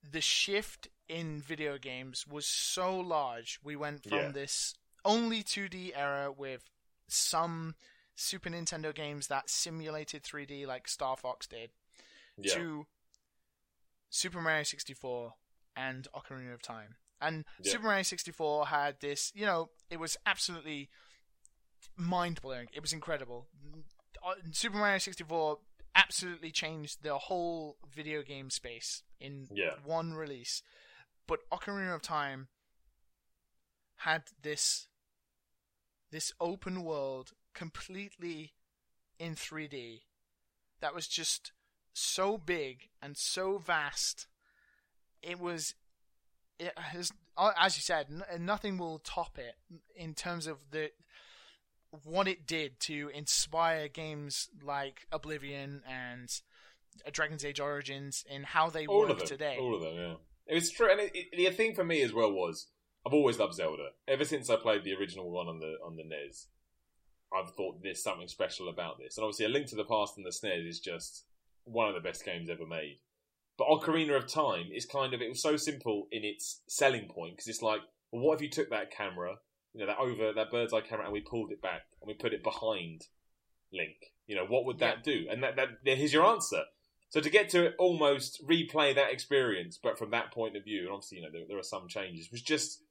the 0.10 0.22
shift 0.22 0.88
in 1.08 1.42
video 1.42 1.78
games 1.78 2.26
was 2.28 2.46
so 2.46 2.98
large. 3.00 3.60
We 3.64 3.76
went 3.76 4.04
from 4.04 4.12
Yeah. 4.28 4.32
this 4.32 4.76
only 5.04 5.44
2D 5.44 5.94
era 5.96 6.32
with 6.32 6.70
some 7.08 7.76
Super 8.16 8.50
Nintendo 8.50 8.94
games 8.94 9.28
that 9.28 9.50
simulated 9.50 10.24
3D 10.24 10.66
like 10.66 10.88
Star 10.88 11.16
Fox 11.18 11.46
did 11.48 11.72
Yeah, 12.38 12.54
to 12.56 12.88
Super 14.10 14.42
Mario 14.42 14.64
64 14.64 15.36
and 15.76 16.08
Ocarina 16.14 16.54
of 16.54 16.62
Time. 16.62 16.96
And 17.22 17.46
Yeah. 17.60 17.74
Super 17.74 17.84
Mario 17.86 18.04
64 18.04 18.68
had 18.68 19.00
this, 19.00 19.32
you 19.36 19.46
know, 19.46 19.70
it 19.90 19.98
was 19.98 20.18
absolutely 20.26 20.90
mind 21.96 22.42
blowing. 22.42 22.70
It 22.74 22.82
was 22.82 22.94
incredible. 22.94 23.48
Uh, 24.24 24.36
Super 24.52 24.78
Mario 24.78 24.98
64 24.98 25.60
absolutely 25.94 26.52
changed 26.52 27.04
the 27.04 27.18
whole 27.18 27.78
video 27.88 28.22
game 28.22 28.50
space 28.50 29.04
in 29.20 29.48
Yeah. 29.52 29.76
one 29.84 30.14
release. 30.14 30.62
But 31.28 31.40
Ocarina 31.52 31.96
of 31.96 32.02
Time 32.02 32.48
had 33.98 34.24
this 34.42 34.88
this 36.12 36.32
open 36.40 36.84
world 36.84 37.32
completely 37.54 38.54
in 39.20 39.36
3D 39.36 40.02
that 40.80 40.94
was 40.94 41.08
just 41.08 41.52
so 41.94 42.38
big 42.38 42.90
and 43.02 43.18
so 43.18 43.58
vast. 43.58 44.28
It 45.22 45.40
was, 45.40 45.74
it 46.60 46.78
has, 46.78 47.12
uh, 47.36 47.52
as 47.60 47.76
you 47.78 47.82
said, 47.82 48.08
n- 48.10 48.24
uh, 48.32 48.38
nothing 48.40 48.78
will 48.78 49.00
top 49.00 49.38
it 49.40 49.56
in 49.96 50.14
terms 50.14 50.48
of 50.48 50.58
the 50.72 50.92
what 52.04 52.28
it 52.28 52.46
did 52.46 52.80
to 52.82 53.10
inspire 53.14 53.88
games 53.88 54.50
like 54.62 55.08
Oblivion 55.12 55.82
and 55.90 56.30
uh, 57.06 57.10
Dragon's 57.12 57.46
Age 57.46 57.60
Origins 57.60 58.24
in 58.30 58.44
how 58.44 58.70
they 58.70 58.86
all 58.86 59.08
work 59.08 59.24
today. 59.26 59.58
All 59.60 59.76
of 59.76 59.82
them, 59.82 59.96
yeah. 59.96 60.14
It 60.48 60.54
was 60.54 60.72
true, 60.72 60.92
and 60.92 61.00
it, 61.00 61.12
it, 61.14 61.28
the 61.36 61.50
thing 61.52 61.74
for 61.74 61.84
me 61.84 62.02
as 62.02 62.14
well 62.14 62.32
was 62.32 62.68
I've 63.06 63.14
always 63.14 63.40
loved 63.40 63.56
Zelda. 63.56 63.90
Ever 64.08 64.26
since 64.26 64.50
I 64.50 64.56
played 64.56 64.84
the 64.84 64.94
original 64.94 65.30
one 65.30 65.48
on 65.48 65.60
the 65.60 65.76
on 65.86 65.96
the 65.96 66.04
NES, 66.04 66.48
I've 67.34 67.54
thought 67.54 67.82
there's 67.84 68.04
something 68.04 68.28
special 68.28 68.70
about 68.70 68.98
this. 68.98 69.18
And 69.18 69.24
obviously, 69.24 69.46
A 69.46 69.50
Link 69.50 69.68
to 69.68 69.76
the 69.76 69.84
Past 69.84 70.18
and 70.18 70.26
the 70.26 70.32
SNES 70.32 70.68
is 70.68 70.80
just 70.80 71.26
one 71.66 71.88
of 71.88 71.96
the 71.96 72.02
best 72.08 72.26
games 72.26 72.50
ever 72.50 72.66
made. 72.66 73.00
But 73.58 73.68
Ocarina 73.68 74.18
of 74.18 74.28
Time 74.28 74.70
is 74.74 74.86
kind 74.86 75.14
of 75.14 75.22
it 75.22 75.30
was 75.30 75.42
so 75.42 75.58
simple 75.58 76.08
in 76.12 76.24
its 76.24 76.62
selling 76.68 77.08
point 77.08 77.34
because 77.34 77.48
it's 77.48 77.62
like, 77.62 77.82
well, 78.12 78.24
what 78.24 78.36
if 78.36 78.42
you 78.42 78.50
took 78.50 78.70
that 78.70 78.92
camera, 78.92 79.36
you 79.74 79.80
know, 79.80 79.88
that 79.88 80.00
over 80.00 80.34
that 80.34 80.52
bird's 80.52 80.74
eye 80.74 80.82
camera, 80.82 81.06
and 81.06 81.14
we 81.14 81.22
pulled 81.22 81.52
it 81.52 81.62
back 81.62 81.84
and 82.02 82.08
we 82.08 82.14
put 82.14 82.34
it 82.34 82.44
behind 82.44 83.08
Link? 83.72 83.96
You 84.28 84.36
know, 84.36 84.46
what 84.46 84.66
would 84.66 84.80
that 84.80 85.04
do? 85.04 85.28
And 85.30 85.44
that, 85.44 85.56
that 85.56 85.70
here's 85.84 86.14
your 86.14 86.26
answer. 86.26 86.64
So 87.16 87.22
to 87.22 87.30
get 87.30 87.48
to 87.52 87.74
almost 87.76 88.46
replay 88.46 88.94
that 88.94 89.14
experience, 89.14 89.80
but 89.82 89.98
from 89.98 90.12
that 90.12 90.34
point 90.34 90.58
of 90.58 90.66
view, 90.66 90.82
and 90.82 90.90
obviously, 90.92 91.20
you 91.20 91.24
know, 91.24 91.30
there, 91.32 91.44
there 91.48 91.58
are 91.58 91.64
some 91.64 91.88
changes, 91.88 92.30
was 92.30 92.42
just 92.42 92.84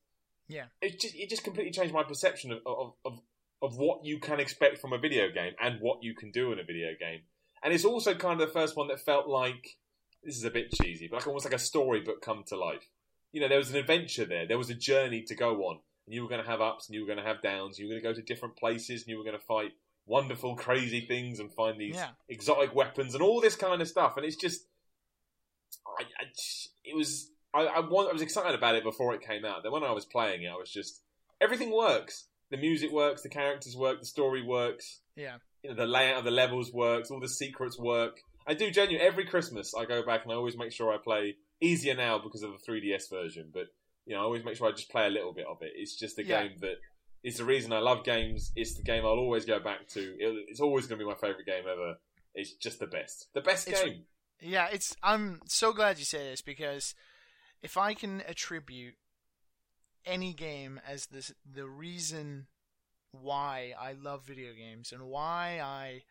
Yeah. 0.48 0.64
it 0.80 0.98
just 0.98 1.14
it 1.14 1.28
just 1.28 1.44
completely 1.44 1.72
changed 1.72 1.92
my 1.92 2.05
perception 2.05 2.51
of, 2.51 2.60
of 2.64 2.94
of 3.05 3.20
of 3.60 3.76
what 3.76 4.06
you 4.06 4.18
can 4.18 4.40
expect 4.40 4.78
from 4.78 4.94
a 4.94 4.98
video 4.98 5.30
game 5.30 5.52
and 5.60 5.78
what 5.78 6.02
you 6.02 6.14
can 6.14 6.30
do 6.30 6.52
in 6.52 6.59
a 6.59 6.64
video 6.64 6.92
game. 6.98 7.20
And 7.62 7.74
it's 7.74 7.84
also 7.84 8.14
kind 8.14 8.40
of 8.40 8.48
the 8.48 8.55
first 8.55 8.78
one 8.78 8.88
that 8.88 9.05
felt 9.05 9.28
like 9.28 9.76
this 10.22 10.38
is 10.38 10.44
a 10.44 10.51
bit 10.51 10.72
cheesy, 10.72 11.06
but 11.06 11.18
like 11.18 11.26
almost 11.26 11.44
like 11.44 11.52
a 11.52 11.59
storybook 11.59 12.22
come 12.22 12.44
to 12.46 12.56
life. 12.56 12.88
You 13.30 13.42
know, 13.42 13.48
there 13.48 13.59
was 13.59 13.72
an 13.72 13.76
adventure 13.76 14.24
there. 14.24 14.46
There 14.48 14.56
was 14.56 14.70
a 14.70 14.74
journey 14.74 15.20
to 15.24 15.34
go 15.34 15.64
on. 15.64 15.80
And 16.06 16.14
you 16.14 16.22
were 16.22 16.30
going 16.30 16.42
to 16.42 16.51
have 16.51 16.62
ups 16.62 16.88
and 16.88 16.94
you 16.94 17.02
were 17.02 17.06
going 17.12 17.18
to 17.18 17.30
have 17.30 17.42
downs. 17.42 17.78
You 17.78 17.84
were 17.84 17.92
going 17.92 18.02
to 18.02 18.09
go 18.09 18.14
to 18.14 18.22
different 18.22 18.56
places 18.56 19.02
and 19.02 19.09
you 19.09 19.18
were 19.18 19.24
going 19.24 19.38
to 19.38 19.44
fight 19.44 19.72
wonderful, 20.06 20.55
crazy 20.56 21.06
things 21.06 21.40
and 21.40 21.52
find 21.52 21.81
these 21.81 21.94
Yeah. 21.97 22.10
exotic 22.28 22.74
weapons 22.74 23.14
and 23.14 23.22
all 23.22 23.40
this 23.40 23.56
kind 23.56 23.81
of 23.81 23.89
stuff. 23.89 24.16
And 24.16 24.24
it's 24.26 24.36
just, 24.36 24.62
I, 25.98 26.02
I 26.02 26.24
it 26.85 26.97
was, 26.97 27.31
I, 27.52 27.62
I, 27.66 27.81
wa- 27.81 28.06
I 28.09 28.12
was 28.12 28.22
excited 28.22 28.55
about 28.55 28.74
it 28.74 28.85
before 28.85 29.14
it 29.14 29.22
came 29.22 29.44
out. 29.44 29.62
Then 29.62 29.72
when 29.72 29.85
I 29.85 29.93
was 29.93 30.05
playing 30.05 30.43
it, 30.43 30.48
I 30.48 30.56
was 30.56 30.70
just, 30.70 31.01
everything 31.40 31.74
works. 31.74 32.26
The 32.51 32.56
music 32.59 32.93
works, 32.93 33.22
the 33.22 33.28
characters 33.28 33.76
work, 33.76 34.01
the 34.01 34.06
story 34.06 34.43
works 34.43 35.01
Yeah. 35.16 35.36
you 35.62 35.70
know, 35.70 35.76
the 35.76 35.86
layout 35.86 36.18
of 36.18 36.24
the 36.24 36.31
levels 36.31 36.72
works, 36.72 37.10
all 37.10 37.20
the 37.20 37.28
secrets 37.28 37.78
work. 37.78 38.18
I 38.47 38.52
do 38.55 38.70
genuinely 38.70 39.06
every 39.06 39.24
Christmas 39.24 39.72
I 39.74 39.86
go 39.86 40.05
back 40.05 40.24
and 40.24 40.32
I 40.32 40.36
always 40.36 40.56
make 40.56 40.70
sure 40.72 40.93
I 40.93 40.98
play 41.02 41.36
easier 41.62 41.94
now 41.94 42.18
because 42.18 42.43
of 42.43 42.51
the 42.52 42.59
3DS 42.72 43.09
version, 43.10 43.48
but 43.52 43.68
you 44.06 44.14
know, 44.14 44.20
I 44.20 44.24
always 44.24 44.44
make 44.44 44.56
sure 44.56 44.68
I 44.68 44.72
just 44.72 44.90
play 44.90 45.06
a 45.06 45.10
little 45.10 45.32
bit 45.32 45.47
of 45.47 45.56
it. 45.62 45.72
It's 45.74 45.98
just 45.98 46.18
a 46.18 46.24
Yeah. 46.26 46.43
game 46.47 46.59
that 46.60 46.74
it's 47.24 47.38
the 47.38 47.44
reason 47.44 47.72
I 47.72 47.80
love 47.80 48.05
games. 48.05 48.52
It's 48.55 48.74
the 48.74 48.82
game 48.84 49.05
I'll 49.05 49.12
always 49.18 49.44
go 49.44 49.59
back 49.59 49.88
to. 49.88 50.01
It, 50.01 50.44
it's 50.48 50.60
always 50.60 50.86
going 50.86 51.01
to 51.01 51.05
be 51.05 51.10
my 51.10 51.16
favorite 51.16 51.46
game 51.46 51.64
ever. 51.68 51.96
It's 52.34 52.52
just 52.52 52.78
the 52.78 52.86
best, 52.86 53.28
the 53.34 53.40
best 53.40 53.66
It's- 53.66 53.82
game. 53.82 54.05
Yeah, 54.40 54.68
it's. 54.70 54.94
I'm 55.02 55.40
so 55.46 55.72
glad 55.72 55.98
you 55.98 56.05
say 56.05 56.18
this 56.18 56.42
because 56.42 56.94
if 57.62 57.76
I 57.78 57.94
can 57.94 58.22
attribute 58.28 58.94
any 60.05 60.34
game 60.34 60.80
as 60.86 61.06
this 61.06 61.32
the 61.51 61.66
reason 61.66 62.46
why 63.12 63.72
I 63.80 63.92
love 63.92 64.26
video 64.26 64.52
games 64.52 64.92
and 64.92 65.05
why 65.05 65.60
I, 65.62 66.02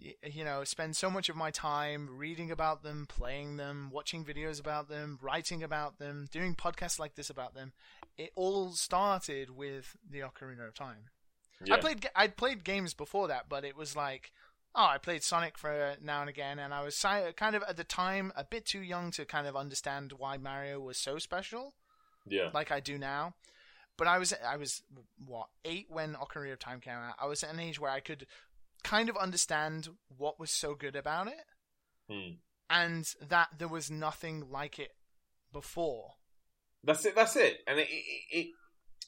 you 0.00 0.44
know, 0.44 0.64
spend 0.64 0.96
so 0.96 1.10
much 1.10 1.28
of 1.28 1.36
my 1.36 1.50
time 1.50 2.08
reading 2.16 2.50
about 2.50 2.82
them, 2.82 3.06
playing 3.08 3.56
them, 3.56 3.90
watching 3.92 4.24
videos 4.24 4.60
about 4.60 4.88
them, 4.88 5.18
writing 5.22 5.62
about 5.62 5.98
them, 5.98 6.28
doing 6.30 6.54
podcasts 6.54 6.98
like 6.98 7.14
this 7.14 7.30
about 7.30 7.54
them, 7.54 7.72
it 8.16 8.30
all 8.34 8.72
started 8.72 9.50
with 9.50 9.96
the 10.08 10.20
Ocarina 10.20 10.66
of 10.68 10.74
Time. 10.74 11.10
Yeah. 11.64 11.74
I 11.74 11.78
played 11.78 12.08
I'd 12.14 12.36
played 12.36 12.64
games 12.64 12.94
before 12.94 13.28
that, 13.28 13.48
but 13.48 13.64
it 13.64 13.76
was 13.76 13.96
like, 13.96 14.32
oh, 14.74 14.86
I 14.86 14.98
played 14.98 15.22
Sonic 15.22 15.56
for 15.56 15.94
now 16.02 16.20
and 16.20 16.28
again, 16.28 16.58
and 16.58 16.74
I 16.74 16.82
was 16.82 16.96
si- 16.96 17.32
kind 17.36 17.54
of 17.54 17.62
at 17.62 17.76
the 17.76 17.84
time 17.84 18.32
a 18.36 18.44
bit 18.44 18.66
too 18.66 18.80
young 18.80 19.10
to 19.12 19.24
kind 19.24 19.46
of 19.46 19.56
understand 19.56 20.14
why 20.18 20.36
Mario 20.36 20.80
was 20.80 20.98
so 20.98 21.18
special, 21.18 21.74
yeah, 22.26 22.50
like 22.52 22.70
I 22.70 22.80
do 22.80 22.98
now. 22.98 23.34
But 23.96 24.08
I 24.08 24.18
was 24.18 24.34
I 24.44 24.56
was 24.56 24.82
what 25.24 25.46
eight 25.64 25.86
when 25.88 26.14
Ocarina 26.14 26.52
of 26.52 26.58
Time 26.58 26.80
came 26.80 26.94
out. 26.94 27.14
I 27.20 27.26
was 27.26 27.44
at 27.44 27.52
an 27.52 27.60
age 27.60 27.78
where 27.78 27.92
I 27.92 28.00
could 28.00 28.26
kind 28.84 29.08
of 29.08 29.16
understand 29.16 29.88
what 30.16 30.38
was 30.38 30.50
so 30.52 30.74
good 30.76 30.94
about 30.94 31.26
it, 31.26 31.44
Hmm. 32.08 32.34
and 32.70 33.06
that 33.28 33.48
there 33.58 33.68
was 33.68 33.90
nothing 33.90 34.50
like 34.50 34.78
it 34.78 34.92
before. 35.52 36.12
That's 36.84 37.04
it. 37.06 37.14
That's 37.14 37.34
it. 37.36 37.58
And 37.66 37.78
it, 37.80 37.88
it, 37.90 38.38
it, 38.38 38.46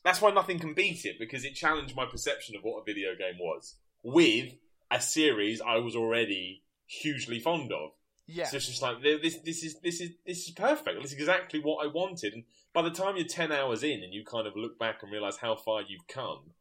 that's 0.02 0.20
why 0.22 0.30
nothing 0.30 0.58
can 0.58 0.72
beat 0.74 1.04
it 1.04 1.16
because 1.18 1.44
it 1.44 1.54
challenged 1.54 1.94
my 1.94 2.06
perception 2.06 2.56
of 2.56 2.62
what 2.62 2.80
a 2.80 2.84
video 2.84 3.10
game 3.16 3.38
was 3.38 3.76
with 4.02 4.54
a 4.90 5.00
series 5.00 5.60
I 5.60 5.76
was 5.76 5.94
already 5.94 6.62
hugely 6.86 7.38
fond 7.38 7.72
of. 7.72 7.90
Yeah, 8.28 8.46
So 8.46 8.56
it's 8.56 8.66
just 8.66 8.82
like 8.82 9.02
this. 9.02 9.36
This 9.44 9.62
is 9.62 9.78
this 9.80 10.00
is 10.00 10.10
this 10.26 10.48
is 10.48 10.50
perfect. 10.50 11.00
This 11.02 11.12
is 11.12 11.18
exactly 11.18 11.60
what 11.60 11.84
I 11.84 11.88
wanted. 11.88 12.32
And 12.32 12.44
by 12.72 12.82
the 12.82 12.90
time 12.90 13.16
you're 13.16 13.26
ten 13.26 13.52
hours 13.52 13.82
in 13.84 14.02
and 14.02 14.12
you 14.12 14.24
kind 14.24 14.46
of 14.48 14.56
look 14.56 14.78
back 14.80 15.02
and 15.02 15.12
realize 15.12 15.36
how 15.36 15.54
far 15.54 15.82
you've 15.82 16.08
come, 16.08 16.52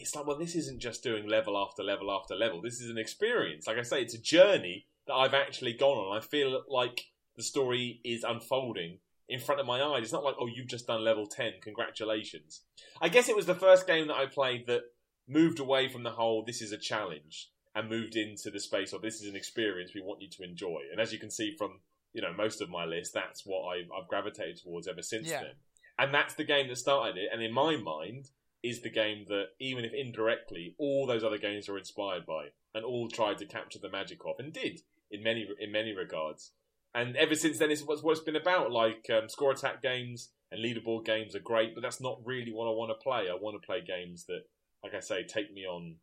it's 0.00 0.14
like, 0.14 0.26
well, 0.26 0.38
this 0.38 0.54
isn't 0.54 0.80
just 0.80 1.02
doing 1.02 1.28
level 1.28 1.56
after 1.56 1.82
level 1.82 2.10
after 2.10 2.34
level. 2.34 2.60
This 2.62 2.80
is 2.80 2.90
an 2.90 2.98
experience. 2.98 3.66
Like 3.66 3.78
I 3.78 3.82
say, 3.82 4.02
it's 4.02 4.14
a 4.14 4.20
journey 4.20 4.86
that 5.06 5.14
I've 5.14 5.34
actually 5.34 5.72
gone 5.74 5.98
on. 5.98 6.16
I 6.16 6.20
feel 6.20 6.62
like 6.68 7.06
the 7.36 7.42
story 7.42 8.00
is 8.04 8.24
unfolding 8.24 8.98
in 9.28 9.40
front 9.40 9.60
of 9.60 9.66
my 9.66 9.80
eyes. 9.82 10.02
It's 10.04 10.12
not 10.12 10.24
like, 10.24 10.34
oh, 10.40 10.46
you've 10.46 10.66
just 10.68 10.86
done 10.86 11.04
level 11.04 11.26
10, 11.26 11.52
congratulations. 11.62 12.62
I 13.00 13.08
guess 13.08 13.28
it 13.28 13.36
was 13.36 13.46
the 13.46 13.54
first 13.54 13.86
game 13.86 14.08
that 14.08 14.16
I 14.16 14.26
played 14.26 14.66
that 14.66 14.82
moved 15.28 15.60
away 15.60 15.88
from 15.88 16.02
the 16.02 16.10
whole, 16.10 16.44
this 16.44 16.60
is 16.60 16.72
a 16.72 16.78
challenge, 16.78 17.50
and 17.74 17.88
moved 17.88 18.16
into 18.16 18.50
the 18.50 18.58
space 18.60 18.92
of, 18.92 19.02
this 19.02 19.20
is 19.20 19.28
an 19.28 19.36
experience 19.36 19.92
we 19.94 20.00
want 20.02 20.20
you 20.20 20.28
to 20.28 20.42
enjoy. 20.42 20.80
And 20.90 21.00
as 21.00 21.12
you 21.12 21.18
can 21.18 21.30
see 21.30 21.54
from, 21.56 21.80
you 22.12 22.20
know, 22.20 22.32
most 22.32 22.60
of 22.60 22.68
my 22.68 22.84
list, 22.84 23.14
that's 23.14 23.46
what 23.46 23.68
I've, 23.68 23.88
I've 23.96 24.08
gravitated 24.08 24.60
towards 24.62 24.88
ever 24.88 25.02
since 25.02 25.28
Yeah. 25.28 25.42
then. 25.42 25.52
And 25.98 26.14
that's 26.14 26.34
the 26.34 26.44
game 26.44 26.68
that 26.68 26.76
started 26.76 27.16
it. 27.16 27.28
And 27.32 27.42
in 27.42 27.52
my 27.52 27.76
mind, 27.76 28.30
is 28.62 28.82
the 28.82 28.90
game 28.90 29.24
that, 29.28 29.48
even 29.58 29.84
if 29.84 29.92
indirectly, 29.92 30.74
all 30.78 31.06
those 31.06 31.24
other 31.24 31.38
games 31.38 31.68
were 31.68 31.78
inspired 31.78 32.26
by, 32.26 32.48
and 32.74 32.84
all 32.84 33.08
tried 33.08 33.38
to 33.38 33.46
capture 33.46 33.78
the 33.78 33.90
magic 33.90 34.18
of, 34.26 34.38
and 34.38 34.52
did 34.52 34.80
in 35.10 35.22
many 35.22 35.48
in 35.58 35.72
many 35.72 35.94
regards. 35.94 36.52
And 36.94 37.16
ever 37.16 37.34
since 37.34 37.58
then, 37.58 37.70
it's 37.70 37.82
what's 37.82 38.02
what 38.02 38.12
it's 38.12 38.20
been 38.20 38.36
about. 38.36 38.72
Like 38.72 39.08
um, 39.10 39.28
score 39.28 39.52
attack 39.52 39.82
games 39.82 40.30
and 40.50 40.62
leaderboard 40.62 41.04
games 41.04 41.34
are 41.34 41.40
great, 41.40 41.74
but 41.74 41.82
that's 41.82 42.00
not 42.00 42.20
really 42.24 42.52
what 42.52 42.66
I 42.66 42.70
want 42.70 42.90
to 42.90 43.02
play. 43.02 43.28
I 43.30 43.34
want 43.40 43.60
to 43.60 43.66
play 43.66 43.80
games 43.80 44.24
that, 44.26 44.42
like 44.82 44.94
I 44.94 45.00
say, 45.00 45.22
take 45.22 45.52
me 45.52 45.64
on 45.66 45.96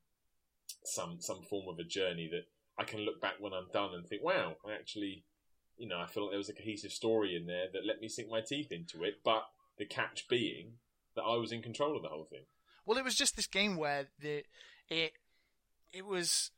some 0.83 1.17
some 1.19 1.43
form 1.43 1.67
of 1.67 1.79
a 1.79 1.83
journey 1.83 2.29
that 2.31 2.45
I 2.79 2.85
can 2.85 3.01
look 3.01 3.19
back 3.21 3.35
when 3.39 3.53
I'm 3.53 3.67
done 3.73 3.93
and 3.93 4.07
think, 4.07 4.23
wow, 4.23 4.55
I 4.65 4.73
actually, 4.73 5.23
you 5.77 5.87
know, 5.87 5.99
I 5.99 6.07
feel 6.07 6.23
like 6.23 6.31
there 6.31 6.37
was 6.37 6.49
a 6.49 6.53
cohesive 6.53 6.91
story 6.91 7.35
in 7.35 7.47
there 7.47 7.65
that 7.73 7.85
let 7.85 8.01
me 8.01 8.07
sink 8.07 8.29
my 8.29 8.41
teeth 8.41 8.71
into 8.71 9.03
it. 9.03 9.15
But 9.23 9.43
the 9.77 9.85
catch 9.85 10.27
being 10.29 10.73
that 11.17 11.23
I 11.23 11.35
was 11.35 11.51
in 11.51 11.61
control 11.61 11.95
of 11.95 12.03
the 12.03 12.09
whole 12.09 12.25
thing. 12.25 12.43
Well, 12.85 12.97
it 12.97 13.03
was 13.03 13.15
just 13.15 13.35
this 13.35 13.47
game 13.47 13.75
where 13.75 14.07
the 14.19 14.43
it 14.89 15.11
it 15.91 16.05
was 16.05 16.51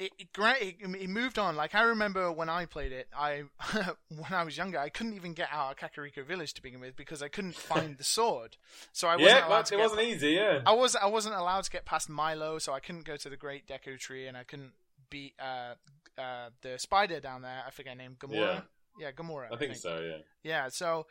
it 0.00 0.12
it, 0.18 0.28
it 0.36 0.76
it 1.02 1.08
moved 1.08 1.38
on. 1.38 1.54
Like 1.54 1.74
I 1.74 1.82
remember 1.82 2.32
when 2.32 2.48
I 2.48 2.66
played 2.66 2.90
it, 2.90 3.08
I 3.16 3.44
when 4.08 4.32
I 4.32 4.42
was 4.42 4.56
younger, 4.56 4.78
I 4.78 4.88
couldn't 4.88 5.14
even 5.14 5.32
get 5.32 5.48
out 5.52 5.70
of 5.70 5.76
Kakariko 5.76 6.26
Village 6.26 6.54
to 6.54 6.62
begin 6.62 6.80
with 6.80 6.96
because 6.96 7.22
I 7.22 7.28
couldn't 7.28 7.54
find 7.70 7.96
the 7.96 8.04
sword. 8.04 8.56
So 8.92 9.06
I 9.06 9.16
wasn't 9.16 9.30
yeah, 9.30 9.48
allowed 9.48 9.66
to 9.66 9.74
it 9.74 9.76
get 9.78 9.82
wasn't 9.84 10.02
easy. 10.02 10.30
Yeah, 10.30 10.60
I 10.66 10.72
was 10.72 10.96
I 10.96 11.06
wasn't 11.06 11.36
allowed 11.36 11.64
to 11.64 11.70
get 11.70 11.84
past 11.84 12.10
Mido, 12.10 12.60
so 12.60 12.72
I 12.72 12.80
couldn't 12.80 13.04
go 13.04 13.16
to 13.16 13.28
the 13.28 13.36
Great 13.36 13.68
Deku 13.68 13.98
Tree, 13.98 14.26
and 14.26 14.36
I 14.36 14.42
couldn't 14.42 14.72
beat 15.08 15.34
uh, 15.38 15.74
uh, 16.18 16.48
the 16.62 16.78
spider 16.78 17.20
down 17.20 17.42
there. 17.42 17.62
I 17.66 17.70
forget 17.70 17.92
her 17.92 17.98
name, 17.98 18.16
Gamora. 18.18 18.64
Yeah, 18.98 19.12
Gamora. 19.12 19.52
I 19.52 19.56
think 19.56 19.76
so. 19.76 20.00
Yeah. 20.00 20.22
Yeah, 20.42 20.68
so, 20.68 21.06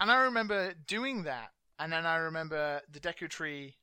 and 0.00 0.10
I 0.10 0.24
remember 0.24 0.74
doing 0.86 1.24
that, 1.24 1.50
and 1.78 1.92
then 1.92 2.06
I 2.06 2.16
remember 2.16 2.80
the 2.90 3.00
Deku 3.00 3.28
Tree 3.28 3.76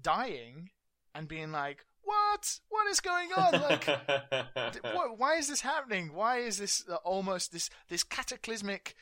dying, 0.00 0.70
and 1.14 1.28
being 1.28 1.52
like, 1.52 1.84
"What? 2.02 2.60
What 2.68 2.86
is 2.88 3.00
going 3.00 3.30
on? 3.32 3.52
Like, 3.60 3.86
what, 4.82 5.18
why 5.18 5.34
is 5.36 5.48
this 5.48 5.60
happening? 5.60 6.12
Why 6.14 6.38
is 6.38 6.58
this 6.58 6.84
uh, 6.88 6.96
almost 6.96 7.52
this 7.52 7.70
this 7.88 8.04
cataclysmic 8.04 8.94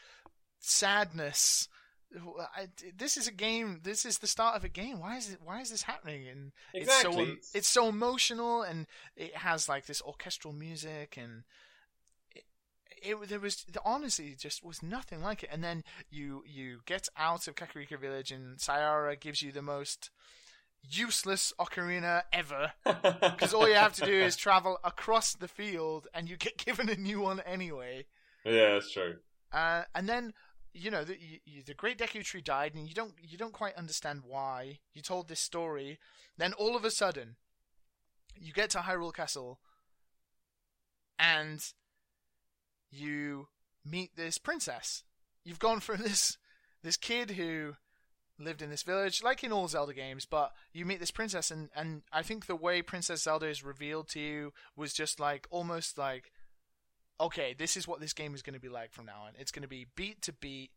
sadness?" 0.61 1.69
I, 2.57 2.69
this 2.97 3.17
is 3.17 3.27
a 3.27 3.33
game. 3.33 3.81
This 3.83 4.07
is 4.07 4.19
the 4.19 4.27
start 4.27 4.57
of 4.57 4.65
a 4.65 4.69
game. 4.69 5.01
Why 5.01 5.17
is 5.17 5.31
it? 5.31 5.41
Why 5.45 5.61
is 5.61 5.71
this 5.71 5.83
happening? 5.83 6.29
And 6.29 6.53
Exactly. 6.73 7.25
it's 7.25 7.51
so 7.53 7.59
it's 7.59 7.69
so 7.69 7.89
emotional, 7.89 8.63
and 8.63 8.87
it 9.17 9.37
has 9.37 9.69
like 9.69 9.87
this 9.87 10.01
orchestral 10.03 10.55
music, 10.55 11.19
and 11.21 11.43
it 13.03 13.29
there 13.29 13.41
was 13.41 13.65
honestly 13.85 14.35
just 14.39 14.65
was 14.65 14.83
nothing 14.83 15.23
like 15.23 15.43
it. 15.43 15.51
And 15.53 15.63
then 15.63 15.85
you 16.11 16.43
you 16.47 16.81
get 16.87 17.09
out 17.17 17.49
of 17.49 17.55
Kakariko 17.55 17.99
Village, 17.99 18.31
and 18.33 18.61
Saria 18.61 19.17
gives 19.17 19.43
you 19.43 19.53
the 19.53 19.63
most 19.63 20.11
useless 20.89 21.53
ocarina 21.59 22.23
ever 22.33 22.73
because 22.85 23.53
all 23.53 23.69
you 23.69 23.75
have 23.75 23.93
to 23.95 24.07
do 24.07 24.13
is 24.13 24.37
travel 24.37 24.79
across 24.85 25.35
the 25.35 25.49
field, 25.49 26.07
and 26.15 26.29
you 26.29 26.37
get 26.37 26.57
given 26.65 26.89
a 26.89 26.97
new 26.97 27.21
one 27.21 27.41
anyway. 27.41 28.07
yeah, 28.45 28.75
that's 28.75 28.93
true. 28.93 29.17
Uh, 29.53 29.83
and 29.95 30.09
then 30.09 30.33
you 30.73 30.91
know 30.91 31.05
the, 31.05 31.17
you, 31.45 31.63
the 31.65 31.75
Great 31.75 31.99
Deku 31.99 32.23
Tree 32.23 32.43
died, 32.43 32.75
and 32.75 32.89
you 32.89 32.95
don't 32.95 33.15
you 33.21 33.39
don't 33.39 33.53
quite 33.53 33.75
understand 33.77 34.23
why. 34.27 34.79
You 34.95 35.03
told 35.03 35.29
this 35.29 35.41
story, 35.41 35.99
then 36.37 36.53
all 36.53 36.77
of 36.77 36.85
a 36.85 36.91
sudden, 36.91 37.37
you 38.39 38.53
get 38.53 38.71
to 38.71 38.79
Hyrule 38.79 39.15
Castle, 39.15 39.59
and 41.19 41.61
you 42.91 43.49
meet 43.85 44.17
this 44.17 44.39
princess. 44.39 45.05
You've 45.45 45.59
gone 45.59 45.81
from 45.81 45.99
this 46.03 46.39
this 46.83 46.97
kid 46.97 47.33
who 47.33 47.75
lived 48.39 48.63
in 48.63 48.71
this 48.71 48.83
village, 48.83 49.23
like 49.23 49.43
in 49.43 49.53
all 49.53 49.67
Zelda 49.67 49.95
games, 49.95 50.27
but 50.27 50.53
you 50.73 50.85
meet 50.85 51.01
this 51.01 51.11
princess, 51.11 51.51
and 51.51 51.71
and 51.75 52.03
I 52.13 52.23
think 52.23 52.47
the 52.47 52.57
way 52.57 52.83
Princess 52.83 53.23
Zelda 53.23 53.47
is 53.47 53.65
revealed 53.65 54.09
to 54.11 54.21
you 54.21 54.53
was 54.77 54.93
just 54.93 55.21
like 55.21 55.47
almost 55.51 55.99
like 55.99 56.33
okay, 57.19 57.55
this 57.57 57.77
is 57.77 57.89
what 57.89 58.01
this 58.01 58.13
game 58.13 58.35
is 58.35 58.43
going 58.43 58.55
to 58.55 58.61
be 58.61 58.69
like 58.69 58.93
from 58.93 59.07
now 59.07 59.23
on. 59.27 59.33
It's 59.39 59.51
going 59.51 59.63
to 59.63 59.69
be 59.69 59.87
beat 59.97 60.23
to 60.23 60.33
beat. 60.33 60.71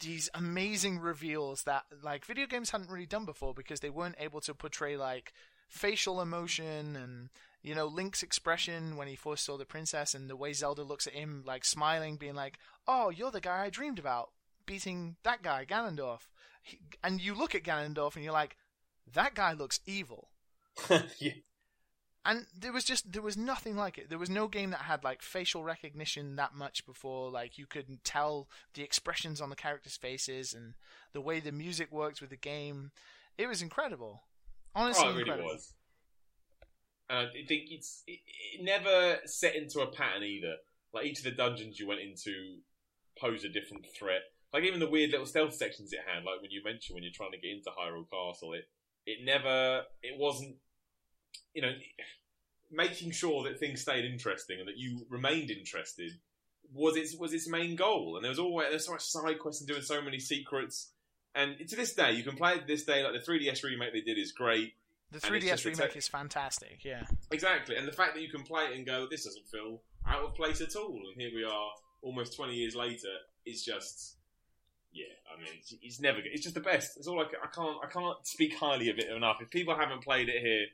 These 0.00 0.30
amazing 0.34 0.98
reveals 0.98 1.64
that 1.64 1.84
like 2.02 2.24
video 2.24 2.46
games 2.46 2.70
hadn't 2.70 2.90
really 2.90 3.06
done 3.06 3.24
before 3.24 3.54
because 3.54 3.80
they 3.80 3.90
weren't 3.90 4.16
able 4.18 4.40
to 4.40 4.54
portray 4.54 4.96
like 4.96 5.32
facial 5.72 6.20
emotion 6.20 6.94
and 6.96 7.30
you 7.62 7.74
know 7.74 7.86
Link's 7.86 8.22
expression 8.22 8.96
when 8.96 9.08
he 9.08 9.16
first 9.16 9.44
saw 9.44 9.56
the 9.56 9.64
princess 9.64 10.14
and 10.14 10.28
the 10.28 10.36
way 10.36 10.52
Zelda 10.52 10.82
looks 10.82 11.06
at 11.06 11.14
him 11.14 11.42
like 11.46 11.64
smiling, 11.64 12.16
being 12.16 12.34
like, 12.34 12.58
"Oh, 12.86 13.08
you're 13.08 13.30
the 13.30 13.40
guy 13.40 13.64
I 13.64 13.70
dreamed 13.70 13.98
about, 13.98 14.30
beating 14.66 15.16
that 15.22 15.42
guy 15.42 15.64
Ganondorf." 15.64 16.28
He, 16.62 16.78
and 17.02 17.20
you 17.20 17.34
look 17.34 17.54
at 17.54 17.64
Ganondorf 17.64 18.14
and 18.14 18.22
you're 18.22 18.34
like, 18.34 18.56
"That 19.12 19.34
guy 19.34 19.54
looks 19.54 19.80
evil." 19.86 20.28
yeah. 21.18 21.32
and 22.24 22.46
there 22.58 22.72
was 22.72 22.84
just 22.84 23.10
there 23.12 23.22
was 23.22 23.36
nothing 23.36 23.76
like 23.76 23.98
it 23.98 24.08
there 24.08 24.18
was 24.18 24.30
no 24.30 24.48
game 24.48 24.70
that 24.70 24.82
had 24.82 25.04
like 25.04 25.20
facial 25.20 25.64
recognition 25.64 26.36
that 26.36 26.54
much 26.54 26.86
before 26.86 27.30
like 27.30 27.58
you 27.58 27.66
could 27.66 28.02
tell 28.04 28.48
the 28.72 28.82
expressions 28.82 29.38
on 29.40 29.50
the 29.50 29.56
characters 29.56 29.96
faces 29.96 30.54
and 30.54 30.72
the 31.12 31.20
way 31.20 31.40
the 31.40 31.52
music 31.52 31.92
worked 31.92 32.22
with 32.22 32.30
the 32.30 32.36
game 32.36 32.90
it 33.36 33.46
was 33.46 33.60
incredible 33.60 34.22
honestly 34.74 35.04
Oh, 35.06 35.10
it 35.10 35.28
really 35.28 35.42
was. 35.42 35.74
And 37.10 37.28
I 37.28 37.46
think 37.46 37.64
it's 37.70 38.02
it, 38.06 38.20
it 38.54 38.64
never 38.64 39.18
set 39.26 39.54
into 39.54 39.80
a 39.80 39.90
pattern 39.90 40.22
either. 40.22 40.54
Like 40.94 41.06
each 41.06 41.18
of 41.18 41.24
the 41.24 41.30
dungeons 41.30 41.78
you 41.78 41.86
went 41.86 42.00
into 42.00 42.58
posed 43.20 43.44
a 43.44 43.48
different 43.48 43.86
threat. 43.98 44.22
Like 44.52 44.64
even 44.64 44.80
the 44.80 44.90
weird 44.90 45.10
little 45.10 45.26
stealth 45.26 45.54
sections 45.54 45.92
it 45.92 46.00
had, 46.06 46.24
like 46.24 46.42
when 46.42 46.50
you 46.50 46.62
mentioned 46.64 46.94
when 46.94 47.02
you're 47.02 47.12
trying 47.12 47.32
to 47.32 47.38
get 47.38 47.52
into 47.52 47.70
Hyrule 47.70 48.08
Castle, 48.10 48.52
it 48.52 48.68
it 49.06 49.24
never 49.24 49.82
it 50.02 50.18
wasn't 50.18 50.56
you 51.54 51.62
know 51.62 51.72
making 52.70 53.10
sure 53.10 53.44
that 53.44 53.58
things 53.58 53.82
stayed 53.82 54.04
interesting 54.04 54.58
and 54.58 54.68
that 54.68 54.78
you 54.78 55.06
remained 55.10 55.50
interested 55.50 56.12
was 56.72 56.96
its 56.96 57.16
was 57.16 57.32
its 57.32 57.48
main 57.48 57.76
goal. 57.76 58.16
And 58.16 58.24
there 58.24 58.30
was 58.30 58.38
always 58.38 58.68
there's 58.70 58.86
so 58.86 58.92
much 58.92 59.02
side 59.02 59.38
quests 59.38 59.60
and 59.62 59.68
doing 59.68 59.82
so 59.82 60.00
many 60.00 60.18
secrets. 60.18 60.92
And 61.34 61.56
to 61.68 61.76
this 61.76 61.94
day, 61.94 62.12
you 62.12 62.22
can 62.22 62.36
play 62.36 62.54
it 62.54 62.66
this 62.66 62.84
day. 62.84 63.02
Like 63.02 63.12
the 63.14 63.32
3DS 63.32 63.62
remake 63.64 63.92
they 63.92 64.00
did 64.02 64.18
is 64.18 64.32
great. 64.32 64.74
the 65.10 65.18
3ds 65.18 65.64
remake 65.64 65.92
te- 65.92 65.98
is 65.98 66.08
fantastic 66.08 66.80
yeah 66.84 67.04
Exactly, 67.30 67.76
and 67.76 67.86
the 67.86 67.92
fact 67.92 68.14
that 68.14 68.22
you 68.22 68.30
can 68.30 68.42
play 68.42 68.64
it 68.66 68.76
and 68.76 68.86
go, 68.86 69.06
this 69.10 69.24
doesn't 69.24 69.46
feel 69.48 69.80
out 70.06 70.22
of 70.24 70.34
place 70.34 70.60
at 70.60 70.74
all, 70.76 71.00
and 71.10 71.20
here 71.20 71.30
we 71.34 71.44
are, 71.44 71.70
almost 72.02 72.34
twenty 72.36 72.54
years 72.54 72.74
later, 72.74 73.08
is 73.46 73.62
just, 73.64 74.16
yeah. 74.92 75.04
I 75.32 75.38
mean, 75.38 75.48
it's, 75.58 75.74
it's 75.80 76.00
never. 76.00 76.18
It's 76.24 76.42
just 76.42 76.54
the 76.54 76.60
best. 76.60 76.96
It's 76.96 77.06
all 77.06 77.20
I, 77.20 77.24
I 77.24 77.46
can't. 77.54 77.76
I 77.82 77.88
can't 77.88 78.26
speak 78.26 78.56
highly 78.56 78.90
of 78.90 78.98
it 78.98 79.08
enough. 79.10 79.36
If 79.40 79.50
people 79.50 79.74
haven't 79.76 80.02
played 80.02 80.28
it 80.28 80.40
here, 80.42 80.66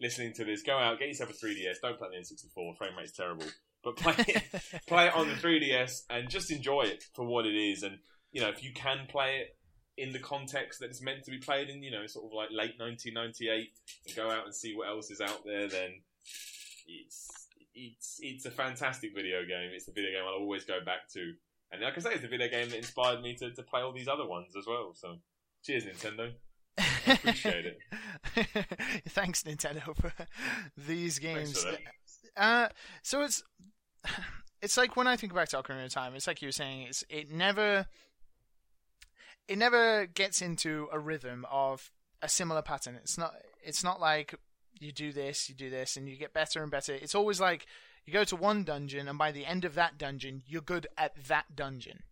listening 0.00 0.32
to 0.34 0.44
this, 0.44 0.62
go 0.62 0.76
out, 0.78 0.98
get 0.98 1.08
yourself 1.08 1.30
a 1.30 1.32
3DS. 1.32 1.76
Don't 1.82 1.98
play 1.98 2.08
the 2.12 2.18
N64. 2.18 2.76
Frame 2.76 2.96
rate's 2.98 3.12
terrible, 3.12 3.46
but 3.82 3.96
play 3.96 4.14
it, 4.28 4.42
play 4.86 5.06
it 5.06 5.14
on 5.14 5.28
the 5.28 5.34
3DS 5.34 6.02
and 6.10 6.28
just 6.28 6.50
enjoy 6.52 6.82
it 6.82 7.04
for 7.14 7.24
what 7.24 7.46
it 7.46 7.54
is. 7.56 7.82
And 7.82 7.98
you 8.32 8.40
know, 8.42 8.48
if 8.50 8.62
you 8.62 8.72
can 8.74 9.06
play 9.08 9.38
it 9.38 9.56
in 9.96 10.12
the 10.12 10.18
context 10.18 10.80
that 10.80 10.86
it's 10.86 11.00
meant 11.00 11.24
to 11.24 11.30
be 11.30 11.38
played 11.38 11.68
in, 11.68 11.82
you 11.82 11.90
know, 11.90 12.06
sort 12.06 12.26
of 12.26 12.32
like 12.32 12.50
late 12.50 12.78
1998, 12.78 13.70
and 14.06 14.16
go 14.16 14.30
out 14.30 14.44
and 14.44 14.54
see 14.54 14.74
what 14.74 14.88
else 14.88 15.10
is 15.10 15.20
out 15.20 15.44
there, 15.44 15.68
then 15.68 16.00
it's 16.86 17.48
it's 17.74 18.18
it's 18.22 18.46
a 18.46 18.50
fantastic 18.50 19.14
video 19.14 19.44
game. 19.44 19.70
It's 19.72 19.88
a 19.88 19.92
video 19.92 20.10
game 20.10 20.22
I'll 20.26 20.40
always 20.40 20.64
go 20.64 20.84
back 20.84 21.08
to, 21.14 21.34
and 21.72 21.82
like 21.82 21.96
I 21.96 22.00
say, 22.00 22.14
it's 22.14 22.24
a 22.24 22.28
video 22.28 22.48
game 22.48 22.68
that 22.70 22.78
inspired 22.78 23.22
me 23.22 23.34
to, 23.36 23.52
to 23.52 23.62
play 23.62 23.82
all 23.82 23.92
these 23.92 24.08
other 24.08 24.26
ones 24.26 24.54
as 24.56 24.66
well. 24.66 24.92
So, 24.94 25.16
cheers, 25.62 25.84
Nintendo. 25.84 26.32
appreciate 27.06 27.66
it. 27.66 27.78
thanks 29.10 29.44
nintendo 29.44 29.94
for 29.94 30.12
these 30.76 31.20
games 31.20 31.62
for. 31.62 31.76
Uh, 32.36 32.68
so 33.02 33.22
it's 33.22 33.44
it's 34.60 34.76
like 34.76 34.96
when 34.96 35.06
I 35.06 35.16
think 35.16 35.34
back 35.34 35.48
to 35.50 35.62
Ocarina 35.62 35.84
of 35.84 35.92
Time, 35.92 36.14
it's 36.14 36.26
like 36.26 36.42
you 36.42 36.48
were 36.48 36.52
saying, 36.52 36.82
it's 36.88 37.04
it 37.08 37.30
never 37.30 37.86
it 39.48 39.58
never 39.58 40.06
gets 40.06 40.40
into 40.42 40.88
a 40.92 40.98
rhythm 40.98 41.46
of 41.50 41.90
a 42.22 42.28
similar 42.28 42.62
pattern. 42.62 42.96
It's 42.96 43.18
not 43.18 43.34
it's 43.62 43.84
not 43.84 44.00
like 44.00 44.34
you 44.78 44.92
do 44.92 45.12
this, 45.12 45.48
you 45.48 45.54
do 45.54 45.70
this, 45.70 45.96
and 45.96 46.08
you 46.08 46.16
get 46.16 46.32
better 46.34 46.62
and 46.62 46.70
better. 46.70 46.94
It's 46.94 47.14
always 47.14 47.40
like 47.40 47.66
you 48.06 48.12
go 48.12 48.24
to 48.24 48.36
one 48.36 48.64
dungeon, 48.64 49.08
and 49.08 49.18
by 49.18 49.32
the 49.32 49.46
end 49.46 49.64
of 49.64 49.74
that 49.74 49.96
dungeon, 49.98 50.42
you're 50.46 50.60
good 50.60 50.86
at 50.98 51.14
that 51.28 51.56
dungeon, 51.56 52.02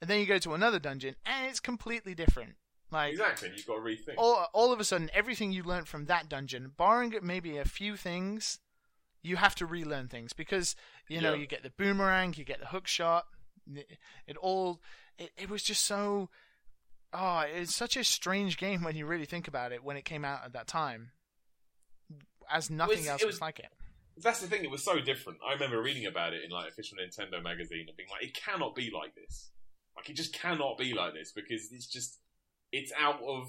and 0.00 0.08
then 0.08 0.20
you 0.20 0.26
go 0.26 0.38
to 0.38 0.54
another 0.54 0.78
dungeon, 0.78 1.16
and 1.26 1.46
it's 1.48 1.60
completely 1.60 2.14
different. 2.14 2.54
Like 2.90 3.12
exactly. 3.12 3.50
You've 3.54 3.66
got 3.66 3.74
to 3.74 3.80
rethink. 3.80 4.14
all, 4.16 4.46
all 4.54 4.72
of 4.72 4.80
a 4.80 4.84
sudden, 4.84 5.10
everything 5.12 5.52
you 5.52 5.62
learned 5.62 5.88
from 5.88 6.06
that 6.06 6.28
dungeon, 6.28 6.72
barring 6.74 7.14
maybe 7.22 7.58
a 7.58 7.66
few 7.66 7.96
things, 7.96 8.60
you 9.22 9.36
have 9.36 9.54
to 9.56 9.66
relearn 9.66 10.08
things 10.08 10.32
because 10.32 10.74
you 11.06 11.20
know 11.20 11.34
Yeah. 11.34 11.40
you 11.40 11.46
get 11.46 11.62
the 11.62 11.70
boomerang, 11.70 12.32
you 12.38 12.44
get 12.44 12.60
the 12.60 12.66
hook 12.66 12.86
shot. 12.86 13.26
It, 13.70 13.98
it 14.26 14.36
all 14.38 14.80
it, 15.18 15.32
it 15.36 15.50
was 15.50 15.62
just 15.62 15.84
so. 15.84 16.30
Oh, 17.12 17.40
it's 17.40 17.74
such 17.74 17.96
a 17.96 18.04
strange 18.04 18.58
game 18.58 18.82
when 18.82 18.96
you 18.96 19.06
really 19.06 19.24
think 19.24 19.48
about 19.48 19.72
it. 19.72 19.82
When 19.82 19.96
it 19.96 20.04
came 20.04 20.24
out 20.24 20.44
at 20.44 20.52
that 20.52 20.66
time, 20.66 21.12
as 22.50 22.70
nothing 22.70 22.98
was- 22.98 23.06
else 23.08 23.24
was, 23.24 23.34
was- 23.34 23.40
like 23.40 23.58
it. 23.58 23.70
That's 24.20 24.40
the 24.40 24.48
thing. 24.48 24.64
It 24.64 24.70
was 24.70 24.82
so 24.84 24.98
different. 25.00 25.38
I 25.48 25.52
remember 25.52 25.80
reading 25.80 26.06
about 26.06 26.32
it 26.32 26.42
in 26.44 26.50
like 26.50 26.68
official 26.68 26.98
Nintendo 26.98 27.40
magazine 27.40 27.84
and 27.86 27.96
being 27.96 28.08
like, 28.10 28.24
it 28.24 28.34
cannot 28.34 28.74
be 28.74 28.90
like 28.92 29.14
this. 29.14 29.50
Like 29.94 30.10
it 30.10 30.16
just 30.16 30.34
cannot 30.34 30.76
be 30.76 30.92
like 30.92 31.14
this 31.14 31.30
because 31.32 31.70
it's 31.72 31.86
just 31.86 32.18
it's 32.72 32.92
out 32.98 33.20
of. 33.24 33.48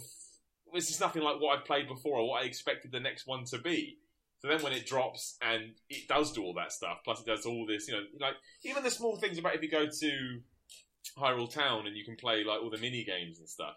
It's 0.73 0.87
just 0.87 0.99
nothing 1.01 1.23
like 1.23 1.41
what 1.41 1.57
I've 1.57 1.65
played 1.65 1.87
before 1.87 2.19
or 2.19 2.29
what 2.29 2.43
I 2.43 2.45
expected 2.45 2.91
the 2.91 2.99
next 2.99 3.25
one 3.25 3.45
to 3.45 3.57
be. 3.57 3.97
So 4.39 4.47
then 4.47 4.61
when 4.61 4.71
it 4.73 4.85
drops 4.85 5.37
and 5.41 5.71
it 5.89 6.07
does 6.07 6.31
do 6.31 6.43
all 6.43 6.53
that 6.53 6.71
stuff, 6.71 6.99
plus 7.03 7.19
it 7.19 7.25
does 7.25 7.47
all 7.47 7.65
this, 7.65 7.87
you 7.87 7.95
know, 7.95 8.03
like 8.19 8.35
even 8.63 8.83
the 8.83 8.91
small 8.91 9.17
things 9.17 9.39
about 9.39 9.55
if 9.55 9.63
you 9.63 9.71
go 9.71 9.87
to 9.87 10.39
Hyrule 11.17 11.51
Town 11.51 11.87
and 11.87 11.95
you 11.95 12.05
can 12.05 12.15
play 12.15 12.43
like 12.43 12.61
all 12.61 12.69
the 12.69 12.77
mini 12.77 13.03
games 13.03 13.39
and 13.39 13.47
stuff. 13.49 13.75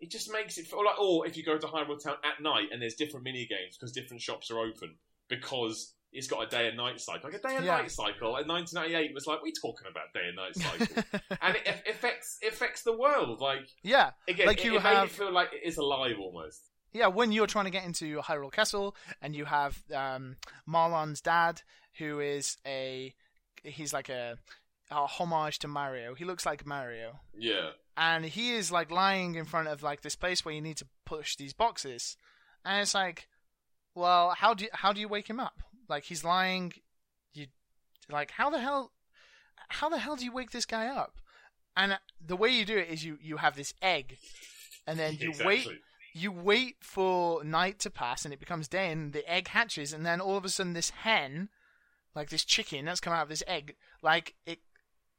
It 0.00 0.10
just 0.10 0.32
makes 0.32 0.58
it 0.58 0.66
feel 0.66 0.84
like, 0.84 0.98
or 1.00 1.26
if 1.26 1.36
you 1.36 1.44
go 1.44 1.58
to 1.58 1.66
Hyrule 1.66 2.02
Town 2.02 2.16
at 2.24 2.42
night 2.42 2.68
and 2.72 2.80
there's 2.80 2.94
different 2.94 3.24
mini 3.24 3.46
games 3.46 3.76
because 3.76 3.92
different 3.92 4.22
shops 4.22 4.50
are 4.50 4.58
open 4.60 4.94
because 5.28 5.94
it's 6.12 6.26
got 6.26 6.40
a 6.46 6.46
day 6.48 6.68
and 6.68 6.76
night 6.76 7.00
cycle. 7.00 7.28
Like 7.30 7.38
a 7.38 7.46
day 7.48 7.56
and 7.56 7.64
Yeah. 7.64 7.78
night 7.78 7.90
cycle 7.90 8.36
in 8.38 8.46
1998 8.48 9.12
was 9.14 9.26
like, 9.26 9.42
we 9.42 9.52
talking 9.52 9.86
about 9.90 10.12
day 10.14 10.26
and 10.28 10.36
night 10.36 10.54
cycle, 10.56 11.02
and 11.42 11.56
it 11.56 11.66
aff- 11.68 11.82
affects 11.88 12.38
it 12.40 12.52
affects 12.52 12.82
the 12.82 12.96
world. 12.96 13.40
Like 13.40 13.68
yeah, 13.82 14.12
again, 14.26 14.46
Like 14.46 14.60
it, 14.60 14.64
you 14.64 14.76
it 14.76 14.82
made 14.82 14.94
have- 14.94 15.08
it 15.08 15.10
feel 15.10 15.32
like 15.32 15.50
it 15.52 15.66
is 15.66 15.76
alive 15.76 16.16
almost. 16.20 16.62
Yeah, 16.92 17.08
when 17.08 17.32
you're 17.32 17.46
trying 17.46 17.66
to 17.66 17.70
get 17.70 17.84
into 17.84 18.18
Hyrule 18.22 18.50
Castle 18.50 18.96
and 19.20 19.36
you 19.36 19.44
have 19.44 19.82
um, 19.94 20.36
Malon's 20.64 21.20
dad, 21.20 21.60
who 21.98 22.20
is 22.20 22.56
a 22.66 23.14
he's 23.62 23.92
like 23.92 24.08
a, 24.08 24.38
a 24.90 25.06
homage 25.06 25.58
to 25.60 25.68
Mario. 25.68 26.14
He 26.14 26.24
looks 26.24 26.46
like 26.46 26.66
Mario, 26.66 27.20
Yeah, 27.36 27.70
and 27.96 28.24
he 28.24 28.52
is 28.52 28.70
like 28.72 28.90
lying 28.90 29.34
in 29.34 29.44
front 29.44 29.68
of 29.68 29.82
like 29.82 30.02
this 30.02 30.16
place 30.16 30.44
where 30.44 30.54
you 30.54 30.60
need 30.60 30.76
to 30.78 30.86
push 31.04 31.36
these 31.36 31.52
boxes, 31.52 32.16
and 32.64 32.80
it's 32.80 32.94
like, 32.94 33.28
well, 33.94 34.30
how 34.30 34.54
do 34.54 34.64
you, 34.64 34.70
how 34.72 34.92
do 34.92 35.00
you 35.00 35.08
wake 35.08 35.28
him 35.28 35.40
up? 35.40 35.62
Like 35.88 36.04
he's 36.04 36.24
lying, 36.24 36.72
you 37.32 37.46
like 38.10 38.30
how 38.32 38.50
the 38.50 38.60
hell 38.60 38.92
how 39.68 39.88
the 39.88 39.98
hell 39.98 40.16
do 40.16 40.24
you 40.24 40.32
wake 40.32 40.50
this 40.50 40.66
guy 40.66 40.86
up? 40.86 41.16
And 41.76 41.98
the 42.24 42.36
way 42.36 42.48
you 42.50 42.64
do 42.64 42.76
it 42.76 42.88
is 42.88 43.04
you 43.04 43.18
you 43.20 43.36
have 43.36 43.56
this 43.56 43.74
egg, 43.82 44.18
and 44.86 44.98
then 44.98 45.16
you 45.20 45.32
wait 45.44 45.68
you 46.14 46.32
wait 46.32 46.76
for 46.80 47.44
night 47.44 47.78
to 47.78 47.90
pass 47.90 48.24
and 48.24 48.34
it 48.34 48.40
becomes 48.40 48.68
day 48.68 48.90
and 48.90 49.12
the 49.12 49.30
egg 49.30 49.48
hatches. 49.48 49.92
And 49.92 50.04
then 50.04 50.20
all 50.20 50.36
of 50.36 50.44
a 50.44 50.48
sudden 50.48 50.72
this 50.72 50.90
hen 50.90 51.48
like 52.14 52.30
this 52.30 52.44
chicken 52.44 52.84
that's 52.84 53.00
come 53.00 53.12
out 53.12 53.22
of 53.22 53.28
this 53.28 53.42
egg 53.46 53.76
like 54.02 54.34
it 54.46 54.58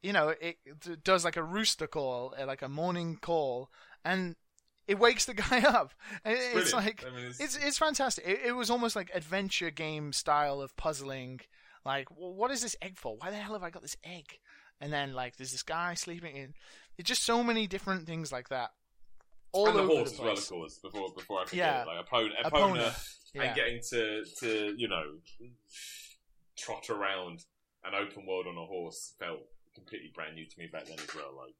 you 0.02 0.12
know 0.12 0.28
it 0.40 0.56
d- 0.80 0.96
does 1.04 1.24
like 1.24 1.36
a 1.36 1.42
rooster 1.42 1.86
call 1.86 2.34
uh, 2.40 2.46
like 2.46 2.62
a 2.62 2.68
morning 2.68 3.18
call 3.20 3.70
and 4.04 4.36
it 4.86 4.98
wakes 4.98 5.24
the 5.26 5.34
guy 5.48 5.60
up 5.60 5.92
it's 6.24 6.52
Brilliant. 6.52 6.72
like 6.74 7.04
I 7.06 7.14
mean, 7.14 7.26
it's, 7.26 7.40
it's 7.40 7.56
it's 7.56 7.78
fantastic 7.78 8.24
it, 8.26 8.40
it 8.46 8.52
was 8.52 8.70
almost 8.70 8.96
like 8.96 9.10
adventure 9.14 9.70
game 9.70 10.12
style 10.12 10.60
of 10.60 10.76
puzzling 10.76 11.40
like 11.84 12.08
well, 12.16 12.32
what 12.34 12.50
is 12.50 12.62
this 12.62 12.76
egg 12.82 12.98
for 12.98 13.16
why 13.18 13.30
the 13.30 13.36
hell 13.36 13.52
have 13.54 13.62
i 13.62 13.70
got 13.70 13.82
this 13.82 13.96
egg 14.04 14.38
and 14.80 14.92
then 14.92 15.12
like 15.14 15.36
there's 15.36 15.52
this 15.52 15.62
guy 15.62 15.94
sleeping 15.94 16.36
in 16.36 16.54
it's 16.98 17.08
just 17.08 17.24
so 17.24 17.42
many 17.42 17.66
different 17.66 18.06
things 18.06 18.32
like 18.32 18.48
that 18.48 18.70
all 19.52 19.66
and 19.68 19.76
the 19.76 19.82
over 19.82 19.92
horse 19.94 20.12
the 20.12 20.14
as 20.14 20.20
well, 20.20 20.32
of 20.32 20.48
course. 20.48 20.78
Before 20.78 21.08
before 21.12 21.40
I 21.40 21.44
forget, 21.44 21.58
Yeah. 21.58 21.82
it, 21.82 21.86
like 21.88 22.06
Epona, 22.06 22.30
Epona, 22.44 22.50
Epona, 22.52 23.04
yeah. 23.34 23.42
and 23.42 23.56
getting 23.56 23.80
to 23.90 24.24
to 24.38 24.74
you 24.78 24.86
know 24.86 25.04
trot 26.56 26.88
around 26.90 27.44
an 27.84 27.94
open 27.94 28.26
world 28.26 28.46
on 28.46 28.56
a 28.56 28.64
horse 28.66 29.14
felt 29.18 29.40
completely 29.74 30.10
brand 30.14 30.34
new 30.34 30.46
to 30.46 30.58
me 30.58 30.66
back 30.66 30.86
then 30.86 30.98
as 30.98 31.14
well. 31.14 31.34
Like 31.36 31.54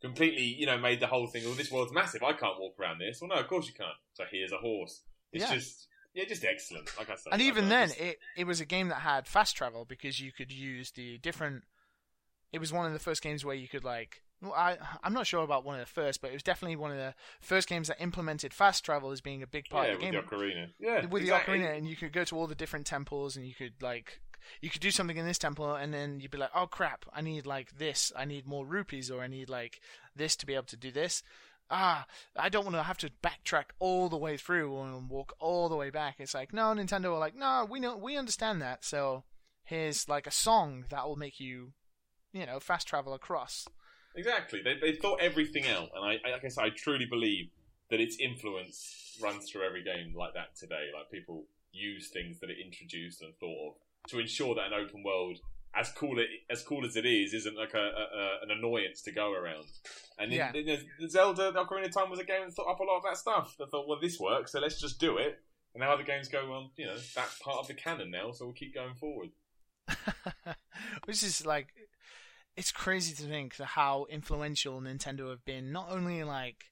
completely, 0.00 0.42
you 0.42 0.66
know, 0.66 0.78
made 0.78 1.00
the 1.00 1.06
whole 1.06 1.26
thing. 1.26 1.44
Well, 1.44 1.54
this 1.54 1.70
world's 1.70 1.92
massive. 1.92 2.22
I 2.22 2.32
can't 2.32 2.58
walk 2.60 2.74
around 2.78 2.98
this. 2.98 3.20
Well, 3.20 3.28
no, 3.28 3.36
of 3.36 3.48
course 3.48 3.66
you 3.66 3.74
can't. 3.74 3.96
So 4.12 4.24
here's 4.30 4.52
a 4.52 4.58
horse. 4.58 5.02
It's 5.32 5.44
Yeah. 5.44 5.54
just 5.54 5.88
yeah, 6.14 6.24
just 6.24 6.44
excellent. 6.44 6.96
Like 6.96 7.10
I 7.10 7.16
said, 7.16 7.32
and 7.32 7.42
even 7.42 7.68
then, 7.68 7.88
just- 7.88 8.00
it 8.00 8.18
it 8.36 8.44
was 8.44 8.60
a 8.60 8.64
game 8.64 8.88
that 8.88 9.00
had 9.00 9.26
fast 9.26 9.56
travel 9.56 9.84
because 9.84 10.20
you 10.20 10.30
could 10.30 10.52
use 10.52 10.92
the 10.92 11.18
different. 11.18 11.64
It 12.52 12.60
was 12.60 12.72
one 12.72 12.86
of 12.86 12.92
the 12.92 13.00
first 13.00 13.22
games 13.22 13.44
where 13.44 13.56
you 13.56 13.66
could 13.68 13.82
like. 13.84 14.22
Well, 14.40 14.52
I 14.52 14.78
I'm 15.02 15.12
not 15.12 15.26
sure 15.26 15.42
about 15.42 15.64
one 15.64 15.80
of 15.80 15.86
the 15.86 15.92
first, 15.92 16.20
but 16.20 16.30
it 16.30 16.34
was 16.34 16.42
definitely 16.42 16.76
one 16.76 16.92
of 16.92 16.98
the 16.98 17.14
first 17.40 17.68
games 17.68 17.88
that 17.88 18.00
implemented 18.00 18.52
fast 18.54 18.84
travel 18.84 19.10
as 19.10 19.20
being 19.20 19.42
a 19.42 19.46
big 19.46 19.68
part 19.70 19.88
yeah, 19.88 19.94
of 19.94 20.00
the 20.00 20.06
with 20.06 20.12
game. 20.12 20.22
With 20.22 20.30
the 20.30 20.36
ocarina. 20.36 20.72
Yeah, 20.78 21.06
with 21.06 21.22
exactly. 21.22 21.58
the 21.58 21.64
ocarina, 21.64 21.78
and 21.78 21.88
you 21.88 21.96
could 21.96 22.12
go 22.12 22.24
to 22.24 22.36
all 22.36 22.46
the 22.46 22.54
different 22.54 22.86
temples, 22.86 23.36
and 23.36 23.46
you 23.46 23.54
could 23.54 23.82
like 23.82 24.20
you 24.60 24.70
could 24.70 24.80
do 24.80 24.90
something 24.90 25.16
in 25.16 25.26
this 25.26 25.38
temple, 25.38 25.74
and 25.74 25.92
then 25.92 26.20
you'd 26.20 26.30
be 26.30 26.38
like, 26.38 26.50
oh 26.54 26.66
crap, 26.66 27.04
I 27.12 27.20
need 27.20 27.46
like 27.46 27.78
this, 27.78 28.12
I 28.16 28.24
need 28.24 28.46
more 28.46 28.66
rupees, 28.66 29.10
or 29.10 29.22
I 29.22 29.26
need 29.26 29.48
like 29.48 29.80
this 30.14 30.36
to 30.36 30.46
be 30.46 30.54
able 30.54 30.64
to 30.66 30.76
do 30.76 30.90
this. 30.90 31.22
Ah, 31.70 32.06
I 32.36 32.50
don't 32.50 32.64
want 32.64 32.76
to 32.76 32.82
have 32.82 32.98
to 32.98 33.10
backtrack 33.22 33.66
all 33.78 34.08
the 34.08 34.18
way 34.18 34.36
through 34.36 34.78
and 34.80 35.08
walk 35.08 35.34
all 35.40 35.68
the 35.68 35.76
way 35.76 35.90
back. 35.90 36.16
It's 36.18 36.34
like 36.34 36.52
no, 36.52 36.64
Nintendo 36.64 37.14
are 37.14 37.18
like, 37.18 37.36
no, 37.36 37.66
we 37.68 37.80
know, 37.80 37.96
we 37.96 38.16
understand 38.16 38.60
that. 38.62 38.84
So 38.84 39.24
here's 39.64 40.08
like 40.08 40.26
a 40.26 40.30
song 40.30 40.84
that 40.90 41.06
will 41.06 41.16
make 41.16 41.40
you, 41.40 41.72
you 42.32 42.46
know, 42.46 42.60
fast 42.60 42.86
travel 42.86 43.14
across. 43.14 43.66
Exactly. 44.14 44.60
They 44.62 44.74
they 44.80 44.96
thought 44.96 45.20
everything 45.20 45.66
out, 45.66 45.88
and 45.94 46.04
I, 46.04 46.20
I 46.26 46.32
like 46.32 46.44
I 46.44 46.64
I 46.64 46.70
truly 46.70 47.06
believe 47.06 47.50
that 47.90 48.00
its 48.00 48.16
influence 48.18 49.18
runs 49.22 49.50
through 49.50 49.62
every 49.62 49.82
game 49.82 50.14
like 50.16 50.34
that 50.34 50.56
today. 50.56 50.90
Like 50.96 51.10
people 51.10 51.44
use 51.72 52.08
things 52.08 52.40
that 52.40 52.50
it 52.50 52.56
introduced 52.64 53.22
and 53.22 53.34
thought 53.38 53.70
of 53.70 53.74
to 54.08 54.18
ensure 54.18 54.54
that 54.54 54.66
an 54.66 54.72
open 54.74 55.02
world, 55.02 55.38
as 55.74 55.90
cool 55.92 56.18
it, 56.18 56.28
as 56.50 56.62
cool 56.62 56.84
as 56.84 56.96
it 56.96 57.06
is, 57.06 57.34
isn't 57.34 57.56
like 57.56 57.74
a, 57.74 57.78
a, 57.78 58.38
an 58.44 58.50
annoyance 58.50 59.02
to 59.02 59.12
go 59.12 59.32
around. 59.32 59.64
And 60.18 60.30
in, 60.32 60.38
Yeah. 60.38 60.52
in 60.54 60.66
the 60.66 60.78
the 61.00 61.08
Zelda 61.08 61.50
the 61.52 61.64
Ocarina 61.64 61.86
of 61.86 61.92
Time 61.92 62.10
was 62.10 62.20
a 62.20 62.24
game 62.24 62.42
that 62.46 62.52
thought 62.54 62.70
up 62.70 62.80
a 62.80 62.84
lot 62.84 62.98
of 62.98 63.02
that 63.04 63.16
stuff. 63.16 63.56
They 63.58 63.64
thought, 63.70 63.88
well, 63.88 63.98
this 64.00 64.18
works, 64.20 64.52
so 64.52 64.60
let's 64.60 64.80
just 64.80 64.98
do 65.00 65.18
it. 65.18 65.38
And 65.74 65.80
now 65.80 65.92
other 65.92 66.04
games 66.04 66.28
go, 66.28 66.48
well, 66.48 66.70
you 66.76 66.86
know, 66.86 66.96
that's 67.16 67.38
part 67.40 67.58
of 67.58 67.66
the 67.66 67.74
canon 67.74 68.10
now, 68.12 68.30
so 68.30 68.44
we'll 68.44 68.54
keep 68.54 68.72
going 68.74 68.94
forward. 68.94 69.30
Which 71.06 71.22
is 71.22 71.44
like, 71.44 71.68
it's 72.56 72.70
crazy 72.70 73.14
to 73.16 73.28
think 73.28 73.56
how 73.58 74.06
influential 74.08 74.80
Nintendo 74.80 75.30
have 75.30 75.44
been, 75.44 75.72
not 75.72 75.90
only 75.90 76.22
like 76.22 76.66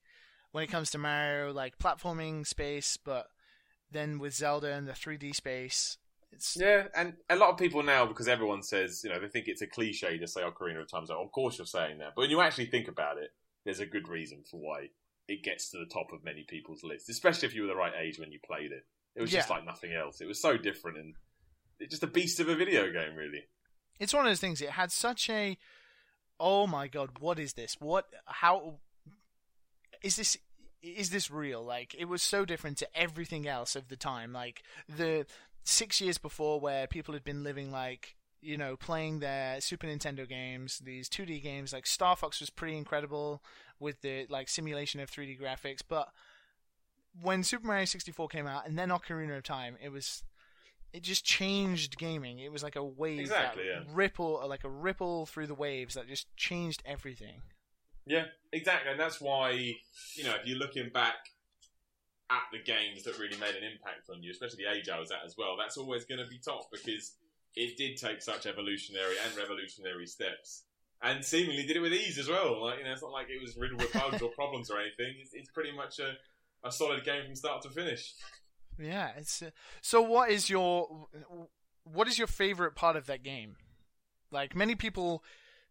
when 0.52 0.62
it 0.62 0.70
comes 0.70 0.90
to 0.92 0.98
Mario, 0.98 1.52
like 1.52 1.78
platforming 1.78 2.46
space, 2.46 2.96
but 2.96 3.26
then 3.90 4.18
with 4.20 4.34
Zelda 4.34 4.72
and 4.72 4.86
the 4.86 4.92
3D 4.92 5.34
space. 5.34 5.98
It's 6.32 6.56
Yeah, 6.58 6.88
and 6.94 7.14
a 7.28 7.36
lot 7.36 7.50
of 7.50 7.58
people 7.58 7.82
now, 7.82 8.06
because 8.06 8.28
everyone 8.28 8.62
says, 8.62 9.02
you 9.04 9.10
know, 9.10 9.20
they 9.20 9.28
think 9.28 9.48
it's 9.48 9.62
a 9.62 9.66
cliche 9.66 10.18
to 10.18 10.26
say 10.26 10.40
Ocarina 10.40 10.80
of 10.80 10.90
Time. 10.90 11.06
So, 11.06 11.16
oh, 11.18 11.24
of 11.24 11.32
course, 11.32 11.58
you're 11.58 11.66
saying 11.66 11.98
that. 11.98 12.14
But 12.16 12.22
when 12.22 12.30
you 12.30 12.40
actually 12.40 12.66
think 12.66 12.88
about 12.88 13.18
it, 13.18 13.30
there's 13.64 13.80
a 13.80 13.86
good 13.86 14.08
reason 14.08 14.42
for 14.50 14.58
why 14.58 14.88
it 15.28 15.42
gets 15.44 15.70
to 15.70 15.78
the 15.78 15.86
top 15.86 16.12
of 16.12 16.24
many 16.24 16.44
people's 16.48 16.82
lists, 16.82 17.08
especially 17.08 17.46
if 17.46 17.54
you 17.54 17.62
were 17.62 17.68
the 17.68 17.76
right 17.76 17.92
age 18.00 18.18
when 18.18 18.32
you 18.32 18.40
played 18.44 18.72
it. 18.72 18.84
It 19.14 19.20
was 19.20 19.30
just 19.30 19.50
like 19.50 19.64
nothing 19.64 19.92
else. 19.92 20.20
It 20.20 20.26
was 20.26 20.40
so 20.40 20.56
different 20.56 20.98
and 20.98 21.14
it's 21.78 21.90
just 21.90 22.02
a 22.02 22.08
beast 22.08 22.40
of 22.40 22.48
a 22.48 22.56
video 22.56 22.90
game, 22.92 23.14
really. 23.16 23.44
it's 23.98 24.14
one 24.14 24.24
of 24.24 24.30
those 24.30 24.40
things. 24.40 24.60
It 24.60 24.70
had 24.70 24.90
such 24.90 25.28
a, 25.28 25.58
oh 26.40 26.66
my 26.66 26.88
god, 26.88 27.10
what 27.20 27.38
is 27.38 27.52
this? 27.54 27.76
What? 27.78 28.06
How 28.24 28.78
is 30.02 30.16
this? 30.16 30.36
Is 30.82 31.10
this 31.10 31.30
real? 31.30 31.62
Like 31.64 31.94
it 31.96 32.06
was 32.06 32.22
so 32.22 32.44
different 32.44 32.78
to 32.78 32.88
everything 32.94 33.46
else 33.46 33.76
of 33.76 33.88
the 33.88 33.96
time. 33.96 34.32
Like 34.32 34.62
the 34.88 35.26
six 35.64 36.00
years 36.00 36.18
before, 36.18 36.60
where 36.60 36.86
people 36.86 37.14
had 37.14 37.24
been 37.24 37.42
living 37.44 37.70
like 37.70 38.16
you 38.40 38.56
know 38.56 38.76
playing 38.76 39.20
their 39.20 39.60
Super 39.60 39.86
Nintendo 39.86 40.28
games, 40.28 40.80
these 40.84 41.08
2D 41.08 41.42
games. 41.42 41.72
Like 41.72 41.86
Star 41.86 42.16
Fox 42.16 42.40
was 42.40 42.50
pretty 42.50 42.76
incredible 42.76 43.42
with 43.78 44.00
the 44.02 44.26
like 44.28 44.48
simulation 44.48 45.00
of 45.00 45.10
3D 45.10 45.40
graphics, 45.40 45.80
but 45.86 46.08
when 47.20 47.42
Super 47.42 47.66
Mario 47.66 47.84
64 47.84 48.28
came 48.28 48.46
out 48.46 48.66
and 48.66 48.78
then 48.78 48.88
Ocarina 48.88 49.36
of 49.36 49.42
Time, 49.42 49.76
it 49.82 49.90
was 49.90 50.24
it 50.92 51.02
just 51.02 51.24
changed 51.24 51.98
gaming. 51.98 52.38
It 52.38 52.52
was 52.52 52.62
like 52.62 52.76
a 52.76 52.84
wave 52.84 53.20
Exactly, 53.20 53.64
yeah. 53.66 53.80
ripple, 53.92 54.42
like 54.48 54.64
a 54.64 54.68
ripple 54.68 55.26
through 55.26 55.46
the 55.46 55.54
waves 55.54 55.94
that 55.94 56.06
just 56.06 56.34
changed 56.36 56.82
everything. 56.84 57.42
Yeah, 58.06 58.24
exactly. 58.52 58.90
And 58.90 59.00
that's 59.00 59.20
why, 59.20 59.52
you 59.52 60.24
know, 60.24 60.34
if 60.34 60.44
you're 60.46 60.58
looking 60.58 60.90
back 60.92 61.14
at 62.32 62.48
the 62.50 62.62
games 62.64 63.04
that 63.04 63.18
really 63.18 63.36
made 63.36 63.54
an 63.54 63.64
impact 63.64 64.08
on 64.10 64.22
you, 64.22 64.30
especially 64.30 64.64
the 64.64 64.72
age 64.72 64.88
I 64.88 64.98
was 64.98 65.10
at 65.10 65.24
as 65.24 65.36
well, 65.36 65.56
that's 65.58 65.76
always 65.76 66.04
going 66.06 66.20
to 66.20 66.26
be 66.26 66.38
top 66.38 66.70
because 66.72 67.16
it 67.54 67.76
did 67.76 67.98
take 67.98 68.22
such 68.22 68.46
evolutionary 68.46 69.16
and 69.24 69.36
revolutionary 69.36 70.06
steps. 70.06 70.64
And 71.02 71.24
seemingly 71.24 71.66
did 71.66 71.76
it 71.76 71.80
with 71.80 71.92
ease 71.92 72.16
as 72.16 72.28
well. 72.28 72.62
Like, 72.62 72.78
you 72.78 72.84
know, 72.84 72.92
it's 72.92 73.02
not 73.02 73.10
like 73.10 73.26
it 73.28 73.42
was 73.42 73.56
riddled 73.56 73.82
with 73.82 73.92
bugs 73.92 74.22
or 74.22 74.30
problems 74.30 74.70
or 74.70 74.78
anything. 74.78 75.14
It's, 75.20 75.34
it's 75.34 75.50
pretty 75.50 75.72
much 75.72 75.98
a, 75.98 76.14
a 76.64 76.70
solid 76.70 77.04
game 77.04 77.24
from 77.26 77.34
start 77.34 77.60
to 77.62 77.70
finish. 77.70 78.14
Yeah, 78.78 79.10
it's 79.16 79.42
uh, 79.42 79.50
so. 79.82 80.00
What 80.00 80.30
is 80.30 80.48
your 80.48 81.08
what 81.84 82.08
is 82.08 82.18
your 82.18 82.28
favorite 82.28 82.74
part 82.74 82.96
of 82.96 83.06
that 83.06 83.22
game? 83.22 83.56
Like 84.30 84.54
many 84.54 84.74
people, 84.74 85.22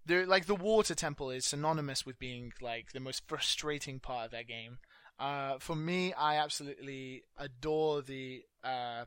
like 0.08 0.46
the 0.46 0.56
water 0.56 0.94
temple 0.94 1.32
is 1.32 1.46
synonymous 1.46 2.06
with 2.06 2.20
being 2.20 2.52
like 2.62 2.92
the 2.92 3.00
most 3.00 3.28
frustrating 3.28 4.00
part 4.00 4.26
of 4.26 4.32
that 4.32 4.48
game. 4.48 4.80
Uh, 5.22 5.60
for 5.60 5.76
me, 5.76 6.14
I 6.14 6.38
absolutely 6.38 7.24
adore 7.38 8.02
the 8.02 8.44
uh, 8.64 9.06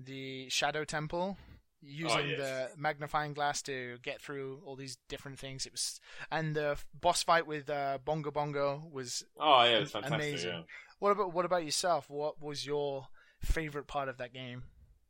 the 0.00 0.48
Shadow 0.48 0.84
Temple 0.84 1.36
using 1.80 2.18
Oh, 2.18 2.20
yes. 2.24 2.38
the 2.38 2.68
magnifying 2.80 3.34
glass 3.34 3.62
to 3.62 3.98
get 4.02 4.20
through 4.20 4.60
all 4.66 4.74
these 4.74 4.96
different 5.08 5.38
things. 5.38 5.66
It 5.66 5.72
was 5.72 6.00
and 6.30 6.56
the 6.56 6.76
boss 7.00 7.22
fight 7.22 7.46
with 7.46 7.70
uh, 7.70 7.98
Bongo 8.04 8.30
Bongo 8.30 8.82
was 8.90 9.22
Oh 9.38 9.62
yeah. 9.64 9.84
Amazing. 10.02 10.50
Yeah. 10.50 10.62
What 10.98 11.10
about 11.12 11.32
what 11.32 11.44
about 11.44 11.64
yourself? 11.64 12.10
What 12.10 12.40
was 12.42 12.66
your 12.66 13.06
favorite 13.40 13.86
part 13.86 14.08
of 14.08 14.16
that 14.18 14.32
game? 14.32 14.64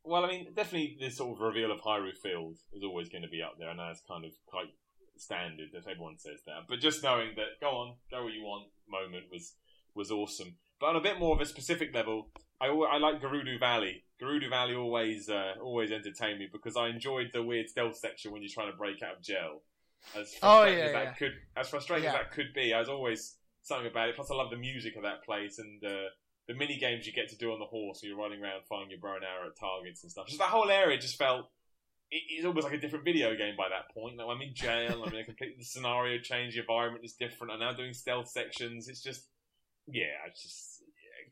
Well, 0.06 0.24
I 0.24 0.28
mean, 0.28 0.48
definitely 0.54 0.98
the 1.00 1.08
sort 1.10 1.36
of 1.36 1.40
reveal 1.40 1.72
of 1.72 1.80
Hyrule 1.80 2.12
Field 2.22 2.56
is 2.74 2.82
always 2.82 3.08
going 3.08 3.22
to 3.22 3.30
be 3.30 3.40
up 3.42 3.54
there. 3.58 3.70
I 3.70 3.74
know 3.74 3.88
it's 3.90 4.02
kind 4.06 4.24
of 4.26 4.32
quite 4.44 4.66
standard 5.16 5.68
that 5.72 5.88
everyone 5.88 6.18
says 6.18 6.40
that, 6.46 6.66
but 6.68 6.80
just 6.80 7.02
knowing 7.02 7.30
that 7.36 7.60
go 7.60 7.70
on, 7.70 7.94
go 8.10 8.24
where 8.24 8.34
you 8.34 8.42
want 8.42 8.64
moment 8.88 9.24
was 9.32 9.54
was 9.94 10.10
awesome. 10.10 10.56
But 10.80 10.86
on 10.86 10.96
a 10.96 11.00
bit 11.00 11.18
more 11.18 11.34
of 11.34 11.40
a 11.40 11.46
specific 11.46 11.94
level, 11.94 12.28
I 12.60 12.66
I 12.66 12.98
like 12.98 13.20
Gerudo 13.20 13.58
Valley. 13.58 14.04
Gerudo 14.20 14.48
Valley 14.50 14.74
always 14.74 15.28
uh, 15.28 15.54
always 15.62 15.90
entertained 15.90 16.38
me 16.38 16.48
because 16.52 16.76
I 16.76 16.88
enjoyed 16.88 17.30
the 17.32 17.42
weird 17.42 17.68
stealth 17.68 17.96
section 17.96 18.32
when 18.32 18.42
you're 18.42 18.50
trying 18.52 18.70
to 18.70 18.76
break 18.76 19.02
out 19.02 19.16
of 19.16 19.22
jail. 19.22 19.62
As 20.16 20.34
Oh, 20.42 20.62
frustrating 20.64 20.78
yeah, 20.78 20.84
as 20.86 20.92
that 20.92 21.04
yeah. 21.04 21.12
could 21.14 21.32
as 21.56 21.68
frustrating 21.68 22.06
as 22.08 22.14
that 22.14 22.32
could 22.32 22.52
be, 22.54 22.74
I 22.74 22.80
was 22.80 22.88
always 22.88 23.36
something 23.62 23.86
about 23.90 24.08
it. 24.10 24.16
Plus, 24.16 24.30
I 24.30 24.34
love 24.34 24.50
the 24.50 24.56
music 24.58 24.96
of 24.96 25.02
that 25.02 25.24
place 25.24 25.58
and 25.58 25.82
uh, 25.84 26.08
the 26.46 26.54
mini 26.54 26.76
games 26.78 27.06
you 27.06 27.12
get 27.12 27.30
to 27.30 27.36
do 27.38 27.52
on 27.52 27.58
the 27.58 27.64
horse. 27.64 28.02
You're 28.02 28.18
running 28.18 28.42
around 28.42 28.62
firing 28.68 28.90
your 28.90 29.00
bow 29.00 29.14
and 29.14 29.24
arrow 29.24 29.48
at 29.48 29.56
targets 29.58 30.02
and 30.02 30.12
stuff. 30.12 30.26
Just 30.26 30.38
that 30.40 30.50
whole 30.50 30.70
area 30.70 30.98
just 30.98 31.16
felt. 31.16 31.46
it- 32.10 32.22
It's 32.28 32.44
almost 32.44 32.66
like 32.66 32.74
a 32.76 32.80
different 32.80 33.06
video 33.06 33.34
game 33.34 33.54
by 33.56 33.68
that 33.70 33.88
point. 33.94 34.18
Like, 34.18 34.28
I'm 34.28 34.42
in 34.42 34.54
jail. 34.54 35.02
I'm 35.02 35.12
in 35.14 35.20
a 35.20 35.24
complete 35.24 35.56
the 35.56 35.64
scenario 35.64 36.18
change. 36.20 36.52
The 36.54 36.60
environment 36.60 37.04
is 37.04 37.14
different. 37.14 37.52
I'm 37.54 37.60
now 37.60 37.72
doing 37.72 37.94
stealth 37.94 38.28
sections. 38.28 38.88
It's 38.88 39.02
just, 39.02 39.24
yeah, 39.86 40.26
it's 40.26 40.42
just 40.42 40.82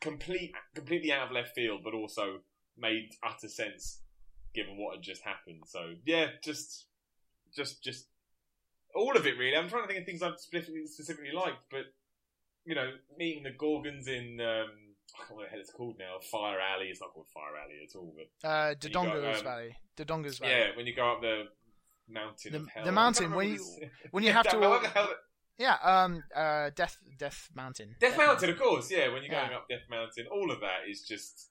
complete, 0.01 0.53
completely 0.75 1.13
out 1.13 1.27
of 1.29 1.33
left 1.33 1.55
field, 1.55 1.81
but 1.85 1.95
also 1.95 2.39
made 2.77 3.11
utter 3.23 3.49
sense 3.49 4.01
given 4.55 4.77
what 4.77 4.97
had 4.97 5.03
just 5.03 5.23
happened. 5.23 5.63
So 5.67 5.95
yeah, 6.05 6.27
just, 6.45 6.87
just, 7.57 7.83
just 7.83 8.07
all 8.95 9.17
of 9.17 9.27
it 9.27 9.39
really. 9.39 9.57
I'm 9.57 9.69
trying 9.69 9.83
to 9.83 9.89
think 9.89 10.01
of 10.01 10.07
things 10.07 10.23
I 10.23 10.31
specifically 10.37 10.87
specifically 10.87 11.33
liked, 11.33 11.65
but 11.71 11.85
you 12.65 12.75
know, 12.75 12.91
meeting 13.19 13.43
the 13.43 13.51
Gorons 13.51 14.07
in 14.09 14.41
um, 14.41 14.69
I 15.15 15.19
can't 15.19 15.31
remember 15.31 15.35
what 15.35 15.45
the 15.45 15.51
hell 15.51 15.61
it's 15.61 15.71
called 15.73 15.97
now. 15.99 16.17
Fire 16.31 16.59
Alley. 16.61 16.87
It's 16.87 17.01
not 17.01 17.13
called 17.13 17.27
Fire 17.35 17.57
Alley 17.63 17.81
at 17.89 17.97
all, 17.97 18.15
but 18.17 18.49
Uh, 18.49 18.75
Dodongo's 18.75 19.39
um, 19.39 19.45
Valley. 19.45 19.77
Dodongo's 19.97 20.39
Valley. 20.39 20.53
yeah, 20.53 20.77
when 20.77 20.87
you 20.87 20.95
go 20.95 21.13
up 21.13 21.21
the 21.21 21.45
mountain 22.09 22.53
The- 22.53 22.59
of 22.59 22.69
hell. 22.69 22.85
the 22.85 22.93
mountain, 22.93 23.33
when 23.33 23.49
you- 23.55 23.89
When 24.11 24.25
you 24.25 24.33
have 24.33 24.49
to, 24.51 24.59
hell- 24.61 25.15
yeah, 25.59 25.77
um, 25.83 26.23
uh, 26.35 26.71
Death 26.75 26.99
Death 27.19 27.49
Mountain. 27.55 27.97
Death 28.01 28.17
Mountain, 28.17 28.51
of 28.51 28.59
course. 28.59 28.91
Yeah, 28.91 29.09
when 29.13 29.23
you're 29.23 29.31
going 29.33 29.51
Yeah. 29.51 29.57
up 29.59 29.69
Death 29.69 29.89
Mountain, 29.91 30.27
all 30.33 30.51
of 30.51 30.61
that 30.61 30.89
is 30.89 31.03
just. 31.03 31.49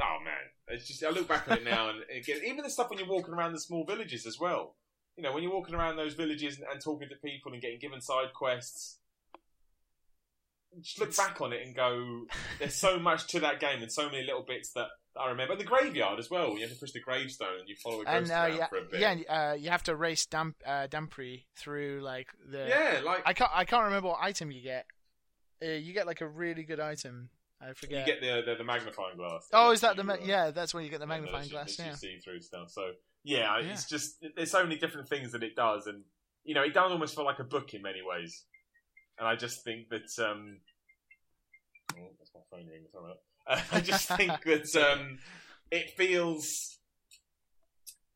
Oh 0.00 0.18
man, 0.24 0.34
it's 0.68 0.86
just. 0.88 1.04
I 1.04 1.10
look 1.10 1.28
back 1.28 1.48
on 1.48 1.58
it 1.58 1.64
now, 1.64 1.90
and 1.90 2.00
again, 2.10 2.40
even 2.44 2.64
the 2.64 2.70
stuff 2.70 2.90
when 2.90 2.98
you're 2.98 3.08
walking 3.08 3.34
around 3.34 3.52
the 3.52 3.60
small 3.60 3.84
villages 3.84 4.26
as 4.26 4.38
well. 4.40 4.74
You 5.16 5.22
know, 5.22 5.32
when 5.32 5.42
you're 5.44 5.52
walking 5.52 5.74
around 5.76 5.96
those 5.96 6.14
villages 6.14 6.56
and, 6.58 6.66
and 6.72 6.80
talking 6.80 7.08
to 7.08 7.14
people 7.24 7.52
and 7.52 7.62
getting 7.62 7.78
given 7.78 8.00
side 8.00 8.32
quests. 8.34 8.98
Just 10.80 10.98
look 10.98 11.16
back 11.16 11.40
on 11.40 11.52
it 11.52 11.64
and 11.64 11.76
go. 11.76 12.24
There's 12.58 12.74
so 12.74 12.98
much 12.98 13.28
to 13.28 13.40
that 13.40 13.60
game, 13.60 13.80
and 13.82 13.92
so 13.92 14.06
many 14.10 14.24
little 14.24 14.42
bits 14.42 14.72
that 14.72 14.88
I 15.16 15.28
remember. 15.30 15.54
The 15.56 15.64
graveyard 15.64 16.18
as 16.18 16.28
well. 16.30 16.54
You 16.54 16.62
have 16.62 16.70
to 16.72 16.78
push 16.78 16.92
the 16.92 17.00
gravestone, 17.00 17.60
and 17.60 17.68
you 17.68 17.76
follow 17.76 18.00
a 18.00 18.04
ghost 18.04 18.16
And 18.16 18.30
uh, 18.30 18.56
yeah, 18.56 18.66
for 18.66 18.78
a 18.78 18.82
bit. 18.82 19.00
yeah, 19.00 19.10
and, 19.12 19.24
uh, 19.28 19.54
you 19.56 19.70
have 19.70 19.82
to 19.84 19.94
race 19.94 20.26
Damp 20.26 20.56
uh, 20.66 20.88
Dampé 20.88 21.44
through 21.56 22.00
like 22.02 22.28
the. 22.50 22.66
yeah, 22.68 23.00
like 23.04 23.22
I 23.24 23.32
can't. 23.32 23.50
I 23.54 23.64
can't 23.64 23.84
remember 23.84 24.08
what 24.08 24.18
item 24.20 24.50
you 24.50 24.62
get. 24.62 24.86
Uh, 25.62 25.66
you 25.72 25.92
get 25.92 26.06
like 26.06 26.20
a 26.20 26.26
really 26.28 26.64
good 26.64 26.80
item. 26.80 27.30
I 27.62 27.72
forget. 27.74 28.06
you 28.06 28.12
get 28.12 28.20
the, 28.20 28.42
the 28.50 28.56
the 28.58 28.64
magnifying 28.64 29.16
glass. 29.16 29.48
oh, 29.52 29.70
is 29.70 29.80
that 29.82 29.96
the? 29.96 30.04
Ma- 30.04 30.14
uh, 30.14 30.18
yeah, 30.24 30.50
that's 30.50 30.74
when 30.74 30.84
you 30.84 30.90
get 30.90 31.00
the 31.00 31.06
magnifying 31.06 31.48
glass. 31.48 31.78
Yeah. 31.78 31.90
you 31.90 31.96
see 31.96 32.18
through 32.18 32.40
stuff. 32.40 32.70
So 32.70 32.90
yeah, 33.22 33.58
Yeah. 33.60 33.72
it's 33.72 33.88
just 33.88 34.16
there's 34.36 34.50
so 34.50 34.62
many 34.64 34.76
different 34.76 35.08
things 35.08 35.32
that 35.32 35.42
it 35.42 35.54
does, 35.54 35.86
and 35.86 36.02
you 36.42 36.54
know, 36.54 36.62
it 36.62 36.74
does 36.74 36.90
almost 36.90 37.14
feel 37.14 37.24
like 37.24 37.38
a 37.38 37.44
book 37.44 37.72
in 37.72 37.82
many 37.82 38.00
ways. 38.04 38.44
And 39.18 39.28
I 39.28 39.36
just 39.36 39.62
think 39.64 39.88
that 39.90 40.10
um, 40.18 40.58
oh, 41.96 42.08
that's 42.18 42.32
my 42.34 42.40
phone 42.50 42.66
ringing. 42.66 42.88
Sorry. 42.92 43.04
about 43.04 43.14
that. 43.16 43.20
Uh, 43.46 43.60
I 43.72 43.80
just 43.80 44.08
think 44.08 44.42
that 44.44 44.74
um, 44.76 45.18
it 45.70 45.90
feels. 45.90 46.78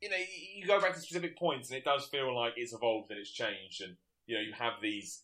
You 0.00 0.10
know, 0.10 0.16
you 0.54 0.64
go 0.66 0.80
back 0.80 0.94
to 0.94 1.00
specific 1.00 1.36
points, 1.36 1.70
and 1.70 1.78
it 1.78 1.84
does 1.84 2.06
feel 2.06 2.34
like 2.34 2.52
it's 2.56 2.72
evolved 2.72 3.10
and 3.10 3.18
it's 3.18 3.32
changed, 3.32 3.82
and 3.82 3.96
you 4.26 4.36
know, 4.36 4.40
you 4.40 4.52
have 4.52 4.74
these 4.80 5.22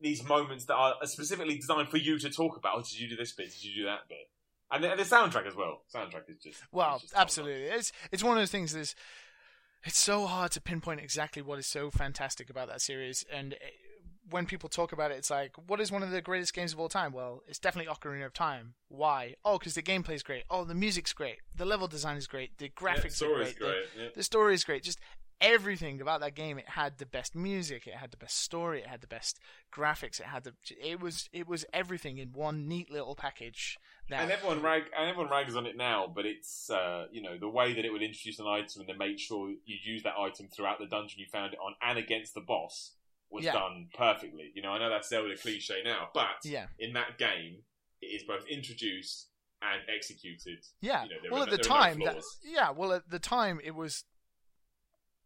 these 0.00 0.26
moments 0.26 0.66
that 0.66 0.74
are 0.74 0.94
specifically 1.04 1.56
designed 1.56 1.88
for 1.88 1.96
you 1.96 2.18
to 2.18 2.28
talk 2.28 2.56
about. 2.56 2.74
Oh, 2.76 2.82
did 2.82 2.98
you 3.00 3.08
do 3.08 3.16
this 3.16 3.32
bit? 3.32 3.52
Did 3.52 3.64
you 3.64 3.82
do 3.82 3.84
that 3.84 4.08
bit? 4.08 4.28
And 4.70 4.82
the, 4.82 4.90
and 4.90 4.98
the 4.98 5.04
soundtrack 5.04 5.46
as 5.46 5.54
well. 5.54 5.82
Soundtrack 5.94 6.28
is 6.28 6.38
just 6.42 6.62
Well, 6.72 6.96
is 6.96 7.02
just 7.02 7.14
absolutely. 7.16 7.64
It's 7.64 7.92
it's 8.10 8.22
one 8.22 8.36
of 8.36 8.42
those 8.42 8.50
things. 8.50 8.74
That's 8.74 8.94
it's 9.84 9.98
so 9.98 10.26
hard 10.26 10.52
to 10.52 10.60
pinpoint 10.60 11.00
exactly 11.00 11.42
what 11.42 11.58
is 11.58 11.66
so 11.66 11.90
fantastic 11.90 12.50
about 12.50 12.68
that 12.68 12.80
series, 12.80 13.24
and 13.32 13.54
eh, 13.54 13.56
when 14.30 14.46
people 14.46 14.68
talk 14.68 14.92
about 14.92 15.10
it, 15.10 15.18
it's 15.18 15.30
like, 15.30 15.52
what 15.66 15.80
is 15.80 15.90
one 15.90 16.02
of 16.02 16.10
the 16.10 16.20
greatest 16.20 16.54
games 16.54 16.72
of 16.72 16.80
all 16.80 16.88
time? 16.88 17.12
Well, 17.12 17.42
it's 17.46 17.58
definitely 17.58 17.92
Ocarina 17.92 18.24
of 18.26 18.32
Time. 18.32 18.74
Why? 18.88 19.34
Oh, 19.44 19.58
because 19.58 19.74
the 19.74 19.82
gameplay 19.82 20.14
is 20.14 20.22
great. 20.22 20.44
Oh, 20.50 20.64
the 20.64 20.74
music's 20.74 21.12
great. 21.12 21.38
The 21.54 21.64
level 21.64 21.88
design 21.88 22.16
is 22.16 22.26
great. 22.26 22.56
The 22.58 22.66
Yeah, 22.66 22.70
graphics 22.70 23.04
are 23.06 23.10
story's 23.10 23.54
great. 23.54 23.94
The- 23.96 24.02
yeah. 24.02 24.08
the 24.14 24.22
story 24.22 24.54
is 24.54 24.64
great. 24.64 24.82
Just 24.82 25.00
everything 25.40 26.00
about 26.00 26.20
that 26.20 26.34
game. 26.36 26.56
It 26.58 26.68
had 26.68 26.98
the 26.98 27.06
best 27.06 27.34
music. 27.34 27.86
It 27.86 27.94
had 27.94 28.12
the 28.12 28.16
best 28.16 28.38
story. 28.38 28.80
It 28.80 28.86
had 28.86 29.00
the 29.00 29.06
best 29.08 29.40
graphics. 29.74 30.20
It 30.20 30.26
had 30.26 30.44
the. 30.44 30.54
It 30.80 31.00
was. 31.00 31.28
It 31.32 31.48
was 31.48 31.64
everything 31.72 32.18
in 32.18 32.28
one 32.32 32.68
neat 32.68 32.90
little 32.90 33.16
package. 33.16 33.76
That 34.08 34.22
And 34.22 34.30
everyone 34.30 34.62
rag 34.62 34.84
and 34.96 35.08
everyone 35.08 35.30
rags 35.32 35.56
on 35.56 35.66
it 35.66 35.76
now, 35.76 36.06
but 36.06 36.26
it's 36.26 36.70
uh, 36.70 37.06
you 37.10 37.22
know 37.22 37.36
the 37.38 37.48
way 37.48 37.72
that 37.74 37.84
it 37.84 37.90
would 37.92 38.02
introduce 38.02 38.38
an 38.38 38.46
item 38.46 38.80
and 38.82 38.88
then 38.88 38.98
make 38.98 39.18
sure 39.18 39.50
you 39.50 39.76
use 39.82 40.02
that 40.04 40.14
item 40.18 40.48
throughout 40.48 40.78
the 40.78 40.86
dungeon 40.86 41.18
you 41.18 41.26
found 41.32 41.52
it 41.52 41.58
on 41.58 41.74
and 41.82 41.98
against 41.98 42.34
the 42.34 42.40
boss 42.40 42.92
was 43.32 43.44
Yeah. 43.44 43.52
done 43.54 43.88
perfectly. 43.94 44.52
You 44.54 44.62
know, 44.62 44.70
I 44.72 44.78
know 44.78 44.90
that's 44.90 45.08
Zelda 45.08 45.36
cliche 45.36 45.82
now, 45.84 46.10
but 46.14 46.44
yeah. 46.44 46.66
in 46.78 46.92
that 46.92 47.18
game, 47.18 47.62
it 48.00 48.06
is 48.06 48.22
both 48.24 48.46
introduced 48.46 49.28
and 49.62 49.80
executed. 49.88 50.58
Yeah. 50.80 51.04
You 51.04 51.10
know, 51.10 51.16
well, 51.30 51.40
are 51.42 51.44
at 51.44 51.50
the 51.50 51.56
are 51.56 51.58
no 51.58 51.62
time, 51.76 51.98
that, 52.00 52.22
yeah. 52.44 52.70
Well, 52.70 52.92
at 52.92 53.10
the 53.10 53.18
time, 53.18 53.60
it 53.64 53.74
was. 53.74 54.04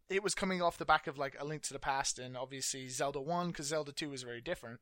It 0.09 0.23
was 0.23 0.33
coming 0.33 0.61
off 0.61 0.77
the 0.77 0.85
back 0.85 1.05
of 1.07 1.17
like 1.17 1.35
a 1.37 1.43
Link 1.43 1.63
to 1.63 1.73
the 1.73 1.79
Past 1.79 2.17
and 2.17 2.37
obviously 2.37 2.87
Zelda 2.87 3.19
One 3.19 3.47
because 3.49 3.65
Zelda 3.67 3.91
Two 3.91 4.09
was 4.09 4.23
very 4.23 4.39
different, 4.39 4.79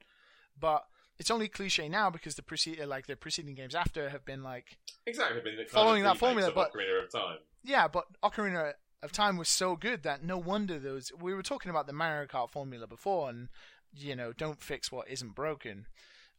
but 0.60 0.86
it's 1.18 1.32
only 1.32 1.48
cliche 1.48 1.90
now 1.90 2.12
because 2.12 2.36
the 2.36 2.44
preceding 2.44 2.84
uh, 2.84 2.88
like 2.88 3.08
the 3.08 3.16
preceding 3.16 3.56
games 3.56 3.74
after 3.74 4.10
have 4.10 4.24
been 4.24 4.44
like 4.44 4.78
Exactly, 5.08 5.42
been 5.42 5.58
the 5.58 5.66
Following 5.66 6.04
that 6.04 6.18
formula, 6.20 6.52
but- 6.54 6.72
Ocarina 6.74 7.06
of 7.06 7.12
Time. 7.12 7.38
yeah, 7.64 7.88
but 7.88 8.06
Ocarina 8.24 8.74
of 9.04 9.12
Time 9.12 9.38
was 9.38 9.50
so 9.50 9.76
good 9.76 10.04
that 10.04 10.24
no 10.24 10.38
wonder 10.38 10.80
those. 10.80 11.12
We 11.20 11.34
were 11.34 11.44
talking 11.44 11.70
about 11.70 11.88
the 11.88 11.94
Mario 11.94 12.28
Kart 12.28 12.50
formula 12.50 12.88
before, 12.88 13.30
and 13.30 13.50
you 13.96 14.16
know, 14.16 14.34
don't 14.34 14.62
fix 14.62 14.92
what 14.92 15.10
isn't 15.10 15.36
broken. 15.36 15.86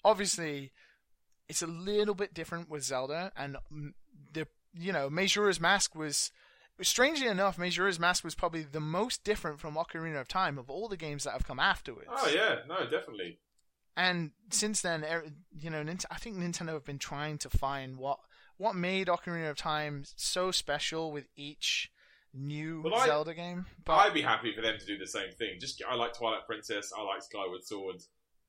Obviously, 0.04 0.72
it's 1.48 1.62
a 1.62 1.66
little 1.66 2.14
bit 2.14 2.34
different 2.34 2.68
with 2.68 2.82
Zelda, 2.82 3.32
and 3.36 3.56
the 4.32 4.46
you 4.74 4.92
know, 4.92 5.08
Majora's 5.10 5.60
Mask 5.60 5.94
was. 5.94 6.30
Strangely 6.82 7.26
enough, 7.26 7.56
Majora's 7.56 7.98
Mask 7.98 8.22
was 8.22 8.34
probably 8.34 8.62
the 8.62 8.80
most 8.80 9.24
different 9.24 9.60
from 9.60 9.76
Ocarina 9.76 10.20
of 10.20 10.28
Time 10.28 10.58
of 10.58 10.68
all 10.68 10.88
the 10.88 10.96
games 10.98 11.24
that 11.24 11.30
have 11.30 11.46
come 11.46 11.58
afterwards. 11.58 12.10
Oh 12.10 12.28
yeah, 12.28 12.56
no, 12.68 12.84
definitely. 12.84 13.38
And 13.96 14.32
since 14.50 14.82
then, 14.82 15.02
er- 15.02 15.24
you 15.58 15.70
know, 15.70 15.82
I 16.10 16.16
think 16.18 16.36
Nintendo 16.36 16.74
have 16.74 16.84
been 16.84 16.98
trying 16.98 17.38
to 17.38 17.48
find 17.48 17.96
what 17.96 18.18
what 18.58 18.74
made 18.74 19.06
Ocarina 19.06 19.48
of 19.50 19.56
Time 19.56 20.04
so 20.16 20.50
special 20.50 21.12
with 21.12 21.28
each 21.34 21.90
new 22.36 22.84
I- 22.94 23.06
Zelda 23.06 23.34
game. 23.34 23.66
But 23.84 23.94
I'd 23.94 24.14
be 24.14 24.22
happy 24.22 24.54
for 24.54 24.62
them 24.62 24.78
to 24.78 24.86
do 24.86 24.98
the 24.98 25.06
same 25.06 25.32
thing. 25.32 25.58
Just 25.60 25.82
I 25.88 25.94
like 25.94 26.16
Twilight 26.16 26.46
Princess. 26.46 26.92
I 26.96 27.02
like 27.02 27.22
Skyward 27.22 27.64
Sword. 27.64 27.96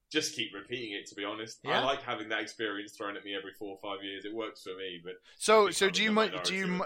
Just 0.09 0.35
keep 0.35 0.53
repeating 0.53 0.93
it. 0.93 1.05
To 1.07 1.15
be 1.15 1.25
honest, 1.25 1.59
I 1.65 1.83
like 1.83 2.01
having 2.01 2.29
that 2.29 2.41
experience 2.41 2.93
thrown 2.93 3.17
at 3.17 3.25
me 3.25 3.35
every 3.35 3.51
four 3.51 3.77
or 3.77 3.79
five 3.81 4.03
years. 4.03 4.23
It 4.23 4.33
works 4.33 4.63
for 4.63 4.75
me. 4.75 5.01
But 5.03 5.15
so, 5.37 5.69
so 5.69 5.89
do 5.89 6.01
you 6.01 6.11
mu- 6.11 6.29
do 6.43 6.55
you 6.55 6.67
mu- 6.67 6.85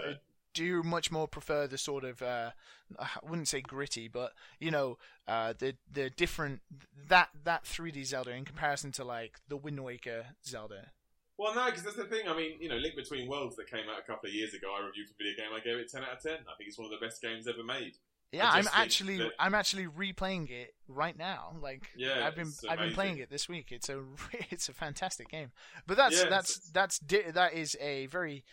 do 0.54 0.64
you 0.64 0.82
much 0.82 1.10
more 1.10 1.28
prefer 1.28 1.66
the 1.66 1.78
sort 1.78 2.04
of 2.04 2.20
uh, 2.20 2.50
I 2.98 3.08
wouldn't 3.22 3.48
say 3.48 3.60
gritty, 3.60 4.08
but 4.08 4.32
you 4.58 4.70
know, 4.70 4.98
uh, 5.26 5.54
the 5.58 5.74
the 5.90 6.10
different 6.10 6.60
that 7.08 7.30
that 7.44 7.64
3D 7.64 8.04
Zelda 8.04 8.32
in 8.32 8.44
comparison 8.44 8.92
to 8.92 9.04
like 9.04 9.38
the 9.48 9.56
Wind 9.56 9.82
Waker 9.82 10.26
Zelda. 10.44 10.90
Well, 11.38 11.54
no, 11.54 11.66
because 11.66 11.82
that's 11.82 11.96
the 11.96 12.04
thing. 12.04 12.28
I 12.28 12.36
mean, 12.36 12.52
you 12.60 12.68
know, 12.68 12.76
Link 12.76 12.94
Between 12.94 13.28
Worlds 13.28 13.56
that 13.56 13.66
came 13.70 13.88
out 13.90 13.98
a 13.98 14.02
couple 14.02 14.28
of 14.28 14.34
years 14.34 14.54
ago. 14.54 14.68
I 14.78 14.84
reviewed 14.84 15.08
for 15.08 15.14
video 15.18 15.32
game. 15.36 15.52
I 15.54 15.60
gave 15.60 15.76
it 15.76 15.90
ten 15.90 16.02
out 16.02 16.12
of 16.16 16.22
ten. 16.22 16.34
I 16.46 16.54
think 16.56 16.68
it's 16.68 16.78
one 16.78 16.92
of 16.92 16.98
the 16.98 17.04
best 17.04 17.20
games 17.22 17.48
ever 17.48 17.64
made. 17.64 17.94
Yeah, 18.32 18.50
I'm 18.50 18.66
actually 18.72 19.18
that- 19.18 19.32
I'm 19.38 19.54
actually 19.54 19.86
replaying 19.86 20.50
it 20.50 20.74
right 20.88 21.16
now. 21.18 21.54
Like 21.60 21.88
Yeah, 21.96 22.26
I've 22.26 22.34
been 22.36 22.50
I've 22.68 22.78
been 22.78 22.92
playing 22.94 23.18
it 23.18 23.30
this 23.30 23.48
week. 23.48 23.72
It's 23.72 23.88
a 23.88 24.02
it's 24.50 24.68
a 24.68 24.72
fantastic 24.72 25.28
game. 25.28 25.52
But 25.86 25.96
that's 25.96 26.22
Yeah, 26.22 26.28
that's 26.30 26.50
it's- 26.56 26.70
that's 26.72 26.98
di- 26.98 27.30
that 27.30 27.52
is 27.54 27.76
a 27.80 28.06
very 28.06 28.44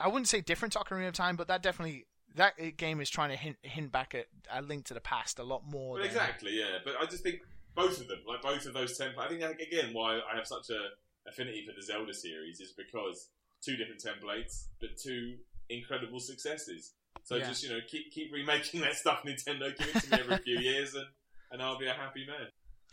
I 0.00 0.08
wouldn't 0.08 0.28
say 0.28 0.40
different 0.40 0.74
Ocarina 0.74 1.08
of 1.08 1.14
Time, 1.14 1.36
but 1.36 1.46
that 1.48 1.62
definitely 1.62 2.06
that 2.34 2.54
game 2.76 3.00
is 3.00 3.08
trying 3.10 3.30
to 3.30 3.36
hint 3.36 3.56
hint 3.62 3.92
back 3.92 4.14
at 4.14 4.26
a 4.50 4.62
link 4.62 4.84
to 4.86 4.94
the 4.94 5.00
past 5.00 5.38
a 5.38 5.44
lot 5.44 5.62
more. 5.66 5.92
Well, 5.94 5.98
than- 6.02 6.06
exactly, 6.10 6.52
yeah. 6.58 6.78
But 6.84 6.94
I 7.00 7.04
just 7.06 7.22
think 7.22 7.40
both 7.74 8.00
of 8.00 8.08
them, 8.08 8.18
like 8.26 8.42
both 8.42 8.66
of 8.66 8.74
those 8.74 8.98
templates. 8.98 9.18
I 9.18 9.28
think 9.28 9.42
again 9.60 9.90
why 9.92 10.20
I 10.20 10.36
have 10.36 10.46
such 10.46 10.70
a 10.70 10.88
affinity 11.28 11.64
for 11.66 11.74
the 11.74 11.82
Zelda 11.82 12.14
series 12.14 12.60
is 12.60 12.72
because 12.72 13.28
two 13.64 13.76
different 13.76 14.02
templates, 14.02 14.66
but 14.80 14.90
two 14.96 15.36
incredible 15.68 16.20
successes. 16.20 16.92
So 17.24 17.36
Yeah. 17.36 17.48
just 17.48 17.62
you 17.62 17.68
know 17.70 17.80
keep 17.86 18.10
keep 18.12 18.32
remaking 18.32 18.80
that 18.82 18.94
stuff, 18.94 19.22
Nintendo. 19.24 19.76
Give 19.76 19.88
it 19.94 20.02
to 20.02 20.10
me 20.10 20.20
every 20.20 20.38
few 20.38 20.58
years, 20.70 20.94
and 20.94 21.06
and 21.50 21.62
I'll 21.62 21.78
be 21.78 21.86
a 21.86 21.92
happy 21.94 22.26
man. 22.26 22.48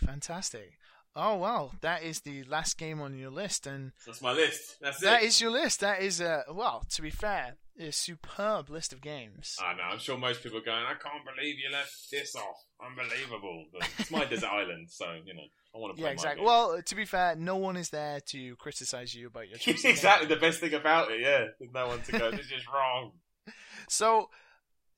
Fantastic. 0.05 0.77
Oh 1.15 1.37
well, 1.37 1.73
that 1.81 2.03
is 2.03 2.21
the 2.21 2.43
last 2.43 2.77
game 2.77 2.99
on 2.99 3.17
your 3.17 3.29
list, 3.29 3.67
and 3.67 3.93
That's 4.05 4.21
my 4.21 4.33
list. 4.33 4.77
That's 4.81 4.99
that 4.99 5.23
it. 5.23 5.27
is 5.27 5.39
your 5.39 5.51
list. 5.51 5.79
That 5.79 6.01
is 6.01 6.19
a 6.19 6.43
well, 6.51 6.83
to 6.89 7.01
be 7.01 7.09
fair, 7.09 7.55
a 7.79 7.91
superb 7.91 8.69
list 8.69 8.91
of 8.91 8.99
games. 8.99 9.55
I 9.63 9.73
know. 9.75 9.83
I'm 9.93 9.99
sure 9.99 10.17
most 10.17 10.43
people 10.43 10.57
are 10.57 10.63
going. 10.63 10.83
I 10.83 10.93
can't 10.93 11.23
believe 11.25 11.55
you 11.57 11.71
left 11.71 12.11
this 12.11 12.35
off. 12.35 12.65
Unbelievable. 12.85 13.65
But 13.71 13.89
it's 13.97 14.11
my 14.11 14.25
desert 14.25 14.49
island, 14.49 14.89
so 14.89 15.05
you 15.25 15.33
know 15.33 15.43
I 15.73 15.77
want 15.77 15.95
to 15.95 16.01
play 16.01 16.09
yeah, 16.09 16.13
exactly. 16.13 16.43
Well, 16.43 16.81
to 16.81 16.95
be 16.95 17.05
fair, 17.05 17.35
no 17.37 17.55
one 17.55 17.77
is 17.77 17.89
there 17.89 18.19
to 18.19 18.55
criticize 18.57 19.15
you 19.15 19.27
about 19.27 19.47
your 19.47 19.57
choice. 19.57 19.85
exactly 19.85 20.27
the 20.27 20.35
best 20.35 20.59
thing 20.59 20.73
about 20.73 21.11
it. 21.11 21.21
Yeah, 21.21 21.45
there's 21.59 21.71
no 21.73 21.87
one 21.87 22.01
to 22.01 22.11
go. 22.11 22.31
This 22.31 22.47
is 22.47 22.65
wrong. 22.73 23.11
So, 23.87 24.31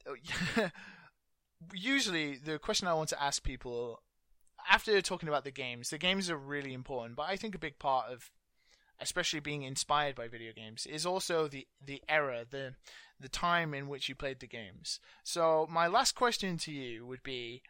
usually 1.74 2.38
the 2.38 2.58
question 2.58 2.88
I 2.88 2.94
want 2.94 3.10
to 3.10 3.22
ask 3.22 3.44
people 3.44 4.02
after 4.70 5.02
talking 5.02 5.30
about 5.30 5.44
the 5.44 5.52
games, 5.52 5.90
the 5.90 5.98
games 5.98 6.30
are 6.30 6.38
really 6.38 6.74
important, 6.74 7.16
but 7.16 7.30
I 7.30 7.36
think 7.36 7.56
a 7.56 7.60
big 7.60 7.80
part 7.80 8.12
of 8.12 8.32
especially 9.00 9.40
being 9.40 9.62
inspired 9.62 10.16
by 10.16 10.28
video 10.28 10.52
games 10.54 10.86
is 10.86 11.06
also 11.06 11.48
the 11.48 11.68
the 11.84 12.02
era, 12.10 12.46
the 12.50 12.76
the 13.20 13.30
time 13.30 13.74
in 13.74 13.88
which 13.88 14.10
you 14.10 14.16
played 14.16 14.40
the 14.40 14.48
games. 14.48 15.00
So, 15.24 15.68
my 15.70 15.88
last 15.88 16.16
question 16.16 16.58
to 16.60 16.72
you 16.72 17.06
would 17.06 17.24
be 17.24 17.62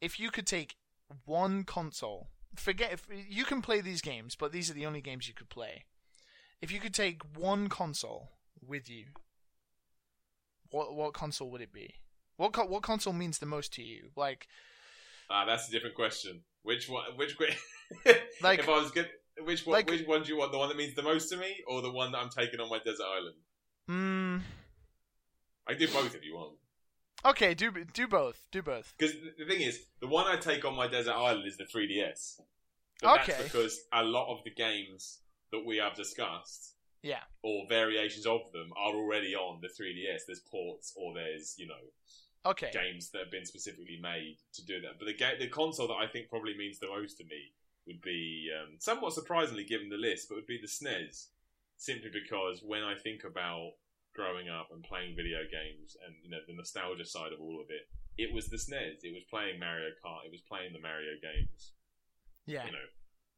if 0.00 0.18
you 0.18 0.30
could 0.30 0.46
take 0.46 0.76
one 1.24 1.64
console, 1.64 2.28
forget 2.54 2.92
if 2.92 3.06
you 3.10 3.44
can 3.44 3.62
play 3.62 3.80
these 3.80 4.00
games, 4.00 4.36
but 4.36 4.52
these 4.52 4.70
are 4.70 4.74
the 4.74 4.86
only 4.86 5.00
games 5.00 5.28
you 5.28 5.34
could 5.34 5.48
play. 5.48 5.84
If 6.60 6.72
you 6.72 6.80
could 6.80 6.94
take 6.94 7.22
one 7.36 7.68
console 7.68 8.30
with 8.66 8.88
you, 8.90 9.06
what 10.70 10.94
what 10.94 11.14
console 11.14 11.50
would 11.50 11.60
it 11.60 11.72
be? 11.72 11.94
What 12.36 12.68
what 12.68 12.82
console 12.82 13.12
means 13.12 13.38
the 13.38 13.46
most 13.46 13.72
to 13.74 13.82
you? 13.82 14.10
Like 14.16 14.48
Ah, 15.30 15.44
that's 15.44 15.68
a 15.68 15.70
different 15.70 15.94
question. 15.94 16.40
Which 16.62 16.88
one? 16.88 17.04
Which 17.16 17.36
Like- 18.42 18.60
if 18.60 18.68
I 18.68 18.80
was 18.80 18.90
good, 18.90 19.08
which 19.44 19.66
one? 19.66 19.74
like- 19.76 19.90
which 19.90 20.06
one 20.06 20.22
do 20.22 20.28
you 20.28 20.38
want? 20.38 20.52
The 20.52 20.58
one 20.58 20.68
that 20.68 20.76
means 20.76 20.94
the 20.94 21.02
most 21.02 21.28
to 21.30 21.36
me, 21.36 21.62
or 21.66 21.82
the 21.82 21.90
one 21.92 22.12
that 22.12 22.18
I'm 22.18 22.30
taking 22.30 22.60
on 22.60 22.68
my 22.68 22.78
desert 22.78 23.04
island? 23.06 23.36
Hmm. 23.88 24.38
I 25.66 25.74
do 25.74 25.86
both 25.88 26.14
if 26.14 26.24
you 26.24 26.34
want. 26.34 26.56
okay, 27.24 27.52
do 27.54 27.70
do 27.92 28.06
both. 28.06 28.46
Do 28.52 28.62
both. 28.62 28.94
Because 28.98 29.14
the 29.38 29.44
thing 29.44 29.60
is, 29.60 29.84
the 30.00 30.06
one 30.06 30.26
I 30.26 30.36
take 30.36 30.64
on 30.64 30.74
my 30.74 30.86
desert 30.88 31.12
island 31.14 31.46
is 31.46 31.56
the 31.56 31.64
3DS. 31.64 32.40
But 33.02 33.20
Okay. 33.22 33.32
That's 33.32 33.44
because 33.44 33.80
a 33.92 34.02
lot 34.02 34.32
of 34.32 34.42
the 34.44 34.50
games 34.50 35.20
that 35.52 35.64
we 35.64 35.76
have 35.78 35.94
discussed, 35.94 36.74
Yeah. 37.02 37.20
or 37.42 37.66
variations 37.68 38.26
of 38.26 38.40
them, 38.52 38.70
are 38.76 38.94
already 38.94 39.34
on 39.34 39.60
the 39.60 39.68
3DS. 39.68 40.22
There's 40.26 40.40
ports, 40.40 40.92
or 40.96 41.14
there's 41.14 41.54
you 41.58 41.66
know 41.66 41.84
Okay. 42.48 42.70
games 42.72 43.10
that 43.10 43.20
have 43.20 43.30
been 43.30 43.44
specifically 43.44 43.98
made 44.00 44.38
to 44.54 44.64
do 44.64 44.80
that. 44.80 44.98
But 44.98 45.06
the 45.06 45.14
ga- 45.14 45.38
the 45.38 45.48
console 45.48 45.88
that 45.88 46.00
I 46.00 46.06
think 46.06 46.28
probably 46.28 46.56
means 46.56 46.78
the 46.78 46.88
most 46.88 47.18
to 47.18 47.24
me 47.24 47.52
would 47.86 48.00
be 48.00 48.50
um, 48.52 48.76
somewhat 48.78 49.12
surprisingly 49.12 49.64
given 49.64 49.88
the 49.88 49.96
list, 49.96 50.28
but 50.28 50.36
would 50.36 50.46
be 50.46 50.60
the 50.60 50.68
SNES. 50.68 51.28
Simply 51.76 52.10
because 52.12 52.62
when 52.62 52.82
I 52.82 52.94
think 52.96 53.24
about 53.24 53.72
growing 54.14 54.48
up 54.48 54.68
and 54.72 54.82
playing 54.82 55.14
video 55.14 55.46
games 55.46 55.96
and 56.04 56.14
you 56.22 56.30
know 56.30 56.42
the 56.46 56.54
nostalgia 56.54 57.04
side 57.04 57.32
of 57.32 57.40
all 57.40 57.60
of 57.60 57.70
it, 57.70 57.86
it 58.18 58.34
was 58.34 58.48
the 58.48 58.56
SNES. 58.56 59.04
It 59.04 59.14
was 59.14 59.22
playing 59.30 59.60
Mario 59.60 59.90
Kart. 60.04 60.26
It 60.26 60.32
was 60.32 60.42
playing 60.42 60.72
the 60.72 60.80
Mario 60.80 61.14
games. 61.22 61.72
Yeah. 62.46 62.64
You 62.66 62.72
know, 62.72 62.88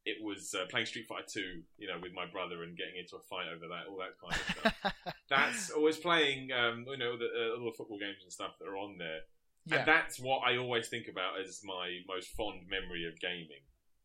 it 0.05 0.17
was 0.23 0.53
uh, 0.57 0.65
playing 0.69 0.85
Street 0.85 1.05
Fighter 1.05 1.29
Two. 1.29 1.61
You 1.77 1.87
know, 1.87 1.99
with 2.01 2.13
my 2.13 2.25
brother 2.25 2.63
and 2.63 2.77
getting 2.77 2.97
into 2.97 3.15
a 3.15 3.23
fight 3.29 3.49
over 3.53 3.67
that, 3.69 3.85
all 3.89 4.01
that 4.01 4.17
kind 4.17 4.33
of 4.33 4.41
stuff. 4.41 5.15
That's 5.29 5.69
always 5.71 5.97
playing. 5.97 6.49
Um, 6.51 6.85
you 6.87 6.97
know, 6.97 7.17
the, 7.17 7.29
uh, 7.29 7.59
all 7.59 7.69
the 7.69 7.77
football 7.77 7.99
games 7.99 8.23
and 8.23 8.33
stuff 8.33 8.57
that 8.59 8.67
are 8.67 8.77
on 8.77 8.97
there. 8.97 9.21
yeah. 9.65 9.79
And 9.79 9.87
that's 9.87 10.19
what 10.19 10.41
I 10.41 10.57
always 10.57 10.89
think 10.89 11.07
about 11.07 11.39
as 11.39 11.61
my 11.63 12.01
most 12.09 12.33
fond 12.33 12.65
memory 12.67 13.05
of 13.05 13.19
gaming. 13.21 13.61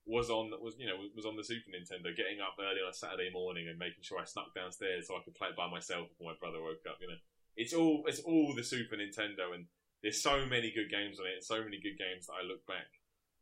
Was 0.07 0.31
on 0.31 0.55
was 0.63 0.79
you 0.79 0.87
know 0.87 1.03
was 1.17 1.27
on 1.27 1.35
the 1.35 1.43
Super 1.43 1.73
Nintendo, 1.75 2.15
getting 2.15 2.39
up 2.39 2.55
early 2.61 2.79
on 2.79 2.93
a 2.93 2.95
Saturday 2.95 3.27
morning 3.33 3.67
and 3.67 3.75
making 3.75 4.07
sure 4.07 4.21
I 4.21 4.25
snuck 4.25 4.55
downstairs 4.55 5.09
so 5.09 5.17
I 5.17 5.25
could 5.25 5.35
play 5.35 5.51
it 5.51 5.59
by 5.59 5.67
myself 5.67 6.07
before 6.15 6.31
my 6.31 6.39
brother 6.39 6.63
woke 6.63 6.87
up. 6.87 7.03
You 7.03 7.11
know, 7.11 7.19
it's 7.57 7.75
all 7.75 8.05
it's 8.07 8.21
all 8.21 8.55
the 8.55 8.63
Super 8.63 8.95
Nintendo, 8.95 9.51
and 9.51 9.67
there's 10.05 10.23
so 10.23 10.47
many 10.47 10.71
good 10.71 10.95
games 10.95 11.19
on 11.19 11.27
it, 11.27 11.43
and 11.43 11.43
so 11.43 11.59
many 11.59 11.83
good 11.83 11.99
games 11.99 12.31
that 12.31 12.39
I 12.39 12.47
look 12.47 12.63
back 12.71 12.87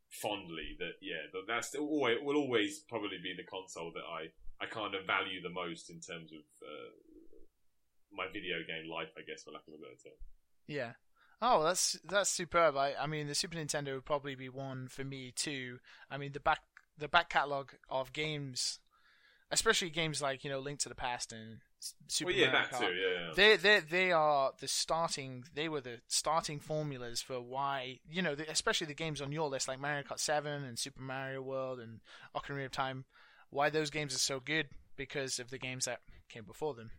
fondly. 0.09 0.75
That 0.79 1.01
yeah, 1.01 1.27
that 1.33 1.43
that's 1.47 1.75
always 1.75 2.17
will 2.21 2.37
always 2.37 2.79
probably 2.89 3.17
be 3.21 3.33
the 3.35 3.43
console 3.43 3.91
that 3.93 4.05
I 4.05 4.29
I 4.63 4.67
kind 4.67 4.95
of 4.95 5.05
value 5.05 5.41
the 5.41 5.49
most 5.49 5.89
in 5.89 5.99
terms 5.99 6.31
of 6.31 6.43
uh, 6.61 6.91
my 8.11 8.27
video 8.31 8.57
game 8.67 8.89
life, 8.89 9.09
I 9.17 9.21
guess, 9.27 9.43
for 9.43 9.51
lack 9.51 9.67
of 9.67 9.73
a 9.73 9.77
better 9.77 9.99
term. 10.01 10.13
Yeah. 10.67 10.93
Oh, 11.41 11.63
that's 11.63 11.99
that's 12.05 12.29
superb. 12.29 12.77
I 12.77 12.93
I 12.99 13.07
mean, 13.07 13.27
the 13.27 13.35
Super 13.35 13.57
Nintendo 13.57 13.93
would 13.93 14.05
probably 14.05 14.35
be 14.35 14.49
one 14.49 14.87
for 14.87 15.03
me 15.03 15.31
too. 15.35 15.79
I 16.09 16.17
mean, 16.17 16.31
the 16.31 16.39
back 16.39 16.61
the 16.97 17.07
back 17.07 17.29
catalog 17.29 17.71
of 17.89 18.13
games, 18.13 18.79
especially 19.51 19.89
games 19.89 20.21
like 20.21 20.43
you 20.43 20.49
know 20.49 20.59
Link 20.59 20.79
to 20.79 20.89
the 20.89 20.95
Past 20.95 21.31
and 21.31 21.59
Super 22.07 22.31
well, 22.31 22.39
yeah, 22.39 22.51
Mario 22.51 22.67
Kart. 22.67 22.79
too. 22.79 22.85
Yeah, 22.95 23.27
yeah. 23.27 23.31
They 23.35 23.55
they 23.57 23.79
they 23.79 24.11
are 24.11 24.51
the 24.59 24.67
starting. 24.67 25.43
They 25.53 25.69
were 25.69 25.81
the 25.81 25.99
starting 26.07 26.59
formulas 26.59 27.21
for 27.21 27.39
why 27.39 27.99
you 28.09 28.21
know, 28.21 28.33
the, 28.35 28.49
especially 28.49 28.87
the 28.87 28.95
games 28.95 29.21
on 29.21 29.31
your 29.31 29.49
list 29.49 29.67
like 29.67 29.79
Mario 29.79 30.03
Kart 30.03 30.19
Seven 30.19 30.63
and 30.63 30.79
Super 30.79 31.01
Mario 31.01 31.41
World 31.41 31.79
and 31.79 31.99
Ocarina 32.35 32.65
of 32.65 32.71
Time. 32.71 33.05
Why 33.51 33.69
those 33.69 33.89
games 33.91 34.15
are 34.15 34.19
so 34.19 34.39
good 34.39 34.67
because 34.97 35.39
of 35.39 35.49
the 35.51 35.59
games 35.59 35.85
that 35.85 35.99
came 36.29 36.43
before 36.45 36.73
them. 36.73 36.91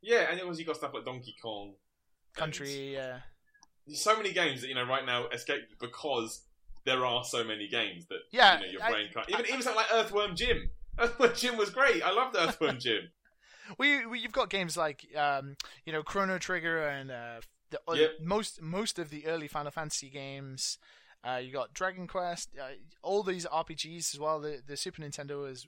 Yeah, 0.00 0.26
and 0.30 0.38
it 0.40 0.46
was 0.46 0.58
you 0.58 0.64
got 0.64 0.76
stuff 0.76 0.94
like 0.94 1.04
Donkey 1.04 1.34
Kong, 1.42 1.74
Country, 2.34 2.98
uh, 2.98 3.18
there's 3.86 4.00
so 4.00 4.16
many 4.16 4.32
games 4.32 4.60
that 4.62 4.68
you 4.68 4.74
know 4.74 4.84
right 4.86 5.04
now 5.04 5.26
escape 5.28 5.62
because 5.80 6.42
there 6.84 7.04
are 7.04 7.24
so 7.24 7.44
many 7.44 7.68
games 7.68 8.06
that 8.06 8.18
Yeah, 8.32 8.60
you 8.60 8.66
know, 8.66 8.72
your 8.72 8.82
I- 8.82 8.90
brain 8.90 9.08
can't. 9.12 9.28
Even 9.30 9.46
even 9.46 9.62
something 9.62 9.76
like 9.76 9.92
Earthworm 9.92 10.36
Jim. 10.36 10.70
Earthworm 10.98 11.32
Jim 11.34 11.56
was 11.56 11.70
great. 11.70 12.02
I 12.02 12.10
loved 12.12 12.36
Earthworm 12.36 12.78
Jim. 12.78 13.10
we, 13.78 14.06
we 14.06 14.20
you've 14.20 14.32
got 14.32 14.50
games 14.50 14.76
like 14.76 15.06
um, 15.16 15.56
you 15.84 15.92
know 15.92 16.02
Chrono 16.02 16.38
Trigger 16.38 16.86
and 16.86 17.10
uh, 17.10 17.40
the, 17.70 17.80
uh, 17.88 17.96
most 18.20 18.60
most 18.62 18.98
of 18.98 19.10
the 19.10 19.26
early 19.26 19.48
Final 19.48 19.70
Fantasy 19.70 20.08
games. 20.10 20.78
Uh, 21.26 21.38
you 21.38 21.50
got 21.52 21.74
Dragon 21.74 22.06
Quest, 22.06 22.50
uh, 22.60 22.74
all 23.02 23.22
these 23.24 23.46
RPGs 23.46 24.14
as 24.14 24.20
well. 24.20 24.40
The 24.40 24.62
the 24.64 24.76
Super 24.76 25.02
Nintendo 25.02 25.50
is 25.50 25.66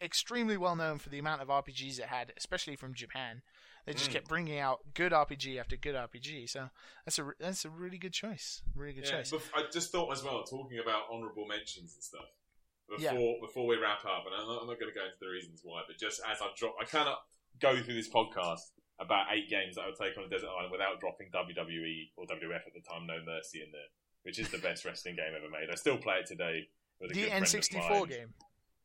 extremely 0.00 0.56
well 0.56 0.76
known 0.76 0.98
for 0.98 1.08
the 1.10 1.18
amount 1.18 1.42
of 1.42 1.48
RPGs 1.48 1.98
it 1.98 2.06
had, 2.06 2.32
especially 2.36 2.76
from 2.76 2.94
Japan. 2.94 3.42
They 3.86 3.94
just 3.94 4.10
Mm. 4.10 4.12
kept 4.14 4.28
bringing 4.28 4.58
out 4.58 4.80
good 4.94 5.12
RPG 5.12 5.58
after 5.58 5.76
good 5.76 5.94
RPG. 5.94 6.48
So 6.48 6.70
that's 7.04 7.18
a 7.18 7.32
that's 7.40 7.64
a 7.64 7.70
really 7.70 7.98
good 7.98 8.12
choice. 8.12 8.62
Really 8.74 8.92
good 8.92 9.06
Yeah, 9.06 9.22
choice. 9.22 9.32
I 9.54 9.64
just 9.72 9.90
thought 9.90 10.12
as 10.12 10.22
well, 10.22 10.44
talking 10.44 10.78
about 10.78 11.04
honourable 11.10 11.46
mentions 11.46 11.94
and 11.94 12.02
stuff. 12.02 12.26
Before 12.90 13.34
Yeah. 13.38 13.40
before 13.40 13.66
we 13.66 13.76
wrap 13.76 14.04
up, 14.04 14.26
and 14.26 14.34
I'm 14.34 14.46
not, 14.46 14.62
I'm 14.62 14.66
not 14.66 14.78
going 14.82 14.90
to 14.92 14.98
go 14.98 15.04
into 15.06 15.16
the 15.20 15.30
reasons 15.30 15.60
why, 15.62 15.82
but 15.86 15.96
just 15.98 16.20
as 16.26 16.42
I've 16.42 16.56
dropped, 16.56 16.82
I 16.82 16.84
cannot 16.86 17.22
go 17.60 17.80
through 17.82 17.94
this 17.94 18.10
podcast 18.10 18.74
about 18.98 19.26
eight 19.32 19.48
games 19.48 19.76
that 19.76 19.82
I 19.82 19.86
would 19.86 19.96
take 19.96 20.18
on 20.18 20.24
a 20.24 20.28
desert 20.28 20.48
island 20.50 20.72
without 20.72 20.98
dropping 21.00 21.30
WWE 21.30 22.10
or 22.16 22.26
WWF 22.26 22.66
at 22.66 22.74
the 22.74 22.82
time, 22.82 23.06
No 23.06 23.22
Mercy 23.24 23.62
in 23.62 23.70
there, 23.72 23.88
which 24.24 24.38
is 24.38 24.50
the 24.50 24.58
best 24.58 24.84
wrestling 24.84 25.16
game 25.16 25.32
ever 25.36 25.48
made. 25.48 25.70
I 25.70 25.74
still 25.76 25.96
play 25.98 26.16
it 26.20 26.26
today. 26.26 26.68
With 27.00 27.12
a 27.12 27.14
the 27.14 27.20
good 27.22 27.28
friend 27.30 27.44
of 27.44 27.48
N64 27.48 28.08
game. 28.08 28.34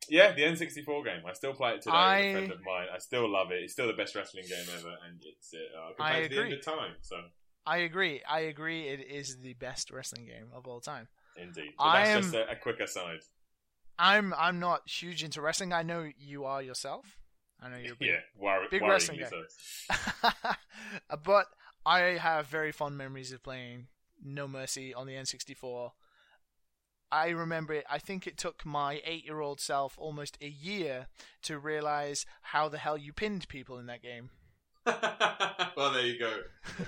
Yeah, 0.08 0.32
the 0.32 0.42
N64 0.42 1.04
game. 1.04 1.22
I 1.26 1.32
still 1.32 1.52
play 1.52 1.72
it 1.74 1.82
today 1.82 1.96
I- 1.96 2.18
with 2.20 2.26
a 2.28 2.32
friend 2.38 2.52
of 2.52 2.60
mine. 2.64 2.86
I 2.94 2.98
still 2.98 3.28
love 3.28 3.50
it. 3.50 3.62
It's 3.64 3.72
still 3.72 3.88
the 3.88 3.92
best 3.92 4.14
wrestling 4.14 4.44
game 4.48 4.64
ever, 4.78 4.94
and 5.06 5.20
it's 5.20 5.52
uh, 5.52 5.58
I 6.02 6.12
can 6.12 6.16
I 6.16 6.18
it 6.20 6.28
to 6.30 6.34
the 6.36 6.42
end 6.44 6.52
of 6.54 6.62
time. 6.64 6.92
So 7.02 7.16
I 7.66 7.78
agree. 7.78 8.22
I 8.28 8.40
agree. 8.40 8.88
It 8.88 9.00
is 9.10 9.38
the 9.40 9.54
best 9.54 9.90
wrestling 9.90 10.26
game 10.26 10.48
of 10.54 10.66
all 10.66 10.80
time. 10.80 11.08
indeed, 11.36 11.72
but 11.76 11.84
I 11.84 11.98
that's 12.04 12.10
am- 12.10 12.22
just 12.22 12.34
a, 12.34 12.50
a 12.52 12.56
quick 12.56 12.78
aside. 12.80 13.18
I'm 13.98 14.34
I'm 14.36 14.60
not 14.60 14.88
huge 14.88 15.22
into 15.24 15.40
wrestling. 15.40 15.72
I 15.72 15.82
know 15.82 16.10
you 16.18 16.44
are 16.44 16.62
yourself. 16.62 17.18
I 17.62 17.70
know 17.70 17.76
you're 17.78 17.94
a 17.94 17.96
big, 17.96 18.08
Yeah, 18.08 18.18
worry, 18.38 18.66
big 18.70 18.82
wrestling 18.82 19.20
guy. 19.20 20.54
but 21.24 21.46
I 21.86 21.98
have 22.00 22.46
very 22.46 22.72
fond 22.72 22.98
memories 22.98 23.32
of 23.32 23.42
playing 23.42 23.86
No 24.22 24.46
Mercy 24.46 24.92
on 24.92 25.06
the 25.06 25.14
N64. 25.14 25.92
I 27.10 27.28
remember 27.30 27.72
it. 27.72 27.84
I 27.88 27.98
think 27.98 28.26
it 28.26 28.36
took 28.36 28.66
my 28.66 29.00
eight-year-old 29.04 29.60
self 29.60 29.94
almost 29.96 30.36
a 30.42 30.48
year 30.48 31.06
to 31.42 31.58
realize 31.58 32.26
how 32.42 32.68
the 32.68 32.78
hell 32.78 32.98
you 32.98 33.12
pinned 33.12 33.48
people 33.48 33.78
in 33.78 33.86
that 33.86 34.02
game. 34.02 34.30
well, 34.86 35.92
there 35.92 36.04
you 36.04 36.18
go. 36.18 36.32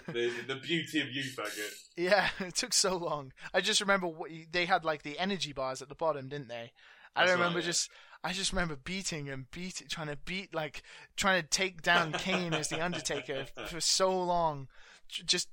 The, 0.09 0.31
the 0.47 0.57
beauty 0.57 1.01
of 1.01 1.11
youth, 1.11 1.39
I 1.41 1.45
guess. 1.45 1.89
Yeah, 1.97 2.29
it 2.41 2.55
took 2.55 2.73
so 2.73 2.97
long. 2.97 3.33
I 3.55 3.61
just 3.61 3.81
remember 3.81 4.07
what 4.07 4.31
you- 4.31 4.47
they 4.51 4.67
had 4.67 4.85
like 4.85 5.03
the 5.03 5.19
energy 5.19 5.53
bars 5.53 5.81
at 5.83 5.89
the 5.89 5.95
bottom, 5.97 6.29
didn't 6.29 6.49
they? 6.49 6.73
I 7.17 7.21
That's 7.23 7.31
don't 7.33 7.41
right, 7.41 7.45
remember 7.45 7.61
yeah. 7.61 7.67
just. 7.67 7.91
I 8.25 8.33
just 8.33 8.53
remember 8.53 8.75
beating 8.75 9.29
and 9.29 9.49
beat, 9.53 9.81
trying 9.89 10.09
to 10.09 10.17
beat, 10.25 10.53
like 10.53 10.83
trying 11.17 11.41
to 11.41 11.49
take 11.49 11.83
down 11.83 12.11
Kane 12.11 12.53
as 12.53 12.69
the 12.69 12.85
Undertaker 12.85 13.47
for 13.69 13.81
so 13.81 14.11
long, 14.21 14.67
just 15.09 15.49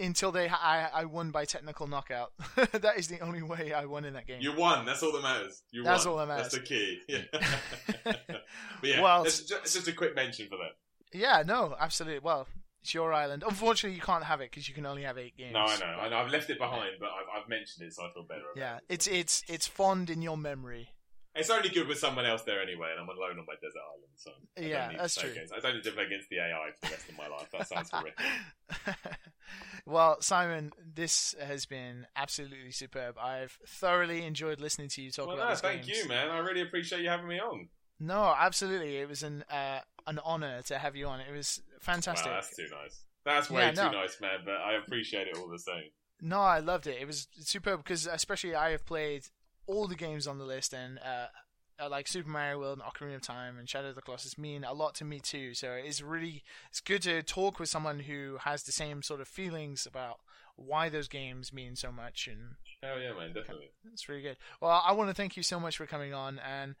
until 0.00 0.30
they 0.30 0.48
I, 0.48 0.88
I 0.94 1.04
won 1.06 1.32
by 1.32 1.44
technical 1.44 1.88
knockout. 1.88 2.32
that 2.72 2.98
is 2.98 3.08
the 3.08 3.18
only 3.18 3.42
way 3.42 3.72
I 3.72 3.86
won 3.86 4.04
in 4.04 4.14
that 4.14 4.28
game. 4.28 4.40
You 4.40 4.54
won. 4.54 4.86
That's 4.86 5.02
all 5.02 5.10
that 5.12 5.22
matters. 5.22 5.62
You 5.72 5.82
That's 5.82 6.06
won. 6.06 6.12
all 6.12 6.18
that 6.20 6.28
matters. 6.28 6.52
That's 6.52 6.68
the 6.68 6.74
key. 6.74 7.00
Yeah. 7.08 7.22
but 8.04 8.20
yeah, 8.84 9.02
Well, 9.02 9.24
it's 9.24 9.40
just, 9.40 9.62
it's 9.64 9.74
just 9.74 9.88
a 9.88 9.92
quick 9.92 10.14
mention 10.14 10.46
for 10.48 10.58
that. 10.58 11.18
yeah, 11.18 11.42
no, 11.44 11.74
absolutely. 11.78 12.20
Well, 12.20 12.46
it's 12.82 12.92
your 12.94 13.12
island. 13.12 13.44
Unfortunately, 13.46 13.94
you 13.96 14.02
can't 14.02 14.24
have 14.24 14.40
it 14.40 14.50
because 14.50 14.68
you 14.68 14.74
can 14.74 14.86
only 14.86 15.02
have 15.04 15.16
eight 15.18 15.36
games. 15.36 15.52
No, 15.52 15.60
I 15.60 15.76
know. 15.78 15.86
I 15.86 16.08
know. 16.08 16.16
I've 16.18 16.30
left 16.30 16.50
it 16.50 16.58
behind, 16.58 16.92
but 16.98 17.10
I've, 17.10 17.42
I've 17.42 17.48
mentioned 17.48 17.86
it, 17.86 17.94
so 17.94 18.02
I 18.04 18.12
feel 18.12 18.24
better 18.24 18.40
about 18.40 18.56
Yeah, 18.56 18.76
it. 18.76 18.82
it's 18.88 19.06
it's 19.06 19.42
it's 19.48 19.66
fond 19.66 20.10
in 20.10 20.20
your 20.22 20.36
memory. 20.36 20.88
It's 21.34 21.48
only 21.48 21.70
good 21.70 21.88
with 21.88 21.98
someone 21.98 22.26
else 22.26 22.42
there 22.42 22.60
anyway, 22.60 22.88
and 22.92 23.00
I'm 23.00 23.08
alone 23.08 23.38
on 23.38 23.46
my 23.46 23.54
desert 23.54 23.80
island, 23.88 24.12
so 24.16 24.30
I 24.58 24.60
Yeah, 24.60 24.80
don't 24.82 24.92
need 24.92 25.00
that's 25.00 25.14
to 25.14 25.20
true. 25.22 25.30
Against, 25.30 25.54
I 25.54 25.60
don't 25.60 25.74
need 25.76 25.84
to 25.84 25.92
play 25.92 26.04
against 26.04 26.28
the 26.28 26.36
AI 26.40 26.70
for 26.78 26.86
the 26.86 26.92
rest 26.92 27.08
of 27.08 27.16
my 27.16 27.26
life. 27.28 27.48
That 27.52 27.68
sounds 27.68 27.90
horrific. 27.94 28.20
well, 29.86 30.20
Simon, 30.20 30.72
this 30.94 31.34
has 31.40 31.64
been 31.64 32.06
absolutely 32.16 32.70
superb. 32.72 33.16
I've 33.18 33.58
thoroughly 33.66 34.26
enjoyed 34.26 34.60
listening 34.60 34.88
to 34.90 35.02
you 35.02 35.10
talk 35.10 35.26
Well, 35.28 35.36
about 35.36 35.44
no, 35.44 35.50
these 35.54 35.60
thank 35.60 35.86
games. 35.86 35.98
you, 36.02 36.08
man. 36.08 36.28
I 36.30 36.38
really 36.38 36.60
appreciate 36.62 37.00
you 37.02 37.08
having 37.08 37.28
me 37.28 37.40
on. 37.40 37.68
No, 38.02 38.34
absolutely. 38.36 38.96
It 38.96 39.08
was 39.08 39.22
an 39.22 39.44
uh, 39.50 39.80
an 40.06 40.18
honor 40.24 40.60
to 40.62 40.78
have 40.78 40.96
you 40.96 41.06
on. 41.06 41.20
It 41.20 41.32
was 41.32 41.62
fantastic. 41.80 42.26
Wow, 42.26 42.34
that's 42.40 42.56
too 42.56 42.66
nice. 42.82 43.00
That's 43.24 43.48
way 43.48 43.62
Yeah, 43.62 43.70
too 43.70 43.92
nice, 43.92 44.20
man. 44.20 44.40
But 44.44 44.56
I 44.56 44.74
appreciate 44.74 45.28
it 45.28 45.36
all 45.36 45.48
the 45.48 45.58
same. 45.58 45.90
No, 46.20 46.40
I 46.40 46.58
loved 46.58 46.86
it. 46.88 47.00
It 47.00 47.06
was 47.06 47.28
superb 47.38 47.84
because 47.84 48.06
especially 48.06 48.54
I 48.56 48.70
have 48.70 48.84
played 48.84 49.26
all 49.66 49.86
the 49.86 49.94
games 49.94 50.26
on 50.26 50.38
the 50.38 50.44
list 50.44 50.74
and 50.74 50.98
uh, 50.98 51.26
uh, 51.80 51.88
like 51.88 52.08
Super 52.08 52.28
Mario 52.28 52.58
World 52.58 52.80
and 52.80 52.82
Ocarina 52.92 53.16
of 53.16 53.22
Time 53.22 53.56
and 53.56 53.68
Shadow 53.68 53.90
of 53.90 53.94
the 53.94 54.02
Colossus 54.02 54.36
mean 54.36 54.64
a 54.64 54.72
lot 54.72 54.96
to 54.96 55.04
me 55.04 55.20
too. 55.20 55.54
So 55.54 55.72
it's 55.72 56.02
really 56.02 56.42
it's 56.70 56.80
good 56.80 57.02
to 57.02 57.22
talk 57.22 57.60
with 57.60 57.68
someone 57.68 58.00
who 58.00 58.38
has 58.40 58.64
the 58.64 58.72
same 58.72 59.02
sort 59.02 59.20
of 59.20 59.28
feelings 59.28 59.86
about 59.86 60.18
why 60.56 60.88
those 60.88 61.08
games 61.08 61.52
mean 61.52 61.76
so 61.76 61.90
much 61.92 62.28
and 62.30 62.56
Hell 62.82 63.00
yeah, 63.00 63.12
man, 63.14 63.32
definitely. 63.32 63.70
it's 63.92 64.08
really 64.08 64.22
good. 64.22 64.36
Well, 64.60 64.82
I 64.84 64.92
want 64.92 65.08
to 65.08 65.14
thank 65.14 65.36
you 65.36 65.44
so 65.44 65.60
much 65.60 65.76
for 65.76 65.86
coming 65.86 66.12
on 66.12 66.40
and 66.40 66.74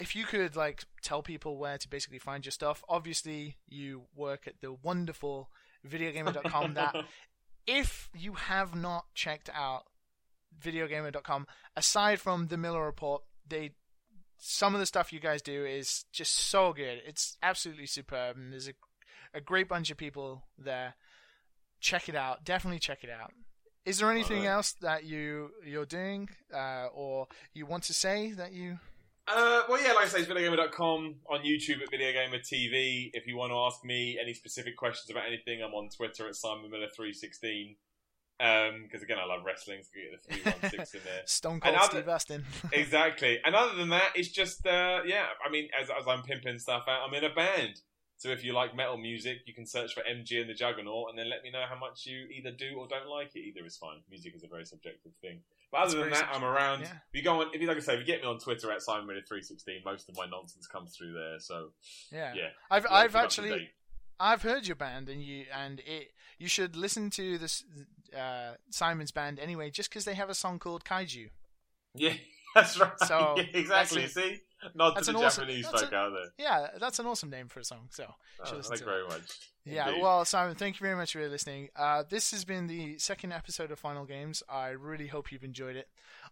if 0.00 0.16
you 0.16 0.24
could 0.24 0.56
like 0.56 0.84
tell 1.02 1.22
people 1.22 1.58
where 1.58 1.78
to 1.78 1.88
basically 1.88 2.18
find 2.18 2.44
your 2.44 2.52
stuff. 2.52 2.82
Obviously, 2.88 3.58
you 3.68 4.02
work 4.16 4.46
at 4.46 4.60
the 4.60 4.72
wonderful 4.72 5.50
videogamer.com 5.86 6.74
that 6.74 6.96
if 7.66 8.08
you 8.14 8.32
have 8.32 8.74
not 8.74 9.04
checked 9.14 9.50
out 9.54 9.84
videogamer.com 10.60 11.46
aside 11.76 12.18
from 12.18 12.48
the 12.48 12.56
Miller 12.56 12.84
report, 12.84 13.22
they 13.46 13.72
some 14.38 14.74
of 14.74 14.80
the 14.80 14.86
stuff 14.86 15.12
you 15.12 15.20
guys 15.20 15.42
do 15.42 15.66
is 15.66 16.06
just 16.12 16.34
so 16.34 16.72
good. 16.72 17.02
It's 17.06 17.36
absolutely 17.42 17.86
superb 17.86 18.36
and 18.36 18.52
there's 18.52 18.68
a 18.68 18.72
a 19.32 19.40
great 19.40 19.68
bunch 19.68 19.90
of 19.90 19.96
people 19.96 20.44
there. 20.58 20.94
Check 21.78 22.08
it 22.08 22.16
out. 22.16 22.44
Definitely 22.44 22.80
check 22.80 23.04
it 23.04 23.10
out. 23.10 23.32
Is 23.84 23.98
there 23.98 24.10
anything 24.10 24.46
else 24.46 24.72
that 24.80 25.04
you 25.04 25.50
you're 25.64 25.86
doing 25.86 26.30
uh, 26.54 26.86
or 26.92 27.28
you 27.52 27.66
want 27.66 27.84
to 27.84 27.94
say 27.94 28.32
that 28.32 28.52
you 28.52 28.78
Uh, 29.32 29.62
well, 29.68 29.82
yeah, 29.82 29.92
like 29.92 30.06
I 30.06 30.08
say, 30.08 30.20
it's 30.20 30.28
videogamer.com 30.28 31.14
on 31.30 31.40
YouTube 31.40 31.82
at 31.82 31.90
Videogamer 31.90 32.40
TV. 32.40 33.10
If 33.12 33.26
you 33.26 33.36
want 33.36 33.52
to 33.52 33.56
ask 33.58 33.84
me 33.84 34.18
any 34.20 34.34
specific 34.34 34.76
questions 34.76 35.10
about 35.10 35.26
anything, 35.26 35.62
I'm 35.62 35.74
on 35.74 35.88
Twitter 35.88 36.26
at 36.26 36.34
Simon 36.34 36.70
Miller 36.70 36.88
316. 36.94 37.76
Because 38.38 39.02
again, 39.02 39.18
I 39.22 39.26
love 39.26 39.42
wrestling, 39.44 39.82
so 39.82 39.90
get 39.94 40.22
the 40.22 40.34
316 40.34 41.00
in 41.00 41.04
there. 41.04 41.22
Stone 41.26 41.60
Cold 41.60 41.76
other- 41.76 41.90
Steve 41.90 42.08
Austin? 42.08 42.44
exactly. 42.72 43.38
And 43.44 43.54
other 43.54 43.76
than 43.76 43.90
that, 43.90 44.12
it's 44.14 44.28
just 44.28 44.66
uh, 44.66 45.00
yeah. 45.06 45.26
I 45.46 45.50
mean, 45.50 45.68
as 45.80 45.90
as 45.90 46.08
I'm 46.08 46.22
pimping 46.22 46.58
stuff 46.58 46.84
out, 46.88 47.06
I'm 47.06 47.14
in 47.14 47.24
a 47.24 47.34
band. 47.34 47.82
So 48.16 48.28
if 48.30 48.44
you 48.44 48.52
like 48.52 48.74
metal 48.76 48.98
music, 48.98 49.38
you 49.46 49.54
can 49.54 49.64
search 49.66 49.94
for 49.94 50.02
MG 50.02 50.40
and 50.40 50.50
the 50.50 50.54
Juggernaut, 50.54 51.08
and 51.08 51.18
then 51.18 51.30
let 51.30 51.42
me 51.42 51.50
know 51.50 51.64
how 51.68 51.78
much 51.78 52.04
you 52.04 52.26
either 52.34 52.50
do 52.50 52.76
or 52.78 52.86
don't 52.88 53.08
like 53.08 53.34
it. 53.34 53.40
Either 53.40 53.64
is 53.64 53.76
fine. 53.76 53.98
Music 54.10 54.34
is 54.34 54.42
a 54.42 54.46
very 54.48 54.66
subjective 54.66 55.12
thing. 55.22 55.40
But 55.72 55.82
other 55.82 55.98
than 56.00 56.10
that, 56.10 56.28
I'm 56.32 56.42
around. 56.44 56.80
yeah. 56.80 56.86
If 57.12 57.14
you 57.14 57.22
go 57.22 57.40
on, 57.40 57.50
if 57.54 57.60
you 57.60 57.68
like 57.68 57.76
I 57.76 57.80
say, 57.80 57.94
if 57.94 58.00
you 58.00 58.06
get 58.06 58.22
me 58.22 58.26
on 58.28 58.38
Twitter 58.38 58.72
at 58.72 58.82
Simon 58.82 59.06
Miller 59.06 59.20
316, 59.26 59.82
most 59.84 60.08
of 60.08 60.16
my 60.16 60.26
nonsense 60.26 60.66
comes 60.66 60.96
through 60.96 61.12
there. 61.12 61.38
So 61.38 61.68
yeah. 62.12 62.32
yeah, 62.34 62.48
I've 62.70 62.86
I've 62.90 63.12
keep 63.12 63.22
up 63.22 63.30
to 63.30 63.42
actually. 63.42 63.70
I've 64.18 64.42
heard 64.42 64.66
your 64.66 64.76
band 64.76 65.08
and 65.08 65.22
you 65.22 65.46
and 65.56 65.80
it 65.80 66.12
you 66.38 66.46
should 66.48 66.76
listen 66.76 67.08
to 67.10 67.38
this 67.38 67.64
uh, 68.16 68.52
Simon's 68.70 69.12
band 69.12 69.38
anyway 69.38 69.70
just 69.70 69.88
because 69.88 70.04
they 70.04 70.14
have 70.14 70.28
a 70.28 70.34
song 70.34 70.58
called 70.58 70.84
Kaiju. 70.84 71.30
yeah, 71.94 72.14
that's 72.54 72.78
right. 72.78 72.98
So, 73.06 73.34
Yeah, 73.38 73.44
exactly. 73.54 74.02
that's 74.02 74.14
See, 74.14 74.40
nod 74.74 74.90
to 74.90 74.94
that's 74.94 75.06
the 75.06 75.16
an 75.18 75.24
awesome- 75.24 75.44
Japanese 75.46 75.66
folk 75.68 75.92
a- 75.92 75.96
out 75.96 76.12
there. 76.12 76.32
Yeah, 76.38 76.66
that's 76.78 76.98
an 76.98 77.06
awesome 77.06 77.30
name 77.30 77.48
for 77.48 77.60
a 77.60 77.64
song. 77.64 77.88
So 77.90 78.04
Oh, 78.44 78.60
thank 78.62 78.80
you 78.80 78.86
very 78.86 79.04
much. 79.06 79.22
Yeah, 79.64 79.88
Indeed. 79.88 80.02
well, 80.02 80.24
Simon, 80.24 80.54
thank 80.54 80.80
you 80.80 80.84
very 80.84 80.96
much 80.96 81.12
for 81.12 81.28
listening. 81.28 81.68
Uh, 81.76 82.02
this 82.08 82.30
has 82.30 82.44
been 82.44 82.66
the 82.66 82.98
second 82.98 83.32
episode 83.32 83.70
of 83.70 83.78
Final 83.78 84.06
Games. 84.06 84.42
I 84.48 84.68
really 84.70 85.06
hope 85.08 85.30
you've 85.32 85.44
enjoyed 85.44 85.76
it. 85.76 85.88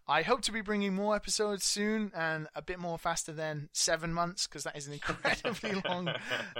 I 0.07 0.23
hope 0.23 0.41
to 0.41 0.51
be 0.51 0.61
bringing 0.61 0.95
more 0.95 1.15
episodes 1.15 1.63
soon 1.63 2.11
and 2.15 2.47
a 2.55 2.61
bit 2.63 2.79
more 2.79 2.97
faster 2.97 3.31
than 3.31 3.69
seven 3.73 4.13
months 4.13 4.47
because 4.47 4.63
that 4.63 4.75
is 4.75 4.87
an 4.87 4.93
incredibly 4.93 5.73
long 5.87 6.09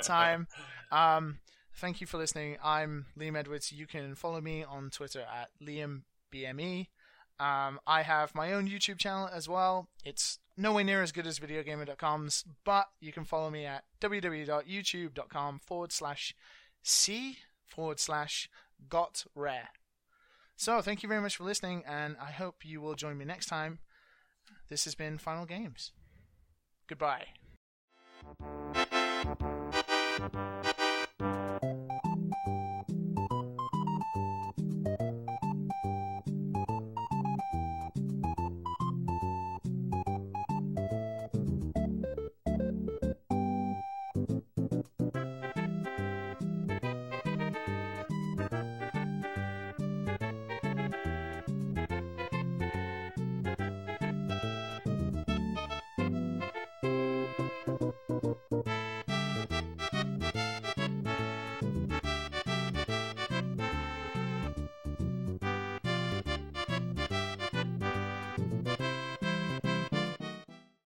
time. 0.03 0.47
Um, 0.91 1.39
thank 1.77 2.01
you 2.01 2.05
for 2.07 2.17
listening. 2.17 2.57
I'm 2.63 3.07
Liam 3.17 3.35
Edwards. 3.35 3.71
You 3.71 3.87
can 3.87 4.13
follow 4.13 4.39
me 4.39 4.63
on 4.63 4.91
Twitter 4.91 5.21
at 5.21 5.49
LiamBME. 5.63 6.87
Um, 7.39 7.79
I 7.87 8.01
have 8.01 8.35
my 8.35 8.51
own 8.51 8.67
YouTube 8.67 8.97
channel 8.97 9.29
as 9.31 9.47
well. 9.47 9.87
It's 10.03 10.39
nowhere 10.57 10.83
near 10.83 11.01
as 11.01 11.11
good 11.11 11.25
as 11.25 11.39
videogamer.com's, 11.39 12.43
but 12.65 12.87
you 12.99 13.13
can 13.13 13.23
follow 13.23 13.49
me 13.49 13.65
at 13.65 13.83
www.youtube.com 14.01 15.59
forward 15.59 15.91
slash 15.91 16.35
C 16.83 17.37
forward 17.65 17.99
slash 17.99 18.49
got 18.89 19.25
rare. 19.35 19.69
So 20.57 20.81
thank 20.81 21.01
you 21.01 21.07
very 21.07 21.21
much 21.21 21.37
for 21.37 21.45
listening, 21.45 21.83
and 21.87 22.17
I 22.21 22.31
hope 22.31 22.65
you 22.65 22.81
will 22.81 22.95
join 22.95 23.17
me 23.17 23.23
next 23.23 23.45
time. 23.45 23.79
This 24.67 24.83
has 24.83 24.95
been 24.95 25.17
Final 25.17 25.45
Games. 25.45 25.93
Goodbye. 26.87 27.27